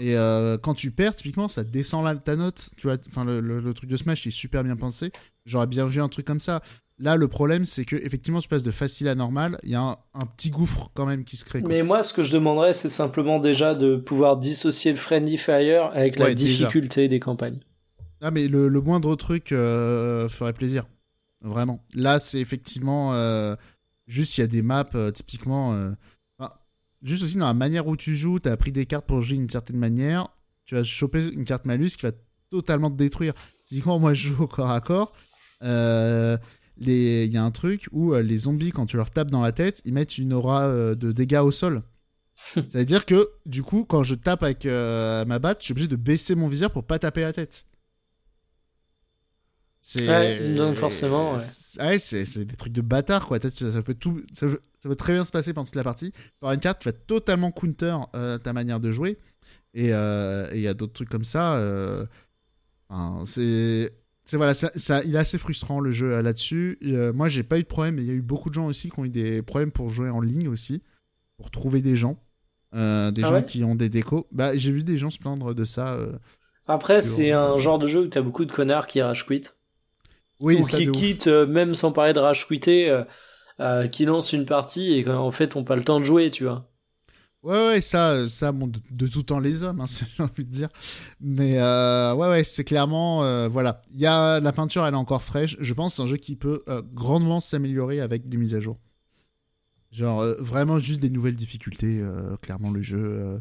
Et 0.00 0.16
euh, 0.16 0.56
quand 0.58 0.74
tu 0.74 0.92
perds, 0.92 1.16
typiquement, 1.16 1.48
ça 1.48 1.64
descend 1.64 2.04
la, 2.04 2.14
ta 2.14 2.36
note. 2.36 2.70
Tu 2.76 2.86
vois, 2.86 2.96
enfin, 3.08 3.24
le, 3.24 3.40
le- 3.40 3.60
le 3.60 3.74
truc 3.74 3.90
de 3.90 3.96
Smash 3.96 4.26
est 4.26 4.30
super 4.30 4.62
bien 4.62 4.76
pensé. 4.76 5.10
J'aurais 5.44 5.66
bien 5.66 5.86
vu 5.86 6.00
un 6.00 6.08
truc 6.08 6.24
comme 6.24 6.38
ça. 6.40 6.62
Là, 7.00 7.16
le 7.16 7.28
problème, 7.28 7.64
c'est 7.64 7.84
que 7.84 7.96
effectivement, 7.96 8.40
tu 8.40 8.48
passes 8.48 8.62
de 8.62 8.70
facile 8.70 9.08
à 9.08 9.14
normal. 9.14 9.58
Il 9.64 9.70
y 9.70 9.74
a 9.74 9.80
un, 9.80 9.96
un 10.14 10.26
petit 10.26 10.50
gouffre 10.50 10.90
quand 10.94 11.04
même 11.06 11.24
qui 11.24 11.36
se 11.36 11.44
crée. 11.44 11.60
quoi. 11.60 11.68
Mais 11.68 11.82
moi, 11.82 12.02
ce 12.02 12.12
que 12.12 12.22
je 12.22 12.32
demanderais, 12.32 12.74
c'est 12.74 12.88
simplement 12.88 13.38
déjà 13.40 13.74
de 13.74 13.96
pouvoir 13.96 14.36
dissocier 14.36 14.90
le 14.92 14.96
Friendly 14.98 15.36
Fire 15.38 15.86
avec 15.92 16.18
la 16.18 16.34
déjà. 16.34 16.66
difficulté 16.66 17.08
des 17.08 17.20
campagnes. 17.20 17.58
Ah, 18.20 18.30
mais 18.32 18.48
le, 18.48 18.68
le 18.68 18.80
moindre 18.80 19.14
truc 19.16 19.52
euh, 19.52 20.28
ferait 20.28 20.52
plaisir. 20.52 20.86
Vraiment. 21.40 21.84
Là, 21.94 22.18
c'est 22.18 22.40
effectivement. 22.40 23.14
euh, 23.14 23.54
juste, 24.08 24.38
il 24.38 24.40
y 24.42 24.44
a 24.44 24.48
des 24.48 24.62
maps, 24.62 24.84
typiquement. 25.14 25.74
Juste 27.02 27.22
aussi 27.24 27.36
dans 27.36 27.46
la 27.46 27.54
manière 27.54 27.86
où 27.86 27.96
tu 27.96 28.14
joues, 28.14 28.38
tu 28.40 28.48
as 28.48 28.56
pris 28.56 28.72
des 28.72 28.86
cartes 28.86 29.06
pour 29.06 29.22
jouer 29.22 29.36
d'une 29.38 29.48
certaine 29.50 29.78
manière. 29.78 30.28
Tu 30.64 30.74
vas 30.74 30.84
choper 30.84 31.26
une 31.28 31.44
carte 31.44 31.64
malus 31.66 31.90
qui 31.96 32.02
va 32.02 32.12
totalement 32.50 32.90
te 32.90 32.96
détruire. 32.96 33.32
Typiquement, 33.64 33.98
moi, 33.98 34.14
je 34.14 34.28
joue 34.28 34.42
au 34.44 34.46
corps 34.46 34.70
à 34.70 34.80
corps. 34.80 35.12
Euh, 35.62 36.36
Il 36.80 36.90
y 37.32 37.36
a 37.36 37.42
un 37.42 37.50
truc 37.50 37.88
où 37.92 38.14
euh, 38.14 38.22
les 38.22 38.36
zombies, 38.36 38.70
quand 38.70 38.86
tu 38.86 38.96
leur 38.96 39.10
tapes 39.10 39.30
dans 39.30 39.42
la 39.42 39.52
tête, 39.52 39.82
ils 39.84 39.92
mettent 39.92 40.18
une 40.18 40.32
aura 40.32 40.64
euh, 40.64 40.94
de 40.94 41.10
dégâts 41.12 41.40
au 41.42 41.50
sol. 41.50 41.82
Ça 42.54 42.78
veut 42.78 42.84
dire 42.84 43.04
que, 43.04 43.28
du 43.46 43.62
coup, 43.64 43.84
quand 43.84 44.04
je 44.04 44.14
tape 44.14 44.42
avec 44.44 44.64
euh, 44.64 45.24
ma 45.24 45.38
batte, 45.40 45.58
je 45.60 45.64
suis 45.66 45.72
obligé 45.72 45.88
de 45.88 45.96
baisser 45.96 46.34
mon 46.36 46.46
viseur 46.46 46.70
pour 46.70 46.84
pas 46.84 46.98
taper 47.00 47.22
la 47.22 47.32
tête. 47.32 47.64
C'est. 49.80 50.06
Ouais, 50.08 50.54
donc 50.54 50.74
forcément, 50.74 51.32
ouais. 51.32 51.38
C'est- 51.38 51.80
ouais, 52.38 52.44
des 52.44 52.56
trucs 52.56 52.72
de 52.72 52.80
bâtard, 52.82 53.26
quoi. 53.26 53.38
Ça, 53.40 53.50
ça 53.50 53.82
peut 53.82 53.94
tout, 53.94 54.22
ça, 54.32 54.46
peut, 54.46 54.60
ça 54.80 54.88
peut 54.88 54.96
très 54.96 55.12
bien 55.14 55.24
se 55.24 55.30
passer 55.32 55.52
pendant 55.52 55.66
toute 55.66 55.76
la 55.76 55.84
partie. 55.84 56.12
Par 56.40 56.52
une 56.52 56.60
carte 56.60 56.80
qui 56.80 56.86
va 56.88 56.92
totalement 56.92 57.50
counter 57.50 57.96
euh, 58.16 58.38
ta 58.38 58.52
manière 58.52 58.80
de 58.80 58.90
jouer. 58.90 59.18
Et 59.74 59.92
euh, 59.94 60.50
et 60.52 60.56
il 60.56 60.62
y 60.62 60.68
a 60.68 60.74
d'autres 60.74 60.94
trucs 60.94 61.10
comme 61.10 61.24
ça. 61.24 61.56
euh, 61.56 62.06
c'est. 63.26 63.92
C'est 64.24 64.36
voilà, 64.36 64.52
ça, 64.52 64.70
ça- 64.76 65.02
il 65.04 65.14
est 65.14 65.18
assez 65.18 65.38
frustrant 65.38 65.80
le 65.80 65.90
jeu 65.90 66.12
euh, 66.12 66.22
là-dessus. 66.22 66.78
Moi, 67.14 67.28
j'ai 67.28 67.42
pas 67.42 67.58
eu 67.58 67.62
de 67.62 67.66
problème, 67.66 67.98
il 67.98 68.04
y 68.04 68.10
a 68.10 68.12
eu 68.12 68.20
beaucoup 68.20 68.50
de 68.50 68.54
gens 68.54 68.66
aussi 68.66 68.90
qui 68.90 69.00
ont 69.00 69.06
eu 69.06 69.08
des 69.08 69.40
problèmes 69.40 69.70
pour 69.72 69.88
jouer 69.88 70.10
en 70.10 70.20
ligne 70.20 70.48
aussi, 70.48 70.82
pour 71.38 71.50
trouver 71.50 71.82
des 71.82 71.96
gens, 71.96 72.18
des 72.74 73.22
Ah 73.22 73.30
gens 73.30 73.42
ouais? 73.42 73.44
qui 73.44 73.64
ont 73.64 73.74
des 73.74 73.88
décos. 73.88 74.26
Bah, 74.32 74.56
j'ai 74.56 74.72
vu 74.72 74.84
des 74.84 74.98
gens 74.98 75.10
se 75.10 75.18
plaindre 75.18 75.54
de 75.54 75.64
ça. 75.64 75.98
Après, 76.68 77.02
c'est 77.02 77.32
un 77.32 77.58
genre 77.58 77.80
de 77.80 77.88
jeu 77.88 78.02
où 78.02 78.06
t'as 78.06 78.20
beaucoup 78.20 78.44
de 78.44 78.52
connards 78.52 78.86
qui 78.86 79.02
rage 79.02 79.26
quit. 79.26 79.42
Oui, 80.40 80.56
ou 80.60 80.66
qui 80.66 80.84
de 80.86 80.92
quittent, 80.92 81.26
même 81.26 81.74
sans 81.74 81.92
parler 81.92 82.12
de 82.12 82.18
rage 82.20 82.46
quitter, 82.46 83.02
euh, 83.60 83.88
qui 83.88 84.04
lancent 84.04 84.32
une 84.32 84.46
partie 84.46 84.92
et 84.92 85.04
qu'en 85.04 85.30
fait, 85.30 85.56
ont 85.56 85.64
pas 85.64 85.76
le 85.76 85.84
temps 85.84 86.00
de 86.00 86.04
jouer, 86.04 86.30
tu 86.30 86.44
vois. 86.44 86.68
Ouais, 87.42 87.68
ouais, 87.68 87.80
ça, 87.80 88.10
euh, 88.10 88.26
ça 88.26 88.50
bon, 88.50 88.66
de, 88.68 89.06
tout 89.06 89.22
temps 89.22 89.38
les 89.38 89.62
hommes, 89.62 89.80
hein, 89.80 89.86
j'ai 90.16 90.22
envie 90.22 90.44
de 90.44 90.50
dire. 90.50 90.68
Mais 91.20 91.58
euh, 91.58 92.14
ouais, 92.14 92.28
ouais, 92.28 92.44
c'est 92.44 92.64
clairement, 92.64 93.48
voilà. 93.48 93.82
Il 93.92 94.00
y 94.00 94.06
a 94.06 94.40
la 94.40 94.52
peinture, 94.52 94.86
elle 94.86 94.94
est 94.94 94.96
encore 94.96 95.22
fraîche. 95.22 95.56
Je 95.60 95.74
pense 95.74 95.92
que 95.92 95.96
c'est 95.96 96.02
un 96.02 96.06
jeu 96.06 96.16
qui 96.16 96.36
peut 96.36 96.64
grandement 96.92 97.40
s'améliorer 97.40 98.00
avec 98.00 98.28
des 98.28 98.36
mises 98.36 98.54
à 98.54 98.60
jour. 98.60 98.78
Genre 99.90 100.22
vraiment 100.40 100.78
juste 100.80 101.00
des 101.00 101.10
nouvelles 101.10 101.36
difficultés. 101.36 102.04
clairement, 102.42 102.70
le 102.70 102.82
jeu, 102.82 103.40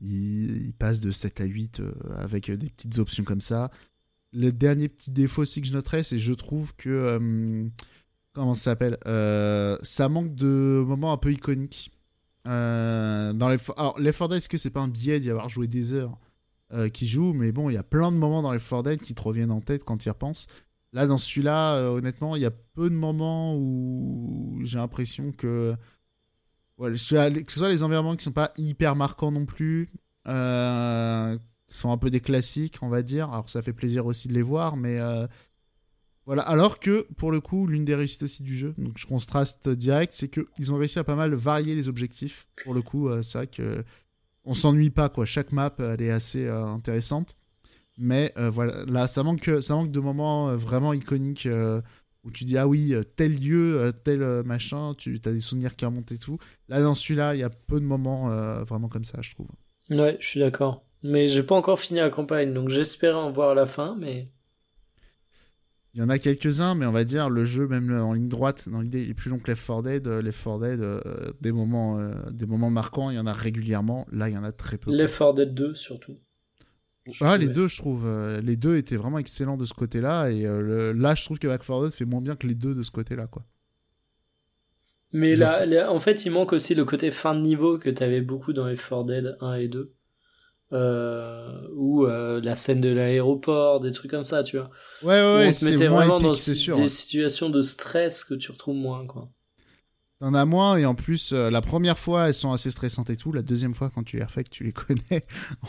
il, 0.00 0.72
passe 0.78 1.00
de 1.00 1.10
7 1.10 1.40
à 1.40 1.44
8 1.44 1.80
euh, 1.80 1.92
avec 2.16 2.50
des 2.50 2.68
petites 2.68 2.98
options 2.98 3.24
comme 3.24 3.40
ça. 3.40 3.70
Le 4.32 4.52
dernier 4.52 4.88
petit 4.88 5.10
défaut 5.10 5.42
aussi 5.42 5.60
que 5.60 5.66
je 5.66 5.72
noterais, 5.72 6.02
c'est 6.02 6.18
je 6.18 6.32
trouve 6.32 6.74
que 6.74 7.70
comment 8.34 8.54
ça 8.54 8.72
s'appelle 8.72 8.98
Euh, 9.06 9.78
Ça 9.82 10.08
manque 10.08 10.34
de 10.34 10.84
moments 10.86 11.12
un 11.12 11.16
peu 11.16 11.32
iconiques. 11.32 11.90
Euh, 12.46 13.32
dans 13.32 13.48
les 13.48 13.56
alors 13.78 13.98
les 13.98 14.12
Dead 14.12 14.32
est-ce 14.32 14.50
que 14.50 14.58
c'est 14.58 14.68
pas 14.68 14.82
un 14.82 14.88
biais 14.88 15.18
d'y 15.18 15.30
avoir 15.30 15.48
joué 15.48 15.66
des 15.66 15.94
heures 15.94 16.18
euh, 16.74 16.90
qui 16.90 17.06
joue 17.06 17.32
mais 17.32 17.52
bon 17.52 17.70
il 17.70 17.72
y 17.72 17.78
a 17.78 17.82
plein 17.82 18.12
de 18.12 18.18
moments 18.18 18.42
dans 18.42 18.52
les 18.52 18.58
Dead 18.84 19.00
qui 19.00 19.14
te 19.14 19.22
reviennent 19.22 19.50
en 19.50 19.62
tête 19.62 19.82
quand 19.82 19.96
tu 19.96 20.08
y 20.08 20.10
repenses 20.10 20.48
là 20.92 21.06
dans 21.06 21.16
celui-là 21.16 21.76
euh, 21.76 21.88
honnêtement 21.88 22.36
il 22.36 22.42
y 22.42 22.44
a 22.44 22.50
peu 22.50 22.90
de 22.90 22.94
moments 22.94 23.56
où 23.56 24.60
j'ai 24.62 24.76
l'impression 24.76 25.32
que 25.32 25.74
ouais, 26.76 26.90
que 26.90 26.98
ce 26.98 27.46
soit 27.46 27.70
les 27.70 27.82
environnements 27.82 28.14
qui 28.14 28.24
sont 28.24 28.30
pas 28.32 28.52
hyper 28.58 28.94
marquants 28.94 29.32
non 29.32 29.46
plus 29.46 29.88
euh, 30.28 31.38
sont 31.66 31.92
un 31.92 31.96
peu 31.96 32.10
des 32.10 32.20
classiques 32.20 32.76
on 32.82 32.90
va 32.90 33.00
dire 33.00 33.30
alors 33.32 33.48
ça 33.48 33.62
fait 33.62 33.72
plaisir 33.72 34.04
aussi 34.04 34.28
de 34.28 34.34
les 34.34 34.42
voir 34.42 34.76
mais 34.76 34.98
voilà, 36.26 36.42
alors 36.42 36.78
que 36.78 37.06
pour 37.16 37.30
le 37.30 37.40
coup, 37.40 37.66
l'une 37.66 37.84
des 37.84 37.94
réussites 37.94 38.22
aussi 38.22 38.42
du 38.42 38.56
jeu, 38.56 38.74
donc 38.78 38.96
je 38.96 39.06
contraste 39.06 39.68
direct, 39.68 40.12
c'est 40.14 40.28
qu'ils 40.28 40.72
ont 40.72 40.76
réussi 40.76 40.98
à 40.98 41.04
pas 41.04 41.16
mal 41.16 41.34
varier 41.34 41.74
les 41.74 41.88
objectifs. 41.88 42.46
Pour 42.64 42.74
le 42.74 42.82
coup, 42.82 43.08
euh, 43.08 43.22
c'est 43.22 43.38
vrai 43.38 43.46
que 43.46 43.84
on 44.44 44.54
s'ennuie 44.54 44.90
pas 44.90 45.08
quoi. 45.08 45.26
Chaque 45.26 45.52
map, 45.52 45.74
elle 45.78 46.02
est 46.02 46.10
assez 46.10 46.46
euh, 46.46 46.64
intéressante, 46.64 47.36
mais 47.98 48.32
euh, 48.38 48.50
voilà, 48.50 48.84
là, 48.86 49.06
ça 49.06 49.22
manque, 49.22 49.50
ça 49.60 49.74
manque 49.74 49.90
de 49.90 50.00
moments 50.00 50.48
euh, 50.48 50.56
vraiment 50.56 50.92
iconiques 50.92 51.46
euh, 51.46 51.80
où 52.24 52.30
tu 52.30 52.44
dis 52.44 52.56
ah 52.56 52.66
oui, 52.66 52.94
euh, 52.94 53.02
tel 53.02 53.38
lieu, 53.38 53.80
euh, 53.80 53.92
tel 53.92 54.22
euh, 54.22 54.42
machin, 54.42 54.94
tu 54.96 55.20
as 55.26 55.32
des 55.32 55.40
souvenirs 55.42 55.76
qui 55.76 55.84
remontent 55.84 56.14
et 56.14 56.18
tout. 56.18 56.38
Là, 56.68 56.80
dans 56.80 56.94
celui-là, 56.94 57.34
il 57.34 57.40
y 57.40 57.42
a 57.42 57.50
peu 57.50 57.80
de 57.80 57.84
moments 57.84 58.30
euh, 58.30 58.62
vraiment 58.62 58.88
comme 58.88 59.04
ça, 59.04 59.18
je 59.20 59.30
trouve. 59.32 59.48
Ouais, 59.90 60.16
je 60.20 60.26
suis 60.26 60.40
d'accord. 60.40 60.84
Mais 61.02 61.28
j'ai 61.28 61.42
pas 61.42 61.54
encore 61.54 61.78
fini 61.78 62.00
la 62.00 62.08
campagne, 62.08 62.54
donc 62.54 62.70
j'espérais 62.70 63.18
en 63.18 63.30
voir 63.30 63.54
la 63.54 63.66
fin, 63.66 63.94
mais. 63.98 64.30
Il 65.94 66.00
y 66.00 66.02
en 66.02 66.08
a 66.08 66.18
quelques-uns, 66.18 66.74
mais 66.74 66.86
on 66.86 66.92
va 66.92 67.04
dire 67.04 67.30
le 67.30 67.44
jeu, 67.44 67.68
même 67.68 67.92
en 67.92 68.12
ligne 68.14 68.26
droite, 68.28 68.68
dans 68.68 68.80
l'idée, 68.80 69.02
il 69.04 69.10
est 69.10 69.14
plus 69.14 69.30
long 69.30 69.38
que 69.38 69.48
Left 69.48 69.64
4 69.66 69.82
Dead. 69.82 70.06
euh, 70.08 70.22
Left 70.22 70.42
4 70.42 70.58
Dead, 70.60 70.80
euh, 70.80 71.00
des, 71.40 71.52
moments, 71.52 71.98
euh, 72.00 72.14
des 72.32 72.46
moments 72.46 72.70
marquants, 72.70 73.10
il 73.10 73.16
y 73.16 73.18
en 73.20 73.26
a 73.26 73.32
régulièrement. 73.32 74.04
Là, 74.10 74.28
il 74.28 74.34
y 74.34 74.38
en 74.38 74.42
a 74.42 74.50
très 74.50 74.76
peu. 74.76 74.90
Left 74.92 75.16
4 75.16 75.34
Dead 75.34 75.54
2 75.54 75.74
surtout. 75.74 76.18
Je 77.06 77.22
Ah, 77.24 77.36
les 77.36 77.48
deux, 77.48 77.68
je 77.68 77.76
trouve. 77.76 78.06
euh, 78.06 78.40
les 78.40 78.56
deux 78.56 78.76
étaient 78.76 78.96
vraiment 78.96 79.18
excellents 79.18 79.56
de 79.58 79.64
ce 79.66 79.74
côté-là. 79.74 80.30
Et 80.30 80.42
le- 80.42 80.92
là, 80.92 81.14
je 81.14 81.24
trouve 81.24 81.38
que 81.38 81.46
Back 81.46 81.60
4 81.64 81.82
Dead 81.84 81.92
fait 81.92 82.06
moins 82.06 82.22
bien 82.22 82.34
que 82.34 82.46
les 82.46 82.54
deux 82.54 82.74
de 82.74 82.82
ce 82.82 82.90
côté-là. 82.90 83.26
quoi. 83.26 83.44
Mais 85.12 85.36
là, 85.36 85.64
là, 85.66 85.92
en 85.92 86.00
fait, 86.00 86.24
il 86.24 86.30
manque 86.32 86.52
aussi 86.52 86.74
le 86.74 86.84
côté 86.84 87.12
fin 87.12 87.36
de 87.36 87.40
niveau 87.40 87.78
que 87.78 87.88
t'avais 87.90 88.20
beaucoup 88.20 88.52
dans 88.52 88.66
les 88.66 88.74
4 88.76 89.04
Dead 89.04 89.36
1 89.40 89.54
et 89.54 89.68
2. 89.68 89.92
Euh, 90.72 91.68
ou 91.74 92.06
euh, 92.06 92.40
la 92.40 92.56
scène 92.56 92.80
de 92.80 92.88
l'aéroport, 92.88 93.80
des 93.80 93.92
trucs 93.92 94.10
comme 94.10 94.24
ça, 94.24 94.42
tu 94.42 94.56
vois. 94.56 94.70
Ouais, 95.02 95.20
ouais, 95.20 95.36
ouais, 95.36 95.52
c'est 95.52 95.76
vraiment 95.76 96.16
épique, 96.16 96.28
dans 96.28 96.34
sûr. 96.34 96.76
des 96.76 96.88
situations 96.88 97.50
de 97.50 97.62
stress 97.62 98.24
que 98.24 98.34
tu 98.34 98.50
retrouves 98.50 98.76
moins, 98.76 99.06
quoi. 99.06 99.30
T'en 100.20 100.32
as 100.32 100.44
moins, 100.44 100.76
et 100.76 100.86
en 100.86 100.94
plus, 100.94 101.32
euh, 101.32 101.50
la 101.50 101.60
première 101.60 101.98
fois, 101.98 102.28
elles 102.28 102.34
sont 102.34 102.52
assez 102.52 102.70
stressantes 102.70 103.10
et 103.10 103.16
tout. 103.16 103.30
La 103.30 103.42
deuxième 103.42 103.74
fois, 103.74 103.90
quand 103.90 104.02
tu 104.04 104.16
les 104.16 104.24
refais, 104.24 104.42
que 104.42 104.48
tu 104.48 104.64
les 104.64 104.72
connais, 104.72 105.26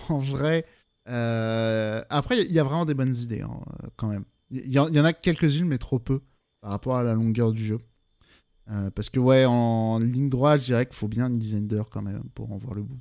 en 0.10 0.18
vrai. 0.18 0.66
Après, 1.06 2.42
il 2.42 2.52
y 2.52 2.60
a 2.60 2.64
vraiment 2.64 2.86
des 2.86 2.94
bonnes 2.94 3.16
idées, 3.16 3.42
hein, 3.42 3.60
quand 3.98 4.08
même. 4.08 4.26
Il 4.50 4.66
y, 4.66 4.74
y 4.74 4.80
en 4.80 5.06
a 5.06 5.14
quelques-unes, 5.14 5.68
mais 5.68 5.78
trop 5.78 6.00
peu, 6.00 6.22
par 6.62 6.72
rapport 6.72 6.96
à 6.96 7.04
la 7.04 7.14
longueur 7.14 7.52
du 7.52 7.64
jeu. 7.64 7.80
Parce 8.96 9.10
que, 9.10 9.20
ouais, 9.20 9.46
en 9.46 10.00
ligne 10.00 10.30
droite, 10.30 10.62
je 10.62 10.66
dirais 10.66 10.86
qu'il 10.86 10.96
faut 10.96 11.08
bien 11.08 11.28
une 11.28 11.38
dizaine 11.38 11.68
d'heures, 11.68 11.90
quand 11.90 12.02
même, 12.02 12.24
pour 12.34 12.52
en 12.52 12.58
voir 12.58 12.74
le 12.74 12.82
bout. 12.82 13.00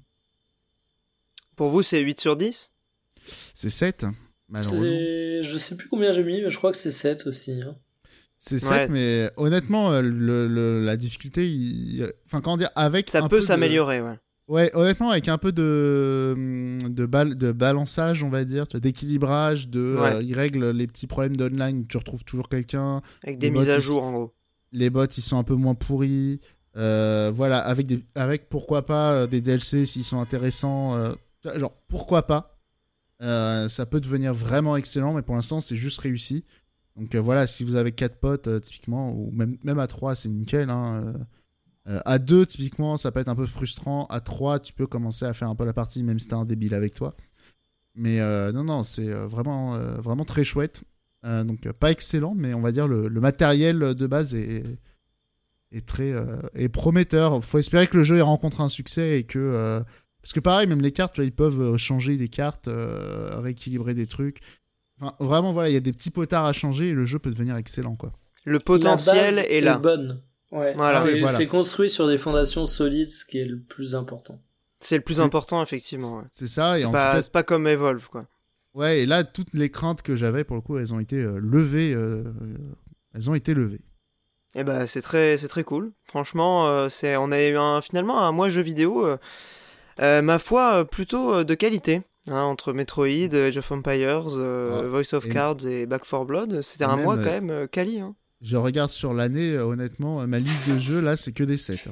Pour 1.57 1.69
vous, 1.71 1.83
c'est 1.83 2.01
8 2.01 2.21
sur 2.21 2.37
10 2.37 2.73
C'est 3.55 3.71
7, 3.71 4.07
malheureusement. 4.49 4.85
Je 5.43 5.57
sais 5.59 5.77
plus 5.77 5.89
combien 5.89 6.13
j'ai 6.13 6.25
mis, 6.25 6.41
mais 6.43 6.51
je 6.51 6.57
crois 6.57 6.73
que 6.73 6.79
c'est 6.79 6.91
7 6.91 7.27
aussi. 7.27 7.63
hein. 7.63 7.77
C'est 8.39 8.59
7, 8.59 8.71
Ouais. 8.71 8.89
mais 8.89 9.31
honnêtement, 9.37 9.91
euh, 9.93 10.03
le, 10.03 10.47
le- 10.49 10.85
la 10.85 10.97
difficulté, 10.97 11.49
il- 11.49 12.07
enfin, 12.27 12.41
comment 12.43 12.57
dire, 12.59 12.71
avec. 12.75 13.09
Ça 13.09 13.19
un 13.21 13.23
peut 13.23 13.37
peu 13.37 13.41
de- 13.41 13.47
s'améliorer, 13.47 14.03
ouais. 14.03 14.19
Ouais, 14.49 14.71
honnêtement, 14.75 15.09
avec 15.11 15.29
un 15.29 15.39
peu 15.39 15.53
de, 15.53 16.37
de, 16.87 17.07
bal- 17.07 17.35
de 17.35 17.53
balançage, 17.53 18.23
on 18.23 18.29
va 18.29 18.45
dire, 18.45 18.67
d'équilibrage, 18.67 19.69
de, 19.69 19.81
euh, 19.81 20.03
Ouais. 20.19 20.25
il 20.27 20.35
règle 20.35 20.71
les 20.71 20.87
petits 20.87 21.07
problèmes 21.07 21.37
d'online 21.37 21.79
où 21.81 21.85
tu 21.87 21.97
retrouves 21.97 22.25
toujours 22.25 22.51
quelqu'un, 22.51 23.01
Avec 23.23 23.39
des 23.39 23.47
Les 23.49 23.53
mises 23.59 23.69
à 23.71 23.77
ils 23.77 23.81
jour, 23.83 24.03
en 24.03 24.13
gros. 24.13 24.35
les 24.73 24.91
bots 24.91 25.07
ils 25.07 25.23
sont 25.23 25.39
un 25.39 25.45
peu 25.45 25.55
moins 25.55 25.75
pourris, 25.75 26.41
euh, 26.77 27.31
voilà, 27.35 27.59
avec, 27.61 27.87
des, 27.87 28.05
avec 28.15 28.51
pourquoi 28.51 28.85
pas 28.85 29.13
euh, 29.15 29.27
des 29.27 29.41
DLC 29.41 29.87
s'ils 29.87 30.05
sont 30.05 30.21
intéressants, 30.21 30.95
euh, 30.99 31.15
genre 31.57 31.73
pourquoi 31.89 32.27
pas, 32.27 32.59
Euh, 33.23 33.69
ça 33.69 33.87
peut 33.87 34.01
devenir 34.01 34.35
vraiment 34.35 34.77
excellent, 34.77 35.15
mais 35.15 35.23
pour 35.23 35.35
l'instant 35.37 35.61
c'est 35.61 35.77
juste 35.77 36.01
réussi. 36.01 36.45
Donc 36.97 37.15
euh, 37.15 37.21
voilà, 37.21 37.47
si 37.47 37.65
vous 37.65 37.77
avez 37.77 37.93
4 37.93 38.17
potes, 38.19 38.49
euh, 38.49 38.61
typiquement, 38.61 39.13
ou 39.13 39.31
même, 39.33 39.79
à 39.79 39.87
3, 39.87 40.15
c'est 40.15 40.29
nickel. 40.29 40.71
Hein, 40.71 41.15
à 41.87 42.19
deux, 42.19 42.47
typiquement, 42.47 42.97
ça 42.97 43.13
peut 43.13 43.21
être 43.21 43.29
un 43.29 43.35
peu 43.37 43.47
frustrant. 43.47 44.07
À 44.07 44.21
trois, 44.21 44.59
tu 44.59 44.73
peux 44.73 44.87
commencer 44.87 45.27
à 45.27 45.35
faire 45.35 45.49
un 45.51 45.55
peu 45.55 45.67
la 45.67 45.75
partie, 45.75 46.03
même 46.03 46.19
si 46.19 46.29
t'as 46.29 46.37
un 46.37 46.47
débile 46.47 46.75
avec 46.75 46.95
toi. 46.95 47.15
Mais 47.95 48.21
non, 48.53 48.65
non, 48.65 48.83
c'est 48.83 49.11
vraiment, 49.13 49.77
très 50.27 50.45
chouette. 50.45 50.85
Donc, 51.23 51.71
pas 51.73 51.91
excellent, 51.91 52.35
mais 52.35 52.55
on 52.55 52.63
va 52.63 52.73
dire 52.73 52.89
le, 52.89 53.09
le 53.09 53.21
matériel 53.21 53.79
de 53.95 54.07
base 54.07 54.35
est, 54.35 54.65
est 55.73 55.87
très 55.87 56.15
est 56.55 56.71
prometteur. 56.71 57.45
Faut 57.45 57.59
espérer 57.59 57.87
que 57.87 57.99
le 57.99 58.05
jeu 58.05 58.17
ait 58.17 58.23
rencontré 58.23 58.63
un 58.63 58.69
succès 58.69 59.19
et 59.19 59.25
que. 59.25 59.85
Parce 60.25 60.33
que 60.33 60.41
pareil, 60.41 60.67
même 60.67 60.81
les 60.81 60.91
cartes, 60.91 61.13
tu 61.15 61.21
vois, 61.21 61.27
ils 61.27 61.33
peuvent 61.35 61.61
euh, 61.61 61.77
changer 61.77 62.17
des 62.17 62.29
cartes, 62.29 62.67
euh, 62.69 63.39
rééquilibrer 63.41 63.93
des 63.93 64.07
trucs. 64.07 64.39
Enfin, 64.99 65.15
vraiment, 65.21 65.53
voilà, 65.53 65.69
il 65.69 65.75
y 65.75 65.77
a 65.77 65.81
des 65.81 65.93
petits 65.93 66.09
potards 66.11 66.47
à 66.47 66.55
changer 66.55 66.89
et 66.89 66.93
le 66.93 67.05
jeu 67.05 67.19
peut 67.19 67.31
devenir 67.31 67.57
excellent, 67.57 67.95
quoi. 67.95 68.13
Le 68.45 68.59
potentiel 68.59 69.35
La 69.35 69.43
base 69.43 69.51
est 69.51 69.61
là. 69.61 69.77
bonne. 69.79 70.23
Ouais. 70.51 70.73
Voilà. 70.75 71.03
C'est 71.03 71.19
voilà. 71.21 71.47
construit 71.47 71.91
sur 71.91 72.09
des 72.09 72.17
fondations 72.17 72.65
solides, 72.65 73.11
ce 73.11 73.25
qui 73.27 73.39
est 73.39 73.45
le 73.45 73.59
plus 73.61 73.95
important. 73.95 74.41
C'est 74.81 74.97
le 74.97 75.03
plus 75.03 75.21
important, 75.21 75.63
effectivement. 75.63 76.19
ouais. 76.19 76.25
C'est 76.31 76.47
ça, 76.47 76.77
et 76.79 76.81
C'est 76.81 76.87
en 76.87 76.93
pas, 76.93 77.07
tout 77.11 77.13
cas, 77.17 77.23
c'est 77.23 77.33
pas 77.33 77.43
comme 77.43 77.67
Evolve, 77.67 78.09
quoi. 78.09 78.27
ouais, 78.75 79.01
et 79.01 79.07
là, 79.07 79.25
toutes 79.25 79.53
les 79.55 79.69
craintes 79.71 80.03
que 80.03 80.15
j'avais, 80.17 80.45
pour 80.45 80.57
le 80.57 80.63
coup, 80.63 80.79
elles 80.79 80.95
ont 80.95 81.01
été 81.01 81.17
euh, 81.17 81.39
levées. 81.39 81.93
euh, 81.95 82.25
elles 83.15 83.31
ont 83.31 83.35
été 83.35 83.53
levées. 83.55 83.81
Et 84.55 84.63
bah, 84.63 84.87
c'est 84.87 85.03
très, 85.03 85.37
c'est 85.37 85.49
très 85.49 85.65
cool. 85.65 85.93
Franchement, 86.05 86.69
euh, 86.69 86.89
c'est, 86.89 87.17
on 87.17 87.33
a 87.33 87.43
eu 87.43 87.57
un, 87.57 87.81
finalement 87.81 88.21
un 88.21 88.31
mois 88.33 88.49
jeu 88.49 88.63
vidéo, 88.63 89.05
euh, 90.01 90.23
ma 90.23 90.39
foi, 90.39 90.81
euh, 90.81 90.85
plutôt 90.85 91.35
euh, 91.35 91.45
de 91.45 91.55
qualité. 91.55 92.03
hein, 92.29 92.43
entre 92.43 92.73
Metroid, 92.73 93.35
Age 93.35 93.59
of 93.59 93.71
Empires, 93.73 94.29
euh, 94.37 94.81
Ah, 94.85 94.87
Voice 94.89 95.13
of 95.15 95.29
Cards 95.29 95.67
et 95.67 95.87
Back 95.87 96.03
4 96.09 96.25
Blood, 96.25 96.61
c'était 96.63 96.85
un 96.85 96.97
mois 96.97 97.17
quand 97.17 97.25
même 97.41 97.69
quali. 97.69 98.01
Hein. 98.01 98.15
Je 98.41 98.57
regarde 98.57 98.91
sur 98.91 99.15
l'année, 99.15 99.57
honnêtement, 99.59 100.27
ma 100.27 100.39
liste 100.39 100.71
de 100.71 100.79
jeux, 100.79 101.01
là, 101.01 101.17
c'est 101.17 101.33
que 101.33 101.45
des 101.45 101.57
7. 101.57 101.89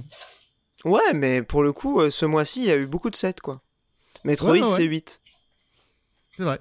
Ouais, 0.85 1.12
mais 1.15 1.43
pour 1.43 1.62
le 1.62 1.73
coup, 1.73 2.11
ce 2.11 2.27
mois-ci, 2.27 2.61
il 2.61 2.66
y 2.66 2.70
a 2.73 2.77
eu 2.77 2.87
beaucoup 2.87 3.11
de 3.11 3.16
7, 3.16 3.41
quoi. 3.41 3.62
Metroid, 4.24 4.53
Ouais, 4.53 4.61
ouais, 4.62 4.69
ouais. 4.69 4.77
c'est 4.77 4.85
8. 4.85 5.20
C'est 6.37 6.43
vrai. 6.45 6.61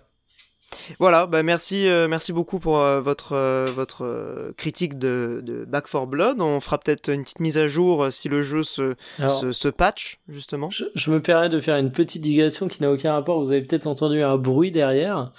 Voilà, 0.99 1.27
bah 1.27 1.43
merci, 1.43 1.87
euh, 1.87 2.07
merci 2.07 2.33
beaucoup 2.33 2.59
pour 2.59 2.79
euh, 2.79 3.01
votre, 3.01 3.33
euh, 3.33 3.65
votre 3.65 4.53
critique 4.57 4.97
de, 4.97 5.41
de 5.43 5.65
Back 5.65 5.89
4 5.89 6.05
Blood. 6.05 6.41
On 6.41 6.59
fera 6.59 6.77
peut-être 6.77 7.09
une 7.09 7.23
petite 7.23 7.39
mise 7.39 7.57
à 7.57 7.67
jour 7.67 8.11
si 8.11 8.29
le 8.29 8.41
jeu 8.41 8.63
se, 8.63 8.95
Alors, 9.19 9.39
se, 9.39 9.51
se 9.51 9.67
patch, 9.67 10.19
justement. 10.27 10.69
je, 10.69 10.85
je 10.95 11.11
me 11.11 11.21
permets 11.21 11.49
de 11.49 11.59
faire 11.59 11.77
une 11.77 11.91
petite 11.91 12.21
digression 12.21 12.67
qui 12.67 12.81
n'a 12.81 12.91
aucun 12.91 13.13
rapport. 13.13 13.39
Vous 13.39 13.51
avez 13.51 13.61
peut-être 13.61 13.87
entendu 13.87 14.21
un 14.21 14.37
bruit 14.37 14.71
derrière. 14.71 15.31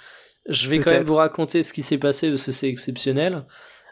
Je 0.49 0.67
vais 0.67 0.79
quand 0.79 0.91
même 0.91 1.03
vous 1.03 1.15
raconter 1.15 1.61
ce 1.61 1.71
qui 1.71 1.83
s'est 1.83 1.97
passé 1.97 2.29
parce 2.29 2.45
que 2.45 2.51
c'est 2.51 2.67
exceptionnel. 2.67 3.45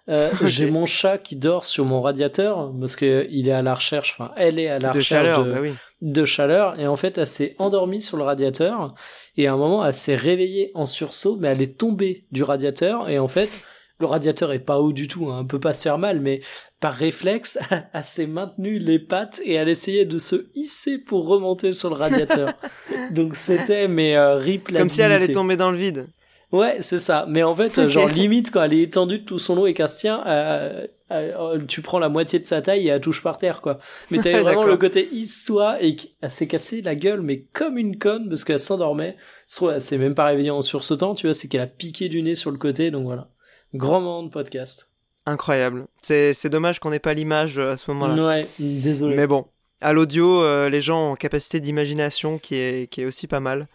Euh, 0.10 0.30
J'ai 0.46 0.70
mon 0.70 0.86
chat 0.86 1.18
qui 1.20 1.36
dort 1.36 1.64
sur 1.64 1.86
mon 1.86 2.02
radiateur 2.02 2.74
parce 2.80 2.96
que 2.96 3.28
il 3.30 3.48
est 3.48 3.54
à 3.54 3.62
la 3.62 3.76
recherche, 3.76 4.16
enfin 4.18 4.32
elle 4.36 4.58
est 4.58 4.68
à 4.68 4.80
la 4.80 4.92
de 4.92 4.98
recherche 4.98 5.28
chaleur, 5.28 5.46
de, 5.46 5.52
bah 5.52 5.60
oui. 5.62 5.74
de 6.02 6.26
chaleur 6.26 6.80
et 6.80 6.88
en 6.88 6.96
fait 6.96 7.20
elle 7.20 7.28
s'est 7.28 7.56
endormie 7.60 8.02
sur 8.02 8.18
le 8.18 8.24
radiateur 8.24 8.96
et 9.38 9.48
à 9.48 9.54
un 9.54 9.58
moment 9.58 9.86
elle 9.86 9.94
s'est 9.94 10.16
réveillée 10.16 10.72
en 10.74 10.88
sursaut 10.88 11.38
mais 11.40 11.50
elle 11.50 11.62
est 11.62 11.78
tombée 11.78 12.26
du 12.32 12.42
radiateur 12.42 13.10
et 13.10 13.20
en 13.20 13.28
fait 13.28 13.64
le 14.00 14.08
radiateur 14.08 14.52
est 14.52 14.60
pas 14.60 14.80
haut 14.80 14.92
du 14.92 15.08
tout, 15.08 15.30
hein, 15.30 15.46
peut 15.46 15.60
pas 15.60 15.74
se 15.74 15.84
faire 15.84 16.00
mal 16.00 16.20
mais 16.20 16.42
par 16.80 16.96
réflexe 16.96 17.60
elle 17.94 18.04
s'est 18.04 18.26
maintenue 18.26 18.80
les 18.80 18.98
pattes 18.98 19.40
et 19.46 19.54
elle 19.54 19.70
essayait 19.70 20.06
de 20.06 20.18
se 20.18 20.48
hisser 20.56 20.98
pour 20.98 21.28
remonter 21.28 21.74
sur 21.74 21.90
le 21.90 21.96
radiateur. 21.96 22.54
Donc 23.12 23.36
c'était 23.36 23.88
mais 23.88 24.16
euh, 24.16 24.34
rip 24.34 24.76
Comme 24.76 24.90
si 24.90 25.02
elle 25.02 25.12
allait 25.12 25.32
tomber 25.32 25.58
dans 25.58 25.70
le 25.70 25.78
vide. 25.78 26.08
Ouais, 26.52 26.78
c'est 26.80 26.98
ça. 26.98 27.26
Mais 27.30 27.44
en 27.44 27.56
fait, 27.56 27.78
Ok. 27.78 27.88
genre 27.88 28.10
limite 28.10 28.52
quand 28.52 28.64
elle 28.64 28.74
est 28.74 28.82
étendue 28.82 29.20
de 29.20 29.24
tout 29.26 29.40
son 29.40 29.56
long 29.56 29.66
et 29.66 29.74
qu'elle 29.74 29.88
se 29.88 30.00
tient, 30.00 30.22
euh, 30.28 30.86
euh, 31.12 31.60
tu 31.68 31.82
prends 31.82 32.00
la 32.00 32.10
moitié 32.10 32.40
de 32.40 32.46
sa 32.46 32.62
taille 32.62 32.88
et 32.88 32.90
elle 32.90 33.00
touche 33.02 33.22
par 33.24 33.38
terre, 33.38 33.62
quoi. 33.62 33.78
Mais 34.10 34.18
t'avais 34.20 34.40
vraiment 34.42 34.64
le 34.66 34.76
côté 34.78 35.08
hisse-toi 35.12 35.82
et 35.82 35.96
qu'elle 35.96 36.30
s'est 36.30 36.48
cassée 36.48 36.82
la 36.82 36.96
gueule, 36.96 37.22
mais 37.22 37.46
comme 37.54 37.78
une 37.78 37.98
conne 37.98 38.28
parce 38.28 38.44
qu'elle 38.44 38.60
s'endormait. 38.60 39.16
Soit 39.48 39.76
elle 39.76 39.82
s'est 39.82 39.98
même 39.98 40.16
pas 40.16 40.26
réveillée 40.26 40.52
en 40.52 40.62
sursautant, 40.62 41.14
tu 41.14 41.28
vois, 41.28 41.34
c'est 41.34 41.48
qu'elle 41.48 41.62
a 41.62 41.68
piqué 41.68 42.10
du 42.10 42.22
nez 42.22 42.36
sur 42.36 42.52
le 42.52 42.58
côté, 42.58 42.92
donc 42.92 43.06
voilà. 43.06 43.30
Grand 43.74 44.02
moment 44.02 44.24
de 44.24 44.30
podcast. 44.30 44.90
Incroyable. 45.26 45.86
C'est 46.02 46.34
c'est 46.34 46.50
dommage 46.50 46.80
qu'on 46.80 46.90
n'ait 46.90 47.00
pas 47.00 47.14
l'image 47.14 47.58
euh, 47.58 47.72
à 47.72 47.78
ce 47.78 47.90
moment-là. 47.92 48.26
Ouais, 48.28 48.48
désolé. 48.60 49.16
Mais 49.16 49.28
bon, 49.28 49.46
à 49.80 49.94
l'audio, 49.94 50.42
euh, 50.44 50.68
les 50.70 50.82
gens 50.82 51.12
ont 51.12 51.16
capacité 51.16 51.60
d'imagination 51.60 52.38
qui 52.40 52.56
est, 52.56 52.90
qui 52.92 53.02
est 53.02 53.06
aussi 53.06 53.28
pas 53.28 53.40
mal. 53.40 53.68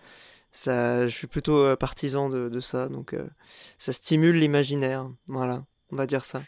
Je 0.64 1.08
suis 1.08 1.26
plutôt 1.26 1.58
euh, 1.58 1.76
partisan 1.76 2.28
de, 2.28 2.60
ça, 2.60 2.88
donc 2.88 3.14
euh, 3.14 3.26
ça 3.78 3.92
stimule 3.92 4.36
l'imaginaire. 4.36 5.08
Voilà, 5.26 5.64
on 5.92 5.96
va 5.96 6.06
dire 6.06 6.24
ça. 6.24 6.42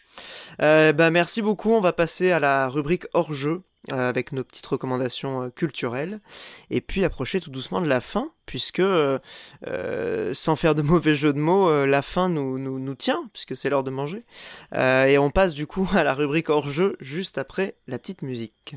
Euh, 0.63 0.93
bah, 0.93 1.11
merci 1.11 1.43
beaucoup. 1.43 1.73
On 1.73 1.81
va 1.81 1.93
passer 1.93 2.31
à 2.31 2.41
la 2.41 2.69
rubrique 2.69 3.07
hors 3.13 3.35
jeu 3.35 3.63
avec 3.91 4.33
nos 4.33 4.45
petites 4.45 4.67
recommandations 4.67 5.51
culturelles 5.51 6.21
et 6.69 6.83
puis 6.83 7.05
approcher 7.05 7.41
tout 7.41 7.49
doucement 7.49 7.81
de 7.81 7.87
la 7.87 8.03
fin, 8.03 8.33
puisque 8.45 8.83
sans 8.83 10.57
faire 10.57 10.75
de 10.75 10.83
mauvais 10.83 11.15
jeu 11.15 11.33
de 11.33 11.39
mots, 11.39 11.87
la 11.87 12.03
fin 12.03 12.29
nous, 12.29 12.59
nous, 12.59 12.95
tient, 12.95 13.31
puisque 13.33 13.57
c'est 13.57 13.71
l'heure 13.71 13.85
de 13.85 13.91
manger. 13.91 14.25
Et 14.75 15.17
on 15.17 15.31
passe 15.31 15.55
du 15.55 15.67
coup 15.67 15.89
à 15.95 16.03
la 16.03 16.13
rubrique 16.13 16.51
hors 16.51 16.69
jeu 16.69 16.97
juste 17.01 17.39
après 17.39 17.77
la 17.87 17.99
petite 17.99 18.21
musique. 18.21 18.77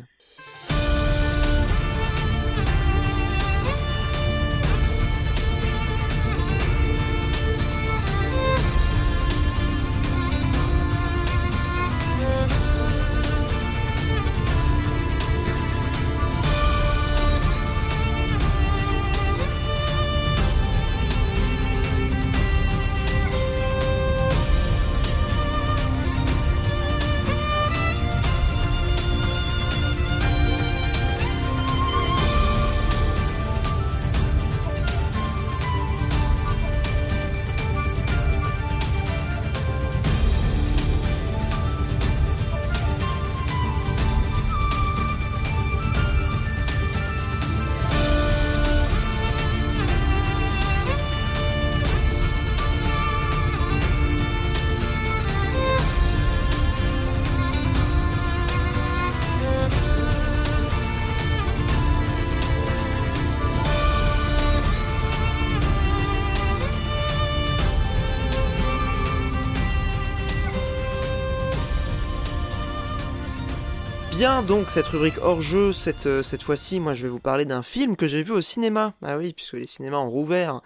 Donc 74.48 74.70
cette 74.70 74.88
rubrique 74.88 75.20
hors 75.22 75.40
jeu, 75.40 75.72
cette, 75.72 76.08
euh, 76.08 76.24
cette 76.24 76.42
fois-ci, 76.42 76.80
moi 76.80 76.94
je 76.94 77.04
vais 77.04 77.10
vous 77.10 77.20
parler 77.20 77.46
d'un 77.46 77.62
film 77.62 77.96
que 77.96 78.08
j'ai 78.08 78.24
vu 78.24 78.32
au 78.32 78.42
cinéma. 78.42 78.94
Ah 79.04 79.18
oui, 79.18 79.34
puisque 79.34 79.54
les 79.54 79.68
cinémas 79.68 79.98
ont 79.98 80.10
rouvert. 80.10 80.62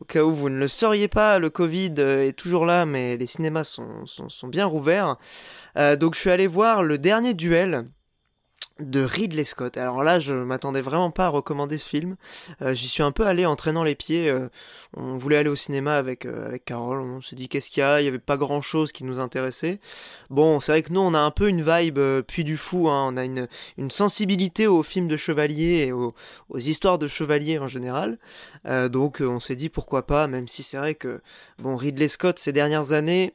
Au 0.00 0.04
cas 0.04 0.22
où 0.22 0.32
vous 0.32 0.48
ne 0.48 0.58
le 0.58 0.68
sauriez 0.68 1.08
pas, 1.08 1.38
le 1.38 1.50
Covid 1.50 1.94
euh, 1.98 2.28
est 2.28 2.32
toujours 2.32 2.66
là, 2.66 2.86
mais 2.86 3.16
les 3.16 3.26
cinémas 3.26 3.64
sont 3.64 4.48
bien 4.48 4.66
rouverts. 4.66 5.16
Euh, 5.76 5.96
donc 5.96 6.14
je 6.14 6.20
suis 6.20 6.30
allé 6.30 6.46
voir 6.46 6.82
le 6.82 6.98
dernier 6.98 7.34
duel 7.34 7.86
de 8.78 9.00
Ridley 9.00 9.44
Scott. 9.44 9.78
Alors 9.78 10.02
là, 10.02 10.18
je 10.18 10.34
m'attendais 10.34 10.82
vraiment 10.82 11.10
pas 11.10 11.26
à 11.26 11.28
recommander 11.28 11.78
ce 11.78 11.88
film. 11.88 12.16
Euh, 12.60 12.74
J'y 12.74 12.88
suis 12.88 13.02
un 13.02 13.12
peu 13.12 13.26
allé 13.26 13.46
en 13.46 13.56
traînant 13.56 13.84
les 13.84 13.94
pieds. 13.94 14.28
euh, 14.28 14.48
on 14.94 15.16
voulait 15.16 15.38
aller 15.38 15.48
au 15.48 15.56
cinéma 15.56 15.96
avec, 15.96 16.26
euh, 16.26 16.46
avec 16.46 16.64
Carole. 16.66 17.00
On 17.00 17.22
s'est 17.22 17.36
dit 17.36 17.48
qu'est-ce 17.48 17.70
qu'il 17.70 17.80
y 17.80 17.84
a 17.84 18.00
Il 18.02 18.04
y 18.04 18.08
avait 18.08 18.18
pas 18.18 18.36
grand-chose 18.36 18.92
qui 18.92 19.04
nous 19.04 19.18
intéressait. 19.18 19.80
Bon, 20.28 20.60
c'est 20.60 20.72
vrai 20.72 20.82
que 20.82 20.92
nous, 20.92 21.00
on 21.00 21.14
a 21.14 21.18
un 21.18 21.30
peu 21.30 21.48
une 21.48 21.62
vibe 21.62 21.98
euh, 21.98 22.22
puis 22.22 22.44
du 22.44 22.56
fou. 22.58 22.90
Hein. 22.90 23.10
On 23.12 23.16
a 23.16 23.24
une, 23.24 23.48
une 23.78 23.90
sensibilité 23.90 24.66
aux 24.66 24.82
films 24.82 25.08
de 25.08 25.16
chevaliers 25.16 25.86
et 25.86 25.92
aux, 25.92 26.14
aux 26.50 26.58
histoires 26.58 26.98
de 26.98 27.08
chevaliers 27.08 27.58
en 27.58 27.68
général. 27.68 28.18
Euh, 28.66 28.88
donc, 28.90 29.22
on 29.22 29.40
s'est 29.40 29.56
dit 29.56 29.70
pourquoi 29.70 30.06
pas, 30.06 30.26
même 30.26 30.48
si 30.48 30.62
c'est 30.62 30.76
vrai 30.76 30.94
que 30.94 31.22
bon, 31.58 31.76
Ridley 31.76 32.08
Scott 32.08 32.38
ces 32.38 32.52
dernières 32.52 32.92
années 32.92 33.34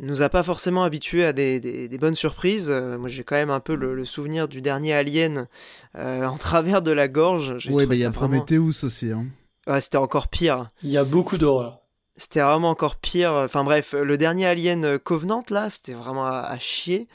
nous 0.00 0.22
a 0.22 0.28
pas 0.28 0.42
forcément 0.42 0.84
habitués 0.84 1.24
à 1.24 1.32
des, 1.32 1.60
des, 1.60 1.88
des 1.88 1.98
bonnes 1.98 2.14
surprises. 2.14 2.68
Euh, 2.70 2.98
moi, 2.98 3.08
j'ai 3.08 3.24
quand 3.24 3.34
même 3.36 3.50
un 3.50 3.60
peu 3.60 3.74
le, 3.74 3.94
le 3.94 4.04
souvenir 4.04 4.48
du 4.48 4.60
dernier 4.62 4.94
Alien 4.94 5.48
euh, 5.96 6.24
en 6.26 6.36
travers 6.36 6.82
de 6.82 6.90
la 6.92 7.08
gorge. 7.08 7.58
Trouvé 7.66 7.86
bah 7.86 7.94
il 7.94 8.00
y 8.00 8.02
a 8.04 8.06
ça 8.06 8.10
vraiment- 8.12 8.36
Prometheus 8.44 8.84
aussi. 8.84 9.10
Hein. 9.12 9.26
Ouais, 9.66 9.80
c'était 9.80 9.98
encore 9.98 10.28
pire. 10.28 10.70
Il 10.82 10.90
y 10.90 10.96
a 10.96 11.04
beaucoup 11.04 11.36
d'horreur. 11.36 11.80
c'était 12.16 12.40
vraiment 12.40 12.70
encore 12.70 12.96
pire. 12.96 13.32
Enfin 13.32 13.64
bref, 13.64 13.92
le 13.92 14.16
dernier 14.16 14.46
Alien 14.46 14.98
Covenant 14.98 15.42
là, 15.50 15.68
c'était 15.68 15.92
vraiment 15.92 16.26
à, 16.26 16.56
chier. 16.58 17.06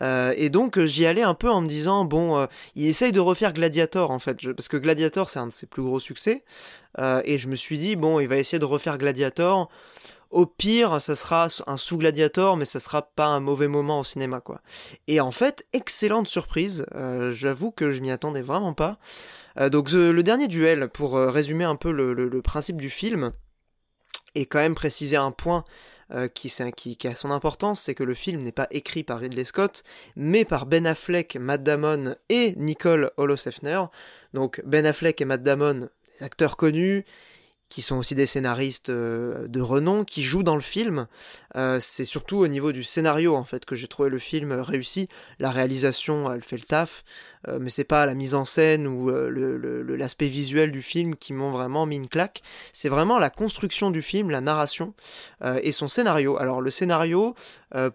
Euh, 0.00 0.32
et 0.36 0.48
donc 0.48 0.78
j'y 0.84 1.06
allais 1.06 1.24
un 1.24 1.34
peu 1.34 1.50
en 1.50 1.60
me 1.60 1.66
disant 1.66 2.04
bon, 2.04 2.38
euh, 2.38 2.46
il 2.76 2.86
essaye 2.86 3.10
de 3.10 3.18
refaire 3.18 3.52
Gladiator 3.52 4.12
en 4.12 4.20
fait, 4.20 4.38
parce 4.52 4.68
que 4.68 4.76
Gladiator 4.76 5.28
c'est 5.28 5.40
un 5.40 5.48
de 5.48 5.52
ses 5.52 5.66
plus 5.66 5.82
gros 5.82 5.98
succès. 5.98 6.44
Euh, 7.00 7.20
et 7.24 7.36
je 7.36 7.48
me 7.48 7.56
suis 7.56 7.78
dit 7.78 7.96
bon, 7.96 8.20
il 8.20 8.28
va 8.28 8.36
essayer 8.36 8.60
de 8.60 8.64
refaire 8.64 8.96
Gladiator. 8.98 9.68
Au 10.30 10.46
pire, 10.46 11.00
ça 11.00 11.14
sera 11.16 11.48
un 11.66 11.76
sous 11.76 11.96
Gladiator, 11.96 12.56
mais 12.56 12.64
ça 12.64 12.80
sera 12.80 13.02
pas 13.02 13.26
un 13.26 13.40
mauvais 13.40 13.68
moment 13.68 14.00
au 14.00 14.04
cinéma 14.04 14.40
quoi. 14.40 14.60
Et 15.06 15.20
en 15.20 15.30
fait, 15.30 15.66
excellente 15.72 16.28
surprise. 16.28 16.84
J'avoue 17.30 17.70
que 17.70 17.90
je 17.90 18.00
m'y 18.00 18.10
attendais 18.10 18.42
vraiment 18.42 18.74
pas. 18.74 18.98
donc 19.70 19.90
le 19.92 20.22
dernier 20.22 20.48
duel, 20.48 20.88
pour 20.88 21.14
résumer 21.14 21.64
un 21.64 21.76
peu 21.76 21.92
le 21.92 22.42
principe 22.42 22.76
du 22.76 22.90
film 22.90 23.32
et 24.34 24.46
quand 24.46 24.58
même 24.58 24.74
préciser 24.74 25.16
un 25.16 25.30
point 25.30 25.64
euh, 26.10 26.26
qui, 26.28 26.50
a 27.06 27.14
son 27.14 27.30
importance, 27.30 27.82
c'est 27.82 27.94
que 27.94 28.02
le 28.04 28.14
film 28.14 28.40
n'est 28.42 28.52
pas 28.52 28.66
écrit 28.70 29.04
par 29.04 29.18
Ridley 29.20 29.44
Scott, 29.44 29.82
mais 30.16 30.46
par 30.46 30.64
Ben 30.64 30.86
Affleck, 30.86 31.36
Matt 31.36 31.62
Damon 31.62 32.14
et 32.30 32.54
Nicole 32.56 33.10
Holosefner. 33.18 33.82
Donc 34.32 34.62
Ben 34.64 34.86
Affleck 34.86 35.20
et 35.20 35.26
Matt 35.26 35.42
Damon, 35.42 35.88
acteurs 36.20 36.56
connus, 36.56 37.04
qui 37.68 37.82
sont 37.82 37.96
aussi 37.96 38.14
des 38.14 38.26
scénaristes 38.26 38.88
euh, 38.88 39.46
de 39.48 39.60
renom, 39.60 40.04
qui 40.04 40.22
jouent 40.22 40.42
dans 40.42 40.54
le 40.54 40.60
film. 40.60 41.06
Euh, 41.56 41.78
c'est 41.80 42.04
surtout 42.04 42.38
au 42.38 42.48
niveau 42.48 42.72
du 42.72 42.84
scénario 42.84 43.36
en 43.36 43.44
fait 43.44 43.64
que 43.64 43.76
j'ai 43.76 43.88
trouvé 43.88 44.08
le 44.08 44.18
film 44.18 44.52
réussi. 44.52 45.08
La 45.38 45.50
réalisation, 45.50 46.32
elle 46.32 46.42
fait 46.42 46.56
le 46.56 46.62
taf. 46.62 47.04
Euh, 47.46 47.58
mais 47.60 47.70
c'est 47.70 47.84
pas 47.84 48.06
la 48.06 48.14
mise 48.14 48.34
en 48.34 48.44
scène 48.44 48.86
ou 48.86 49.10
euh, 49.10 49.96
l'aspect 49.96 50.26
visuel 50.26 50.72
du 50.72 50.82
film 50.82 51.14
qui 51.14 51.32
m'ont 51.32 51.50
vraiment 51.50 51.86
mis 51.86 51.96
une 51.96 52.08
claque. 52.08 52.42
C'est 52.72 52.88
vraiment 52.88 53.18
la 53.18 53.30
construction 53.30 53.90
du 53.90 54.02
film, 54.02 54.30
la 54.30 54.40
narration 54.40 54.94
euh, 55.42 55.60
et 55.62 55.72
son 55.72 55.88
scénario. 55.88 56.36
Alors 56.38 56.60
le 56.60 56.70
scénario, 56.70 57.34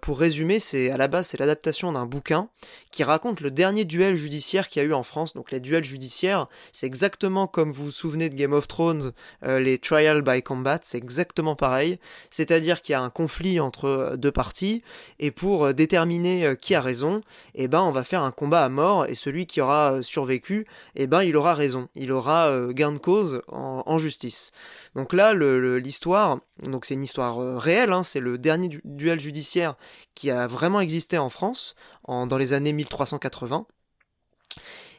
pour 0.02 0.20
résumer, 0.20 0.60
c'est 0.60 0.92
à 0.92 0.98
la 0.98 1.08
base 1.08 1.30
c'est 1.30 1.40
l'adaptation 1.40 1.92
d'un 1.92 2.06
bouquin 2.06 2.48
qui 2.92 3.04
raconte 3.04 3.42
le 3.42 3.50
dernier 3.50 3.86
duel 3.86 4.16
judiciaire 4.16 4.68
qu'il 4.68 4.84
y 4.84 4.86
a 4.86 4.88
eu 4.88 4.94
en 4.94 5.02
France. 5.02 5.34
Donc 5.34 5.50
les 5.50 5.60
duels 5.60 5.84
judiciaires, 5.84 6.48
c'est 6.72 6.86
exactement 6.86 7.48
comme 7.48 7.72
vous 7.72 7.86
vous 7.86 7.92
souvenez 7.92 8.30
de 8.30 8.36
Game 8.36 8.54
of 8.54 8.68
Thrones, 8.68 9.14
les 9.42 9.80
trial 9.80 10.22
by 10.22 10.44
combat, 10.44 10.78
c'est 10.84 11.00
exactement 11.00 11.56
pareil. 11.56 11.98
C'est-à-dire 12.30 12.84
qu'il 12.84 12.94
y 12.94 12.96
a 12.96 13.02
un 13.02 13.10
conflit 13.10 13.60
entre 13.60 14.14
deux 14.16 14.32
parties 14.32 14.84
et 15.18 15.32
pour 15.32 15.74
déterminer 15.74 16.56
qui 16.62 16.76
a 16.76 16.82
raison, 16.82 17.22
eh 17.56 17.68
ben 17.68 17.82
on 17.82 17.92
va 17.92 18.04
faire 18.04 18.22
un 18.22 18.32
combat 18.32 18.64
à 18.64 18.70
mort 18.70 19.08
et 19.08 19.16
celui 19.16 19.33
celui 19.34 19.48
qui 19.48 19.62
aura 19.62 19.94
euh, 19.94 20.02
survécu, 20.04 20.68
eh 20.96 21.08
ben 21.08 21.24
il 21.24 21.36
aura 21.36 21.56
raison, 21.56 21.90
il 21.96 22.12
aura 22.12 22.50
euh, 22.50 22.72
gain 22.72 22.92
de 22.92 23.00
cause 23.00 23.42
en, 23.48 23.98
justice. 23.98 24.52
Donc 24.94 25.12
là, 25.12 25.34
l'histoire, 25.34 26.40
donc 26.62 26.86
c'est 26.86 26.94
une 26.94 27.04
histoire 27.04 27.42
euh, 27.42 27.58
réelle, 27.58 27.92
hein, 27.92 28.04
c'est 28.04 28.20
le 28.20 28.38
dernier 28.38 28.70
duel 28.84 29.20
judiciaire 29.20 29.76
qui 30.14 30.30
a 30.30 30.46
vraiment 30.46 30.82
existé 30.82 31.18
en 31.18 31.30
France 31.30 31.74
dans 32.08 32.38
les 32.38 32.54
années 32.54 32.74
1380. 32.74 33.66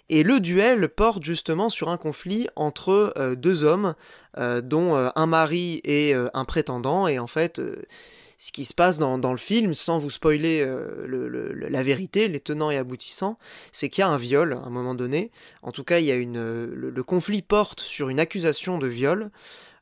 Et 0.09 0.25
le 0.25 0.41
duel 0.41 0.89
porte 0.89 1.23
justement 1.23 1.71
sur 1.71 1.89
un 1.89 1.97
conflit 1.97 2.49
entre 2.57 3.15
deux 3.37 3.65
hommes, 3.65 3.95
dont 4.37 4.95
un 4.95 5.27
mari 5.27 5.81
et 5.85 6.15
un 6.15 6.45
prétendant, 6.45 7.07
et 7.07 7.19
en 7.19 7.27
fait 7.27 7.61
ce 8.45 8.53
qui 8.53 8.67
se 8.67 8.75
passe 8.75 8.99
dans, 8.99 9.17
le 9.17 9.39
film, 9.39 9.73
sans 9.73 9.97
vous 9.97 10.11
spoiler 10.11 10.61
euh, 10.61 11.55
la 11.71 11.83
vérité, 11.83 12.29
les 12.29 12.41
tenants 12.41 12.71
et 12.71 12.77
aboutissants, 12.77 13.39
c'est 13.73 13.89
qu'il 13.89 14.03
y 14.03 14.05
a 14.05 14.09
un 14.09 14.19
viol 14.19 14.53
à 14.53 14.67
un 14.67 14.69
moment 14.69 14.95
donné. 14.95 15.31
En 15.63 15.73
tout 15.73 15.83
cas, 15.83 15.99
il 15.99 16.05
y 16.05 16.13
a 16.13 16.17
une, 16.17 16.67
le 16.67 17.03
conflit 17.03 17.41
porte 17.41 17.81
sur 17.81 18.11
une 18.11 18.21
accusation 18.21 18.77
de 18.77 18.87
viol. 18.87 19.31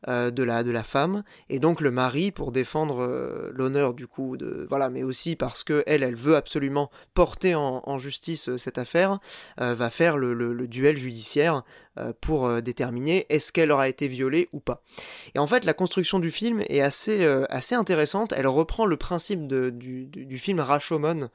Euh, 0.08 0.32
de, 0.32 0.42
la, 0.42 0.64
de 0.64 0.72
la 0.72 0.82
femme, 0.82 1.22
et 1.48 1.60
donc 1.60 1.80
le 1.80 1.92
mari, 1.92 2.32
pour 2.32 2.50
défendre 2.50 3.04
euh, 3.04 3.52
l'honneur 3.54 3.94
du 3.94 4.08
coup, 4.08 4.36
de, 4.36 4.66
voilà, 4.68 4.90
mais 4.90 5.04
aussi 5.04 5.36
parce 5.36 5.62
que 5.62 5.84
elle, 5.86 6.02
veut 6.16 6.34
absolument 6.34 6.90
porter 7.14 7.54
en, 7.54 7.98
justice 7.98 8.48
euh, 8.48 8.58
cette 8.58 8.78
affaire, 8.78 9.20
va 9.58 9.90
faire 9.90 10.16
le, 10.16 10.66
duel 10.66 10.96
judiciaire 10.96 11.62
pour 12.20 12.62
déterminer 12.62 13.26
est-ce 13.28 13.52
qu'elle 13.52 13.70
aura 13.70 13.88
été 13.88 14.08
violée 14.08 14.48
ou 14.52 14.60
pas. 14.60 14.82
Et 15.34 15.38
en 15.38 15.46
fait, 15.46 15.64
la 15.64 15.74
construction 15.74 16.18
du 16.18 16.30
film 16.30 16.62
est 16.68 16.80
assez, 16.80 17.24
assez 17.50 17.74
intéressante. 17.74 18.32
Elle 18.36 18.46
reprend 18.46 18.86
le 18.86 18.96
principe 18.96 19.46
du, 19.46 20.06
du, 20.06 20.38
film 20.38 20.60
Rashomon, 20.60 21.28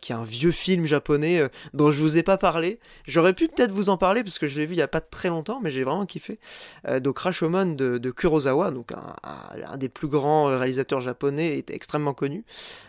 qui 0.00 0.12
est 0.12 0.16
un 0.16 0.24
vieux 0.24 0.50
film 0.50 0.86
japonais 0.86 1.48
dont 1.72 1.90
je 1.90 2.00
vous 2.00 2.18
ai 2.18 2.22
pas 2.22 2.38
parlé. 2.38 2.80
J'aurais 3.06 3.34
pu 3.34 3.48
peut-être 3.48 3.70
vous 3.70 3.88
en 3.88 3.96
parler 3.96 4.24
parce 4.24 4.38
que 4.38 4.48
je 4.48 4.58
l'ai 4.58 4.66
vu 4.66 4.74
il 4.74 4.78
y 4.78 4.82
a 4.82 4.88
pas 4.88 5.00
très 5.00 5.28
longtemps, 5.28 5.60
mais 5.62 5.70
j'ai 5.70 5.84
vraiment 5.84 6.06
kiffé. 6.06 6.38
donc 7.00 7.18
Rashomon 7.18 7.66
de 7.66 7.84
de, 7.98 8.10
Kurosawa, 8.10 8.70
donc 8.70 8.92
un, 8.92 9.76
des 9.76 9.88
plus 9.88 10.08
grands 10.08 10.48
euh, 10.48 10.58
réalisateurs 10.58 11.00
japonais, 11.00 11.58
est 11.58 11.70
extrêmement 11.70 12.14
connu. 12.14 12.44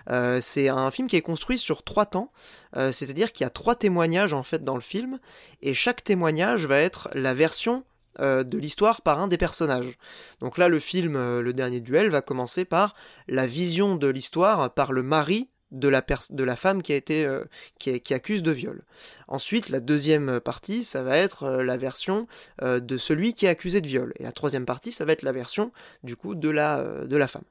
Euh, 0.09 0.39
c'est 0.41 0.69
un 0.69 0.91
film 0.91 1.07
qui 1.07 1.15
est 1.15 1.21
construit 1.21 1.57
sur 1.57 1.83
trois 1.83 2.05
temps, 2.05 2.31
euh, 2.75 2.91
c'est-à-dire 2.91 3.31
qu'il 3.31 3.43
y 3.43 3.47
a 3.47 3.51
trois 3.51 3.75
témoignages 3.75 4.33
en 4.33 4.43
fait 4.43 4.63
dans 4.63 4.75
le 4.75 4.81
film, 4.81 5.19
et 5.61 5.73
chaque 5.73 6.03
témoignage 6.03 6.65
va 6.65 6.79
être 6.79 7.09
la 7.13 7.33
version 7.33 7.83
de 8.17 8.57
l'histoire 8.57 9.01
par 9.01 9.19
un 9.19 9.27
des 9.27 9.37
personnages. 9.37 9.97
Donc 10.39 10.57
là, 10.57 10.69
le 10.69 10.79
film 10.79 11.15
Le 11.15 11.51
Dernier 11.51 11.81
Duel 11.81 12.09
va 12.09 12.21
commencer 12.21 12.63
par 12.63 12.95
la 13.27 13.45
vision 13.45 13.97
de 13.97 14.07
l'histoire 14.07 14.73
par 14.73 14.93
le 14.93 15.03
mari 15.03 15.49
de 15.71 15.87
la, 15.87 16.55
femme 16.55 16.81
qui 16.81 16.93
a 16.93 16.95
été 16.95 17.25
euh, 17.25 17.43
qui, 17.79 18.13
accuse 18.13 18.43
de 18.43 18.51
viol. 18.51 18.83
Ensuite, 19.27 19.69
la 19.69 19.79
deuxième 19.79 20.39
partie, 20.39 20.83
ça 20.83 21.01
va 21.01 21.17
être 21.17 21.43
euh, 21.43 21.63
la 21.63 21.77
version 21.77 22.27
euh, 22.61 22.79
de 22.79 22.97
celui 22.97 23.33
qui 23.33 23.45
est 23.45 23.49
accusé 23.49 23.81
de 23.81 23.87
viol. 23.87 24.13
Et 24.19 24.23
la 24.23 24.31
troisième 24.31 24.65
partie, 24.65 24.91
ça 24.91 25.05
va 25.05 25.11
être 25.11 25.23
la 25.23 25.31
version 25.31 25.71
du 26.03 26.15
coup 26.15 26.35
de 26.35 26.49
la 26.49 27.05
de 27.05 27.17
la 27.17 27.27
femme. 27.27 27.43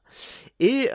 Et 0.59 0.89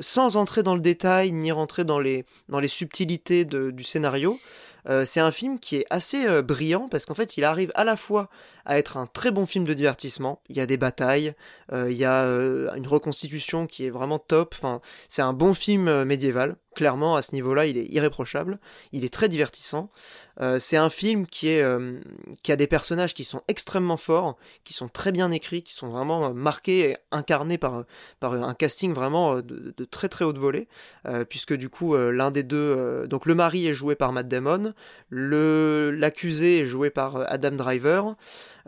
sans 0.00 0.36
entrer 0.36 0.62
dans 0.62 0.74
le 0.74 0.80
détail 0.80 1.32
ni 1.32 1.52
rentrer 1.52 1.84
dans 1.84 2.00
les 2.00 2.24
dans 2.48 2.60
les 2.60 2.68
subtilités 2.68 3.44
du 3.44 3.84
scénario, 3.84 4.38
c'est 5.04 5.20
un 5.20 5.30
film 5.30 5.58
qui 5.58 5.76
est 5.76 5.86
assez 5.90 6.42
brillant 6.42 6.88
parce 6.88 7.06
qu'en 7.06 7.14
fait, 7.14 7.36
il 7.36 7.44
arrive 7.44 7.70
à 7.74 7.84
la 7.84 7.96
fois 7.96 8.28
à 8.66 8.78
être 8.78 8.96
un 8.96 9.06
très 9.06 9.30
bon 9.30 9.46
film 9.46 9.64
de 9.64 9.74
divertissement. 9.74 10.40
Il 10.48 10.56
y 10.56 10.60
a 10.60 10.66
des 10.66 10.76
batailles, 10.76 11.34
euh, 11.72 11.90
il 11.90 11.96
y 11.96 12.04
a 12.04 12.24
euh, 12.24 12.72
une 12.74 12.86
reconstitution 12.86 13.66
qui 13.66 13.84
est 13.86 13.90
vraiment 13.90 14.18
top. 14.18 14.54
C'est 15.08 15.22
un 15.22 15.32
bon 15.32 15.54
film 15.54 15.88
euh, 15.88 16.04
médiéval. 16.04 16.56
Clairement, 16.74 17.14
à 17.14 17.22
ce 17.22 17.32
niveau-là, 17.32 17.66
il 17.66 17.78
est 17.78 17.86
irréprochable. 17.86 18.58
Il 18.92 19.04
est 19.04 19.12
très 19.12 19.28
divertissant. 19.28 19.90
c'est 20.58 20.76
un 20.76 20.90
film 20.90 21.24
qui 21.24 21.48
a 21.60 22.56
des 22.56 22.66
personnages 22.66 23.14
qui 23.14 23.22
sont 23.22 23.42
extrêmement 23.46 23.96
forts, 23.96 24.36
qui 24.64 24.72
sont 24.72 24.88
très 24.88 25.12
bien 25.12 25.30
écrits, 25.30 25.62
qui 25.62 25.72
sont 25.72 25.86
vraiment 25.86 26.34
marqués 26.34 26.90
et 26.90 26.96
incarnés 27.12 27.58
par 27.58 27.84
un 28.22 28.54
casting 28.54 28.92
vraiment 28.92 29.36
de, 29.36 29.72
de 29.76 29.84
très 29.84 30.08
très 30.08 30.24
haute 30.24 30.38
volée. 30.38 30.66
puisque 31.30 31.54
du 31.54 31.68
coup, 31.68 31.94
l'un 31.94 32.32
des 32.32 32.42
deux, 32.42 33.06
donc 33.06 33.26
le 33.26 33.36
mari 33.36 33.68
est 33.68 33.74
joué 33.74 33.94
par 33.94 34.10
Matt 34.10 34.26
Damon, 34.26 34.74
l'accusé 35.12 36.62
est 36.62 36.66
joué 36.66 36.90
par 36.90 37.18
Adam 37.30 37.52
Driver. 37.52 38.16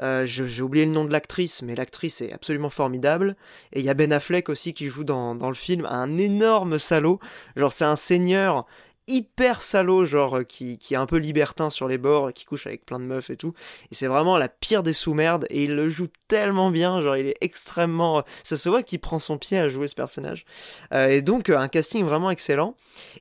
Euh, 0.03 0.27
j'ai 0.27 0.63
oublié 0.63 0.85
le 0.85 0.93
nom 0.93 1.05
de 1.05 1.13
l'actrice, 1.13 1.63
mais 1.63 1.75
l'actrice 1.75 2.21
est 2.21 2.33
absolument 2.33 2.71
formidable. 2.71 3.37
Et 3.73 3.81
il 3.81 3.87
y 3.87 3.89
a 3.89 3.95
Ben 3.95 4.13
Affleck 4.13 4.49
aussi 4.49 4.75
qui 4.75 4.87
joue 4.87 5.05
dans, 5.05 5.35
le 5.35 5.55
film, 5.55 5.87
un 5.87 6.19
énorme 6.19 6.79
salaud. 6.79 7.19
Genre 7.57 7.73
c'est 7.73 7.85
un 7.85 7.97
seigneur 7.97 8.67
hyper 9.09 9.63
salaud, 9.63 10.05
genre 10.05 10.41
qui, 10.47 10.79
qui 10.79 10.95
est 10.95 10.97
un 10.97 11.07
peu 11.07 11.19
libertin 11.19 11.71
sur 11.71 11.87
les 11.87 11.99
bords, 11.99 12.33
qui 12.33 12.45
couche 12.45 12.67
avec 12.67 12.85
plein 12.85 12.99
de 12.99 13.05
meufs 13.05 13.31
et 13.31 13.37
tout. 13.37 13.55
Et 13.91 13.95
c'est 13.95 14.09
vraiment 14.09 14.37
la 14.37 14.49
pire 14.49 14.83
des 14.83 14.93
sous-merdes. 14.93 15.47
Et 15.51 15.65
il 15.65 15.77
le 15.77 15.89
joue 15.89 16.09
tellement 16.29 16.71
bien, 16.71 17.01
genre 17.01 17.17
il 17.17 17.27
est 17.27 17.37
extrêmement... 17.41 18.25
Ça 18.43 18.57
se 18.57 18.69
voit 18.69 18.83
qu'il 18.83 18.99
prend 18.99 19.19
son 19.19 19.39
pied 19.39 19.59
à 19.59 19.69
jouer 19.69 19.89
ce 19.89 19.95
personnage. 19.95 20.45
Euh, 20.93 21.09
et 21.09 21.23
donc 21.23 21.51
un 21.51 21.69
casting 21.69 22.05
vraiment 22.05 22.31
excellent. 22.31 22.75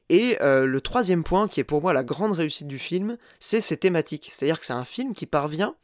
Et 0.10 0.38
euh, 0.42 0.66
le 0.66 0.82
troisième 0.82 1.24
point, 1.24 1.48
qui 1.48 1.60
est 1.60 1.66
pour 1.66 1.82
moi 1.82 1.94
la 1.94 2.04
grande 2.04 2.34
réussite 2.34 2.68
du 2.68 2.80
film, 2.80 3.18
c'est 3.40 3.62
ses 3.62 3.78
thématiques. 3.78 4.30
C'est-à-dire 4.32 4.60
que 4.60 4.66
c'est 4.66 4.74
un 4.74 4.86
film 4.86 5.14
qui 5.14 5.28
parvient 5.28 5.76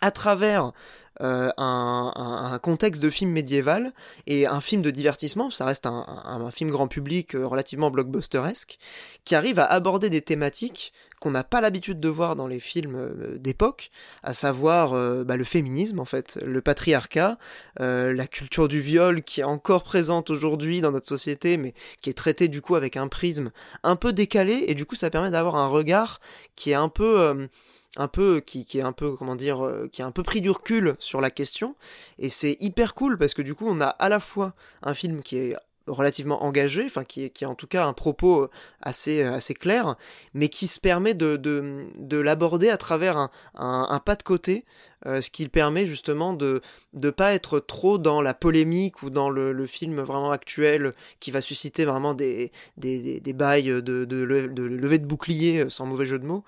à 0.00 0.10
travers 0.10 0.72
euh, 1.20 1.50
un, 1.56 2.58
contexte 2.62 3.02
de 3.02 3.10
film 3.10 3.32
médiéval 3.32 3.92
et 4.28 4.46
un 4.46 4.60
film 4.60 4.82
de 4.82 4.90
divertissement, 4.90 5.50
ça 5.50 5.64
reste 5.64 5.86
un, 5.86 6.50
film 6.52 6.70
grand 6.70 6.86
public 6.86 7.34
euh, 7.34 7.46
relativement 7.46 7.90
blockbusteresque, 7.90 8.78
qui 9.24 9.34
arrive 9.34 9.58
à 9.58 9.64
aborder 9.64 10.10
des 10.10 10.22
thématiques 10.22 10.92
qu'on 11.20 11.32
n'a 11.32 11.42
pas 11.42 11.60
l'habitude 11.60 11.98
de 11.98 12.08
voir 12.08 12.36
dans 12.36 12.46
les 12.46 12.60
films 12.60 12.94
euh, 12.94 13.38
d'époque, 13.38 13.90
à 14.22 14.32
savoir 14.32 14.92
bah, 15.24 15.36
le 15.36 15.44
féminisme 15.44 15.98
en 15.98 16.04
fait, 16.04 16.38
le 16.44 16.60
patriarcat, 16.60 17.38
la 17.78 18.26
culture 18.28 18.68
du 18.68 18.80
viol 18.80 19.22
qui 19.22 19.40
est 19.40 19.44
encore 19.44 19.82
présente 19.82 20.30
aujourd'hui 20.30 20.80
dans 20.80 20.92
notre 20.92 21.08
société, 21.08 21.56
mais 21.56 21.74
qui 22.00 22.10
est 22.10 22.14
traitée 22.14 22.46
du 22.46 22.60
coup 22.60 22.76
avec 22.76 22.96
un 22.96 23.08
prisme 23.08 23.50
un 23.82 23.96
peu 23.96 24.12
décalé, 24.12 24.66
et 24.68 24.74
du 24.74 24.84
coup 24.84 24.94
ça 24.94 25.10
permet 25.10 25.30
d'avoir 25.30 25.56
un 25.56 25.66
regard 25.66 26.20
qui 26.54 26.70
est 26.70 26.74
un 26.74 26.88
peu 26.88 27.48
un 27.98 28.08
peu 28.08 28.40
qui, 28.40 28.64
est 28.78 28.80
un 28.80 28.92
peu 28.92 29.12
comment 29.16 29.36
dire 29.36 29.64
euh, 29.64 29.88
qui 29.92 30.00
a 30.00 30.06
un 30.06 30.12
peu 30.12 30.22
pris 30.22 30.40
du 30.40 30.48
recul 30.50 30.96
sur 31.00 31.20
la 31.20 31.30
question. 31.30 31.74
Et 32.18 32.30
c'est 32.30 32.56
hyper 32.60 32.94
cool 32.94 33.18
parce 33.18 33.34
que 33.34 33.42
du 33.42 33.54
coup 33.54 33.66
on 33.68 33.80
a 33.80 33.88
à 33.88 34.08
la 34.08 34.20
fois 34.20 34.54
un 34.82 34.94
film 34.94 35.22
qui 35.22 35.36
est 35.36 35.56
relativement 35.88 36.44
engagé, 36.44 36.84
enfin 36.84 37.04
qui, 37.04 37.30
qui 37.30 37.44
a 37.44 37.50
en 37.50 37.54
tout 37.54 37.66
cas 37.66 37.86
un 37.86 37.92
propos 37.92 38.48
assez, 38.80 39.22
assez 39.22 39.54
clair, 39.54 39.96
mais 40.34 40.48
qui 40.48 40.66
se 40.66 40.80
permet 40.80 41.14
de, 41.14 41.36
de, 41.36 41.86
de 41.96 42.18
l'aborder 42.18 42.70
à 42.70 42.76
travers 42.76 43.16
un, 43.16 43.30
un, 43.54 43.98
pas 44.00 44.16
de 44.16 44.22
côté, 44.22 44.64
ce 45.04 45.30
qui 45.30 45.48
permet 45.48 45.86
justement 45.86 46.32
de 46.32 46.60
ne 46.94 47.10
pas 47.10 47.32
être 47.32 47.60
trop 47.60 47.98
dans 47.98 48.20
la 48.20 48.34
polémique 48.34 49.02
ou 49.02 49.10
dans 49.10 49.30
le, 49.30 49.52
le, 49.52 49.66
film 49.66 50.00
vraiment 50.00 50.30
actuel 50.32 50.92
qui 51.20 51.30
va 51.30 51.40
susciter 51.40 51.84
vraiment 51.84 52.14
des, 52.14 52.50
des, 52.76 53.20
des, 53.20 53.32
bails 53.32 53.64
de, 53.64 53.80
de, 53.80 54.04
de, 54.04 54.62
levée 54.62 54.98
de 54.98 55.06
bouclier 55.06 55.70
sans 55.70 55.86
mauvais 55.86 56.04
jeu 56.04 56.18
de 56.18 56.26
mots. 56.26 56.44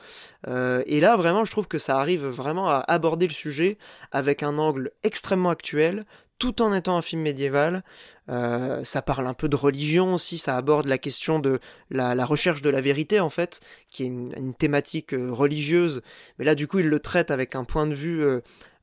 et 0.48 1.00
là 1.00 1.16
vraiment 1.16 1.44
je 1.44 1.50
trouve 1.50 1.68
que 1.68 1.78
ça 1.78 1.98
arrive 1.98 2.26
vraiment 2.26 2.68
à 2.68 2.84
aborder 2.88 3.28
le 3.28 3.32
sujet 3.32 3.78
avec 4.12 4.42
un 4.42 4.58
angle 4.58 4.90
extrêmement 5.02 5.50
actuel, 5.50 6.04
tout 6.40 6.62
en 6.62 6.72
étant 6.72 6.96
un 6.96 7.02
film 7.02 7.22
médiéval. 7.22 7.84
Euh, 8.28 8.82
ça 8.82 9.02
parle 9.02 9.28
un 9.28 9.34
peu 9.34 9.48
de 9.48 9.54
religion 9.54 10.14
aussi, 10.14 10.38
ça 10.38 10.56
aborde 10.56 10.88
la 10.88 10.98
question 10.98 11.38
de 11.38 11.60
la, 11.90 12.24
recherche 12.24 12.62
de 12.62 12.70
la 12.70 12.80
vérité 12.80 13.20
en 13.20 13.28
fait, 13.28 13.60
qui 13.90 14.04
est 14.04 14.06
une, 14.06 14.54
thématique 14.54 15.14
euh, 15.14 15.30
religieuse, 15.32 16.02
mais 16.38 16.44
là 16.44 16.54
du 16.54 16.66
coup 16.66 16.78
il 16.78 16.88
le 16.88 16.98
traite 16.98 17.30
avec 17.30 17.54
un 17.54 17.64
point 17.64 17.86
de 17.86 17.94
vue 17.94 18.22
euh, 18.22 18.40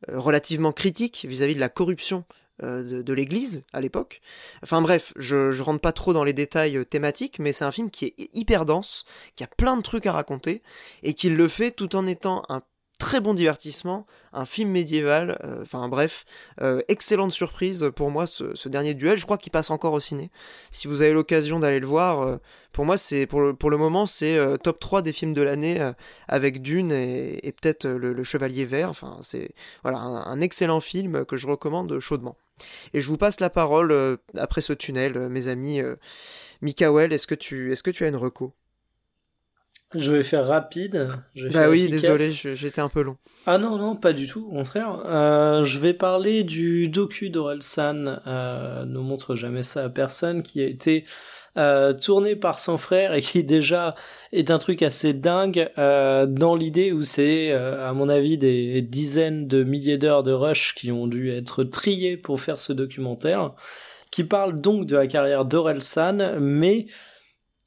relativement 0.09 0.71
critique 0.71 1.25
vis-à-vis 1.27 1.55
de 1.55 1.59
la 1.59 1.69
corruption 1.69 2.23
de, 2.63 3.13
l'Église 3.13 3.65
à 3.71 3.81
l'époque. 3.81 4.19
Enfin 4.63 4.81
bref, 4.81 5.13
je, 5.15 5.51
je 5.51 5.61
rentre 5.61 5.79
pas 5.79 5.91
trop 5.91 6.11
dans 6.11 6.23
les 6.23 6.33
détails 6.33 6.83
thématiques, 6.87 7.37
mais 7.37 7.53
c'est 7.53 7.65
un 7.65 7.71
film 7.71 7.91
qui 7.91 8.05
est 8.05 8.35
hyper 8.35 8.65
dense, 8.65 9.05
qui 9.35 9.43
a 9.43 9.47
plein 9.47 9.77
de 9.77 9.83
trucs 9.83 10.07
à 10.07 10.11
raconter, 10.11 10.63
et 11.03 11.13
qui 11.13 11.29
le 11.29 11.47
fait 11.47 11.69
tout 11.69 11.95
en 11.95 12.07
étant 12.07 12.41
un 12.49 12.63
très 12.97 13.19
bon 13.19 13.33
divertissement, 13.33 14.05
un 14.33 14.45
film 14.45 14.71
médiéval, 14.71 15.39
euh, 15.43 15.61
enfin 15.61 15.87
bref, 15.87 16.25
euh, 16.61 16.81
excellente 16.87 17.31
surprise 17.31 17.91
pour 17.95 18.11
moi 18.11 18.25
ce, 18.27 18.67
dernier 18.67 18.93
duel, 18.93 19.17
je 19.17 19.25
crois 19.25 19.37
qu'il 19.37 19.51
passe 19.51 19.69
encore 19.69 19.93
au 19.93 19.99
ciné. 19.99 20.31
Si 20.71 20.87
vous 20.87 21.01
avez 21.01 21.13
l'occasion 21.13 21.59
d'aller 21.59 21.79
le 21.79 21.87
voir, 21.87 22.21
euh, 22.21 22.37
pour 22.71 22.85
moi 22.85 22.97
c'est 22.97 23.25
pour 23.27 23.41
le, 23.41 23.77
moment 23.77 24.05
c'est 24.05 24.39
top 24.63 24.79
3 24.79 25.01
des 25.01 25.13
films 25.13 25.33
de 25.33 25.41
l'année 25.41 25.91
avec 26.27 26.61
Dune 26.61 26.91
et, 26.91 27.53
peut-être 27.61 27.87
le, 27.87 28.23
Chevalier 28.23 28.65
Vert, 28.65 28.89
enfin 28.89 29.17
c'est 29.21 29.51
voilà 29.83 29.99
un, 29.99 30.41
excellent 30.41 30.79
film 30.79 31.25
que 31.25 31.37
je 31.37 31.47
recommande 31.47 31.99
chaudement. 31.99 32.35
Et 32.93 33.01
je 33.01 33.07
vous 33.07 33.17
passe 33.17 33.39
la 33.39 33.49
parole 33.49 34.17
après 34.35 34.61
ce 34.61 34.73
tunnel, 34.73 35.29
mes 35.29 35.47
amis. 35.47 35.81
Mikael, 36.61 37.13
est-ce 37.13 37.27
que 37.27 37.35
tu 37.35 37.71
est-ce 37.71 37.83
que 37.83 37.91
tu 37.91 38.03
as 38.03 38.07
une 38.07 38.15
reco? 38.15 38.53
Je 39.95 40.11
vais 40.11 40.23
faire 40.23 40.45
rapide. 40.47 41.09
Je 41.35 41.47
bah 41.47 41.69
oui, 41.69 41.89
désolé, 41.89 42.31
j'étais 42.31 42.81
un 42.81 42.89
peu 42.89 43.01
long. 43.01 43.17
Ah 43.45 43.57
non, 43.57 43.77
non, 43.77 43.95
pas 43.95 44.13
du 44.13 44.27
tout, 44.27 44.47
au 44.47 44.55
contraire. 44.55 44.99
Euh, 45.05 45.63
je 45.63 45.79
vais 45.79 45.93
parler 45.93 46.43
du 46.43 46.89
docu 46.89 47.29
d'Orelsan, 47.29 48.19
euh, 48.27 48.85
ne 48.85 48.99
montre 48.99 49.35
jamais 49.35 49.63
ça 49.63 49.85
à 49.85 49.89
personne, 49.89 50.43
qui 50.43 50.61
a 50.61 50.65
été 50.65 51.05
euh, 51.57 51.93
tourné 51.93 52.35
par 52.35 52.59
son 52.59 52.77
frère 52.77 53.15
et 53.15 53.21
qui 53.21 53.43
déjà 53.43 53.95
est 54.31 54.51
un 54.51 54.59
truc 54.59 54.83
assez 54.83 55.13
dingue 55.13 55.71
euh, 55.79 56.27
dans 56.27 56.55
l'idée 56.55 56.91
où 56.91 57.01
c'est, 57.01 57.51
euh, 57.51 57.89
à 57.89 57.93
mon 57.93 58.09
avis, 58.09 58.37
des 58.37 58.83
dizaines 58.83 59.47
de 59.47 59.63
milliers 59.63 59.97
d'heures 59.97 60.21
de 60.21 60.33
rush 60.33 60.75
qui 60.75 60.91
ont 60.91 61.07
dû 61.07 61.31
être 61.31 61.63
triées 61.63 62.15
pour 62.15 62.39
faire 62.39 62.59
ce 62.59 62.73
documentaire, 62.73 63.53
qui 64.11 64.23
parle 64.23 64.61
donc 64.61 64.85
de 64.85 64.97
la 64.97 65.07
carrière 65.07 65.45
d'Orelsan, 65.45 66.39
mais 66.39 66.85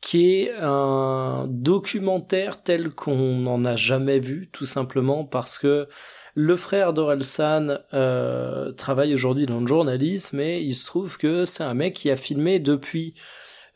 qui 0.01 0.43
est 0.43 0.53
un 0.61 1.47
documentaire 1.49 2.63
tel 2.63 2.91
qu'on 2.91 3.37
n'en 3.37 3.65
a 3.65 3.77
jamais 3.77 4.19
vu, 4.19 4.49
tout 4.53 4.67
simplement 4.67 5.25
parce 5.25 5.59
que 5.59 5.89
le 6.35 6.57
frère 6.57 6.93
d'Orelsan 6.93 7.79
euh, 7.93 8.73
travaille 8.73 9.13
aujourd'hui 9.13 9.47
dans 9.47 9.61
le 9.61 9.67
journalisme 9.67 10.41
et 10.41 10.61
il 10.61 10.75
se 10.75 10.87
trouve 10.87 11.19
que 11.19 11.45
c'est 11.45 11.65
un 11.65 11.75
mec 11.75 11.95
qui 11.95 12.11
a 12.11 12.17
filmé 12.17 12.59
depuis 12.61 13.15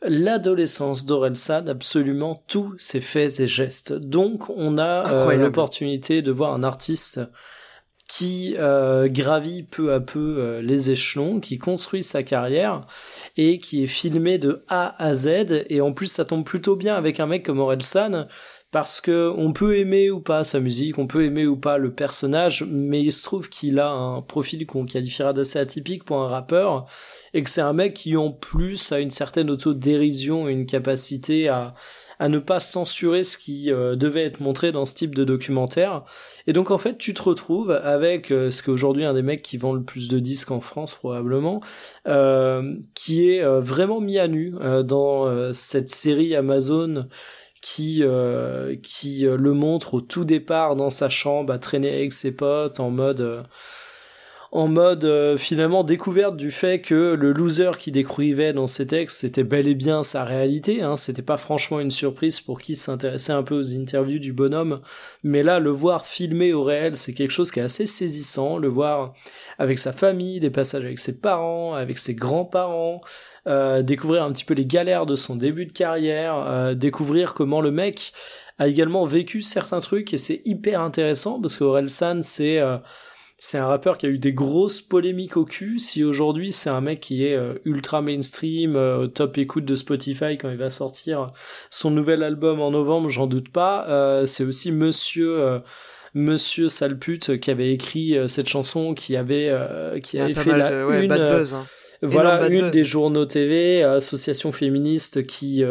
l'adolescence 0.01 1.05
d'Orelsan 1.05 1.67
absolument 1.67 2.35
tous 2.47 2.75
ses 2.77 3.01
faits 3.01 3.39
et 3.39 3.47
gestes. 3.47 3.93
Donc 3.93 4.49
on 4.49 4.77
a 4.77 5.07
euh, 5.07 5.35
l'opportunité 5.35 6.21
de 6.21 6.31
voir 6.31 6.53
un 6.53 6.63
artiste 6.63 7.19
qui 8.07 8.55
euh, 8.57 9.07
gravit 9.07 9.63
peu 9.63 9.93
à 9.93 9.99
peu 9.99 10.37
euh, 10.37 10.61
les 10.61 10.91
échelons, 10.91 11.39
qui 11.39 11.57
construit 11.57 12.03
sa 12.03 12.23
carrière 12.23 12.85
et 13.35 13.57
qui 13.59 13.83
est 13.83 13.87
filmé 13.87 14.37
de 14.37 14.63
A 14.67 14.95
à 15.03 15.13
Z. 15.13 15.65
Et 15.69 15.81
en 15.81 15.91
plus, 15.91 16.07
ça 16.07 16.25
tombe 16.25 16.45
plutôt 16.45 16.75
bien 16.75 16.95
avec 16.95 17.19
un 17.19 17.25
mec 17.25 17.43
comme 17.43 17.59
Orelsan 17.59 18.27
parce 18.71 18.99
que 18.99 19.33
on 19.37 19.53
peut 19.53 19.77
aimer 19.77 20.11
ou 20.11 20.19
pas 20.19 20.43
sa 20.43 20.59
musique, 20.59 20.97
on 20.97 21.07
peut 21.07 21.23
aimer 21.23 21.45
ou 21.45 21.55
pas 21.55 21.77
le 21.77 21.93
personnage, 21.93 22.65
mais 22.69 23.01
il 23.01 23.13
se 23.13 23.23
trouve 23.23 23.47
qu'il 23.47 23.79
a 23.79 23.89
un 23.89 24.21
profil 24.21 24.65
qu'on 24.65 24.85
qualifiera 24.85 25.31
d'assez 25.31 25.59
atypique 25.59 26.03
pour 26.03 26.21
un 26.21 26.27
rappeur 26.27 26.85
et 27.33 27.41
que 27.41 27.49
c'est 27.49 27.61
un 27.61 27.71
mec 27.71 27.93
qui 27.93 28.17
en 28.17 28.31
plus 28.31 28.91
a 28.91 28.99
une 28.99 29.11
certaine 29.11 29.49
autodérision 29.49 30.49
une 30.49 30.65
capacité 30.65 31.47
à 31.47 31.73
à 32.19 32.29
ne 32.29 32.39
pas 32.39 32.59
censurer 32.59 33.23
ce 33.23 33.37
qui 33.37 33.71
euh, 33.71 33.95
devait 33.95 34.23
être 34.23 34.39
montré 34.39 34.71
dans 34.71 34.85
ce 34.85 34.93
type 34.93 35.15
de 35.15 35.23
documentaire. 35.23 36.03
Et 36.47 36.53
donc 36.53 36.71
en 36.71 36.77
fait, 36.77 36.97
tu 36.97 37.13
te 37.13 37.21
retrouves 37.21 37.71
avec 37.71 38.31
euh, 38.31 38.51
ce 38.51 38.63
qui 38.63 38.69
est 38.69 38.73
aujourd'hui 38.73 39.05
un 39.05 39.13
des 39.13 39.21
mecs 39.21 39.41
qui 39.41 39.57
vend 39.57 39.73
le 39.73 39.83
plus 39.83 40.07
de 40.07 40.19
disques 40.19 40.51
en 40.51 40.61
France 40.61 40.95
probablement, 40.95 41.61
euh, 42.07 42.75
qui 42.93 43.29
est 43.29 43.43
vraiment 43.59 44.01
mis 44.01 44.19
à 44.19 44.27
nu 44.27 44.53
dans 44.83 45.53
cette 45.53 45.89
série 45.89 46.35
Amazon 46.35 47.07
qui 47.61 48.03
qui 48.83 49.21
le 49.21 49.53
montre 49.53 49.95
au 49.95 50.01
tout 50.01 50.25
départ 50.25 50.75
dans 50.75 50.89
sa 50.89 51.09
chambre 51.09 51.53
à 51.53 51.59
traîner 51.59 51.93
avec 51.93 52.13
ses 52.13 52.35
potes 52.35 52.79
en 52.79 52.91
mode 52.91 53.45
en 54.55 54.69
mode 54.69 55.03
euh, 55.03 55.35
finalement 55.35 55.83
découverte 55.83 56.37
du 56.37 56.49
fait 56.49 56.79
que 56.79 57.13
le 57.13 57.33
loser 57.33 57.71
qui 57.77 57.91
décrivait 57.91 58.53
dans 58.53 58.67
ses 58.67 58.87
textes 58.87 59.19
c'était 59.19 59.43
bel 59.43 59.67
et 59.67 59.75
bien 59.75 60.01
sa 60.01 60.23
réalité, 60.23 60.81
hein, 60.81 60.95
c'était 60.95 61.21
pas 61.21 61.35
franchement 61.35 61.81
une 61.81 61.91
surprise 61.91 62.39
pour 62.39 62.61
qui 62.61 62.77
s'intéressait 62.77 63.33
un 63.33 63.43
peu 63.43 63.55
aux 63.55 63.75
interviews 63.75 64.17
du 64.17 64.31
bonhomme, 64.31 64.79
mais 65.23 65.43
là 65.43 65.59
le 65.59 65.71
voir 65.71 66.05
filmé 66.05 66.53
au 66.53 66.63
réel 66.63 66.95
c'est 66.95 67.13
quelque 67.13 67.31
chose 67.31 67.51
qui 67.51 67.59
est 67.59 67.63
assez 67.63 67.85
saisissant, 67.85 68.57
le 68.57 68.69
voir 68.69 69.13
avec 69.59 69.77
sa 69.77 69.91
famille, 69.91 70.39
des 70.39 70.49
passages 70.49 70.85
avec 70.85 70.99
ses 70.99 71.19
parents, 71.19 71.73
avec 71.73 71.97
ses 71.97 72.15
grands-parents, 72.15 73.01
euh, 73.47 73.81
découvrir 73.81 74.23
un 74.23 74.31
petit 74.31 74.45
peu 74.45 74.53
les 74.53 74.65
galères 74.65 75.05
de 75.05 75.15
son 75.15 75.35
début 75.35 75.65
de 75.65 75.73
carrière, 75.73 76.37
euh, 76.37 76.75
découvrir 76.75 77.33
comment 77.33 77.59
le 77.59 77.71
mec 77.71 78.13
a 78.57 78.69
également 78.69 79.03
vécu 79.03 79.41
certains 79.41 79.81
trucs. 79.81 80.13
Et 80.13 80.17
c'est 80.17 80.41
hyper 80.45 80.79
intéressant 80.79 81.41
parce 81.41 81.57
que 81.57 81.87
San 81.89 82.23
c'est 82.23 82.61
c'est 83.45 83.59
un 83.59 83.67
rappeur 83.67 83.99
qui 83.99 84.07
a 84.07 84.09
eu 84.09 84.17
des 84.17 84.33
grosses 84.33 84.81
polémiques 84.81 85.37
au 85.37 85.45
cul. 85.45 85.77
Si 85.77 86.03
aujourd'hui 86.03 86.51
c'est 86.51 86.71
un 86.71 86.81
mec 86.81 86.99
qui 86.99 87.23
est 87.23 87.35
euh, 87.35 87.53
ultra 87.63 88.01
mainstream, 88.01 88.75
euh, 88.75 89.05
top 89.05 89.37
écoute 89.37 89.65
de 89.65 89.75
Spotify 89.75 90.35
quand 90.39 90.49
il 90.49 90.57
va 90.57 90.71
sortir 90.71 91.31
son 91.69 91.91
nouvel 91.91 92.23
album 92.23 92.59
en 92.59 92.71
novembre, 92.71 93.07
j'en 93.09 93.27
doute 93.27 93.49
pas. 93.49 93.87
Euh, 93.87 94.25
c'est 94.25 94.43
aussi 94.43 94.71
Monsieur 94.71 95.61
Monsieur 96.15 96.69
Salpute 96.69 97.39
qui 97.39 97.51
avait 97.51 97.71
écrit 97.71 98.17
cette 98.27 98.49
chanson, 98.49 98.95
qui 98.95 99.15
avait 99.15 99.53
qui 100.01 100.19
avait 100.19 100.33
fait 100.33 100.57
la 100.57 100.99
une, 100.99 101.07
buzz, 101.07 101.53
hein. 101.53 101.65
Voilà 102.01 102.47
une 102.47 102.71
des 102.71 102.83
journaux 102.83 103.25
TV, 103.25 103.83
association 103.83 104.53
féministe 104.53 105.27
qui 105.27 105.63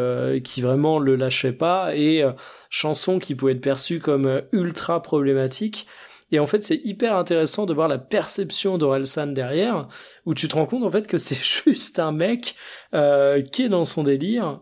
qui 0.44 0.62
vraiment 0.62 1.00
le 1.00 1.16
lâchait 1.16 1.52
pas 1.52 1.96
et 1.96 2.24
chanson 2.70 3.18
qui 3.18 3.34
pouvait 3.34 3.52
être 3.52 3.60
perçue 3.60 3.98
comme 3.98 4.42
ultra 4.52 5.02
problématique. 5.02 5.88
Et 6.34 6.40
en 6.40 6.46
fait, 6.46 6.64
c'est 6.64 6.80
hyper 6.84 7.16
intéressant 7.16 7.64
de 7.64 7.72
voir 7.72 7.86
la 7.86 7.96
perception 7.96 8.76
d'Orelsan 8.76 9.28
derrière, 9.28 9.86
où 10.26 10.34
tu 10.34 10.48
te 10.48 10.56
rends 10.56 10.66
compte 10.66 10.82
en 10.82 10.90
fait 10.90 11.06
que 11.06 11.16
c'est 11.18 11.40
juste 11.40 12.00
un 12.00 12.10
mec 12.10 12.56
euh, 12.92 13.40
qui 13.40 13.62
est 13.62 13.68
dans 13.68 13.84
son 13.84 14.02
délire 14.02 14.60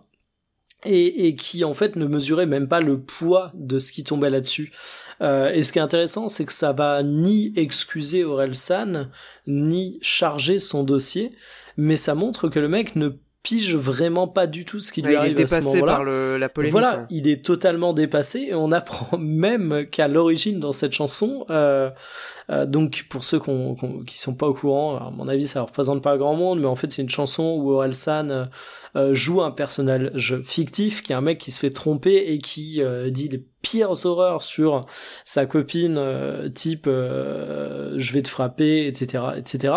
et, 0.84 1.34
qui 1.34 1.64
en 1.64 1.72
fait 1.72 1.96
ne 1.96 2.06
mesurait 2.06 2.44
même 2.44 2.68
pas 2.68 2.80
le 2.80 3.00
poids 3.00 3.52
de 3.54 3.78
ce 3.78 3.90
qui 3.90 4.04
tombait 4.04 4.28
là-dessus. 4.28 4.70
Euh, 5.22 5.50
et 5.50 5.62
ce 5.62 5.72
qui 5.72 5.78
est 5.78 5.82
intéressant, 5.82 6.28
c'est 6.28 6.44
que 6.44 6.52
ça 6.52 6.74
va 6.74 7.02
ni 7.02 7.54
excuser 7.56 8.22
Orelsan, 8.22 9.08
ni 9.46 9.98
charger 10.02 10.58
son 10.58 10.84
dossier, 10.84 11.32
mais 11.78 11.96
ça 11.96 12.14
montre 12.14 12.48
que 12.48 12.58
le 12.58 12.68
mec 12.68 12.96
ne 12.96 13.08
pige 13.42 13.74
vraiment 13.74 14.28
pas 14.28 14.46
du 14.46 14.64
tout 14.64 14.78
ce 14.78 14.92
qui 14.92 15.02
lui 15.02 15.14
arrive 15.16 15.38
à 15.40 15.46
ce 15.46 15.56
moment-là. 15.56 15.70
Il 15.70 15.72
est 15.72 15.80
dépassé 15.80 15.80
par 15.80 16.04
le, 16.04 16.38
la 16.38 16.48
polémique. 16.48 16.72
Voilà, 16.72 17.06
il 17.10 17.28
est 17.28 17.44
totalement 17.44 17.92
dépassé 17.92 18.46
et 18.50 18.54
on 18.54 18.70
apprend 18.72 19.18
même 19.18 19.86
qu'à 19.90 20.08
l'origine 20.08 20.60
dans 20.60 20.72
cette 20.72 20.92
chanson, 20.92 21.44
euh, 21.50 21.90
euh, 22.50 22.66
donc 22.66 23.06
pour 23.08 23.24
ceux 23.24 23.38
qu'on, 23.38 23.74
qui 24.06 24.18
sont 24.18 24.34
pas 24.34 24.46
au 24.46 24.54
courant, 24.54 24.96
à 24.96 25.10
mon 25.10 25.28
avis 25.28 25.46
ça 25.46 25.62
représente 25.62 26.02
pas 26.02 26.16
grand 26.16 26.34
monde, 26.34 26.60
mais 26.60 26.66
en 26.66 26.76
fait 26.76 26.90
c'est 26.92 27.02
une 27.02 27.10
chanson 27.10 27.56
où 27.58 27.70
Orelsan 27.72 28.30
euh, 28.30 28.44
euh, 28.96 29.14
joue 29.14 29.42
un 29.42 29.50
personnage 29.50 30.40
fictif 30.44 31.02
qui 31.02 31.12
est 31.12 31.14
un 31.14 31.20
mec 31.20 31.38
qui 31.38 31.50
se 31.50 31.58
fait 31.58 31.70
tromper 31.70 32.32
et 32.32 32.38
qui 32.38 32.82
euh, 32.82 33.10
dit 33.10 33.28
les 33.28 33.44
pires 33.62 33.92
horreurs 34.04 34.42
sur 34.42 34.86
sa 35.24 35.46
copine, 35.46 36.00
type 36.52 36.86
je 36.86 38.12
vais 38.12 38.22
te 38.22 38.28
frapper, 38.28 38.88
etc., 38.88 39.22
etc. 39.36 39.74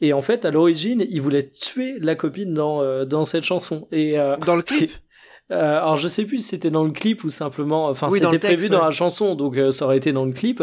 Et 0.00 0.12
en 0.12 0.22
fait, 0.22 0.44
à 0.44 0.50
l'origine, 0.50 1.04
il 1.08 1.20
voulait 1.20 1.48
tuer 1.48 1.98
la 2.00 2.14
copine 2.14 2.52
dans 2.52 2.82
euh, 2.82 3.04
dans 3.04 3.24
cette 3.24 3.44
chanson. 3.44 3.88
Et 3.92 4.18
euh, 4.18 4.36
dans 4.38 4.56
le 4.56 4.62
clip. 4.62 4.90
Euh, 5.52 5.78
alors 5.78 5.96
je 5.96 6.08
sais 6.08 6.24
plus 6.24 6.38
si 6.38 6.44
c'était 6.48 6.70
dans 6.70 6.82
le 6.82 6.90
clip 6.90 7.22
ou 7.22 7.28
simplement, 7.28 7.86
enfin 7.88 8.08
Oui, 8.10 8.18
c'était 8.18 8.38
prévu 8.40 8.68
dans 8.68 8.84
la 8.84 8.90
chanson, 8.90 9.36
donc 9.36 9.56
euh, 9.56 9.70
ça 9.70 9.84
aurait 9.84 9.96
été 9.96 10.12
dans 10.12 10.24
le 10.24 10.32
clip. 10.32 10.62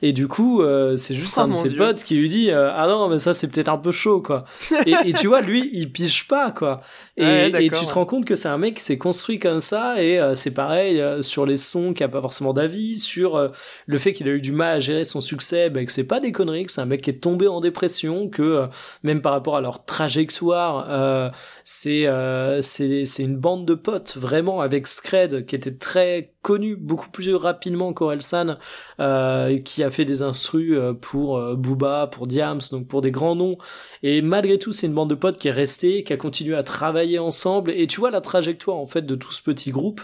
Et 0.00 0.12
du 0.14 0.26
coup, 0.26 0.62
euh, 0.62 0.96
c'est 0.96 1.14
juste 1.14 1.34
Oh, 1.36 1.42
un 1.42 1.48
de 1.48 1.54
ses 1.54 1.68
Dieu. 1.68 1.78
potes 1.78 2.02
qui 2.02 2.14
lui 2.16 2.30
dit 2.30 2.50
euh, 2.50 2.70
ah 2.74 2.86
non 2.86 3.08
mais 3.08 3.18
ça 3.18 3.34
c'est 3.34 3.48
peut-être 3.48 3.68
un 3.68 3.76
peu 3.76 3.92
chaud 3.92 4.22
quoi. 4.22 4.44
et, 4.86 4.94
et 5.04 5.12
tu 5.12 5.26
vois 5.26 5.42
lui 5.42 5.68
il 5.74 5.92
pige 5.92 6.26
pas 6.28 6.50
quoi. 6.50 6.80
Et, 7.18 7.24
Ouais, 7.24 7.48
et 7.48 7.50
d'accord, 7.50 7.80
tu 7.80 7.86
te 7.86 7.92
rends 7.92 8.06
compte 8.06 8.24
que 8.24 8.34
c'est 8.34 8.48
un 8.48 8.56
mec 8.56 8.76
qui 8.76 8.82
s'est 8.82 8.96
construit 8.96 9.38
comme 9.38 9.60
ça 9.60 10.02
et 10.02 10.18
euh, 10.18 10.34
c'est 10.34 10.54
pareil 10.54 10.98
euh, 10.98 11.20
sur 11.20 11.44
les 11.44 11.58
sons 11.58 11.92
qui 11.92 12.02
a 12.02 12.08
pas 12.08 12.22
forcément 12.22 12.54
d'avis, 12.54 12.98
sur 12.98 13.36
euh, 13.36 13.48
le 13.86 13.98
fait 13.98 14.14
qu'il 14.14 14.28
a 14.28 14.32
eu 14.32 14.40
du 14.40 14.52
mal 14.52 14.76
à 14.76 14.80
gérer 14.80 15.04
son 15.04 15.20
succès, 15.20 15.68
bah, 15.68 15.84
que 15.84 15.92
c'est 15.92 16.06
pas 16.06 16.20
des 16.20 16.32
conneries, 16.32 16.64
que 16.64 16.72
c'est 16.72 16.80
un 16.80 16.86
mec 16.86 17.02
qui 17.02 17.10
est 17.10 17.20
tombé 17.22 17.48
en 17.48 17.60
dépression, 17.60 18.30
que 18.30 18.42
euh, 18.42 18.66
même 19.02 19.20
par 19.20 19.32
rapport 19.32 19.56
à 19.56 19.60
leur 19.60 19.84
trajectoire, 19.84 20.86
euh, 20.88 21.30
c'est 21.64 22.06
euh, 22.06 22.60
c'est 22.62 23.04
c'est 23.04 23.22
une 23.24 23.36
bande 23.36 23.66
de 23.66 23.74
potes 23.74 24.16
vraiment 24.22 24.60
avec 24.60 24.86
Scred 24.86 25.44
qui 25.44 25.54
était 25.54 25.76
très 25.76 26.32
connu 26.40 26.76
beaucoup 26.76 27.10
plus 27.10 27.34
rapidement 27.34 27.92
qu'Orelsan 27.92 28.56
euh, 29.00 29.58
qui 29.60 29.82
a 29.82 29.90
fait 29.90 30.04
des 30.04 30.22
instrus 30.22 30.72
euh, 30.76 30.94
pour 30.94 31.36
euh, 31.36 31.54
Booba, 31.56 32.08
pour 32.10 32.26
Diams, 32.26 32.60
donc 32.70 32.88
pour 32.88 33.00
des 33.02 33.10
grands 33.10 33.36
noms. 33.36 33.58
Et 34.02 34.22
malgré 34.22 34.58
tout, 34.58 34.72
c'est 34.72 34.86
une 34.86 34.94
bande 34.94 35.10
de 35.10 35.14
potes 35.14 35.36
qui 35.36 35.48
est 35.48 35.52
restée, 35.52 36.04
qui 36.04 36.12
a 36.12 36.16
continué 36.16 36.56
à 36.56 36.62
travailler 36.62 37.18
ensemble. 37.18 37.72
Et 37.72 37.86
tu 37.86 38.00
vois 38.00 38.10
la 38.10 38.20
trajectoire 38.20 38.78
en 38.78 38.86
fait 38.86 39.02
de 39.02 39.14
tout 39.14 39.32
ce 39.32 39.42
petit 39.42 39.70
groupe, 39.70 40.00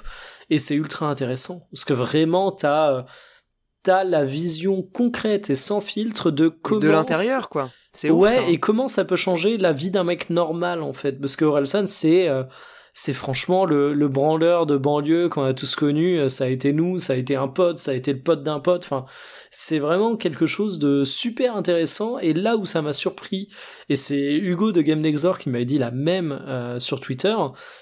et 0.51 0.59
c'est 0.59 0.74
ultra 0.74 1.07
intéressant 1.07 1.66
parce 1.73 1.85
que 1.85 1.93
vraiment 1.95 2.53
t'as 2.53 2.93
euh, 2.93 3.03
t'as 3.82 4.05
la 4.05 4.24
vision 4.24 4.82
concrète 4.82 5.51
et 5.51 5.55
sans 5.55 5.81
filtre 5.81 6.31
de 6.31 6.49
comment 6.49 6.81
de 6.81 6.89
l'intérieur, 6.89 7.49
quoi. 7.49 7.70
C'est 7.93 8.11
ouf. 8.11 8.23
ouais, 8.23 8.35
ça. 8.35 8.40
hein. 8.43 8.47
et 8.49 8.59
comment 8.61 8.86
ça 8.89 9.05
peut 9.05 9.16
changer 9.16 9.57
la 9.57 9.73
vie 9.73 9.90
d'un 9.90 10.05
mec 10.05 10.31
normal 10.31 10.82
en 10.82 10.93
fait 10.93 11.12
Parce 11.20 11.36
que 11.36 11.45
Orelsan, 11.45 11.86
c'est 11.86 12.28
c'est 13.01 13.12
franchement 13.12 13.65
le, 13.65 13.95
le 13.95 14.09
branleur 14.09 14.66
de 14.66 14.77
banlieue 14.77 15.29
qu'on 15.29 15.45
a 15.45 15.55
tous 15.55 15.77
connu. 15.77 16.19
Euh, 16.19 16.29
Ça 16.29 16.45
a 16.45 16.47
été 16.49 16.73
nous, 16.73 16.99
ça 16.99 17.12
a 17.12 17.16
été 17.16 17.37
un 17.37 17.47
pote, 17.47 17.79
ça 17.79 17.93
a 17.93 17.95
été 17.95 18.12
le 18.12 18.19
pote 18.19 18.43
d'un 18.43 18.59
pote. 18.59 18.83
Enfin, 18.85 19.05
c'est 19.53 19.79
vraiment 19.79 20.16
quelque 20.16 20.47
chose 20.47 20.81
de 20.81 21.05
super 21.05 21.55
intéressant. 21.55 22.19
Et 22.19 22.33
là 22.35 22.57
où 22.57 22.65
ça 22.65 22.83
m'a 22.83 22.93
surpris, 22.93 23.51
et 23.89 23.97
c'est 23.97 24.32
Hugo 24.35 24.73
de 24.73 24.82
Game 24.82 25.01
Nexor 25.01 25.39
qui 25.39 25.48
m'avait 25.48 25.65
dit 25.65 25.78
la 25.78 25.90
même 25.90 26.40
euh, 26.47 26.78
sur 26.78 27.01
Twitter, 27.01 27.35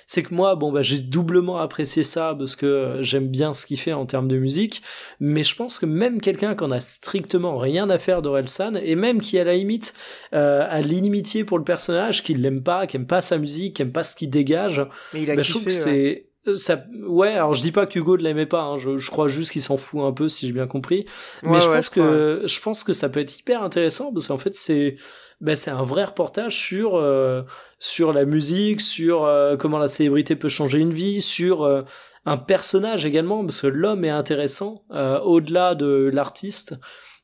c'est 0.06 0.22
que 0.22 0.34
moi, 0.34 0.54
bon 0.54 0.70
bah 0.72 0.82
j'ai 0.82 1.00
doublement 1.00 1.58
apprécié 1.58 2.02
ça 2.02 2.34
parce 2.38 2.54
que 2.56 2.66
euh, 2.66 3.02
j'aime 3.02 3.28
bien 3.28 3.54
ce 3.54 3.66
qu'il 3.66 3.78
fait 3.78 3.92
en 3.92 4.06
termes 4.06 4.28
de 4.28 4.36
musique. 4.36 4.82
Mais 5.20 5.42
je 5.42 5.56
pense 5.56 5.78
que 5.78 5.86
même 5.86 6.20
quelqu'un 6.20 6.54
qui 6.54 6.64
en 6.64 6.70
a 6.70 6.80
strictement 6.80 7.56
rien 7.58 7.90
à 7.90 7.98
faire 7.98 8.22
d'Orelsan, 8.22 8.74
et 8.76 8.94
même 8.94 9.20
qui 9.20 9.38
à 9.38 9.44
la 9.44 9.54
limite 9.54 9.94
euh, 10.32 10.66
a 10.68 10.80
l'inimitié 10.80 11.44
pour 11.44 11.58
le 11.58 11.64
personnage, 11.64 12.22
qui 12.22 12.34
l'aime 12.34 12.62
pas, 12.62 12.86
qui 12.86 12.96
aime 12.96 13.06
pas 13.06 13.20
sa 13.22 13.38
musique, 13.38 13.76
qui 13.76 13.82
aime 13.82 13.92
pas 13.92 14.02
ce 14.02 14.14
qu'il 14.14 14.30
dégage, 14.30 14.82
Mais 15.12 15.22
il 15.22 15.30
a 15.30 15.36
bah, 15.36 15.42
je 15.42 15.50
trouve 15.50 15.64
que 15.64 15.68
ouais. 15.70 15.74
c'est 15.74 16.26
ça 16.54 16.84
ouais 17.08 17.32
alors 17.32 17.54
je 17.54 17.62
dis 17.62 17.72
pas 17.72 17.86
que 17.86 17.98
Hugo 17.98 18.16
ne 18.16 18.22
l'aimait 18.22 18.46
pas 18.46 18.62
hein, 18.62 18.78
je, 18.78 18.98
je 18.98 19.10
crois 19.10 19.26
juste 19.26 19.50
qu'il 19.50 19.60
s'en 19.60 19.76
fout 19.76 20.02
un 20.02 20.12
peu 20.12 20.28
si 20.28 20.46
j'ai 20.46 20.52
bien 20.52 20.68
compris 20.68 21.04
mais 21.42 21.50
Ouais, 21.50 21.60
je 21.60 21.66
pense 21.66 21.88
ouais. 21.88 21.94
que 21.94 22.42
je 22.46 22.60
pense 22.60 22.84
que 22.84 22.92
ça 22.92 23.08
peut 23.08 23.18
être 23.18 23.36
hyper 23.36 23.64
intéressant 23.64 24.12
parce 24.12 24.28
qu'en 24.28 24.38
fait 24.38 24.54
c'est 24.54 24.94
ben 25.40 25.54
c'est 25.54 25.70
un 25.70 25.82
vrai 25.84 26.04
reportage 26.04 26.56
sur 26.58 26.96
euh, 26.96 27.42
sur 27.78 28.12
la 28.12 28.24
musique 28.24 28.80
sur 28.80 29.24
euh, 29.24 29.56
comment 29.56 29.78
la 29.78 29.88
célébrité 29.88 30.34
peut 30.36 30.48
changer 30.48 30.78
une 30.78 30.94
vie 30.94 31.20
sur 31.20 31.62
euh, 31.64 31.82
un 32.24 32.36
personnage 32.38 33.04
également 33.06 33.44
parce 33.44 33.60
que 33.60 33.66
l'homme 33.66 34.04
est 34.04 34.10
intéressant 34.10 34.84
euh, 34.92 35.20
au-delà 35.20 35.74
de 35.74 36.10
l'artiste 36.12 36.74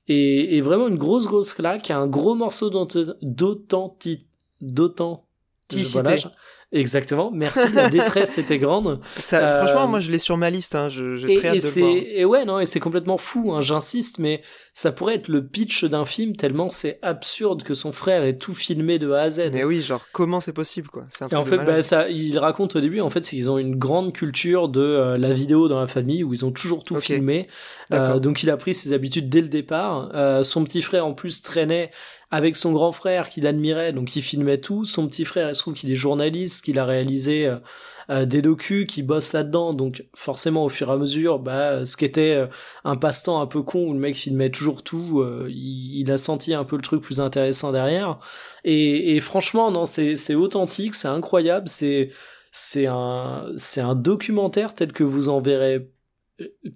et, 0.09 0.57
et 0.57 0.61
vraiment 0.61 0.89
une 0.89 0.99
grosse 0.99 1.27
grosse 1.27 1.55
claque 1.55 1.91
un 1.91 2.07
gros 2.07 2.35
morceau 2.35 2.69
d'authenti- 2.71 4.27
d'authenti 4.61 5.27
Authenticité. 5.71 5.93
voilà, 6.03 6.17
je- 6.17 6.29
exactement 6.73 7.31
merci 7.33 7.71
la 7.73 7.89
détresse 7.89 8.39
était 8.39 8.59
grande 8.59 9.01
Ça, 9.17 9.39
Euh, 9.39 9.65
Franchement, 9.65 9.89
moi, 9.89 10.01
je 10.01 10.11
l'ai 10.11 10.19
sur 10.19 10.37
ma 10.37 10.51
liste. 10.51 10.75
Hein. 10.75 10.89
je- 10.89 11.17
J'ai 11.17 11.33
et, 11.33 11.37
très 11.37 11.49
hâte 11.49 11.57
et 11.57 11.61
de 11.61 11.65
le 11.81 11.81
voir. 11.87 11.97
et 12.07 12.25
ouais 12.25 12.45
non 12.45 12.61
et 12.61 12.67
c'est 12.67 12.81
complètement 12.81 13.19
fou 13.19 13.53
hein, 13.53 13.61
j'insiste 13.61 14.19
mais 14.19 14.41
ça 14.75 14.91
pourrait 14.91 15.17
être 15.17 15.29
le 15.29 15.45
pitch 15.47 15.85
d'un 15.85 16.05
film 16.07 16.35
tellement 16.35 16.71
c'est 16.71 16.99
absurde 17.03 17.63
que 17.63 17.75
son 17.75 17.93
frère 17.93 18.25
ait 18.25 18.39
tout 18.39 18.55
filmé 18.55 18.99
de 18.99 19.11
A 19.13 19.23
à 19.23 19.31
Z 19.31 19.51
Mais 19.53 19.65
oui, 19.65 19.83
genre, 19.83 20.07
comment 20.13 20.41
c'est 20.41 20.55
possible, 20.55 20.89
quoi? 20.89 21.05
C'est 21.11 21.25
un 21.25 21.29
et 21.29 21.35
en 21.35 21.45
fait, 21.45 21.59
bah, 21.59 21.83
ça, 21.83 22.09
il 22.09 22.39
raconte 22.39 22.75
au 22.77 22.81
début, 22.81 23.01
en 23.01 23.11
fait, 23.11 23.23
c'est 23.23 23.37
qu'ils 23.37 23.51
ont 23.51 23.59
une 23.59 23.77
grande 23.77 24.15
culture 24.15 24.71
de 24.71 24.81
euh, 24.81 25.19
la 25.19 25.33
vidéo 25.35 25.69
dans 25.69 25.79
la 25.79 25.87
famille 25.87 26.25
où 26.25 26.33
ils 26.33 26.47
ont 26.47 26.53
toujours 26.53 26.85
tout 26.85 26.97
filmé. 26.97 27.49
Euh, 27.93 28.19
donc, 28.19 28.43
il 28.43 28.49
a 28.49 28.57
pris 28.57 28.75
ses 28.75 28.95
habitudes 28.95 29.29
dès 29.29 29.43
le 29.43 29.49
départ. 29.49 30.11
Euh, 30.15 30.43
son 30.43 30.65
petit 30.65 30.81
frère, 30.81 31.05
en 31.07 31.13
plus, 31.13 31.43
traînait 31.43 31.91
avec 32.33 32.57
son 32.57 32.73
grand 32.73 32.93
frère 32.93 33.29
qu'il 33.29 33.47
admirait, 33.47 33.93
donc 33.93 34.17
il 34.17 34.23
filmait 34.23 34.57
tout. 34.59 34.87
Son 34.87 35.07
petit 35.07 35.27
frère, 35.27 35.51
il 35.51 35.55
se 35.55 35.61
trouve 35.61 35.75
qu'il 35.75 35.93
est 35.93 35.95
journaliste, 35.95 36.65
qu'il 36.65 36.79
a 36.79 36.87
réalisé 36.87 37.47
euh, 37.47 37.59
euh, 38.09 38.25
des 38.25 38.41
docus, 38.41 38.87
qui 38.87 39.03
bosse 39.03 39.35
là-dedans. 39.35 39.75
Donc, 39.75 40.07
forcément, 40.15 40.65
au 40.65 40.71
fur 40.71 40.89
et 40.89 40.93
à 40.93 40.97
mesure, 40.97 41.39
bah, 41.39 41.85
ce 41.85 41.95
qui 41.95 42.07
était 42.07 42.35
euh, 42.35 42.47
un 42.85 42.97
passe-temps 42.97 43.39
un 43.43 43.47
peu 43.47 43.61
con 43.61 43.85
où 43.85 43.93
le 43.93 43.99
mec 43.99 44.17
filmait 44.17 44.51
toujours 44.51 44.83
tout, 44.83 45.23
il, 45.47 46.11
a 46.11 46.17
senti 46.17 46.55
un 46.55 46.65
peu 46.65 46.77
le 46.77 46.83
truc 46.83 47.03
plus 47.03 47.21
intéressant 47.21 47.71
derrière. 47.71 48.19
Et, 48.65 49.15
et 49.15 49.21
franchement, 49.21 49.71
non, 49.71 49.85
c'est 49.85 50.17
c'est 50.17 50.35
authentique, 50.35 50.95
c'est 50.95 51.09
incroyable, 51.09 51.69
c'est 51.69 52.09
c'est 52.51 52.87
un 52.87 53.47
c'est 53.57 53.83
un 53.83 53.95
documentaire 53.95 54.75
tel 54.75 54.93
que 54.93 55.05
vous 55.05 55.29
en 55.29 55.41
verrez 55.41 55.87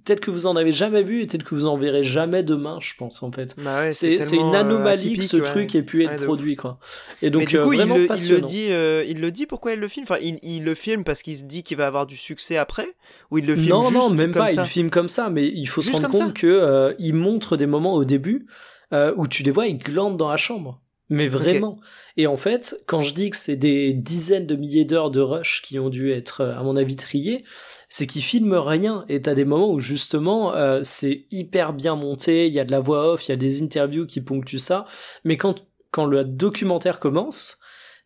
tel 0.04 0.20
que 0.20 0.30
vous 0.30 0.46
en 0.46 0.56
avez 0.56 0.72
jamais 0.72 1.02
vu 1.02 1.22
et 1.22 1.26
tel 1.26 1.42
que 1.42 1.54
vous 1.54 1.66
en 1.66 1.76
verrez 1.76 2.02
jamais 2.02 2.42
demain, 2.42 2.78
je 2.80 2.92
pense 2.98 3.22
en 3.22 3.30
fait. 3.32 3.54
Bah 3.58 3.80
ouais, 3.80 3.92
C'est 3.92 4.16
une 4.32 4.54
euh, 4.54 4.60
anomalie 4.60 5.16
que 5.18 5.24
ce 5.24 5.36
ouais. 5.36 5.44
truc 5.44 5.74
ait 5.74 5.82
pu 5.82 6.04
être 6.04 6.20
Ouais, 6.20 6.24
produit 6.24 6.56
quoi. 6.56 6.78
Et 7.22 7.30
donc 7.30 7.54
euh, 7.54 7.66
il 7.72 7.88
le, 7.88 8.08
il 8.16 8.30
le 8.30 8.40
dit, 8.42 8.66
euh, 8.70 9.04
il 9.08 9.20
le 9.20 9.30
dit 9.30 9.46
pourquoi 9.46 9.72
il 9.72 9.80
le 9.80 9.88
filme? 9.88 10.04
Enfin, 10.08 10.20
il, 10.22 10.38
il 10.42 10.64
le 10.64 10.74
filme 10.74 11.04
parce 11.04 11.22
qu'il 11.22 11.36
se 11.36 11.44
dit 11.44 11.62
qu'il 11.62 11.76
va 11.76 11.86
avoir 11.86 12.06
du 12.06 12.16
succès 12.16 12.56
après, 12.56 12.88
ou 13.30 13.38
il 13.38 13.46
le 13.46 13.56
filme 13.56 13.68
non, 13.70 13.82
juste 13.88 13.94
non, 13.94 14.10
même 14.10 14.30
pas. 14.32 14.48
ça? 14.48 14.62
Il 14.62 14.68
filme 14.68 14.90
comme 14.90 15.08
ça, 15.08 15.30
mais 15.30 15.46
il 15.48 15.66
faut 15.66 15.82
Juste 15.82 15.96
se 15.96 16.02
rendre 16.02 16.18
compte 16.18 16.34
que 16.34 16.46
euh, 16.46 16.94
il 16.98 17.14
montre 17.14 17.56
des 17.56 17.66
moments 17.66 17.94
au 17.94 18.04
début 18.04 18.46
euh, 18.92 19.12
où 19.16 19.26
tu 19.26 19.42
les 19.42 19.50
vois, 19.50 19.66
ils 19.66 19.78
glandent 19.78 20.16
dans 20.16 20.28
la 20.28 20.36
chambre. 20.36 20.80
Mais 21.08 21.28
vraiment. 21.28 21.78
Et 22.16 22.26
en 22.26 22.36
fait, 22.36 22.82
quand 22.86 23.00
je 23.00 23.14
dis 23.14 23.30
que 23.30 23.36
c'est 23.36 23.54
des 23.56 23.92
dizaines 23.92 24.46
de 24.46 24.56
milliers 24.56 24.84
d'heures 24.84 25.12
de 25.12 25.20
rush 25.20 25.62
qui 25.62 25.78
ont 25.78 25.88
dû 25.88 26.10
être, 26.10 26.40
euh, 26.40 26.58
à 26.58 26.64
mon 26.64 26.74
avis, 26.76 26.96
triées, 26.96 27.44
c'est 27.88 28.06
qu'ils 28.06 28.22
filment 28.22 28.58
rien. 28.58 29.04
Et 29.08 29.22
t'as 29.22 29.34
des 29.34 29.44
moments 29.44 29.70
où 29.70 29.80
justement, 29.80 30.54
euh, 30.54 30.80
c'est 30.82 31.26
hyper 31.30 31.72
bien 31.72 31.96
monté. 31.96 32.46
Il 32.46 32.54
y 32.54 32.60
a 32.60 32.64
de 32.64 32.72
la 32.72 32.80
voix 32.80 33.12
off, 33.12 33.28
il 33.28 33.30
y 33.30 33.34
a 33.34 33.36
des 33.36 33.62
interviews 33.62 34.06
qui 34.06 34.20
ponctuent 34.20 34.58
ça. 34.58 34.86
Mais 35.24 35.36
quand 35.36 35.66
quand 35.92 36.04
le 36.04 36.24
documentaire 36.24 37.00
commence, 37.00 37.58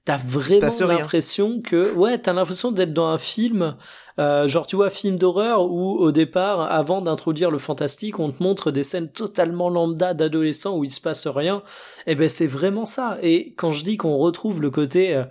t'as 0.04 0.16
vraiment 0.16 0.86
l'impression 0.86 1.60
que 1.60 1.92
ouais, 1.94 2.18
t'as 2.18 2.32
l'impression 2.32 2.72
d'être 2.72 2.92
dans 2.92 3.08
un 3.08 3.18
film 3.18 3.76
euh, 4.18 4.48
genre 4.48 4.66
tu 4.66 4.76
vois 4.76 4.90
film 4.90 5.16
d'horreur 5.16 5.70
où 5.70 5.98
au 5.98 6.12
départ 6.12 6.60
avant 6.60 7.00
d'introduire 7.00 7.50
le 7.50 7.58
fantastique 7.58 8.18
on 8.18 8.30
te 8.30 8.42
montre 8.42 8.70
des 8.70 8.82
scènes 8.82 9.10
totalement 9.10 9.70
lambda 9.70 10.14
d'adolescents 10.14 10.76
où 10.76 10.84
il 10.84 10.90
se 10.90 11.00
passe 11.00 11.26
rien 11.26 11.62
et 12.06 12.14
ben 12.14 12.28
c'est 12.28 12.46
vraiment 12.46 12.86
ça 12.86 13.18
et 13.22 13.54
quand 13.54 13.70
je 13.70 13.84
dis 13.84 13.96
qu'on 13.96 14.16
retrouve 14.16 14.60
le 14.60 14.70
côté 14.70 15.14
euh, 15.14 15.24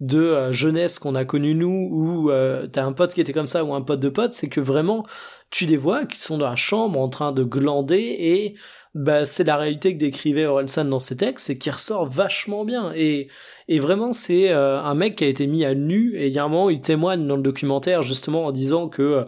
de 0.00 0.20
euh, 0.20 0.52
jeunesse 0.52 0.98
qu'on 0.98 1.14
a 1.14 1.24
connu 1.24 1.54
nous 1.54 1.88
où 1.90 2.30
euh, 2.30 2.66
t'as 2.66 2.84
un 2.84 2.92
pote 2.92 3.14
qui 3.14 3.20
était 3.20 3.32
comme 3.32 3.46
ça 3.46 3.64
ou 3.64 3.74
un 3.74 3.80
pote 3.80 4.00
de 4.00 4.10
pote 4.10 4.34
c'est 4.34 4.48
que 4.48 4.60
vraiment 4.60 5.06
tu 5.50 5.64
les 5.64 5.78
vois 5.78 6.04
qui 6.04 6.20
sont 6.20 6.38
dans 6.38 6.48
la 6.48 6.56
chambre 6.56 7.00
en 7.00 7.08
train 7.08 7.32
de 7.32 7.44
glander 7.44 8.16
et 8.18 8.56
bah 8.96 9.26
c'est 9.26 9.44
la 9.44 9.58
réalité 9.58 9.92
que 9.92 9.98
décrivait 9.98 10.46
Orelsan 10.46 10.86
dans 10.86 10.98
ses 10.98 11.18
textes 11.18 11.50
et 11.50 11.58
qui 11.58 11.70
ressort 11.70 12.06
vachement 12.06 12.64
bien. 12.64 12.92
Et 12.94 13.28
et 13.68 13.78
vraiment 13.78 14.12
c'est 14.12 14.50
euh, 14.50 14.80
un 14.80 14.94
mec 14.94 15.16
qui 15.16 15.24
a 15.24 15.28
été 15.28 15.46
mis 15.46 15.66
à 15.66 15.74
nu 15.74 16.16
et 16.16 16.28
il 16.28 16.32
y 16.32 16.38
a 16.38 16.44
un 16.44 16.48
moment 16.48 16.70
il 16.70 16.80
témoigne 16.80 17.26
dans 17.26 17.36
le 17.36 17.42
documentaire 17.42 18.00
justement 18.00 18.46
en 18.46 18.52
disant 18.52 18.88
que 18.88 19.02
euh, 19.02 19.24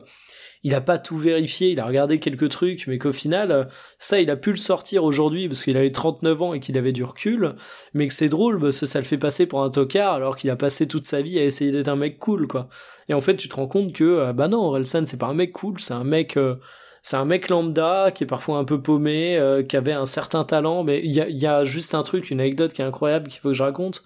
il 0.69 0.75
a 0.75 0.83
pas 0.83 0.99
tout 0.99 1.17
vérifié, 1.17 1.71
il 1.71 1.81
a 1.81 1.87
regardé 1.87 2.21
quelques 2.21 2.51
trucs, 2.51 2.87
mais 2.89 2.99
qu'au 2.99 3.11
final, 3.11 3.51
euh, 3.51 3.65
ça, 3.99 4.21
il 4.21 4.31
a 4.31 4.37
pu 4.37 4.51
le 4.51 4.59
sortir 4.59 5.03
aujourd'hui 5.03 5.49
parce 5.49 5.65
qu'il 5.65 5.79
avait 5.79 5.91
39 5.91 6.43
ans 6.43 6.53
et 6.53 6.61
qu'il 6.61 6.77
avait 6.77 6.93
du 6.93 7.05
recul, 7.05 7.55
mais 7.95 8.07
que 8.07 8.13
c'est 8.13 8.29
drôle 8.29 8.61
parce 8.61 8.79
que 8.79 8.85
ça 8.85 8.99
le 8.99 9.07
fait 9.07 9.17
passer 9.17 9.47
pour 9.47 9.63
un 9.63 9.71
tocard 9.71 10.13
alors 10.13 10.37
qu'il 10.37 10.51
a 10.51 10.57
passé 10.57 10.87
toute 10.87 11.07
sa 11.07 11.23
vie 11.23 11.39
à 11.39 11.45
essayer 11.45 11.73
d'être 11.73 11.89
un 11.89 11.97
mec 11.97 12.19
cool, 12.19 12.47
quoi. 12.47 12.69
Et 13.09 13.15
en 13.15 13.23
fait, 13.23 13.37
tu 13.37 13.49
te 13.49 13.57
rends 13.57 13.67
compte 13.67 13.95
que, 13.95 14.05
euh, 14.05 14.33
bah 14.35 14.49
non, 14.49 14.59
Orelsan, 14.59 15.07
c'est 15.07 15.17
pas 15.17 15.29
un 15.29 15.35
mec 15.35 15.53
cool, 15.53 15.81
c'est 15.81 15.95
un 15.95 16.05
mec, 16.05 16.37
euh, 16.37 16.57
c'est 17.03 17.17
un 17.17 17.25
mec 17.25 17.49
lambda 17.49 18.11
qui 18.11 18.25
est 18.25 18.27
parfois 18.27 18.59
un 18.59 18.65
peu 18.65 18.83
paumé, 18.83 19.41
qui 19.71 19.77
avait 19.79 19.93
un 19.93 20.05
certain 20.05 20.45
talent, 20.45 20.85
mais 20.85 21.01
il 21.03 21.13
y 21.13 21.47
a, 21.47 21.65
juste 21.65 21.95
un 21.95 22.03
truc, 22.03 22.31
une 22.31 22.41
anecdote 22.41 22.75
qui 22.75 22.83
est 22.83 22.85
incroyable 22.85 23.29
qu'il 23.29 23.41
faut 23.41 23.49
que 23.49 23.55
je 23.55 23.63
raconte. 23.63 24.05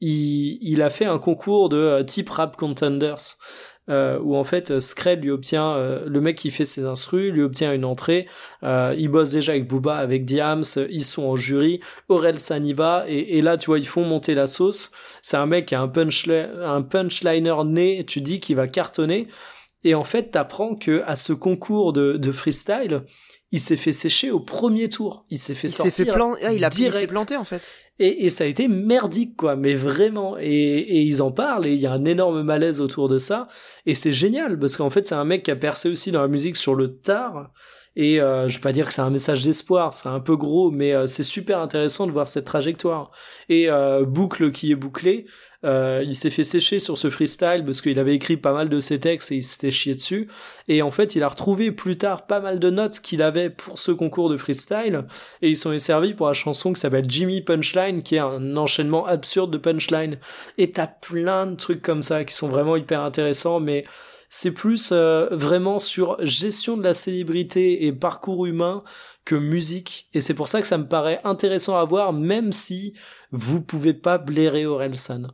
Il, 0.00 0.82
a 0.82 0.90
fait 0.90 1.04
un 1.04 1.18
concours 1.18 1.68
de 1.68 2.02
type 2.02 2.30
rap 2.30 2.56
contenders 2.56 3.36
euh, 3.90 4.18
où 4.20 4.36
en 4.36 4.44
fait 4.44 4.80
Scred 4.80 5.22
lui 5.22 5.30
obtient 5.30 5.74
euh, 5.74 6.04
le 6.06 6.20
mec 6.20 6.36
qui 6.36 6.50
fait 6.50 6.64
ses 6.64 6.86
instrus 6.86 7.32
lui 7.32 7.42
obtient 7.42 7.72
une 7.72 7.84
entrée. 7.84 8.26
Euh, 8.62 8.94
il 8.96 9.08
bosse 9.08 9.32
déjà 9.32 9.52
avec 9.52 9.68
Booba 9.68 9.96
avec 9.96 10.24
Diams 10.24 10.64
ils 10.88 11.04
sont 11.04 11.24
en 11.24 11.36
jury. 11.36 11.80
Aurel 12.08 12.40
Saniva 12.40 13.04
et, 13.08 13.38
et 13.38 13.42
là 13.42 13.56
tu 13.56 13.66
vois 13.66 13.78
ils 13.78 13.86
font 13.86 14.04
monter 14.04 14.34
la 14.34 14.46
sauce. 14.46 14.90
C'est 15.22 15.36
un 15.36 15.46
mec 15.46 15.66
qui 15.66 15.74
a 15.74 15.80
un 15.80 15.88
punchli- 15.88 16.48
un 16.62 16.82
punchliner 16.82 17.56
né 17.64 18.04
tu 18.06 18.20
dis 18.20 18.40
qu'il 18.40 18.56
va 18.56 18.68
cartonner. 18.68 19.26
Et 19.84 19.94
en 19.94 20.04
fait 20.04 20.30
t'apprends 20.30 20.76
que 20.76 21.02
à 21.04 21.14
ce 21.14 21.32
concours 21.34 21.92
de, 21.92 22.16
de 22.16 22.32
freestyle 22.32 23.02
il 23.54 23.60
s'est 23.60 23.76
fait 23.76 23.92
sécher 23.92 24.32
au 24.32 24.40
premier 24.40 24.88
tour. 24.88 25.26
Il 25.30 25.38
s'est 25.38 25.54
fait 25.54 25.68
Il 25.68 25.70
s'est 25.70 25.84
sortir 25.84 26.06
fait 26.06 26.12
plan... 26.12 26.34
ah, 26.42 26.52
il 26.52 26.64
a 26.64 26.68
il 26.68 26.74
s'est 26.74 26.90
direct. 26.90 27.08
planté 27.08 27.36
en 27.36 27.44
fait. 27.44 27.62
Et, 28.00 28.24
et 28.24 28.28
ça 28.28 28.42
a 28.42 28.48
été 28.48 28.66
merdique, 28.66 29.36
quoi, 29.36 29.54
mais 29.54 29.74
vraiment. 29.74 30.36
Et, 30.38 30.48
et 30.50 31.02
ils 31.02 31.22
en 31.22 31.30
parlent, 31.30 31.64
et 31.64 31.72
il 31.72 31.78
y 31.78 31.86
a 31.86 31.92
un 31.92 32.04
énorme 32.04 32.42
malaise 32.42 32.80
autour 32.80 33.08
de 33.08 33.18
ça. 33.18 33.46
Et 33.86 33.94
c'est 33.94 34.12
génial, 34.12 34.58
parce 34.58 34.76
qu'en 34.76 34.90
fait, 34.90 35.06
c'est 35.06 35.14
un 35.14 35.24
mec 35.24 35.44
qui 35.44 35.52
a 35.52 35.56
percé 35.56 35.88
aussi 35.88 36.10
dans 36.10 36.22
la 36.22 36.26
musique 36.26 36.56
sur 36.56 36.74
le 36.74 36.96
tard. 36.96 37.52
Et 37.94 38.20
euh, 38.20 38.48
je 38.48 38.56
vais 38.56 38.62
pas 38.62 38.72
dire 38.72 38.88
que 38.88 38.92
c'est 38.92 39.02
un 39.02 39.10
message 39.10 39.44
d'espoir, 39.44 39.94
c'est 39.94 40.08
un 40.08 40.18
peu 40.18 40.36
gros, 40.36 40.72
mais 40.72 40.92
euh, 40.92 41.06
c'est 41.06 41.22
super 41.22 41.60
intéressant 41.60 42.08
de 42.08 42.12
voir 42.12 42.26
cette 42.26 42.44
trajectoire. 42.44 43.12
Et 43.48 43.70
euh, 43.70 44.04
boucle 44.04 44.50
qui 44.50 44.72
est 44.72 44.74
bouclée, 44.74 45.26
euh, 45.64 46.02
il 46.06 46.14
s'est 46.14 46.30
fait 46.30 46.44
sécher 46.44 46.78
sur 46.78 46.98
ce 46.98 47.10
freestyle 47.10 47.62
parce 47.64 47.80
qu'il 47.80 47.98
avait 47.98 48.14
écrit 48.14 48.36
pas 48.36 48.52
mal 48.52 48.68
de 48.68 48.80
ses 48.80 49.00
textes 49.00 49.32
et 49.32 49.36
il 49.36 49.42
s'était 49.42 49.70
chié 49.70 49.94
dessus. 49.94 50.28
Et 50.68 50.82
en 50.82 50.90
fait, 50.90 51.14
il 51.16 51.22
a 51.22 51.28
retrouvé 51.28 51.72
plus 51.72 51.96
tard 51.96 52.26
pas 52.26 52.40
mal 52.40 52.58
de 52.58 52.70
notes 52.70 53.00
qu'il 53.00 53.22
avait 53.22 53.50
pour 53.50 53.78
ce 53.78 53.92
concours 53.92 54.28
de 54.28 54.36
freestyle 54.36 55.04
et 55.42 55.48
ils 55.48 55.56
sont 55.56 55.76
servis 55.78 56.14
pour 56.14 56.26
la 56.26 56.32
chanson 56.32 56.72
qui 56.72 56.80
s'appelle 56.80 57.06
Jimmy 57.08 57.40
Punchline, 57.40 58.02
qui 58.02 58.16
est 58.16 58.20
un 58.20 58.56
enchaînement 58.56 59.06
absurde 59.06 59.50
de 59.50 59.58
punchline. 59.58 60.18
Et 60.58 60.70
t'as 60.70 60.86
plein 60.86 61.46
de 61.46 61.56
trucs 61.56 61.82
comme 61.82 62.02
ça 62.02 62.24
qui 62.24 62.34
sont 62.34 62.48
vraiment 62.48 62.76
hyper 62.76 63.00
intéressants, 63.00 63.60
mais 63.60 63.84
c'est 64.30 64.52
plus 64.52 64.90
euh, 64.90 65.28
vraiment 65.30 65.78
sur 65.78 66.16
gestion 66.26 66.76
de 66.76 66.82
la 66.82 66.92
célébrité 66.92 67.86
et 67.86 67.92
parcours 67.92 68.46
humain 68.46 68.82
que 69.24 69.36
musique. 69.36 70.08
Et 70.12 70.20
c'est 70.20 70.34
pour 70.34 70.48
ça 70.48 70.60
que 70.60 70.66
ça 70.66 70.78
me 70.78 70.88
paraît 70.88 71.20
intéressant 71.24 71.76
à 71.76 71.84
voir, 71.84 72.12
même 72.12 72.50
si 72.50 72.94
vous 73.30 73.60
pouvez 73.60 73.94
pas 73.94 74.18
blairer 74.18 74.66
Orelsan. 74.66 75.28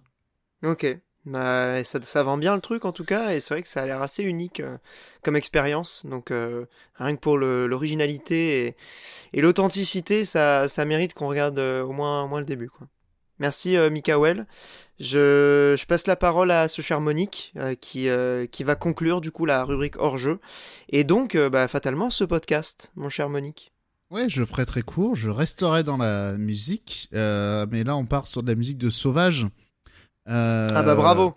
Ok. 0.62 0.86
Bah, 1.26 1.84
ça, 1.84 2.00
ça 2.00 2.22
vend 2.22 2.38
bien 2.38 2.54
le 2.54 2.62
truc 2.62 2.86
en 2.86 2.92
tout 2.92 3.04
cas, 3.04 3.32
et 3.32 3.40
c'est 3.40 3.52
vrai 3.52 3.62
que 3.62 3.68
ça 3.68 3.82
a 3.82 3.86
l'air 3.86 4.00
assez 4.00 4.22
unique 4.22 4.60
euh, 4.60 4.78
comme 5.22 5.36
expérience. 5.36 6.06
Donc 6.06 6.30
euh, 6.30 6.64
rien 6.94 7.14
que 7.14 7.20
pour 7.20 7.36
l'originalité 7.36 8.74
et, 9.32 9.40
l'authenticité, 9.40 10.24
ça, 10.24 10.66
ça 10.68 10.84
mérite 10.86 11.12
qu'on 11.12 11.28
regarde 11.28 11.58
euh, 11.58 11.82
au, 11.82 11.92
moins, 11.92 12.24
au 12.24 12.28
moins 12.28 12.40
le 12.40 12.46
début. 12.46 12.70
Quoi. 12.70 12.86
Merci 13.38 13.76
Mikael. 13.90 14.46
Je, 14.98 15.74
je 15.78 15.86
passe 15.86 16.06
la 16.06 16.16
parole 16.16 16.50
à 16.50 16.68
ce 16.68 16.82
cher 16.82 17.00
Monique 17.00 17.54
qui, 17.80 18.06
qui 18.52 18.64
va 18.64 18.74
conclure 18.74 19.22
du 19.22 19.30
coup 19.30 19.46
la 19.46 19.64
rubrique 19.64 19.96
hors 19.98 20.18
jeu. 20.18 20.40
Et 20.90 21.04
donc, 21.04 21.38
bah, 21.38 21.66
fatalement, 21.66 22.10
ce 22.10 22.24
podcast, 22.24 22.92
mon 22.96 23.08
cher 23.08 23.30
Monique. 23.30 23.72
Ouais, 24.10 24.28
je 24.28 24.44
ferai 24.44 24.66
très 24.66 24.82
court. 24.82 25.14
Je 25.14 25.30
resterai 25.30 25.84
dans 25.84 25.96
la 25.96 26.36
musique, 26.36 27.08
mais 27.12 27.82
là 27.82 27.96
on 27.96 28.04
part 28.04 28.26
sur 28.26 28.42
de 28.42 28.48
la 28.48 28.56
musique 28.56 28.76
de 28.76 28.90
Sauvage. 28.90 29.46
Euh, 30.28 30.70
Ah 30.74 30.82
bah 30.82 30.94
bravo. 30.94 31.34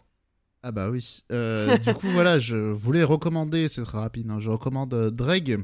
Ah 0.62 0.72
bah 0.72 0.90
oui. 0.90 1.24
Euh, 1.32 1.78
du 1.78 1.94
coup 1.94 2.08
voilà, 2.10 2.38
je 2.40 2.56
voulais 2.56 3.04
recommander, 3.04 3.68
c'est 3.68 3.84
très 3.84 3.98
rapide. 3.98 4.30
hein, 4.32 4.40
je 4.40 4.50
recommande 4.50 4.94
euh, 4.94 5.10
Dreg. 5.10 5.64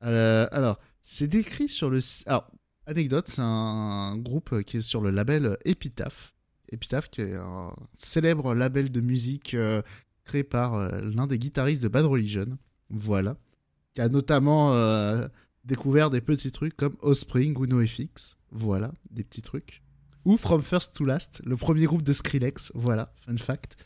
Alors, 0.00 0.78
c'est 1.00 1.26
décrit 1.28 1.68
sur 1.68 1.88
le. 1.90 1.98
Alors, 2.26 2.50
anecdote, 2.86 3.28
c'est 3.28 3.42
un 3.42 4.16
groupe 4.18 4.62
qui 4.64 4.78
est 4.78 4.82
sur 4.82 5.00
le 5.00 5.10
label 5.10 5.56
Epitaph. 5.64 6.34
Epitaph, 6.70 7.08
qui 7.08 7.22
est 7.22 7.34
un 7.36 7.72
célèbre 7.94 8.54
label 8.54 8.90
de 8.90 9.00
musique 9.00 9.56
créé 10.24 10.44
par 10.44 10.76
l'un 11.02 11.26
des 11.26 11.38
guitaristes 11.38 11.82
de 11.82 11.88
Bad 11.88 12.04
Religion. 12.04 12.58
Voilà. 12.90 13.36
Qui 13.94 14.00
a 14.02 14.08
notamment 14.08 14.72
euh, 14.74 15.26
découvert 15.64 16.10
des 16.10 16.20
petits 16.20 16.50
trucs 16.52 16.76
comme 16.76 16.96
Offspring 17.00 17.56
ou 17.56 17.66
NoFX. 17.66 18.36
Voilà, 18.50 18.92
des 19.10 19.22
petits 19.24 19.42
trucs. 19.42 19.83
Ou 20.24 20.36
From 20.36 20.62
First 20.62 20.94
to 20.96 21.04
Last, 21.04 21.42
le 21.44 21.56
premier 21.56 21.84
groupe 21.84 22.02
de 22.02 22.12
Skrillex. 22.12 22.72
Voilà, 22.74 23.12
fun 23.26 23.36
fact. 23.36 23.76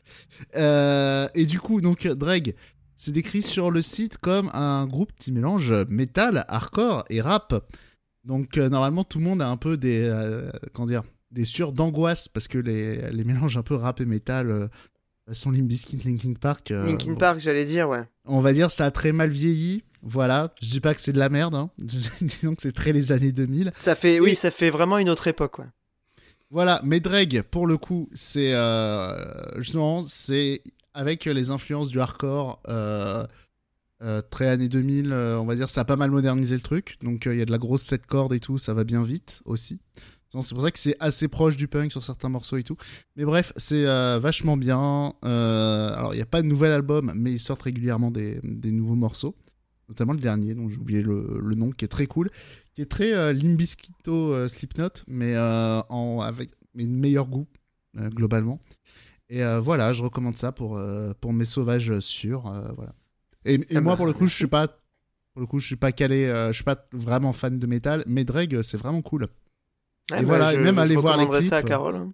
Euh, 0.57 1.29
et 1.35 1.47
du 1.47 1.59
coup, 1.59 1.81
donc, 1.81 2.07
Dreg, 2.07 2.55
c'est 2.95 3.13
décrit 3.13 3.43
sur 3.43 3.71
le 3.71 3.83
site 3.83 4.19
comme 4.19 4.49
un 4.53 4.87
groupe 4.87 5.13
qui 5.19 5.33
mélange 5.33 5.73
metal, 5.89 6.45
hardcore 6.49 7.05
et 7.11 7.21
rap. 7.21 7.55
Donc, 8.25 8.57
euh, 8.59 8.69
normalement, 8.69 9.05
tout 9.05 9.19
le 9.19 9.25
monde 9.25 9.43
a 9.43 9.49
un 9.49 9.57
peu 9.57 9.77
des. 9.77 10.03
euh, 10.03 10.51
comment 10.73 10.87
dire 10.87 11.03
Des 11.31 11.45
sueurs 11.45 11.73
d'angoisse 11.73 12.29
parce 12.29 12.47
que 12.49 12.59
les, 12.59 13.11
les 13.11 13.25
mélanges 13.25 13.57
un 13.57 13.63
peu 13.63 13.75
rap 13.75 14.01
et 14.01 14.05
metal. 14.05 14.51
Euh, 14.51 14.69
façon 15.27 15.51
Limp 15.51 15.69
Bizkit, 15.69 15.99
Linkin 16.05 16.35
Park. 16.35 16.71
Linkin 16.71 17.13
bon, 17.13 17.19
Park, 17.19 17.39
j'allais 17.41 17.67
dire, 17.67 17.89
ouais. 17.89 18.05
on 18.25 18.41
va 18.41 18.53
dire 18.53 18.71
ça 18.71 18.87
a 18.87 18.91
très 18.91 19.13
mal 19.13 19.31
vieilli. 19.31 19.83
Voilà, 20.03 20.55
je 20.63 20.69
dis 20.69 20.81
pas 20.81 20.95
que 20.95 21.01
c'est 21.01 21.13
de 21.13 21.19
la 21.19 21.29
merde, 21.29 21.55
hein. 21.55 21.71
disons 21.79 22.55
que 22.55 22.63
c'est 22.63 22.73
très 22.73 22.93
les 22.93 23.13
années 23.13 23.33
2000. 23.33 23.71
Ça 23.73 23.95
fait, 23.95 24.21
oui, 24.21 24.35
ça 24.35 24.51
fait 24.51 24.71
vraiment 24.71 24.97
une 24.99 25.11
autre 25.11 25.27
époque, 25.27 25.59
ouais. 25.59 25.67
Voilà, 26.51 26.81
mais 26.83 27.01
Dreg, 27.01 27.43
pour 27.43 27.67
le 27.67 27.77
coup, 27.77 28.09
c'est 28.15 28.55
euh, 28.55 29.61
justement, 29.61 30.03
c'est 30.07 30.63
avec 30.99 31.27
les 31.27 31.51
influences 31.53 31.91
du 31.91 32.01
hardcore 32.01 32.61
euh, 32.69 33.25
euh, 34.03 34.21
très 34.31 34.49
années 34.49 34.69
2000, 34.69 35.13
euh, 35.13 35.39
on 35.39 35.47
va 35.47 35.55
dire, 35.55 35.69
ça 35.69 35.83
a 35.83 35.85
pas 35.85 35.95
mal 35.95 36.11
modernisé 36.11 36.57
le 36.57 36.61
truc. 36.61 36.97
Donc 37.03 37.27
il 37.27 37.39
y 37.39 37.43
a 37.43 37.45
de 37.45 37.53
la 37.53 37.59
grosse 37.59 37.83
7 37.83 38.05
cordes 38.07 38.33
et 38.33 38.41
tout, 38.41 38.59
ça 38.59 38.75
va 38.75 38.83
bien 38.83 39.05
vite 39.05 39.43
aussi. 39.45 39.79
C'est 40.41 40.55
pour 40.55 40.63
ça 40.63 40.71
que 40.71 40.79
c'est 40.79 40.97
assez 41.01 41.29
proche 41.29 41.57
du 41.57 41.69
punk 41.69 41.93
sur 41.93 42.03
certains 42.03 42.29
morceaux 42.29 42.59
et 42.59 42.65
tout. 42.65 42.77
Mais 43.17 43.25
bref, 43.25 43.53
c'est 43.57 43.85
vachement 44.19 44.59
bien. 44.59 45.15
Alors 45.23 46.13
il 46.13 46.17
n'y 46.17 46.23
a 46.23 46.27
pas 46.27 46.43
de 46.43 46.47
nouvel 46.47 46.71
album, 46.73 47.13
mais 47.15 47.33
ils 47.33 47.41
sortent 47.41 47.63
régulièrement 47.63 48.11
des, 48.11 48.41
nouveaux 48.45 48.95
morceaux. 48.95 49.37
Notamment 49.89 50.13
le 50.13 50.19
dernier, 50.19 50.55
dont 50.55 50.69
j'ai 50.69 50.77
oublié 50.77 51.01
le 51.01 51.55
nom, 51.55 51.71
qui 51.71 51.87
est 51.87 51.89
très 51.89 52.07
cool 52.07 52.29
qui 52.79 52.83
est 52.83 52.87
très 52.87 53.13
euh, 53.13 53.33
Limbiskito 53.33 54.33
euh, 54.33 54.47
Slipknot, 54.47 55.03
mais 55.09 55.35
euh, 55.35 55.81
en, 55.89 56.21
avec 56.21 56.51
mais 56.75 56.87
meilleur 56.87 57.27
goût 57.27 57.49
euh, 57.99 58.09
globalement. 58.09 58.61
Et 59.31 59.43
euh, 59.43 59.59
voilà, 59.59 59.93
je 59.93 60.01
recommande 60.05 60.39
ça 60.39 60.53
pour, 60.53 60.81
pour 61.21 61.33
mes 61.33 61.45
sauvages 61.45 61.99
sûrs. 61.99 62.43
voilà. 62.77 62.95
Et, 63.45 63.55
et 63.55 63.67
Ah 63.75 63.81
moi, 63.81 63.95
bah, 63.95 63.97
pour 63.97 64.07
le 64.07 64.13
coup, 64.13 64.29
je 64.29 64.35
suis 64.37 64.47
pas 64.47 64.69
pour 64.69 65.41
le 65.41 65.47
coup, 65.47 65.59
je 65.59 65.67
suis 65.67 65.75
pas 65.75 65.91
calé, 65.91 66.27
je 66.49 66.53
suis 66.53 66.63
pas 66.63 66.87
vraiment 66.93 67.33
fan 67.33 67.59
de 67.59 67.67
métal, 67.67 68.05
mais 68.07 68.25
Dreg, 68.25 68.63
c'est 68.63 68.77
vraiment 68.77 69.03
cool. 69.03 69.27
Ouais, 70.13 70.21
Et 70.21 70.25
voilà, 70.25 70.55
et 70.55 70.59
même 70.59 70.79
aller 70.79 70.95
voir 70.95 71.17
les 71.17 71.25
recommanderais 71.25 71.43
ça 71.49 71.57
à 71.57 71.61
clips. 71.63 71.69
Carole. 71.71 71.97
hein. 71.97 72.13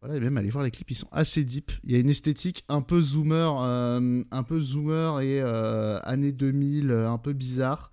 Voilà, 0.00 0.16
et 0.16 0.20
même 0.20 0.38
aller 0.38 0.48
voir 0.48 0.64
les 0.64 0.70
clips, 0.70 0.90
ils 0.92 0.94
sont 0.96 1.08
assez 1.12 1.44
deep. 1.44 1.72
Il 1.84 1.92
y 1.92 1.94
a 1.94 1.98
une 1.98 2.08
esthétique 2.08 2.64
un 2.70 2.80
peu 2.80 3.02
zoomer, 3.02 3.62
euh, 3.62 4.22
un 4.30 4.42
peu 4.44 4.60
zoomer 4.60 5.20
et 5.20 5.42
euh, 5.42 5.98
années 6.04 6.32
2000, 6.32 6.90
euh, 6.90 7.10
un 7.10 7.18
peu 7.18 7.34
bizarre. 7.34 7.92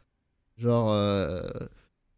Genre, 0.57 0.89
euh, 0.91 1.41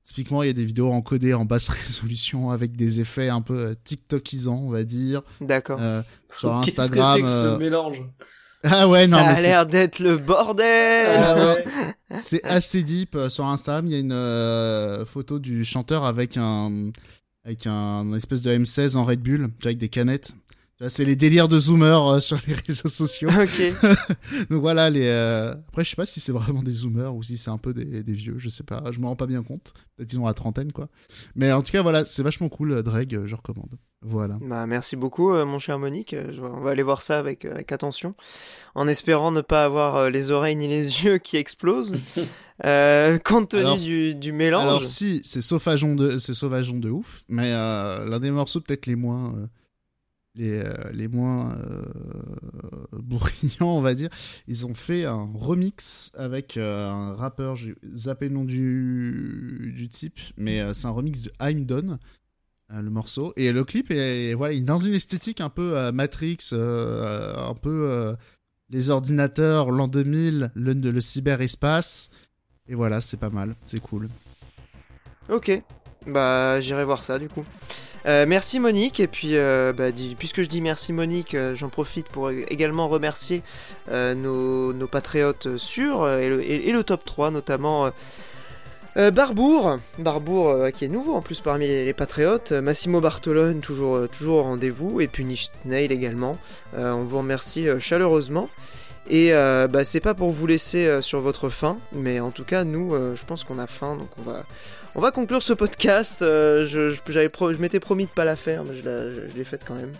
typiquement, 0.06 0.42
il 0.44 0.48
y 0.48 0.50
a 0.50 0.54
des 0.54 0.64
vidéos 0.64 0.92
encodées 0.94 1.34
en 1.34 1.44
basse 1.44 1.68
résolution 1.88 2.52
avec 2.52 2.76
des 2.78 3.02
effets 3.02 3.28
un 3.28 3.42
peu 3.42 3.58
euh, 3.58 3.74
TikTokisants, 3.84 4.62
on 4.64 4.70
va 4.70 4.84
dire. 4.86 5.22
D'accord. 5.42 5.80
Euh, 5.82 6.02
sur 6.38 6.62
Qu'est-ce 6.64 6.76
que 6.78 6.82
Instagram. 6.84 7.14
c'est 7.16 7.22
que 7.24 7.28
ce 7.28 7.34
euh, 7.48 7.58
mélange 7.58 8.02
Ah 8.64 8.88
ouais, 8.88 9.06
non, 9.08 9.18
ça 9.18 9.24
mais 9.26 9.30
a 9.30 9.36
c'est- 9.36 9.48
l'air 9.48 9.66
d'être 9.66 10.00
le 10.00 10.18
bordel. 10.18 11.18
Ah 11.20 11.36
ouais. 11.36 11.64
c'est 12.18 12.44
assez 12.46 12.82
deep. 12.82 13.16
Euh, 13.16 13.30
Sur 13.30 13.46
Instagram, 13.46 13.86
il 13.86 13.92
y 13.92 13.96
a 13.96 14.00
une 14.00 14.12
euh, 14.12 15.06
photo 15.06 15.38
du 15.40 15.64
chanteur 15.66 16.04
avec 16.06 16.36
un 16.38 16.90
avec 17.46 17.68
un, 17.68 17.72
un 17.74 18.14
espèce 18.14 18.42
de 18.42 18.50
M16 18.58 18.96
en 18.98 19.04
Red 19.04 19.22
Bull, 19.22 19.38
tu 19.38 19.44
vois, 19.62 19.68
avec 19.68 19.78
des 19.78 19.90
canettes. 19.90 20.34
C'est 20.90 21.06
les 21.06 21.16
délires 21.16 21.48
de 21.48 21.58
zoomers 21.58 22.06
euh, 22.16 22.20
sur 22.20 22.38
les 22.48 22.54
réseaux 22.68 22.90
sociaux. 22.90 23.30
Donc 24.50 24.62
voilà, 24.62 24.90
les. 24.90 25.06
euh, 25.08 25.54
Après, 25.70 25.84
je 25.84 25.90
sais 25.92 25.96
pas 25.96 26.06
si 26.06 26.20
c'est 26.20 26.32
vraiment 26.34 26.64
des 26.64 26.72
zoomers 26.72 27.16
ou 27.16 27.24
si 27.24 27.38
c'est 27.38 27.50
un 27.50 27.58
peu 27.58 27.74
des, 27.74 28.04
des 28.04 28.14
vieux, 28.14 28.36
je 28.38 28.50
sais 28.50 28.64
pas. 28.64 28.84
Je 28.92 29.00
me 29.00 29.06
rends 29.06 29.16
pas 29.16 29.26
bien 29.28 29.42
compte. 29.42 29.74
Peut-être 29.96 30.12
ils 30.12 30.20
ont 30.20 30.26
la 30.26 30.34
trentaine, 30.34 30.72
quoi. 30.74 30.90
Mais 31.36 31.52
en 31.54 31.62
tout 31.62 31.72
cas, 31.72 31.82
voilà, 31.82 32.04
c'est 32.04 32.24
vachement 32.24 32.50
cool, 32.50 32.74
euh, 32.74 32.84
Dreg, 32.84 33.22
je 33.26 33.36
recommande. 33.36 33.76
Voilà. 34.02 34.38
Bah, 34.42 34.68
merci 34.68 34.96
beaucoup, 34.98 35.32
euh, 35.34 35.46
mon 35.46 35.60
cher 35.60 35.80
Monique. 35.80 36.14
Je- 36.14 36.42
on 36.42 36.60
va 36.62 36.72
aller 36.72 36.84
voir 36.84 37.02
ça 37.02 37.18
avec, 37.20 37.46
euh, 37.46 37.54
avec 37.54 37.72
attention, 37.72 38.14
en 38.76 38.88
espérant 38.88 39.32
ne 39.32 39.42
pas 39.42 39.64
avoir 39.64 40.10
les 40.10 40.30
oreilles 40.30 40.58
ni 40.58 40.68
les 40.68 40.84
yeux 41.06 41.18
qui 41.20 41.38
explosent, 41.38 41.96
euh, 42.66 43.18
compte 43.20 43.50
tenu 43.50 43.62
Alors, 43.62 43.78
du, 43.78 44.14
du 44.16 44.32
mélange. 44.34 44.64
Alors, 44.64 44.84
si, 44.84 45.22
c'est 45.24 45.42
sauvageon 45.42 45.96
de, 45.96 46.18
c'est 46.18 46.34
sauvageon 46.34 46.78
de 46.80 46.90
ouf, 46.90 47.24
mais 47.30 47.52
euh, 47.54 48.06
l'un 48.06 48.20
des 48.20 48.32
morceaux 48.32 48.60
peut-être 48.62 48.86
les 48.88 48.96
moins. 48.96 49.34
euh, 49.38 49.48
les, 50.36 50.60
euh, 50.60 50.74
les 50.92 51.08
moins 51.08 51.56
euh, 51.58 51.84
brillants, 52.92 53.78
on 53.78 53.82
va 53.82 53.94
dire. 53.94 54.10
Ils 54.48 54.66
ont 54.66 54.74
fait 54.74 55.06
un 55.06 55.30
remix 55.34 56.12
avec 56.16 56.58
euh, 56.58 56.90
un 56.90 57.16
rappeur, 57.16 57.56
j'ai 57.56 57.76
zappé 57.94 58.28
le 58.28 58.36
nom 58.36 58.44
du, 58.44 59.74
du 59.76 59.90
type, 59.90 60.20
mais 60.38 60.74
c'est 60.74 60.88
un 60.88 60.92
remix 60.92 61.22
de 61.24 61.32
I'm 61.42 61.66
Done, 61.66 61.98
le 62.70 62.90
morceau. 62.90 63.34
Et 63.36 63.52
le 63.52 63.64
clip 63.64 63.92
est, 63.92 64.34
voilà, 64.34 64.60
dans 64.62 64.78
une 64.78 64.94
esthétique 64.94 65.42
un 65.42 65.50
peu 65.50 65.92
Matrix, 65.92 66.38
un 66.52 67.54
peu 67.62 68.16
les 68.70 68.90
ordinateurs, 68.90 69.72
l'an 69.72 69.88
2000, 69.88 70.52
le, 70.56 70.74
le 70.74 71.02
cyberespace. 71.02 72.10
Et 72.68 72.76
voilà, 72.76 73.00
c'est 73.00 73.18
pas 73.18 73.30
mal, 73.30 73.56
c'est 73.64 73.80
cool. 73.80 74.10
Ok. 75.30 75.62
Bah, 76.08 76.60
j'irai 76.62 76.84
voir 76.84 77.04
ça 77.04 77.20
du 77.20 77.30
coup. 77.30 77.44
Euh, 78.06 78.26
merci 78.28 78.60
Monique, 78.60 79.00
et 79.00 79.08
puis 79.08 79.36
euh, 79.36 79.74
bah, 79.74 79.86
puisque 80.20 80.44
je 80.44 80.48
dis 80.48 80.62
merci 80.62 80.94
Monique, 80.94 81.34
euh, 81.34 81.56
j'en 81.56 81.70
profite 81.70 82.08
pour 82.08 82.30
également 82.30 82.88
remercier 82.88 83.42
nos, 83.92 84.88
patriotes 84.88 85.58
sûrs 85.58 86.08
et, 86.08 86.30
le, 86.72 86.84
top 86.84 87.04
3 87.04 87.32
notamment. 87.32 87.92
Barbour, 88.96 89.80
Barbour 90.00 90.72
qui 90.74 90.86
est 90.86 90.88
nouveau 90.88 91.16
en 91.16 91.22
plus 91.22 91.42
parmi 91.42 91.68
les, 91.68 91.94
patriotes, 91.94 92.54
Massimo 92.54 93.02
Bartolone 93.02 93.60
toujours, 93.60 94.08
toujours 94.08 94.38
au 94.38 94.44
rendez-vous, 94.44 95.02
et 95.02 95.08
puis 95.08 95.26
Niche 95.26 95.50
Snail 95.64 95.92
également. 95.92 96.38
On 96.78 97.04
vous 97.04 97.18
remercie 97.18 97.68
chaleureusement. 97.80 98.50
Et 99.10 99.32
bah, 99.34 99.84
c'est 99.84 100.00
pas 100.00 100.14
pour 100.14 100.32
vous 100.32 100.48
laisser 100.48 101.02
sur 101.02 101.20
votre 101.20 101.50
faim, 101.50 101.78
mais 101.92 102.22
en 102.22 102.32
tout 102.32 102.46
cas, 102.46 102.64
nous, 102.64 102.94
je 103.16 103.26
pense 103.26 103.44
qu'on 103.44 103.60
a 103.60 103.68
faim, 103.68 103.98
donc 103.98 104.08
on 104.18 104.22
va, 104.22 104.46
on 104.96 105.02
va 105.02 105.12
conclure 105.12 105.44
ce 105.44 105.54
podcast. 105.54 106.18
je, 106.22 106.66
je 106.96 107.58
m'étais 107.62 107.80
promis 107.80 108.06
de 108.06 108.12
pas 108.12 108.26
la 108.26 108.36
faire, 108.36 108.64
mais 108.64 108.74
je 108.74 109.36
l'ai 109.36 109.44
faite 109.44 109.62
quand 109.66 109.76
même. 109.76 109.94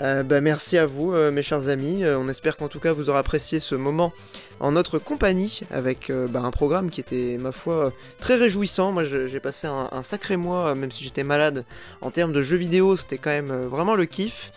Euh, 0.00 0.22
bah, 0.22 0.40
merci 0.40 0.76
à 0.76 0.86
vous, 0.86 1.12
euh, 1.12 1.30
mes 1.30 1.42
chers 1.42 1.68
amis. 1.68 2.04
Euh, 2.04 2.18
on 2.18 2.28
espère 2.28 2.56
qu'en 2.56 2.68
tout 2.68 2.80
cas 2.80 2.92
vous 2.92 3.10
aurez 3.10 3.18
apprécié 3.18 3.60
ce 3.60 3.74
moment 3.74 4.12
en 4.60 4.72
notre 4.72 4.98
compagnie 4.98 5.60
avec 5.70 6.12
bah, 6.12 6.40
un 6.40 6.50
programme 6.50 6.90
qui 6.90 7.00
était, 7.00 7.38
ma 7.38 7.52
foi, 7.52 7.92
très 8.20 8.36
réjouissant. 8.36 8.92
Moi, 8.92 9.02
j'ai 9.04 9.40
passé 9.40 9.66
un, 9.66 10.02
sacré 10.04 10.36
mois, 10.36 10.76
même 10.76 10.92
si 10.92 11.02
j'étais 11.02 11.24
malade, 11.24 11.64
en 12.00 12.12
termes 12.12 12.32
de 12.32 12.40
jeux 12.40 12.56
vidéo, 12.56 12.94
c'était 12.94 13.18
quand 13.18 13.30
même 13.30 13.52
vraiment 13.66 13.96
le 13.96 14.04
kiff. 14.04 14.52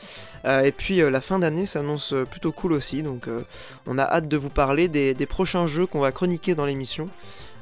et 0.46 0.72
puis 0.72 0.98
la 0.98 1.20
fin 1.20 1.40
d'année 1.40 1.66
s'annonce 1.66 2.14
plutôt 2.30 2.52
cool 2.52 2.74
aussi, 2.74 3.02
donc 3.02 3.28
on 3.88 3.98
a 3.98 4.04
hâte 4.04 4.28
de 4.28 4.38
vous 4.38 4.52
parler 4.52 4.88
des 4.88 5.26
prochains 5.26 5.66
jeux 5.66 5.88
qu'on 5.88 6.00
va 6.00 6.12
chroniquer 6.12 6.54
dans 6.54 6.68
l'émission. 6.68 7.10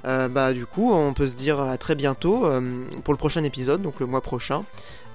Bah 0.05 0.53
du 0.53 0.65
coup, 0.65 0.91
on 0.93 1.13
peut 1.13 1.27
se 1.27 1.35
dire 1.35 1.59
à 1.59 1.77
très 1.77 1.95
bientôt 1.95 2.47
pour 3.03 3.13
le 3.13 3.17
prochain 3.17 3.43
épisode, 3.43 3.81
donc 3.81 3.99
le 3.99 4.05
mois 4.05 4.21
prochain. 4.21 4.63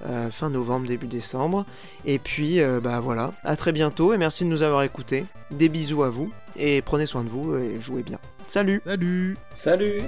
Euh, 0.05 0.31
fin 0.31 0.49
novembre, 0.49 0.87
début 0.87 1.07
décembre. 1.07 1.65
Et 2.05 2.17
puis, 2.17 2.59
euh, 2.59 2.79
bah 2.81 2.99
voilà, 2.99 3.33
à 3.43 3.55
très 3.55 3.71
bientôt 3.71 4.13
et 4.13 4.17
merci 4.17 4.45
de 4.45 4.49
nous 4.49 4.63
avoir 4.63 4.83
écoutés. 4.83 5.25
Des 5.51 5.69
bisous 5.69 6.03
à 6.03 6.09
vous 6.09 6.31
et 6.57 6.81
prenez 6.81 7.05
soin 7.05 7.23
de 7.23 7.29
vous 7.29 7.55
et 7.55 7.79
jouez 7.79 8.03
bien. 8.03 8.19
Salut 8.47 8.81
Salut 8.85 9.37
Salut 9.53 10.01